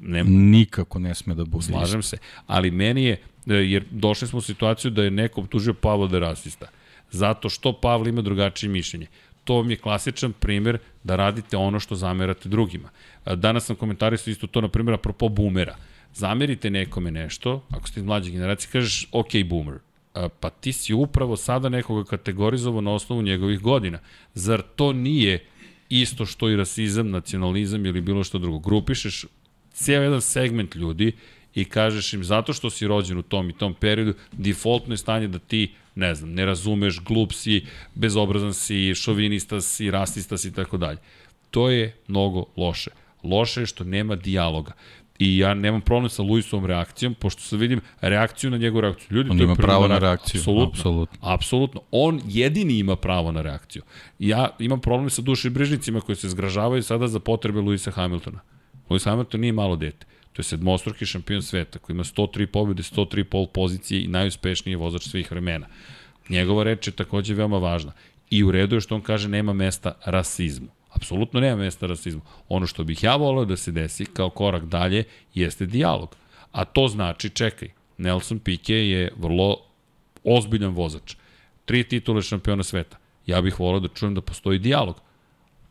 Ne, 0.00 0.24
nikako 0.24 0.98
ne 0.98 1.14
sme 1.14 1.34
da 1.34 1.44
bude 1.44 1.64
slažem 1.64 2.02
se. 2.02 2.18
Ali 2.46 2.70
meni 2.70 3.04
je, 3.04 3.16
e, 3.46 3.54
jer 3.54 3.84
došli 3.90 4.28
smo 4.28 4.38
u 4.38 4.42
situaciju 4.42 4.90
da 4.90 5.02
je 5.02 5.10
neko 5.10 5.40
optužio 5.40 5.74
Pavla 5.74 6.06
da 6.06 6.16
je 6.16 6.20
rasista. 6.20 6.68
Zato 7.10 7.48
što 7.48 7.72
Pavle 7.72 8.08
ima 8.08 8.22
drugačije 8.22 8.70
mišljenje. 8.70 9.06
To 9.44 9.56
vam 9.56 9.70
je 9.70 9.76
klasičan 9.76 10.32
primer 10.32 10.78
da 11.04 11.16
radite 11.16 11.56
ono 11.56 11.80
što 11.80 11.96
zamerate 11.96 12.48
drugima. 12.48 12.88
A, 13.24 13.34
Danas 13.34 13.66
sam 13.66 13.76
komentarisao 13.76 14.30
isto 14.30 14.46
to, 14.46 14.60
na 14.60 14.68
primjer, 14.68 14.94
apropo 14.94 15.28
boomera. 15.28 15.76
Zamerite 16.14 16.70
nekome 16.70 17.10
nešto, 17.10 17.64
ako 17.70 17.88
ste 17.88 18.00
iz 18.00 18.06
mlađe 18.06 18.30
generacije, 18.30 18.70
kažeš, 18.72 19.08
ok, 19.12 19.42
boomer. 19.48 19.78
A, 20.14 20.28
Pa 20.28 20.50
ti 20.50 20.72
si 20.72 20.94
upravo 20.94 21.36
sada 21.36 21.68
nekoga 21.68 22.04
kategorizovao 22.04 22.80
na 22.80 22.94
osnovu 22.94 23.22
njegovih 23.22 23.60
godina. 23.60 23.98
Zar 24.34 24.62
to 24.76 24.92
nije 24.92 25.44
isto 25.88 26.26
što 26.26 26.50
i 26.50 26.56
rasizam, 26.56 27.10
nacionalizam 27.10 27.86
ili 27.86 28.00
bilo 28.00 28.24
što 28.24 28.38
drugo? 28.38 28.58
Grupišeš 28.58 29.24
cijel 29.72 30.02
jedan 30.02 30.20
segment 30.20 30.74
ljudi 30.74 31.12
i 31.54 31.64
kažeš 31.64 32.12
im 32.12 32.24
zato 32.24 32.52
što 32.52 32.70
si 32.70 32.86
rođen 32.86 33.18
u 33.18 33.22
tom 33.22 33.50
i 33.50 33.52
tom 33.52 33.74
periodu, 33.74 34.14
defaultno 34.32 34.94
je 34.94 34.98
stanje 34.98 35.28
da 35.28 35.38
ti, 35.38 35.74
ne 35.94 36.14
znam, 36.14 36.32
ne 36.32 36.46
razumeš, 36.46 37.00
glup 37.00 37.32
si, 37.32 37.66
bezobrazan 37.94 38.54
si, 38.54 38.94
šovinista 38.94 39.60
si, 39.60 39.90
rasista 39.90 40.38
si 40.38 40.48
i 40.48 40.52
tako 40.52 40.76
dalje. 40.76 40.98
To 41.50 41.70
je 41.70 41.96
mnogo 42.08 42.44
loše. 42.56 42.90
Loše 43.22 43.60
je 43.60 43.66
što 43.66 43.84
nema 43.84 44.16
dijaloga. 44.16 44.72
I 45.18 45.38
ja 45.38 45.54
nemam 45.54 45.80
problem 45.80 46.10
sa 46.10 46.22
Luisovom 46.22 46.66
reakcijom, 46.66 47.14
pošto 47.14 47.42
se 47.42 47.56
vidim 47.56 47.80
reakciju 48.00 48.50
na 48.50 48.56
njegovu 48.56 48.80
reakciju. 48.80 49.08
Ljudi, 49.10 49.30
On 49.30 49.40
ima 49.40 49.54
pravo 49.54 49.88
na 49.88 49.94
reak- 49.94 50.00
reakciju, 50.00 50.38
Apsolutno. 50.38 50.70
apsolutno. 50.70 51.18
Apsolutno. 51.22 51.80
On 51.90 52.20
jedini 52.26 52.78
ima 52.78 52.96
pravo 52.96 53.32
na 53.32 53.42
reakciju. 53.42 53.82
Ja 54.18 54.48
imam 54.58 54.80
problem 54.80 55.10
sa 55.10 55.22
duši 55.22 55.50
brižnicima 55.50 56.00
koji 56.00 56.16
se 56.16 56.28
zgražavaju 56.28 56.82
sada 56.82 57.08
za 57.08 57.20
potrebe 57.20 57.60
Luisa 57.60 57.90
Hamiltona. 57.90 58.40
Luis 58.90 59.04
Hamilton 59.04 59.40
nije 59.40 59.52
malo 59.52 59.76
dete. 59.76 60.06
To 60.32 60.40
je 60.40 60.44
sedmostruki 60.44 61.06
šampion 61.06 61.42
sveta 61.42 61.78
koji 61.78 61.94
ima 61.94 62.04
103 62.04 62.46
pobjede, 62.46 62.82
103 62.82 63.24
pol 63.24 63.46
pozicije 63.46 64.02
i 64.02 64.08
najuspešniji 64.08 64.76
vozač 64.76 65.02
svih 65.02 65.30
vremena. 65.30 65.66
Njegova 66.28 66.62
reč 66.62 66.86
je 66.86 66.92
takođe 66.92 67.34
veoma 67.34 67.58
važna. 67.58 67.92
I 68.30 68.44
u 68.44 68.50
redu 68.50 68.74
je 68.76 68.80
što 68.80 68.94
on 68.94 69.00
kaže 69.00 69.28
nema 69.28 69.52
mesta 69.52 69.92
rasizmu. 70.04 70.68
Apsolutno 70.90 71.40
nema 71.40 71.56
mesta 71.56 71.86
rasizmu. 71.86 72.20
Ono 72.48 72.66
što 72.66 72.84
bih 72.84 73.04
ja 73.04 73.16
voleo 73.16 73.44
da 73.44 73.56
se 73.56 73.72
desi 73.72 74.06
kao 74.06 74.30
korak 74.30 74.64
dalje 74.64 75.04
jeste 75.34 75.66
dijalog. 75.66 76.16
A 76.52 76.64
to 76.64 76.88
znači, 76.88 77.30
čekaj, 77.30 77.70
Nelson 77.98 78.40
Piquet 78.40 78.90
je 78.90 79.12
vrlo 79.16 79.56
ozbiljan 80.24 80.70
vozač. 80.70 81.16
Tri 81.64 81.84
titule 81.84 82.22
šampiona 82.22 82.62
sveta. 82.62 82.96
Ja 83.26 83.40
bih 83.40 83.60
voleo 83.60 83.80
da 83.80 83.88
čujem 83.88 84.14
da 84.14 84.20
postoji 84.20 84.58
dijalog. 84.58 85.00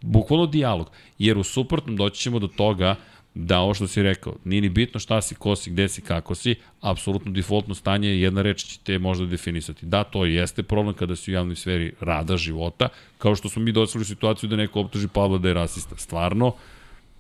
Bukvalno 0.02 0.46
dijalog. 0.46 0.92
Jer 1.20 1.38
u 1.38 1.44
suprotnom 1.44 1.96
doći 1.96 2.22
ćemo 2.22 2.40
do 2.40 2.48
toga 2.48 2.96
da 3.40 3.60
ovo 3.60 3.74
što 3.74 3.88
si 3.88 4.04
rekao, 4.04 4.36
nije 4.46 4.62
ni 4.62 4.70
bitno 4.70 5.00
šta 5.00 5.22
si, 5.22 5.36
ko 5.36 5.56
si, 5.56 5.72
gde 5.72 5.88
si, 5.90 6.02
kako 6.02 6.36
si, 6.36 6.56
apsolutno 6.82 7.32
defaultno 7.32 7.76
stanje 7.76 8.10
je 8.10 8.22
jedna 8.22 8.42
reč 8.42 8.64
će 8.64 8.80
te 8.84 9.00
možda 9.00 9.26
definisati. 9.26 9.86
Da, 9.86 10.04
to 10.04 10.26
jeste 10.26 10.64
problem 10.64 10.96
kada 10.96 11.16
si 11.16 11.32
u 11.32 11.34
javnoj 11.34 11.56
sferi 11.56 11.94
rada, 12.00 12.38
života, 12.38 12.90
kao 13.18 13.36
što 13.36 13.50
smo 13.50 13.62
mi 13.62 13.72
došli 13.72 14.02
u 14.02 14.06
situaciju 14.06 14.50
da 14.50 14.56
neko 14.56 14.80
optuži 14.80 15.08
Pavla 15.08 15.38
da 15.38 15.48
je 15.48 15.54
rasista. 15.54 15.96
Stvarno, 15.98 16.54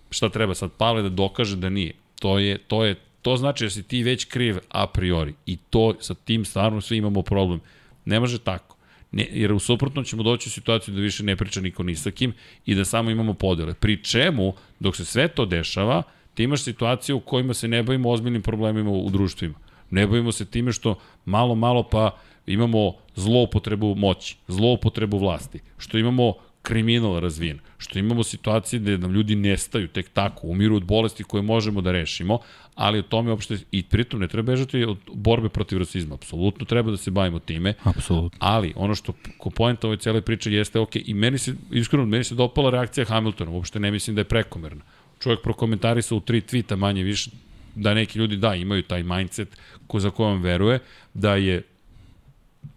šta 0.10 0.30
treba 0.30 0.56
sad 0.56 0.72
Pavle 0.78 1.02
da 1.02 1.10
dokaže 1.10 1.56
da 1.56 1.70
nije. 1.70 1.94
To 2.20 2.40
je, 2.40 2.58
to 2.58 2.86
je, 2.86 2.96
to 3.22 3.38
znači 3.38 3.64
da 3.64 3.70
si 3.70 3.84
ti 3.84 4.04
već 4.04 4.26
kriv 4.26 4.58
a 4.70 4.88
priori. 4.88 5.34
I 5.46 5.58
to, 5.70 5.94
sa 6.00 6.14
tim 6.14 6.46
stvarno 6.46 6.82
svi 6.82 6.98
imamo 6.98 7.22
problem. 7.22 7.60
Ne 8.06 8.20
može 8.20 8.40
tako. 8.40 8.77
Ne, 9.11 9.27
jer 9.32 9.53
u 9.53 9.60
suprotnom 9.60 10.06
ćemo 10.06 10.24
doći 10.24 10.50
u 10.50 10.52
situaciju 10.52 10.94
da 10.94 11.02
više 11.02 11.24
ne 11.24 11.36
priča 11.36 11.61
niko 11.61 11.84
ni 11.84 11.95
sa 11.95 12.11
kim 12.11 12.34
i 12.66 12.76
da 12.76 12.86
samo 12.86 13.10
imamo 13.10 13.34
podele. 13.34 13.74
Pri 13.74 14.03
čemu, 14.03 14.53
dok 14.80 14.95
se 14.95 15.06
sve 15.06 15.27
to 15.27 15.45
dešava, 15.45 16.03
ti 16.34 16.44
imaš 16.44 16.64
situacije 16.64 17.16
u 17.16 17.19
kojima 17.19 17.53
se 17.53 17.68
ne 17.68 17.84
bavimo 17.84 18.10
ozbiljnim 18.10 18.42
problemima 18.42 18.92
u 18.92 19.10
društvima. 19.10 19.56
Ne 19.90 20.08
bavimo 20.08 20.32
se 20.32 20.45
time 20.45 20.72
što 20.72 21.00
malo, 21.26 21.56
malo 21.56 21.84
pa 21.84 22.18
imamo 22.48 22.94
zloupotrebu 23.16 23.95
moći, 23.95 24.38
zloupotrebu 24.48 25.18
vlasti, 25.18 25.60
što 25.77 25.98
imamo 25.98 26.34
kriminal 26.68 27.20
razvijen, 27.20 27.60
što 27.78 28.00
imamo 28.00 28.24
situacije 28.24 28.80
gde 28.80 28.98
nam 28.98 29.12
ljudi 29.12 29.36
nestaju 29.36 29.88
tek 29.88 30.10
tako, 30.14 30.48
umiru 30.48 30.76
od 30.76 30.84
bolesti 30.84 31.24
koje 31.24 31.42
možemo 31.42 31.82
da 31.82 31.92
rešimo, 31.92 32.40
ali 32.76 33.00
o 33.00 33.02
tome 33.02 33.32
uopšte, 33.32 33.58
i 33.72 33.84
pritom 33.84 34.20
ne 34.20 34.28
treba 34.28 34.52
bežati 34.52 34.84
od 34.84 34.98
borbe 35.14 35.50
protiv 35.50 35.80
rasizma, 35.80 36.16
apsolutno 36.16 36.66
treba 36.66 36.92
da 36.92 36.98
se 36.98 37.12
bavimo 37.12 37.40
time, 37.40 37.74
Apsolutno. 37.84 38.38
ali 38.40 38.74
ono 38.76 38.96
što 38.96 39.14
ko 39.38 39.50
poenta 39.50 39.88
ove 39.88 39.98
cele 39.98 40.22
priče 40.22 40.52
jeste, 40.52 40.80
ok, 40.80 40.96
i 40.96 41.14
meni 41.14 41.38
se, 41.38 41.56
iskreno, 41.72 42.06
meni 42.06 42.24
se 42.24 42.36
dopala 42.36 42.70
reakcija 42.70 43.06
Hamiltona, 43.06 43.52
uopšte 43.52 43.80
ne 43.80 43.92
mislim 43.92 44.16
da 44.16 44.22
je 44.22 44.32
prekomerna. 44.36 44.84
Čovjek 45.20 45.42
prokomentarisao 45.42 46.18
u 46.18 46.22
tri 46.22 46.42
tvita 46.42 46.76
manje 46.76 47.04
više, 47.04 47.32
da 47.76 47.94
neki 47.94 48.20
ljudi 48.20 48.38
da 48.38 48.56
imaju 48.56 48.84
taj 48.84 49.04
mindset 49.04 49.58
ko 49.88 50.00
za 50.00 50.10
kojom 50.10 50.42
veruje, 50.42 50.80
da 51.14 51.36
je 51.36 51.62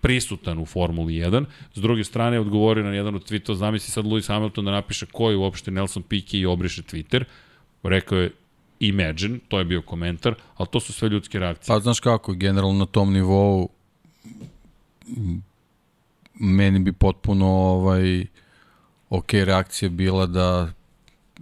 prisutan 0.00 0.59
u 0.59 0.67
Formuli 0.67 1.12
1. 1.15 1.44
S 1.75 1.81
druge 1.81 2.05
strane 2.05 2.36
je 2.36 2.41
odgovorio 2.41 2.84
na 2.84 2.91
jedan 2.91 3.15
od 3.15 3.31
tweetova, 3.31 3.55
zamisli 3.55 3.91
sad 3.91 4.05
Lewis 4.05 4.28
Hamilton 4.28 4.65
da 4.65 4.70
napiše 4.70 5.07
ko 5.07 5.31
je 5.31 5.36
uopšte 5.36 5.70
Nelson 5.70 6.02
Piquet 6.02 6.34
i 6.34 6.47
obriše 6.47 6.83
Twitter. 6.83 7.25
Rekao 7.83 8.18
je 8.18 8.31
Imagine, 8.81 9.39
to 9.49 9.59
je 9.59 9.65
bio 9.65 9.83
komentar, 9.83 10.34
ali 10.57 10.68
to 10.68 10.81
su 10.81 10.92
sve 10.92 11.09
ljudske 11.09 11.39
reakcije. 11.39 11.67
Pa 11.68 11.81
znaš 11.81 12.00
kako, 12.00 12.33
generalno 12.33 12.78
na 12.78 12.86
tom 12.86 13.12
nivou 13.12 13.68
meni 16.34 16.78
bi 16.78 16.92
potpuno 16.92 17.47
ovaj 17.47 18.26
ok 19.10 19.33
reakcija 19.33 19.89
bila 19.89 20.26
da 20.26 20.73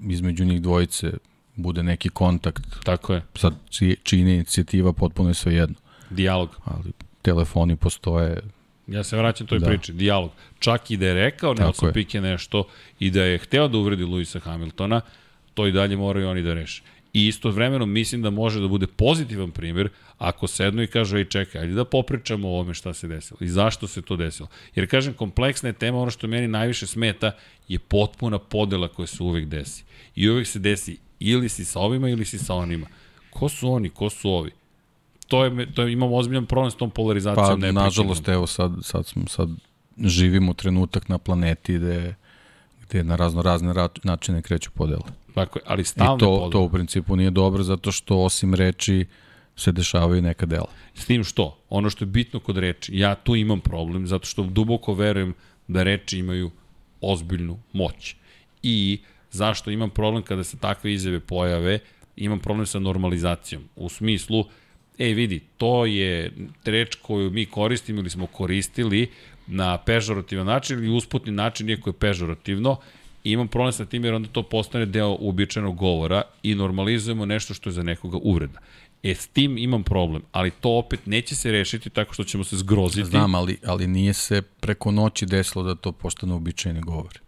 između 0.03 0.45
njih 0.45 0.63
dvojice 0.63 1.13
bude 1.57 1.83
neki 1.83 2.09
kontakt. 2.09 2.63
Tako 2.85 3.15
je, 3.15 3.23
Sad 3.35 3.55
či- 3.69 3.97
čini 4.03 4.35
inicijativa 4.35 4.93
potpuno 4.93 5.31
je 5.31 5.35
sve 5.35 5.55
jedno. 5.55 5.77
dijalog. 6.11 6.57
Ali 6.65 6.93
telefoni 7.23 7.77
postoje, 7.77 8.43
Ja 8.89 9.05
se 9.05 9.17
vraćam 9.17 9.47
toj 9.47 9.59
da. 9.59 9.67
Priči, 9.67 9.93
dijalog. 9.93 10.31
Čak 10.59 10.91
i 10.91 10.97
da 10.97 11.07
je 11.07 11.15
rekao 11.15 11.55
Nelson 11.55 11.89
je. 11.89 11.93
Piquet 11.93 12.21
nešto 12.21 12.65
i 13.01 13.11
da 13.11 13.23
je 13.23 13.39
hteo 13.39 13.69
da 13.69 13.79
uvredi 13.79 14.05
Luisa 14.05 14.39
Hamiltona, 14.39 15.01
to 15.55 15.67
i 15.67 15.73
dalje 15.73 15.97
moraju 15.97 16.29
oni 16.29 16.43
da 16.43 16.55
reše. 16.55 16.83
I 17.13 17.27
istovremeno 17.27 17.87
mislim 17.87 18.23
da 18.23 18.31
može 18.31 18.61
da 18.61 18.69
bude 18.69 18.87
pozitivan 18.87 19.51
primjer 19.51 19.89
ako 20.19 20.47
sednu 20.47 20.83
i 20.83 20.87
kažu, 20.87 21.17
ej 21.17 21.25
čekaj, 21.25 21.61
ajde 21.61 21.75
da 21.75 21.85
popričamo 21.85 22.49
o 22.49 22.53
ovome 22.53 22.75
šta 22.75 22.95
se 22.95 23.09
desilo 23.09 23.39
i 23.41 23.49
zašto 23.49 23.87
se 23.87 24.03
to 24.03 24.17
desilo. 24.17 24.49
Jer 24.75 24.91
kažem, 24.91 25.15
kompleksna 25.15 25.69
je 25.69 25.73
tema, 25.73 25.99
ono 25.99 26.11
što 26.11 26.27
meni 26.27 26.49
najviše 26.49 26.87
smeta 26.87 27.33
je 27.69 27.79
potpuna 27.79 28.39
podela 28.39 28.89
koja 28.89 29.07
se 29.07 29.23
uvek 29.23 29.47
desi. 29.47 29.85
I 30.15 30.29
uvek 30.29 30.47
se 30.47 30.59
desi 30.59 30.99
ili 31.21 31.49
si 31.49 31.65
sa 31.65 31.81
ovima 31.81 32.09
ili 32.09 32.25
si 32.25 32.39
sa 32.39 32.55
onima. 32.55 32.87
Ko 33.31 33.49
su 33.49 33.71
oni, 33.71 33.91
ko 33.91 34.11
su 34.11 34.31
ovi? 34.31 34.51
To 35.29 35.45
je, 35.45 35.73
to 35.73 35.83
je 35.83 35.93
imamo 35.93 36.17
ozbiljan 36.17 36.47
problem 36.47 36.71
s 36.71 36.75
tom 36.75 36.91
polarizacijom. 36.91 37.47
pa 37.47 37.55
neprekidnom. 37.55 37.85
nažalost 37.85 38.29
evo 38.29 38.47
sad, 38.47 38.73
sad, 38.83 39.07
smo, 39.07 39.27
sad 39.27 39.49
živimo 40.05 40.55
trenutak 40.55 41.09
na 41.09 41.19
planeti 41.19 41.75
gde, 41.75 42.15
gde 42.83 43.05
na 43.05 43.17
razno 43.17 43.43
razne 43.43 43.73
ra 43.73 43.89
načine 44.03 44.43
kreću 44.43 44.71
podele. 44.71 45.03
Tako 45.35 45.59
je, 45.59 45.63
ali 45.67 45.83
I 45.83 45.85
stalne 45.85 46.19
to, 46.19 46.27
podele. 46.27 46.53
to 46.53 46.61
u 46.61 46.71
principu 46.71 47.17
nije 47.17 47.31
dobro 47.31 47.63
zato 47.63 47.93
što 47.93 48.19
osim 48.19 48.55
reči 48.55 49.07
se 49.57 49.73
dešavaju 49.73 50.19
i 50.19 50.23
neka 50.23 50.47
dela. 50.47 50.71
S 50.95 51.07
tim 51.07 51.25
što, 51.25 51.59
ono 51.69 51.91
što 51.91 52.05
je 52.05 52.07
bitno 52.07 52.41
kod 52.41 52.57
reči, 52.57 52.99
ja 52.99 53.15
tu 53.15 53.37
imam 53.37 53.61
problem 53.61 54.07
zato 54.07 54.27
što 54.27 54.43
duboko 54.43 54.95
verujem 54.95 55.35
da 55.69 55.83
reči 55.83 56.19
imaju 56.19 56.51
ozbiljnu 57.01 57.59
moć. 57.73 58.17
I 58.63 59.01
zašto 59.31 59.71
imam 59.71 59.91
problem 59.91 60.23
kada 60.23 60.45
se 60.45 60.57
takve 60.57 60.93
izjave 60.93 61.21
pojave, 61.21 61.79
imam 62.17 62.39
problem 62.39 62.67
sa 62.67 62.79
normalizacijom. 62.79 63.63
U 63.77 63.89
smislu, 63.89 64.45
ej 64.99 65.15
vidi, 65.15 65.41
to 65.57 65.87
je 65.87 66.33
reč 66.65 66.95
koju 66.95 67.31
mi 67.31 67.47
koristimo 67.47 68.01
ili 68.01 68.11
smo 68.11 68.27
koristili 68.27 69.11
na 69.47 69.79
pežorativan 69.79 70.47
način 70.47 70.79
ili 70.79 70.97
usputni 70.97 71.33
način, 71.33 71.69
iako 71.69 71.91
je 71.91 71.95
pežorativno, 71.95 72.77
I 73.25 73.33
imam 73.33 73.49
problem 73.49 73.73
sa 73.73 73.85
tim 73.85 74.05
jer 74.05 74.15
onda 74.15 74.29
to 74.29 74.43
postane 74.43 74.87
deo 74.87 75.17
uobičajenog 75.21 75.77
govora 75.77 76.23
i 76.43 76.55
normalizujemo 76.55 77.27
nešto 77.27 77.55
što 77.55 77.69
je 77.69 77.73
za 77.73 77.83
nekoga 77.83 78.19
uvreda. 78.23 78.59
E, 79.03 79.15
s 79.15 79.27
tim 79.27 79.59
imam 79.59 79.83
problem, 79.83 80.23
ali 80.33 80.51
to 80.51 80.71
opet 80.71 81.07
neće 81.07 81.37
se 81.37 81.53
rešiti 81.53 81.91
tako 81.91 82.15
što 82.15 82.25
ćemo 82.25 82.45
se 82.45 82.57
zgroziti. 82.57 83.09
Znam, 83.09 83.35
ali, 83.35 83.59
ali 83.65 83.87
nije 83.87 84.15
se 84.15 84.43
preko 84.43 84.91
noći 84.91 85.27
desilo 85.27 85.65
da 85.65 85.75
to 85.75 85.93
postane 85.93 86.35
običajni 86.35 86.81
govor. 86.81 87.21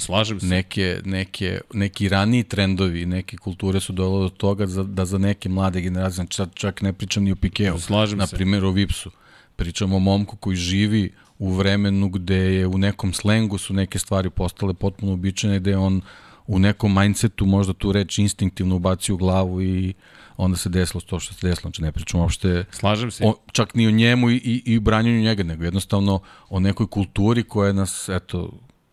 Slažem 0.00 0.40
se. 0.40 0.46
Neke, 0.46 1.00
neke, 1.04 1.60
neki 1.74 2.08
raniji 2.08 2.44
trendovi, 2.44 3.06
neke 3.06 3.36
kulture 3.36 3.80
su 3.80 3.92
dole 3.92 4.22
do 4.22 4.28
toga 4.28 4.66
za, 4.66 4.82
da 4.82 5.04
za 5.04 5.18
neke 5.18 5.48
mlade 5.48 5.80
generacije, 5.80 6.14
znači 6.14 6.36
sad 6.36 6.54
čak 6.54 6.82
ne 6.82 6.92
pričam 6.92 7.24
ni 7.24 7.32
o 7.32 7.36
Pikeu, 7.36 7.78
Slažem 7.78 8.18
na 8.18 8.26
se. 8.26 8.36
primjer 8.36 8.64
o 8.64 8.70
Vipsu, 8.70 9.10
pričam 9.56 9.92
o 9.92 9.98
momku 9.98 10.36
koji 10.36 10.56
živi 10.56 11.12
u 11.38 11.52
vremenu 11.52 12.08
gde 12.08 12.36
je 12.36 12.66
u 12.66 12.78
nekom 12.78 13.12
slengu 13.12 13.58
su 13.58 13.74
neke 13.74 13.98
stvari 13.98 14.30
postale 14.30 14.74
potpuno 14.74 15.12
uobičajene, 15.12 15.60
gde 15.60 15.76
on 15.76 16.00
u 16.46 16.58
nekom 16.58 16.94
mindsetu 17.00 17.46
možda 17.46 17.72
tu 17.72 17.92
reč 17.92 18.18
instinktivno 18.18 18.76
ubacio 18.76 19.14
u 19.14 19.18
glavu 19.18 19.62
i 19.62 19.94
onda 20.36 20.56
se 20.56 20.68
desilo 20.68 21.00
to 21.00 21.20
što 21.20 21.34
se 21.34 21.46
desilo. 21.46 21.60
Znači 21.60 21.82
ne 21.82 21.92
pričam 21.92 22.20
uopšte 22.20 22.64
Slažem 22.70 23.10
se. 23.10 23.24
o, 23.26 23.34
čak 23.52 23.74
ni 23.74 23.86
o 23.86 23.90
njemu 23.90 24.30
i, 24.30 24.36
i, 24.36 24.62
i 24.64 24.78
branjenju 24.80 25.20
njega, 25.20 25.42
nego 25.42 25.64
jednostavno 25.64 26.20
o 26.48 26.60
nekoj 26.60 26.86
kulturi 26.86 27.42
koja 27.42 27.72
nas, 27.72 28.08
eto, 28.08 28.50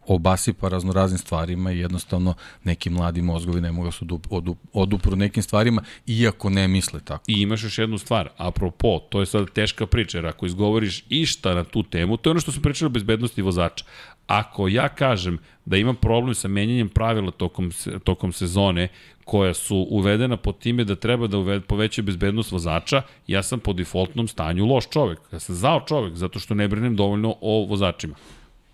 obasipa 0.08 0.70
raznoraznim 0.70 1.18
stvarima 1.18 1.72
i 1.72 1.80
jednostavno 1.80 2.34
neki 2.64 2.90
mladi 2.90 3.22
mozgovi 3.22 3.62
ne 3.62 3.72
mogu 3.72 3.88
da 3.88 3.92
se 3.92 4.00
odup, 4.02 4.28
odup, 4.30 4.58
odupru 4.74 5.16
nekim 5.16 5.44
stvarima, 5.44 5.82
iako 6.08 6.50
ne 6.50 6.68
misle 6.68 7.00
tako. 7.00 7.24
I 7.28 7.42
imaš 7.42 7.64
još 7.64 7.78
jednu 7.78 7.98
stvar, 7.98 8.30
apropo, 8.38 9.00
to 9.10 9.20
je 9.20 9.26
sad 9.26 9.50
teška 9.52 9.88
priča, 9.88 10.18
jer 10.18 10.26
ako 10.26 10.46
izgovoriš 10.46 11.04
išta 11.10 11.54
na 11.56 11.64
tu 11.64 11.84
temu, 11.84 12.18
to 12.18 12.30
je 12.30 12.32
ono 12.32 12.40
što 12.40 12.52
smo 12.52 12.62
pričali 12.62 12.88
o 12.88 12.90
bezbednosti 12.90 13.42
vozača. 13.42 13.86
Ako 14.28 14.68
ja 14.68 14.90
kažem 14.90 15.38
da 15.66 15.78
imam 15.78 15.96
problem 15.96 16.36
sa 16.36 16.48
menjanjem 16.48 16.90
pravila 16.90 17.32
tokom, 17.32 17.72
tokom 18.04 18.34
sezone, 18.34 18.88
koja 19.26 19.54
su 19.54 19.88
uvedena 19.90 20.38
po 20.38 20.52
time 20.52 20.84
da 20.84 20.96
treba 20.96 21.28
da 21.28 21.38
uved, 21.38 21.64
povećaju 21.66 22.06
bezbednost 22.06 22.52
vozača, 22.52 23.02
ja 23.28 23.44
sam 23.44 23.60
po 23.60 23.74
defaultnom 23.74 24.28
stanju 24.28 24.66
loš 24.66 24.90
čovek. 24.90 25.20
Ja 25.32 25.40
sam 25.40 25.56
zao 25.56 25.82
čovek, 25.88 26.16
zato 26.16 26.40
što 26.40 26.54
ne 26.54 26.68
brinem 26.68 26.96
dovoljno 26.96 27.36
o 27.42 27.66
vozačima. 27.70 28.16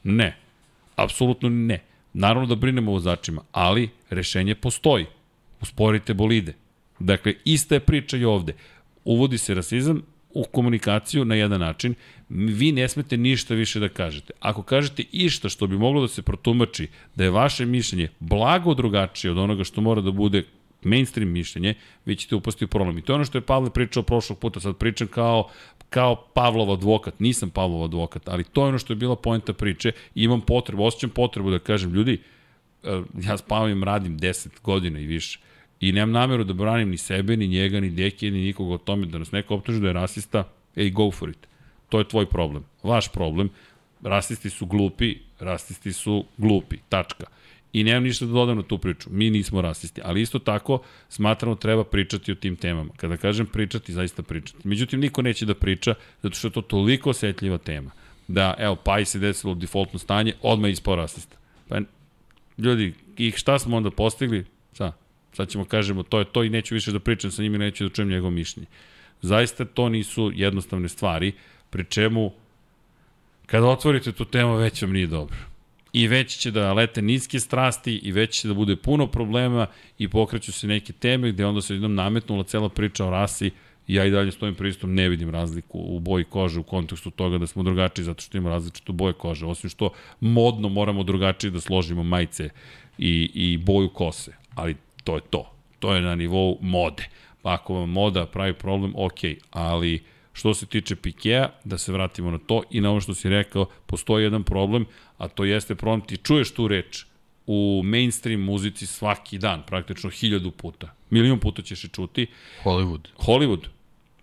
Ne. 0.03 0.37
Apsolutno 0.95 1.49
ne. 1.49 1.83
Naravno 2.13 2.47
da 2.47 2.55
brinemo 2.55 2.91
o 2.91 2.93
vozačima, 2.93 3.41
ali 3.51 3.89
rešenje 4.09 4.55
postoji. 4.55 5.05
Usporite 5.61 6.13
bolide. 6.13 6.53
Dakle, 6.99 7.33
ista 7.45 7.75
je 7.75 7.79
priča 7.79 8.17
i 8.17 8.25
ovde. 8.25 8.53
Uvodi 9.03 9.37
se 9.37 9.53
rasizam 9.53 10.01
u 10.33 10.43
komunikaciju 10.43 11.25
na 11.25 11.35
jedan 11.35 11.59
način. 11.59 11.95
Vi 12.29 12.71
ne 12.71 12.87
smete 12.87 13.17
ništa 13.17 13.53
više 13.53 13.79
da 13.79 13.89
kažete. 13.89 14.33
Ako 14.39 14.63
kažete 14.63 15.03
išta 15.11 15.49
što 15.49 15.67
bi 15.67 15.77
moglo 15.77 16.01
da 16.01 16.07
se 16.07 16.21
protumači 16.21 16.87
da 17.15 17.23
je 17.23 17.29
vaše 17.29 17.65
mišljenje 17.65 18.09
blago 18.19 18.73
drugačije 18.73 19.31
od 19.31 19.37
onoga 19.37 19.63
što 19.63 19.81
mora 19.81 20.01
da 20.01 20.11
bude 20.11 20.43
mainstream 20.83 21.29
mišljenje, 21.29 21.73
vi 22.05 22.15
ćete 22.15 22.35
upasti 22.35 22.65
u 22.65 22.67
problem. 22.67 22.97
I 22.97 23.01
to 23.01 23.13
je 23.13 23.15
ono 23.15 23.25
što 23.25 23.37
je 23.37 23.41
Pavle 23.41 23.69
pričao 23.69 24.03
prošlog 24.03 24.39
puta, 24.39 24.59
sad 24.59 24.77
pričam 24.77 25.07
kao 25.07 25.49
kao 25.91 26.15
Pavlov 26.33 26.71
advokat, 26.71 27.19
nisam 27.19 27.49
Pavlov 27.49 27.83
advokat, 27.83 28.29
ali 28.29 28.43
to 28.43 28.63
je 28.63 28.67
ono 28.67 28.79
što 28.79 28.93
je 28.93 28.97
bila 28.97 29.15
poenta 29.15 29.53
priče 29.53 29.91
imam 30.15 30.41
potrebu, 30.41 30.83
osjećam 30.83 31.09
potrebu 31.09 31.51
da 31.51 31.59
kažem, 31.59 31.93
ljudi, 31.93 32.21
e, 32.83 33.01
ja 33.23 33.37
s 33.37 33.41
Pavlovim 33.41 33.83
radim 33.83 34.19
10 34.19 34.47
godina 34.63 34.99
i 34.99 35.05
više 35.05 35.39
i 35.81 35.91
nemam 35.91 36.11
nameru 36.11 36.43
da 36.43 36.53
branim 36.53 36.89
ni 36.89 36.97
sebe, 36.97 37.37
ni 37.37 37.47
njega, 37.47 37.79
ni 37.79 37.89
deke, 37.89 38.31
ni 38.31 38.41
nikoga 38.41 38.73
o 38.73 38.77
tome 38.77 39.05
da 39.05 39.17
nas 39.17 39.31
neko 39.31 39.55
optuži 39.55 39.79
da 39.79 39.87
je 39.87 39.93
rasista, 39.93 40.43
ej, 40.75 40.89
go 40.89 41.11
for 41.11 41.29
it. 41.29 41.47
To 41.89 41.99
je 41.99 42.07
tvoj 42.07 42.25
problem. 42.25 42.63
Vaš 42.83 43.11
problem. 43.11 43.49
Rasisti 44.03 44.49
su 44.49 44.65
glupi, 44.65 45.15
rasisti 45.39 45.93
su 45.93 46.25
glupi. 46.37 46.77
Tačka. 46.89 47.25
I 47.73 47.83
nemam 47.83 48.03
ništa 48.03 48.25
da 48.25 48.31
dodam 48.31 48.57
na 48.57 48.63
tu 48.63 48.77
priču. 48.77 49.09
Mi 49.11 49.29
nismo 49.29 49.61
rasisti. 49.61 50.01
Ali 50.03 50.21
isto 50.21 50.39
tako 50.39 50.81
smatramo 51.09 51.55
treba 51.55 51.83
pričati 51.83 52.31
o 52.31 52.35
tim 52.35 52.55
temama. 52.55 52.91
Kada 52.97 53.17
kažem 53.17 53.45
pričati, 53.45 53.93
zaista 53.93 54.23
pričati. 54.23 54.67
Međutim, 54.67 54.99
niko 54.99 55.21
neće 55.21 55.45
da 55.45 55.53
priča, 55.53 55.93
zato 56.21 56.35
što 56.35 56.47
je 56.47 56.51
to 56.51 56.61
toliko 56.61 57.09
osetljiva 57.09 57.57
tema. 57.57 57.91
Da, 58.27 58.53
evo, 58.57 58.75
pa 58.75 59.05
se 59.05 59.19
desilo 59.19 59.55
defaultno 59.55 59.99
stanje, 59.99 60.33
odmah 60.41 60.71
ispao 60.71 60.95
rasista. 60.95 61.37
Pa, 61.69 61.79
ljudi, 62.57 62.93
i 63.17 63.31
šta 63.31 63.59
smo 63.59 63.77
onda 63.77 63.91
postigli? 63.91 64.45
Šta? 64.73 64.91
Sad 65.33 65.49
ćemo 65.49 65.65
kažemo, 65.65 66.03
to 66.03 66.19
je 66.19 66.25
to 66.25 66.43
i 66.43 66.49
neću 66.49 66.75
više 66.75 66.91
da 66.91 66.99
pričam 66.99 67.31
sa 67.31 67.41
njim 67.41 67.55
i 67.55 67.57
neću 67.57 67.83
da 67.83 67.89
čujem 67.89 68.09
njegov 68.09 68.31
mišljenje. 68.31 68.67
Zaista 69.21 69.65
to 69.65 69.89
nisu 69.89 70.31
jednostavne 70.35 70.89
stvari, 70.89 71.33
pri 71.69 71.85
čemu 71.85 72.31
kada 73.45 73.67
otvorite 73.67 74.11
tu 74.11 74.25
temu 74.25 74.55
već 74.55 74.81
vam 74.81 74.91
nije 74.91 75.07
dobro. 75.07 75.50
I 75.93 76.07
već 76.07 76.37
će 76.37 76.51
da 76.51 76.73
lete 76.73 77.01
niske 77.01 77.39
strasti 77.39 77.95
i 78.03 78.11
već 78.11 78.41
će 78.41 78.47
da 78.47 78.53
bude 78.53 78.75
puno 78.75 79.07
problema 79.07 79.67
i 79.97 80.07
pokreću 80.07 80.51
se 80.51 80.67
neke 80.67 80.93
teme 80.93 81.31
gde 81.31 81.45
onda 81.45 81.61
se 81.61 81.73
jednom 81.73 81.95
nametnula 81.95 82.43
cela 82.43 82.69
priča 82.69 83.05
o 83.05 83.09
rasi 83.09 83.51
i 83.87 83.95
ja 83.95 84.05
i 84.05 84.11
dalje 84.11 84.31
stojim 84.31 84.55
pristom, 84.55 84.93
ne 84.93 85.09
vidim 85.09 85.29
razliku 85.29 85.79
u 85.79 85.99
boji 85.99 86.23
kože 86.23 86.59
u 86.59 86.63
kontekstu 86.63 87.11
toga 87.11 87.37
da 87.37 87.47
smo 87.47 87.63
drugačiji 87.63 88.05
zato 88.05 88.21
što 88.21 88.37
ima 88.37 88.49
različito 88.49 88.93
boje 88.93 89.13
kože, 89.13 89.45
osim 89.45 89.69
što 89.69 89.89
modno 90.19 90.69
moramo 90.69 91.03
drugačije 91.03 91.51
da 91.51 91.61
složimo 91.61 92.03
majice 92.03 92.49
i, 92.97 93.31
i 93.33 93.57
boju 93.57 93.89
kose, 93.89 94.31
ali 94.55 94.75
to 95.03 95.15
je 95.15 95.21
to. 95.29 95.51
To 95.79 95.95
je 95.95 96.01
na 96.01 96.15
nivou 96.15 96.57
mode. 96.61 97.07
Pa 97.41 97.53
ako 97.53 97.73
vam 97.73 97.89
moda 97.89 98.25
pravi 98.25 98.53
problem, 98.53 98.93
ok, 98.95 99.19
ali 99.51 100.03
što 100.33 100.53
se 100.53 100.65
tiče 100.65 100.95
Pikea, 100.95 101.49
da 101.63 101.77
se 101.77 101.91
vratimo 101.91 102.31
na 102.31 102.37
to 102.37 102.63
i 102.71 102.81
na 102.81 102.91
ono 102.91 103.01
što 103.01 103.13
si 103.13 103.29
rekao, 103.29 103.65
postoji 103.85 104.23
jedan 104.23 104.43
problem, 104.43 104.85
a 105.17 105.27
to 105.27 105.45
jeste 105.45 105.75
problem, 105.75 106.01
ti 106.01 106.17
čuješ 106.17 106.51
tu 106.51 106.67
reč 106.67 107.05
u 107.47 107.81
mainstream 107.83 108.41
muzici 108.41 108.85
svaki 108.85 109.37
dan, 109.37 109.63
praktično 109.67 110.09
hiljadu 110.09 110.51
puta. 110.51 110.93
Milion 111.09 111.39
puta 111.39 111.61
ćeš 111.61 111.83
je 111.83 111.89
čuti. 111.89 112.27
Hollywood. 112.63 113.07
Hollywood. 113.17 113.67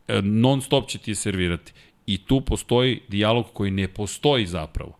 E, 0.08 0.22
non 0.22 0.62
stop 0.62 0.88
će 0.88 0.98
ti 0.98 1.10
je 1.10 1.14
servirati. 1.14 1.72
I 2.06 2.18
tu 2.18 2.40
postoji 2.40 3.00
dijalog 3.08 3.46
koji 3.52 3.70
ne 3.70 3.88
postoji 3.88 4.46
zapravo. 4.46 4.96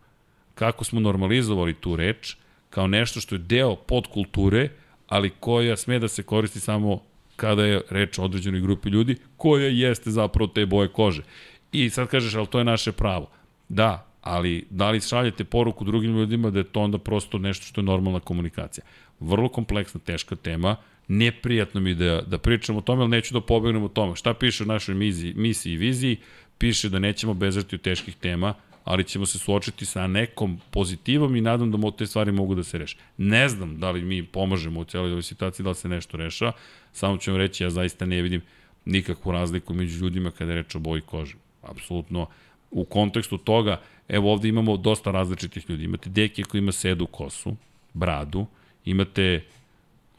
Kako 0.55 0.83
smo 0.83 0.99
normalizovali 0.99 1.73
tu 1.73 1.95
reč 1.95 2.35
kao 2.69 2.87
nešto 2.87 3.21
što 3.21 3.35
je 3.35 3.39
deo 3.39 3.75
podkulture, 3.75 4.69
ali 5.07 5.29
koja 5.39 5.77
sme 5.77 5.99
da 5.99 6.07
se 6.07 6.23
koristi 6.23 6.59
samo 6.59 7.01
kada 7.39 7.65
je 7.65 7.81
reč 7.89 8.19
o 8.19 8.23
određenoj 8.23 8.61
grupi 8.61 8.89
ljudi, 8.89 9.15
koja 9.37 9.67
jeste 9.67 10.11
zapravo 10.11 10.47
te 10.47 10.65
boje 10.65 10.87
kože. 10.87 11.23
I 11.71 11.89
sad 11.89 12.07
kažeš, 12.07 12.35
ali 12.35 12.47
to 12.47 12.59
je 12.59 12.65
naše 12.65 12.91
pravo. 12.91 13.29
Da, 13.69 14.05
ali 14.21 14.65
da 14.69 14.91
li 14.91 15.01
šaljete 15.01 15.43
poruku 15.43 15.85
drugim 15.85 16.17
ljudima 16.17 16.49
da 16.49 16.59
je 16.59 16.63
to 16.63 16.81
onda 16.81 16.97
prosto 16.97 17.37
nešto 17.37 17.65
što 17.65 17.81
je 17.81 17.85
normalna 17.85 18.19
komunikacija. 18.19 18.83
Vrlo 19.19 19.49
kompleksna, 19.49 19.99
teška 19.99 20.35
tema, 20.35 20.75
neprijatno 21.07 21.81
mi 21.81 21.95
da, 21.95 22.21
da 22.21 22.37
pričam 22.37 22.77
o 22.77 22.81
tome, 22.81 23.01
ali 23.01 23.09
neću 23.09 23.33
da 23.33 23.41
pobegnem 23.41 23.83
o 23.83 23.87
tome. 23.87 24.15
Šta 24.15 24.33
piše 24.33 24.63
u 24.63 24.67
našoj 24.67 24.95
misiji, 24.95 25.33
misiji 25.33 25.73
i 25.73 25.77
viziji? 25.77 26.17
Piše 26.57 26.89
da 26.89 26.99
nećemo 26.99 27.33
bezati 27.33 27.75
od 27.75 27.81
teških 27.81 28.15
tema, 28.15 28.53
ali 28.83 29.03
ćemo 29.03 29.25
se 29.25 29.39
suočiti 29.39 29.85
sa 29.85 30.07
nekom 30.07 30.59
pozitivom 30.71 31.35
i 31.35 31.41
nadam 31.41 31.71
da 31.71 31.91
te 31.91 32.05
stvari 32.05 32.31
mogu 32.31 32.55
da 32.55 32.63
se 32.63 32.77
reše. 32.77 32.97
Ne 33.17 33.49
znam 33.49 33.79
da 33.79 33.91
li 33.91 34.01
mi 34.01 34.23
pomažemo 34.23 34.79
u 34.79 34.85
cijeloj 34.85 35.11
ovoj 35.11 35.23
situaciji, 35.23 35.63
da 35.63 35.69
li 35.69 35.75
se 35.75 35.89
nešto 35.89 36.17
reša, 36.17 36.51
samo 36.93 37.17
ću 37.17 37.31
vam 37.31 37.37
reći, 37.37 37.63
ja 37.63 37.69
zaista 37.69 38.05
ne 38.05 38.21
vidim 38.21 38.41
nikakvu 38.85 39.31
razliku 39.31 39.73
među 39.73 40.03
ljudima 40.03 40.31
kada 40.31 40.51
je 40.51 40.61
reč 40.61 40.75
o 40.75 40.79
boji 40.79 41.01
kože. 41.01 41.35
Apsolutno, 41.61 42.27
u 42.71 42.85
kontekstu 42.85 43.37
toga, 43.37 43.81
evo 44.07 44.33
ovde 44.33 44.49
imamo 44.49 44.77
dosta 44.77 45.11
različitih 45.11 45.69
ljudi. 45.69 45.83
Imate 45.83 46.09
deke 46.09 46.43
koji 46.43 46.59
ima 46.59 46.71
sedu 46.71 47.05
kosu, 47.05 47.55
bradu, 47.93 48.45
imate 48.85 49.43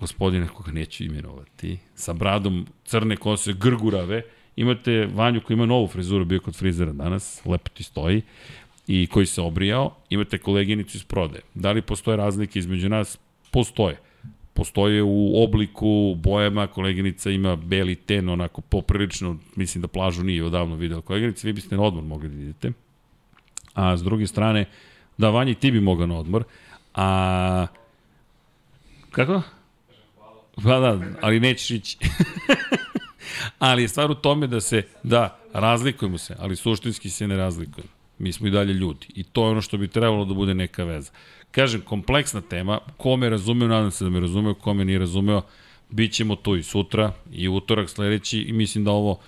gospodine 0.01 0.49
koga 0.49 0.73
neću 0.73 1.05
imenovati, 1.05 1.79
sa 1.95 2.13
bradom 2.13 2.67
crne 2.85 3.17
kose, 3.17 3.53
grgurave, 3.53 4.23
imate 4.57 5.09
Vanju 5.15 5.41
koji 5.41 5.55
ima 5.55 5.67
novu 5.67 5.87
frizuru, 5.87 6.25
bio 6.25 6.41
kod 6.41 6.57
frizera 6.57 6.93
danas, 6.93 7.43
lepo 7.45 7.69
ti 7.69 7.83
stoji, 7.83 8.23
i 8.87 9.07
koji 9.07 9.27
se 9.27 9.41
obrijao, 9.41 9.97
imate 10.11 10.39
koleginicu 10.39 10.97
iz 10.97 11.05
prode. 11.05 11.41
Da 11.55 11.73
li 11.73 11.83
postoje 11.83 12.17
razlike 12.17 12.59
između 12.59 12.89
nas? 12.89 13.19
Postoje. 13.51 13.99
Postoje 14.55 15.03
u 15.03 15.43
obliku, 15.45 16.15
bojama, 16.15 16.67
koleginica 16.67 17.31
ima 17.31 17.57
beli 17.57 17.97
ten, 17.97 18.29
onako 18.29 18.61
poprilično, 18.61 19.37
mislim 19.57 19.83
da 19.83 19.89
plažu 19.89 20.25
nije 20.25 20.45
odavno 20.45 20.75
videla 20.75 21.01
koleginica, 21.01 21.47
vi 21.47 21.53
biste 21.53 21.77
na 21.77 21.83
odmor 21.83 22.05
mogli 22.05 22.29
da 22.29 22.43
idete. 22.43 22.73
A 23.75 23.97
s 23.97 24.03
druge 24.03 24.27
strane, 24.27 24.65
da 25.19 25.31
Vanji 25.31 25.55
ti 25.55 25.71
bi 25.71 25.81
mogao 25.81 26.07
na 26.07 26.19
odmor, 26.19 26.45
a... 26.95 27.67
Kako? 29.11 29.43
Pa 30.55 30.81
da, 30.81 31.01
ali 31.21 31.41
nećeš 31.41 31.71
ići. 31.71 31.99
ali 33.59 33.83
je 33.83 33.89
stvar 33.89 34.11
u 34.11 34.15
tome 34.15 34.47
da 34.47 34.61
se, 34.61 34.83
da, 35.03 35.39
razlikujemo 35.53 36.19
se, 36.19 36.37
ali 36.39 36.57
suštinski 36.57 37.11
se 37.11 37.29
ne 37.29 37.37
razlikujemo. 37.37 37.91
Mi 38.19 38.33
smo 38.33 38.47
i 38.47 38.51
dalje 38.51 38.73
ljudi. 38.73 39.07
I 39.15 39.23
to 39.23 39.45
je 39.45 39.51
ono 39.51 39.61
što 39.61 39.79
bi 39.79 39.89
trebalo 39.89 40.25
da 40.25 40.35
bude 40.35 40.55
neka 40.55 40.85
veza. 40.85 41.13
Kažem, 41.51 41.81
kompleksna 41.81 42.41
tema, 42.41 42.79
ko 42.97 43.17
me 43.17 43.29
razumeo, 43.31 43.69
nadam 43.69 43.91
se 43.91 44.05
da 44.05 44.11
me 44.11 44.21
razumeo, 44.21 44.55
ko 44.55 44.75
me 44.75 44.85
nije 44.85 44.99
razumeo, 44.99 45.43
bit 45.91 46.13
ćemo 46.13 46.37
tu 46.37 46.57
i 46.57 46.63
sutra, 46.63 47.13
i 47.33 47.49
utorak 47.49 47.91
sledeći, 47.91 48.39
i 48.41 48.53
mislim 48.53 48.85
da 48.85 48.91
ovo 48.91 49.21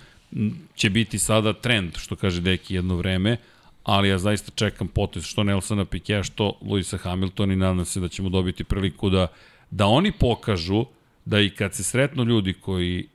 će 0.75 0.89
biti 0.89 1.19
sada 1.19 1.53
trend, 1.53 1.97
što 1.97 2.15
kaže 2.15 2.41
Deki 2.41 2.75
jedno 2.75 2.95
vreme, 2.95 3.37
ali 3.83 4.09
ja 4.09 4.17
zaista 4.17 4.51
čekam 4.55 4.87
potez 4.87 5.23
što 5.23 5.43
Nelsona 5.43 5.85
Pikea, 5.85 6.23
što 6.23 6.57
Luisa 6.61 6.97
Hamilton 6.97 7.51
i 7.51 7.55
nadam 7.55 7.85
se 7.85 7.99
da 7.99 8.07
ćemo 8.07 8.29
dobiti 8.29 8.63
priliku 8.63 9.09
da, 9.09 9.27
da 9.71 9.85
oni 9.85 10.11
pokažu 10.11 10.85
da 11.25 11.39
i 11.39 11.49
kad 11.49 11.73
se 11.73 11.83
sretnu 11.83 12.23
ljudi 12.23 12.53
koji 12.53 13.07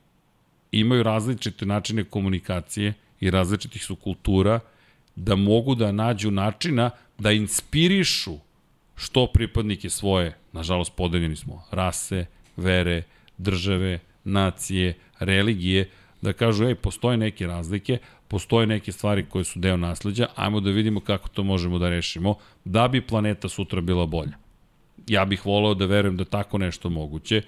imaju 0.73 1.03
različite 1.03 1.67
načine 1.67 2.05
komunikacije 2.05 2.95
i 3.21 3.31
različitih 3.31 3.85
su 3.85 3.97
kultura, 3.97 4.61
da 5.17 5.37
mogu 5.37 5.75
da 5.75 5.93
nađu 5.93 6.31
načina 6.31 6.91
da 7.19 7.33
inspirišu 7.33 8.39
što 8.99 9.27
pripadnike 9.27 9.91
svoje, 9.91 10.37
nažalost 10.53 10.93
podeljeni 10.97 11.37
smo, 11.37 11.65
rase, 11.71 12.27
vere, 12.57 13.03
države, 13.39 13.99
nacije, 14.25 14.95
religije, 15.19 15.91
da 16.23 16.33
kažu, 16.33 16.65
ej, 16.65 16.75
postoje 16.75 17.17
neke 17.17 17.47
razlike, 17.47 17.99
postoje 18.29 18.67
neke 18.67 18.93
stvari 18.93 19.27
koje 19.29 19.45
su 19.45 19.59
deo 19.59 19.77
nasledđa, 19.77 20.27
ajmo 20.37 20.61
da 20.61 20.71
vidimo 20.71 21.01
kako 21.01 21.29
to 21.29 21.43
možemo 21.43 21.79
da 21.79 21.89
rešimo, 21.89 22.35
da 22.65 22.89
bi 22.89 23.01
planeta 23.01 23.49
sutra 23.49 23.81
bila 23.81 24.07
bolja. 24.07 24.37
Ja 25.07 25.25
bih 25.25 25.47
volao 25.47 25.75
da 25.75 25.87
verujem 25.87 26.17
da 26.17 26.25
tako 26.25 26.59
nešto 26.59 26.91
moguće, 26.91 27.43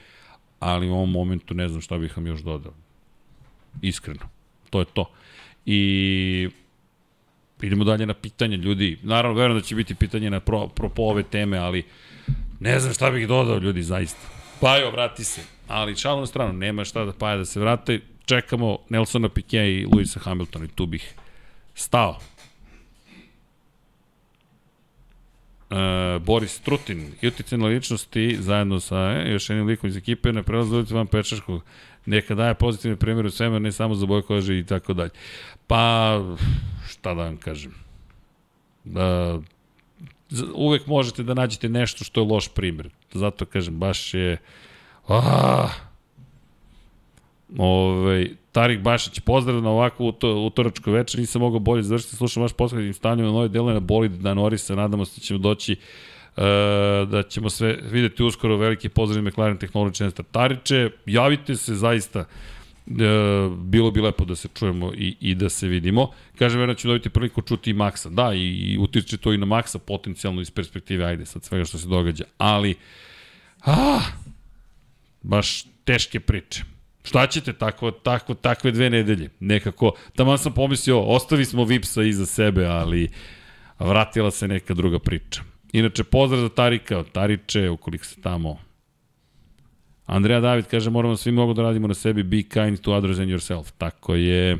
ali 0.60 0.88
u 0.88 0.94
ovom 0.94 1.10
momentu 1.10 1.54
ne 1.54 1.68
znam 1.68 1.80
šta 1.80 1.98
bih 1.98 2.16
vam 2.16 2.26
još 2.26 2.40
dodao. 2.40 2.72
Iskreno. 3.82 4.28
To 4.70 4.78
je 4.78 4.86
to. 4.94 5.10
I 5.66 6.48
idemo 7.66 7.84
dalje 7.84 8.06
na 8.06 8.14
pitanje 8.14 8.56
ljudi. 8.56 8.98
Naravno, 9.02 9.40
verujem 9.40 9.60
da 9.60 9.66
će 9.66 9.74
biti 9.74 9.94
pitanje 9.94 10.30
na 10.30 10.40
pro, 10.40 10.68
pro 10.68 10.88
po 10.88 11.02
ove 11.02 11.22
teme, 11.22 11.58
ali 11.58 11.84
ne 12.60 12.80
znam 12.80 12.94
šta 12.94 13.10
bih 13.10 13.28
dodao 13.28 13.58
ljudi, 13.58 13.82
zaista. 13.82 14.20
Pajo, 14.60 14.90
vrati 14.90 15.24
se. 15.24 15.40
Ali 15.68 15.96
šalom 15.96 16.20
na 16.20 16.26
stranu, 16.26 16.52
nema 16.52 16.84
šta 16.84 17.04
da 17.04 17.12
Paja 17.12 17.36
da 17.36 17.44
se 17.44 17.60
vrate. 17.60 18.00
Čekamo 18.24 18.78
Nelsona 18.88 19.28
Piquet 19.28 19.80
i 19.80 19.86
Luisa 19.94 20.20
Hamiltona 20.20 20.64
i 20.64 20.68
tu 20.68 20.86
bih 20.86 21.14
stao. 21.74 22.18
Uh, 25.70 26.22
Boris 26.22 26.60
Trutin 26.60 27.12
i 27.22 27.28
uticajne 27.28 27.68
ličnosti 27.68 28.36
zajedno 28.40 28.80
sa 28.80 28.96
e, 28.96 29.30
još 29.32 29.50
jednim 29.50 29.66
likom 29.66 29.90
iz 29.90 29.96
ekipe 29.96 30.32
na 30.32 30.42
prelazu 30.42 30.84
van 30.90 31.06
Pečarskog 31.06 31.62
neka 32.06 32.34
daje 32.34 32.54
pozitivne 32.54 32.96
primjere 32.96 33.28
u 33.28 33.30
svema, 33.30 33.58
ne 33.58 33.72
samo 33.72 33.94
za 33.94 34.06
boje 34.06 34.22
kože 34.22 34.58
i 34.58 34.64
tako 34.64 34.94
dalje. 34.94 35.10
Pa, 35.66 36.20
šta 36.88 37.14
da 37.14 37.22
vam 37.22 37.36
kažem? 37.36 37.74
Da, 38.84 39.38
uvek 40.54 40.86
možete 40.86 41.22
da 41.22 41.34
nađete 41.34 41.68
nešto 41.68 42.04
što 42.04 42.20
je 42.20 42.26
loš 42.26 42.48
primjer. 42.48 42.90
Zato 43.12 43.44
kažem, 43.44 43.78
baš 43.78 44.14
je... 44.14 44.36
Ah, 45.08 45.70
Ove, 47.58 48.00
ovaj, 48.00 48.30
Tarik 48.52 48.80
Bašić, 48.80 49.20
pozdrav 49.20 49.62
na 49.62 49.70
ovakvu 49.70 50.08
uto, 50.08 50.34
utoračku 50.34 50.90
večer, 50.90 51.20
nisam 51.20 51.40
mogao 51.40 51.58
bolje 51.58 51.82
završiti, 51.82 52.16
slušam 52.16 52.42
vaš 52.42 52.52
podcast 52.52 52.82
i 52.82 52.92
stavljam 52.92 53.26
na 53.26 53.32
nove 53.32 53.48
delove 53.48 53.74
na 53.74 53.80
boli 53.80 54.08
da 54.08 54.34
Norisa, 54.34 54.74
nadamo 54.74 55.04
se 55.04 55.20
da 55.20 55.24
ćemo 55.24 55.38
doći 55.38 55.76
da 57.06 57.22
ćemo 57.28 57.50
sve 57.50 57.78
videti 57.90 58.22
uskoro 58.22 58.56
veliki 58.56 58.88
pozdrav 58.88 59.24
McLaren 59.24 59.58
Technology 59.58 59.96
Center. 59.96 60.90
Javite 61.06 61.56
se 61.56 61.74
zaista 61.74 62.18
e, 62.18 62.24
bilo 63.58 63.90
bi 63.90 64.00
lepo 64.00 64.24
da 64.24 64.36
se 64.36 64.48
čujemo 64.54 64.92
i, 64.94 65.16
i 65.20 65.34
da 65.34 65.48
se 65.48 65.68
vidimo. 65.68 66.10
Kažem, 66.38 66.60
verujem 66.60 66.76
ću 66.76 66.88
dobiti 66.88 67.10
priliku 67.10 67.42
čuti 67.42 67.70
i 67.70 67.74
Maxa. 67.74 68.08
Da, 68.10 68.34
i, 68.34 68.48
i 68.48 68.78
utiče 68.78 69.16
to 69.16 69.32
i 69.32 69.38
na 69.38 69.46
Maxa 69.46 69.78
potencijalno 69.78 70.40
iz 70.40 70.50
perspektive, 70.50 71.04
ajde, 71.04 71.26
sad 71.26 71.44
svega 71.44 71.64
što 71.64 71.78
se 71.78 71.88
događa. 71.88 72.24
Ali, 72.38 72.74
ah, 73.60 74.00
baš 75.22 75.64
teške 75.84 76.20
priče. 76.20 76.62
Šta 77.04 77.26
ćete 77.26 77.52
tako, 77.52 77.90
tako, 77.90 78.34
takve 78.34 78.70
dve 78.70 78.90
nedelje? 78.90 79.30
Nekako, 79.40 79.92
tamo 80.16 80.36
sam 80.38 80.52
pomislio, 80.52 81.00
ostavi 81.00 81.44
smo 81.44 81.64
Vipsa 81.64 82.02
iza 82.02 82.26
sebe, 82.26 82.66
ali 82.66 83.08
vratila 83.78 84.30
se 84.30 84.48
neka 84.48 84.74
druga 84.74 84.98
priča. 84.98 85.49
Inače, 85.72 86.04
pozdrav 86.04 86.40
za 86.40 86.48
Tarika, 86.48 87.04
Tariče, 87.12 87.70
ukoliko 87.70 88.04
se 88.04 88.20
tamo 88.20 88.58
Andreja 90.10 90.40
David 90.40 90.66
kaže 90.66 90.90
moramo 90.90 91.16
svi 91.16 91.32
mnogo 91.32 91.54
da 91.54 91.62
radimo 91.62 91.88
na 91.88 91.94
sebi, 91.94 92.22
be 92.22 92.42
kind 92.42 92.80
to 92.80 92.92
others 92.92 93.18
and 93.18 93.30
yourself. 93.30 93.70
Tako 93.78 94.14
je. 94.14 94.58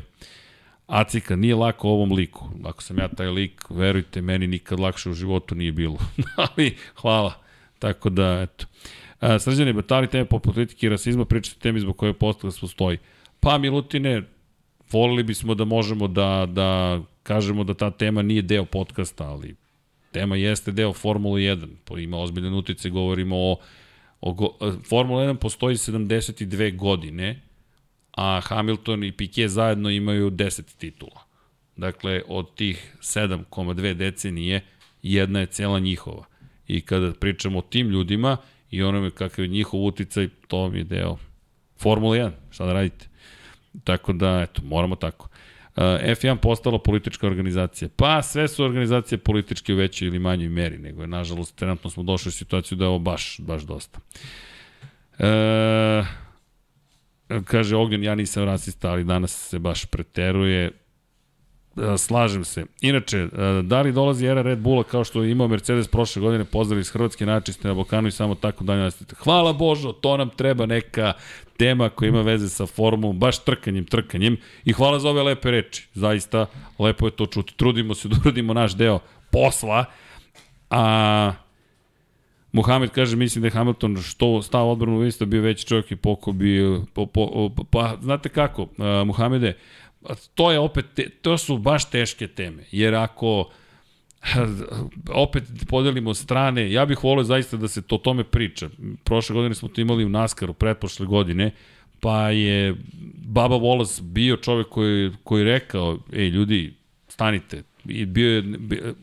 Acika, 0.87 1.35
nije 1.35 1.55
lako 1.55 1.89
ovom 1.89 2.11
liku. 2.11 2.49
Ako 2.63 2.83
sam 2.83 2.99
ja 2.99 3.07
taj 3.07 3.27
lik, 3.27 3.65
verujte, 3.69 4.21
meni 4.21 4.47
nikad 4.47 4.79
lakše 4.79 5.09
u 5.09 5.13
životu 5.13 5.55
nije 5.55 5.71
bilo. 5.71 5.97
Ali, 6.55 6.77
hvala. 6.95 7.33
Tako 7.79 8.09
da, 8.09 8.41
eto. 8.41 8.65
A, 9.19 9.39
srđani 9.39 9.73
batali 9.73 10.07
teme 10.07 10.25
po 10.25 10.39
politike 10.39 10.85
i 10.85 10.89
rasizma, 10.89 11.25
pričate 11.25 11.59
temi 11.59 11.79
zbog 11.79 11.97
koje 11.97 12.13
podcast 12.13 12.61
postoji. 12.61 12.97
Pa, 13.39 13.57
Milutine, 13.57 14.21
volili 14.91 15.23
bismo 15.23 15.55
da 15.55 15.65
možemo 15.65 16.07
da, 16.07 16.47
da 16.49 17.01
kažemo 17.23 17.63
da 17.63 17.73
ta 17.73 17.91
tema 17.91 18.21
nije 18.21 18.41
deo 18.41 18.65
podcasta, 18.65 19.27
ali 19.27 19.55
tema 20.11 20.35
jeste 20.35 20.71
deo 20.71 20.93
Formula 20.93 21.37
1. 21.37 21.67
Po 21.85 21.97
ima 21.97 22.17
ozbiljan 22.17 22.53
utice, 22.53 22.89
govorimo 22.89 23.35
o, 23.37 23.57
o 24.21 24.55
Formula 24.89 25.23
1 25.23 25.35
postoji 25.35 25.75
72 25.75 26.77
godine, 26.77 27.41
a 28.11 28.39
Hamilton 28.43 29.03
i 29.03 29.11
Piquet 29.11 29.47
zajedno 29.47 29.89
imaju 29.89 30.31
10 30.31 30.77
titula. 30.77 31.21
Dakle, 31.75 32.21
od 32.27 32.55
tih 32.55 32.95
7,2 32.99 33.93
decenije, 33.93 34.61
jedna 35.03 35.39
je 35.39 35.45
cela 35.45 35.79
njihova. 35.79 36.25
I 36.67 36.81
kada 36.81 37.13
pričamo 37.13 37.59
o 37.59 37.61
tim 37.61 37.89
ljudima 37.89 38.37
i 38.71 38.83
onome 38.83 39.11
kakav 39.11 39.45
je 39.45 39.49
njihov 39.49 39.85
uticaj, 39.85 40.29
to 40.47 40.69
mi 40.69 40.77
je 40.77 40.83
deo 40.83 41.17
Formula 41.77 42.15
1, 42.15 42.31
šta 42.51 42.65
da 42.65 42.73
radite. 42.73 43.07
Tako 43.83 44.13
da, 44.13 44.41
eto, 44.41 44.61
moramo 44.63 44.95
tako. 44.95 45.30
Uh, 45.75 45.83
F1 45.83 46.35
postala 46.35 46.79
politička 46.79 47.27
organizacija. 47.27 47.89
Pa 47.95 48.21
sve 48.21 48.47
su 48.47 48.63
organizacije 48.63 49.17
političke 49.17 49.73
u 49.73 49.77
većoj 49.77 50.07
ili 50.07 50.19
manjoj 50.19 50.49
meri, 50.49 50.77
nego 50.77 51.01
je, 51.01 51.07
nažalost, 51.07 51.55
trenutno 51.55 51.89
smo 51.89 52.03
došli 52.03 52.29
u 52.29 52.31
situaciju 52.31 52.77
da 52.77 52.85
je 52.85 52.89
ovo 52.89 52.99
baš, 52.99 53.39
baš 53.39 53.61
dosta. 53.61 53.99
E, 55.19 56.03
kaže 57.45 57.75
Ognjen, 57.75 58.03
ja 58.03 58.15
nisam 58.15 58.43
rasista, 58.43 58.91
ali 58.91 59.03
danas 59.03 59.49
se 59.49 59.59
baš 59.59 59.85
preteruje. 59.85 60.71
E, 61.77 61.97
slažem 61.97 62.43
se. 62.43 62.65
Inače, 62.81 63.17
e, 63.17 63.27
da 63.63 63.81
li 63.81 63.91
dolazi 63.91 64.25
era 64.25 64.41
Red 64.41 64.59
Bulla 64.59 64.83
kao 64.83 65.03
što 65.03 65.23
je 65.23 65.31
imao 65.31 65.47
Mercedes 65.47 65.87
prošle 65.87 66.21
godine, 66.21 66.45
pozdrav 66.45 66.79
iz 66.79 66.89
Hrvatske 66.89 67.25
načiste 67.25 67.67
na 67.67 67.73
Balkanu 67.73 68.07
i 68.07 68.11
samo 68.11 68.35
tako 68.35 68.63
dalje 68.63 68.81
nastavite. 68.81 69.15
Hvala 69.19 69.53
Božo, 69.53 69.91
to 69.91 70.17
nam 70.17 70.29
treba 70.29 70.65
neka 70.65 71.13
tema 71.57 71.89
koja 71.89 72.09
ima 72.09 72.21
veze 72.21 72.49
sa 72.49 72.65
formom, 72.65 73.19
baš 73.19 73.43
trkanjem, 73.43 73.85
trkanjem 73.85 74.37
i 74.65 74.73
hvala 74.73 74.99
za 74.99 75.09
ove 75.09 75.23
lepe 75.23 75.51
reči. 75.51 75.87
Zaista, 75.93 76.45
lepo 76.79 77.07
je 77.07 77.11
to 77.11 77.25
čuti. 77.25 77.53
Trudimo 77.57 77.95
se 77.95 78.07
da 78.07 78.15
uradimo 78.21 78.53
naš 78.53 78.75
deo 78.75 78.99
posla, 79.31 79.85
a 80.69 81.33
Muhamed 82.51 82.89
kaže, 82.89 83.15
mislim 83.15 83.41
da 83.41 83.47
je 83.47 83.51
Hamilton 83.51 83.97
što 83.97 84.41
stao 84.41 84.71
odbranu 84.71 84.97
vista 84.97 85.25
bio 85.25 85.41
veći 85.41 85.67
čovjek 85.67 85.91
i 85.91 85.95
poko 85.95 86.31
bio, 86.31 86.85
po, 86.93 87.05
po, 87.05 87.49
po, 87.55 87.63
pa 87.63 87.97
znate 88.01 88.29
kako, 88.29 88.61
uh, 88.61 88.69
Muhamede, 89.05 89.57
to 90.33 90.51
je 90.51 90.59
opet, 90.59 90.85
te, 90.95 91.09
to 91.09 91.37
su 91.37 91.57
baš 91.57 91.89
teške 91.89 92.27
teme, 92.27 92.63
jer 92.71 92.95
ako 92.95 93.49
opet 95.13 95.43
podelimo 95.67 96.13
strane, 96.13 96.71
ja 96.71 96.85
bih 96.85 97.03
volio 97.03 97.23
zaista 97.23 97.57
da 97.57 97.67
se 97.67 97.81
to 97.81 97.97
tome 97.97 98.23
priča. 98.23 98.69
Prošle 99.03 99.33
godine 99.33 99.55
smo 99.55 99.69
to 99.69 99.81
imali 99.81 100.05
u 100.05 100.09
Naskaru, 100.09 100.53
pretprošle 100.53 101.05
godine, 101.05 101.51
pa 101.99 102.29
je 102.29 102.75
Baba 103.25 103.55
Wallace 103.55 104.01
bio 104.01 104.37
čovek 104.37 104.67
koji, 104.67 105.11
koji 105.23 105.43
rekao, 105.43 105.99
ej 106.13 106.27
ljudi, 106.27 106.73
stanite, 107.07 107.63
i 107.85 108.05
bio 108.05 108.35
je 108.35 108.43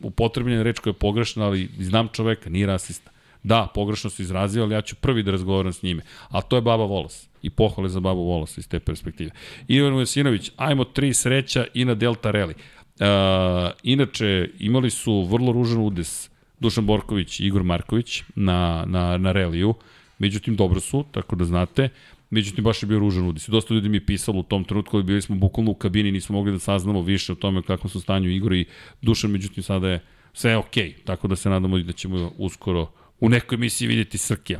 upotrebljen 0.01 0.61
reč 0.61 0.79
koja 0.79 0.91
je 0.91 0.99
pogrešna, 0.99 1.45
ali 1.45 1.69
znam 1.79 2.07
čoveka, 2.13 2.49
nije 2.49 2.67
rasista. 2.67 3.11
Da, 3.43 3.67
pogrešno 3.73 4.09
se 4.09 4.23
izrazio, 4.23 4.63
ali 4.63 4.73
ja 4.73 4.81
ću 4.81 4.95
prvi 4.95 5.23
da 5.23 5.31
razgovaram 5.31 5.73
s 5.73 5.83
njime. 5.83 6.03
A 6.29 6.41
to 6.41 6.55
je 6.55 6.61
Baba 6.61 6.83
Wallace. 6.83 7.27
I 7.41 7.49
pohvale 7.49 7.89
za 7.89 7.99
Baba 7.99 8.21
Wallace 8.21 8.59
iz 8.59 8.67
te 8.67 8.79
perspektive. 8.79 9.31
Ivan 9.67 9.93
Ujasinović, 9.93 10.51
ajmo 10.55 10.83
tri 10.83 11.13
sreća 11.13 11.65
i 11.73 11.85
na 11.85 11.95
Delta 11.95 12.31
Rally. 12.31 12.53
Uh, 12.53 13.71
inače, 13.83 14.49
imali 14.59 14.89
su 14.89 15.23
vrlo 15.23 15.51
ružan 15.51 15.81
udes 15.81 16.29
Dušan 16.59 16.85
Borković 16.85 17.39
i 17.39 17.45
Igor 17.45 17.63
Marković 17.63 18.23
na, 18.35 18.83
na, 18.87 19.17
na 19.17 19.31
reliju. 19.31 19.73
Međutim, 20.17 20.55
dobro 20.55 20.79
su, 20.79 21.05
tako 21.11 21.35
da 21.35 21.45
znate. 21.45 21.89
Međutim, 22.29 22.63
baš 22.63 22.83
je 22.83 22.87
bio 22.87 22.99
ružan 22.99 23.27
udis. 23.27 23.49
Dosta 23.49 23.73
ljudi 23.73 23.89
mi 23.89 23.97
je 23.97 24.05
pisalo 24.05 24.39
u 24.39 24.43
tom 24.43 24.63
trenutku, 24.63 24.97
ali 24.97 25.03
bili 25.03 25.21
smo 25.21 25.35
bukvalno 25.35 25.71
u 25.71 25.75
kabini, 25.75 26.11
nismo 26.11 26.35
mogli 26.35 26.51
da 26.51 26.59
saznamo 26.59 27.01
više 27.01 27.31
o 27.31 27.35
tome 27.35 27.61
kako 27.61 27.89
su 27.89 28.01
stanju 28.01 28.29
Igor 28.29 28.53
i 28.53 28.65
Dušan, 29.01 29.31
međutim, 29.31 29.63
sada 29.63 29.89
je 29.89 29.99
sve. 30.33 30.57
Okay. 30.57 30.93
Tako 31.05 31.27
da 31.27 31.35
se 31.35 31.49
nadamo 31.49 31.79
da 31.79 31.93
ćemo 31.93 32.31
uskoro 32.37 32.87
u 33.19 33.29
nekoj 33.29 33.55
emisiji 33.55 33.87
vidjeti 33.87 34.17
Srkija. 34.17 34.59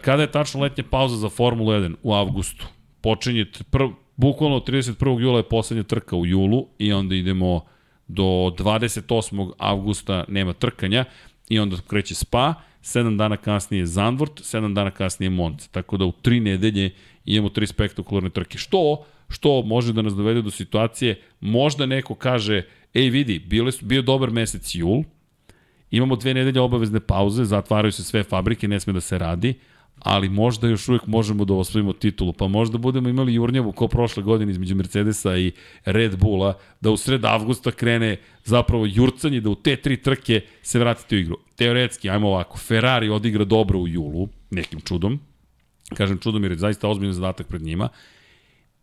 Kada 0.00 0.22
je 0.22 0.32
tačno 0.32 0.60
letnja 0.60 0.84
pauza 0.90 1.16
za 1.16 1.28
Formulu 1.28 1.72
1? 1.72 1.94
U 2.02 2.14
avgustu. 2.14 2.66
Počinje 3.00 3.46
prv, 3.70 3.88
bukvalno 4.16 4.60
31. 4.60 5.20
jula 5.20 5.36
je 5.36 5.48
poslednja 5.48 5.82
trka 5.82 6.16
u 6.16 6.26
julu 6.26 6.66
i 6.78 6.92
onda 6.92 7.14
idemo 7.14 7.64
do 8.08 8.22
28. 8.22 9.52
avgusta 9.58 10.24
nema 10.28 10.52
trkanja 10.52 11.04
i 11.48 11.58
onda 11.58 11.76
kreće 11.88 12.14
Spa, 12.14 12.54
7 12.82 13.16
dana 13.16 13.36
kasnije 13.36 13.86
Zandvoort, 13.86 14.40
7 14.40 14.74
dana 14.74 14.90
kasnije 14.90 15.30
Monza. 15.30 15.68
Tako 15.70 15.96
da 15.96 16.04
u 16.04 16.12
3 16.12 16.40
nedelje 16.40 16.90
imamo 17.24 17.48
tri 17.48 17.66
spektakularne 17.66 18.30
trke. 18.30 18.58
Što? 18.58 19.04
Što 19.28 19.62
može 19.62 19.92
da 19.92 20.02
nas 20.02 20.14
dovede 20.14 20.42
do 20.42 20.50
situacije, 20.50 21.20
možda 21.40 21.86
neko 21.86 22.14
kaže, 22.14 22.62
ej 22.94 23.10
vidi, 23.10 23.38
bio, 23.38 23.70
bio 23.80 24.02
dobar 24.02 24.30
mesec 24.30 24.74
jul, 24.74 25.02
imamo 25.90 26.16
dve 26.16 26.34
nedelje 26.34 26.60
obavezne 26.60 27.00
pauze, 27.00 27.44
zatvaraju 27.44 27.92
se 27.92 28.04
sve 28.04 28.22
fabrike, 28.22 28.68
ne 28.68 28.80
sme 28.80 28.92
da 28.92 29.00
se 29.00 29.18
radi, 29.18 29.54
ali 29.98 30.28
možda 30.28 30.68
još 30.68 30.88
uvijek 30.88 31.06
možemo 31.06 31.44
da 31.44 31.54
osvojimo 31.54 31.92
titulu, 31.92 32.32
pa 32.32 32.48
možda 32.48 32.78
budemo 32.78 33.08
imali 33.08 33.34
jurnjavu 33.34 33.72
ko 33.72 33.88
prošle 33.88 34.22
godine 34.22 34.52
između 34.52 34.74
Mercedesa 34.74 35.36
i 35.36 35.52
Red 35.84 36.18
Bulla, 36.18 36.58
da 36.80 36.90
u 36.90 36.96
sred 36.96 37.24
avgusta 37.24 37.70
krene 37.70 38.16
zapravo 38.44 38.86
jurcanje, 38.86 39.40
da 39.40 39.50
u 39.50 39.54
te 39.54 39.76
tri 39.76 39.96
trke 39.96 40.40
se 40.62 40.78
vratite 40.78 41.16
u 41.16 41.18
igru. 41.18 41.38
Teoretski, 41.56 42.10
ajmo 42.10 42.28
ovako, 42.28 42.58
Ferrari 42.58 43.08
odigra 43.08 43.44
dobro 43.44 43.78
u 43.78 43.88
julu, 43.88 44.28
nekim 44.50 44.80
čudom, 44.80 45.20
kažem 45.94 46.18
čudom 46.18 46.42
jer 46.42 46.52
je 46.52 46.58
zaista 46.58 46.88
ozbiljno 46.88 47.12
zadatak 47.12 47.46
pred 47.46 47.62
njima, 47.62 47.88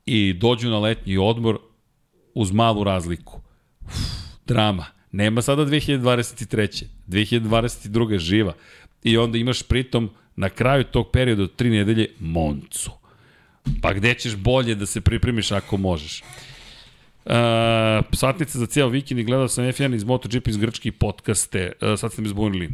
i 0.05 0.33
dođu 0.33 0.69
na 0.69 0.79
letnji 0.79 1.17
odmor 1.17 1.57
uz 2.33 2.51
malu 2.51 2.83
razliku. 2.83 3.41
Uf, 3.85 3.95
drama. 4.45 4.85
Nema 5.13 5.41
sada 5.41 5.65
2023. 5.65 6.85
2022. 7.07 8.11
je 8.11 8.19
živa. 8.19 8.53
I 9.03 9.17
onda 9.17 9.37
imaš 9.37 9.63
pritom 9.63 10.09
na 10.35 10.49
kraju 10.49 10.83
tog 10.83 11.11
perioda 11.11 11.43
od 11.43 11.55
tri 11.55 11.69
nedelje 11.69 12.07
Moncu. 12.19 12.91
Pa 13.81 13.93
gde 13.93 14.13
ćeš 14.13 14.35
bolje 14.35 14.75
da 14.75 14.85
se 14.85 15.01
pripremiš 15.01 15.51
ako 15.51 15.77
možeš? 15.77 16.23
Uh, 17.25 17.31
satnica 18.13 18.59
za 18.59 18.65
cijel 18.65 18.89
vikend 18.89 19.19
i 19.19 19.23
gledao 19.23 19.47
sam 19.47 19.65
F1 19.65 19.95
iz 19.95 20.03
MotoGP 20.03 20.47
iz 20.47 20.57
Grčke 20.57 20.91
podcaste. 20.91 21.71
Uh, 21.81 21.99
sad 21.99 22.11
ste 22.11 22.21
mi 22.21 22.27
zbunili. 22.27 22.67
Uh, 22.67 22.73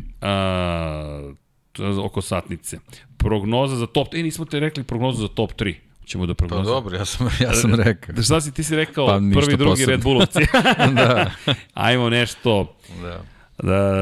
oko 2.05 2.21
satnice. 2.21 2.79
Prognoza 3.17 3.75
za 3.75 3.87
top... 3.87 4.13
E, 4.13 4.23
nismo 4.23 4.45
te 4.45 4.59
rekli 4.59 4.83
prognozu 4.83 5.21
za 5.21 5.27
top 5.27 5.51
3 5.53 5.75
ćemo 6.09 6.25
da 6.25 6.33
prognozimo. 6.33 6.65
Pa 6.65 6.73
dobro, 6.73 6.97
ja 6.97 7.05
sam, 7.05 7.29
ja 7.39 7.53
sam 7.53 7.75
rekao. 7.75 8.15
Da 8.15 8.21
šta 8.21 8.41
si, 8.41 8.51
ti 8.51 8.63
si 8.63 8.75
rekao 8.75 9.07
pa, 9.07 9.13
prvi, 9.13 9.57
drugi 9.57 9.71
posebno. 9.71 9.91
Red 9.91 10.03
Bullovci. 10.03 10.39
da. 10.99 11.31
Ajmo 11.73 12.09
nešto... 12.09 12.75
Da. 13.01 13.21
Da, 13.63 13.93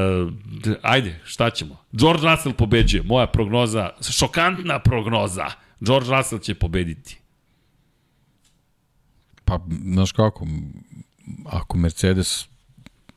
da, 0.64 0.74
ajde, 0.82 1.20
šta 1.24 1.50
ćemo? 1.50 1.76
George 1.92 2.22
Russell 2.30 2.54
pobeđuje. 2.54 3.02
Moja 3.02 3.26
prognoza, 3.26 3.90
šokantna 4.10 4.78
prognoza. 4.78 5.46
George 5.80 6.10
Russell 6.10 6.40
će 6.40 6.54
pobediti. 6.54 7.18
Pa, 9.44 9.58
znaš 9.84 10.12
kako, 10.12 10.46
ako 11.46 11.78
Mercedes 11.78 12.48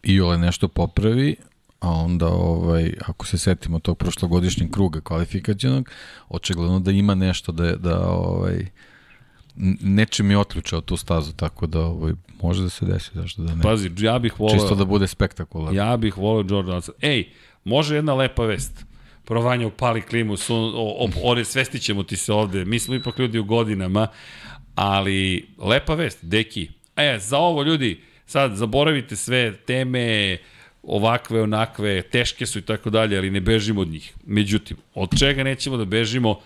i 0.04 0.22
ole 0.22 0.38
nešto 0.38 0.68
popravi, 0.68 1.36
a 1.82 1.90
onda 1.90 2.28
ovaj, 2.28 2.94
ako 3.02 3.26
se 3.26 3.38
setimo 3.38 3.80
tog 3.80 3.98
prošlogodišnjeg 3.98 4.72
kruga 4.72 5.02
kvalifikacionog, 5.02 5.90
očigledno 6.30 6.80
da 6.80 6.92
ima 6.92 7.16
nešto 7.16 7.52
da, 7.52 7.76
da 7.76 8.08
ovaj, 8.08 8.66
nečim 9.82 10.32
je 10.32 10.38
otključao 10.38 10.82
tu 10.82 10.98
stazu, 10.98 11.34
tako 11.34 11.68
da 11.68 11.80
ovaj, 11.80 12.14
može 12.42 12.64
da 12.64 12.70
se 12.70 12.86
desi, 12.86 13.10
zašto 13.14 13.42
da 13.42 13.56
ne. 13.56 13.62
Pazi, 13.62 13.92
ja 13.98 14.20
bih 14.20 14.40
volao... 14.40 14.56
Čisto 14.56 14.76
da 14.76 14.86
bude 14.86 15.08
spektakularno. 15.08 15.80
Ja 15.80 15.98
bih 15.98 16.18
volao 16.18 16.44
George 16.44 16.72
Russell. 16.72 16.98
Ej, 17.02 17.26
Može 17.64 17.96
jedna 17.96 18.14
lepa 18.14 18.46
vest. 18.46 18.86
Provanja 19.26 19.68
upali 19.68 20.02
klimu, 20.02 20.38
su, 20.38 20.56
o, 20.56 21.06
o, 21.06 21.10
ore, 21.24 21.46
svestit 21.46 21.82
ćemo 21.82 22.04
ti 22.04 22.18
se 22.18 22.34
ovde. 22.34 22.66
Mi 22.66 22.80
smo 22.80 22.96
ipak 22.96 23.20
ljudi 23.20 23.40
u 23.40 23.44
godinama, 23.44 24.08
ali 24.76 25.50
lepa 25.58 25.94
vest, 25.94 26.20
deki. 26.22 26.70
E, 26.96 27.18
za 27.20 27.38
ovo 27.38 27.64
ljudi, 27.64 28.02
sad 28.26 28.56
zaboravite 28.56 29.16
sve 29.16 29.58
teme, 29.58 30.38
ovakve, 30.84 31.42
onakve, 31.42 32.02
teške 32.02 32.46
su 32.46 32.60
i 32.60 32.62
tako 32.62 32.90
dalje, 32.90 33.18
ali 33.18 33.30
ne 33.32 33.42
bežimo 33.42 33.82
od 33.82 33.88
njih. 33.88 34.14
Međutim, 34.26 34.78
od 34.94 35.20
čega 35.20 35.44
nećemo 35.44 35.78
da 35.78 35.86
bežimo, 35.86 36.40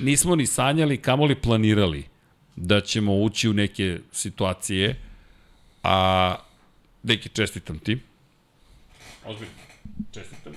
nismo 0.00 0.36
ni 0.36 0.46
sanjali, 0.46 0.96
kamoli 0.96 1.34
planirali 1.34 2.04
da 2.56 2.80
ćemo 2.80 3.14
ući 3.14 3.48
u 3.48 3.52
neke 3.52 3.98
situacije, 4.12 4.96
a 5.82 6.36
deki 7.02 7.28
čestitam 7.28 7.78
ti. 7.78 7.98
Ozbiljno, 9.24 9.52
čestitam. 10.12 10.52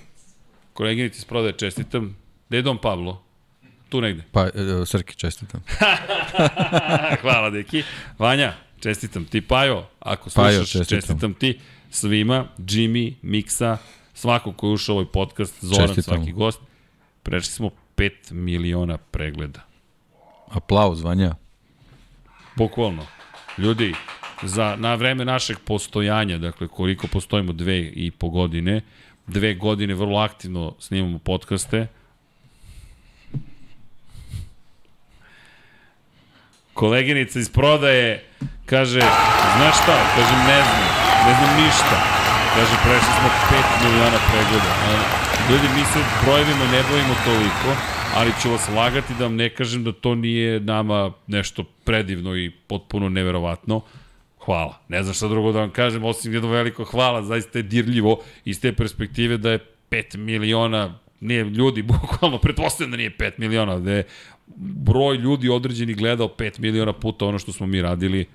Koleginici 0.74 1.18
iz 1.18 1.26
prodaje 1.26 1.54
čestitam. 1.54 2.18
Gde 2.48 2.58
je 2.58 2.62
Dom 2.62 2.78
Pablo? 2.78 3.24
Tu 3.90 4.02
negde. 4.02 4.24
Pa, 4.32 4.46
e, 4.46 4.52
Srki, 4.86 5.16
čestitam. 5.16 5.64
Hvala, 7.22 7.50
deki. 7.50 7.84
Vanja, 8.18 8.54
čestitam 8.80 9.26
ti. 9.26 9.42
Pajo, 9.42 9.88
ako 10.00 10.30
slušaš, 10.30 10.46
Pajo, 10.46 10.60
čestitam. 10.60 10.86
čestitam. 10.86 11.00
čestitam 11.00 11.34
ti 11.34 11.60
svima, 11.96 12.48
Jimmy, 12.58 13.14
Miksa, 13.22 13.78
svako 14.14 14.52
ko 14.52 14.68
je 14.68 14.74
ušao 14.74 14.96
u 14.96 14.98
ovaj 14.98 15.12
podcast, 15.12 15.64
Zoran, 15.64 15.88
Čestitam. 15.88 16.18
svaki 16.18 16.32
gost. 16.32 16.60
Prešli 17.24 17.52
smo 17.52 17.70
5 17.98 18.32
miliona 18.32 18.98
pregleda. 18.98 19.60
Aplauz, 20.48 21.02
Vanja. 21.02 21.36
Bukvalno. 22.56 23.06
Ljudi, 23.58 23.94
za, 24.44 24.76
na 24.80 24.96
vreme 24.96 25.26
našeg 25.26 25.58
postojanja, 25.66 26.38
dakle 26.38 26.68
koliko 26.68 27.08
postojimo 27.08 27.54
dve 27.54 27.80
i 27.80 28.12
po 28.12 28.30
godine, 28.30 28.82
dve 29.28 29.54
godine 29.54 29.94
vrlo 29.94 30.20
aktivno 30.20 30.76
snimamo 30.80 31.20
podcaste. 31.20 31.88
Koleginica 36.74 37.40
iz 37.40 37.50
prodaje 37.50 38.26
kaže, 38.66 39.00
znaš 39.58 39.76
šta, 39.76 40.16
kažem 40.16 40.40
ne 40.48 40.64
znam, 40.64 40.95
ne 41.26 41.34
znam 41.38 41.52
ništa. 41.64 41.98
Kaže, 42.56 42.76
prešli 42.86 43.12
smo 43.20 43.30
5 43.52 43.84
miliona 43.84 44.20
pregleda. 44.30 44.72
Ljudi, 45.50 45.68
mi 45.76 45.84
se 45.86 46.00
brojevima 46.24 46.66
ne 46.72 46.82
bojimo 46.90 47.16
toliko, 47.26 47.82
ali 48.16 48.32
ću 48.42 48.52
vas 48.52 48.70
lagati 48.76 49.14
da 49.20 49.24
vam 49.24 49.36
ne 49.36 49.50
kažem 49.50 49.84
da 49.84 49.92
to 49.92 50.16
nije 50.16 50.60
nama 50.60 51.12
nešto 51.28 51.64
predivno 51.84 52.36
i 52.36 52.52
potpuno 52.68 53.10
neverovatno. 53.10 53.82
Hvala. 54.46 54.80
Ne 54.90 55.04
znam 55.04 55.14
šta 55.14 55.28
drugo 55.28 55.52
da 55.52 55.60
vam 55.60 55.70
kažem, 55.70 56.04
osim 56.04 56.34
jedno 56.34 56.50
veliko 56.50 56.84
hvala, 56.84 57.24
zaista 57.24 57.60
je 57.60 57.64
dirljivo 57.64 58.20
iz 58.46 58.62
te 58.62 58.74
perspektive 58.74 59.38
da 59.38 59.52
je 59.52 59.60
5 59.90 60.18
miliona 60.18 61.00
nije 61.20 61.44
ljudi, 61.44 61.82
bukvalno, 61.92 62.38
pretpostavljam 62.38 62.92
da 62.92 62.98
nije 62.98 63.18
5 63.18 63.32
miliona, 63.38 63.80
da 63.80 63.92
je 63.92 64.04
broj 64.58 65.18
ljudi 65.18 65.50
određeni 65.50 65.94
gledao 65.94 66.28
5 66.28 66.60
miliona 66.60 66.94
puta 66.94 67.26
ono 67.26 67.40
što 67.40 67.54
smo 67.54 67.68
mi 67.68 67.82
radili. 67.82 68.26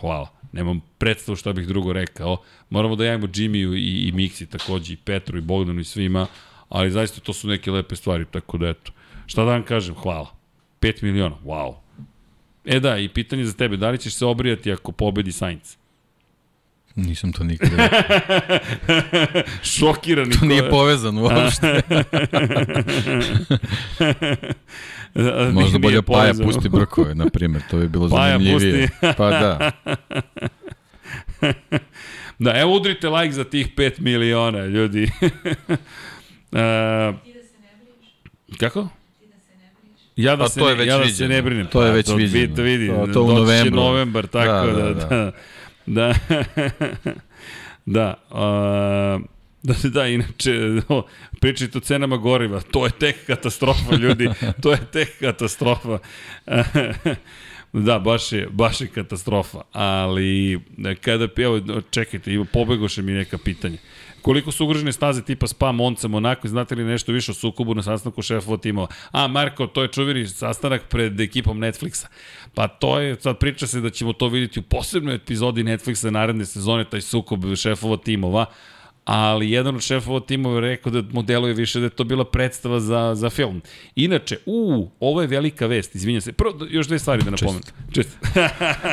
Hvala. 0.00 0.39
Nemam 0.52 0.80
predstavu 0.98 1.36
šta 1.36 1.52
bih 1.52 1.66
drugo 1.66 1.92
rekao. 1.92 2.36
Moramo 2.70 2.96
da 2.96 3.04
javimo 3.04 3.26
Jimmyu 3.26 3.74
i, 3.76 4.08
i 4.08 4.12
Mixi 4.12 4.46
takođe, 4.46 4.92
i 4.92 4.96
Petru, 4.96 5.38
i 5.38 5.40
Bogdanu, 5.40 5.80
i 5.80 5.84
svima, 5.84 6.26
ali 6.68 6.90
zaista 6.90 7.20
to 7.20 7.32
su 7.32 7.48
neke 7.48 7.70
lepe 7.70 7.96
stvari, 7.96 8.24
tako 8.30 8.58
da 8.58 8.68
eto. 8.68 8.92
Šta 9.26 9.44
da 9.44 9.50
vam 9.50 9.62
kažem? 9.62 9.94
Hvala. 9.94 10.34
5 10.80 11.02
miliona, 11.02 11.36
wow. 11.44 11.74
E 12.64 12.80
da, 12.80 12.98
i 12.98 13.08
pitanje 13.08 13.44
za 13.44 13.52
tebe, 13.52 13.76
da 13.76 13.90
li 13.90 13.98
ćeš 13.98 14.14
se 14.14 14.26
obrijati 14.26 14.72
ako 14.72 14.92
pobedi 14.92 15.32
Sainz? 15.32 15.76
Nisam 16.96 17.32
to 17.32 17.44
nikada 17.44 17.76
rekao. 17.78 18.58
Šokirani. 19.64 20.32
To 20.32 20.44
nije 20.44 20.70
povezano 20.70 21.22
uopšte. 21.22 21.80
Možda 25.52 25.78
bolje 25.78 26.02
Paja 26.02 26.32
pusti 26.36 26.68
brkove, 26.68 27.14
na 27.14 27.26
primjer, 27.26 27.62
to 27.62 27.76
bi 27.76 27.88
bilo 27.88 28.08
Paja 28.08 28.32
zanimljivije. 28.32 28.88
pusti. 28.90 29.06
Pa 29.16 29.30
da. 29.30 29.70
Da, 32.38 32.52
evo 32.52 32.76
udrite 32.76 33.08
like 33.08 33.32
za 33.32 33.44
tih 33.44 33.68
5 33.68 33.92
miliona, 33.98 34.58
ljudi. 34.60 35.02
uh, 35.02 35.08
Ti 35.22 35.32
da 36.52 36.52
se 36.52 36.60
ne 37.56 37.76
briješ, 37.76 38.58
kako? 38.60 38.82
ti 39.12 39.26
da 39.26 39.38
se 39.38 39.50
ne 39.50 39.70
briješ. 39.74 40.00
Ja 40.16 40.36
da, 40.36 40.38
Pa 40.38 40.48
se, 40.48 40.60
to 40.60 40.68
je 40.68 40.74
već 40.74 40.88
ja 40.88 40.96
da 40.96 41.02
se 41.02 41.06
viđeno. 41.06 41.28
ne 41.28 41.42
brinem. 41.42 41.66
To 41.66 41.82
je 41.82 41.88
Pa, 41.88 41.94
već 41.94 42.06
to, 42.06 42.14
viđeno. 42.14 42.56
To, 42.56 42.62
vidi, 42.62 42.88
To- 42.88 43.06
to 43.08 43.22
u 43.22 43.28
novembru. 43.28 43.76
novembar, 43.76 44.26
tako 44.26 44.46
da, 44.66 44.72
Da, 44.72 44.82
da, 44.84 44.94
da, 44.94 45.06
da. 45.06 45.32
Da, 45.86 46.14
da, 47.86 48.14
uh, 48.30 49.26
da, 49.62 49.74
da, 49.88 50.06
inače, 50.06 50.82
o, 50.88 51.06
pričajte 51.40 51.78
o 51.78 51.80
cenama 51.80 52.16
goriva, 52.16 52.60
to 52.60 52.84
je 52.84 52.92
tek 52.92 53.26
katastrofa, 53.26 53.96
ljudi, 53.96 54.30
to 54.62 54.72
je 54.72 54.78
tek 54.92 55.18
katastrofa. 55.20 55.98
Da, 57.72 57.98
baš 57.98 58.32
je, 58.32 58.48
baš 58.50 58.80
je 58.80 58.86
katastrofa, 58.86 59.60
ali 59.72 60.60
kada, 61.00 61.28
evo, 61.36 61.60
čekajte, 61.90 62.32
ima, 62.32 62.44
pobegoše 62.44 63.02
mi 63.02 63.12
neka 63.12 63.38
pitanja. 63.38 63.78
Koliko 64.22 64.52
su 64.52 64.64
ugrožene 64.64 64.92
staze 64.92 65.22
tipa 65.22 65.46
Spa, 65.46 65.72
Monza, 65.72 66.08
Monako, 66.08 66.48
znate 66.48 66.74
li 66.74 66.84
nešto 66.84 67.12
više 67.12 67.30
o 67.30 67.34
sukobu 67.34 67.74
na 67.74 67.82
sastanku 67.82 68.22
šefova 68.22 68.56
timova? 68.56 68.86
A, 69.10 69.26
Marko, 69.26 69.66
to 69.66 69.82
je 69.82 69.88
čuveni 69.88 70.28
sastanak 70.28 70.82
pred 70.88 71.20
ekipom 71.20 71.58
Netflixa. 71.58 72.06
Pa 72.54 72.68
to 72.68 73.00
je, 73.00 73.16
sad 73.20 73.38
priča 73.38 73.66
se 73.66 73.80
da 73.80 73.90
ćemo 73.90 74.12
to 74.12 74.28
vidjeti 74.28 74.60
u 74.60 74.62
posebnoj 74.62 75.14
epizodi 75.14 75.64
Netflixa 75.64 76.10
naredne 76.10 76.46
sezone, 76.46 76.84
taj 76.84 77.00
sukob 77.00 77.54
šefova 77.56 77.96
timova, 77.96 78.46
ali 79.04 79.50
jedan 79.50 79.74
od 79.74 79.82
šefova 79.82 80.20
timova 80.20 80.54
je 80.54 80.60
rekao 80.60 80.92
da 80.92 81.02
modelu 81.12 81.48
je 81.48 81.54
više 81.54 81.78
da 81.78 81.86
je 81.86 81.90
to 81.90 82.04
bila 82.04 82.24
predstava 82.24 82.80
za, 82.80 83.14
za 83.14 83.30
film. 83.30 83.62
Inače, 83.96 84.38
u, 84.46 84.88
ovo 85.00 85.20
je 85.20 85.26
velika 85.26 85.66
vest, 85.66 85.94
izvinjam 85.94 86.20
se. 86.20 86.32
Prvo, 86.32 86.66
još 86.70 86.86
dve 86.86 86.98
stvari 86.98 87.22
da 87.22 87.30
napomenem. 87.30 87.62
Čest. 87.92 88.18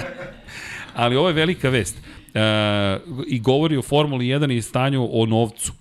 ali 0.94 1.16
ovo 1.16 1.28
je 1.28 1.34
velika 1.34 1.70
vest. 1.70 1.98
E, 2.38 3.00
I 3.28 3.40
govori 3.40 3.78
o 3.78 3.82
Formuli 3.82 4.26
1 4.26 4.58
i 4.58 4.62
stanju 4.62 5.10
o 5.12 5.26
novcu. 5.26 5.74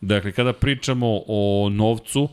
Dakle, 0.00 0.32
kada 0.32 0.52
pričamo 0.52 1.22
o 1.26 1.68
novcu, 1.72 2.28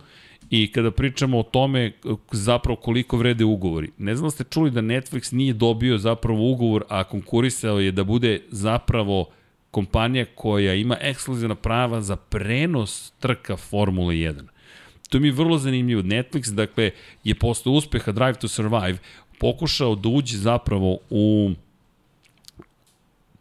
I 0.49 0.71
kada 0.71 0.91
pričamo 0.91 1.39
o 1.39 1.43
tome 1.43 1.91
zapravo 2.31 2.75
koliko 2.75 3.17
vrede 3.17 3.45
ugovori. 3.45 3.89
Ne 3.97 4.15
znam 4.15 4.27
da 4.27 4.31
ste 4.31 4.43
čuli 4.43 4.71
da 4.71 4.81
Netflix 4.81 5.33
nije 5.33 5.53
dobio 5.53 5.97
zapravo 5.97 6.51
ugovor, 6.51 6.83
a 6.89 7.03
konkurisao 7.03 7.79
je 7.79 7.91
da 7.91 8.03
bude 8.03 8.41
zapravo 8.51 9.25
kompanija 9.71 10.25
koja 10.35 10.73
ima 10.73 10.97
ekskluzivna 11.01 11.55
prava 11.55 12.01
za 12.01 12.15
prenos 12.15 13.11
trka 13.19 13.57
Formule 13.57 14.15
1. 14.15 14.43
To 15.09 15.19
mi 15.19 15.27
je 15.27 15.31
vrlo 15.31 15.57
zanimljivo. 15.57 16.01
Netflix, 16.01 16.53
dakle, 16.53 16.91
je 17.23 17.35
posle 17.35 17.71
uspeha 17.71 18.11
Drive 18.11 18.33
to 18.33 18.47
Survive 18.47 18.97
pokušao 19.39 19.95
da 19.95 20.09
uđe 20.09 20.37
zapravo 20.37 20.97
u 21.09 21.51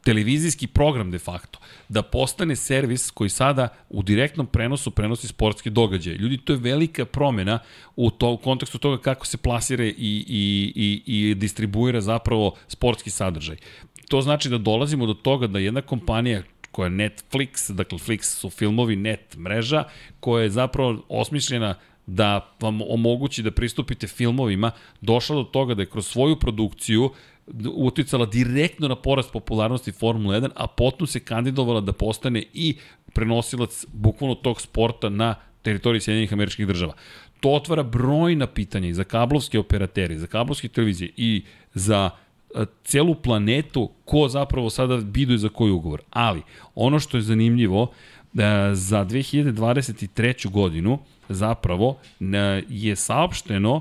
televizijski 0.07 0.67
program 0.67 1.11
de 1.11 1.19
facto, 1.19 1.59
da 1.89 2.03
postane 2.03 2.57
servis 2.57 3.11
koji 3.11 3.31
sada 3.31 3.69
u 3.89 4.03
direktnom 4.03 4.47
prenosu 4.47 4.91
prenosi 4.91 5.29
sportske 5.29 5.71
događaje. 5.71 6.17
Ljudi, 6.17 6.39
to 6.39 6.53
je 6.53 6.59
velika 6.59 7.05
promena 7.05 7.59
u, 7.97 8.11
to, 8.11 8.31
u 8.31 8.37
kontekstu 8.37 8.79
toga 8.79 9.03
kako 9.03 9.27
se 9.27 9.37
plasira 9.37 9.85
i, 9.85 9.91
i, 9.97 10.73
i, 10.75 11.03
i 11.07 11.35
distribuira 11.35 12.01
zapravo 12.01 12.55
sportski 12.69 13.11
sadržaj. 13.11 13.57
To 14.09 14.21
znači 14.23 14.49
da 14.49 14.59
dolazimo 14.59 15.07
do 15.07 15.15
toga 15.15 15.47
da 15.47 15.59
jedna 15.59 15.83
kompanija 15.83 16.43
koja 16.71 16.87
je 16.87 16.91
Netflix, 16.91 17.73
dakle 17.73 17.99
Flix 17.99 18.23
su 18.23 18.51
filmovi, 18.51 18.97
net 18.97 19.37
mreža, 19.37 19.85
koja 20.21 20.43
je 20.43 20.51
zapravo 20.51 21.03
osmišljena 21.09 21.75
da 22.07 22.55
vam 22.61 22.81
omogući 22.83 23.43
da 23.43 23.51
pristupite 23.51 24.07
filmovima, 24.07 24.71
došla 25.01 25.37
do 25.37 25.45
toga 25.45 25.75
da 25.75 25.83
je 25.83 25.91
kroz 25.91 26.07
svoju 26.07 26.37
produkciju 26.37 27.11
uticala 27.75 28.27
direktno 28.27 28.89
na 28.89 28.97
porast 28.97 29.33
popularnosti 29.33 29.93
Formula 29.93 30.41
1, 30.41 30.49
a 30.55 30.67
potom 30.67 31.07
se 31.07 31.21
kandidovala 31.21 31.81
da 31.81 31.93
postane 31.93 32.43
i 32.55 32.77
prenosilac 33.13 33.85
bukvalno 33.93 34.35
tog 34.35 34.61
sporta 34.61 35.09
na 35.09 35.35
teritoriji 35.63 36.01
Sjedinjenih 36.01 36.33
američkih 36.33 36.67
država. 36.67 36.95
To 37.41 37.51
otvara 37.51 37.83
brojna 37.83 38.47
pitanja 38.47 38.89
i 38.89 38.95
za 38.95 39.05
kablovske 39.05 39.59
operatere, 39.59 40.19
za 40.19 40.27
kablovske 40.27 40.69
televizije 40.69 41.11
i 41.17 41.43
za 41.75 42.11
e, 42.55 42.65
celu 42.85 43.15
planetu 43.15 43.91
ko 44.05 44.29
zapravo 44.29 44.71
sada 44.71 44.97
biduje 44.97 45.39
za 45.39 45.49
koji 45.49 45.73
ugovor. 45.73 46.03
Ali, 46.11 46.43
ono 46.75 47.01
što 47.01 47.17
je 47.17 47.23
zanimljivo, 47.23 47.93
da 48.33 48.75
za 48.75 49.05
2023. 49.05 50.51
godinu 50.51 50.99
zapravo 51.29 51.99
e, 52.21 52.63
je 52.69 52.97
saopšteno 52.97 53.81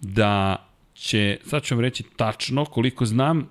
da 0.00 0.65
će, 0.98 1.38
sad 1.44 1.62
ću 1.62 1.74
vam 1.74 1.80
reći 1.80 2.04
tačno, 2.16 2.64
koliko 2.64 3.06
znam, 3.06 3.48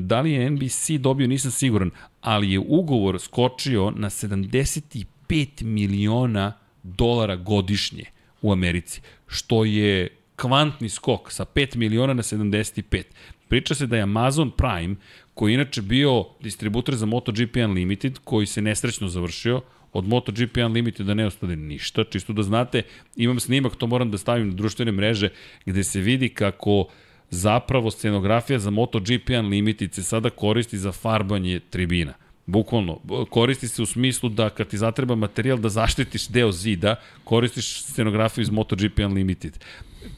da 0.00 0.20
li 0.20 0.32
je 0.32 0.50
NBC 0.50 0.90
dobio, 0.90 1.26
nisam 1.26 1.50
siguran, 1.50 1.90
ali 2.20 2.52
je 2.52 2.58
ugovor 2.58 3.20
skočio 3.20 3.90
na 3.90 4.10
75 4.10 5.62
miliona 5.62 6.52
dolara 6.82 7.36
godišnje 7.36 8.04
u 8.42 8.52
Americi, 8.52 9.00
što 9.26 9.64
je 9.64 10.08
kvantni 10.36 10.88
skok 10.88 11.32
sa 11.32 11.44
5 11.44 11.76
miliona 11.76 12.14
na 12.14 12.22
75. 12.22 13.02
Priča 13.48 13.74
se 13.74 13.86
da 13.86 13.96
je 13.96 14.02
Amazon 14.02 14.50
Prime, 14.50 14.96
koji 15.34 15.52
je 15.52 15.54
inače 15.54 15.82
bio 15.82 16.24
distributor 16.40 16.94
za 16.94 17.06
MotoGP 17.06 17.56
Unlimited, 17.56 18.18
koji 18.24 18.46
se 18.46 18.62
nesrećno 18.62 19.08
završio, 19.08 19.60
od 19.92 20.08
MotoGP 20.08 20.56
Unlimited 20.56 21.06
da 21.06 21.14
ne 21.14 21.26
ostane 21.26 21.56
ništa, 21.56 22.04
čisto 22.04 22.32
da 22.32 22.42
znate, 22.42 22.82
imam 23.16 23.40
snimak, 23.40 23.76
to 23.76 23.86
moram 23.86 24.10
da 24.10 24.18
stavim 24.18 24.48
na 24.48 24.54
društvene 24.54 24.92
mreže, 24.92 25.28
gde 25.66 25.84
se 25.84 26.00
vidi 26.00 26.28
kako 26.28 26.88
zapravo 27.30 27.90
scenografija 27.90 28.58
za 28.58 28.70
MotoGP 28.70 29.30
Unlimited 29.38 29.94
se 29.94 30.02
sada 30.02 30.30
koristi 30.30 30.78
za 30.78 30.92
farbanje 30.92 31.60
tribina. 31.60 32.12
Bukvalno, 32.46 33.00
koristi 33.30 33.68
se 33.68 33.82
u 33.82 33.86
smislu 33.86 34.28
da 34.28 34.50
kad 34.50 34.68
ti 34.68 34.78
zatreba 34.78 35.14
materijal 35.14 35.58
da 35.58 35.68
zaštitiš 35.68 36.28
deo 36.28 36.52
zida, 36.52 36.96
koristiš 37.24 37.82
scenografiju 37.82 38.42
iz 38.42 38.50
MotoGP 38.50 38.98
Unlimited. 38.98 39.64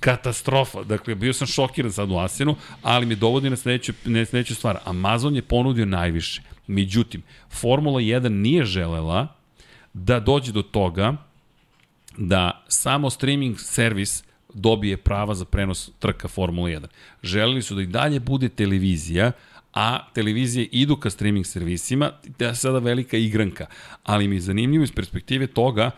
Katastrofa. 0.01 0.83
Dakle, 0.83 1.15
bio 1.15 1.33
sam 1.33 1.47
šokiran 1.47 1.93
sad 1.93 2.11
u 2.11 2.17
Asenu, 2.17 2.57
ali 2.83 3.07
me 3.07 3.15
dovodi 3.15 3.51
na 3.51 3.57
sledeću, 3.57 3.93
na 4.05 4.25
sledeću 4.25 4.55
stvar. 4.55 4.79
Amazon 4.85 5.37
je 5.37 5.43
ponudio 5.43 5.87
najviše. 5.87 6.43
Međutim, 6.67 7.23
Formula 7.51 8.01
1 8.01 8.29
nije 8.29 8.65
želela 8.65 9.44
da 9.95 10.21
dođe 10.21 10.53
do 10.53 10.63
toga 10.63 11.17
da 12.17 12.65
samo 12.69 13.11
streaming 13.11 13.61
servis 13.61 14.25
dobije 14.55 14.97
prava 14.97 15.35
za 15.35 15.45
prenos 15.45 15.91
trka 15.99 16.29
Formula 16.29 16.69
1. 16.69 16.87
Želeli 17.23 17.63
su 17.63 17.75
da 17.75 17.83
i 17.83 17.87
dalje 17.87 18.21
bude 18.21 18.49
televizija, 18.49 19.33
a 19.75 19.99
televizije 20.15 20.69
idu 20.73 20.97
ka 20.97 21.11
streaming 21.11 21.47
servisima, 21.47 22.11
da 22.39 22.47
je 22.47 22.55
sada 22.55 22.79
velika 22.79 23.17
igranka. 23.17 23.67
Ali 24.03 24.29
mi 24.29 24.37
je 24.37 24.41
zanimljivo 24.41 24.85
iz 24.85 24.93
perspektive 24.93 25.47
toga 25.47 25.91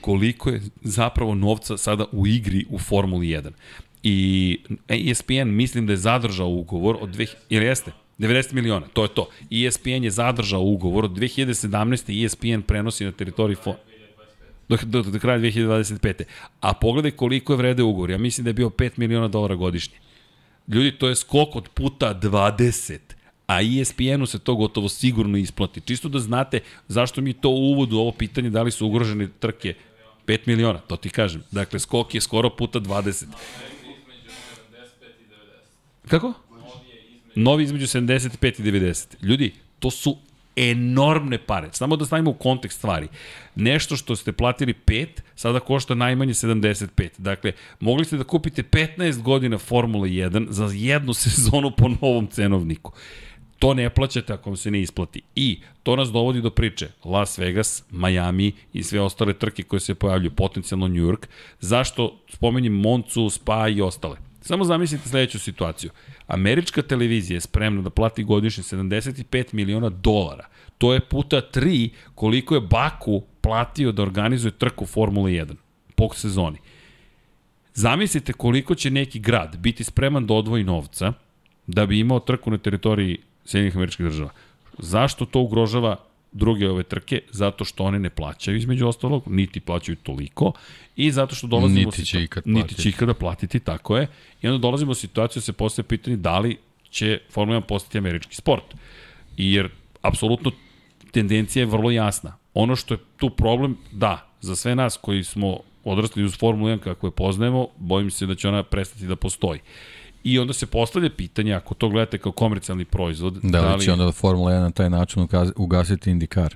koliko 0.00 0.50
je 0.50 0.62
zapravo 0.82 1.34
novca 1.34 1.76
sada 1.76 2.04
u 2.12 2.26
igri 2.26 2.66
u 2.70 2.78
Formuli 2.78 3.26
1. 3.26 3.50
I 4.02 4.58
ESPN 4.88 5.48
mislim 5.48 5.86
da 5.86 5.92
je 5.92 5.96
zadržao 5.96 6.48
ugovor 6.48 6.96
od 7.00 7.16
2000, 7.16 7.34
ili 7.48 7.64
jeste? 7.64 7.92
90 8.18 8.52
miliona, 8.52 8.86
to 8.92 9.02
je 9.02 9.08
to. 9.08 9.28
ESPN 9.50 10.04
je 10.04 10.10
zadržao 10.10 10.60
ugovor 10.60 11.04
od 11.04 11.10
2017. 11.10 12.24
ESPN 12.24 12.62
prenosi 12.62 13.04
na 13.04 13.12
teritoriji 13.12 13.56
fo... 13.56 13.74
Do, 14.68 14.76
do, 14.82 15.02
do, 15.02 15.10
do 15.10 15.18
kraja 15.18 15.38
2025. 15.38 16.22
A 16.60 16.72
pogledaj 16.74 17.10
koliko 17.10 17.52
je 17.52 17.56
vrede 17.56 17.82
ugovor. 17.82 18.10
Ja 18.10 18.18
mislim 18.18 18.44
da 18.44 18.50
je 18.50 18.54
bio 18.54 18.68
5 18.68 18.90
miliona 18.96 19.28
dolara 19.28 19.54
godišnje. 19.54 19.96
Ljudi, 20.68 20.92
to 20.92 21.08
je 21.08 21.16
skok 21.16 21.56
od 21.56 21.68
puta 21.68 22.14
20 22.22 22.98
a 23.46 23.60
ESPN-u 23.62 24.26
se 24.26 24.38
to 24.38 24.54
gotovo 24.54 24.88
sigurno 24.88 25.38
isplati. 25.38 25.80
Čisto 25.80 26.08
da 26.08 26.18
znate 26.18 26.60
zašto 26.88 27.20
mi 27.20 27.32
to 27.32 27.48
u 27.48 27.72
uvodu 27.72 27.98
ovo 27.98 28.12
pitanje 28.12 28.50
da 28.50 28.62
li 28.62 28.70
su 28.70 28.86
ugrožene 28.86 29.28
trke 29.40 29.74
5 30.26 30.38
miliona, 30.46 30.78
to 30.78 30.96
ti 30.96 31.10
kažem. 31.10 31.42
Dakle, 31.50 31.78
skok 31.78 32.14
je 32.14 32.20
skoro 32.20 32.50
puta 32.50 32.80
20. 32.80 33.24
Kako? 36.08 36.32
Novi 37.34 37.64
između 37.64 37.86
75 37.86 38.60
i 38.60 38.62
90. 38.62 39.06
Ljudi, 39.22 39.52
to 39.78 39.90
su 39.90 40.16
enormne 40.56 41.38
pare. 41.38 41.68
Samo 41.72 41.96
da 41.96 42.06
stavimo 42.06 42.30
u 42.30 42.34
kontekst 42.34 42.78
stvari. 42.78 43.08
Nešto 43.54 43.96
što 43.96 44.16
ste 44.16 44.32
platili 44.32 44.74
5, 44.86 45.06
sada 45.34 45.60
košta 45.60 45.94
najmanje 45.94 46.32
75. 46.32 47.08
Dakle, 47.18 47.52
mogli 47.80 48.04
ste 48.04 48.16
da 48.16 48.24
kupite 48.24 48.62
15 48.62 49.22
godina 49.22 49.58
Formula 49.58 50.06
1 50.06 50.46
za 50.50 50.70
jednu 50.72 51.14
sezonu 51.24 51.70
po 51.76 51.88
novom 51.88 52.26
cenovniku. 52.26 52.92
To 53.58 53.74
ne 53.74 53.90
plaćate 53.90 54.32
ako 54.32 54.50
vam 54.50 54.56
se 54.56 54.70
ne 54.70 54.80
isplati. 54.82 55.22
I 55.36 55.60
to 55.82 55.96
nas 55.96 56.08
dovodi 56.08 56.40
do 56.40 56.50
priče 56.50 56.88
Las 57.04 57.38
Vegas, 57.38 57.84
Miami 57.90 58.52
i 58.72 58.82
sve 58.82 59.00
ostale 59.00 59.32
trke 59.32 59.62
koje 59.62 59.80
se 59.80 59.94
pojavljuju, 59.94 60.30
potencijalno 60.30 60.88
New 60.88 61.02
York. 61.02 61.26
Zašto 61.60 62.20
spomenjem 62.28 62.72
Moncu, 62.72 63.30
Spa 63.30 63.68
i 63.68 63.80
ostale? 63.80 64.16
Samo 64.40 64.64
zamislite 64.64 65.08
sledeću 65.08 65.38
situaciju. 65.38 65.90
Američka 66.26 66.82
televizija 66.82 67.36
je 67.36 67.40
spremna 67.40 67.82
da 67.82 67.90
plati 67.90 68.24
godišnje 68.24 68.62
75 68.62 69.54
miliona 69.54 69.88
dolara. 69.88 70.46
To 70.78 70.94
je 70.94 71.00
puta 71.00 71.40
3 71.54 71.90
koliko 72.14 72.54
je 72.54 72.60
Baku 72.60 73.22
platio 73.40 73.92
da 73.92 74.02
organizuje 74.02 74.52
trku 74.52 74.86
Formula 74.86 75.28
1 75.28 75.54
po 75.94 76.08
sezoni. 76.14 76.58
Zamislite 77.74 78.32
koliko 78.32 78.74
će 78.74 78.90
neki 78.90 79.18
grad 79.18 79.56
biti 79.56 79.84
spreman 79.84 80.26
da 80.26 80.34
odvoji 80.34 80.64
novca 80.64 81.12
da 81.66 81.86
bi 81.86 81.98
imao 81.98 82.20
trku 82.20 82.50
na 82.50 82.58
teritoriji 82.58 83.18
Sjedinjenih 83.44 83.76
američkih 83.76 84.06
država. 84.06 84.30
Zašto 84.78 85.26
to 85.26 85.40
ugrožava 85.40 85.96
druge 86.34 86.70
ove 86.70 86.82
trke? 86.82 87.20
Zato 87.30 87.64
što 87.64 87.84
one 87.84 87.98
ne 87.98 88.10
plaćaju 88.10 88.56
između 88.56 88.88
ostalog, 88.88 89.22
niti 89.26 89.60
plaćaju 89.60 89.96
toliko 89.96 90.52
i 90.96 91.10
zato 91.10 91.34
što 91.34 91.46
dolazimo 91.46 91.86
Niti 91.86 92.04
će 92.04 92.22
ikad 92.22 92.42
niti 92.46 92.60
platiti. 92.60 92.82
će 92.82 92.88
ikada 92.88 93.14
platiti, 93.14 93.60
tako 93.60 93.96
je. 93.96 94.06
I 94.42 94.48
onda 94.48 94.58
dolazimo 94.58 94.92
u 94.92 94.94
situaciju 94.94 95.40
da 95.40 95.44
se 95.44 95.52
postaje 95.52 95.84
pitanje 95.84 96.16
da 96.16 96.38
li 96.38 96.56
će 96.90 97.20
Formula 97.30 97.60
1 97.60 97.62
postati 97.62 97.98
američki 97.98 98.34
sport. 98.34 98.64
Jer 99.36 99.68
apsolutno 100.02 100.50
tendencija 101.10 101.62
je 101.62 101.66
vrlo 101.66 101.90
jasna. 101.90 102.36
Ono 102.54 102.76
što 102.76 102.94
je 102.94 102.98
tu 103.16 103.30
problem, 103.30 103.76
da, 103.92 104.28
za 104.40 104.56
sve 104.56 104.74
nas 104.74 104.96
koji 104.96 105.24
smo 105.24 105.58
odrasli 105.84 106.24
uz 106.24 106.38
Formulu 106.38 106.68
1 106.68 106.78
kako 106.78 107.06
je 107.06 107.10
poznajemo, 107.10 107.68
bojim 107.76 108.10
se 108.10 108.26
da 108.26 108.34
će 108.34 108.48
ona 108.48 108.62
prestati 108.62 109.06
da 109.06 109.16
postoji. 109.16 109.60
I 110.24 110.38
onda 110.38 110.52
se 110.52 110.66
postavlja 110.66 111.10
pitanje, 111.10 111.54
ako 111.54 111.74
to 111.74 111.88
gledate 111.88 112.18
kao 112.18 112.32
komercijalni 112.32 112.84
proizvod, 112.84 113.38
Da 113.42 113.74
li 113.74 113.84
će 113.84 113.92
onda 113.92 114.12
Formula 114.12 114.52
1 114.52 114.60
na 114.60 114.70
taj 114.70 114.90
način 114.90 115.26
ugasiti 115.56 116.10
indikar? 116.10 116.54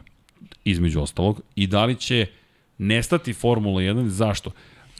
između 0.64 1.00
ostalog, 1.00 1.40
i 1.56 1.66
da 1.66 1.84
li 1.84 1.96
će 1.96 2.26
nestati 2.78 3.32
Formula 3.32 3.80
1, 3.80 4.06
zašto? 4.06 4.50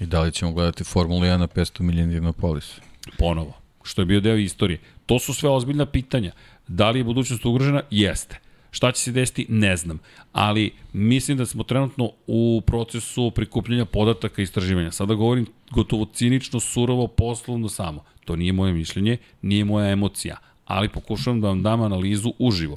I 0.01 0.07
da 0.07 0.21
li 0.23 0.33
ćemo 0.33 0.53
gledati 0.53 0.85
Formulu 0.85 1.21
1 1.21 1.37
na 1.37 1.47
500 1.49 1.83
milijana 1.83 2.13
Divnopolis? 2.13 2.73
Ponovo, 3.19 3.53
što 3.83 4.03
je 4.03 4.07
bio 4.07 4.21
deo 4.21 4.37
istorije. 4.37 4.79
To 5.07 5.19
su 5.19 5.35
sve 5.35 5.51
ozbiljna 5.51 5.87
pitanja. 5.87 6.33
Da 6.69 6.91
li 6.91 7.01
je 7.01 7.05
budućnost 7.05 7.47
ugrožena? 7.47 7.83
Jeste. 7.91 8.39
Šta 8.71 8.93
će 8.93 9.03
se 9.03 9.13
desiti? 9.13 9.47
Ne 9.49 9.77
znam. 9.77 9.99
Ali 10.33 10.73
mislim 10.93 11.37
da 11.37 11.47
smo 11.47 11.63
trenutno 11.63 12.11
u 12.27 12.63
procesu 12.67 13.31
prikupljanja 13.31 13.85
podataka 13.85 14.43
i 14.43 14.45
istraživanja. 14.45 14.91
Sada 14.91 15.15
govorim 15.15 15.47
gotovo 15.71 16.07
cinično, 16.15 16.61
surovo, 16.61 17.07
poslovno 17.07 17.69
samo. 17.69 18.05
To 18.29 18.37
nije 18.37 18.53
moje 18.53 18.73
mišljenje, 18.73 19.17
nije 19.43 19.65
moja 19.65 19.91
emocija. 19.91 20.37
Ali 20.65 20.89
pokušavam 20.89 21.41
da 21.41 21.49
vam 21.49 21.63
dam 21.63 21.83
analizu 21.83 22.33
uživo. 22.39 22.77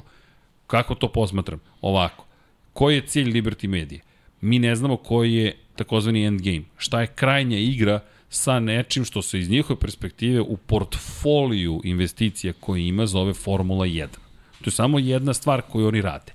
Kako 0.66 0.94
to 0.94 1.08
posmatram? 1.08 1.60
Ovako. 1.80 2.24
Koji 2.72 2.94
je 2.94 3.06
cilj 3.06 3.32
Liberty 3.32 3.68
Media? 3.68 4.00
Mi 4.40 4.58
ne 4.58 4.76
znamo 4.76 4.96
koji 4.96 5.34
je 5.34 5.56
takozvani 5.76 6.24
endgame. 6.24 6.62
Šta 6.76 7.00
je 7.00 7.06
krajnja 7.06 7.58
igra 7.58 8.00
sa 8.30 8.60
nečim 8.60 9.04
što 9.04 9.22
se 9.22 9.38
iz 9.38 9.50
njihove 9.50 9.80
perspektive 9.80 10.40
u 10.40 10.56
portfoliju 10.56 11.80
investicija 11.84 12.52
koje 12.60 12.88
ima 12.88 13.06
zove 13.06 13.34
Formula 13.34 13.86
1. 13.86 14.06
To 14.60 14.68
je 14.70 14.72
samo 14.72 14.98
jedna 14.98 15.34
stvar 15.34 15.62
koju 15.62 15.88
oni 15.88 16.00
rade. 16.00 16.32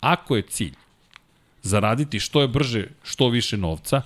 Ako 0.00 0.36
je 0.36 0.42
cilj 0.42 0.74
zaraditi 1.62 2.20
što 2.20 2.40
je 2.40 2.48
brže, 2.48 2.88
što 3.02 3.28
više 3.28 3.56
novca, 3.56 4.02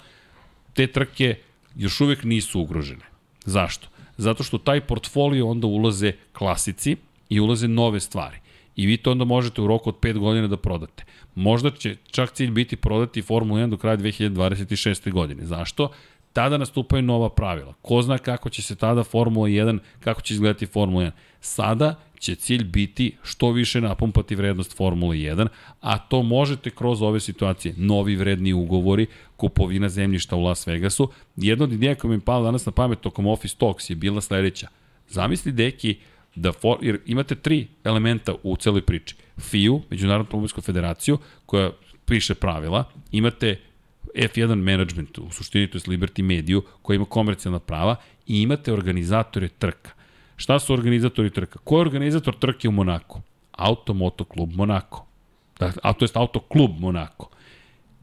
te 0.75 0.87
trke 0.87 1.39
još 1.77 2.01
uvek 2.01 2.25
nisu 2.25 2.61
ugrožene. 2.61 3.05
Zašto? 3.45 3.92
Zato 4.17 4.43
što 4.43 4.59
taj 4.59 4.81
portfolio 4.81 5.49
onda 5.49 5.67
ulaze 5.67 6.13
klasici 6.33 6.97
i 7.29 7.41
ulaze 7.41 7.69
nove 7.69 8.01
stvari. 8.01 8.37
I 8.77 8.87
vi 8.87 8.97
to 8.97 9.11
onda 9.11 9.25
možete 9.25 9.63
u 9.63 9.67
roku 9.67 9.89
od 9.89 9.97
5 10.01 10.19
godina 10.19 10.49
da 10.49 10.57
prodate. 10.57 11.05
Možda 11.35 11.71
će 11.71 11.97
čak 12.11 12.33
cilj 12.33 12.51
biti 12.51 12.77
prodati 12.77 13.23
Formulu 13.23 13.61
1 13.61 13.71
do 13.71 13.77
kraja 13.77 13.97
2026. 13.97 15.13
godine. 15.13 15.47
Zašto? 15.47 15.91
Tada 16.33 16.59
nastupaju 16.59 17.03
nova 17.03 17.31
pravila. 17.31 17.75
Ko 17.83 18.03
zna 18.03 18.19
kako 18.19 18.51
će 18.51 18.63
se 18.63 18.77
tada 18.77 19.05
Formula 19.05 19.49
1, 19.49 19.79
kako 20.01 20.23
će 20.23 20.35
izgledati 20.35 20.67
Formula 20.67 21.05
1. 21.05 21.11
Sada 21.41 21.95
će 22.23 22.35
cilj 22.35 22.65
biti 22.65 23.17
što 23.23 23.51
više 23.51 23.81
napumpati 23.81 24.35
vrednost 24.35 24.77
Formule 24.77 25.17
1, 25.17 25.49
a 25.81 25.99
to 25.99 26.23
možete 26.23 26.71
kroz 26.71 27.03
ove 27.03 27.21
situacije. 27.21 27.75
Novi 27.77 28.17
vredni 28.17 28.53
ugovori, 28.53 29.07
kupovina 29.37 29.89
zemljišta 29.89 30.37
u 30.37 30.43
Las 30.43 30.67
Vegasu. 30.67 31.09
Jedna 31.37 31.65
od 31.65 31.73
ideja 31.73 31.95
koja 31.95 32.09
mi 32.09 32.17
je 32.17 32.21
pala 32.21 32.45
danas 32.45 32.67
na 32.67 32.73
pamet 32.73 33.01
tokom 33.01 33.27
Office 33.27 33.57
Talks 33.59 33.91
je 33.91 33.97
bila 33.97 34.21
sledeća. 34.21 34.69
Zamisli, 35.09 35.53
deki, 35.53 35.97
da 36.35 36.53
for, 36.53 36.79
jer 36.83 37.01
imate 37.07 37.35
tri 37.35 37.67
elementa 37.85 38.35
u 38.43 38.57
celoj 38.57 38.83
priči. 38.83 39.15
FIU, 39.39 39.83
Međunarodnu 39.91 40.25
automobilsku 40.25 40.61
federaciju, 40.61 41.19
koja 41.47 41.71
piše 42.05 42.35
pravila, 42.35 42.85
imate 43.13 43.59
F1 44.15 44.55
management, 44.55 45.19
u 45.19 45.31
suštini 45.31 45.67
to 45.67 45.79
je 45.79 45.83
Liberty 45.83 46.23
Mediju, 46.23 46.63
koja 46.83 46.97
ima 46.97 47.05
komercijalna 47.05 47.59
prava 47.59 47.97
i 48.27 48.43
imate 48.43 48.73
organizatore 48.73 49.49
trka. 49.49 50.02
Šta 50.37 50.59
su 50.59 50.73
organizatori 50.73 51.31
trka? 51.31 51.59
Ko 51.59 51.77
je 51.77 51.81
organizator 51.81 52.37
trke 52.37 52.69
u 52.69 52.73
Monaku? 52.73 53.21
Automoto 53.53 54.25
klub 54.25 54.53
Monako. 54.55 55.07
Dakle, 55.59 55.81
a 55.83 55.93
to 55.93 56.05
je 56.05 56.09
autoklub 56.15 56.71
Monako. 56.79 57.29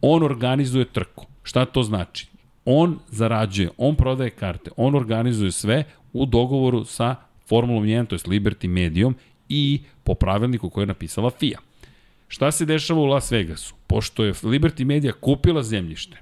On 0.01 0.23
organizuje 0.23 0.85
trku. 0.85 1.25
Šta 1.43 1.65
to 1.65 1.83
znači? 1.83 2.27
On 2.65 2.99
zarađuje, 3.07 3.69
on 3.77 3.95
prodaje 3.95 4.29
karte, 4.29 4.71
on 4.77 4.95
organizuje 4.95 5.51
sve 5.51 5.83
u 6.13 6.25
dogovoru 6.25 6.85
sa 6.85 7.15
Formulom 7.47 7.83
1, 7.83 8.07
to 8.07 8.15
je 8.15 8.19
Liberty 8.19 8.67
Medijom 8.67 9.15
i 9.49 9.81
po 10.03 10.13
pravilniku 10.13 10.69
koje 10.69 10.83
je 10.83 10.87
napisala 10.87 11.29
FIA. 11.29 11.59
Šta 12.27 12.51
se 12.51 12.65
dešava 12.65 12.99
u 12.99 13.05
Las 13.05 13.31
Vegasu? 13.31 13.75
Pošto 13.87 14.23
je 14.23 14.33
Liberty 14.33 14.85
Media 14.85 15.11
kupila 15.11 15.63
zemljište, 15.63 16.17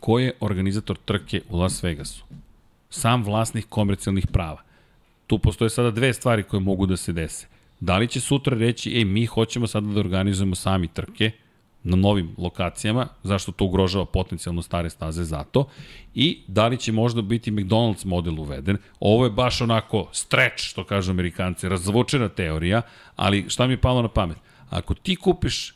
ko 0.00 0.18
je 0.18 0.32
organizator 0.40 0.98
trke 1.04 1.40
u 1.48 1.58
Las 1.58 1.82
Vegasu? 1.82 2.24
Sam 2.90 3.24
vlasnik 3.24 3.66
komercijalnih 3.68 4.26
prava. 4.26 4.62
Tu 5.26 5.38
postoje 5.38 5.70
sada 5.70 5.90
dve 5.90 6.12
stvari 6.12 6.42
koje 6.42 6.60
mogu 6.60 6.86
da 6.86 6.96
se 6.96 7.12
dese. 7.12 7.46
Da 7.80 7.98
li 7.98 8.08
će 8.08 8.20
sutra 8.20 8.56
reći, 8.56 8.90
ej, 8.90 9.04
mi 9.04 9.26
hoćemo 9.26 9.66
sada 9.66 9.86
da 9.86 10.00
organizujemo 10.00 10.54
sami 10.54 10.88
trke, 10.88 11.30
na 11.84 11.96
novim 11.96 12.34
lokacijama, 12.38 13.08
zašto 13.22 13.52
to 13.52 13.64
ugrožava 13.64 14.04
potencijalno 14.04 14.62
stare 14.62 14.90
staze 14.90 15.24
zato, 15.24 15.68
i 16.14 16.40
da 16.46 16.66
li 16.66 16.76
će 16.76 16.92
možda 16.92 17.22
biti 17.22 17.50
McDonald's 17.50 18.06
model 18.06 18.40
uveden. 18.40 18.76
Ovo 19.00 19.24
je 19.24 19.30
baš 19.30 19.60
onako 19.60 20.08
stretch, 20.12 20.64
što 20.64 20.84
kažu 20.84 21.10
amerikanci, 21.10 21.68
razvučena 21.68 22.28
teorija, 22.28 22.82
ali 23.16 23.44
šta 23.48 23.66
mi 23.66 23.72
je 23.72 23.80
palo 23.80 24.02
na 24.02 24.08
pamet? 24.08 24.36
Ako 24.70 24.94
ti 24.94 25.16
kupiš 25.16 25.74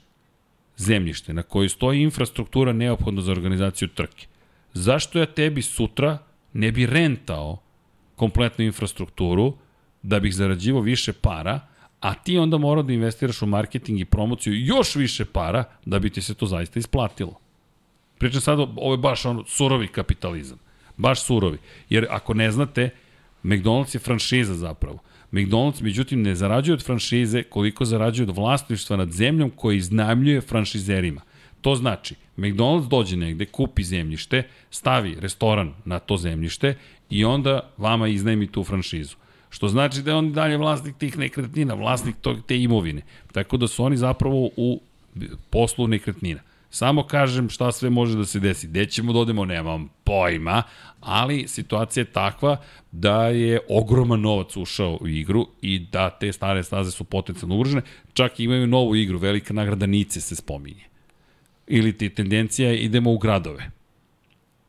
zemljište 0.77 1.33
na 1.33 1.43
kojoj 1.43 1.69
stoji 1.69 2.03
infrastruktura 2.03 2.73
neophodna 2.73 3.23
za 3.23 3.33
organizaciju 3.33 3.89
trke, 3.89 4.27
zašto 4.73 5.19
ja 5.19 5.27
tebi 5.27 5.63
sutra 5.63 6.19
ne 6.53 6.73
bi 6.73 6.87
rentao 6.87 7.59
kompletnu 8.17 8.65
infrastrukturu 8.65 9.55
da 10.03 10.21
bih 10.21 10.35
zarađivao 10.35 10.83
više 10.83 11.13
para, 11.13 11.61
a 12.01 12.15
ti 12.15 12.39
onda 12.39 12.59
mora 12.59 12.83
da 12.83 12.93
investiraš 12.93 13.43
u 13.43 13.47
marketing 13.47 14.01
i 14.01 14.05
promociju 14.05 14.67
još 14.67 14.95
više 14.95 15.25
para 15.25 15.65
da 15.85 15.99
bi 15.99 16.11
ti 16.11 16.23
se 16.23 16.35
to 16.35 16.47
zaista 16.47 16.79
isplatilo. 16.79 17.41
Pričam 18.19 18.41
sad, 18.41 18.59
ovo 18.61 18.93
je 18.93 18.99
baš 18.99 19.25
ono 19.27 19.45
surovi 19.45 19.89
kapitalizam. 19.89 20.59
Baš 20.97 21.23
surovi. 21.23 21.59
Jer 21.91 22.07
ako 22.11 22.35
ne 22.35 22.51
znate, 22.51 22.91
McDonald's 23.45 23.95
je 23.95 23.99
franšiza 23.99 24.55
zapravo. 24.55 24.99
McDonald's, 25.33 25.83
međutim, 25.83 26.23
ne 26.23 26.35
zarađuje 26.35 26.75
od 26.75 26.85
franšize 26.85 27.43
koliko 27.43 27.85
zarađuje 27.85 28.29
od 28.29 28.37
vlasništva 28.37 28.97
nad 28.97 29.13
zemljom 29.13 29.51
koje 29.51 29.77
iznajmljuje 29.77 30.41
franšizerima. 30.41 31.21
To 31.61 31.75
znači, 31.75 32.15
McDonald's 32.37 32.89
dođe 32.89 33.17
negde, 33.17 33.47
kupi 33.47 33.83
zemljište, 33.83 34.43
stavi 34.71 35.17
restoran 35.21 35.75
na 35.85 35.99
to 35.99 36.17
zemljište 36.17 36.75
i 37.11 37.25
onda 37.25 37.61
vama 37.77 38.09
iznajmi 38.09 38.47
tu 38.47 38.65
franšizu. 38.65 39.17
Što 39.51 39.69
znači 39.69 40.03
da 40.03 40.11
je 40.11 40.17
on 40.17 40.33
dalje 40.33 40.57
vlasnik 40.57 40.97
tih 40.97 41.19
nekretnina, 41.19 41.75
vlasnik 41.75 42.17
tog, 42.21 42.37
te 42.47 42.59
imovine. 42.59 43.03
Tako 43.33 43.57
da 43.57 43.69
su 43.69 43.85
oni 43.85 43.97
zapravo 43.97 44.51
u 44.57 44.81
poslu 45.51 45.89
nekretnina. 45.89 46.41
Samo 46.71 47.07
kažem 47.07 47.49
šta 47.49 47.73
sve 47.73 47.91
može 47.91 48.19
da 48.19 48.25
se 48.25 48.41
desi. 48.41 48.67
Gde 48.67 48.87
ćemo 48.87 49.13
da 49.13 49.19
odemo, 49.19 49.45
nemam 49.45 49.89
pojma, 50.05 50.63
ali 51.01 51.49
situacija 51.49 52.01
je 52.01 52.13
takva 52.13 52.57
da 52.93 53.27
je 53.27 53.61
ogroman 53.69 54.21
novac 54.21 54.57
ušao 54.57 54.99
u 55.01 55.09
igru 55.09 55.47
i 55.63 55.79
da 55.79 56.11
te 56.11 56.33
stare 56.33 56.63
staze 56.63 56.91
su 56.91 57.05
potencijalno 57.05 57.55
ugrožene. 57.55 57.83
Čak 58.13 58.41
imaju 58.41 58.67
novu 58.67 58.97
igru, 58.97 59.19
velika 59.19 59.55
nagrada 59.55 59.87
Nice 59.87 60.21
se 60.21 60.37
spominje. 60.37 60.85
Ili 61.67 61.93
ti 61.99 62.11
tendencija 62.11 62.71
je 62.71 62.79
idemo 62.79 63.13
u 63.13 63.19
gradove. 63.19 63.71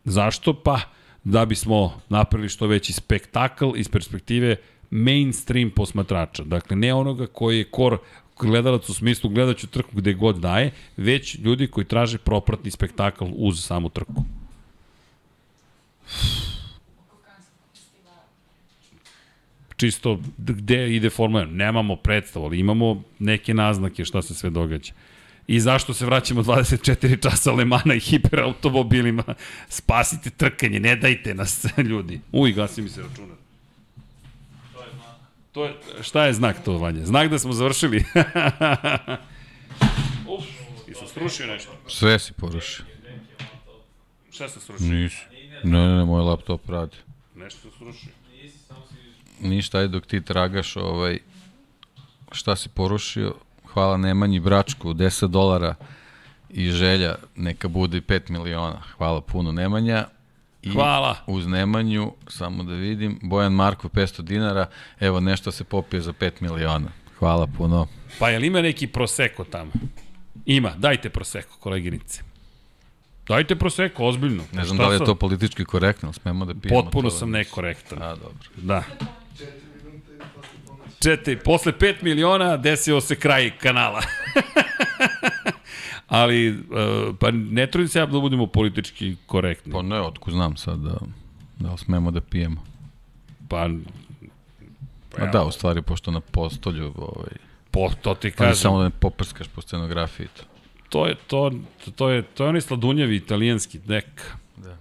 Zašto? 0.06 0.54
Pa 0.54 0.80
da 1.24 1.46
bismo 1.46 2.02
napravili 2.10 2.50
što 2.50 2.68
veći 2.68 2.94
spektakl 2.94 3.70
iz 3.76 3.90
perspektive 3.90 4.56
mainstream 4.90 5.72
posmatrača. 5.72 6.44
Dakle, 6.44 6.78
ne 6.78 6.94
onoga 6.94 7.28
koji 7.28 7.58
je 7.58 7.72
kor 7.72 7.98
gledalac 8.40 8.90
u 8.90 8.94
smislu 8.94 9.30
gledaću 9.30 9.68
trku 9.68 9.92
gde 9.94 10.14
god 10.14 10.40
daje, 10.40 10.72
već 10.98 11.40
ljudi 11.40 11.68
koji 11.68 11.86
traže 11.86 12.18
propratni 12.18 12.72
spektakl 12.72 13.26
uz 13.36 13.66
samu 13.66 13.90
trku. 13.90 14.24
Čisto 19.78 20.20
gde 20.38 20.96
ide 20.96 21.10
Formula 21.10 21.46
1. 21.46 21.52
Nemamo 21.52 21.96
predstavu, 21.96 22.46
ali 22.46 22.60
imamo 22.60 23.04
neke 23.20 23.54
naznake 23.54 24.06
šta 24.06 24.22
se 24.22 24.34
sve 24.34 24.50
događa. 24.50 24.94
I 25.48 25.60
zašto 25.60 25.94
se 25.94 26.06
vraćamo 26.06 26.44
24 26.44 27.22
časa 27.22 27.52
Lemana 27.52 27.94
i 27.94 28.00
hiperautomobilima? 28.00 29.24
Spasite 29.70 30.30
trkanje, 30.30 30.80
ne 30.80 30.96
dajte 30.96 31.34
nas, 31.34 31.66
ljudi. 31.90 32.22
Uj, 32.32 32.52
gasi 32.52 32.82
mi 32.82 32.90
se 32.90 33.02
računar. 33.02 33.38
To 35.52 35.66
je, 35.66 35.76
šta 36.02 36.26
je 36.26 36.34
znak 36.34 36.64
to, 36.66 36.78
Vanja? 36.78 37.06
Znak 37.06 37.30
da 37.30 37.40
smo 37.40 37.54
završili. 37.54 37.98
Uf, 40.38 40.46
i 40.88 40.94
sam 40.94 41.08
srušio 41.08 41.46
nešto. 41.48 41.72
Sve 41.88 42.20
si 42.20 42.34
porušio. 42.34 42.86
Šta 44.32 44.50
sam 44.50 44.62
srušio? 44.62 44.88
Nisi. 44.88 45.26
Ne, 45.64 45.88
ne, 45.88 45.96
ne, 45.96 46.06
moj 46.06 46.22
laptop 46.22 46.70
radi. 46.70 46.98
Nešto 47.36 47.62
sam 47.62 47.72
srušio. 47.78 48.12
Ništa, 49.42 49.78
ajde 49.78 49.88
dok 49.88 50.06
ti 50.06 50.22
tragaš 50.22 50.76
ovaj, 50.76 51.20
šta 52.32 52.56
si 52.56 52.70
porušio, 52.70 53.36
hvala 53.78 53.98
Nemanji 53.98 54.40
Bračku, 54.40 54.94
10 54.94 55.28
dolara 55.28 55.76
i 56.50 56.72
želja 56.72 57.16
neka 57.36 57.68
bude 57.68 57.98
i 57.98 58.02
5 58.02 58.30
miliona. 58.30 58.82
Hvala 58.98 59.22
puno 59.22 59.52
Nemanja. 59.52 60.06
I 60.62 60.70
Hvala. 60.70 61.16
Uz 61.28 61.48
Nemanju, 61.48 62.12
samo 62.28 62.64
da 62.64 62.74
vidim, 62.74 63.20
Bojan 63.22 63.54
Markov 63.54 63.92
500 63.92 64.22
dinara, 64.22 64.66
evo 65.00 65.20
nešto 65.20 65.52
se 65.52 65.64
popije 65.64 66.02
za 66.02 66.14
5 66.14 66.32
miliona. 66.42 66.88
Hvala 67.20 67.48
puno. 67.48 67.88
Pa 68.20 68.30
je 68.30 68.40
li 68.40 68.48
ima 68.48 68.62
neki 68.62 68.88
proseko 68.88 69.44
tamo? 69.44 69.72
Ima, 70.46 70.74
dajte 70.78 71.10
proseko, 71.10 71.58
koleginice. 71.60 72.24
Dajte 73.28 73.56
proseko, 73.56 74.06
ozbiljno. 74.06 74.44
Ne 74.54 74.66
znam 74.66 74.78
Šta 74.78 74.84
da 74.84 74.90
li 74.90 74.96
je 74.96 74.98
sad? 74.98 75.08
to 75.08 75.16
politički 75.16 75.66
korektno, 75.66 76.08
ali 76.08 76.14
smemo 76.14 76.46
da 76.46 76.54
pijemo 76.54 76.82
Potpuno 76.84 77.10
to. 77.10 77.16
sam 77.16 77.30
nekorektan. 77.30 78.02
A, 78.02 78.16
dobro. 78.16 78.50
Da. 78.56 78.84
Četiri, 81.00 81.40
posle 81.40 81.72
5 81.72 82.04
miliona 82.04 82.58
desio 82.58 83.02
se 83.02 83.16
kraj 83.16 83.52
kanala. 83.58 84.02
Ali, 86.08 86.50
uh, 86.50 86.58
pa 87.20 87.32
ne 87.32 87.68
trudim 87.68 87.88
se 87.88 88.00
ja 88.00 88.06
da 88.06 88.20
budemo 88.20 88.48
politički 88.48 89.16
korektni. 89.26 89.74
Pa 89.74 89.82
ne, 89.82 90.02
otko 90.02 90.32
znam 90.32 90.58
sad 90.58 90.80
da, 90.80 90.98
da 91.60 91.78
smemo 91.78 92.12
da 92.12 92.22
pijemo. 92.22 92.64
Pa, 93.50 93.70
Pa 95.10 95.26
da, 95.26 95.44
u 95.44 95.52
stvari, 95.52 95.82
pošto 95.82 96.12
na 96.12 96.20
postolju, 96.22 96.94
ovaj, 96.98 97.32
po, 97.72 97.90
to 98.02 98.14
ti 98.14 98.32
Kažem. 98.32 98.38
kažem. 98.38 98.56
samo 98.56 98.78
da 98.78 98.84
ne 98.84 98.90
poprskaš 98.90 99.48
po 99.48 99.62
scenografiji. 99.62 100.28
To. 100.28 100.44
To 100.90 101.08
je, 101.08 101.16
to, 101.28 101.52
to 101.96 102.10
je, 102.10 102.22
to 102.22 102.44
je 102.44 102.50
onaj 102.50 102.62
sladunjavi 102.62 103.16
italijanski 103.16 103.80
dek. 103.80 104.06
Da. 104.58 104.78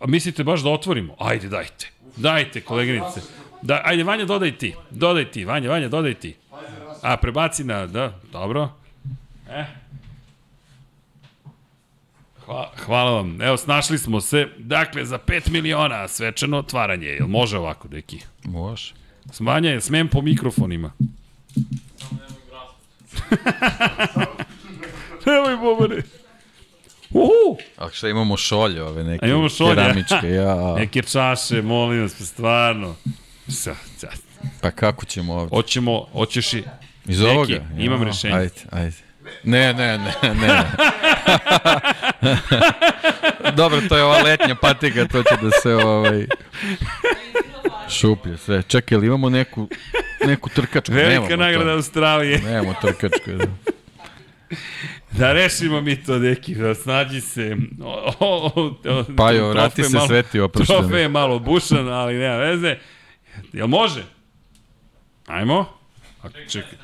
A 0.00 0.06
mislite 0.06 0.44
baš 0.44 0.60
da 0.60 0.70
otvorimo? 0.70 1.14
Ajde, 1.18 1.48
dajte. 1.48 1.90
Dajte, 2.16 2.60
koleginice. 2.60 3.20
Da, 3.62 3.80
ajde, 3.84 4.02
Vanja, 4.04 4.24
dodaj 4.24 4.58
ti. 4.58 4.74
Dodaj 4.90 5.30
ti, 5.30 5.44
Vanja, 5.44 5.70
Vanja, 5.70 5.88
dodaj 5.88 6.14
ti. 6.14 6.36
A, 7.02 7.16
prebaci 7.16 7.64
na, 7.64 7.86
da, 7.86 8.12
dobro. 8.32 8.68
E. 9.50 9.64
Hva, 12.46 12.70
hvala 12.84 13.10
vam. 13.10 13.42
Evo, 13.42 13.56
snašli 13.56 13.98
smo 13.98 14.20
se. 14.20 14.48
Dakle, 14.58 15.04
za 15.04 15.18
5 15.18 15.50
miliona 15.50 16.08
svečano 16.08 16.58
otvaranje. 16.58 17.06
Jel 17.06 17.26
može 17.26 17.58
ovako, 17.58 17.88
deki? 17.88 18.18
Može. 18.44 18.92
Smanja 19.32 19.70
je, 19.70 19.80
smem 19.80 20.08
po 20.08 20.22
mikrofonima. 20.22 20.92
Nemoj, 25.26 25.56
bobane. 25.56 26.02
Uhu! 27.10 27.58
A 27.78 27.88
šta 27.92 28.08
imamo 28.08 28.36
šolje 28.36 28.82
ove 28.82 29.04
neke 29.04 29.26
A 29.26 29.28
imamo 29.28 29.48
šolje. 29.48 29.74
keramičke, 29.74 30.30
ja. 30.30 30.74
Neke 30.74 31.02
čaše, 31.02 31.62
molim 31.62 32.02
vas, 32.02 32.14
pa 32.18 32.24
stvarno. 32.24 32.96
Sa, 33.48 33.74
sa. 33.96 34.08
Pa 34.60 34.70
kako 34.70 35.04
ćemo 35.04 35.34
ovde? 35.34 35.56
Hoćemo, 35.56 36.06
hoćeš 36.12 36.52
i... 36.54 36.62
Iz 37.06 37.20
Neki, 37.20 37.30
ovoga? 37.30 37.60
imam 37.78 38.02
rešenje. 38.02 38.34
Ajde, 38.34 38.54
ajde. 38.70 38.96
Ne, 39.44 39.72
ne, 39.74 39.98
ne, 39.98 40.34
ne. 40.34 40.64
Dobro, 43.56 43.80
to 43.88 43.96
je 43.96 44.04
ova 44.04 44.22
letnja 44.22 44.54
patika, 44.54 45.04
to 45.08 45.22
će 45.22 45.36
da 45.42 45.50
se 45.50 45.74
ovaj 45.74 46.26
šuplje 47.88 48.36
sve. 48.38 48.62
Čekaj, 48.62 48.96
ili 48.96 49.06
imamo 49.06 49.28
neku, 49.30 49.68
neku 50.26 50.48
trkačku? 50.48 50.92
Velika 50.94 51.20
Nemamo 51.20 51.36
nagrada 51.36 51.70
to. 51.70 51.76
Australije. 51.76 52.38
Nemamo 52.38 52.74
trkačku. 52.80 53.30
Da. 53.30 53.46
Da 55.10 55.32
rešimo 55.32 55.80
mi 55.80 56.02
to, 56.02 56.18
deki, 56.18 56.54
da 56.54 56.74
snađi 56.74 57.20
se. 57.20 57.56
O, 57.82 58.14
o, 58.20 58.52
o, 58.54 58.74
o, 58.90 59.04
Pajo, 59.16 59.48
vrati 59.48 59.82
se 59.84 59.96
malo- 59.96 60.06
sveti 60.06 60.40
oprošteni. 60.40 60.78
Trofej 60.80 61.02
je 61.02 61.08
malo 61.08 61.38
bušan, 61.38 61.88
ali 61.88 62.14
nema 62.14 62.36
veze. 62.36 62.76
Jel 63.52 63.66
može? 63.66 64.04
Ajmo. 65.26 65.66
A, 66.22 66.28
čekaj. 66.48 66.78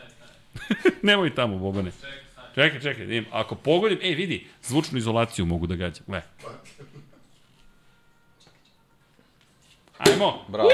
Nemoj 1.03 1.35
tamo, 1.35 1.59
Bobane. 1.59 1.91
Čekaj, 2.55 2.81
čekaj, 2.81 3.05
vidim. 3.05 3.27
Ako 3.33 3.55
pogodim, 3.55 3.99
ej, 4.03 4.15
vidi, 4.15 4.47
zvučnu 4.63 4.99
izolaciju 4.99 5.47
mogu 5.47 5.67
da 5.67 5.75
gađam. 5.77 6.05
Gle. 6.07 6.23
Ajmo. 9.99 10.45
Bravo. 10.49 10.69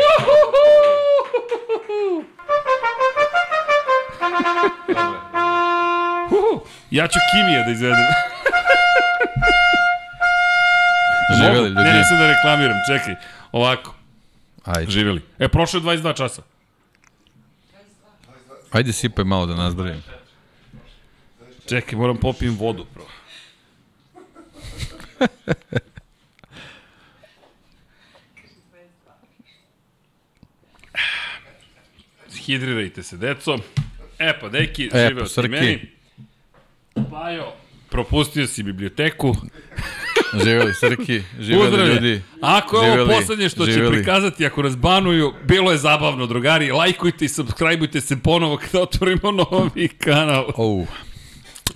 Uhu, 6.30 6.64
ja 6.90 7.08
ću 7.08 7.18
Kimija 7.30 7.64
da 7.64 7.70
izvedem. 7.72 8.06
Živeli 11.36 11.56
Mogu? 11.56 11.68
ljudi. 11.68 11.88
Ne, 11.88 11.94
ne 11.94 12.04
sam 12.04 12.18
da 12.18 12.26
reklamiram, 12.26 12.76
čekaj. 12.86 13.14
Ovako, 13.52 13.94
Ajde. 14.64 14.90
živeli. 14.90 15.22
E, 15.38 15.48
prošlo 15.48 15.78
je 15.80 15.98
22 15.98 16.16
časa. 16.16 16.42
Ajde 18.70 18.92
sipaj 18.92 19.24
malo 19.24 19.46
da 19.46 19.54
nazdravim. 19.54 20.02
Čekaj, 21.68 21.98
moram 21.98 22.16
popijem 22.16 22.56
vodu, 22.56 22.86
bro. 22.94 23.06
Hidrirajte 32.36 33.02
se, 33.02 33.16
deco. 33.16 33.58
E 34.18 34.40
pa, 34.40 34.48
deki, 34.48 34.90
E, 34.92 35.06
živeo 35.08 35.18
pa, 35.18 35.24
ti 35.24 35.32
Srki. 35.32 35.48
meni. 35.48 35.88
Pa 36.94 37.00
Bajo, 37.00 37.52
propustio 37.88 38.46
si 38.46 38.62
biblioteku. 38.62 39.36
Živeli 40.34 40.74
Srki, 40.74 41.22
Pozdravlje. 41.54 41.94
ljudi. 41.94 42.22
Ako 42.40 42.76
je 42.76 42.82
ovo 42.82 42.92
Živeli, 42.92 43.08
poslednje 43.10 43.48
što 43.48 43.66
će 43.66 43.72
živeli. 43.72 43.94
prikazati, 43.94 44.46
ako 44.46 44.62
nas 44.62 44.76
banuju, 44.76 45.32
bilo 45.44 45.72
je 45.72 45.78
zabavno, 45.78 46.26
drugari. 46.26 46.70
Lajkujte 46.70 47.24
i 47.24 47.28
subscribeujte 47.28 48.00
se 48.00 48.16
ponovo 48.18 48.56
kada 48.56 48.80
otvorimo 48.80 49.30
novi 49.30 49.88
kanal. 49.88 50.46
Ou, 50.56 50.86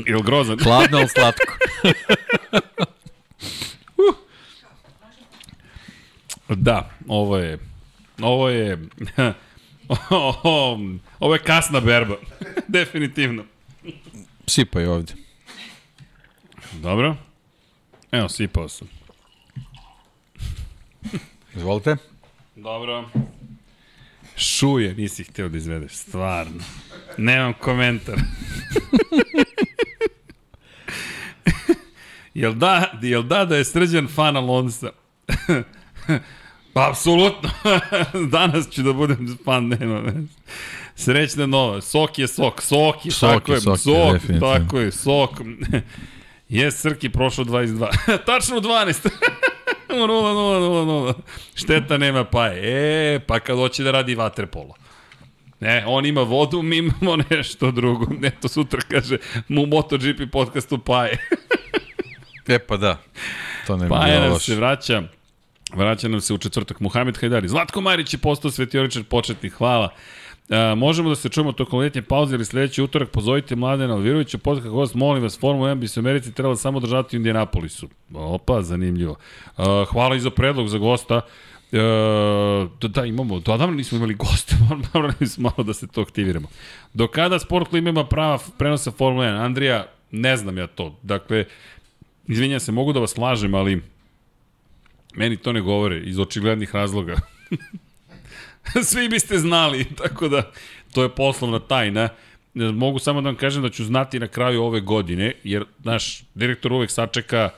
Ili 0.06 0.22
grozan. 0.22 0.58
hladno, 0.58 0.98
ali 0.98 1.08
slatko. 1.08 1.52
Da, 6.48 6.90
ovo 7.08 7.36
je... 7.36 7.58
Ovo 8.20 8.48
je... 8.48 8.78
ovo 11.20 11.34
je 11.34 11.40
kasna 11.40 11.80
berba. 11.80 12.16
Definitivno. 12.68 13.44
Sipaj 14.46 14.86
ovde. 14.86 15.12
Dobro. 16.72 17.16
Evo, 18.12 18.28
sipao 18.28 18.68
sam. 18.68 18.88
Izvolite. 21.56 21.96
Dobro. 22.56 23.08
Šuje, 24.36 24.94
nisi 24.94 25.24
hteo 25.24 25.48
da 25.48 25.56
izvedeš, 25.58 25.92
stvarno. 25.92 26.62
Nemam 27.18 27.52
komentar. 27.60 28.14
jel 32.34 32.52
da, 32.54 32.98
jel 33.02 33.22
da 33.22 33.44
da 33.44 33.56
je 33.56 33.64
srđan 33.64 34.08
fan 34.08 34.36
Alonsa? 34.36 34.90
pa, 36.74 36.88
apsolutno. 36.90 37.50
Danas 38.30 38.70
ću 38.70 38.82
da 38.82 38.92
budem 38.92 39.38
fan, 39.44 39.68
nema 39.68 39.98
veze. 40.00 40.26
Srećna 40.96 41.46
nova. 41.46 41.80
Sok 41.80 42.18
je 42.18 42.28
sok. 42.28 42.62
Sok 42.62 43.06
je, 43.06 43.10
Sok 43.10 43.30
tako 43.32 43.52
je, 43.52 43.56
je. 43.56 43.60
sok 43.60 43.74
je, 43.74 43.78
sok, 43.78 44.12
definitivno. 44.12 44.58
tako 44.58 44.78
je, 44.80 44.92
sok. 44.92 45.30
Je, 46.48 46.70
Srki 46.70 47.08
prošlo 47.08 47.44
22. 47.44 47.88
Tačno 48.26 48.60
12. 48.60 49.08
0, 49.88 50.06
0, 50.06 50.06
0, 50.06 50.86
0. 51.08 51.14
Šteta 51.54 51.98
nema 51.98 52.24
paje. 52.24 53.14
E, 53.14 53.20
pa 53.20 53.40
kad 53.40 53.56
hoće 53.56 53.82
da 53.82 53.90
radi 53.90 54.14
vaterpolo. 54.14 54.74
Ne, 55.60 55.84
on 55.86 56.06
ima 56.06 56.20
vodu, 56.20 56.62
mi 56.62 56.76
imamo 56.76 57.16
nešto 57.30 57.70
drugo. 57.70 58.06
Ne, 58.20 58.30
to 58.30 58.48
sutra 58.48 58.80
kaže 58.90 59.18
mu 59.48 59.66
MotoGP 59.66 60.32
podcastu 60.32 60.78
paje. 60.78 61.18
E 62.48 62.58
pa 62.58 62.76
da. 62.76 62.98
To 63.66 63.76
ne 63.76 63.88
Paja 63.88 64.18
bilo 64.18 64.30
nam 64.30 64.40
se 64.40 64.54
vraća. 64.54 65.02
Vraća 65.74 66.08
nam 66.08 66.20
se 66.20 66.34
u 66.34 66.38
četvrtak 66.38 66.80
Muhamed 66.80 67.18
Hajdari. 67.18 67.48
Zlatko 67.48 67.80
Marić 67.80 68.14
je 68.14 68.18
postao 68.18 68.50
svetioričar 68.50 69.04
početnik. 69.04 69.52
Hvala. 69.52 69.94
E, 70.48 70.74
možemo 70.74 71.08
da 71.08 71.16
se 71.16 71.28
čujemo 71.28 71.52
tokom 71.52 71.78
letnje 71.78 72.02
pauze 72.02 72.34
ili 72.34 72.44
sledeći 72.44 72.82
utorak. 72.82 73.10
Pozovite 73.10 73.56
Mladena 73.56 73.94
Alvirovića, 73.94 74.38
podcast 74.38 74.68
gost, 74.68 74.94
molim 74.94 75.22
vas, 75.22 75.40
Formula 75.40 75.70
1 75.70 75.74
bi 75.74 75.88
se 75.88 76.00
u 76.00 76.02
Americi 76.02 76.32
trebala 76.32 76.56
samo 76.56 76.80
držati 76.80 77.16
u 77.16 77.18
Indianapolisu. 77.18 77.88
Opa, 78.14 78.62
zanimljivo. 78.62 79.16
E, 79.58 79.62
hvala 79.90 80.16
i 80.16 80.20
za 80.20 80.30
predlog 80.30 80.68
za 80.68 80.78
gosta. 80.78 81.20
E, 81.72 81.78
da, 82.80 82.88
da, 82.88 83.04
imamo, 83.04 83.40
do 83.40 83.56
davno 83.56 83.76
nismo 83.76 83.98
imali 83.98 84.14
goste, 84.14 84.56
morali 84.94 85.26
smo 85.26 85.50
malo 85.50 85.66
da 85.66 85.74
se 85.74 85.86
to 85.86 86.00
aktiviramo. 86.00 86.48
Do 86.94 87.08
kada 87.08 87.38
Sport 87.38 87.68
Klima 87.68 87.90
ima 87.90 88.04
prava 88.04 88.38
prenosa 88.58 88.90
Formula 88.90 89.26
1? 89.26 89.44
Andrija, 89.44 89.86
ne 90.10 90.36
znam 90.36 90.58
ja 90.58 90.66
to. 90.66 90.98
Dakle, 91.02 91.44
izvinjam 92.26 92.60
se, 92.60 92.72
mogu 92.72 92.92
da 92.92 93.00
vas 93.00 93.16
lažem, 93.16 93.54
ali 93.54 93.82
meni 95.14 95.36
to 95.36 95.52
ne 95.52 95.60
govore 95.60 96.00
iz 96.00 96.18
očiglednih 96.18 96.74
razloga. 96.74 97.16
Svi 98.90 99.08
biste 99.08 99.38
znali, 99.38 99.84
tako 100.02 100.28
da 100.28 100.50
to 100.92 101.02
je 101.02 101.14
poslovna 101.14 101.58
tajna. 101.58 102.08
Mogu 102.54 102.98
samo 102.98 103.20
da 103.20 103.28
vam 103.28 103.36
kažem 103.36 103.62
da 103.62 103.68
ću 103.68 103.84
znati 103.84 104.18
na 104.18 104.28
kraju 104.28 104.62
ove 104.62 104.80
godine, 104.80 105.32
jer 105.44 105.64
naš 105.84 106.22
direktor 106.34 106.72
uvek 106.72 106.90
sačeka 106.90 107.50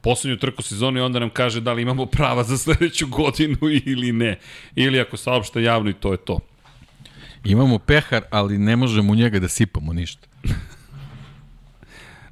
poslednju 0.00 0.36
trku 0.36 0.62
sezone 0.62 1.00
i 1.00 1.02
onda 1.02 1.18
nam 1.18 1.30
kaže 1.30 1.60
da 1.60 1.72
li 1.72 1.82
imamo 1.82 2.06
prava 2.06 2.44
za 2.44 2.58
sledeću 2.58 3.06
godinu 3.18 3.58
ili 3.84 4.12
ne. 4.12 4.38
Ili 4.74 5.00
ako 5.00 5.16
saopšta 5.16 5.60
javno 5.60 5.90
i 5.90 5.94
to 5.94 6.12
je 6.12 6.18
to. 6.18 6.38
Imamo 7.44 7.78
pehar, 7.78 8.22
ali 8.30 8.58
ne 8.58 8.76
možemo 8.76 9.12
u 9.12 9.16
njega 9.16 9.38
da 9.38 9.48
sipamo 9.48 9.92
ništa. 9.92 10.28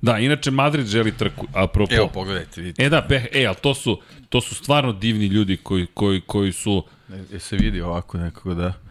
Da, 0.02 0.18
inače 0.18 0.50
Madrid 0.50 0.86
želi 0.86 1.12
trku, 1.12 1.46
apropo. 1.54 1.94
Evo, 1.94 2.08
pogledajte, 2.14 2.60
vidite. 2.60 2.84
E 2.84 2.88
da, 2.88 3.02
pe, 3.02 3.22
e, 3.32 3.46
ali 3.46 3.56
to 3.62 3.74
su, 3.74 4.00
to 4.28 4.40
su 4.40 4.54
stvarno 4.54 4.92
divni 4.92 5.26
ljudi 5.26 5.56
koji, 5.56 5.86
koji, 5.94 6.20
koji 6.20 6.52
su... 6.52 6.84
E, 7.32 7.38
se 7.38 7.56
vidi 7.56 7.80
ovako 7.80 8.18
nekako 8.18 8.54
da... 8.54 8.66
E, 8.66 8.90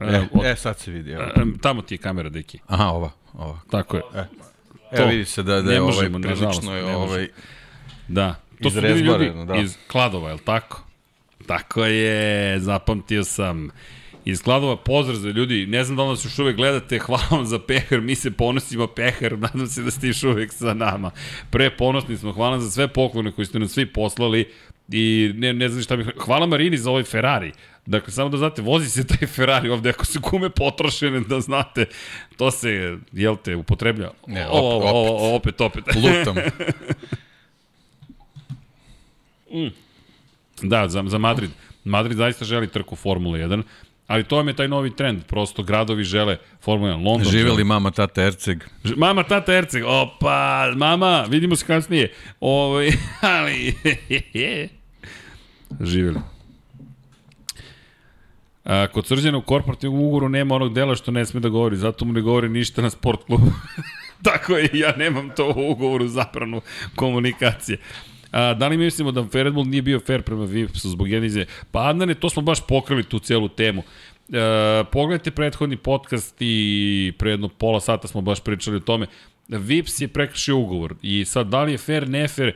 E, 0.00 0.28
od, 0.32 0.44
e 0.44 0.56
sad 0.56 0.78
se 0.78 0.90
vidi. 0.90 1.10
Evo. 1.10 1.22
e, 1.22 1.42
tamo 1.60 1.82
ti 1.82 1.94
je 1.94 1.98
kamera, 1.98 2.28
deki. 2.28 2.58
Aha, 2.66 2.86
ova, 2.86 3.10
ova. 3.32 3.60
Tako 3.70 3.96
je. 3.96 4.02
Evo 4.92 5.08
vidi 5.08 5.24
se 5.24 5.42
da, 5.42 5.62
da 5.62 5.72
je 5.72 5.80
ovaj 5.80 5.94
možemo, 5.94 6.18
nažalost, 6.18 6.60
prilično 6.60 6.76
je 6.76 6.96
ovaj... 6.96 7.28
Da. 8.08 8.34
To 8.62 8.70
su 8.70 8.80
ljudi 8.80 9.32
da. 9.46 9.56
iz 9.56 9.76
Kladova, 9.90 10.28
je 10.28 10.34
li 10.34 10.40
tako? 10.44 10.82
Tako 11.46 11.84
je, 11.84 12.60
zapamtio 12.60 13.24
sam. 13.24 13.70
Iz 14.26 14.42
Kladova 14.42 14.76
pozdrav 14.76 15.16
za 15.16 15.30
ljudi, 15.30 15.66
ne 15.66 15.84
znam 15.84 15.96
da 15.96 16.02
li 16.02 16.08
nas 16.08 16.24
još 16.24 16.38
uvek 16.38 16.56
gledate, 16.56 16.98
hvala 17.06 17.26
vam 17.30 17.46
za 17.46 17.58
pehar, 17.58 18.00
mi 18.00 18.14
se 18.14 18.30
ponosimo 18.30 18.86
pehar, 18.86 19.38
nadam 19.52 19.66
se 19.66 19.82
da 19.82 19.90
ste 19.90 20.06
još 20.06 20.22
uvek 20.22 20.52
sa 20.52 20.74
nama. 20.74 21.10
Pre 21.50 21.70
ponosni 21.76 22.16
smo, 22.16 22.32
hvala 22.32 22.60
za 22.60 22.70
sve 22.70 22.88
poklone 22.88 23.32
koje 23.32 23.46
ste 23.46 23.58
nam 23.58 23.68
svi 23.68 23.86
poslali 23.86 24.52
i 24.92 25.32
ne, 25.34 25.52
ne 25.52 25.68
znam 25.68 25.82
šta 25.82 25.96
bih... 25.96 26.06
Hvala 26.18 26.46
Marini 26.46 26.76
za 26.76 26.90
ovaj 26.90 27.02
Ferrari. 27.02 27.52
Dakle, 27.86 28.12
samo 28.12 28.28
da 28.28 28.36
znate, 28.36 28.62
vozi 28.62 28.90
se 28.90 29.06
taj 29.06 29.28
Ferrari 29.28 29.70
ovde, 29.70 29.90
ako 29.90 30.04
se 30.04 30.18
gume 30.18 30.50
potrošene, 30.50 31.20
da 31.20 31.40
znate, 31.40 31.86
to 32.36 32.50
se, 32.50 32.98
jel 33.12 33.36
te, 33.36 33.56
upotreblja. 33.56 34.10
Ne, 34.26 34.46
O, 34.50 34.76
opet, 34.76 34.90
o, 34.92 35.16
o, 35.32 35.36
opet, 35.36 35.60
opet. 35.60 35.84
Lutam. 35.94 36.36
Da, 40.62 40.88
za, 40.88 41.04
za 41.06 41.18
Madrid. 41.18 41.50
Madrid 41.84 42.16
zaista 42.16 42.44
želi 42.44 42.68
trku 42.68 42.96
Formule 42.96 43.38
1, 43.38 43.62
ali 44.06 44.24
to 44.24 44.36
vam 44.36 44.48
je 44.48 44.56
taj 44.56 44.68
novi 44.68 44.96
trend. 44.96 45.24
Prosto 45.24 45.62
gradovi 45.62 46.04
žele 46.04 46.36
Formula 46.60 46.94
1. 46.94 47.06
London 47.06 47.32
Živeli 47.32 47.64
mama, 47.64 47.90
tata, 47.90 48.22
Erceg. 48.22 48.64
Mama, 48.96 49.22
tata, 49.22 49.54
Erceg. 49.54 49.82
Opa, 49.86 50.72
mama, 50.76 51.24
vidimo 51.28 51.56
se 51.56 51.66
kasnije. 51.66 52.12
Ovaj, 52.40 52.90
ali... 53.38 53.74
Živeli. 55.90 56.20
A, 58.64 58.86
kod 58.86 59.06
srđana 59.06 59.38
u 59.38 59.42
korporativnom 59.42 60.00
ugovoru 60.00 60.28
nema 60.28 60.54
onog 60.54 60.74
dela 60.74 60.94
što 60.94 61.10
ne 61.10 61.26
sme 61.26 61.40
da 61.40 61.48
govori, 61.48 61.76
zato 61.76 62.04
mu 62.04 62.12
ne 62.12 62.20
govori 62.20 62.48
ništa 62.48 62.82
na 62.82 62.90
sport 62.90 63.24
klubu. 63.24 63.52
Tako 64.22 64.56
je, 64.56 64.70
ja 64.72 64.96
nemam 64.96 65.30
to 65.36 65.52
u 65.56 65.70
ugovoru 65.70 66.08
zabranu 66.08 66.60
komunikacije. 66.94 67.78
A, 68.30 68.54
da 68.54 68.68
li 68.68 68.76
mislimo 68.76 69.12
da 69.12 69.26
Red 69.32 69.54
Bull 69.54 69.66
nije 69.66 69.82
bio 69.82 70.00
fair 70.00 70.22
prema 70.22 70.44
Vipsu 70.44 70.90
zbog 70.90 71.10
jedne 71.10 71.26
izjave? 71.26 71.46
Pa 71.70 71.88
Adnane, 71.88 72.14
to 72.14 72.30
smo 72.30 72.42
baš 72.42 72.66
pokrili 72.66 73.04
tu 73.04 73.18
celu 73.18 73.48
temu. 73.48 73.82
E, 74.32 74.84
pogledajte 74.92 75.30
prethodni 75.30 75.76
podcast 75.76 76.36
i 76.40 77.12
pre 77.18 77.30
jedno 77.30 77.48
pola 77.48 77.80
sata 77.80 78.08
smo 78.08 78.20
baš 78.20 78.40
pričali 78.40 78.76
o 78.76 78.80
tome. 78.80 79.06
Vips 79.48 80.00
je 80.00 80.08
prekršio 80.08 80.58
ugovor 80.58 80.94
i 81.02 81.24
sad 81.24 81.48
da 81.48 81.62
li 81.62 81.72
je 81.72 81.78
fair, 81.78 82.08
ne 82.08 82.28
fair, 82.28 82.52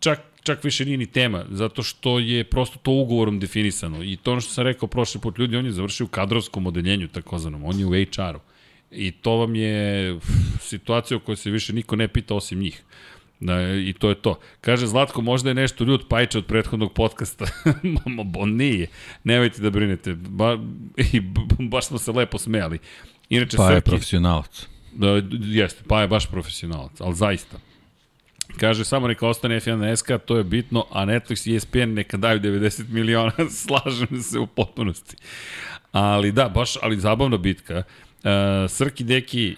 čak 0.00 0.20
čak 0.44 0.64
više 0.64 0.84
nije 0.84 0.96
ni 0.96 1.06
tema, 1.06 1.44
zato 1.50 1.82
što 1.82 2.18
je 2.18 2.44
prosto 2.44 2.78
to 2.82 2.92
ugovorom 2.92 3.40
definisano. 3.40 4.02
I 4.02 4.16
to 4.16 4.32
ono 4.32 4.40
što 4.40 4.52
sam 4.52 4.64
rekao 4.64 4.88
prošli 4.88 5.20
put, 5.20 5.38
ljudi, 5.38 5.56
on 5.56 5.66
je 5.66 5.72
završio 5.72 6.04
u 6.04 6.08
kadrovskom 6.08 6.66
odeljenju, 6.66 7.08
takozvanom, 7.08 7.64
on 7.64 7.78
je 7.78 7.86
u 7.86 7.90
HR-u. 7.90 8.40
I 8.90 9.10
to 9.10 9.36
vam 9.36 9.54
je 9.54 10.18
situacija 10.60 11.16
o 11.16 11.20
kojoj 11.20 11.36
se 11.36 11.50
više 11.50 11.72
niko 11.72 11.96
ne 11.96 12.08
pita 12.08 12.34
osim 12.34 12.58
njih. 12.58 12.82
Da, 13.44 13.72
I 13.76 13.92
to 13.92 14.08
je 14.08 14.14
to. 14.14 14.38
Kaže 14.60 14.86
Zlatko, 14.86 15.22
možda 15.22 15.50
je 15.50 15.54
nešto 15.54 15.84
ljud 15.84 16.08
Pajča 16.08 16.38
od 16.38 16.46
prethodnog 16.46 16.92
podcasta. 16.92 17.44
Mamo, 18.04 18.24
bo 18.24 18.46
nije. 18.46 18.86
Nemojte 19.24 19.62
da 19.62 19.70
brinete. 19.70 20.14
Ba, 20.14 20.58
i, 20.96 21.20
baš 21.58 21.86
smo 21.86 21.98
se 21.98 22.12
lepo 22.12 22.38
smejali. 22.38 22.78
Inače, 23.28 23.56
Pa 23.56 23.70
je 23.70 23.76
Srki, 23.76 23.90
profesionalac. 23.90 24.66
Da, 24.92 25.22
jeste, 25.40 25.82
pa 25.88 26.00
je 26.00 26.08
baš 26.08 26.26
profesionalac, 26.26 27.00
ali 27.00 27.14
zaista. 27.14 27.58
Kaže, 28.56 28.84
samo 28.84 29.08
neka 29.08 29.28
ostane 29.28 29.60
F1 29.60 29.76
na 29.76 29.96
SK, 29.96 30.08
to 30.26 30.36
je 30.36 30.44
bitno, 30.44 30.86
a 30.90 31.04
Netflix 31.04 31.50
i 31.50 31.56
ESPN 31.56 31.94
neka 31.94 32.16
daju 32.16 32.40
90 32.40 32.88
miliona, 32.88 33.32
slažem 33.66 34.22
se 34.22 34.38
u 34.38 34.46
potpunosti. 34.46 35.16
Ali 35.92 36.32
da, 36.32 36.48
baš, 36.48 36.76
ali 36.82 37.00
zabavna 37.00 37.36
bitka. 37.36 37.82
Uh, 38.24 38.30
Srki 38.68 39.04
Deki, 39.04 39.56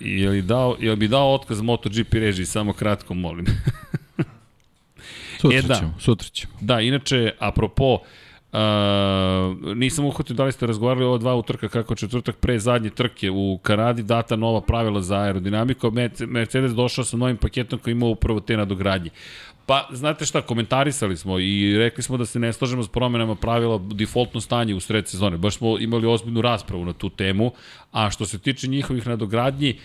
je, 0.00 0.30
li 0.30 0.42
dao, 0.42 0.76
je 0.80 0.90
li 0.90 0.96
bi 0.96 1.08
dao 1.08 1.34
otkaz 1.34 1.60
MotoGP 1.60 2.12
režiji, 2.12 2.46
samo 2.46 2.72
kratko 2.72 3.14
molim. 3.14 3.46
Sutra 5.40 5.58
E, 5.58 5.62
da. 5.62 5.74
ćemo, 5.74 5.94
sutra 5.98 6.28
ćemo. 6.28 6.52
Da, 6.60 6.80
inače, 6.80 7.32
apropo, 7.38 7.98
Uh, 8.52 8.58
nisam 9.76 10.04
uhvatio 10.04 10.36
da 10.36 10.44
li 10.44 10.52
ste 10.52 10.66
razgovarali 10.66 11.04
ova 11.04 11.18
dva 11.18 11.34
utrka 11.34 11.68
kako 11.68 11.94
četvrtak 11.94 12.36
pre 12.36 12.58
zadnje 12.58 12.90
trke 12.90 13.30
u 13.30 13.58
Kanadi 13.62 14.02
data 14.02 14.36
nova 14.36 14.60
pravila 14.60 15.02
za 15.02 15.16
aerodinamiku, 15.16 15.86
Merce- 15.86 16.26
Mercedes 16.26 16.72
došao 16.72 17.04
sa 17.04 17.16
novim 17.16 17.36
paketom 17.36 17.78
koji 17.78 17.92
ima 17.92 18.06
upravo 18.06 18.40
te 18.40 18.56
nadogradnje. 18.56 19.10
Pa, 19.66 19.88
znate 19.92 20.26
šta, 20.26 20.42
komentarisali 20.42 21.16
smo 21.16 21.38
i 21.38 21.78
rekli 21.78 22.02
smo 22.02 22.16
da 22.16 22.26
se 22.26 22.38
ne 22.38 22.52
slažemo 22.52 22.82
s 22.82 22.88
promenama 22.88 23.34
pravila 23.34 23.78
defaultno 23.78 24.40
stanje 24.40 24.74
u 24.74 24.80
sred 24.80 25.08
sezone. 25.08 25.36
Baš 25.36 25.56
smo 25.56 25.78
imali 25.78 26.06
ozbiljnu 26.06 26.42
raspravu 26.42 26.84
na 26.84 26.92
tu 26.92 27.10
temu, 27.10 27.52
a 27.92 28.10
što 28.10 28.26
se 28.26 28.38
tiče 28.38 28.68
njihovih 28.68 29.06
nadogradnji, 29.06 29.78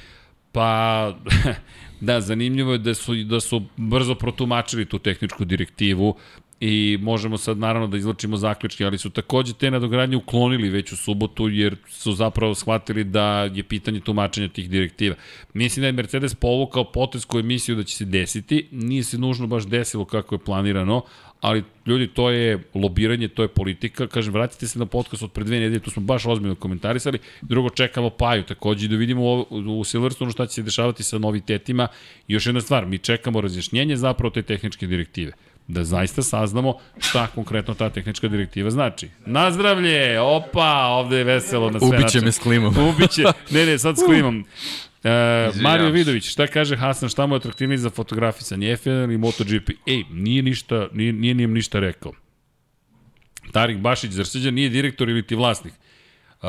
Pa, 0.51 1.13
da, 2.07 2.21
zanimljivo 2.21 2.71
je 2.71 2.77
da 2.77 2.93
su, 2.93 3.15
da 3.15 3.39
su 3.39 3.61
brzo 3.77 4.15
protumačili 4.15 4.85
tu 4.85 4.99
tehničku 4.99 5.45
direktivu 5.45 6.15
i 6.61 6.97
možemo 7.01 7.37
sad 7.37 7.57
naravno 7.57 7.87
da 7.87 7.97
izlačimo 7.97 8.37
zaključke, 8.37 8.85
ali 8.85 8.97
su 8.97 9.09
takođe 9.09 9.53
te 9.53 9.71
nadogradnje 9.71 10.17
uklonili 10.17 10.69
već 10.69 10.91
u 10.91 10.97
subotu 10.97 11.49
jer 11.49 11.75
su 11.89 12.11
zapravo 12.11 12.55
shvatili 12.55 13.03
da 13.03 13.49
je 13.53 13.63
pitanje 13.63 13.99
tumačenja 13.99 14.47
tih 14.47 14.69
direktiva. 14.69 15.15
Mislim 15.53 15.81
da 15.81 15.87
je 15.87 15.91
Mercedes 15.91 16.35
povukao 16.35 16.91
potez 16.91 17.25
koju 17.25 17.43
mislio 17.43 17.77
da 17.77 17.83
će 17.83 17.95
se 17.95 18.05
desiti, 18.05 18.67
nije 18.71 19.03
se 19.03 19.17
nužno 19.17 19.47
baš 19.47 19.67
desilo 19.67 20.05
kako 20.05 20.35
je 20.35 20.39
planirano, 20.39 21.01
ali 21.41 21.63
ljudi, 21.85 22.07
to 22.07 22.29
je 22.29 22.63
lobiranje, 22.73 23.27
to 23.27 23.41
je 23.41 23.47
politika. 23.47 24.07
Kažem, 24.07 24.33
vratite 24.33 24.67
se 24.67 24.79
na 24.79 24.85
podcast 24.85 25.23
od 25.23 25.31
pre 25.31 25.43
dve 25.43 25.59
nedelje, 25.59 25.79
tu 25.79 25.91
smo 25.91 26.03
baš 26.03 26.25
ozbiljno 26.25 26.55
komentarisali. 26.55 27.19
Drugo, 27.41 27.69
čekamo 27.69 28.09
Paju 28.09 28.43
takođe 28.43 28.85
i 28.85 28.89
da 28.89 28.95
vidimo 28.95 29.23
u, 29.23 29.45
u 29.79 29.83
Silverstonu 29.83 30.31
šta 30.31 30.45
će 30.47 30.53
se 30.53 30.61
dešavati 30.63 31.03
sa 31.03 31.17
novitetima. 31.17 31.87
I 32.27 32.33
još 32.33 32.45
jedna 32.45 32.61
stvar, 32.61 32.85
mi 32.85 32.97
čekamo 32.97 33.41
razjašnjenje 33.41 33.97
zapravo 33.97 34.29
te 34.29 34.41
tehničke 34.41 34.87
direktive 34.87 35.31
da 35.67 35.83
zaista 35.83 36.21
saznamo 36.21 36.77
šta 36.99 37.27
konkretno 37.27 37.73
ta 37.73 37.89
tehnička 37.89 38.27
direktiva 38.27 38.69
znači. 38.69 39.09
Nazdravlje! 39.25 40.19
Opa, 40.19 40.85
ovde 40.85 41.17
je 41.17 41.23
veselo 41.23 41.69
na 41.69 41.79
sve 41.79 41.87
Ubiće 41.87 42.21
me 42.21 42.31
s 42.31 42.39
klimom. 42.39 42.75
Ubiće, 42.89 43.23
ne, 43.51 43.65
ne, 43.65 43.77
sad 43.77 43.97
s 43.97 44.03
klimom. 44.05 44.45
E, 45.03 45.51
Mario 45.61 45.89
Vidović, 45.89 46.25
šta 46.29 46.47
kaže 46.47 46.75
Hasan, 46.75 47.09
šta 47.09 47.25
mu 47.25 47.35
je 47.35 47.37
atraktivniji 47.37 47.77
za 47.77 47.89
fotografisanje, 47.89 48.77
F1 48.77 49.03
ili 49.03 49.17
MotoGP? 49.17 49.69
Ej, 49.87 50.03
nije 50.11 50.41
ništa, 50.41 50.87
nije, 50.93 51.13
nije 51.13 51.33
nijem 51.33 51.53
ništa 51.53 51.79
rekao. 51.79 52.11
Tarik 53.51 53.77
Bašić, 53.77 54.11
zar 54.11 54.25
srđan 54.25 54.53
nije 54.53 54.69
direktor 54.69 55.09
ili 55.09 55.27
ti 55.27 55.35
vlasnik? 55.35 55.73
Uh, 56.41 56.47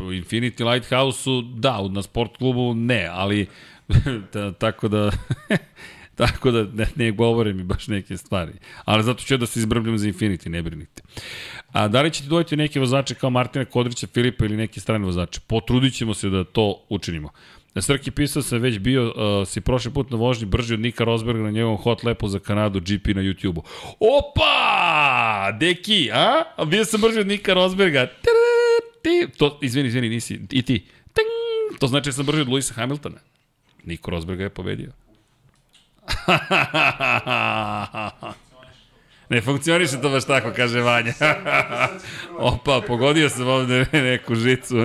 Infinity 0.00 0.72
Lighthouse-u, 0.72 1.42
da, 1.42 1.88
na 1.88 2.02
sport 2.02 2.36
klubu 2.36 2.74
ne, 2.74 3.08
ali 3.12 3.46
tako 4.58 4.88
da 4.88 5.10
tako 6.20 6.50
da 6.50 6.62
ne, 6.74 6.86
ne 6.96 7.10
govore 7.10 7.52
mi 7.52 7.62
baš 7.62 7.88
neke 7.88 8.16
stvari. 8.16 8.52
Ali 8.84 9.02
zato 9.02 9.22
ću 9.22 9.34
ja 9.34 9.38
da 9.38 9.46
se 9.46 9.60
izbrbljam 9.60 9.98
za 9.98 10.08
Infinity, 10.08 10.48
ne 10.48 10.62
brinite. 10.62 11.02
A 11.72 11.88
da 11.88 12.02
li 12.02 12.10
ćete 12.10 12.28
dojeti 12.28 12.56
neke 12.56 12.80
vozače 12.80 13.14
kao 13.14 13.30
Martina 13.30 13.64
Kodrića, 13.64 14.06
Filipa 14.06 14.44
ili 14.44 14.56
neki 14.56 14.80
strani 14.80 15.04
vozače? 15.04 15.40
Potrudit 15.46 15.94
ćemo 15.94 16.14
se 16.14 16.28
da 16.28 16.44
to 16.44 16.84
učinimo. 16.88 17.30
Na 17.74 17.82
Srki 17.82 18.10
pisao 18.10 18.42
sam 18.42 18.58
već 18.58 18.78
bio, 18.78 19.06
uh, 19.06 19.48
si 19.48 19.60
prošli 19.60 19.92
put 19.92 20.10
na 20.10 20.16
vožnji 20.16 20.46
brži 20.46 20.74
od 20.74 20.80
Nika 20.80 21.04
Rosberga 21.04 21.42
na 21.42 21.50
njegovom 21.50 21.76
hot 21.76 22.04
lepu 22.04 22.28
za 22.28 22.38
Kanadu 22.38 22.80
GP 22.80 23.06
na 23.06 23.22
YouTube-u. 23.22 23.62
Opa! 24.00 25.52
Deki, 25.60 26.10
a 26.12 26.42
bio 26.66 26.84
sam 26.84 27.00
brži 27.00 27.20
od 27.20 27.26
Nika 27.26 27.54
Rosberga. 27.54 28.06
Ti, 29.02 29.26
to, 29.38 29.58
izvini, 29.62 29.88
izvini, 29.88 30.08
nisi, 30.08 30.40
i 30.50 30.62
ti. 30.62 30.84
Ting! 31.12 31.78
To 31.78 31.86
znači 31.86 32.08
da 32.08 32.12
sam 32.12 32.26
brži 32.26 32.40
od 32.40 32.48
Luisa 32.48 32.74
Hamiltona. 32.74 33.18
Niko 33.84 34.10
Rosberga 34.10 34.42
je 34.42 34.50
pobedio. 34.50 34.92
Ne 39.30 39.40
funkcioniše 39.40 40.00
to 40.02 40.10
baš 40.10 40.24
tako, 40.24 40.52
kaže 40.56 40.80
Vanja. 40.80 41.12
Opa, 42.38 42.80
pogodio 42.86 43.28
sam 43.28 43.48
ovde 43.48 43.86
neku 43.92 44.34
žicu. 44.34 44.76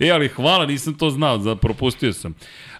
e, 0.00 0.10
ali 0.10 0.28
hvala, 0.28 0.66
nisam 0.66 0.94
to 0.94 1.10
znao, 1.10 1.38
za, 1.38 1.56
propustio 1.56 2.12
sam. 2.12 2.34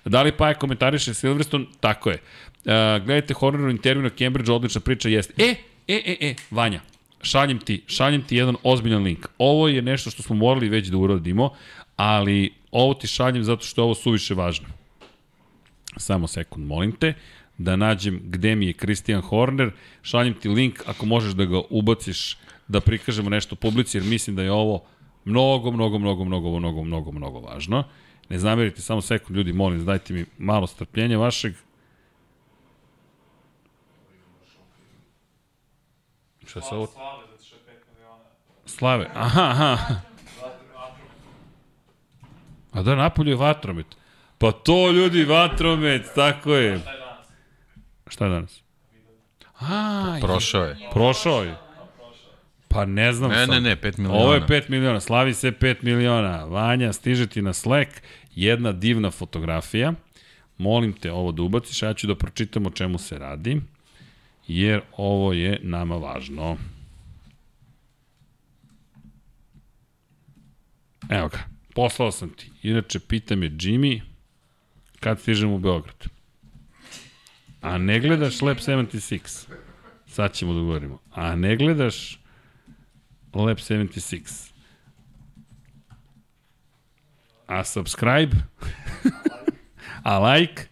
Da 0.04 0.22
li 0.22 0.32
pa 0.32 0.48
je 0.48 0.54
komentariše 0.54 1.14
Silverstone? 1.14 1.64
Tako 1.80 2.10
je. 2.10 2.16
Uh, 2.16 2.72
gledajte 3.04 3.34
Horneru 3.34 3.70
intervju 3.70 4.02
na 4.02 4.10
Cambridge, 4.18 4.52
odlična 4.52 4.80
priča 4.80 5.08
jeste. 5.08 5.34
E, 5.38 5.54
e, 5.88 6.02
e, 6.06 6.16
e, 6.20 6.34
Vanja, 6.50 6.80
šaljem 7.22 7.58
ti, 7.58 7.82
šaljem 7.86 8.22
ti 8.22 8.36
jedan 8.36 8.56
ozbiljan 8.62 9.02
link. 9.02 9.26
Ovo 9.38 9.68
je 9.68 9.82
nešto 9.82 10.10
što 10.10 10.22
smo 10.22 10.36
morali 10.36 10.68
već 10.68 10.86
da 10.86 10.96
uradimo, 10.96 11.50
ali 11.96 12.52
ovo 12.70 12.94
ti 12.94 13.06
šaljem 13.06 13.44
zato 13.44 13.64
što 13.64 13.80
je 13.80 13.84
ovo 13.84 13.94
suviše 13.94 14.34
važno. 14.34 14.66
Samo 15.96 16.26
sekund, 16.26 16.66
molim 16.66 16.92
te 16.92 17.14
da 17.58 17.76
nađem 17.76 18.20
gde 18.24 18.54
mi 18.56 18.66
je 18.66 18.72
Christian 18.72 19.20
Horner, 19.20 19.70
šaljem 20.02 20.34
ti 20.34 20.48
link 20.48 20.82
ako 20.86 21.06
možeš 21.06 21.32
da 21.32 21.44
ga 21.44 21.60
ubaciš 21.70 22.38
da 22.68 22.80
prikažemo 22.80 23.30
nešto 23.30 23.56
publici, 23.56 23.96
jer 23.96 24.04
mislim 24.04 24.36
da 24.36 24.42
je 24.42 24.52
ovo 24.52 24.84
mnogo, 25.24 25.70
mnogo, 25.70 25.98
mnogo, 25.98 26.24
mnogo, 26.24 26.58
mnogo, 26.58 26.84
mnogo, 26.84 27.12
mnogo 27.12 27.40
važno. 27.40 27.84
Ne 28.28 28.38
zamerite, 28.38 28.82
samo 28.82 29.00
sekund, 29.00 29.36
ljudi, 29.36 29.52
molim, 29.52 29.84
dajte 29.84 30.12
mi 30.12 30.24
malo 30.38 30.66
strpljenja 30.66 31.18
vašeg. 31.18 31.54
Šta 36.46 36.60
se 36.60 36.74
ovo? 36.74 36.86
Slave, 36.86 37.24
zato 37.30 37.44
što 37.44 37.56
je 37.56 37.62
5 37.62 37.94
miliona. 37.94 38.24
Slave. 38.66 39.10
Aha, 39.14 39.42
aha. 39.42 39.78
A 42.72 42.82
da, 42.82 42.94
napolju 42.94 43.30
je 43.30 43.36
vatromet. 43.36 43.86
Pa 44.38 44.52
to, 44.52 44.90
ljudi, 44.90 45.24
vatromet, 45.24 46.02
tako 46.14 46.54
je. 46.54 46.78
Šta 46.78 46.92
je 46.92 46.98
danas? 46.98 47.07
Šta 48.08 48.24
je 48.24 48.30
danas? 48.30 48.62
A, 49.60 50.18
Prošao 50.20 50.64
je. 50.64 50.76
Prošao 50.92 51.42
je. 51.42 51.54
Pa 52.68 52.84
ne 52.84 53.12
znam 53.12 53.30
Ne, 53.30 53.36
sad. 53.36 53.48
ne, 53.48 53.60
ne, 53.60 53.76
5 53.76 53.98
miliona. 53.98 54.20
Ovo 54.20 54.34
je 54.34 54.40
5 54.40 54.70
miliona, 54.70 55.00
slavi 55.00 55.34
se 55.34 55.52
5 55.52 55.76
miliona. 55.82 56.44
Vanja, 56.44 56.92
stiže 56.92 57.26
ti 57.26 57.42
na 57.42 57.52
Slack 57.52 57.90
jedna 58.34 58.72
divna 58.72 59.10
fotografija. 59.10 59.92
Molim 60.58 60.92
te 60.92 61.12
ovo 61.12 61.32
da 61.32 61.42
ubaciš, 61.42 61.82
ja 61.82 61.94
ću 61.94 62.06
da 62.06 62.14
pročitam 62.14 62.66
o 62.66 62.70
čemu 62.70 62.98
se 62.98 63.18
radi, 63.18 63.60
jer 64.48 64.80
ovo 64.96 65.32
je 65.32 65.60
nama 65.62 65.96
važno. 65.96 66.56
Evo 71.10 71.28
ga, 71.28 71.38
poslao 71.74 72.10
sam 72.12 72.28
ti. 72.30 72.50
Inače, 72.62 72.98
pita 73.00 73.36
me 73.36 73.46
Jimmy 73.50 74.00
kad 75.00 75.20
stižem 75.20 75.52
u 75.52 75.58
Beograd. 75.58 76.17
A 77.60 77.78
ne 77.78 78.00
gledaš 78.00 78.42
Lab 78.42 78.56
76? 78.56 79.48
Sad 80.06 80.32
ćemo 80.32 80.52
da 80.52 80.60
govorimo. 80.60 80.98
A 81.12 81.36
ne 81.36 81.56
gledaš 81.56 82.20
Lab 83.34 83.56
76? 83.56 84.52
A 87.46 87.64
subscribe? 87.64 88.36
A 90.02 90.18
like? 90.18 90.62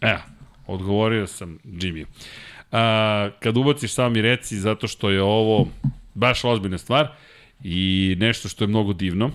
Evo, 0.00 0.20
odgovorio 0.66 1.26
sam 1.26 1.58
Jimmy. 1.64 2.06
A, 2.72 3.30
kad 3.40 3.56
ubaciš 3.56 3.94
samo 3.94 4.10
mi 4.10 4.22
reci, 4.22 4.60
zato 4.60 4.88
što 4.88 5.10
je 5.10 5.22
ovo 5.22 5.68
baš 6.14 6.44
ozbiljna 6.44 6.78
stvar 6.78 7.08
i 7.64 8.16
nešto 8.18 8.48
što 8.48 8.64
je 8.64 8.68
mnogo 8.68 8.92
divno. 8.92 9.30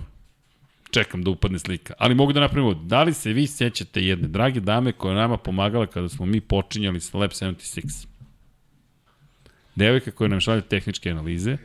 Čekam 0.91 1.23
da 1.23 1.31
upadne 1.31 1.59
slika. 1.59 1.93
Ali 1.97 2.15
mogu 2.15 2.33
da 2.33 2.39
napravimo, 2.39 2.73
da 2.73 3.03
li 3.03 3.13
se 3.13 3.33
vi 3.33 3.47
sjećate 3.47 4.05
jedne 4.05 4.27
drage 4.27 4.59
dame 4.59 4.91
koja 4.91 5.15
nama 5.15 5.37
pomagala 5.37 5.85
kada 5.87 6.09
smo 6.09 6.25
mi 6.25 6.41
počinjali 6.41 6.99
sa 6.99 7.17
Lab 7.17 7.31
76? 7.31 8.07
Devojka 9.75 10.11
koja 10.11 10.27
nam 10.27 10.39
šalje 10.39 10.61
tehničke 10.61 11.11
analize, 11.11 11.57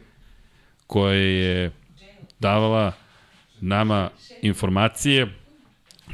koja 0.86 1.14
je 1.14 1.72
davala 2.38 2.92
nama 3.60 4.10
informacije, 4.42 5.28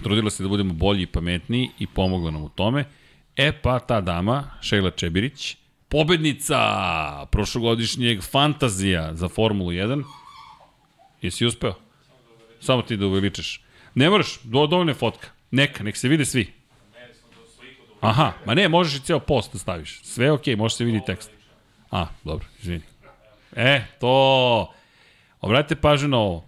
trudila 0.03 0.31
se 0.31 0.43
da 0.43 0.49
budemo 0.49 0.75
bolji 0.75 1.03
i 1.03 1.07
pametniji 1.07 1.71
i 1.79 1.87
pomogla 1.87 2.31
nam 2.31 2.43
u 2.43 2.49
tome. 2.49 2.85
E 3.37 3.53
pa 3.63 3.79
ta 3.79 4.01
dama, 4.01 4.51
Šejla 4.61 4.91
Čebirić, 4.91 5.57
pobednica 5.89 6.57
prošlogodišnjeg 7.31 8.23
fantazija 8.23 9.15
za 9.15 9.29
Formulu 9.29 9.71
1. 9.71 10.05
Jesi 11.23 11.47
uspeo? 11.47 11.88
Samo 12.61 12.83
ti 12.83 12.97
da 12.97 13.07
uveličaš. 13.07 13.61
Ne 13.95 14.11
moraš, 14.11 14.39
do, 14.43 14.67
dovoljno 14.67 14.91
je 14.91 14.95
fotka. 14.95 15.29
Neka, 15.51 15.85
nek 15.85 15.97
se 15.97 16.09
vide 16.09 16.25
svi. 16.25 16.53
Aha, 18.01 18.33
ma 18.47 18.55
ne, 18.55 18.69
možeš 18.69 19.01
i 19.01 19.05
ceo 19.05 19.19
post 19.19 19.53
da 19.53 19.59
staviš. 19.59 20.01
Sve 20.03 20.27
je 20.27 20.33
okej, 20.33 20.55
okay, 20.55 20.59
može 20.59 20.77
se 20.77 20.85
vidi 20.85 21.01
tekst. 21.07 21.31
A, 21.91 22.07
dobro, 22.25 22.47
izvini. 22.63 22.83
E, 23.57 23.85
to... 24.01 24.73
Obratite 25.41 25.81
pažnju 25.81 26.09
na 26.09 26.19
ovo. 26.19 26.45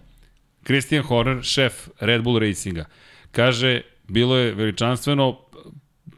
Christian 0.63 1.03
Horner, 1.03 1.43
šef 1.43 1.87
Red 1.99 2.23
Bull 2.23 2.39
Racinga, 2.39 2.85
kaže, 3.31 3.81
bilo 4.07 4.37
je 4.37 4.53
veličanstveno, 4.53 5.39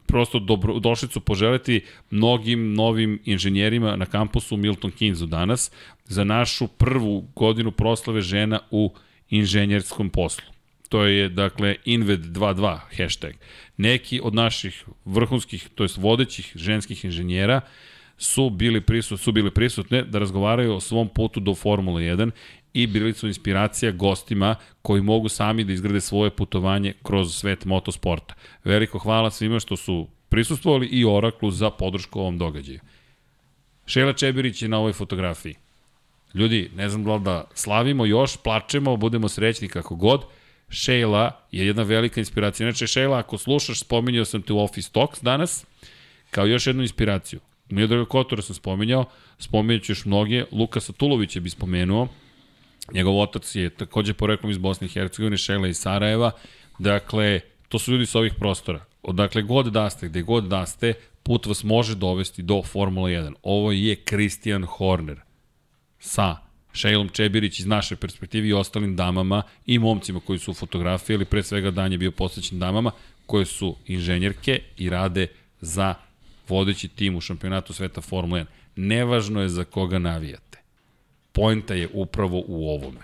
prosto 0.06 0.38
dobro, 0.38 0.78
došli 0.78 1.08
su 1.08 1.20
poželeti 1.20 1.84
mnogim 2.10 2.74
novim 2.74 3.20
inženjerima 3.24 3.96
na 3.96 4.06
kampusu 4.06 4.56
Milton 4.56 4.90
Keynesu 4.90 5.26
danas 5.26 5.70
za 6.04 6.24
našu 6.24 6.68
prvu 6.68 7.24
godinu 7.36 7.70
proslave 7.70 8.20
žena 8.20 8.60
u 8.70 8.94
inženjerskom 9.30 10.10
poslu. 10.10 10.44
To 10.88 11.04
je, 11.04 11.28
dakle, 11.28 11.76
Inved 11.84 12.20
22 12.20 12.78
hashtag. 12.98 13.32
Neki 13.76 14.20
od 14.22 14.34
naših 14.34 14.84
vrhunskih, 15.04 15.68
to 15.74 15.84
jest 15.84 15.96
vodećih 15.96 16.52
ženskih 16.54 17.04
inženjera 17.04 17.60
su 18.18 18.50
bili 18.50 18.80
prisut, 18.80 19.20
su 19.20 19.32
bili 19.32 19.50
prisutne 19.50 20.02
da 20.02 20.18
razgovaraju 20.18 20.74
o 20.74 20.80
svom 20.80 21.08
putu 21.08 21.40
do 21.40 21.54
Formule 21.54 22.02
1 22.02 22.30
i 22.72 22.86
bili 22.86 23.12
su 23.12 23.26
inspiracija 23.26 23.92
gostima 23.92 24.56
koji 24.82 25.02
mogu 25.02 25.28
sami 25.28 25.64
da 25.64 25.72
izgrade 25.72 26.00
svoje 26.00 26.30
putovanje 26.30 26.94
kroz 27.02 27.34
svet 27.34 27.64
motosporta. 27.64 28.34
Veliko 28.64 28.98
hvala 28.98 29.30
svima 29.30 29.60
što 29.60 29.76
su 29.76 30.08
prisustvovali 30.28 30.86
i 30.86 31.04
Oraklu 31.04 31.50
za 31.50 31.70
podršku 31.70 32.20
ovom 32.20 32.38
događaju. 32.38 32.80
Šela 33.86 34.12
Čebirić 34.12 34.62
je 34.62 34.68
na 34.68 34.78
ovoj 34.78 34.92
fotografiji. 34.92 35.54
Ljudi, 36.34 36.70
ne 36.76 36.88
znam 36.88 37.04
da 37.04 37.14
li 37.14 37.22
da 37.22 37.44
slavimo 37.54 38.06
još, 38.06 38.36
plačemo, 38.36 38.96
budemo 38.96 39.28
srećni 39.28 39.68
kako 39.68 39.94
god. 39.94 40.24
Sheila 40.70 41.40
je 41.52 41.66
jedna 41.66 41.82
velika 41.82 42.20
inspiracija. 42.20 42.64
Inače, 42.64 42.86
Sheila, 42.86 43.18
ako 43.18 43.38
slušaš, 43.38 43.80
spominjao 43.80 44.24
sam 44.24 44.42
te 44.42 44.52
u 44.52 44.58
Office 44.58 44.90
Talks 44.92 45.22
danas, 45.22 45.66
kao 46.30 46.46
još 46.46 46.66
jednu 46.66 46.82
inspiraciju. 46.82 47.40
Miodraga 47.70 48.04
Kotora 48.04 48.42
sam 48.42 48.54
spominjao, 48.54 49.04
spominjat 49.38 49.82
ću 49.82 49.92
još 49.92 50.04
mnoge, 50.04 50.44
Luka 50.52 50.80
Satulovića 50.80 51.40
bi 51.40 51.50
spomenuo, 51.50 52.08
njegov 52.92 53.20
otac 53.20 53.54
je 53.54 53.70
takođe 53.70 54.14
poreklom 54.14 54.50
iz 54.50 54.58
Bosne 54.58 54.86
i 54.86 54.90
Hercegovine, 54.90 55.36
Šela 55.36 55.68
iz 55.68 55.78
Sarajeva, 55.78 56.30
dakle, 56.78 57.40
to 57.68 57.78
su 57.78 57.92
ljudi 57.92 58.06
sa 58.06 58.18
ovih 58.18 58.34
prostora. 58.38 58.84
Odakle 59.02 59.42
god 59.42 59.66
da 59.66 59.90
ste, 59.90 60.08
gde 60.08 60.22
god 60.22 60.44
da 60.44 60.66
ste, 60.66 60.94
put 61.22 61.46
vas 61.46 61.64
može 61.64 61.94
dovesti 61.94 62.42
do 62.42 62.62
Formula 62.62 63.08
1. 63.08 63.32
Ovo 63.42 63.72
je 63.72 63.96
Christian 63.96 64.64
Horner 64.64 65.23
sa 66.04 66.36
Šejlom 66.72 67.08
Čebirić 67.08 67.58
iz 67.58 67.66
naše 67.66 67.96
perspektive 67.96 68.48
i 68.48 68.52
ostalim 68.52 68.96
damama 68.96 69.42
i 69.66 69.78
momcima 69.78 70.20
koji 70.20 70.38
su 70.38 70.54
fotografijali, 70.54 71.24
pre 71.24 71.42
svega 71.42 71.70
dan 71.70 71.92
je 71.92 71.98
bio 71.98 72.10
posvećen 72.10 72.58
damama, 72.58 72.90
koje 73.26 73.44
su 73.44 73.76
inženjerke 73.86 74.60
i 74.76 74.90
rade 74.90 75.26
za 75.60 75.94
vodeći 76.48 76.88
tim 76.88 77.16
u 77.16 77.20
šampionatu 77.20 77.72
sveta 77.72 78.00
Formula 78.00 78.40
1. 78.40 78.46
Nevažno 78.76 79.42
je 79.42 79.48
za 79.48 79.64
koga 79.64 79.98
navijate. 79.98 80.58
Poenta 81.32 81.74
je 81.74 81.88
upravo 81.92 82.42
u 82.46 82.68
ovome. 82.68 83.00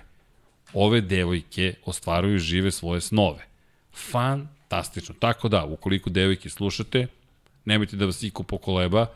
Ove 0.72 1.00
devojke 1.00 1.74
ostvaruju 1.84 2.38
žive 2.38 2.70
svoje 2.70 3.00
snove. 3.00 3.46
Fantastično. 3.92 5.14
Tako 5.18 5.48
da, 5.48 5.64
ukoliko 5.64 6.10
devojke 6.10 6.50
slušate, 6.50 7.06
nemojte 7.64 7.96
da 7.96 8.06
vas 8.06 8.22
iko 8.22 8.42
pokoleba, 8.42 9.06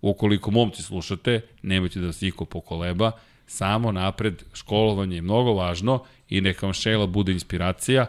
ukoliko 0.00 0.50
momci 0.50 0.82
slušate, 0.82 1.40
nemojte 1.62 2.00
da 2.00 2.06
vas 2.06 2.22
iko 2.22 2.44
pokoleba, 2.44 3.12
samo 3.46 3.92
napred, 3.92 4.42
školovanje 4.52 5.16
je 5.16 5.22
mnogo 5.22 5.52
važno 5.52 6.02
i 6.28 6.40
neka 6.40 6.66
vam 6.66 6.72
šela 6.72 7.06
bude 7.06 7.32
inspiracija, 7.32 8.06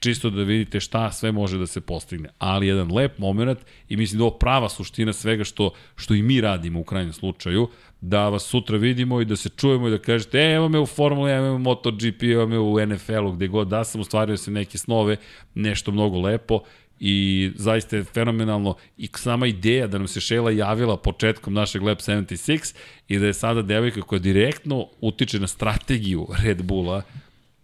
čisto 0.00 0.30
da 0.30 0.42
vidite 0.42 0.80
šta 0.80 1.12
sve 1.12 1.32
može 1.32 1.58
da 1.58 1.66
se 1.66 1.80
postigne. 1.80 2.28
Ali 2.38 2.66
jedan 2.66 2.94
lep 2.94 3.18
moment 3.18 3.58
i 3.88 3.96
mislim 3.96 4.18
da 4.18 4.24
ovo 4.24 4.38
prava 4.38 4.68
suština 4.68 5.12
svega 5.12 5.44
što, 5.44 5.72
što 5.96 6.14
i 6.14 6.22
mi 6.22 6.40
radimo 6.40 6.80
u 6.80 6.84
krajnjem 6.84 7.12
slučaju, 7.12 7.68
da 8.00 8.28
vas 8.28 8.42
sutra 8.42 8.76
vidimo 8.76 9.20
i 9.20 9.24
da 9.24 9.36
se 9.36 9.48
čujemo 9.48 9.88
i 9.88 9.90
da 9.90 9.98
kažete, 9.98 10.38
e, 10.38 10.52
evo 10.52 10.68
me 10.68 10.78
u 10.78 10.86
Formuli, 10.86 11.30
evo 11.30 11.44
me 11.44 11.50
u 11.50 11.58
MotoGP, 11.58 12.22
evo 12.22 12.46
me 12.46 12.58
u 12.58 12.86
NFL-u, 12.86 13.32
gde 13.32 13.48
god 13.48 13.68
da 13.68 13.84
sam, 13.84 14.00
ostvario 14.00 14.36
se 14.36 14.50
neke 14.50 14.78
snove, 14.78 15.16
nešto 15.54 15.92
mnogo 15.92 16.20
lepo 16.20 16.60
i 17.00 17.50
zaista 17.56 17.96
je 17.96 18.04
fenomenalno 18.04 18.74
i 18.96 19.08
sama 19.16 19.46
ideja 19.46 19.86
da 19.86 19.98
nam 19.98 20.08
se 20.08 20.20
Šela 20.20 20.50
javila 20.50 20.96
početkom 20.96 21.54
našeg 21.54 21.82
Lab 21.82 21.98
76 21.98 22.74
i 23.08 23.18
da 23.18 23.26
je 23.26 23.34
sada 23.34 23.62
devojka 23.62 24.02
koja 24.02 24.18
direktno 24.18 24.86
utiče 25.00 25.40
na 25.40 25.46
strategiju 25.46 26.26
Red 26.44 26.62
Bulla 26.62 27.02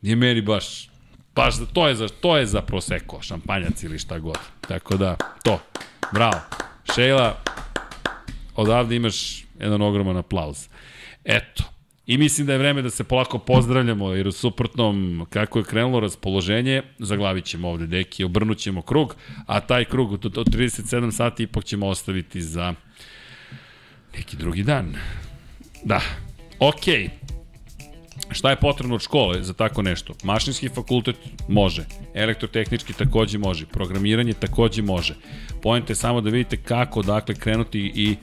je 0.02 0.16
meni 0.16 0.40
baš 0.40 0.89
baš 1.34 1.55
to 1.73 1.89
je 1.89 1.94
za 1.94 2.08
to 2.08 2.36
je 2.36 2.47
za 2.47 2.62
proseko, 2.62 3.23
šampanjac 3.23 3.82
ili 3.82 3.98
šta 3.98 4.18
god. 4.18 4.39
Tako 4.68 4.97
da 4.97 5.16
to. 5.44 5.60
Bravo. 6.12 6.40
Šela 6.94 7.42
odavde 8.55 8.97
imaš 8.97 9.44
jedan 9.60 9.82
ogroman 9.82 10.16
aplauz. 10.16 10.68
Eto, 11.24 11.65
I 12.07 12.18
mislim 12.18 12.47
da 12.47 12.52
je 12.52 12.59
vreme 12.59 12.83
da 12.83 12.91
se 12.91 13.05
polako 13.05 13.39
pozdravljamo, 13.39 14.12
jer 14.12 14.28
u 14.28 14.33
suprotnom, 14.33 15.26
kako 15.31 15.59
je 15.59 15.65
krenulo 15.65 16.01
raspoloženje, 16.01 16.83
zaglavit 16.99 17.44
ćemo 17.44 17.68
ovde 17.68 17.86
deki, 17.86 18.25
obrnut 18.25 18.59
ćemo 18.59 18.83
krug, 18.83 19.17
a 19.47 19.60
taj 19.60 19.85
krug 19.85 20.12
od, 20.12 20.39
od 20.39 20.47
37 20.47 21.12
sati 21.12 21.43
ipak 21.43 21.65
ćemo 21.65 21.86
ostaviti 21.86 22.43
za 22.43 22.75
neki 24.17 24.36
drugi 24.36 24.62
dan. 24.62 24.94
Da, 25.85 26.01
okej. 26.59 27.05
Okay. 27.05 27.09
Šta 28.31 28.51
je 28.51 28.57
potrebno 28.57 28.94
od 28.94 29.02
škole 29.02 29.43
za 29.43 29.52
tako 29.52 29.83
nešto? 29.83 30.15
Mašinski 30.25 30.68
fakultet 30.68 31.17
može, 31.49 31.85
elektrotehnički 32.15 32.93
takođe 32.93 33.39
može, 33.39 33.67
programiranje 33.67 34.33
takođe 34.33 34.83
može. 34.83 35.15
Pojente 35.62 35.91
je 35.93 35.97
samo 35.97 36.20
da 36.20 36.31
vidite 36.31 36.57
kako, 36.57 37.02
dakle, 37.02 37.35
krenuti 37.35 37.93
i 37.94 38.17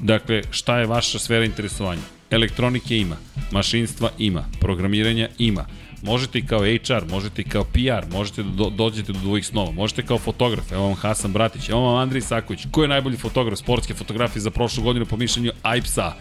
dakle, 0.00 0.42
šta 0.50 0.78
je 0.78 0.86
vaša 0.86 1.18
sfera 1.18 1.44
interesovanja 1.44 2.19
elektronike 2.30 2.98
ima, 2.98 3.16
mašinstva 3.52 4.10
ima, 4.18 4.44
programiranja 4.60 5.28
ima. 5.38 5.66
Možete 6.02 6.38
i 6.38 6.46
kao 6.46 6.60
HR, 6.60 7.10
možete 7.10 7.42
i 7.42 7.44
kao 7.44 7.64
PR, 7.64 8.12
možete 8.12 8.42
da 8.42 8.50
do, 8.50 8.70
dođete 8.70 9.12
do 9.12 9.18
dvojih 9.18 9.46
snova, 9.46 9.70
možete 9.70 10.06
kao 10.06 10.18
fotograf, 10.18 10.72
evo 10.72 10.82
vam 10.82 10.94
Hasan 10.94 11.32
Bratić, 11.32 11.68
evo 11.68 11.80
vam 11.80 11.96
Andrej 11.96 12.20
Saković, 12.20 12.66
ko 12.70 12.82
je 12.82 12.88
najbolji 12.88 13.16
fotograf 13.16 13.58
sportske 13.58 13.94
fotografije 13.94 14.42
za 14.42 14.50
prošlu 14.50 14.84
godinu 14.84 15.06
po 15.06 15.16
mišljenju 15.16 15.52
AIPSA? 15.62 16.12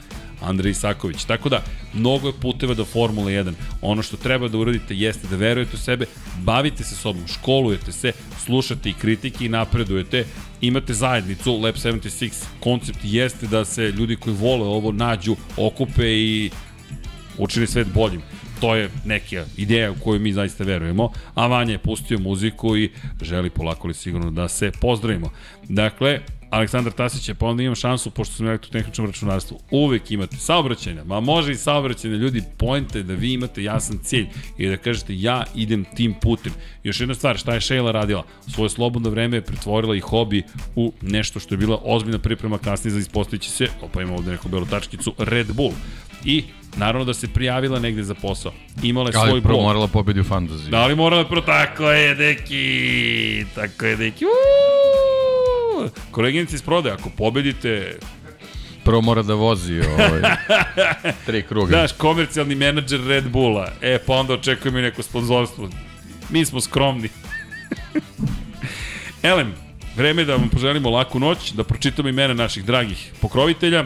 Andrej 0.42 0.72
Isaković. 0.72 1.24
Tako 1.24 1.50
da, 1.50 1.64
mnogo 1.94 2.28
je 2.28 2.34
puteva 2.42 2.74
do 2.74 2.86
Formule 2.86 3.32
1. 3.32 3.54
Ono 3.82 4.02
što 4.02 4.18
treba 4.18 4.48
da 4.48 4.58
uradite 4.58 4.96
jeste 4.96 5.28
da 5.28 5.36
verujete 5.36 5.76
u 5.76 5.80
sebe, 5.80 6.06
bavite 6.38 6.84
se 6.84 6.96
sobom, 6.96 7.28
školujete 7.28 7.92
se, 7.92 8.12
slušate 8.46 8.90
i 8.90 8.94
kritike 8.94 9.46
i 9.46 9.50
napredujete, 9.50 10.26
imate 10.62 10.94
zajednicu, 10.94 11.58
Lab 11.58 11.76
76 11.76 12.44
koncept 12.60 13.00
jeste 13.04 13.48
da 13.48 13.66
se 13.66 13.92
ljudi 13.92 14.16
koji 14.16 14.36
vole 14.36 14.68
ovo 14.68 14.92
nađu, 14.92 15.36
okupe 15.58 16.04
i 16.06 16.50
učini 17.38 17.68
svet 17.68 17.88
boljim. 17.94 18.22
To 18.62 18.76
je 18.76 18.90
neka 19.06 19.46
ideja 19.58 19.92
u 19.92 19.96
koju 20.04 20.20
mi 20.20 20.34
zaista 20.34 20.64
verujemo, 20.64 21.12
a 21.34 21.48
Vanja 21.48 21.72
je 21.72 21.78
pustio 21.78 22.20
muziku 22.20 22.78
i 22.78 22.90
želi 23.22 23.50
polako 23.50 23.88
li 23.88 23.94
sigurno 23.94 24.32
da 24.32 24.48
se 24.48 24.72
pozdravimo. 24.82 25.32
Dakle, 25.64 26.20
Aleksandar 26.50 26.94
Tasić 26.94 27.30
je, 27.30 27.36
pa 27.36 27.46
onda 27.46 27.64
imam 27.64 27.76
šansu, 27.76 28.12
pošto 28.12 28.36
sam 28.36 28.46
u 28.46 28.50
elektrotehničnom 28.50 29.08
računarstvu. 29.08 29.60
Uvek 29.72 30.12
imate 30.12 30.38
saobraćajna, 30.38 31.04
ma 31.04 31.20
može 31.20 31.52
i 31.52 31.56
saobraćajna, 31.56 32.18
ljudi, 32.18 32.44
pojente 32.58 33.04
da 33.04 33.14
vi 33.14 33.34
imate 33.34 33.64
jasan 33.64 34.00
cilj 34.04 34.28
i 34.58 34.68
da 34.68 34.78
kažete 34.78 35.20
ja 35.20 35.44
idem 35.56 35.86
tim 35.96 36.14
putem. 36.22 36.54
Još 36.84 37.00
jedna 37.00 37.16
stvar, 37.16 37.38
šta 37.38 37.54
je 37.54 37.62
Sheila 37.62 37.92
radila? 37.92 38.24
Svoje 38.48 38.70
slobodno 38.70 39.10
vreme 39.10 39.38
je 39.38 39.42
pretvorila 39.42 39.96
i 39.96 40.00
hobi 40.00 40.44
u 40.76 40.94
nešto 41.02 41.40
što 41.40 41.54
je 41.54 41.58
bila 41.58 41.80
ozbiljna 41.84 42.20
priprema 42.20 42.58
kasnije 42.58 42.94
za 42.94 43.00
ispostavići 43.00 43.50
se, 43.50 43.68
opa 43.82 44.02
ima 44.02 44.14
ovde 44.14 44.32
neku 44.32 44.50
belu 44.50 44.66
tačkicu, 44.66 45.14
Red 45.18 45.48
Bull. 45.54 45.74
I 46.26 46.44
naravno 46.78 47.06
da 47.06 47.14
se 47.14 47.28
prijavila 47.28 47.80
negde 47.80 48.04
za 48.04 48.14
posao. 48.14 48.52
Imala 48.84 49.10
je 49.10 49.14
svoj 49.14 49.42
blog. 49.42 49.56
Ali 49.56 49.64
morala 49.64 49.88
pobedi 49.88 50.20
u 50.20 50.24
fantaziji. 50.24 50.72
Da 50.72 50.86
li 50.86 50.96
morala 50.96 51.26
prvo? 51.26 51.42
Tako 51.42 51.92
je, 51.92 52.16
deki! 52.16 53.46
Tako 53.56 53.86
je, 53.86 53.96
deki! 53.96 54.26
Uuu! 54.26 55.19
Koleginici 56.12 56.56
iz 56.56 56.62
prode, 56.62 56.92
ako 56.92 57.10
pobedite, 57.18 57.98
Prvo 58.84 59.02
mora 59.02 59.22
da 59.22 59.34
vozi 59.34 59.80
ovaj, 59.80 60.22
tri 61.26 61.44
kruga. 61.44 61.70
Znaš, 61.70 61.92
komercijalni 61.92 62.56
menadžer 62.56 63.02
Red 63.08 63.30
Bulla. 63.30 63.72
E, 63.82 64.00
pa 64.08 64.14
onda 64.14 64.34
očekujemo 64.34 64.80
i 64.80 64.82
neko 64.82 65.04
sponzorstvo. 65.04 65.70
Mi 66.30 66.46
smo 66.46 66.62
skromni. 66.62 67.10
Elem, 69.24 69.54
vreme 69.96 70.22
je 70.22 70.26
da 70.26 70.36
vam 70.36 70.50
poželimo 70.50 70.90
laku 70.90 71.20
noć, 71.20 71.52
da 71.52 71.64
pročitamo 71.64 72.10
imena 72.10 72.34
naših 72.34 72.66
dragih 72.66 73.12
pokrovitelja. 73.22 73.86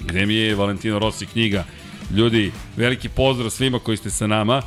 Gde 0.00 0.26
mi 0.26 0.34
je 0.34 0.54
Valentino 0.54 0.98
Rossi 0.98 1.26
knjiga. 1.26 1.64
Ljudi, 2.10 2.52
veliki 2.76 3.08
pozdrav 3.08 3.50
svima 3.50 3.78
koji 3.78 3.96
ste 3.96 4.10
sa 4.10 4.26
nama. 4.26 4.62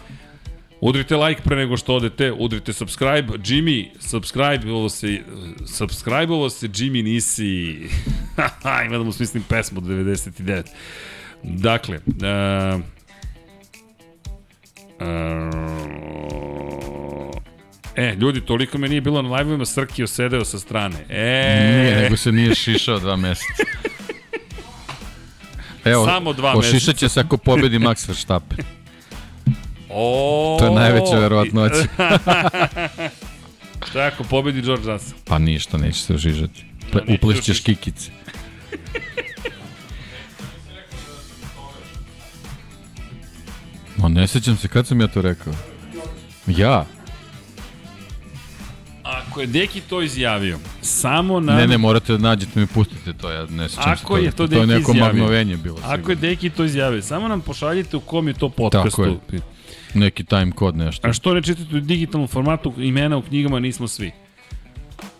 Udrite 0.81 1.15
like 1.15 1.41
pre 1.41 1.56
nego 1.56 1.77
što 1.77 1.95
odete, 1.95 2.31
udrite 2.31 2.73
subscribe. 2.73 3.33
Jimmy, 3.33 3.88
subscribe 3.99 4.72
ovo 4.72 4.89
se, 4.89 5.19
subscribe 5.65 6.33
ovo 6.33 6.49
se, 6.49 6.67
Jimmy 6.67 7.03
nisi, 7.03 7.88
ima 8.85 8.97
da 8.97 9.03
mu 9.03 9.11
smislim 9.11 9.43
pesmu 9.49 9.77
od 9.77 9.83
99. 9.83 10.64
Dakle, 11.43 11.97
uh, 11.97 12.81
uh, 14.99 15.97
E, 17.97 18.15
ljudi, 18.15 18.41
toliko 18.41 18.77
me 18.77 18.89
nije 18.89 19.01
bilo 19.01 19.22
na 19.22 19.30
live-ovima, 19.30 19.65
Srkio 19.65 20.07
sedeo 20.07 20.45
sa 20.45 20.59
strane. 20.59 20.95
E, 21.09 21.59
Nije, 21.72 22.01
nego 22.01 22.17
se 22.17 22.31
nije 22.31 22.56
šišao 22.56 22.99
dva 22.99 23.15
meseca. 23.15 23.64
Evo, 25.85 26.06
Samo 26.06 26.33
dva 26.33 26.53
pošišat 26.53 26.95
će 26.95 27.09
se 27.09 27.19
ako 27.19 27.38
pobedi 27.38 27.80
Max 27.80 28.07
Verstappen. 28.07 28.65
O, 29.90 30.57
To 30.59 30.66
je 30.66 30.72
najveća 30.72 31.19
verovatnoća. 31.19 31.75
Šta 33.90 33.99
ako 34.03 34.24
pobedi 34.24 34.61
George 34.61 34.85
Russell? 34.85 35.19
Pa 35.25 35.40
ništa, 35.40 35.77
neće 35.77 35.99
se 35.99 36.14
ožižati. 36.14 36.66
Ple, 36.91 37.01
neće 37.01 37.14
uplišćeš 37.16 37.49
ožižati. 37.49 37.75
kikice. 37.75 38.11
Ma 43.98 44.07
ne 44.09 44.27
sećam 44.27 44.57
se, 44.57 44.67
kad 44.67 44.88
sam 44.88 45.01
ja 45.01 45.07
to 45.07 45.22
rekao? 45.22 45.53
Ja? 46.48 46.85
Ako 49.03 49.41
je 49.41 49.48
Deki 49.48 49.82
to 49.82 50.01
izjavio, 50.01 50.59
samo 50.82 51.40
na... 51.40 51.56
Ne, 51.56 51.67
ne, 51.67 51.77
morate 51.77 52.11
da 52.14 52.19
nađete 52.19 52.59
mi, 52.59 52.67
pustite 52.67 53.14
to, 53.14 53.32
ja 53.32 53.45
ne 53.45 53.69
sećam 53.69 53.83
se 53.83 53.90
Ako 53.90 54.07
toga. 54.07 54.22
je 54.22 54.32
to 54.32 54.48
to 54.48 54.56
je 54.56 54.66
Deki 54.66 54.67
neko 54.69 54.91
izjavio. 54.91 55.06
magnovenje 55.06 55.57
bilo. 55.57 55.77
Ako 55.77 55.91
je 55.91 55.98
sigurno. 55.99 56.22
Deki 56.22 56.49
to 56.49 56.64
izjavio, 56.64 57.01
samo 57.01 57.27
nam 57.27 57.41
pošaljite 57.41 57.98
u 57.98 57.99
kom 57.99 58.27
je 58.27 58.33
to 58.33 58.49
podcastu. 58.49 58.90
Tako 58.90 59.03
je. 59.35 59.41
Neki 59.93 60.24
time 60.24 60.51
kod 60.51 60.77
nešto. 60.77 61.07
A 61.07 61.14
što 61.14 61.33
ne 61.33 61.41
čitate 61.43 61.75
u 61.75 61.80
digitalnom 61.80 62.27
formatu, 62.27 62.74
imena 62.77 63.17
u 63.17 63.22
knjigama 63.22 63.59
nismo 63.59 63.88
svi. 63.88 64.11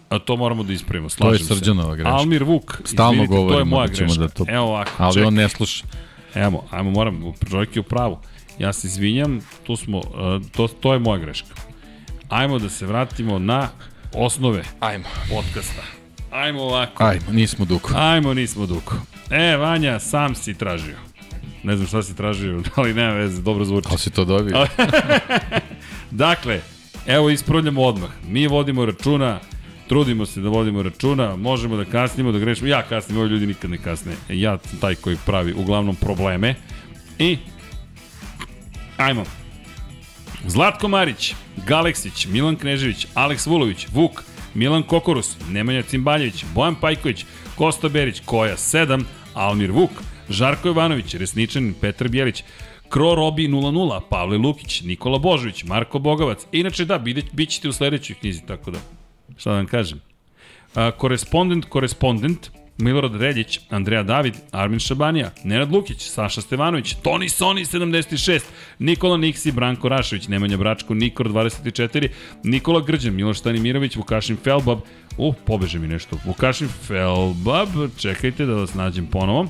A 0.10 0.20
to 0.20 0.36
moramo 0.36 0.64
da 0.64 0.74
ispravimo, 0.74 1.10
To 1.10 1.14
je 1.14 1.18
slažem 1.18 1.48
se. 1.48 1.56
Srđanova 1.56 1.96
greška. 1.96 2.12
Almir 2.12 2.44
Vuk, 2.44 2.82
Stalno 2.86 3.24
izvinite, 3.24 3.48
to 3.48 3.60
je 3.60 3.66
moja 3.66 3.88
da 3.88 3.94
ćemo 3.94 4.08
greška. 4.08 4.22
da 4.22 4.28
to- 4.30 4.46
Evo 4.50 4.66
ovako, 4.66 4.92
Ali 4.98 5.14
čekaj. 5.14 5.28
on 5.28 5.34
ne 5.34 5.50
sluša. 5.50 5.86
Evo, 6.36 6.66
ajmo, 6.72 6.92
moram, 6.92 7.22
čovjek 7.50 7.76
je 7.76 7.80
u 7.80 7.84
pravu. 7.84 8.18
Ja 8.60 8.74
se 8.74 8.88
izvinjam, 8.88 9.40
tu 9.64 9.76
smo, 9.76 9.98
uh, 9.98 10.06
to, 10.52 10.68
to 10.70 10.94
je 10.94 11.00
moja 11.00 11.20
greška. 11.20 11.48
Ajmo 12.30 12.60
da 12.60 12.70
se 12.70 12.86
vratimo 12.86 13.40
na 13.40 13.70
osnove 14.14 14.64
Ajmo. 14.80 15.06
podcasta. 15.30 15.82
Ajmo 16.32 16.62
ovako. 16.62 17.04
Ajmo, 17.04 17.32
nismo 17.32 17.66
dugo. 17.66 17.90
Ajmo, 17.96 18.34
nismo 18.34 18.66
dugo. 18.66 18.94
E, 19.30 19.56
Vanja, 19.56 20.00
sam 20.00 20.36
si 20.36 20.54
tražio. 20.54 20.96
Ne 21.68 21.76
znam 21.76 21.88
šta 21.88 22.04
si 22.04 22.16
tražio, 22.16 22.62
ali 22.76 22.94
nema 22.94 23.14
veze, 23.14 23.42
dobro 23.42 23.66
zvuči. 23.66 23.88
Ali 23.90 24.00
si 24.00 24.10
to 24.10 24.26
dobio? 24.26 24.68
Dakle, 26.12 26.62
evo 27.08 27.30
ispravljamo 27.30 27.82
odmah. 27.82 28.10
Mi 28.28 28.48
vodimo 28.48 28.86
računa, 28.86 29.40
trudimo 29.88 30.26
se 30.26 30.42
da 30.42 30.50
vodimo 30.50 30.84
računa, 30.84 31.36
možemo 31.36 31.78
da 31.78 31.86
kasnimo, 31.86 32.32
da 32.32 32.40
grešimo. 32.40 32.68
Ja 32.68 32.84
kasnim, 32.84 33.18
ovi 33.18 33.30
ljudi 33.30 33.48
nikad 33.48 33.72
ne 33.72 33.78
kasne. 33.78 34.14
Ja 34.30 34.58
sam 34.66 34.80
taj 34.80 34.96
koji 34.96 35.18
pravi 35.26 35.54
uglavnom 35.54 35.96
probleme. 35.96 36.56
I, 37.20 37.38
ajmo. 38.98 39.24
Zlatko 40.46 40.88
Marić, 40.88 41.34
Galeksić, 41.68 42.26
Milan 42.26 42.56
Knežević, 42.56 43.08
Aleks 43.14 43.46
Vulović, 43.46 43.88
Vuk, 43.94 44.24
Milan 44.54 44.84
Kokorus, 44.84 45.36
Nemanja 45.50 45.82
Cimbaljević, 45.82 46.46
Bojan 46.56 46.76
Pajković, 46.76 47.26
Kosta 47.56 47.90
Berić, 47.90 48.22
Koja 48.26 48.58
7, 48.58 49.04
Almir 49.34 49.72
Vuk, 49.72 49.92
Žarko 50.30 50.68
Jovanović, 50.68 51.16
Resničanin, 51.16 51.74
Petar 51.82 52.08
Bjelić, 52.08 52.44
Kro 52.90 53.16
Robi 53.16 53.48
00, 53.48 54.02
Pavle 54.10 54.38
Lukić, 54.38 54.82
Nikola 54.82 55.20
Božović, 55.20 55.64
Marko 55.64 56.00
Bogavac. 56.00 56.46
Inače 56.52 56.86
da, 56.86 56.98
bit, 56.98 57.50
ćete 57.50 57.70
u 57.70 57.74
sledećoj 57.74 58.16
knjizi, 58.16 58.42
tako 58.48 58.72
da, 58.72 58.80
šta 59.38 59.50
da 59.50 59.56
vam 59.56 59.66
kažem. 59.66 60.02
A, 60.76 60.92
korespondent, 60.92 61.66
korespondent, 61.66 62.50
Milorad 62.78 63.16
Reljić, 63.16 63.60
Andreja 63.70 64.04
David, 64.04 64.34
Armin 64.52 64.80
Šabanija, 64.80 65.32
Nenad 65.44 65.72
Lukić, 65.72 66.10
Saša 66.10 66.42
Stevanović, 66.42 66.94
Toni 66.94 67.30
Soni 67.30 67.66
76, 67.66 68.42
Nikola 68.80 69.18
Niksi, 69.18 69.52
Branko 69.52 69.90
Rašević, 69.90 70.28
Nemanja 70.28 70.58
Bračko, 70.58 70.94
Nikor 70.94 71.30
24, 71.30 72.10
Nikola 72.44 72.82
Grđan, 72.82 73.16
Miloš 73.16 73.40
Stanimirović, 73.40 73.96
Vukašin 73.96 74.38
Felbab, 74.44 74.80
u, 75.18 75.34
pobeže 75.34 75.80
mi 75.80 75.88
nešto, 75.88 76.18
Vukašin 76.26 76.68
Felbab, 76.68 77.70
čekajte 77.98 78.46
da 78.46 78.54
vas 78.54 78.74
nađem 78.74 79.08
ponovo, 79.08 79.48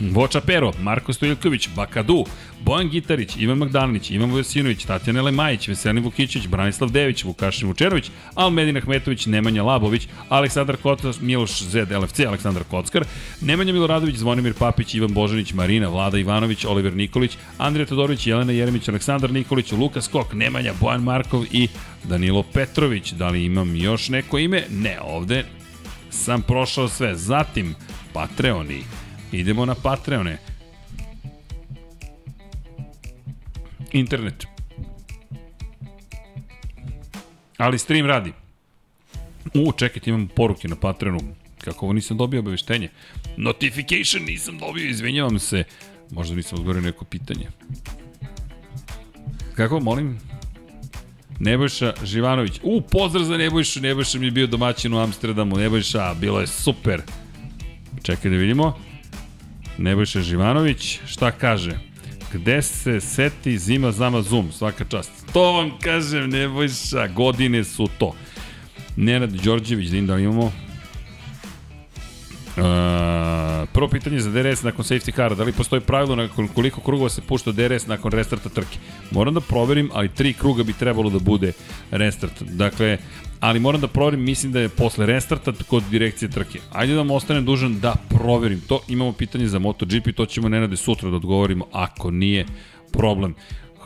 Voča 0.00 0.40
Pero, 0.40 0.72
Marko 0.82 1.12
Stojilković, 1.12 1.68
Bakadu, 1.76 2.24
Bojan 2.60 2.88
Gitarić, 2.88 3.36
Ivan 3.36 3.58
Magdalinić, 3.58 4.10
Ivan 4.10 4.30
Vojosinović, 4.30 4.84
Tatjana 4.84 5.22
Lemajić, 5.22 5.68
Veselin 5.68 6.04
Vukićić, 6.04 6.46
Branislav 6.46 6.90
Dević, 6.90 7.24
Vukašin 7.24 7.68
Vučerović, 7.68 8.10
Almedin 8.34 8.76
Ahmetović, 8.76 9.26
Nemanja 9.26 9.62
Labović, 9.62 10.08
Aleksandar 10.28 10.76
Kotar, 10.76 11.14
Miloš 11.20 11.62
Zed, 11.62 11.90
LFC, 11.90 12.20
Aleksandar 12.20 12.64
Kockar, 12.70 13.04
Nemanja 13.40 13.72
Miloradović, 13.72 14.16
Zvonimir 14.16 14.54
Papić, 14.54 14.94
Ivan 14.94 15.12
Božanić, 15.12 15.52
Marina, 15.52 15.88
Vlada 15.88 16.18
Ivanović, 16.18 16.64
Oliver 16.64 16.96
Nikolić, 16.96 17.36
Andrija 17.58 17.86
Todorović, 17.86 18.26
Jelena 18.26 18.52
Jeremić, 18.52 18.88
Aleksandar 18.88 19.32
Nikolić, 19.32 19.72
Lukas 19.72 20.08
Kok, 20.08 20.32
Nemanja, 20.32 20.72
Bojan 20.80 21.02
Markov 21.02 21.44
i 21.52 21.68
Danilo 22.04 22.42
Petrović. 22.42 23.12
Da 23.12 23.28
li 23.28 23.44
imam 23.44 23.76
još 23.76 24.08
neko 24.08 24.38
ime? 24.38 24.64
Ne, 24.70 24.98
ovde 25.02 25.44
sam 26.10 26.42
prošao 26.42 26.88
sve. 26.88 27.14
Zatim, 27.14 27.74
Patreoni. 28.12 28.82
Idemo 29.38 29.66
na 29.66 29.74
Patreone. 29.74 30.38
Internet. 33.92 34.46
Ali 37.58 37.78
stream 37.78 38.06
radi. 38.06 38.32
U, 39.54 39.72
čekajte, 39.72 40.10
imam 40.10 40.28
poruke 40.28 40.68
na 40.68 40.76
Patreonu. 40.76 41.20
Kako 41.64 41.86
ovo 41.86 41.92
nisam 41.92 42.16
dobio 42.16 42.40
obaveštenje? 42.40 42.88
Notification 43.36 44.22
nisam 44.24 44.58
dobio, 44.58 44.88
izvinjavam 44.88 45.38
se. 45.38 45.64
Možda 46.10 46.36
nisam 46.36 46.58
odgovorio 46.58 46.82
neko 46.82 47.04
pitanje. 47.04 47.48
Kako, 49.54 49.80
molim? 49.80 50.18
Nebojša 51.38 51.94
Živanović. 52.04 52.60
U, 52.62 52.80
pozdrav 52.80 53.24
za 53.24 53.36
Nebojšu. 53.36 53.80
Nebojša 53.80 54.18
mi 54.18 54.26
je 54.26 54.30
bio 54.30 54.46
domaćin 54.46 54.94
u 54.94 54.98
Amsterdamu. 54.98 55.56
Nebojša, 55.56 56.14
bilo 56.14 56.40
je 56.40 56.46
super. 56.46 57.02
Čekaj 58.02 58.30
da 58.30 58.36
vidimo. 58.36 58.78
Nebojša 59.78 60.20
Živanović, 60.20 61.00
šta 61.06 61.30
kaže? 61.30 61.78
Gde 62.32 62.62
se 62.62 63.00
seti 63.00 63.58
zima 63.58 63.92
zama 63.92 64.22
zoom, 64.22 64.52
svaka 64.52 64.84
čast. 64.84 65.10
To 65.32 65.52
vam 65.52 65.70
kažem, 65.82 66.30
Nebojša, 66.30 67.06
godine 67.06 67.64
su 67.64 67.88
to. 67.98 68.14
Nenad 68.96 69.30
Đorđević, 69.30 69.88
da 69.88 69.96
im 69.96 70.06
da 70.06 70.18
imamo? 70.18 70.52
Uh, 72.56 73.68
prvo 73.72 73.88
pitanje 73.88 74.20
za 74.20 74.30
DRS 74.30 74.62
nakon 74.62 74.84
safety 74.84 75.14
cara, 75.14 75.34
da 75.34 75.44
li 75.44 75.52
postoji 75.52 75.80
pravilo 75.80 76.16
nakon 76.16 76.48
koliko 76.48 76.80
krugova 76.80 77.10
se 77.10 77.20
pušta 77.20 77.52
DRS 77.52 77.86
nakon 77.86 78.12
restarta 78.12 78.48
trke? 78.48 78.78
Moram 79.10 79.34
da 79.34 79.40
proverim, 79.40 79.90
ali 79.92 80.08
tri 80.08 80.32
kruga 80.32 80.62
bi 80.62 80.72
trebalo 80.72 81.10
da 81.10 81.18
bude 81.18 81.52
restart. 81.90 82.42
Dakle, 82.42 82.98
ali 83.44 83.60
moram 83.60 83.80
da 83.80 83.88
proverim, 83.88 84.20
mislim 84.24 84.52
da 84.52 84.60
je 84.60 84.68
posle 84.68 85.06
restarta 85.06 85.52
kod 85.68 85.82
direkcije 85.90 86.30
trke. 86.30 86.58
Ajde 86.72 86.92
da 86.92 86.98
vam 86.98 87.10
ostanem 87.10 87.44
dužan 87.44 87.80
da 87.80 87.94
proverim 88.08 88.60
to. 88.60 88.80
Imamo 88.88 89.12
pitanje 89.12 89.48
za 89.48 89.58
MotoGP, 89.58 90.16
to 90.16 90.26
ćemo 90.26 90.48
nenade 90.48 90.76
sutra 90.76 91.10
da 91.10 91.16
odgovorimo 91.16 91.66
ako 91.72 92.10
nije 92.10 92.46
problem. 92.92 93.34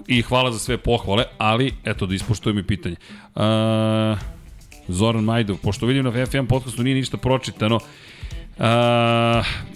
I 0.06 0.22
hvala 0.22 0.52
za 0.52 0.58
sve 0.58 0.78
pohvale, 0.78 1.24
ali 1.38 1.72
eto 1.84 2.06
da 2.06 2.14
ispoštujem 2.14 2.58
i 2.58 2.66
pitanje. 2.66 2.96
Uh, 3.34 3.42
Zoran 4.88 5.24
Majdov, 5.24 5.56
pošto 5.56 5.86
vidim 5.86 6.04
na 6.04 6.12
F1 6.12 6.46
podcastu 6.46 6.82
nije 6.82 6.94
ništa 6.94 7.16
pročitano, 7.16 7.80
Uh, 8.58 8.64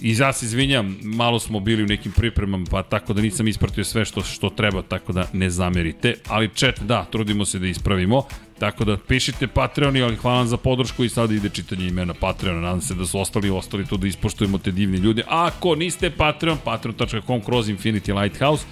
I 0.01 0.15
ja 0.17 0.33
se 0.33 0.45
izvinjam, 0.45 0.97
malo 1.03 1.39
smo 1.39 1.59
bili 1.59 1.83
u 1.83 1.87
nekim 1.87 2.11
pripremama, 2.11 2.65
pa 2.71 2.83
tako 2.83 3.13
da 3.13 3.21
nisam 3.21 3.47
ispratio 3.47 3.83
sve 3.83 4.05
što, 4.05 4.21
što 4.21 4.49
treba, 4.49 4.81
tako 4.81 5.13
da 5.13 5.27
ne 5.33 5.49
zamerite. 5.49 6.15
Ali 6.27 6.49
chat, 6.55 6.79
da, 6.79 7.05
trudimo 7.05 7.45
se 7.45 7.59
da 7.59 7.67
ispravimo. 7.67 8.25
Tako 8.63 8.85
da 8.85 8.97
pišite 8.97 9.47
Patreon, 9.47 9.97
ali 10.03 10.15
hvala 10.15 10.37
vam 10.37 10.47
za 10.47 10.57
podršku 10.57 11.03
i 11.03 11.09
sada 11.09 11.33
ide 11.33 11.49
čitanje 11.49 11.87
imena 11.87 12.13
Patreona. 12.13 12.61
Nadam 12.61 12.81
se 12.81 12.95
da 12.95 13.05
su 13.05 13.19
ostali 13.19 13.49
ostali 13.49 13.85
tu 13.85 13.97
da 13.97 14.07
ispoštujemo 14.07 14.57
te 14.57 14.71
divne 14.71 14.97
ljude. 14.97 15.23
A 15.27 15.45
ako 15.45 15.75
niste 15.75 16.09
Patreon, 16.09 16.57
patreon.com 16.63 17.41
kroz 17.41 17.67
Infinity 17.69 18.21
Lighthouse, 18.21 18.65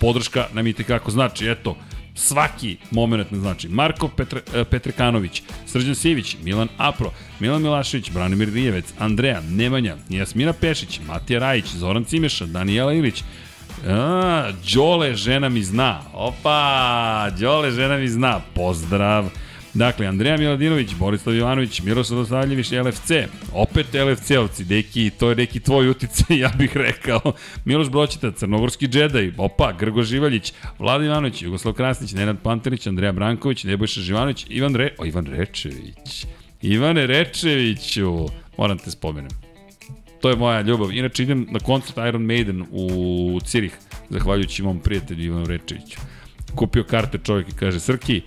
podrška 0.00 0.46
nam 0.52 0.66
i 0.66 0.72
tekako 0.72 1.10
znači. 1.10 1.48
Eto, 1.50 1.76
svaki 2.14 2.76
moment 2.90 3.30
ne 3.30 3.38
znači. 3.38 3.68
Marko 3.68 4.08
Petre, 4.08 4.40
e, 4.54 4.64
Petrekanović, 4.64 5.42
Srđan 5.66 5.94
Sivić, 5.94 6.36
Milan 6.42 6.68
Apro, 6.76 7.10
Milan 7.40 7.62
Milašević, 7.62 8.10
Branimir 8.10 8.52
Rijevec, 8.52 8.94
Andreja, 8.98 9.40
Nemanja, 9.40 9.96
Jasmina 10.08 10.52
Pešić, 10.52 11.00
Matija 11.06 11.40
Rajić, 11.40 11.66
Zoran 11.66 12.04
Cimeša, 12.04 12.46
Danijela 12.46 12.92
Ilić, 12.92 13.24
A, 13.88 14.52
Đole, 14.74 15.14
žena 15.14 15.48
mi 15.48 15.62
zna. 15.62 16.00
Opa, 16.14 17.30
Đole, 17.40 17.70
žena 17.70 17.96
mi 17.96 18.08
zna. 18.08 18.40
Pozdrav. 18.54 19.30
Dakle, 19.74 20.06
Andreja 20.06 20.36
Miladinović, 20.36 20.94
Borislav 20.94 21.36
Jovanović, 21.36 21.80
Miroslav 21.80 22.18
Dostavljević, 22.18 22.70
LFC, 22.72 23.10
opet 23.52 23.86
LFC-ovci, 23.92 24.64
deki, 24.64 25.10
to 25.18 25.30
je 25.30 25.36
neki 25.36 25.60
tvoj 25.60 25.88
uticaj, 25.88 26.38
ja 26.44 26.50
bih 26.58 26.76
rekao. 26.76 27.20
Miloš 27.64 27.88
Broćita, 27.88 28.32
Crnogorski 28.32 28.88
džedaj, 28.88 29.32
opa, 29.38 29.72
Grgo 29.72 30.02
Živaljić, 30.02 30.52
Vlada 30.78 31.04
Ivanović, 31.04 31.42
Jugoslav 31.42 31.74
Krasnić, 31.74 32.12
Nenad 32.12 32.36
Pantelić, 32.42 32.86
Andreja 32.86 33.12
Branković, 33.12 33.64
Nebojša 33.64 34.00
Živanović, 34.00 34.46
Ivan 34.48 34.74
Re... 34.74 34.90
O, 34.98 35.06
Ivan 35.06 35.26
Rečević. 35.26 36.26
Ivane 36.62 37.06
Rečeviću, 37.06 38.28
moram 38.58 38.78
te 38.78 38.90
spomenem. 38.90 39.51
To 40.22 40.30
je 40.30 40.36
moja 40.36 40.60
ljubav. 40.60 40.92
Inače 40.92 41.22
idem 41.22 41.46
na 41.50 41.58
koncert 41.58 41.98
Iron 42.08 42.22
Maiden 42.22 42.64
u 42.70 43.40
Cirih, 43.44 43.78
zahvaljujući 44.10 44.62
mom 44.62 44.80
prijatelju 44.80 45.24
Ivanu 45.24 45.46
Rečeviću. 45.46 45.98
Kupio 46.54 46.84
karte 46.84 47.18
čovjek 47.18 47.48
i 47.48 47.56
kaže, 47.56 47.80
Srki, 47.80 48.22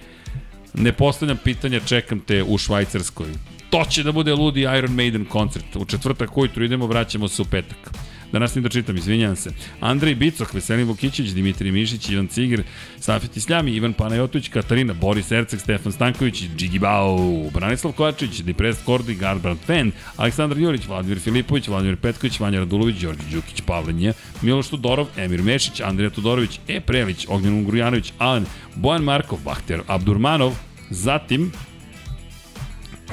ne 0.74 0.93
postavljam 0.93 1.38
pitanja, 1.43 1.80
čekam 1.80 2.19
te 2.19 2.43
u 2.43 2.57
Švajcarskoj. 2.57 3.27
To 3.69 3.85
će 3.90 4.03
da 4.03 4.11
bude 4.11 4.33
ludi 4.33 4.61
Iron 4.61 4.91
Maiden 4.91 5.25
koncert. 5.25 5.75
U 5.75 5.85
četvrtak 5.85 6.38
ujutru 6.38 6.64
idemo, 6.64 6.88
vraćamo 6.88 7.27
se 7.27 7.41
u 7.41 7.45
petak. 7.45 7.91
Danas 8.35 8.55
ni 8.55 8.61
da 8.61 8.69
čitam, 8.69 8.97
izvinjam 8.97 9.35
se. 9.35 9.51
Andrej 9.80 10.15
Bicok, 10.15 10.53
Veselin 10.53 10.88
Vukićić, 10.88 11.30
Dimitri 11.30 11.72
Mišić, 11.72 12.09
Ivan 12.09 12.27
Cigir, 12.27 12.64
Safet 12.99 13.38
Isljami, 13.38 13.72
Ivan 13.72 13.93
Panajotović, 13.93 14.49
Katarina, 14.49 14.93
Boris 14.93 15.31
Erceg, 15.31 15.59
Stefan 15.59 15.91
Stanković, 15.91 16.43
Džigi 16.57 16.80
Bao, 16.80 17.49
Branislav 17.53 17.93
Kovačić, 17.93 18.41
Deprest 18.41 18.85
Kordi, 18.85 19.15
Garbrand 19.15 19.59
Fan, 19.59 19.91
Aleksandar 20.17 20.57
Jurić, 20.57 20.88
Vladimir 20.88 21.19
Filipović, 21.19 21.67
Vladimir 21.67 21.95
Petković, 21.95 22.39
Vanja 22.39 22.59
Radulović, 22.59 22.97
Đorđe 23.01 23.23
Đukić, 23.31 23.61
Pavlenje, 23.61 24.14
Miloš 24.41 24.67
Tudorov, 24.67 25.07
Emir 25.17 25.43
Mešić, 25.43 25.80
Andrija 25.80 26.09
Todorović, 26.09 26.59
E. 26.67 26.81
Prelić, 26.81 27.25
Ognjen 27.30 27.53
Ungrujanović, 27.53 28.14
Alan, 28.17 28.45
Bojan 28.75 29.03
Markov, 29.03 29.39
Bahter 29.45 29.81
Abdurmanov, 29.88 30.53
zatim 30.89 31.51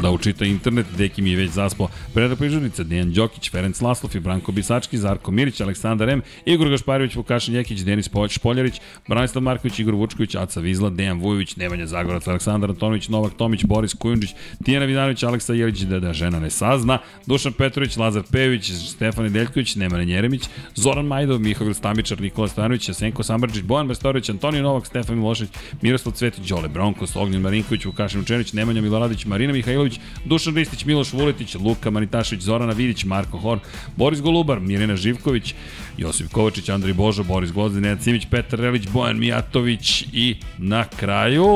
da 0.00 0.10
učita 0.10 0.44
internet, 0.44 0.86
deki 0.96 1.22
mi 1.22 1.30
je 1.30 1.36
već 1.36 1.50
zaspao. 1.50 1.88
Predak 2.14 2.38
Prižurnica, 2.38 2.82
Dejan 2.82 3.12
Đokić, 3.12 3.50
Ferenc 3.50 3.80
Laslov 3.80 4.16
i 4.16 4.20
Branko 4.20 4.52
Bisački, 4.52 4.98
Zarko 4.98 5.30
Mirić, 5.30 5.60
Aleksandar 5.60 6.08
M, 6.08 6.22
Igor 6.46 6.68
Gašparović, 6.68 7.16
Vukašin 7.16 7.54
Jekić, 7.54 7.80
Denis 7.80 8.10
Špoljarić, 8.28 8.80
Branislav 9.08 9.42
Marković, 9.42 9.78
Igor 9.78 9.94
Vučković, 9.94 10.34
Aca 10.34 10.60
Vizla, 10.60 10.90
Dejan 10.90 11.20
Vujović, 11.20 11.56
Nemanja 11.56 11.86
Zagorac, 11.86 12.28
Aleksandar 12.28 12.70
Antonović, 12.70 13.08
Novak 13.08 13.32
Tomić, 13.32 13.64
Boris 13.64 13.94
Kujundžić, 13.94 14.34
Tijana 14.64 14.86
Vidanović, 14.86 15.22
Aleksa 15.22 15.54
Jelić, 15.54 15.80
da, 15.80 16.00
da 16.00 16.12
žena 16.12 16.40
ne 16.40 16.50
sazna, 16.50 16.98
Dušan 17.26 17.52
Petrović, 17.52 17.96
Lazar 17.96 18.22
Pejović, 18.32 18.72
Stefan 18.72 19.24
Nedeljković, 19.24 19.76
Nemanja 19.76 20.04
Njeremić, 20.04 20.48
Zoran 20.74 21.06
Majdov, 21.06 21.40
Mihovil 21.40 21.74
Stamičar, 21.74 22.20
Nikola 22.20 22.48
Stojanović, 22.48 22.88
Jasenko 22.88 23.22
Sambrđić, 23.22 23.62
Bojan 23.62 23.86
Mestorović, 23.86 24.28
Antonio 24.28 24.62
Novak, 24.62 24.86
Stefan 24.86 25.16
Milošević, 25.16 25.50
Miroslav 25.82 26.14
Cvetić, 26.14 26.48
Đole 26.48 26.68
Bronkos, 26.68 27.16
Ognjen 27.16 27.42
Marinković, 27.42 27.84
Vukašin 27.84 28.20
Učenić, 28.20 28.52
Nemanja 28.52 28.80
Miloradić, 28.80 29.24
Marina 29.24 29.52
Mihajlović, 29.52 29.81
Dušan 30.24 30.54
Ristić, 30.54 30.84
Miloš 30.84 31.12
Vuletić, 31.12 31.54
Luka 31.54 31.90
Manitašević, 31.90 32.42
Zorana 32.42 32.72
Vidić, 32.72 33.04
Marko 33.04 33.38
Horn, 33.38 33.60
Boris 33.96 34.20
Golubar, 34.20 34.60
Mirina 34.60 34.96
Živković, 34.96 35.54
Josip 35.98 36.32
Kovačić, 36.32 36.68
Andrej 36.68 36.94
Božo, 36.94 37.24
Boris 37.24 37.52
Gvozden, 37.52 37.82
Nenad 37.82 38.02
Simić, 38.02 38.26
Petar 38.30 38.60
Relić, 38.60 38.88
Bojan 38.88 39.18
Mijatović 39.18 40.04
i 40.12 40.36
na 40.58 40.84
kraju 40.84 41.46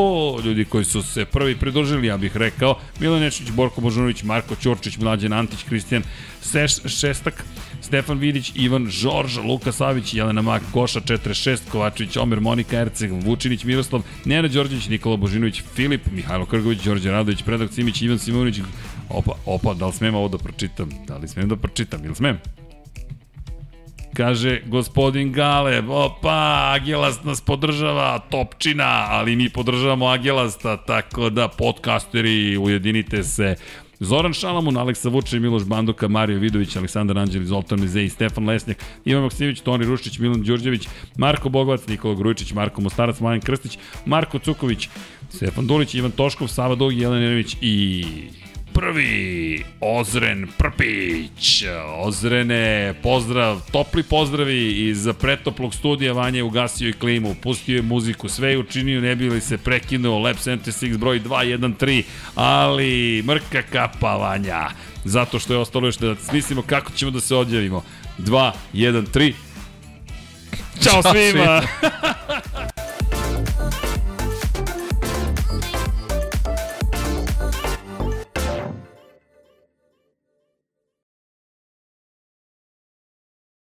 ljudi 0.45 0.65
koji 0.65 0.85
su 0.85 1.03
se 1.03 1.25
prvi 1.25 1.57
pridružili, 1.57 2.07
ja 2.07 2.17
bih 2.17 2.37
rekao, 2.37 2.79
Milan 3.01 3.21
Nečić, 3.21 3.51
Borko 3.51 3.81
Božunović, 3.81 4.23
Marko 4.23 4.55
Ćurčić, 4.63 4.99
Mlađan 4.99 5.33
Antić, 5.33 5.63
Kristijan 5.69 6.03
Seš, 6.41 6.73
Šestak, 6.85 7.45
Stefan 7.87 8.19
Vidić, 8.19 8.53
Ivan 8.55 8.87
Žorž, 8.91 9.39
Luka 9.39 9.73
Savić, 9.73 10.15
Jelena 10.15 10.43
Mak, 10.43 10.63
Koša 10.73 11.01
46, 11.01 11.71
Kovačević, 11.71 12.17
Omer, 12.17 12.41
Monika 12.41 12.77
Erceg, 12.77 13.13
Vučinić, 13.13 13.65
Miroslav, 13.65 14.03
Nena 14.25 14.49
Đorđević, 14.49 14.89
Nikola 14.89 15.17
Božinović, 15.17 15.63
Filip, 15.75 16.11
Mihajlo 16.13 16.47
Krgović, 16.47 16.83
Đorđe 16.83 17.11
Radović, 17.11 17.43
Predrag 17.43 17.71
Simić, 17.73 18.03
Ivan 18.03 18.19
Simović, 18.19 18.61
opa, 19.09 19.33
opa, 19.47 19.75
da 19.75 19.87
li 19.87 19.93
smem 19.93 20.15
ovo 20.15 20.29
da 20.29 20.39
pročitam? 20.39 20.91
Da 21.07 21.17
li 21.17 21.29
smem 21.29 21.49
da 21.49 21.57
pročitam? 21.57 22.05
Ili 22.05 22.15
smem? 22.15 22.39
Kaže 24.17 24.61
gospodin 24.67 25.33
Galeb, 25.33 25.91
opa, 25.91 26.73
Agelast 26.75 27.25
nas 27.25 27.41
podržava, 27.41 28.19
topčina, 28.19 29.07
ali 29.09 29.37
mi 29.37 29.49
podržavamo 29.49 30.07
Agelasta, 30.07 30.77
tako 30.77 31.31
da 31.31 31.49
podcasteri, 31.49 32.57
ujedinite 32.57 33.23
se. 33.23 33.57
Zoran 34.01 34.33
Šalamun, 34.33 34.77
Aleksa 34.77 35.09
Vuče, 35.09 35.41
Miloš 35.41 35.65
Banduka, 35.65 36.09
Mario 36.09 36.39
Vidović, 36.39 36.77
Aleksandar 36.77 37.19
Anđeli, 37.19 37.47
Zoltan 37.47 37.81
Mezej, 37.81 38.09
Stefan 38.09 38.47
Lesnjak, 38.47 38.85
Ivan 39.05 39.23
Maksimović, 39.23 39.61
Toni 39.61 39.87
Rušić, 39.87 40.19
Milan 40.19 40.43
Đurđević, 40.43 40.89
Marko 41.19 41.49
Bogovac, 41.49 41.87
Nikola 41.89 42.15
Grujičić, 42.15 42.53
Marko 42.53 42.81
Mostarac, 42.81 43.21
Majan 43.21 43.41
Krstić, 43.41 43.79
Marko 44.07 44.39
Cuković, 44.39 44.89
Stefan 45.31 45.67
Dulić, 45.67 45.95
Ivan 45.95 46.11
Toškov, 46.11 46.49
Sava 46.49 46.75
Dugi, 46.75 47.01
Jelena 47.01 47.21
Nerović 47.21 47.57
i 47.61 48.05
prvi 48.77 49.65
Ozren 49.81 50.47
Prpić. 50.59 51.65
Ozrene, 51.99 52.95
pozdrav, 53.03 53.61
topli 53.73 54.03
pozdravi 54.03 54.89
iz 54.89 55.09
pretoplog 55.21 55.75
studija. 55.75 56.13
Vanja 56.13 56.37
je 56.37 56.43
ugasio 56.43 56.89
i 56.89 56.93
klimu, 56.93 57.35
pustio 57.43 57.77
je 57.77 57.83
muziku, 57.83 58.29
sve 58.29 58.51
je 58.51 58.59
učinio, 58.59 59.01
ne 59.01 59.17
bi 59.17 59.31
li 59.31 59.41
se 59.41 59.59
prekinuo. 59.59 60.19
Lab 60.19 60.37
76 60.37 60.97
broj 60.97 61.21
213, 61.21 62.03
ali 62.35 63.23
mrka 63.27 63.63
kapa 63.63 64.17
Vanja. 64.17 64.69
Zato 65.05 65.39
što 65.39 65.53
je 65.53 65.59
ostalo 65.59 65.87
još 65.87 65.97
da 65.97 66.17
smislimo 66.17 66.63
kako 66.63 66.93
ćemo 66.93 67.11
da 67.11 67.21
se 67.21 67.35
odjavimo. 67.35 67.83
2, 68.19 68.53
1, 68.75 69.07
3. 69.15 69.33
Ćao 70.83 71.03
svima! 71.03 71.63